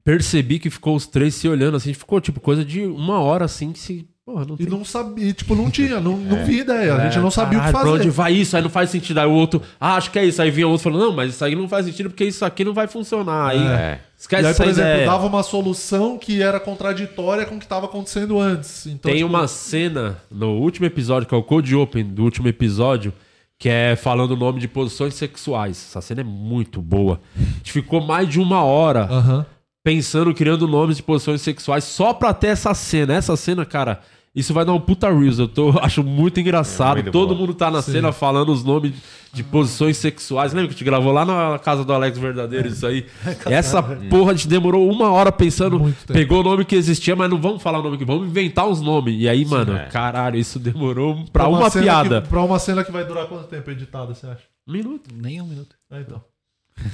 percebi 0.05 0.59
que 0.59 0.71
ficou 0.71 0.95
os 0.95 1.07
três 1.07 1.35
se 1.35 1.49
olhando 1.49 1.77
assim. 1.77 1.93
Ficou 1.93 2.21
tipo 2.21 2.41
coisa 2.41 2.65
de 2.65 2.83
uma 2.83 3.21
hora 3.21 3.45
assim 3.45 3.73
que 3.73 3.79
se. 3.79 4.09
Porra, 4.27 4.45
não 4.45 4.57
E 4.59 4.67
não 4.67 4.85
sabia, 4.85 5.33
tipo, 5.33 5.55
não 5.55 5.71
tinha, 5.71 6.01
não, 6.01 6.17
não 6.17 6.43
vi 6.45 6.59
ideia. 6.59 6.95
A 6.97 7.05
gente 7.05 7.19
É, 7.19 7.21
não 7.21 7.31
sabia 7.31 7.61
o 7.61 7.63
que 7.63 7.67
caralho, 7.69 7.73
fazer. 7.79 7.85
Pra 7.97 8.01
onde 8.07 8.11
vai 8.11 8.33
isso? 8.33 8.57
Aí 8.57 8.63
não 8.63 8.69
faz 8.69 8.91
sentido. 8.91 9.19
Aí 9.19 9.27
o 9.27 9.31
outro, 9.31 9.63
ah, 9.81 9.95
acho 9.95 10.11
que 10.11 10.19
é 10.19 10.25
isso. 10.25 10.43
Aí 10.43 10.51
vinha 10.51 10.67
outro 10.67 10.83
falando, 10.83 11.01
não, 11.07 11.13
mas 11.13 11.31
isso 11.33 11.45
aí 11.45 11.55
não 11.55 11.69
faz 11.69 11.87
sentido 11.87 12.11
porque 12.11 12.25
isso 12.25 12.45
aqui 12.45 12.65
não 12.65 12.75
vai 12.75 12.89
funcionar. 12.89 13.51
Aí 13.51 13.59
É. 13.65 14.01
esquece 14.19 14.43
e 14.43 14.47
aí, 14.49 14.55
por 14.55 14.67
exemplo, 14.67 14.91
ideia. 14.91 15.07
dava 15.07 15.27
uma 15.29 15.45
solução 15.45 16.19
que 16.19 16.43
era 16.43 16.59
contraditória 16.59 17.47
com 17.47 17.55
o 17.55 17.59
que 17.61 17.65
estava 17.67 17.87
acontecendo 17.87 18.41
antes. 18.41 18.87
Então, 18.87 19.13
Tem 19.13 19.21
tipo, 19.23 19.29
uma 19.31 19.47
cena 19.47 20.17
no 20.29 20.55
último 20.59 20.87
episódio, 20.87 21.29
que 21.29 21.35
é 21.35 21.39
o 21.39 21.43
Code 21.45 21.77
Open 21.77 22.03
do 22.05 22.25
último 22.25 22.49
episódio, 22.49 23.13
que 23.57 23.69
é 23.69 23.95
falando 23.95 24.33
o 24.33 24.37
nome 24.37 24.59
de 24.59 24.67
posições 24.67 25.15
sexuais. 25.15 25.87
Essa 25.89 26.01
cena 26.01 26.23
é 26.23 26.25
muito 26.25 26.83
boa. 26.83 27.21
A 27.39 27.41
gente 27.59 27.71
ficou 27.73 28.01
mais 28.01 28.29
de 28.29 28.41
uma 28.41 28.65
hora 28.65 29.47
pensando, 29.85 30.35
criando 30.35 30.67
nomes 30.67 30.97
de 30.97 31.03
posições 31.05 31.41
sexuais 31.43 31.85
só 31.85 32.13
pra 32.13 32.35
ter 32.35 32.49
essa 32.49 32.75
cena. 32.75 33.15
Essa 33.15 33.37
cena, 33.37 33.65
cara, 33.65 34.01
isso 34.37 34.53
vai 34.53 34.67
dar 34.67 34.75
um 34.75 34.81
puta 34.81 35.11
reels. 35.11 35.39
Eu 35.39 35.49
tô, 35.49 35.71
acho 35.81 36.05
muito 36.05 36.39
engraçado. 36.39 36.99
É 36.99 37.03
muito 37.03 37.13
Todo 37.13 37.29
boa. 37.29 37.41
mundo 37.41 37.55
tá 37.55 37.71
na 37.71 37.81
Sim. 37.81 37.93
cena 37.93 38.13
falando 38.13 38.53
os 38.53 38.63
nomes 38.63 38.93
de 39.33 39.43
posições 39.43 39.97
sexuais. 39.97 40.53
Lembra 40.53 40.69
que 40.69 40.75
a 40.75 40.77
gente 40.77 40.85
gravou 40.85 41.11
lá 41.11 41.25
na 41.25 41.59
casa 41.59 41.85
do 41.85 41.93
Alex 41.93 42.19
Verdadeiro 42.19 42.69
isso 42.69 42.87
aí? 42.87 43.07
Essa 43.47 43.83
porra 43.83 44.33
a 44.33 44.35
gente 44.35 44.47
demorou 44.47 44.91
uma 44.91 45.11
hora 45.11 45.33
pensando. 45.33 45.95
Pegou 46.07 46.41
o 46.41 46.43
nome 46.43 46.67
que 46.67 46.77
existia, 46.77 47.17
mas 47.17 47.31
não 47.31 47.41
vamos 47.41 47.63
falar 47.63 47.79
o 47.79 47.83
nome 47.83 47.97
que 47.97 48.05
vamos 48.05 48.29
inventar 48.29 48.69
uns 48.69 48.83
nomes. 48.83 49.17
E 49.19 49.27
aí, 49.27 49.47
mano, 49.47 49.75
é. 49.75 49.87
caralho, 49.87 50.37
isso 50.37 50.59
demorou 50.59 51.25
pra 51.33 51.49
uma 51.49 51.59
uma, 51.59 51.71
cena 51.71 51.85
piada. 51.85 52.21
Que, 52.21 52.29
pra 52.29 52.43
uma 52.43 52.59
cena 52.59 52.85
que 52.85 52.93
vai 52.93 53.07
durar 53.07 53.27
quanto 53.27 53.49
tempo 53.49 53.71
editada, 53.71 54.15
você 54.15 54.27
acha? 54.27 54.43
Um 54.69 54.73
minuto. 54.73 55.11
Nem 55.15 55.41
um 55.41 55.47
minuto. 55.47 55.75
É, 55.91 56.01
então. 56.01 56.23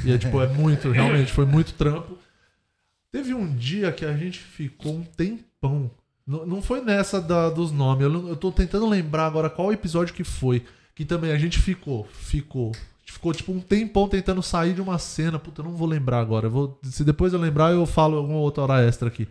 E 0.04 0.12
é 0.12 0.18
tipo, 0.18 0.40
é 0.40 0.46
muito, 0.46 0.92
realmente, 0.92 1.32
foi 1.32 1.44
muito 1.44 1.74
trampo. 1.74 2.16
Teve 3.10 3.34
um 3.34 3.52
dia 3.52 3.90
que 3.90 4.04
a 4.04 4.16
gente 4.16 4.38
ficou 4.38 4.94
um 4.94 5.02
tempão. 5.02 5.90
Não, 6.26 6.46
não 6.46 6.62
foi 6.62 6.80
nessa 6.80 7.20
da- 7.20 7.50
dos 7.50 7.72
nomes. 7.72 8.04
Eu, 8.04 8.28
eu 8.28 8.36
tô 8.36 8.50
tentando 8.52 8.88
lembrar 8.88 9.26
agora 9.26 9.50
qual 9.50 9.72
episódio 9.72 10.14
que 10.14 10.24
foi. 10.24 10.64
Que 10.94 11.04
também 11.04 11.32
a 11.32 11.38
gente 11.38 11.58
ficou. 11.58 12.06
Ficou. 12.12 12.72
Ficou 13.04 13.32
tipo 13.34 13.52
um 13.52 13.60
tempão 13.60 14.08
tentando 14.08 14.42
sair 14.42 14.72
de 14.74 14.80
uma 14.80 14.98
cena. 14.98 15.38
Puta, 15.38 15.60
eu 15.60 15.64
não 15.64 15.72
vou 15.72 15.86
lembrar 15.88 16.20
agora. 16.20 16.48
Vou, 16.48 16.78
se 16.82 17.04
depois 17.04 17.32
eu 17.32 17.38
lembrar, 17.40 17.72
eu 17.72 17.84
falo 17.86 18.16
alguma 18.18 18.38
outra 18.38 18.62
hora 18.62 18.82
extra 18.86 19.08
aqui. 19.08 19.26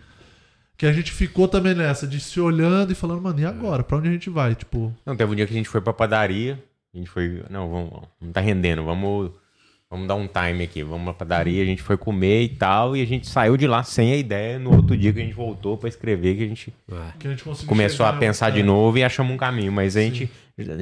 Que 0.78 0.86
a 0.86 0.94
gente 0.94 1.12
ficou 1.12 1.48
também 1.48 1.76
nessa, 1.76 2.08
de 2.08 2.20
se 2.20 2.40
olhando 2.40 2.92
e 2.92 2.96
falando, 2.96 3.22
mano, 3.22 3.40
e 3.40 3.46
agora? 3.46 3.84
Pra 3.84 3.98
onde 3.98 4.10
a 4.10 4.12
gente 4.12 4.30
vai? 4.30 4.56
Tipo. 4.56 4.94
Não, 5.06 5.16
teve 5.16 5.32
um 5.32 5.36
dia 5.36 5.46
que 5.46 5.54
a 5.54 5.58
gente 5.58 5.70
foi 5.70 5.80
pra 5.82 5.94
padaria. 5.94 6.62
A 6.94 6.98
gente 6.98 7.10
foi. 7.10 7.44
Não, 7.50 7.70
vamos, 7.70 7.92
não 8.20 8.32
tá 8.32 8.42
rendendo. 8.42 8.84
Vamos, 8.84 9.32
vamos 9.92 10.08
dar 10.08 10.16
um 10.16 10.28
time 10.28 10.64
aqui. 10.64 10.82
Vamos 10.82 11.04
pra 11.04 11.14
padaria. 11.14 11.62
A 11.62 11.66
gente 11.66 11.82
foi 11.84 11.98
comer 11.98 12.42
e 12.44 12.50
tal. 12.50 12.96
E 12.98 13.02
a 13.02 13.06
gente 13.06 13.28
saiu 13.28 13.56
de 13.58 13.68
lá 13.68 13.84
sem 13.84 14.14
a 14.14 14.16
ideia. 14.18 14.58
No 14.58 14.76
outro 14.76 14.98
dia 14.98 15.12
que 15.14 15.20
a 15.20 15.24
gente 15.24 15.36
voltou 15.36 15.78
pra 15.78 15.88
escrever, 15.90 16.36
que 16.38 16.44
a 16.44 16.48
gente, 16.48 16.74
Que 17.20 17.28
a 17.28 17.30
gente 17.32 17.44
conseguiu 17.44 17.68
começou 17.70 18.06
chegar 18.06 18.18
a 18.18 18.20
pensar 18.20 18.50
em- 18.50 18.54
de 18.56 18.64
novo 18.64 18.98
e 18.98 19.04
achamos 19.04 19.34
um 19.34 19.38
caminho. 19.38 19.72
Mas 19.72 19.96
a 19.98 20.02
gente 20.02 20.30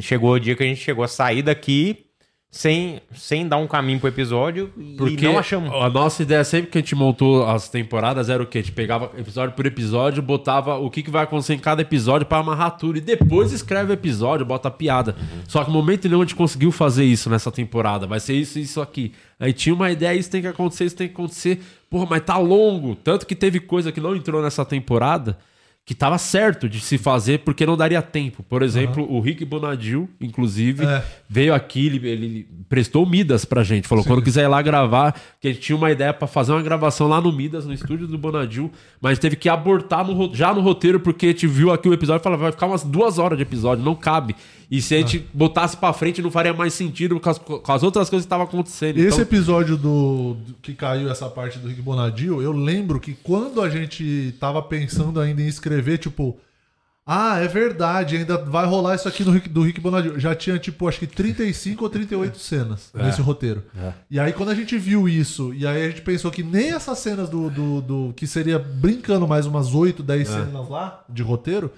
chegou 0.01 0.33
o 0.33 0.39
dia 0.39 0.55
que 0.55 0.63
a 0.63 0.65
gente 0.67 0.79
chegou 0.81 1.03
a 1.03 1.07
sair 1.07 1.41
daqui 1.41 2.05
sem, 2.51 2.99
sem 3.13 3.47
dar 3.47 3.57
um 3.57 3.67
caminho 3.67 3.99
pro 3.99 4.09
episódio 4.09 4.73
e 4.75 4.95
Porque 4.97 5.23
não 5.27 5.37
achamos. 5.37 5.71
a 5.71 5.87
nossa 5.87 6.23
ideia 6.23 6.43
sempre 6.43 6.71
que 6.71 6.79
a 6.79 6.81
gente 6.81 6.95
montou 6.95 7.47
as 7.47 7.69
temporadas 7.69 8.27
era 8.27 8.41
o 8.41 8.45
quê? 8.47 8.57
A 8.57 8.61
gente 8.61 8.71
pegava 8.71 9.11
episódio 9.17 9.55
por 9.55 9.67
episódio, 9.67 10.23
botava 10.23 10.75
o 10.77 10.89
que, 10.89 11.03
que 11.03 11.11
vai 11.11 11.23
acontecer 11.25 11.53
em 11.53 11.59
cada 11.59 11.83
episódio 11.83 12.25
pra 12.25 12.39
amarrar 12.39 12.75
tudo. 12.75 12.97
E 12.97 13.01
depois 13.01 13.51
escreve 13.51 13.91
o 13.91 13.93
episódio, 13.93 14.45
bota 14.47 14.67
a 14.67 14.71
piada. 14.71 15.15
Só 15.47 15.63
que 15.63 15.69
no 15.69 15.77
momento 15.77 16.07
nenhum 16.07 16.21
a 16.21 16.25
gente 16.25 16.35
conseguiu 16.35 16.71
fazer 16.71 17.05
isso 17.05 17.29
nessa 17.29 17.51
temporada. 17.51 18.07
Vai 18.07 18.19
ser 18.19 18.33
isso 18.33 18.57
e 18.57 18.63
isso 18.63 18.81
aqui. 18.81 19.13
Aí 19.39 19.53
tinha 19.53 19.75
uma 19.75 19.91
ideia, 19.91 20.17
isso 20.17 20.31
tem 20.31 20.41
que 20.41 20.47
acontecer, 20.47 20.85
isso 20.85 20.95
tem 20.95 21.07
que 21.07 21.13
acontecer. 21.13 21.61
Porra, 21.87 22.07
mas 22.09 22.21
tá 22.21 22.37
longo. 22.37 22.95
Tanto 22.95 23.27
que 23.27 23.35
teve 23.35 23.59
coisa 23.59 23.91
que 23.91 24.01
não 24.01 24.15
entrou 24.15 24.41
nessa 24.41 24.65
temporada 24.65 25.37
que 25.89 25.95
tava 25.95 26.19
certo 26.19 26.69
de 26.69 26.79
se 26.79 26.99
fazer 26.99 27.39
porque 27.39 27.65
não 27.65 27.75
daria 27.75 27.99
tempo. 27.99 28.43
Por 28.43 28.61
exemplo, 28.61 29.11
o 29.11 29.19
Rick 29.19 29.43
Bonadil, 29.43 30.07
inclusive, 30.21 30.85
É. 30.85 31.03
veio 31.27 31.51
aqui, 31.51 31.87
ele, 31.87 32.07
ele 32.07 32.47
prestou 32.69 33.07
Midas 33.07 33.43
pra 33.43 33.63
gente. 33.63 33.87
Falou, 33.87 34.03
Sim. 34.03 34.09
quando 34.11 34.21
quiser 34.21 34.43
ir 34.43 34.47
lá 34.49 34.61
gravar, 34.61 35.19
que 35.41 35.47
a 35.47 35.51
gente 35.51 35.63
tinha 35.63 35.75
uma 35.75 35.89
ideia 35.89 36.13
pra 36.13 36.27
fazer 36.27 36.51
uma 36.51 36.61
gravação 36.61 37.07
lá 37.07 37.19
no 37.19 37.31
Midas, 37.31 37.65
no 37.65 37.73
estúdio 37.73 38.05
do 38.05 38.19
Bonadil, 38.19 38.71
mas 39.01 39.17
teve 39.17 39.35
que 39.35 39.49
abortar 39.49 40.05
no 40.05 40.29
já 40.31 40.53
no 40.53 40.61
roteiro, 40.61 40.99
porque 40.99 41.25
a 41.25 41.29
gente 41.29 41.47
viu 41.47 41.71
aqui 41.71 41.89
o 41.89 41.93
episódio 41.93 42.21
e 42.21 42.23
falou, 42.23 42.37
vai 42.37 42.51
ficar 42.51 42.67
umas 42.67 42.83
duas 42.83 43.17
horas 43.17 43.35
de 43.35 43.41
episódio, 43.41 43.83
não 43.83 43.95
cabe. 43.95 44.35
E 44.69 44.83
se 44.83 44.93
a 44.93 44.99
gente 44.99 45.25
Ah. 45.25 45.29
botasse 45.33 45.75
pra 45.75 45.91
frente, 45.91 46.21
não 46.21 46.29
faria 46.29 46.53
mais 46.53 46.75
sentido 46.75 47.19
com 47.19 47.27
as, 47.31 47.39
com 47.39 47.71
as 47.71 47.81
outras 47.81 48.07
coisas 48.07 48.23
que 48.23 48.27
estavam 48.27 48.45
acontecendo. 48.45 48.97
Esse 48.99 49.07
Então, 49.07 49.19
episódio 49.21 49.75
do, 49.75 50.35
do- 50.35 50.53
que 50.61 50.75
caiu 50.75 51.09
essa 51.09 51.27
parte 51.27 51.57
do 51.57 51.67
Rick 51.67 51.81
Bonadil, 51.81 52.43
eu 52.43 52.51
lembro 52.51 52.99
que 52.99 53.15
quando 53.23 53.63
a 53.63 53.67
gente 53.69 54.35
tava 54.39 54.61
pensando 54.61 55.19
ainda 55.19 55.41
em 55.41 55.47
escrever, 55.47 55.78
tipo, 55.97 56.39
ah, 57.11 57.39
é 57.39 57.47
verdade, 57.47 58.17
ainda 58.17 58.37
vai 58.37 58.65
rolar 58.67 58.93
isso 58.95 59.07
aqui 59.07 59.23
no 59.23 59.31
Rick, 59.31 59.49
do 59.49 59.61
Rick 59.63 59.79
Bonadil. 59.81 60.19
Já 60.19 60.35
tinha, 60.35 60.59
tipo, 60.59 60.87
acho 60.87 60.99
que 60.99 61.07
35 61.07 61.83
ou 61.83 61.89
38 61.89 62.37
cenas 62.37 62.91
É. 62.95 63.03
nesse 63.03 63.19
roteiro. 63.21 63.63
É. 63.75 63.93
E 64.11 64.19
aí, 64.19 64.31
quando 64.31 64.49
a 64.49 64.55
gente 64.55 64.77
viu 64.77 65.09
isso, 65.09 65.51
e 65.55 65.65
aí 65.65 65.85
a 65.85 65.89
gente 65.89 66.01
pensou 66.03 66.29
que 66.29 66.43
nem 66.43 66.69
essas 66.71 66.99
cenas 66.99 67.27
do. 67.29 67.49
do, 67.49 67.81
do- 67.81 68.13
que 68.15 68.27
seria 68.27 68.59
brincando 68.59 69.27
mais 69.27 69.47
umas 69.47 69.73
8, 69.73 70.03
10 70.03 70.29
É. 70.29 70.33
cenas 70.33 70.69
lá 70.69 71.03
de 71.09 71.23
roteiro. 71.23 71.71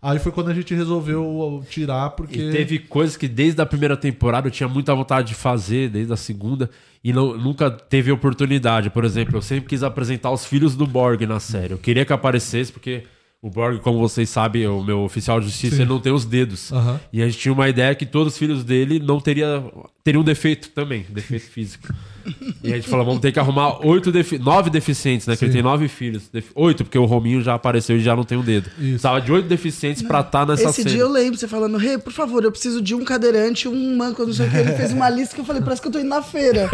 Aí 0.00 0.18
foi 0.20 0.30
quando 0.32 0.48
a 0.48 0.54
gente 0.54 0.72
resolveu 0.74 1.62
tirar, 1.68 2.10
porque. 2.10 2.40
E 2.40 2.50
teve 2.52 2.78
coisas 2.78 3.14
que 3.16 3.28
desde 3.28 3.60
a 3.60 3.66
primeira 3.66 3.96
temporada 3.96 4.46
eu 4.46 4.50
tinha 4.52 4.68
muita 4.68 4.94
vontade 4.94 5.28
de 5.28 5.34
fazer, 5.34 5.90
desde 5.90 6.12
a 6.12 6.16
segunda, 6.16 6.70
e 7.04 7.12
não, 7.12 7.36
nunca 7.36 7.68
teve 7.70 8.10
oportunidade. 8.10 8.88
Por 8.90 9.04
exemplo, 9.04 9.36
eu 9.36 9.42
sempre 9.42 9.68
quis 9.68 9.82
apresentar 9.82 10.30
os 10.30 10.46
filhos 10.46 10.74
do 10.76 10.86
Borg 10.86 11.22
na 11.26 11.40
série. 11.40 11.74
Eu 11.74 11.78
queria 11.78 12.04
que 12.06 12.12
aparecesse, 12.12 12.72
porque 12.72 13.02
o 13.40 13.48
Borg, 13.50 13.78
como 13.80 14.00
vocês 14.00 14.28
sabem, 14.28 14.66
o 14.66 14.82
meu 14.82 15.00
oficial 15.00 15.38
de 15.38 15.46
justiça, 15.46 15.76
Sim. 15.76 15.82
ele 15.82 15.88
não 15.90 16.00
tem 16.00 16.12
os 16.12 16.24
dedos. 16.24 16.72
Aham. 16.72 16.98
E 17.12 17.22
a 17.22 17.26
gente 17.26 17.38
tinha 17.38 17.52
uma 17.54 17.68
ideia 17.68 17.94
que 17.94 18.04
todos 18.04 18.32
os 18.32 18.38
filhos 18.38 18.64
dele 18.64 18.98
não 18.98 19.20
teria, 19.20 19.62
teriam 20.02 20.24
defeito 20.24 20.70
também, 20.70 21.06
defeito 21.08 21.46
físico. 21.50 21.88
E 22.62 22.70
a 22.74 22.76
gente 22.76 22.86
falou, 22.88 23.06
vamos 23.06 23.22
ter 23.22 23.32
que 23.32 23.38
arrumar 23.38 23.78
oito 23.86 24.12
defi 24.12 24.38
nove 24.38 24.68
deficientes, 24.68 25.26
né? 25.26 25.34
Que 25.34 25.46
ele 25.46 25.52
Sim. 25.52 25.58
tem 25.58 25.62
nove 25.62 25.88
filhos. 25.88 26.24
Oito, 26.54 26.84
porque 26.84 26.98
o 26.98 27.06
Rominho 27.06 27.40
já 27.40 27.54
apareceu 27.54 27.96
e 27.96 28.00
já 28.00 28.14
não 28.14 28.22
tem 28.22 28.36
um 28.36 28.42
dedo. 28.42 28.68
Precisava 28.76 29.18
de 29.18 29.32
oito 29.32 29.48
deficientes 29.48 30.02
pra 30.02 30.20
estar 30.20 30.44
nessa 30.46 30.64
Esse 30.64 30.82
cena. 30.82 30.90
dia 30.90 31.00
eu 31.00 31.08
lembro 31.10 31.38
você 31.38 31.48
falando, 31.48 31.78
Rei, 31.78 31.96
por 31.96 32.12
favor, 32.12 32.44
eu 32.44 32.50
preciso 32.50 32.82
de 32.82 32.94
um 32.94 33.02
cadeirante, 33.02 33.66
um 33.66 33.96
manco, 33.96 34.26
não 34.26 34.32
sei 34.34 34.46
o 34.46 34.50
que. 34.50 34.56
Ele 34.58 34.72
fez 34.72 34.92
uma 34.92 35.08
lista 35.08 35.34
que 35.36 35.40
eu 35.40 35.44
falei, 35.46 35.62
parece 35.62 35.80
que 35.80 35.88
eu 35.88 35.92
tô 35.92 35.98
indo 36.00 36.08
na 36.10 36.20
feira. 36.20 36.68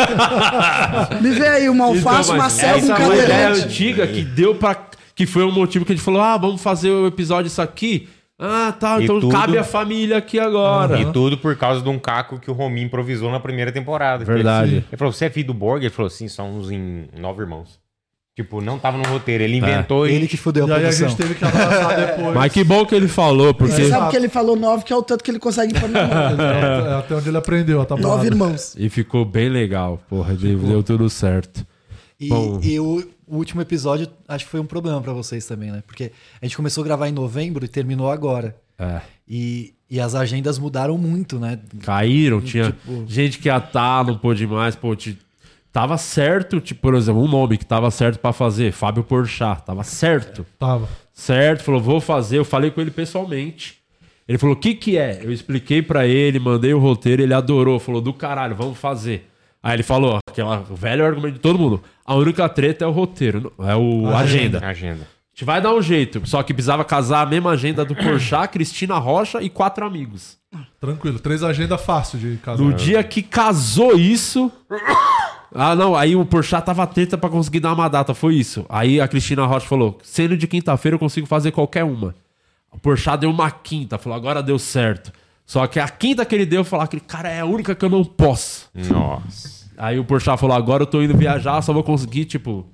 Me 1.23 1.31
vê 1.31 1.47
aí 1.47 1.69
uma 1.69 1.85
alface, 1.85 2.31
Então, 2.31 2.35
uma 2.41 2.51
selva, 2.51 2.75
um 2.75 2.79
essa 2.79 2.93
é 2.93 3.07
uma 3.07 3.15
ideia 3.15 3.29
cadeirante. 3.29 3.65
antiga 3.67 4.07
que 4.09 4.23
deu 4.25 4.57
pra. 4.57 4.75
Que 5.15 5.27
foi 5.27 5.45
um 5.45 5.53
motivo 5.53 5.85
que 5.85 5.93
a 5.93 5.95
gente 5.97 6.05
falou: 6.05 6.21
ah, 6.21 6.37
vamos 6.37 6.63
fazer 6.63 6.91
o 6.91 7.07
episódio 7.07 7.47
isso 7.49 7.63
aqui. 7.63 8.09
Ah, 8.39 8.75
tá. 8.79 9.01
E 9.01 9.05
então 9.05 9.21
tudo- 9.21 9.33
cabe 9.33 9.57
a 9.57 9.63
família 9.63 10.17
aqui 10.19 10.41
agora. 10.41 10.99
E 11.01 11.13
tudo 11.13 11.39
por 11.39 11.55
causa 11.57 11.81
de 11.81 11.89
um 11.89 11.99
caco 12.01 12.41
que 12.41 12.51
o 12.51 12.55
Rominho 12.55 12.87
improvisou 12.87 13.31
na 13.31 13.39
primeira 13.39 13.71
temporada. 13.71 14.25
Verdade. 14.25 14.71
Ele, 14.71 14.77
ele 14.91 14.97
falou: 14.97 15.13
você 15.13 15.27
é 15.27 15.31
filho 15.31 15.47
do 15.49 15.55
Borg? 15.55 15.83
Ele 15.85 15.91
falou: 15.91 16.11
sim, 16.11 16.27
somos 16.27 16.71
em 16.71 17.07
nove 17.17 17.43
irmãos. 17.43 17.79
Tipo, 18.37 18.61
não 18.61 18.81
tava 18.81 18.99
no 18.99 19.05
roteiro. 19.05 19.45
Ele 19.45 19.59
inventou 19.59 20.09
Ele 20.09 20.27
que 20.27 20.37
fudeu 20.37 20.65
a 20.65 20.69
E 20.69 20.73
aí 20.73 20.77
a 20.79 20.81
produção. 20.81 21.09
gente 21.09 21.17
teve 21.17 21.35
que 21.37 21.45
abraçar 21.45 21.95
depois. 22.17 22.35
Mas 22.35 22.53
que 22.53 22.65
bom 22.65 22.85
que 22.85 22.93
ele 22.93 23.07
falou, 23.07 23.55
porque. 23.55 23.73
Você 23.73 23.89
sabe 23.89 24.11
que 24.11 24.17
ele 24.17 24.29
falou 24.29 24.57
nove, 24.57 24.83
que 24.83 24.93
é 24.93 24.97
o 24.97 25.03
tanto 25.05 25.23
que 25.23 25.31
ele 25.31 25.39
consegue 25.39 25.73
pôr 25.79 25.89
na 25.89 26.05
mão. 26.05 26.17
É 26.91 26.95
até 26.99 27.15
onde 27.15 27.29
ele 27.29 27.37
aprendeu 27.37 27.85
tabuada. 27.85 28.09
Nove 28.09 28.27
irmãos. 28.27 28.75
E 28.77 28.89
ficou 28.89 29.25
bem 29.25 29.49
legal, 29.49 30.01
porra. 30.11 30.35
Deu 30.35 30.83
tudo 30.83 31.09
certo. 31.09 31.65
E, 32.21 32.29
e 32.63 32.81
o, 32.81 33.07
o 33.27 33.37
último 33.37 33.61
episódio 33.61 34.09
acho 34.29 34.45
que 34.45 34.51
foi 34.51 34.61
um 34.61 34.67
problema 34.67 35.01
pra 35.01 35.13
vocês 35.13 35.45
também, 35.47 35.71
né? 35.73 35.83
Porque 35.87 36.13
a 36.41 36.45
gente 36.47 36.57
começou 36.57 36.83
a 36.83 36.85
gravar 36.87 37.09
em 37.09 37.13
novembro 37.13 37.65
e 37.65 37.69
terminou 37.69 38.11
agora. 38.11 38.57
É. 38.79 39.01
E, 39.29 39.75
e 39.91 40.01
as 40.01 40.15
agendas 40.15 40.59
mudaram 40.59 40.97
muito, 40.99 41.39
né? 41.39 41.59
Caíram, 41.83 42.41
tinha 42.41 42.67
Tipo- 42.67 43.05
gente 43.07 43.39
que 43.39 43.49
ia 43.49 43.61
tá, 43.61 44.03
não 44.05 44.17
pôde 44.19 44.47
mais, 44.47 44.75
pô, 44.77 44.95
te- 44.95 45.19
tava 45.73 45.97
certo, 45.99 46.61
tipo, 46.61 46.81
por 46.83 46.95
exemplo, 46.95 47.23
um 47.23 47.29
nome 47.29 47.59
que 47.59 47.67
tava 47.67 47.91
certo 47.91 48.19
pra 48.19 48.33
fazer, 48.33 48.73
Fábio 48.73 49.03
Porchat, 49.05 49.63
tava 49.65 49.83
certo. 49.85 50.47
Tava. 50.59 50.89
Certo, 51.13 51.63
falou, 51.63 51.81
vou 51.81 52.01
fazer, 52.01 52.39
eu 52.39 52.45
falei 52.45 52.71
com 52.71 52.81
ele 52.81 52.91
pessoalmente. 52.91 53.79
Ele 54.27 54.39
falou, 54.39 54.55
o 54.57 54.59
que 54.59 54.75
que 54.75 54.97
é? 54.97 55.21
Eu 55.23 55.31
expliquei 55.33 55.83
pra 55.83 56.07
ele, 56.07 56.39
mandei 56.39 56.73
o 56.73 56.79
roteiro, 56.79 57.23
ele 57.23 57.35
adorou, 57.35 57.79
falou, 57.79 58.01
do 58.01 58.13
caralho, 58.13 58.55
vamos 58.57 58.79
fazer. 58.79 59.29
Aí 59.65 59.77
ele 59.77 59.83
falou, 59.83 60.19
aquela 60.29 60.63
o 60.69 60.77
velho 60.77 61.07
argumento 61.07 61.37
de 61.37 61.41
todo 61.41 61.59
mundo, 61.59 61.83
a 62.05 62.15
única 62.15 62.47
treta 62.51 62.85
é 62.85 62.87
o 62.87 62.91
roteiro, 62.91 63.51
é 63.61 63.75
o 63.75 64.07
agenda. 64.15 64.59
Agenda. 64.63 65.05
A 65.05 65.35
gente 65.35 65.45
vai 65.47 65.59
dar 65.59 65.73
um 65.73 65.81
jeito, 65.81 66.21
só 66.27 66.43
que 66.43 66.53
precisava 66.53 66.85
casar 66.85 67.23
a 67.23 67.27
mesma 67.27 67.53
agenda 67.53 67.83
do 67.83 67.97
Porchat, 67.97 68.49
Cristina 68.53 68.99
Rocha 68.99 69.41
e 69.41 69.49
quatro 69.49 69.87
amigos. 69.87 70.37
Tranquilo, 70.79 71.19
três 71.19 71.43
agendas 71.43 71.81
fácil 71.81 72.19
de 72.19 72.37
casar. 72.37 72.63
No 72.63 72.75
dia 72.75 73.03
que 73.03 73.23
casou 73.23 73.97
isso. 73.99 74.53
Ah, 75.57 75.77
não. 75.77 75.95
Aí 75.95 76.17
o 76.17 76.27
Porchat 76.27 76.67
tava 76.67 76.85
treta 76.85 77.17
pra 77.17 77.31
conseguir 77.31 77.61
dar 77.61 77.73
uma 77.73 77.87
data. 77.87 78.13
Foi 78.13 78.35
isso. 78.35 78.67
Aí 78.69 79.01
a 79.01 79.07
Cristina 79.07 79.47
Rocha 79.47 79.65
falou: 79.69 80.01
sendo 80.03 80.37
de 80.37 80.49
quinta-feira 80.49 80.97
eu 80.97 80.99
consigo 80.99 81.29
fazer 81.29 81.53
qualquer 81.53 81.85
uma. 81.85 82.13
O 82.73 82.79
Porchat 82.81 83.21
deu 83.21 83.31
uma 83.31 83.49
quinta. 83.53 83.97
Falou: 83.97 84.17
agora 84.17 84.43
deu 84.43 84.59
certo. 84.59 85.13
Só 85.47 85.67
que 85.67 85.79
a 85.79 85.89
quinta 85.89 86.25
que 86.25 86.35
ele 86.35 86.47
deu, 86.47 86.61
eu 86.61 86.65
falei: 86.65 86.85
aquele 86.85 87.03
cara 87.03 87.29
é 87.29 87.41
a 87.41 87.45
única 87.47 87.75
que 87.75 87.85
eu 87.85 87.91
não 87.91 88.05
posso. 88.05 88.69
Nossa. 88.91 89.65
Aí 89.77 89.99
o 89.99 90.05
Porchat 90.05 90.39
falou: 90.39 90.57
agora 90.57 90.83
eu 90.83 90.87
tô 90.87 91.03
indo 91.03 91.17
viajar, 91.17 91.61
só 91.63 91.73
vou 91.73 91.83
conseguir, 91.83 92.25
tipo. 92.25 92.67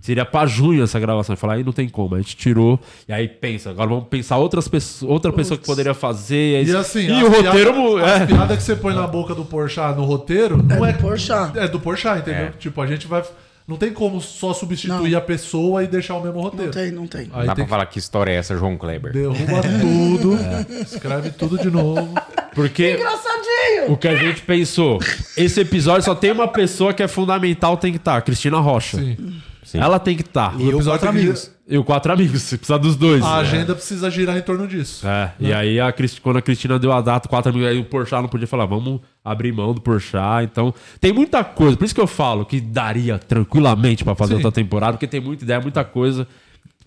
Seria 0.00 0.24
pra 0.24 0.44
junho 0.44 0.82
essa 0.82 0.98
gravação. 0.98 1.34
Eu 1.34 1.36
falei, 1.36 1.58
aí 1.58 1.64
não 1.64 1.72
tem 1.72 1.88
como. 1.88 2.16
A 2.16 2.18
gente 2.18 2.36
tirou. 2.36 2.80
E 3.06 3.12
aí 3.12 3.28
pensa, 3.28 3.70
agora 3.70 3.88
vamos 3.88 4.08
pensar 4.08 4.36
outras 4.36 4.66
pessoas, 4.66 5.08
outra 5.08 5.32
pessoa 5.32 5.56
que 5.56 5.64
poderia 5.64 5.94
fazer. 5.94 6.64
E 6.66 6.74
assim, 6.74 7.06
e 7.06 7.12
as 7.12 7.22
o 7.22 7.28
roteiro. 7.30 7.72
piada- 7.72 8.00
é. 8.00 8.22
As 8.22 8.26
piadas 8.26 8.56
que 8.56 8.62
você 8.64 8.74
põe 8.74 8.92
na 8.92 9.06
boca 9.06 9.36
do 9.36 9.44
Porchat 9.44 9.96
no 9.96 10.02
roteiro 10.04 10.60
não 10.60 10.84
é, 10.84 10.92
do 10.92 10.98
Porchat. 10.98 11.56
É 11.56 11.68
do 11.68 11.78
Porchat, 11.78 12.18
entendeu? 12.22 12.46
É. 12.46 12.50
Tipo, 12.58 12.80
a 12.82 12.88
gente 12.88 13.06
vai. 13.06 13.22
Não 13.68 13.76
tem 13.76 13.92
como 13.92 14.18
só 14.18 14.54
substituir 14.54 15.14
a 15.14 15.20
pessoa 15.20 15.84
e 15.84 15.86
deixar 15.86 16.16
o 16.16 16.22
mesmo 16.22 16.40
roteiro. 16.40 16.64
Não 16.64 16.72
tem, 16.72 16.90
não 16.90 17.06
tem. 17.06 17.30
Aí 17.34 17.46
Dá 17.46 17.54
tem 17.54 17.66
pra 17.66 17.76
falar 17.76 17.84
que 17.84 17.98
história 17.98 18.32
é 18.32 18.36
essa, 18.36 18.56
João 18.56 18.78
Kleber? 18.78 19.12
Derruba 19.12 19.60
tudo, 19.78 20.38
escreve 20.82 21.30
tudo 21.32 21.58
de 21.58 21.70
novo. 21.70 22.14
Porque 22.54 22.94
Engraçadinho! 22.94 23.92
o 23.92 23.96
que 23.98 24.08
a 24.08 24.16
gente 24.16 24.40
pensou, 24.40 24.98
esse 25.36 25.60
episódio 25.60 26.02
só 26.02 26.14
tem 26.14 26.32
uma 26.32 26.48
pessoa 26.48 26.94
que 26.94 27.02
é 27.02 27.08
fundamental, 27.08 27.76
tem 27.76 27.92
que 27.92 27.98
estar, 27.98 28.16
a 28.16 28.22
Cristina 28.22 28.58
Rocha. 28.58 28.96
Sim. 28.96 29.38
Ela 29.76 29.98
tem 29.98 30.16
que 30.16 30.22
estar. 30.22 30.58
E 30.58 30.72
o 30.74 30.82
Quatro 30.82 31.08
Amigos. 31.08 31.50
E 31.68 31.76
o 31.76 31.84
Quatro 31.84 32.12
Amigos, 32.12 32.40
você 32.42 32.56
precisa 32.56 32.78
dos 32.78 32.96
dois. 32.96 33.22
A 33.22 33.38
É. 33.38 33.40
agenda 33.40 33.74
precisa 33.74 34.10
girar 34.10 34.38
em 34.38 34.40
torno 34.42 34.66
disso. 34.66 35.06
É, 35.06 35.32
e 35.38 35.52
aí 35.52 35.78
a 35.78 35.92
Cristi- 35.92 36.20
quando 36.20 36.38
a 36.38 36.42
Cristina 36.42 36.78
deu 36.78 36.92
a 36.92 37.00
data, 37.02 37.28
quatro 37.28 37.50
amigos, 37.50 37.68
aí 37.68 37.78
o 37.78 37.84
Porchat 37.84 38.22
não 38.22 38.28
podia 38.28 38.46
falar, 38.46 38.64
vamos 38.64 39.00
abrir 39.22 39.52
mão 39.52 39.74
do 39.74 39.80
Porchat, 39.80 40.44
então 40.50 40.72
tem 41.00 41.12
muita 41.12 41.44
coisa, 41.44 41.76
por 41.76 41.84
isso 41.84 41.94
que 41.94 42.00
eu 42.00 42.06
falo 42.06 42.46
que 42.46 42.58
daria 42.60 43.18
tranquilamente 43.18 44.02
pra 44.04 44.14
fazer 44.14 44.30
Sim. 44.36 44.44
outra 44.44 44.52
temporada, 44.52 44.92
porque 44.92 45.06
tem 45.06 45.20
muita 45.20 45.44
ideia, 45.44 45.60
muita 45.60 45.84
coisa, 45.84 46.26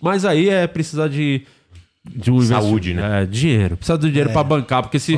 mas 0.00 0.24
aí 0.24 0.48
é 0.48 0.66
precisar 0.66 1.06
de 1.08 1.42
de 2.04 2.32
um 2.32 2.40
Saúde, 2.42 2.90
investi- 2.92 3.12
É, 3.14 3.24
dinheiro. 3.26 3.76
Precisa 3.76 3.96
do 3.96 4.08
dinheiro 4.08 4.30
É. 4.30 4.32
pra 4.32 4.42
bancar, 4.42 4.82
porque 4.82 4.98
se 4.98 5.16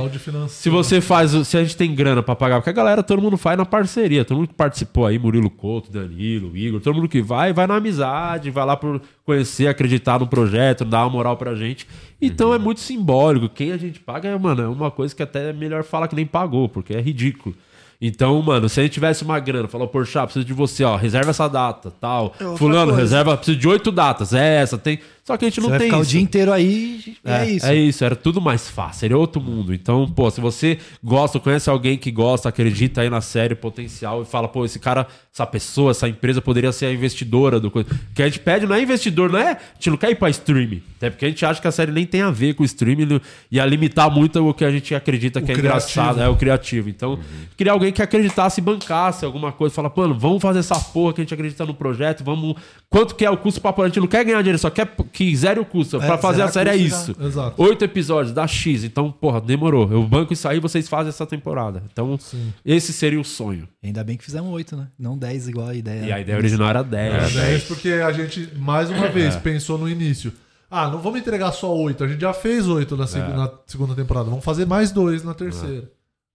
se 0.48 0.68
você 0.68 1.00
faz, 1.00 1.30
se 1.46 1.56
a 1.56 1.62
gente 1.62 1.76
tem 1.78 1.94
grana 1.94 2.22
pra 2.22 2.36
pagar, 2.36 2.56
porque 2.56 2.68
a 2.68 2.74
galera, 2.74 3.02
todo 3.02 3.22
mundo 3.22 3.38
faz 3.38 3.56
na 3.56 3.64
parceria, 3.64 4.22
todo 4.24 4.36
mundo 4.38 4.48
que 4.48 4.54
participou 4.54 5.06
aí, 5.06 5.18
Murilo 5.18 5.48
Couto, 5.48 5.90
Danilo, 5.90 6.54
Igor, 6.54 6.80
todo 6.82 6.94
mundo 6.96 7.08
que 7.08 7.22
vai, 7.22 7.54
vai 7.54 7.66
na 7.66 7.76
amizade, 7.76 8.50
vai 8.50 8.66
lá 8.66 8.76
por 8.76 9.00
conhecer, 9.24 9.66
acreditar 9.66 10.20
no 10.20 10.26
projeto, 10.26 10.84
dar 10.84 11.04
uma 11.04 11.10
moral 11.10 11.36
pra 11.38 11.54
gente. 11.54 11.86
Então 12.20 12.52
é 12.52 12.58
muito 12.58 12.80
simbólico. 12.80 13.48
Quem 13.48 13.72
a 13.72 13.78
gente 13.78 13.98
paga 13.98 14.28
é, 14.28 14.38
mano, 14.38 14.62
é 14.62 14.68
uma 14.68 14.90
coisa 14.90 15.14
que 15.16 15.22
até 15.22 15.50
é 15.50 15.52
melhor 15.54 15.84
falar 15.84 16.06
que 16.06 16.14
nem 16.14 16.26
pagou, 16.26 16.68
porque 16.68 16.92
é 16.94 17.00
ridículo. 17.00 17.54
Então, 18.00 18.42
mano, 18.42 18.68
se 18.68 18.80
a 18.80 18.82
gente 18.82 18.92
tivesse 18.92 19.22
uma 19.24 19.38
grana, 19.38 19.68
falou, 19.68 19.88
Porchat, 19.88 20.24
preciso 20.26 20.44
de 20.44 20.52
você, 20.52 20.84
ó, 20.84 20.96
reserva 20.96 21.30
essa 21.30 21.48
data, 21.48 21.90
tal. 21.98 22.34
É 22.38 22.56
Fulano, 22.58 22.88
coisa. 22.88 23.00
reserva, 23.00 23.36
preciso 23.36 23.56
de 23.58 23.66
oito 23.68 23.90
datas, 23.90 24.34
é 24.34 24.56
essa, 24.60 24.76
tem. 24.76 24.98
Só 25.24 25.38
que 25.38 25.46
a 25.46 25.48
gente 25.48 25.54
Você 25.54 25.60
não 25.62 25.70
vai 25.70 25.78
tem 25.78 25.88
ficar 25.88 26.00
isso. 26.00 26.08
o 26.08 26.12
dia 26.12 26.20
inteiro 26.20 26.52
aí 26.52 27.00
e 27.06 27.16
é, 27.24 27.50
isso. 27.50 27.66
É 27.66 27.74
isso, 27.74 28.04
era 28.04 28.14
tudo 28.14 28.42
mais 28.42 28.68
fácil, 28.68 29.00
seria 29.00 29.16
outro 29.16 29.40
mundo. 29.40 29.72
Então, 29.72 30.06
pô, 30.06 30.30
se 30.30 30.38
você 30.38 30.78
gosta, 31.02 31.40
conhece 31.40 31.70
alguém 31.70 31.96
que 31.96 32.10
gosta, 32.10 32.50
acredita 32.50 33.00
aí 33.00 33.08
na 33.08 33.22
série, 33.22 33.54
potencial, 33.54 34.20
e 34.20 34.26
fala, 34.26 34.48
pô, 34.48 34.66
esse 34.66 34.78
cara, 34.78 35.06
essa 35.32 35.46
pessoa, 35.46 35.92
essa 35.92 36.06
empresa 36.06 36.42
poderia 36.42 36.70
ser 36.72 36.86
a 36.86 36.92
investidora 36.92 37.58
do 37.58 37.70
coisa. 37.70 37.88
O 37.90 38.14
que 38.14 38.22
a 38.22 38.26
gente 38.26 38.38
pede 38.40 38.66
não 38.66 38.74
é 38.74 38.82
investidor, 38.82 39.30
não 39.32 39.38
é? 39.38 39.52
A 39.52 39.58
gente 39.76 39.90
não 39.90 39.96
quer 39.96 40.10
ir 40.10 40.16
pra 40.16 40.28
streaming. 40.28 40.82
Até 40.98 41.08
porque 41.08 41.24
a 41.24 41.28
gente 41.28 41.44
acha 41.46 41.58
que 41.58 41.68
a 41.68 41.72
série 41.72 41.90
nem 41.90 42.04
tem 42.04 42.20
a 42.20 42.30
ver 42.30 42.52
com 42.54 42.62
o 42.62 42.66
streaming 42.66 43.18
e 43.50 43.58
a 43.58 43.64
limitar 43.64 44.10
muito 44.10 44.46
o 44.46 44.52
que 44.52 44.64
a 44.64 44.70
gente 44.70 44.94
acredita 44.94 45.40
que 45.40 45.50
O 45.50 45.52
é 45.52 45.54
criativo. 45.54 46.00
engraçado, 46.00 46.20
é 46.20 46.28
o 46.28 46.36
criativo. 46.36 46.90
Então, 46.90 47.18
queria 47.56 47.72
alguém 47.72 47.92
que 47.92 48.02
acreditasse 48.02 48.60
e 48.60 48.62
bancasse 48.62 49.24
alguma 49.24 49.50
coisa. 49.52 49.74
Fala, 49.74 49.90
mano, 49.96 50.18
vamos 50.18 50.42
fazer 50.42 50.58
essa 50.58 50.78
porra 50.78 51.14
que 51.14 51.22
a 51.22 51.24
gente 51.24 51.32
acredita 51.32 51.64
no 51.64 51.72
projeto, 51.72 52.22
vamos. 52.22 52.56
Quanto 52.90 53.14
que 53.14 53.24
é 53.24 53.30
o 53.30 53.38
custo 53.38 53.58
pra 53.58 53.72
pôr? 53.72 53.84
A 53.84 53.88
gente 53.88 54.00
não 54.00 54.06
quer 54.06 54.22
ganhar 54.22 54.42
dinheiro, 54.42 54.58
só 54.58 54.68
quer 54.68 54.84
que 55.14 55.34
zere 55.36 55.58
o 55.60 55.64
custo. 55.64 55.96
É, 55.96 56.06
pra 56.06 56.18
fazer 56.18 56.42
a 56.42 56.48
série 56.48 56.68
é 56.70 56.76
isso. 56.76 57.14
já- 57.18 57.24
Exato. 57.26 57.62
Oito 57.62 57.84
episódios, 57.84 58.34
dá 58.34 58.46
X. 58.46 58.84
Então, 58.84 59.10
porra, 59.10 59.40
demorou. 59.40 59.90
Eu 59.90 60.02
banco 60.02 60.32
isso 60.32 60.46
aí 60.48 60.58
vocês 60.60 60.88
fazem 60.88 61.08
essa 61.08 61.24
temporada. 61.24 61.82
Então, 61.92 62.18
esse 62.64 62.92
seria 62.92 63.20
o 63.20 63.24
sonho. 63.24 63.66
Ainda 63.82 64.02
bem 64.04 64.16
que 64.16 64.24
fizemos 64.24 64.52
oito, 64.52 64.76
né? 64.76 64.88
Não 64.98 65.16
10 65.16 65.48
igual 65.48 65.68
a 65.68 65.74
ideia. 65.74 66.04
E 66.06 66.12
a 66.12 66.20
ideia 66.20 66.36
original 66.36 66.68
era 66.68 66.82
10. 66.82 67.36
É 67.36 67.40
10 67.40 67.64
porque 67.64 67.88
a 67.90 68.10
gente, 68.12 68.50
mais 68.56 68.90
uma 68.90 69.08
vez, 69.08 69.36
É. 69.36 69.38
pensou 69.40 69.78
no 69.78 69.88
início. 69.88 70.32
Ah, 70.70 70.88
não 70.90 70.98
vamos 71.00 71.20
entregar 71.20 71.52
só 71.52 71.72
oito. 71.74 72.02
A 72.02 72.08
gente 72.08 72.20
já 72.20 72.32
fez 72.32 72.66
oito 72.66 72.96
na, 72.96 73.06
seg- 73.06 73.30
É. 73.30 73.36
na 73.36 73.48
segunda 73.66 73.94
temporada. 73.94 74.28
Vamos 74.28 74.44
fazer 74.44 74.66
mais 74.66 74.90
dois 74.90 75.22
na 75.22 75.32
terceira. 75.32 75.88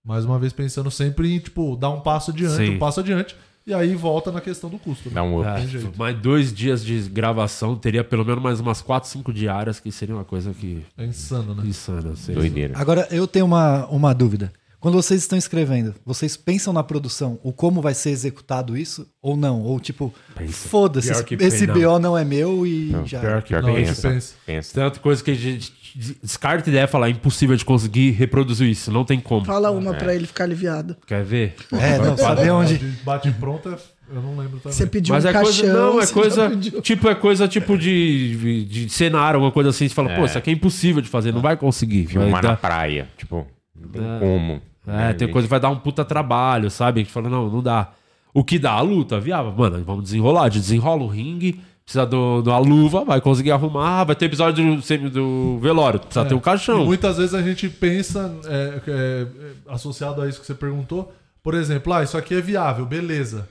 Mais 0.05 0.23
uma 0.23 0.39
vez 0.39 0.53
pensando 0.53 0.89
sempre 0.89 1.33
em, 1.35 1.39
tipo, 1.39 1.75
dar 1.75 1.89
um 1.89 1.99
passo 1.99 2.31
adiante, 2.31 2.55
Sim. 2.55 2.75
um 2.75 2.79
passo 2.79 3.01
adiante. 3.01 3.35
E 3.69 3.73
aí 3.73 3.95
volta 3.95 4.31
na 4.31 4.41
questão 4.41 4.67
do 4.69 4.79
custo. 4.79 5.11
né? 5.11 5.21
um 5.21 5.43
É, 5.43 5.63
mais 5.95 6.17
dois 6.19 6.51
dias 6.51 6.83
de 6.83 7.01
gravação, 7.09 7.75
teria 7.75 8.03
pelo 8.03 8.25
menos 8.25 8.41
mais 8.41 8.59
umas 8.59 8.81
4, 8.81 9.07
5 9.07 9.31
diárias, 9.31 9.79
que 9.79 9.91
seria 9.91 10.15
uma 10.15 10.25
coisa 10.25 10.51
que. 10.53 10.83
É 10.97 11.05
insano, 11.05 11.53
né? 11.53 11.63
Insano, 11.67 12.17
seria. 12.17 12.71
Agora, 12.73 13.07
eu 13.11 13.27
tenho 13.27 13.45
uma, 13.45 13.85
uma 13.87 14.11
dúvida. 14.13 14.51
Quando 14.79 14.95
vocês 14.95 15.21
estão 15.21 15.37
escrevendo, 15.37 15.93
vocês 16.05 16.37
pensam 16.37 16.71
na 16.71 16.81
produção 16.81 17.37
o 17.43 17.51
como 17.51 17.81
vai 17.81 17.93
ser 17.93 18.11
executado 18.11 18.77
isso 18.77 19.05
ou 19.21 19.35
não? 19.35 19.61
Ou 19.61 19.77
tipo, 19.77 20.11
foda-se, 20.49 21.09
Pior 21.11 21.23
que 21.25 21.35
esse 21.35 21.67
não. 21.67 21.73
BO 21.73 21.99
não 21.99 22.17
é 22.17 22.23
meu 22.23 22.65
e 22.65 22.85
Não, 22.91 23.05
já. 23.05 23.19
pior 23.19 23.43
que 23.43 23.53
Não, 23.59 23.73
pensa. 23.75 24.13
isso- 24.15 24.35
pensa. 24.45 24.73
Tanta 24.73 24.99
coisa 25.01 25.21
que 25.21 25.31
a 25.31 25.35
gente 25.35 25.73
descarta 25.95 26.69
ideia 26.69 26.83
e 26.83 26.87
fala, 26.87 27.07
é 27.07 27.11
impossível 27.11 27.55
de 27.55 27.63
conseguir 27.65 28.11
reproduzir 28.11 28.67
isso, 28.69 28.91
não 28.91 29.03
tem 29.05 29.19
como. 29.19 29.45
Fala 29.45 29.71
uma 29.71 29.95
É. 29.95 29.97
pra 29.97 30.15
ele 30.15 30.27
ficar 30.27 30.43
aliviado. 30.45 30.95
Quer 31.07 31.23
ver? 31.23 31.55
É, 31.73 31.97
não, 31.97 32.17
saber 32.17 32.49
onde. 32.51 32.77
Bate 33.03 33.31
pronto, 33.31 33.69
é- 33.69 33.77
eu 34.15 34.21
não 34.21 34.37
lembro 34.37 34.59
também. 34.59 34.71
Você 34.77 34.85
pediu 34.87 35.13
Mas 35.13 35.25
um 35.25 35.29
é 35.29 35.33
coisa, 35.33 35.63
caixão, 35.63 35.93
não, 35.93 36.01
é 36.01 36.07
coisa, 36.07 36.49
pediu. 36.49 36.81
tipo, 36.81 37.09
é 37.09 37.15
coisa 37.15 37.47
tipo 37.47 37.77
de, 37.77 38.35
de, 38.37 38.65
de 38.65 38.89
cenário, 38.89 39.37
alguma 39.37 39.51
coisa 39.51 39.69
assim, 39.69 39.87
você 39.87 39.93
fala, 39.93 40.09
pô, 40.15 40.21
É. 40.21 40.25
isso 40.25 40.37
aqui 40.37 40.49
é 40.49 40.53
impossível 40.53 41.01
de 41.01 41.07
fazer, 41.09 41.31
não 41.31 41.41
vai 41.41 41.55
conseguir. 41.57 42.03
Vai 42.03 42.23
Filmar 42.23 42.43
na 42.43 42.49
dar- 42.49 42.57
praia. 42.57 43.07
Tipo, 43.17 43.45
não 43.79 43.89
tem 43.89 44.01
É. 44.01 44.19
como. 44.19 44.61
É, 44.87 44.91
né, 44.91 45.13
tem 45.13 45.27
coisa 45.27 45.47
que 45.47 45.49
vai 45.51 45.59
dar 45.59 45.69
um 45.69 45.77
puta 45.77 46.03
trabalho, 46.03 46.71
sabe? 46.71 47.01
A 47.01 47.03
gente 47.03 47.13
fala, 47.13 47.29
não, 47.29 47.49
não 47.49 47.61
dá. 47.61 47.91
O 48.33 48.43
que 48.43 48.57
dá? 48.57 48.71
A 48.71 48.81
luta, 48.81 49.19
viável. 49.19 49.51
Mano, 49.55 49.83
vamos 49.85 50.03
desenrolar. 50.03 50.43
A 50.43 50.49
gente 50.49 50.61
desenrola 50.61 51.03
o 51.03 51.07
ringue, 51.07 51.59
precisa 51.89 52.05
de 52.05 52.15
uma 52.15 52.59
luva, 52.59 53.03
vai 53.03 53.19
conseguir 53.19 53.49
arrumar. 53.51 54.03
Vai 54.03 54.15
ter 54.15 54.25
episódio 54.25 54.79
do, 54.79 55.09
do 55.09 55.59
velório, 55.59 55.99
precisa 55.99 56.23
ter 56.23 56.35
um 56.35 56.37
E 56.37 56.41
caixão. 56.41 56.85
muitas 56.85 57.17
vezes 57.17 57.33
a 57.33 57.41
gente 57.41 57.67
pensa, 57.67 58.31
é, 58.45 58.81
é, 58.87 58.91
é, 58.91 59.27
associado 59.73 60.21
a 60.21 60.29
isso 60.29 60.39
que 60.39 60.45
você 60.45 60.53
perguntou, 60.53 61.11
por 61.41 61.55
exemplo, 61.55 61.91
ah, 61.91 62.03
isso 62.03 62.15
aqui 62.15 62.35
é 62.35 62.41
viável, 62.41 62.85
beleza. 62.85 63.49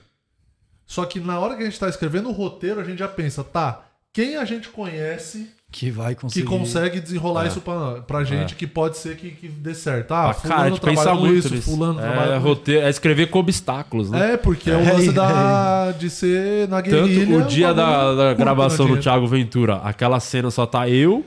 Só 0.85 1.05
que 1.05 1.19
na 1.19 1.37
hora 1.37 1.55
que 1.57 1.63
a 1.63 1.65
gente 1.65 1.79
tá 1.79 1.89
escrevendo 1.89 2.29
o 2.29 2.31
roteiro, 2.31 2.79
a 2.79 2.83
gente 2.83 2.99
já 2.99 3.07
pensa, 3.09 3.43
tá, 3.43 3.83
quem 4.13 4.37
a 4.37 4.45
gente 4.45 4.69
conhece 4.69 5.49
que 5.71 5.91
vai 5.91 6.15
que 6.15 6.21
conseguir. 6.21 6.45
consegue 6.47 6.99
desenrolar 6.99 7.45
É. 7.45 7.47
isso 7.49 7.61
pra, 7.61 8.01
pra 8.01 8.23
gente, 8.23 8.53
É. 8.53 8.57
que 8.57 8.65
pode 8.65 8.97
ser 8.97 9.15
que, 9.15 9.29
que 9.31 9.47
dê 9.47 9.75
certo. 9.75 10.11
Ah, 10.13 10.31
Ah, 10.31 10.33
cara, 10.33 10.61
a 10.63 10.69
gente 10.69 10.81
pensa 10.81 11.01
trabalha 11.03 11.17
com 11.21 11.25
muito 11.27 11.45
isso, 11.45 11.53
nisso. 11.55 11.69
fulano 11.69 11.99
é, 11.99 12.01
trabalha 12.03 12.39
com 12.39 12.47
roteiro, 12.47 12.85
é 12.85 12.89
escrever 12.89 13.27
com 13.27 13.39
obstáculos, 13.39 14.09
né? 14.09 14.33
É, 14.33 14.37
porque 14.37 14.71
é 14.71 14.75
o 14.75 14.83
lance 14.83 15.11
da, 15.11 15.91
de 15.99 16.09
ser 16.09 16.67
na 16.67 16.81
Tanto 16.81 17.07
guerrilha. 17.07 17.37
o 17.37 17.41
dia 17.43 17.73
da, 17.73 18.15
da 18.15 18.23
curto, 18.29 18.37
gravação 18.39 18.87
né, 18.87 18.95
do 18.95 19.01
Thiago 19.01 19.27
Ventura, 19.27 19.75
aquela 19.83 20.19
cena 20.19 20.49
só 20.49 20.65
tá 20.65 20.89
eu, 20.89 21.23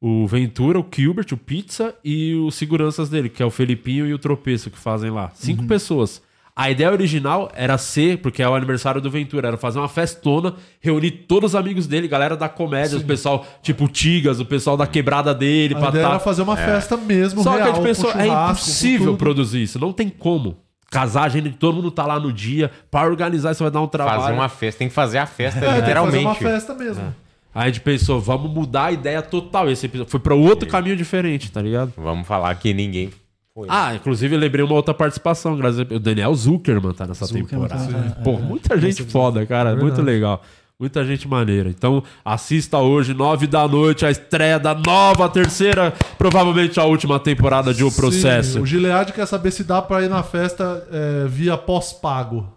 o 0.00 0.26
Ventura, 0.26 0.78
o 0.80 0.86
Gilbert, 0.94 1.26
o 1.32 1.36
Pizza 1.36 1.94
e 2.04 2.34
os 2.34 2.54
seguranças 2.56 3.08
dele, 3.08 3.28
que 3.28 3.42
é 3.42 3.46
o 3.46 3.50
Felipinho 3.50 4.06
e 4.06 4.12
o 4.12 4.18
Tropeço 4.18 4.68
que 4.70 4.78
fazem 4.78 5.10
lá. 5.10 5.30
Cinco 5.34 5.62
Uhum. 5.62 5.68
pessoas. 5.68 6.20
A 6.58 6.70
ideia 6.70 6.90
original 6.90 7.50
era 7.54 7.76
ser, 7.76 8.16
porque 8.22 8.42
é 8.42 8.48
o 8.48 8.54
aniversário 8.54 8.98
do 8.98 9.10
Ventura, 9.10 9.48
era 9.48 9.56
fazer 9.58 9.78
uma 9.78 9.90
festona, 9.90 10.54
reunir 10.80 11.10
todos 11.28 11.50
os 11.50 11.54
amigos 11.54 11.86
dele, 11.86 12.08
galera 12.08 12.34
da 12.34 12.48
comédia, 12.48 12.96
o 12.96 13.04
pessoal 13.04 13.46
tipo 13.62 13.84
o 13.84 13.88
Tigas, 13.88 14.40
o 14.40 14.44
pessoal 14.46 14.74
da 14.74 14.86
quebrada 14.86 15.34
dele. 15.34 15.74
A 15.74 15.78
pra 15.78 15.88
ideia 15.90 16.04
tá- 16.04 16.10
era 16.12 16.18
fazer 16.18 16.40
uma 16.40 16.56
festa 16.56 16.96
mesmo, 16.96 17.42
Só 17.42 17.52
que 17.52 17.60
a 17.60 17.64
real, 17.64 17.74
gente 17.74 17.84
pensou, 17.84 18.10
é 18.12 18.26
impossível 18.26 19.16
produzir 19.18 19.62
isso, 19.64 19.78
não 19.78 19.92
tem 19.92 20.08
como. 20.08 20.56
Casar 20.90 21.24
a 21.24 21.28
gente, 21.28 21.50
todo 21.50 21.74
mundo 21.74 21.90
tá 21.90 22.06
lá 22.06 22.18
no 22.18 22.32
dia, 22.32 22.70
pra 22.90 23.04
organizar 23.04 23.52
isso 23.52 23.62
vai 23.62 23.70
dar 23.70 23.82
um 23.82 23.88
trabalho. 23.88 24.22
Fazer 24.22 24.32
uma 24.32 24.48
festa, 24.48 24.78
tem 24.78 24.88
que 24.88 24.94
fazer 24.94 25.18
a 25.18 25.26
festa, 25.26 25.58
É, 25.60 25.62
tem 25.62 25.74
que 25.74 25.80
literalmente. 25.80 26.16
fazer 26.24 26.26
uma 26.26 26.34
festa 26.52 26.74
mesmo. 26.74 27.02
É. 27.02 27.26
Aí 27.54 27.62
a 27.64 27.66
gente 27.66 27.80
pensou, 27.80 28.18
vamos 28.20 28.50
mudar 28.50 28.84
a 28.86 28.92
ideia 28.92 29.20
total. 29.20 29.68
Esse 29.68 29.84
episódio 29.86 30.10
foi 30.10 30.20
pra 30.20 30.34
outro 30.34 30.66
caminho 30.68 30.96
diferente, 30.96 31.50
tá 31.50 31.60
ligado? 31.60 31.92
Vamos 31.96 32.26
falar 32.26 32.54
que 32.54 32.72
ninguém 32.72 33.10
foi. 33.56 33.66
Ah, 33.70 33.94
inclusive 33.94 34.36
eu 34.36 34.38
lembrei 34.38 34.62
uma 34.62 34.74
outra 34.74 34.92
participação, 34.92 35.56
graças 35.56 35.80
a. 35.80 35.94
O 35.94 35.98
Daniel 35.98 36.34
Zuckerman 36.34 36.92
tá 36.92 37.06
nessa 37.06 37.24
Zuckerman 37.24 37.48
temporada. 37.68 37.86
tá- 37.90 38.20
Pô, 38.22 38.34
é, 38.34 38.38
muita 38.42 38.74
é. 38.74 38.78
gente 38.78 39.02
foda, 39.04 39.46
cara. 39.46 39.70
É 39.70 39.74
muito 39.74 40.02
legal. 40.02 40.42
Muita 40.78 41.02
gente 41.06 41.26
maneira. 41.26 41.70
Então, 41.70 42.02
assista 42.22 42.76
hoje, 42.76 43.14
nove 43.14 43.46
da 43.46 43.66
noite, 43.66 44.04
a 44.04 44.10
estreia 44.10 44.58
da 44.58 44.74
nova, 44.74 45.26
terceira, 45.26 45.90
provavelmente 46.18 46.78
a 46.78 46.84
última 46.84 47.18
temporada 47.18 47.72
de 47.72 47.82
O 47.82 47.90
Processo. 47.90 48.52
Sim, 48.52 48.60
o 48.60 48.66
Gilead 48.66 49.10
quer 49.14 49.24
saber 49.26 49.52
se 49.52 49.64
dá 49.64 49.80
pra 49.80 50.02
ir 50.02 50.10
na 50.10 50.22
festa 50.22 50.86
é, 50.92 51.26
via 51.28 51.56
pós-pago. 51.56 52.52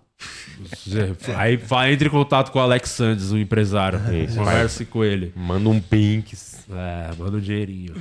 Aí 1.38 1.56
vai, 1.56 1.94
entre 1.94 2.10
em 2.10 2.12
contato 2.12 2.52
com 2.52 2.60
o 2.60 2.62
Alex 2.62 2.90
Sandes, 2.90 3.32
o 3.32 3.38
empresário. 3.38 4.02
Isso, 4.14 4.38
Converse 4.38 4.84
com 4.84 5.02
ele. 5.04 5.32
Manda 5.34 5.70
um 5.70 5.80
pinks. 5.80 6.49
É, 6.72 7.10
manda 7.18 7.38
um 7.38 7.40
dinheirinho. 7.40 7.96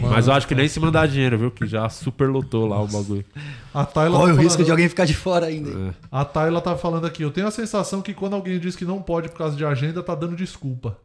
Mas 0.00 0.28
eu 0.28 0.32
acho 0.34 0.46
que 0.46 0.54
nem 0.54 0.68
se 0.68 0.78
mandar 0.78 1.08
dinheiro, 1.08 1.36
viu? 1.36 1.50
Que 1.50 1.66
já 1.66 1.88
superlotou 1.88 2.66
lá 2.68 2.80
o 2.80 2.86
bagulho. 2.86 3.24
A 3.74 3.84
Tayla 3.84 4.16
Olha 4.18 4.26
tá 4.28 4.32
o 4.34 4.36
risco 4.36 4.50
falando- 4.52 4.64
de 4.66 4.70
alguém 4.70 4.88
ficar 4.88 5.04
de 5.04 5.14
fora 5.14 5.46
ainda. 5.46 5.70
É. 5.70 5.94
A 6.10 6.24
Tayla 6.24 6.60
tá 6.60 6.76
falando 6.76 7.04
aqui, 7.06 7.22
eu 7.22 7.30
tenho 7.32 7.48
a 7.48 7.50
sensação 7.50 8.00
que 8.00 8.14
quando 8.14 8.34
alguém 8.34 8.58
diz 8.60 8.76
que 8.76 8.84
não 8.84 9.02
pode 9.02 9.28
por 9.28 9.38
causa 9.38 9.56
de 9.56 9.64
agenda, 9.64 10.02
tá 10.02 10.14
dando 10.14 10.36
desculpa. 10.36 10.96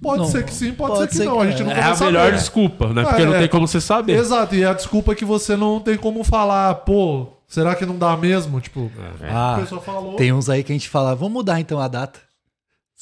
Pode 0.00 0.22
Não, 0.22 0.26
ser 0.26 0.44
que 0.44 0.54
sim, 0.54 0.72
pode, 0.72 0.92
pode 0.94 1.00
ser 1.02 1.08
que 1.08 1.14
ser 1.16 1.24
não. 1.26 1.36
que 1.36 1.42
A 1.42 1.50
gente 1.50 1.60
é. 1.62 1.64
não 1.66 1.72
É 1.72 1.82
a 1.82 1.96
melhor 1.96 2.32
desculpa, 2.32 2.88
né? 2.92 3.04
Porque 3.04 3.24
não 3.26 3.32
tem 3.34 3.48
como 3.48 3.68
você 3.68 3.80
saber. 3.80 4.16
Exato, 4.16 4.54
e 4.54 4.64
a 4.64 4.72
desculpa 4.72 5.12
é 5.12 5.14
que 5.14 5.24
você 5.24 5.54
não 5.54 5.78
tem 5.80 5.96
como 5.98 6.24
falar, 6.24 6.74
pô, 6.76 7.26
será 7.46 7.74
que 7.74 7.84
não 7.84 7.98
dá 7.98 8.16
mesmo? 8.16 8.58
Tipo, 8.58 8.90
Ah, 9.30 9.56
a 9.56 9.60
pessoa 9.60 9.80
falou. 9.82 10.14
tem 10.16 10.32
uns 10.32 10.48
aí 10.48 10.64
que 10.64 10.72
a 10.72 10.74
gente 10.74 10.88
fala, 10.88 11.14
vamos 11.14 11.34
mudar 11.34 11.60
então 11.60 11.78
a 11.78 11.88
data. 11.88 12.18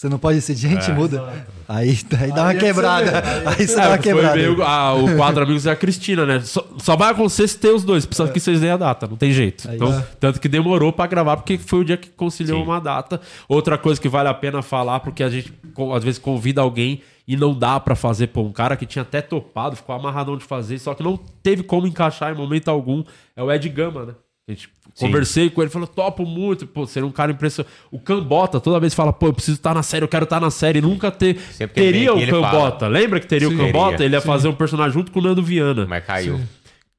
Você 0.01 0.09
não 0.09 0.18
pode 0.18 0.40
ser 0.40 0.55
gente, 0.56 0.90
É. 0.90 0.94
muda. 0.94 1.44
Aí, 1.68 1.90
aí 2.18 2.32
dá 2.32 2.40
uma 2.44 2.48
Aí 2.48 2.56
é 2.56 2.59
que 2.59 2.60
você 2.60 2.72
quebrada. 2.72 3.18
aí- 3.18 3.47
Aí 3.48 3.66
você 3.66 3.72
É, 3.74 3.77
dá 3.77 3.89
uma 3.89 3.98
quebrada. 3.98 4.35
meio- 4.35 4.62
ah, 4.62 4.94
o 4.94 5.14
quadro 5.14 5.43
Amigos 5.44 5.66
e 5.66 5.68
a 5.68 5.77
Cristina, 5.77 6.24
né? 6.24 6.40
Só, 6.40 6.66
só 6.78 6.97
vai 6.97 7.10
acontecer 7.10 7.47
se 7.47 7.59
ter 7.59 7.68
os 7.68 7.85
dois. 7.85 8.06
Precisa 8.06 8.27
que 8.32 8.40
vocês 8.40 8.60
deem 8.62 8.72
a 8.72 8.78
data, 8.78 9.06
não 9.06 9.18
tem 9.18 9.31
jeito. 9.31 9.68
Aí 9.68 9.77
Então, 9.77 9.93
é. 9.93 10.02
Tanto 10.18 10.40
que 10.40 10.48
demorou 10.48 10.90
pra 10.90 11.06
gravar, 11.06 11.36
porque 11.36 11.59
foi 11.59 11.81
o 11.81 11.85
dia 11.85 11.98
que 11.98 12.09
conciliou 12.09 12.64
uma 12.64 12.81
data. 12.81 13.20
Outra 13.47 13.77
coisa 13.77 14.01
que 14.01 14.09
vale 14.09 14.31
a 14.31 14.32
pena 14.32 14.62
falar, 14.62 15.01
porque 15.01 15.22
a 15.22 15.28
gente 15.28 15.52
às 15.94 16.02
vezes 16.02 16.18
convida 16.18 16.62
alguém 16.62 17.02
e 17.28 17.36
não 17.36 17.52
dá 17.52 17.78
pra 17.78 17.94
fazer. 17.94 18.28
Pô, 18.28 18.40
um 18.40 18.52
cara 18.52 18.77
que 18.77 18.86
tinha 18.86 19.02
até 19.02 19.20
topado, 19.20 19.77
ficou 19.77 19.94
amarradão 19.94 20.35
de 20.35 20.44
fazer, 20.44 20.78
só 20.78 20.94
que 20.94 21.02
não 21.02 21.18
teve 21.43 21.62
como 21.62 21.86
encaixar 21.86 22.32
em 22.32 22.36
momento 22.39 22.68
algum. 22.70 23.05
É 23.36 23.43
o 23.43 23.52
Ed 23.52 23.68
Gama, 23.68 24.06
né? 24.06 24.14
A 24.48 24.52
gente 24.52 24.70
Sim. 25.01 25.06
conversei 25.06 25.51
com 25.51 25.60
ele, 25.62 25.70
falou, 25.70 25.86
topo 25.89 26.24
muito, 26.24 26.66
pô, 26.66 26.86
ser 26.86 27.02
um 27.02 27.10
cara 27.10 27.32
impressionante. 27.32 27.72
O 27.90 27.98
Cambota, 27.98 28.60
toda 28.60 28.78
vez 28.78 28.94
fala, 28.94 29.12
pô, 29.12 29.27
eu 29.27 29.32
preciso 29.32 29.56
estar 29.56 29.74
na 29.74 29.82
série, 29.82 30.05
eu 30.05 30.09
quero 30.09 30.24
estar 30.24 30.40
na 30.40 30.51
série. 30.51 30.81
Nunca 30.81 31.10
ter. 31.10 31.39
Sempre 31.52 31.82
teria 31.82 32.14
o 32.14 32.27
Cambota. 32.27 32.81
fala. 32.81 32.89
Lembra 32.89 33.20
que 33.20 33.27
teria 33.27 33.48
Sim. 33.48 33.55
o 33.55 33.59
Cambota? 33.59 34.05
Ele 34.05 34.14
ia 34.14 34.20
Sim. 34.20 34.27
fazer 34.27 34.48
um 34.48 34.55
personagem 34.55 34.93
junto 34.93 35.10
com 35.10 35.18
o 35.20 35.22
Nando 35.22 35.43
Viana. 35.43 35.86
Mas 35.86 36.05
caiu. 36.05 36.40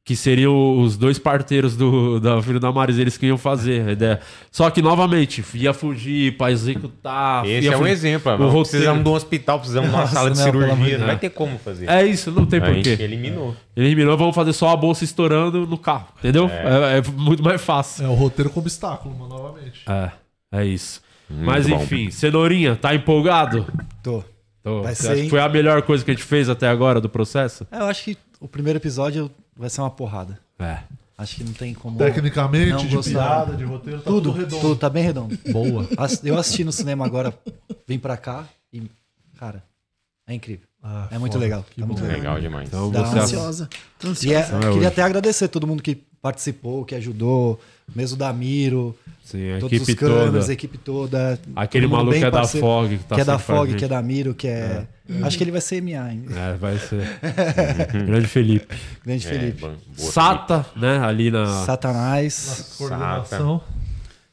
Que 0.04 0.16
seriam 0.16 0.82
os 0.82 0.98
dois 0.98 1.20
parteiros 1.20 1.78
do, 1.78 2.20
da 2.20 2.42
filho 2.42 2.60
da 2.60 2.72
Maris, 2.72 2.98
eles 2.98 3.18
que 3.18 3.28
iam 3.28 3.38
fazer 3.38 3.88
a 3.88 3.92
ideia. 3.92 4.20
Só 4.52 4.68
que, 4.72 4.82
novamente, 4.82 5.44
ia 5.54 5.74
fugir 5.76 6.36
pra 6.38 6.52
executar. 6.52 7.46
Esse 7.46 7.68
é 7.68 7.76
um 7.76 7.80
fugir- 7.82 7.92
exemplo. 7.92 8.32
O 8.34 8.38
mano. 8.40 8.46
roteiro- 8.50 8.70
Precisamos 8.70 9.04
de 9.04 9.10
um 9.10 9.14
hospital, 9.14 9.60
precisamos 9.60 9.90
de 9.92 9.96
uma 9.96 10.02
Nossa, 10.02 10.14
sala 10.16 10.32
de 10.32 10.38
não, 10.40 10.44
cirurgia. 10.44 10.98
Não 10.98 11.06
vai 11.06 11.20
ter 11.20 11.30
como 11.30 11.60
fazer. 11.60 11.88
É 11.88 12.04
isso, 12.04 12.32
não 12.32 12.48
tem 12.48 12.60
porquê. 12.60 12.98
eliminou. 13.00 13.56
Eliminou, 13.78 14.18
vamos 14.18 14.34
fazer 14.34 14.54
só 14.54 14.70
a 14.70 14.76
bolsa 14.76 15.04
estourando 15.04 15.68
no 15.68 15.78
carro, 15.78 16.08
entendeu? 16.18 16.50
É. 16.50 16.96
É, 16.96 16.98
é 16.98 17.02
muito 17.16 17.44
mais 17.44 17.62
fácil. 17.62 18.04
É 18.06 18.10
o 18.10 18.14
roteiro 18.16 18.50
com 18.50 18.60
obstáculo, 18.60 19.14
mano, 19.16 19.30
novamente. 19.36 19.82
É, 19.88 20.12
é 20.52 20.66
isso. 20.66 21.00
Muito 21.30 21.46
Mas 21.46 21.68
bom. 21.68 21.76
enfim, 21.76 22.10
Cenourinha, 22.10 22.76
tá 22.76 22.94
empolgado? 22.96 23.68
Tô. 24.02 24.24
Tô. 24.64 24.82
Vai 24.82 24.96
Você 24.96 25.04
ser, 25.04 25.12
acha 25.14 25.22
que 25.22 25.30
foi 25.30 25.40
a 25.40 25.48
melhor 25.48 25.82
coisa 25.84 26.04
que 26.04 26.10
a 26.10 26.14
gente 26.16 26.24
fez 26.26 26.50
até 26.50 26.68
agora 26.68 27.00
do 27.00 27.08
processo? 27.08 27.68
É, 27.72 27.78
Eu 27.80 27.86
acho 27.86 28.04
que 28.04 28.18
o 28.42 28.48
primeiro 28.48 28.78
episódio 28.80 29.32
vai 29.56 29.70
ser 29.70 29.80
uma 29.82 29.90
porrada. 29.90 30.38
É. 30.60 30.80
Acho 31.18 31.36
que 31.36 31.44
não 31.44 31.54
tem 31.54 31.74
como. 31.74 31.98
Tecnicamente, 32.00 32.72
não 32.72 32.78
de 32.86 32.96
gostar. 32.96 33.12
piada, 33.46 33.56
de 33.56 33.64
roteiro, 33.64 34.00
tá 34.00 34.06
tudo, 34.10 34.32
tudo 34.32 34.38
redondo. 34.40 34.62
Tudo, 34.62 34.76
tá 34.76 34.90
bem 34.90 35.04
redondo. 35.04 35.38
Boa. 35.52 35.88
Eu 36.24 36.38
assisti 36.40 36.64
no 36.64 36.72
cinema 36.72 37.06
agora, 37.06 37.32
vim 37.88 38.00
pra 38.00 38.18
cá 38.18 38.46
e, 38.74 38.90
cara, 39.38 39.64
é 40.28 40.34
incrível. 40.34 40.66
Ah, 40.84 41.08
é 41.12 41.20
muito 41.20 41.34
foda. 41.34 41.44
legal. 41.46 41.64
Que 41.70 41.80
tá 41.80 41.86
muito 41.86 42.02
bom. 42.02 42.08
Legal 42.08 42.42
demais. 42.42 42.68
Então 42.68 42.90
Dá 42.90 43.04
você 43.06 43.14
uma- 43.16 43.24
Ansiosa. 43.24 43.70
Tô 44.00 44.08
E 44.08 44.10
ansiosa. 44.12 44.36
é, 44.36 44.42
Então 44.48 44.58
é 44.58 44.62
queria 44.62 44.78
hoje. 44.80 44.86
até 44.88 45.04
agradecer 45.04 45.48
todo 45.48 45.68
mundo 45.68 45.84
que 45.84 45.94
participou, 46.20 46.84
que 46.86 46.96
ajudou, 46.96 47.60
mesmo 47.96 48.16
o 48.16 48.20
Damiro, 48.20 48.98
Sim, 49.24 49.52
a 49.54 49.60
todos 49.60 49.72
equipe 49.78 49.92
os 49.94 49.98
câmeras, 50.00 50.26
toda. 50.32 50.50
a 50.50 50.54
equipe 50.54 50.78
toda. 50.78 51.40
Aquele 51.56 51.88
maluco 51.88 52.18
que 52.18 52.26
é 52.26 52.30
da 52.32 52.46
FOG, 52.46 52.98
que 52.98 53.04
tá 53.06 53.16
que 53.16 53.22
é 53.22 53.26
da 53.26 53.40
FOG, 53.40 53.76
que 53.76 53.86
é 53.86 53.88
da 53.88 54.02
Miro, 54.02 54.34
que 54.36 54.48
é. 54.48 54.86
Acho 55.24 55.38
que 55.38 55.44
ele 55.44 55.52
vai 55.52 55.62
ser 55.62 55.82
MA 55.82 56.02
ainda. 56.04 56.34
É, 56.38 56.54
vai 56.56 56.78
ser. 56.78 57.08
Grande 58.06 58.28
Felipe. 58.28 58.76
Grande 59.06 59.28
É, 59.28 59.30
Felipe. 59.30 59.62
boa, 59.62 59.78
Sata, 59.96 60.66
né? 60.76 61.00
Ali 61.00 61.32
na 61.32 61.46
Satanás. 61.66 62.76
Coordenação. 62.78 63.62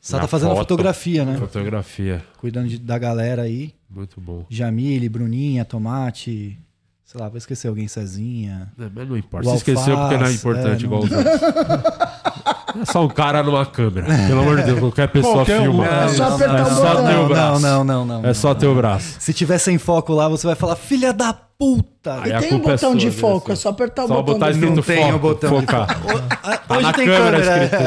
Sata 0.01 0.23
Na 0.23 0.29
fazendo 0.29 0.53
a 0.53 0.55
foto. 0.57 0.69
fotografia, 0.69 1.25
né? 1.25 1.37
fotografia. 1.37 2.25
Cuidando 2.39 2.69
de- 2.69 2.79
da 2.79 2.99
galera 2.99 3.43
aí. 3.43 3.75
Muito 3.91 4.21
bom. 4.21 4.47
Jamile, 4.49 5.09
Bruninha, 5.09 5.65
Tomate. 5.65 6.59
Sei 7.05 7.21
lá, 7.21 7.29
vou 7.29 7.39
esquecer 7.39 7.69
alguém, 7.69 7.89
Cezinha. 7.89 8.71
É, 8.79 8.89
mas 8.95 9.09
não 9.09 9.17
importa. 9.17 9.49
O 9.49 9.51
Se 9.53 9.57
esqueceu 9.59 9.97
porque 9.97 10.17
não 10.17 10.27
é 10.27 10.33
importante 10.33 10.83
é, 10.83 10.87
igual 10.87 11.05
não- 11.05 11.09
os 11.09 11.13
outros. 11.17 11.41
É 12.81 12.85
só 12.85 13.05
um 13.05 13.09
cara 13.09 13.43
numa 13.43 13.65
câmera. 13.67 14.07
Pelo 14.27 14.41
amor 14.41 14.57
de 14.59 14.65
Deus, 14.65 14.79
qualquer 14.81 15.09
pessoa 15.09 15.35
Qualquer 15.37 15.61
um. 15.61 15.63
filma. 15.65 15.87
É 15.87 16.09
só 16.09 16.35
apertar 16.35 16.59
é 16.59 16.63
o 16.63 16.67
só 16.67 16.95
teu 16.95 17.03
Não, 17.05 17.29
braço. 17.29 17.61
não, 17.61 17.85
não, 17.85 18.05
não, 18.05 18.25
É 18.27 18.35
só 18.35 18.55
teu 18.55 18.75
braço. 18.75 19.17
Se 19.19 19.33
tiver 19.33 19.59
sem 19.59 19.79
foco 19.79 20.13
lá, 20.13 20.29
você 20.29 20.47
vai 20.47 20.57
falar, 20.57 20.77
filha 20.77 21.13
da 21.13 21.33
puta. 21.33 22.21
Aí 22.23 22.33
E 22.33 22.39
tem 22.41 22.53
um 22.55 22.57
é 22.59 22.61
botão 22.61 22.91
sua, 22.93 22.97
de 22.97 23.11
viu, 23.11 23.21
foco, 23.21 23.53
assim. 23.53 23.61
é 23.61 23.63
só 23.63 23.69
apertar 23.71 24.05
o 24.05 24.09
Só 24.09 24.15
botão 24.23 24.35
botar 24.35 24.47
do 24.47 24.53
escrito 24.53 24.75
Não 24.77 24.83
tem 24.83 25.03
foco, 25.03 25.15
o 25.15 25.19
botão 25.19 25.51
de 25.61 25.67
focar. 25.67 25.99
foco. 26.01 26.19
Tá 26.69 26.75
Hoje 26.77 26.83
na 26.83 26.93
tem 26.93 27.07
câmera 27.07 27.41
câmera. 27.41 27.65
escrito 27.65 27.83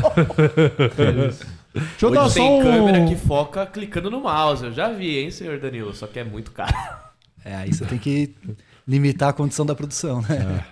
botão. 0.00 0.36
Deixa 1.76 2.06
eu 2.06 2.10
dar 2.10 2.24
Hoje 2.24 2.34
só 2.34 2.40
tem 2.40 2.50
um... 2.50 2.62
câmera 2.62 3.04
que 3.06 3.16
foca 3.16 3.66
clicando 3.66 4.10
no 4.10 4.20
mouse. 4.22 4.64
Eu 4.64 4.72
já 4.72 4.88
vi, 4.90 5.18
hein, 5.18 5.30
senhor 5.30 5.58
Danilo? 5.58 5.94
Só 5.94 6.06
que 6.06 6.18
é 6.18 6.24
muito 6.24 6.50
caro. 6.50 6.74
É, 7.44 7.54
aí 7.54 7.72
você 7.72 7.84
tem 7.84 7.98
que 7.98 8.34
limitar 8.88 9.28
a 9.28 9.32
condição 9.32 9.66
da 9.66 9.74
produção, 9.74 10.22
né? 10.22 10.64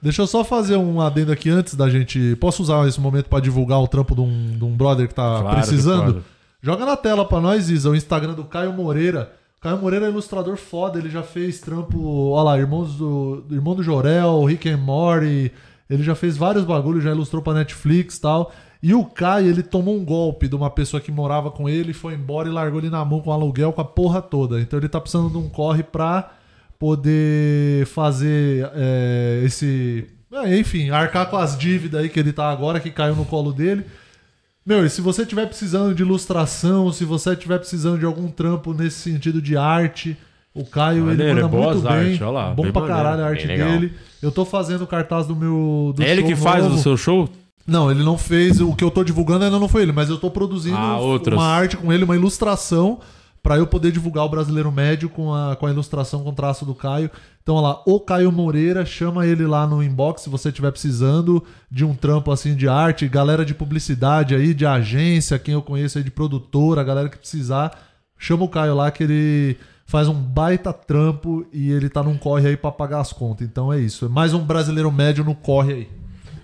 Deixa 0.00 0.22
eu 0.22 0.26
só 0.26 0.44
fazer 0.44 0.76
um 0.76 1.00
adendo 1.00 1.32
aqui 1.32 1.50
antes 1.50 1.74
da 1.74 1.88
gente. 1.90 2.36
Posso 2.36 2.62
usar 2.62 2.86
esse 2.86 3.00
momento 3.00 3.28
pra 3.28 3.40
divulgar 3.40 3.80
o 3.80 3.88
trampo 3.88 4.14
de 4.14 4.20
um, 4.20 4.56
de 4.56 4.64
um 4.64 4.76
brother 4.76 5.08
que 5.08 5.14
tá 5.14 5.40
Claro 5.40 5.56
precisando? 5.56 6.24
Joga 6.62 6.84
na 6.84 6.96
tela 6.96 7.24
pra 7.24 7.40
nós, 7.40 7.68
Isa, 7.68 7.90
o 7.90 7.96
Instagram 7.96 8.34
do 8.34 8.44
Caio 8.44 8.72
Moreira. 8.72 9.32
Caio 9.60 9.78
Moreira 9.78 10.06
é 10.06 10.08
ilustrador 10.08 10.56
foda, 10.56 10.98
ele 10.98 11.10
já 11.10 11.22
fez 11.22 11.60
trampo, 11.60 12.30
ó 12.30 12.42
lá, 12.42 12.58
Irmãos 12.58 12.94
do, 12.94 13.44
Irmão 13.50 13.74
do 13.74 13.82
Jorel, 13.82 14.44
Rick 14.44 14.68
and 14.68 14.76
Morty, 14.76 15.52
ele 15.90 16.02
já 16.02 16.14
fez 16.14 16.36
vários 16.36 16.64
bagulhos, 16.64 17.02
já 17.02 17.10
ilustrou 17.10 17.42
pra 17.42 17.54
Netflix 17.54 18.16
e 18.16 18.20
tal. 18.20 18.52
E 18.80 18.94
o 18.94 19.04
Caio, 19.04 19.48
ele 19.48 19.62
tomou 19.62 19.96
um 19.96 20.04
golpe 20.04 20.46
de 20.46 20.54
uma 20.54 20.70
pessoa 20.70 21.00
que 21.00 21.10
morava 21.10 21.50
com 21.50 21.68
ele, 21.68 21.92
foi 21.92 22.14
embora 22.14 22.48
e 22.48 22.52
largou 22.52 22.78
ele 22.78 22.90
na 22.90 23.04
mão 23.04 23.20
com 23.20 23.32
aluguel 23.32 23.72
com 23.72 23.80
a 23.80 23.84
porra 23.84 24.22
toda. 24.22 24.60
Então 24.60 24.78
ele 24.78 24.88
tá 24.88 25.00
precisando 25.00 25.30
de 25.30 25.38
um 25.38 25.48
corre 25.48 25.82
pra 25.82 26.32
poder 26.78 27.86
fazer 27.86 28.70
é, 28.74 29.42
esse. 29.44 30.06
é, 30.32 30.58
enfim, 30.58 30.90
arcar 30.90 31.28
com 31.28 31.36
as 31.36 31.58
dívidas 31.58 32.00
aí 32.00 32.08
que 32.08 32.18
ele 32.20 32.32
tá 32.32 32.50
agora, 32.50 32.80
que 32.80 32.90
caiu 32.90 33.16
no 33.16 33.24
colo 33.24 33.52
dele. 33.52 33.84
Meu, 34.64 34.84
e 34.84 34.90
se 34.90 35.00
você 35.00 35.24
tiver 35.24 35.46
precisando 35.46 35.94
de 35.94 36.02
ilustração, 36.02 36.92
se 36.92 37.04
você 37.04 37.34
tiver 37.34 37.58
precisando 37.58 37.98
de 37.98 38.04
algum 38.04 38.28
trampo 38.28 38.74
nesse 38.74 38.98
sentido 39.10 39.40
de 39.40 39.56
arte, 39.56 40.16
o 40.54 40.64
Caio 40.64 41.08
ele 41.10 41.16
Maneiro, 41.22 41.34
manda 41.36 41.48
boas 41.48 41.76
muito 41.82 41.88
bem. 41.88 42.14
olha 42.22 42.30
lá, 42.30 42.50
bom 42.54 42.64
bem 42.64 42.72
pra 42.72 42.82
maneiro, 42.82 43.02
caralho 43.02 43.22
a 43.24 43.26
arte 43.28 43.46
dele. 43.46 43.92
Eu 44.20 44.30
tô 44.30 44.44
fazendo 44.44 44.82
o 44.82 44.86
cartaz 44.86 45.26
do 45.26 45.34
meu. 45.34 45.92
Do 45.96 46.02
É 46.02 46.10
ele 46.10 46.20
show 46.20 46.30
que 46.30 46.36
faz 46.36 46.64
novo. 46.64 46.76
o 46.76 46.78
seu 46.78 46.96
show? 46.96 47.28
Não, 47.66 47.90
ele 47.90 48.02
não 48.02 48.18
fez. 48.18 48.60
O 48.60 48.74
que 48.74 48.84
eu 48.84 48.90
tô 48.90 49.02
divulgando 49.04 49.44
ainda 49.44 49.58
não 49.58 49.68
foi 49.68 49.82
ele, 49.82 49.92
mas 49.92 50.10
eu 50.10 50.18
tô 50.18 50.30
produzindo 50.30 50.76
Ah, 50.76 50.98
uma 51.00 51.46
arte 51.46 51.76
com 51.76 51.92
ele, 51.92 52.04
uma 52.04 52.16
ilustração, 52.16 52.98
pra 53.42 53.56
eu 53.56 53.66
poder 53.66 53.92
divulgar 53.92 54.24
o 54.24 54.28
brasileiro 54.28 54.70
médio 54.70 55.08
com 55.08 55.32
a, 55.32 55.56
com 55.56 55.66
a 55.66 55.70
ilustração 55.70 56.22
com 56.22 56.32
traço 56.32 56.64
do 56.64 56.74
Caio. 56.74 57.10
Então, 57.42 57.54
olha 57.54 57.68
lá, 57.68 57.82
o 57.86 57.98
Caio 57.98 58.30
Moreira, 58.30 58.84
chama 58.84 59.26
ele 59.26 59.46
lá 59.46 59.66
no 59.66 59.82
inbox 59.82 60.22
se 60.22 60.28
você 60.28 60.48
estiver 60.48 60.70
precisando 60.70 61.42
de 61.70 61.84
um 61.84 61.94
trampo 61.94 62.30
assim 62.30 62.54
de 62.54 62.68
arte, 62.68 63.08
galera 63.08 63.44
de 63.44 63.54
publicidade 63.54 64.34
aí, 64.34 64.52
de 64.52 64.66
agência, 64.66 65.38
quem 65.38 65.54
eu 65.54 65.62
conheço 65.62 65.98
aí 65.98 66.04
de 66.04 66.10
produtora, 66.10 66.84
galera 66.84 67.08
que 67.08 67.16
precisar, 67.16 67.78
chama 68.18 68.44
o 68.44 68.48
Caio 68.48 68.74
lá 68.74 68.90
que 68.90 69.02
ele 69.02 69.56
faz 69.86 70.06
um 70.06 70.14
baita 70.14 70.70
trampo 70.70 71.46
e 71.50 71.70
ele 71.70 71.88
tá 71.88 72.02
num 72.02 72.18
corre 72.18 72.48
aí 72.48 72.56
pra 72.56 72.70
pagar 72.70 73.00
as 73.00 73.12
contas. 73.12 73.46
Então 73.48 73.72
é 73.72 73.80
isso. 73.80 74.04
É 74.04 74.08
mais 74.08 74.34
um 74.34 74.44
brasileiro 74.44 74.92
médio 74.92 75.24
no 75.24 75.34
corre 75.34 75.72
aí. 75.72 75.88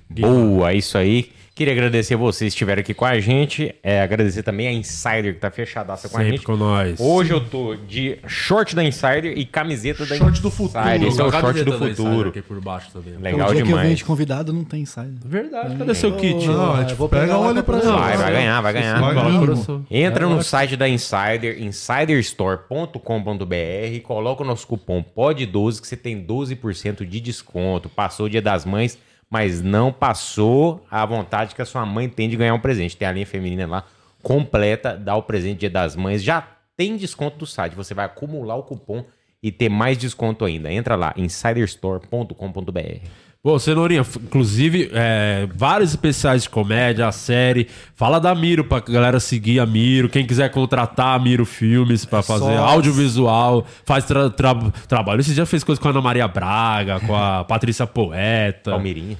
Boa, 0.08 0.72
é 0.72 0.76
isso 0.76 0.96
aí. 0.96 1.30
Queria 1.54 1.72
agradecer 1.72 2.16
vocês 2.16 2.52
que 2.52 2.56
estiveram 2.56 2.80
aqui 2.80 2.92
com 2.92 3.04
a 3.04 3.20
gente. 3.20 3.72
É, 3.80 4.02
agradecer 4.02 4.42
também 4.42 4.66
a 4.66 4.72
Insider 4.72 5.34
que 5.34 5.40
tá 5.40 5.52
fechadaça 5.52 6.08
com 6.08 6.16
a 6.16 6.20
Sempre 6.20 6.36
gente. 6.38 6.44
com 6.46 6.56
nós. 6.56 6.98
Hoje 6.98 7.30
eu 7.32 7.40
tô 7.40 7.76
de 7.76 8.18
short 8.26 8.74
da 8.74 8.82
Insider 8.82 9.38
e 9.38 9.44
camiseta 9.44 10.04
da 10.04 10.16
Short 10.16 10.40
do 10.42 10.48
Insider. 10.48 10.50
futuro. 10.50 11.06
Esse 11.06 11.20
é 11.20 11.24
o 11.24 11.30
short 11.30 11.62
do 11.62 11.78
da 11.78 11.86
Insider 11.86 11.94
futuro. 11.94 12.28
aqui 12.30 12.42
por 12.42 12.60
baixo 12.60 12.90
também. 12.92 13.16
Legal 13.18 13.50
o 13.50 13.54
dia 13.54 13.62
que 13.62 13.70
eu 13.70 13.76
venho 13.76 13.82
demais. 13.82 13.98
de 13.98 14.04
convidado 14.04 14.52
não 14.52 14.64
tem 14.64 14.84
saída. 14.84 15.20
Verdade, 15.24 15.76
cadê 15.76 15.94
seu 15.94 16.16
kit? 16.16 16.44
Não, 16.44 16.74
a 16.74 16.80
gente 16.82 16.96
pega 17.08 17.36
ali 17.36 17.62
pra 17.62 17.78
ele. 17.78 17.86
Vai, 17.86 18.16
vai 18.16 18.32
ganhar, 18.32 18.60
vai 18.60 18.72
ganhar. 18.72 19.00
Vai 19.00 19.14
ganhar. 19.14 19.80
Entra 19.88 20.26
no 20.28 20.42
site 20.42 20.76
da 20.76 20.88
Insider, 20.88 21.62
insiderstore.com.br, 21.62 24.00
coloca 24.02 24.42
o 24.42 24.46
nosso 24.46 24.66
cupom 24.66 25.04
POD12 25.16 25.80
que 25.80 25.86
você 25.86 25.96
tem 25.96 26.20
12% 26.20 27.06
de 27.06 27.20
desconto. 27.20 27.88
Passou 27.88 28.26
o 28.26 28.30
Dia 28.30 28.42
das 28.42 28.64
Mães, 28.64 28.98
mas 29.34 29.60
não 29.60 29.92
passou 29.92 30.86
a 30.88 31.04
vontade 31.04 31.56
que 31.56 31.60
a 31.60 31.64
sua 31.64 31.84
mãe 31.84 32.08
tem 32.08 32.28
de 32.28 32.36
ganhar 32.36 32.54
um 32.54 32.60
presente. 32.60 32.96
Tem 32.96 33.08
a 33.08 33.10
linha 33.10 33.26
feminina 33.26 33.66
lá 33.66 33.84
completa, 34.22 34.96
dá 34.96 35.16
o 35.16 35.24
presente 35.24 35.58
Dia 35.58 35.70
das 35.70 35.96
Mães, 35.96 36.22
já 36.22 36.46
tem 36.76 36.96
desconto 36.96 37.38
do 37.38 37.44
site. 37.44 37.74
Você 37.74 37.94
vai 37.94 38.04
acumular 38.06 38.54
o 38.54 38.62
cupom 38.62 39.04
e 39.42 39.50
ter 39.50 39.68
mais 39.68 39.98
desconto 39.98 40.44
ainda. 40.44 40.72
Entra 40.72 40.94
lá, 40.94 41.12
insiderstore.com.br. 41.16 43.08
Pô, 43.44 43.58
Cenourinha, 43.58 44.00
inclusive, 44.00 44.88
é, 44.94 45.46
vários 45.54 45.90
especiais 45.90 46.44
de 46.44 46.48
comédia, 46.48 47.06
a 47.06 47.12
série. 47.12 47.68
Fala 47.94 48.18
da 48.18 48.34
Miro 48.34 48.64
pra 48.64 48.80
galera 48.80 49.20
seguir 49.20 49.60
a 49.60 49.66
Miro. 49.66 50.08
Quem 50.08 50.26
quiser 50.26 50.50
contratar 50.50 51.14
a 51.14 51.22
Miro 51.22 51.44
Filmes 51.44 52.06
pra 52.06 52.22
fazer 52.22 52.56
só- 52.56 52.64
audiovisual, 52.64 53.66
faz 53.84 54.06
tra- 54.06 54.30
tra- 54.30 54.54
trabalho. 54.88 55.20
Esse 55.20 55.34
já 55.34 55.44
fez 55.44 55.62
coisa 55.62 55.78
com 55.78 55.86
a 55.88 55.90
Ana 55.90 56.00
Maria 56.00 56.26
Braga, 56.26 57.00
com 57.00 57.14
a 57.14 57.44
Patrícia 57.46 57.86
Poeta. 57.86 58.70
Palmeirinha. 58.70 59.18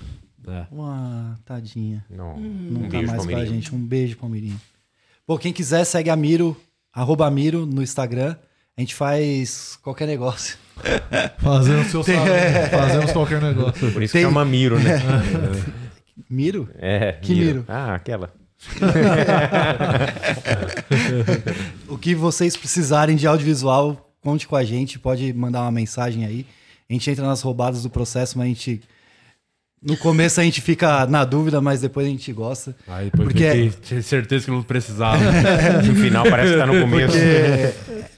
É. 0.48 0.64
Uma 0.72 1.38
tadinha. 1.44 2.02
Não, 2.09 2.38
Não 2.38 2.80
um 2.80 2.82
tá 2.84 2.88
beijo, 2.88 3.06
mais 3.09 3.16
Palmeirinha. 3.18 3.46
gente. 3.56 3.74
Um 3.74 3.78
beijo, 3.86 4.16
Palmeirinha. 4.16 4.56
Pô, 5.26 5.36
quem 5.36 5.52
quiser, 5.52 5.84
segue 5.84 6.09
a 6.09 6.16
Miro, 6.16 6.56
arroba 6.94 7.30
Miro 7.30 7.66
no 7.66 7.82
Instagram. 7.82 8.36
A 8.74 8.80
gente 8.80 8.94
faz 8.94 9.78
qualquer 9.82 10.06
negócio. 10.06 10.56
Fazemos 11.38 11.86
seu 11.88 12.02
Tem- 12.02 12.16
salário, 12.16 12.70
fazemos 12.70 13.12
qualquer 13.12 13.40
negócio. 13.40 13.92
Por 13.92 14.02
isso 14.02 14.12
que 14.12 14.20
chama 14.22 14.44
Miro, 14.44 14.78
né? 14.78 15.01
Miro? 16.28 16.68
É, 16.78 17.12
Que 17.12 17.34
Miro? 17.34 17.64
Ah, 17.68 17.94
aquela. 17.94 18.30
o 21.88 21.98
que 21.98 22.14
vocês 22.14 22.56
precisarem 22.56 23.16
de 23.16 23.26
audiovisual, 23.26 24.10
conte 24.22 24.46
com 24.48 24.56
a 24.56 24.64
gente, 24.64 24.98
pode 24.98 25.32
mandar 25.32 25.62
uma 25.62 25.72
mensagem 25.72 26.24
aí. 26.24 26.46
A 26.88 26.92
gente 26.92 27.10
entra 27.10 27.26
nas 27.26 27.40
roubadas 27.42 27.82
do 27.82 27.90
processo, 27.90 28.38
mas 28.38 28.46
a 28.46 28.48
gente. 28.48 28.80
No 29.82 29.96
começo 29.98 30.40
a 30.40 30.44
gente 30.44 30.62
fica 30.62 31.05
na 31.06 31.26
dúvida, 31.26 31.60
mas 31.60 31.82
depois 31.82 32.06
a 32.06 32.10
gente 32.10 32.32
gosta. 32.32 32.74
Aí 32.88 33.06
depois 33.06 33.28
Porque- 33.28 33.51
fiquei, 33.51 33.70
tinha 33.82 34.02
certeza 34.02 34.46
que 34.46 34.51
não 34.51 34.62
precisava. 34.62 35.18
No 35.86 35.94
final 35.94 36.24
parece 36.24 36.52
que 36.52 36.59
tá 36.59 36.66
no 36.66 36.80
começo. 36.80 37.12
Porque 37.12 38.09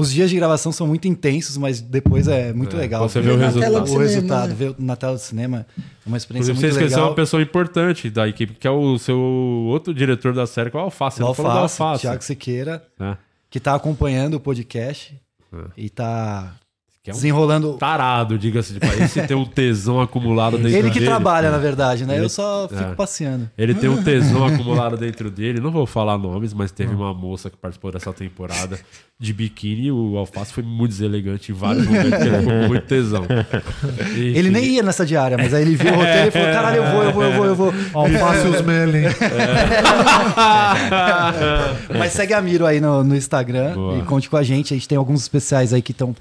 os 0.00 0.12
dias 0.12 0.30
de 0.30 0.36
gravação 0.36 0.70
são 0.70 0.86
muito 0.86 1.08
intensos, 1.08 1.56
mas 1.56 1.80
depois 1.80 2.28
é 2.28 2.52
muito 2.52 2.76
É, 2.76 2.78
legal. 2.78 3.08
você 3.08 3.20
vê 3.20 3.30
o 3.30 3.36
ver 3.36 3.44
resultado. 3.46 3.90
O 3.90 3.98
resultado, 3.98 4.48
né? 4.50 4.54
ver 4.54 4.74
na 4.78 4.94
tela 4.94 5.14
do 5.14 5.18
cinema 5.18 5.66
é 5.80 5.82
uma 6.08 6.16
experiência 6.16 6.52
Inclusive, 6.52 6.54
você 6.54 6.66
muito 6.66 6.76
esqueceu 6.84 6.96
legal. 6.98 7.10
uma 7.10 7.16
pessoa 7.16 7.42
importante 7.42 8.08
da 8.10 8.28
equipe, 8.28 8.54
que 8.54 8.66
é 8.66 8.70
o 8.70 8.96
seu 8.98 9.18
outro 9.18 9.92
diretor 9.92 10.32
da 10.32 10.46
série, 10.46 10.70
que 10.70 10.76
é 10.76 10.80
o 10.80 10.84
Alface. 10.84 11.16
Você 11.18 11.22
do 11.42 11.48
Alface, 11.48 11.82
Alface. 11.82 12.00
Thiago 12.02 12.22
Siqueira, 12.22 12.82
É. 13.00 13.16
que 13.50 13.58
tá 13.58 13.74
acompanhando 13.74 14.34
o 14.34 14.40
podcast 14.40 15.20
É. 15.52 15.56
e 15.76 15.88
tá 15.90 16.52
Que 16.60 16.67
é 17.10 17.12
um 17.12 17.16
desenrolando. 17.16 17.74
Tarado, 17.74 18.38
diga-se 18.38 18.74
de. 18.74 18.80
Esse 19.02 19.26
tem 19.26 19.36
um 19.36 19.44
tesão 19.44 20.00
acumulado 20.00 20.56
dentro 20.58 20.76
Ele 20.78 20.88
que 20.90 20.94
dele. 20.98 21.06
trabalha, 21.06 21.50
na 21.50 21.58
verdade, 21.58 22.04
né? 22.04 22.14
Ele- 22.16 22.24
Eu 22.24 22.28
só 22.28 22.68
fico 22.68 22.82
é. 22.82 22.94
passeando. 22.94 23.48
Ele 23.56 23.74
tem 23.74 23.88
um 23.88 24.02
tesão 24.02 24.44
acumulado 24.46 24.96
dentro 24.96 25.30
dele. 25.30 25.60
Não 25.60 25.70
vou 25.70 25.86
falar 25.86 26.18
nomes, 26.18 26.52
mas 26.54 26.70
teve 26.70 26.94
uma 26.94 27.12
moça 27.14 27.50
que 27.50 27.56
participou 27.56 27.92
dessa 27.92 28.12
temporada 28.12 28.78
de 29.20 29.32
biquíni. 29.32 29.86
e 29.86 29.92
O 29.92 30.16
Alface 30.16 30.52
foi 30.52 30.62
muito 30.62 30.90
deselegante 30.92 31.52
em 31.52 31.54
vários 31.54 31.86
momentos. 31.86 32.18
que 32.18 32.24
Ele 32.28 32.38
ficou 32.38 32.52
com 32.60 32.68
muito 32.68 32.86
tesão. 32.86 33.24
Ele 34.16 34.40
Enfim. 34.40 34.50
nem 34.50 34.64
ia 34.76 34.82
nessa 34.82 35.04
diária, 35.06 35.36
mas 35.36 35.52
aí 35.54 35.62
ele 35.62 35.76
viu 35.76 35.92
o 35.92 35.96
roteiro 35.96 36.28
e 36.28 36.30
falou: 36.30 36.48
caralho, 36.52 36.76
eu 36.76 36.84
vou, 36.92 37.02
eu 37.02 37.12
vou, 37.12 37.22
eu 37.24 37.32
vou, 37.32 37.44
eu 37.46 37.54
vou. 37.54 37.74
Alface 37.94 38.46
e 38.46 38.50
os 38.50 38.62
Melin. 38.62 39.04
Mas 41.98 42.12
segue 42.12 42.34
a 42.34 42.40
Miro 42.40 42.66
aí 42.66 42.80
no, 42.80 43.02
no 43.04 43.16
Instagram 43.16 43.74
Boa. 43.74 43.98
e 43.98 44.02
conte 44.02 44.28
com 44.28 44.36
a 44.36 44.42
gente. 44.42 44.74
A 44.74 44.76
gente 44.76 44.88
tem 44.88 44.98
alguns 44.98 45.22
especiais 45.22 45.72
aí 45.72 45.82
que 45.82 45.92
estão 45.92 46.14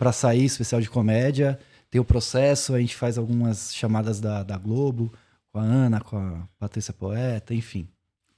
pra 0.00 0.12
sair, 0.12 0.46
especial 0.46 0.80
de 0.80 0.88
comédia. 0.88 1.58
Tem 1.90 2.00
o 2.00 2.04
processo, 2.04 2.74
a 2.74 2.80
gente 2.80 2.96
faz 2.96 3.18
algumas 3.18 3.74
chamadas 3.74 4.18
da, 4.18 4.42
da 4.42 4.56
Globo, 4.56 5.12
com 5.52 5.58
a 5.58 5.62
Ana, 5.62 6.00
com 6.00 6.16
a 6.16 6.48
Patrícia 6.58 6.94
Poeta, 6.94 7.52
enfim. 7.52 7.86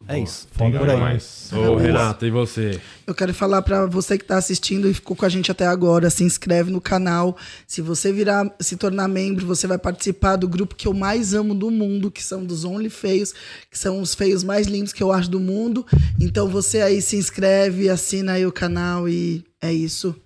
É 0.09 0.18
isso. 0.18 0.48
Tem 0.59 0.72
por 0.72 0.90
aí. 0.90 1.18
Ô, 1.52 1.76
Renato, 1.76 2.26
e 2.26 2.30
você? 2.32 2.80
Eu 3.06 3.14
quero 3.14 3.32
falar 3.32 3.62
pra 3.62 3.86
você 3.86 4.18
que 4.18 4.24
tá 4.24 4.36
assistindo 4.36 4.90
e 4.90 4.94
ficou 4.94 5.16
com 5.16 5.24
a 5.24 5.28
gente 5.28 5.52
até 5.52 5.64
agora, 5.64 6.10
se 6.10 6.24
inscreve 6.24 6.72
no 6.72 6.80
canal. 6.80 7.36
Se 7.64 7.80
você 7.80 8.12
virar, 8.12 8.52
se 8.59 8.76
tornar 8.76 9.06
membro, 9.06 9.47
você 9.47 9.68
vai 9.68 9.78
participar 9.78 10.34
do 10.34 10.48
grupo 10.48 10.74
que 10.74 10.89
eu 10.89 10.93
mais 10.93 11.32
amo 11.32 11.55
do 11.55 11.70
mundo, 11.70 12.10
que 12.10 12.24
são 12.24 12.44
dos 12.44 12.64
Only 12.64 12.90
Feios, 12.90 13.32
que 13.70 13.78
são 13.78 14.01
os 14.01 14.16
feios 14.16 14.43
mais 14.43 14.66
lindos 14.66 14.93
que 14.93 15.02
eu 15.05 15.12
acho 15.12 15.30
do 15.30 15.39
mundo. 15.39 15.86
Então 16.20 16.48
você 16.48 16.82
aí 16.82 17.01
se 17.01 17.14
inscreve, 17.14 17.89
assina 17.89 18.32
aí 18.32 18.44
o 18.44 18.51
canal 18.51 19.09
e 19.09 19.44
é 19.60 19.72
isso. 19.72 20.16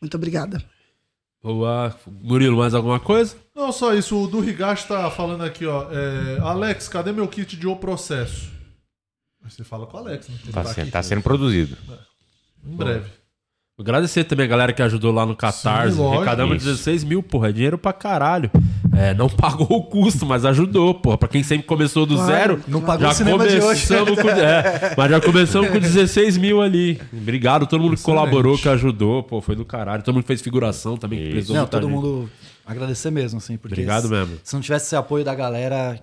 Muito 0.00 0.14
obrigada. 0.14 0.62
Boa. 1.52 1.94
Murilo, 2.22 2.56
mais 2.58 2.74
alguma 2.74 2.98
coisa? 2.98 3.36
Não, 3.54 3.70
só 3.70 3.94
isso. 3.94 4.20
O 4.20 4.26
do 4.26 4.42
Higashi 4.42 4.88
tá 4.88 5.08
falando 5.10 5.44
aqui, 5.44 5.64
ó. 5.64 5.86
é, 5.92 6.40
Alex, 6.40 6.88
cadê 6.88 7.12
meu 7.12 7.28
kit 7.28 7.56
de 7.56 7.66
O 7.68 7.76
Processo? 7.76 8.50
Você 9.44 9.62
fala 9.62 9.86
com 9.86 9.96
o 9.96 10.00
Alex, 10.00 10.28
né? 10.28 10.34
Ele 10.42 10.52
Tá, 10.52 10.64
tá 10.64 10.70
sendo, 10.74 10.82
aqui. 10.82 10.90
tá 10.90 11.02
sendo 11.04 11.22
produzido. 11.22 11.76
Em 12.64 12.74
breve. 12.74 13.08
Agradecer 13.78 14.24
também 14.24 14.46
a 14.46 14.48
galera 14.48 14.72
que 14.72 14.80
ajudou 14.80 15.12
lá 15.12 15.26
no 15.26 15.36
Catarse. 15.36 15.92
Sim, 15.96 16.00
lógico. 16.00 16.16
Arrecadamos 16.22 16.56
Isso. 16.56 16.64
16 16.64 17.04
mil, 17.04 17.22
porra. 17.22 17.50
É 17.50 17.52
dinheiro 17.52 17.76
pra 17.76 17.92
caralho. 17.92 18.50
É, 18.96 19.12
não 19.12 19.28
pagou 19.30 19.66
o 19.70 19.82
custo, 19.82 20.24
mas 20.24 20.46
ajudou, 20.46 20.94
porra. 20.94 21.18
Pra 21.18 21.28
quem 21.28 21.42
sempre 21.42 21.66
começou 21.66 22.06
do 22.06 22.14
Claro, 22.14 22.30
zero. 22.32 22.60
não 22.66 22.80
pagou 22.80 23.02
já 23.06 23.12
o 23.12 23.14
cinema 23.14 23.46
de 23.46 23.56
hoje. 23.60 23.86
começamos 23.86 24.22
Com, 24.22 24.28
é, 24.30 24.94
mas 24.96 25.10
já 25.10 25.20
começamos 25.20 25.68
com 25.68 25.76
16 25.78 26.38
mil 26.38 26.62
ali. 26.62 26.98
Obrigado, 27.12 27.66
todo 27.66 27.82
mundo 27.82 27.94
que 27.96 28.00
Excelente. 28.00 28.18
colaborou, 28.18 28.56
que 28.56 28.66
ajudou, 28.66 29.22
pô, 29.22 29.42
foi 29.42 29.54
do 29.54 29.64
caralho. 29.66 30.02
Todo 30.02 30.14
mundo 30.14 30.22
que 30.22 30.28
fez 30.28 30.40
figuração 30.40 30.96
também, 30.96 31.18
que 31.18 31.30
precisou 31.32 31.56
Não, 31.56 31.66
todo 31.66 31.82
gente. 31.82 31.92
mundo 31.92 32.30
agradecer 32.66 33.10
mesmo, 33.10 33.38
assim, 33.38 33.56
porque 33.56 33.74
Obrigado 33.74 34.04
se, 34.04 34.10
mesmo. 34.10 34.36
se 34.42 34.54
não 34.54 34.60
tivesse 34.60 34.86
esse 34.86 34.96
apoio 34.96 35.24
da 35.24 35.34
galera, 35.34 35.98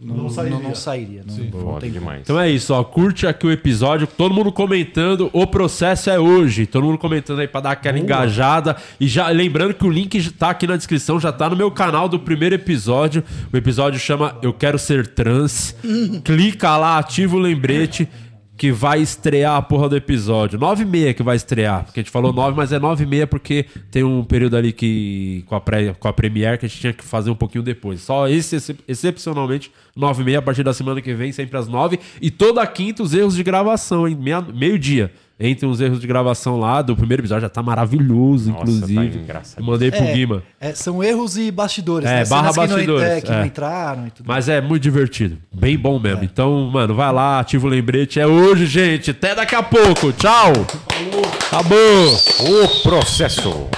não, 0.00 0.16
Não 0.16 0.22
não 0.24 0.30
sairia. 0.30 0.52
sairia. 0.74 1.22
Não, 1.26 1.34
sairia 1.34 1.50
não, 1.52 1.60
não 1.72 1.78
tem 1.78 1.92
como. 1.92 2.12
Então 2.14 2.40
é 2.40 2.50
isso, 2.50 2.72
ó. 2.72 2.82
Curte 2.82 3.26
aqui 3.26 3.46
o 3.46 3.52
episódio, 3.52 4.06
todo 4.06 4.34
mundo 4.34 4.50
comentando. 4.50 5.28
O 5.32 5.46
processo 5.46 6.08
é 6.10 6.18
hoje. 6.18 6.66
Todo 6.66 6.84
mundo 6.84 6.98
comentando 6.98 7.40
aí 7.40 7.48
pra 7.48 7.60
dar 7.60 7.70
aquela 7.72 7.94
Boa. 7.94 8.04
engajada. 8.04 8.76
E 8.98 9.06
já 9.06 9.28
lembrando 9.28 9.74
que 9.74 9.84
o 9.86 9.90
link 9.90 10.30
tá 10.32 10.50
aqui 10.50 10.66
na 10.66 10.76
descrição, 10.76 11.20
já 11.20 11.30
tá 11.32 11.50
no 11.50 11.56
meu 11.56 11.70
canal 11.70 12.08
do 12.08 12.18
primeiro 12.18 12.54
episódio. 12.54 13.22
O 13.52 13.56
episódio 13.56 14.00
chama 14.00 14.36
Eu 14.42 14.52
Quero 14.52 14.78
Ser 14.78 15.06
Trans. 15.08 15.74
Clica 16.24 16.76
lá, 16.76 16.98
ativa 16.98 17.36
o 17.36 17.38
lembrete. 17.38 18.08
Que 18.56 18.72
vai 18.72 19.00
estrear 19.02 19.54
a 19.56 19.60
porra 19.60 19.88
do 19.88 19.96
episódio. 19.96 20.58
9 20.58 20.82
e 20.82 20.86
meia 20.86 21.12
que 21.14 21.22
vai 21.22 21.36
estrear. 21.36 21.84
Porque 21.84 22.00
a 22.00 22.02
gente 22.02 22.10
falou 22.10 22.32
9, 22.32 22.56
mas 22.56 22.72
é 22.72 22.78
9 22.78 23.04
e 23.04 23.06
meia 23.06 23.26
porque 23.26 23.66
tem 23.90 24.02
um 24.02 24.24
período 24.24 24.56
ali 24.56 24.72
que. 24.72 25.44
Com 25.46 25.54
a, 25.54 25.60
pré, 25.60 25.92
com 25.92 26.08
a 26.08 26.12
Premiere 26.12 26.56
que 26.56 26.64
a 26.64 26.68
gente 26.68 26.80
tinha 26.80 26.92
que 26.94 27.04
fazer 27.04 27.30
um 27.30 27.34
pouquinho 27.34 27.62
depois. 27.62 28.00
Só 28.00 28.26
esse, 28.28 28.56
excep- 28.56 28.80
excepcionalmente, 28.88 29.70
9 29.94 30.22
e 30.22 30.24
meia 30.24 30.38
a 30.38 30.42
partir 30.42 30.62
da 30.62 30.72
semana 30.72 31.02
que 31.02 31.12
vem, 31.12 31.32
sempre 31.32 31.58
às 31.58 31.68
9. 31.68 31.98
E 32.20 32.30
toda 32.30 32.66
quinta 32.66 33.02
os 33.02 33.12
erros 33.12 33.34
de 33.36 33.42
gravação, 33.42 34.08
hein? 34.08 34.18
Meio-dia. 34.54 35.12
Entre 35.38 35.66
os 35.66 35.82
erros 35.82 36.00
de 36.00 36.06
gravação 36.06 36.58
lá 36.58 36.80
do 36.80 36.96
primeiro 36.96 37.20
episódio, 37.20 37.42
já 37.42 37.48
tá 37.50 37.62
maravilhoso, 37.62 38.50
Nossa, 38.50 38.62
inclusive. 38.62 39.10
tá 39.10 39.18
engraçado. 39.18 39.62
Mandei 39.62 39.90
pro 39.90 40.00
É, 40.02 40.12
Guima. 40.14 40.42
é, 40.58 40.72
são 40.72 41.04
erros 41.04 41.36
e 41.36 41.50
bastidores, 41.50 42.08
É, 42.08 42.20
né? 42.20 42.24
barra 42.24 42.52
Cenas 42.54 42.54
que 42.54 42.58
não 42.58 42.64
en- 42.64 42.86
bastidores. 42.86 43.04
é, 43.04 43.20
que 43.20 43.30
não 43.30 43.38
é. 43.40 43.46
entraram 43.46 44.06
e 44.06 44.10
tudo. 44.12 44.26
Mas 44.26 44.48
é 44.48 44.60
muito 44.62 44.82
divertido. 44.82 45.36
Bem 45.54 45.76
bom 45.76 45.98
mesmo. 45.98 46.24
Então, 46.24 46.70
mano, 46.72 46.94
vai 46.94 47.12
lá, 47.12 47.40
ativa 47.40 47.66
o 47.66 47.70
lembrete. 47.70 48.18
É 48.18 48.26
hoje, 48.26 48.64
gente. 48.64 49.10
Até 49.10 49.34
daqui 49.34 49.54
a 49.54 49.62
pouco. 49.62 50.10
Tchau. 50.12 50.52
Acabou. 51.50 52.16
O 52.64 52.82
processo. 52.82 53.68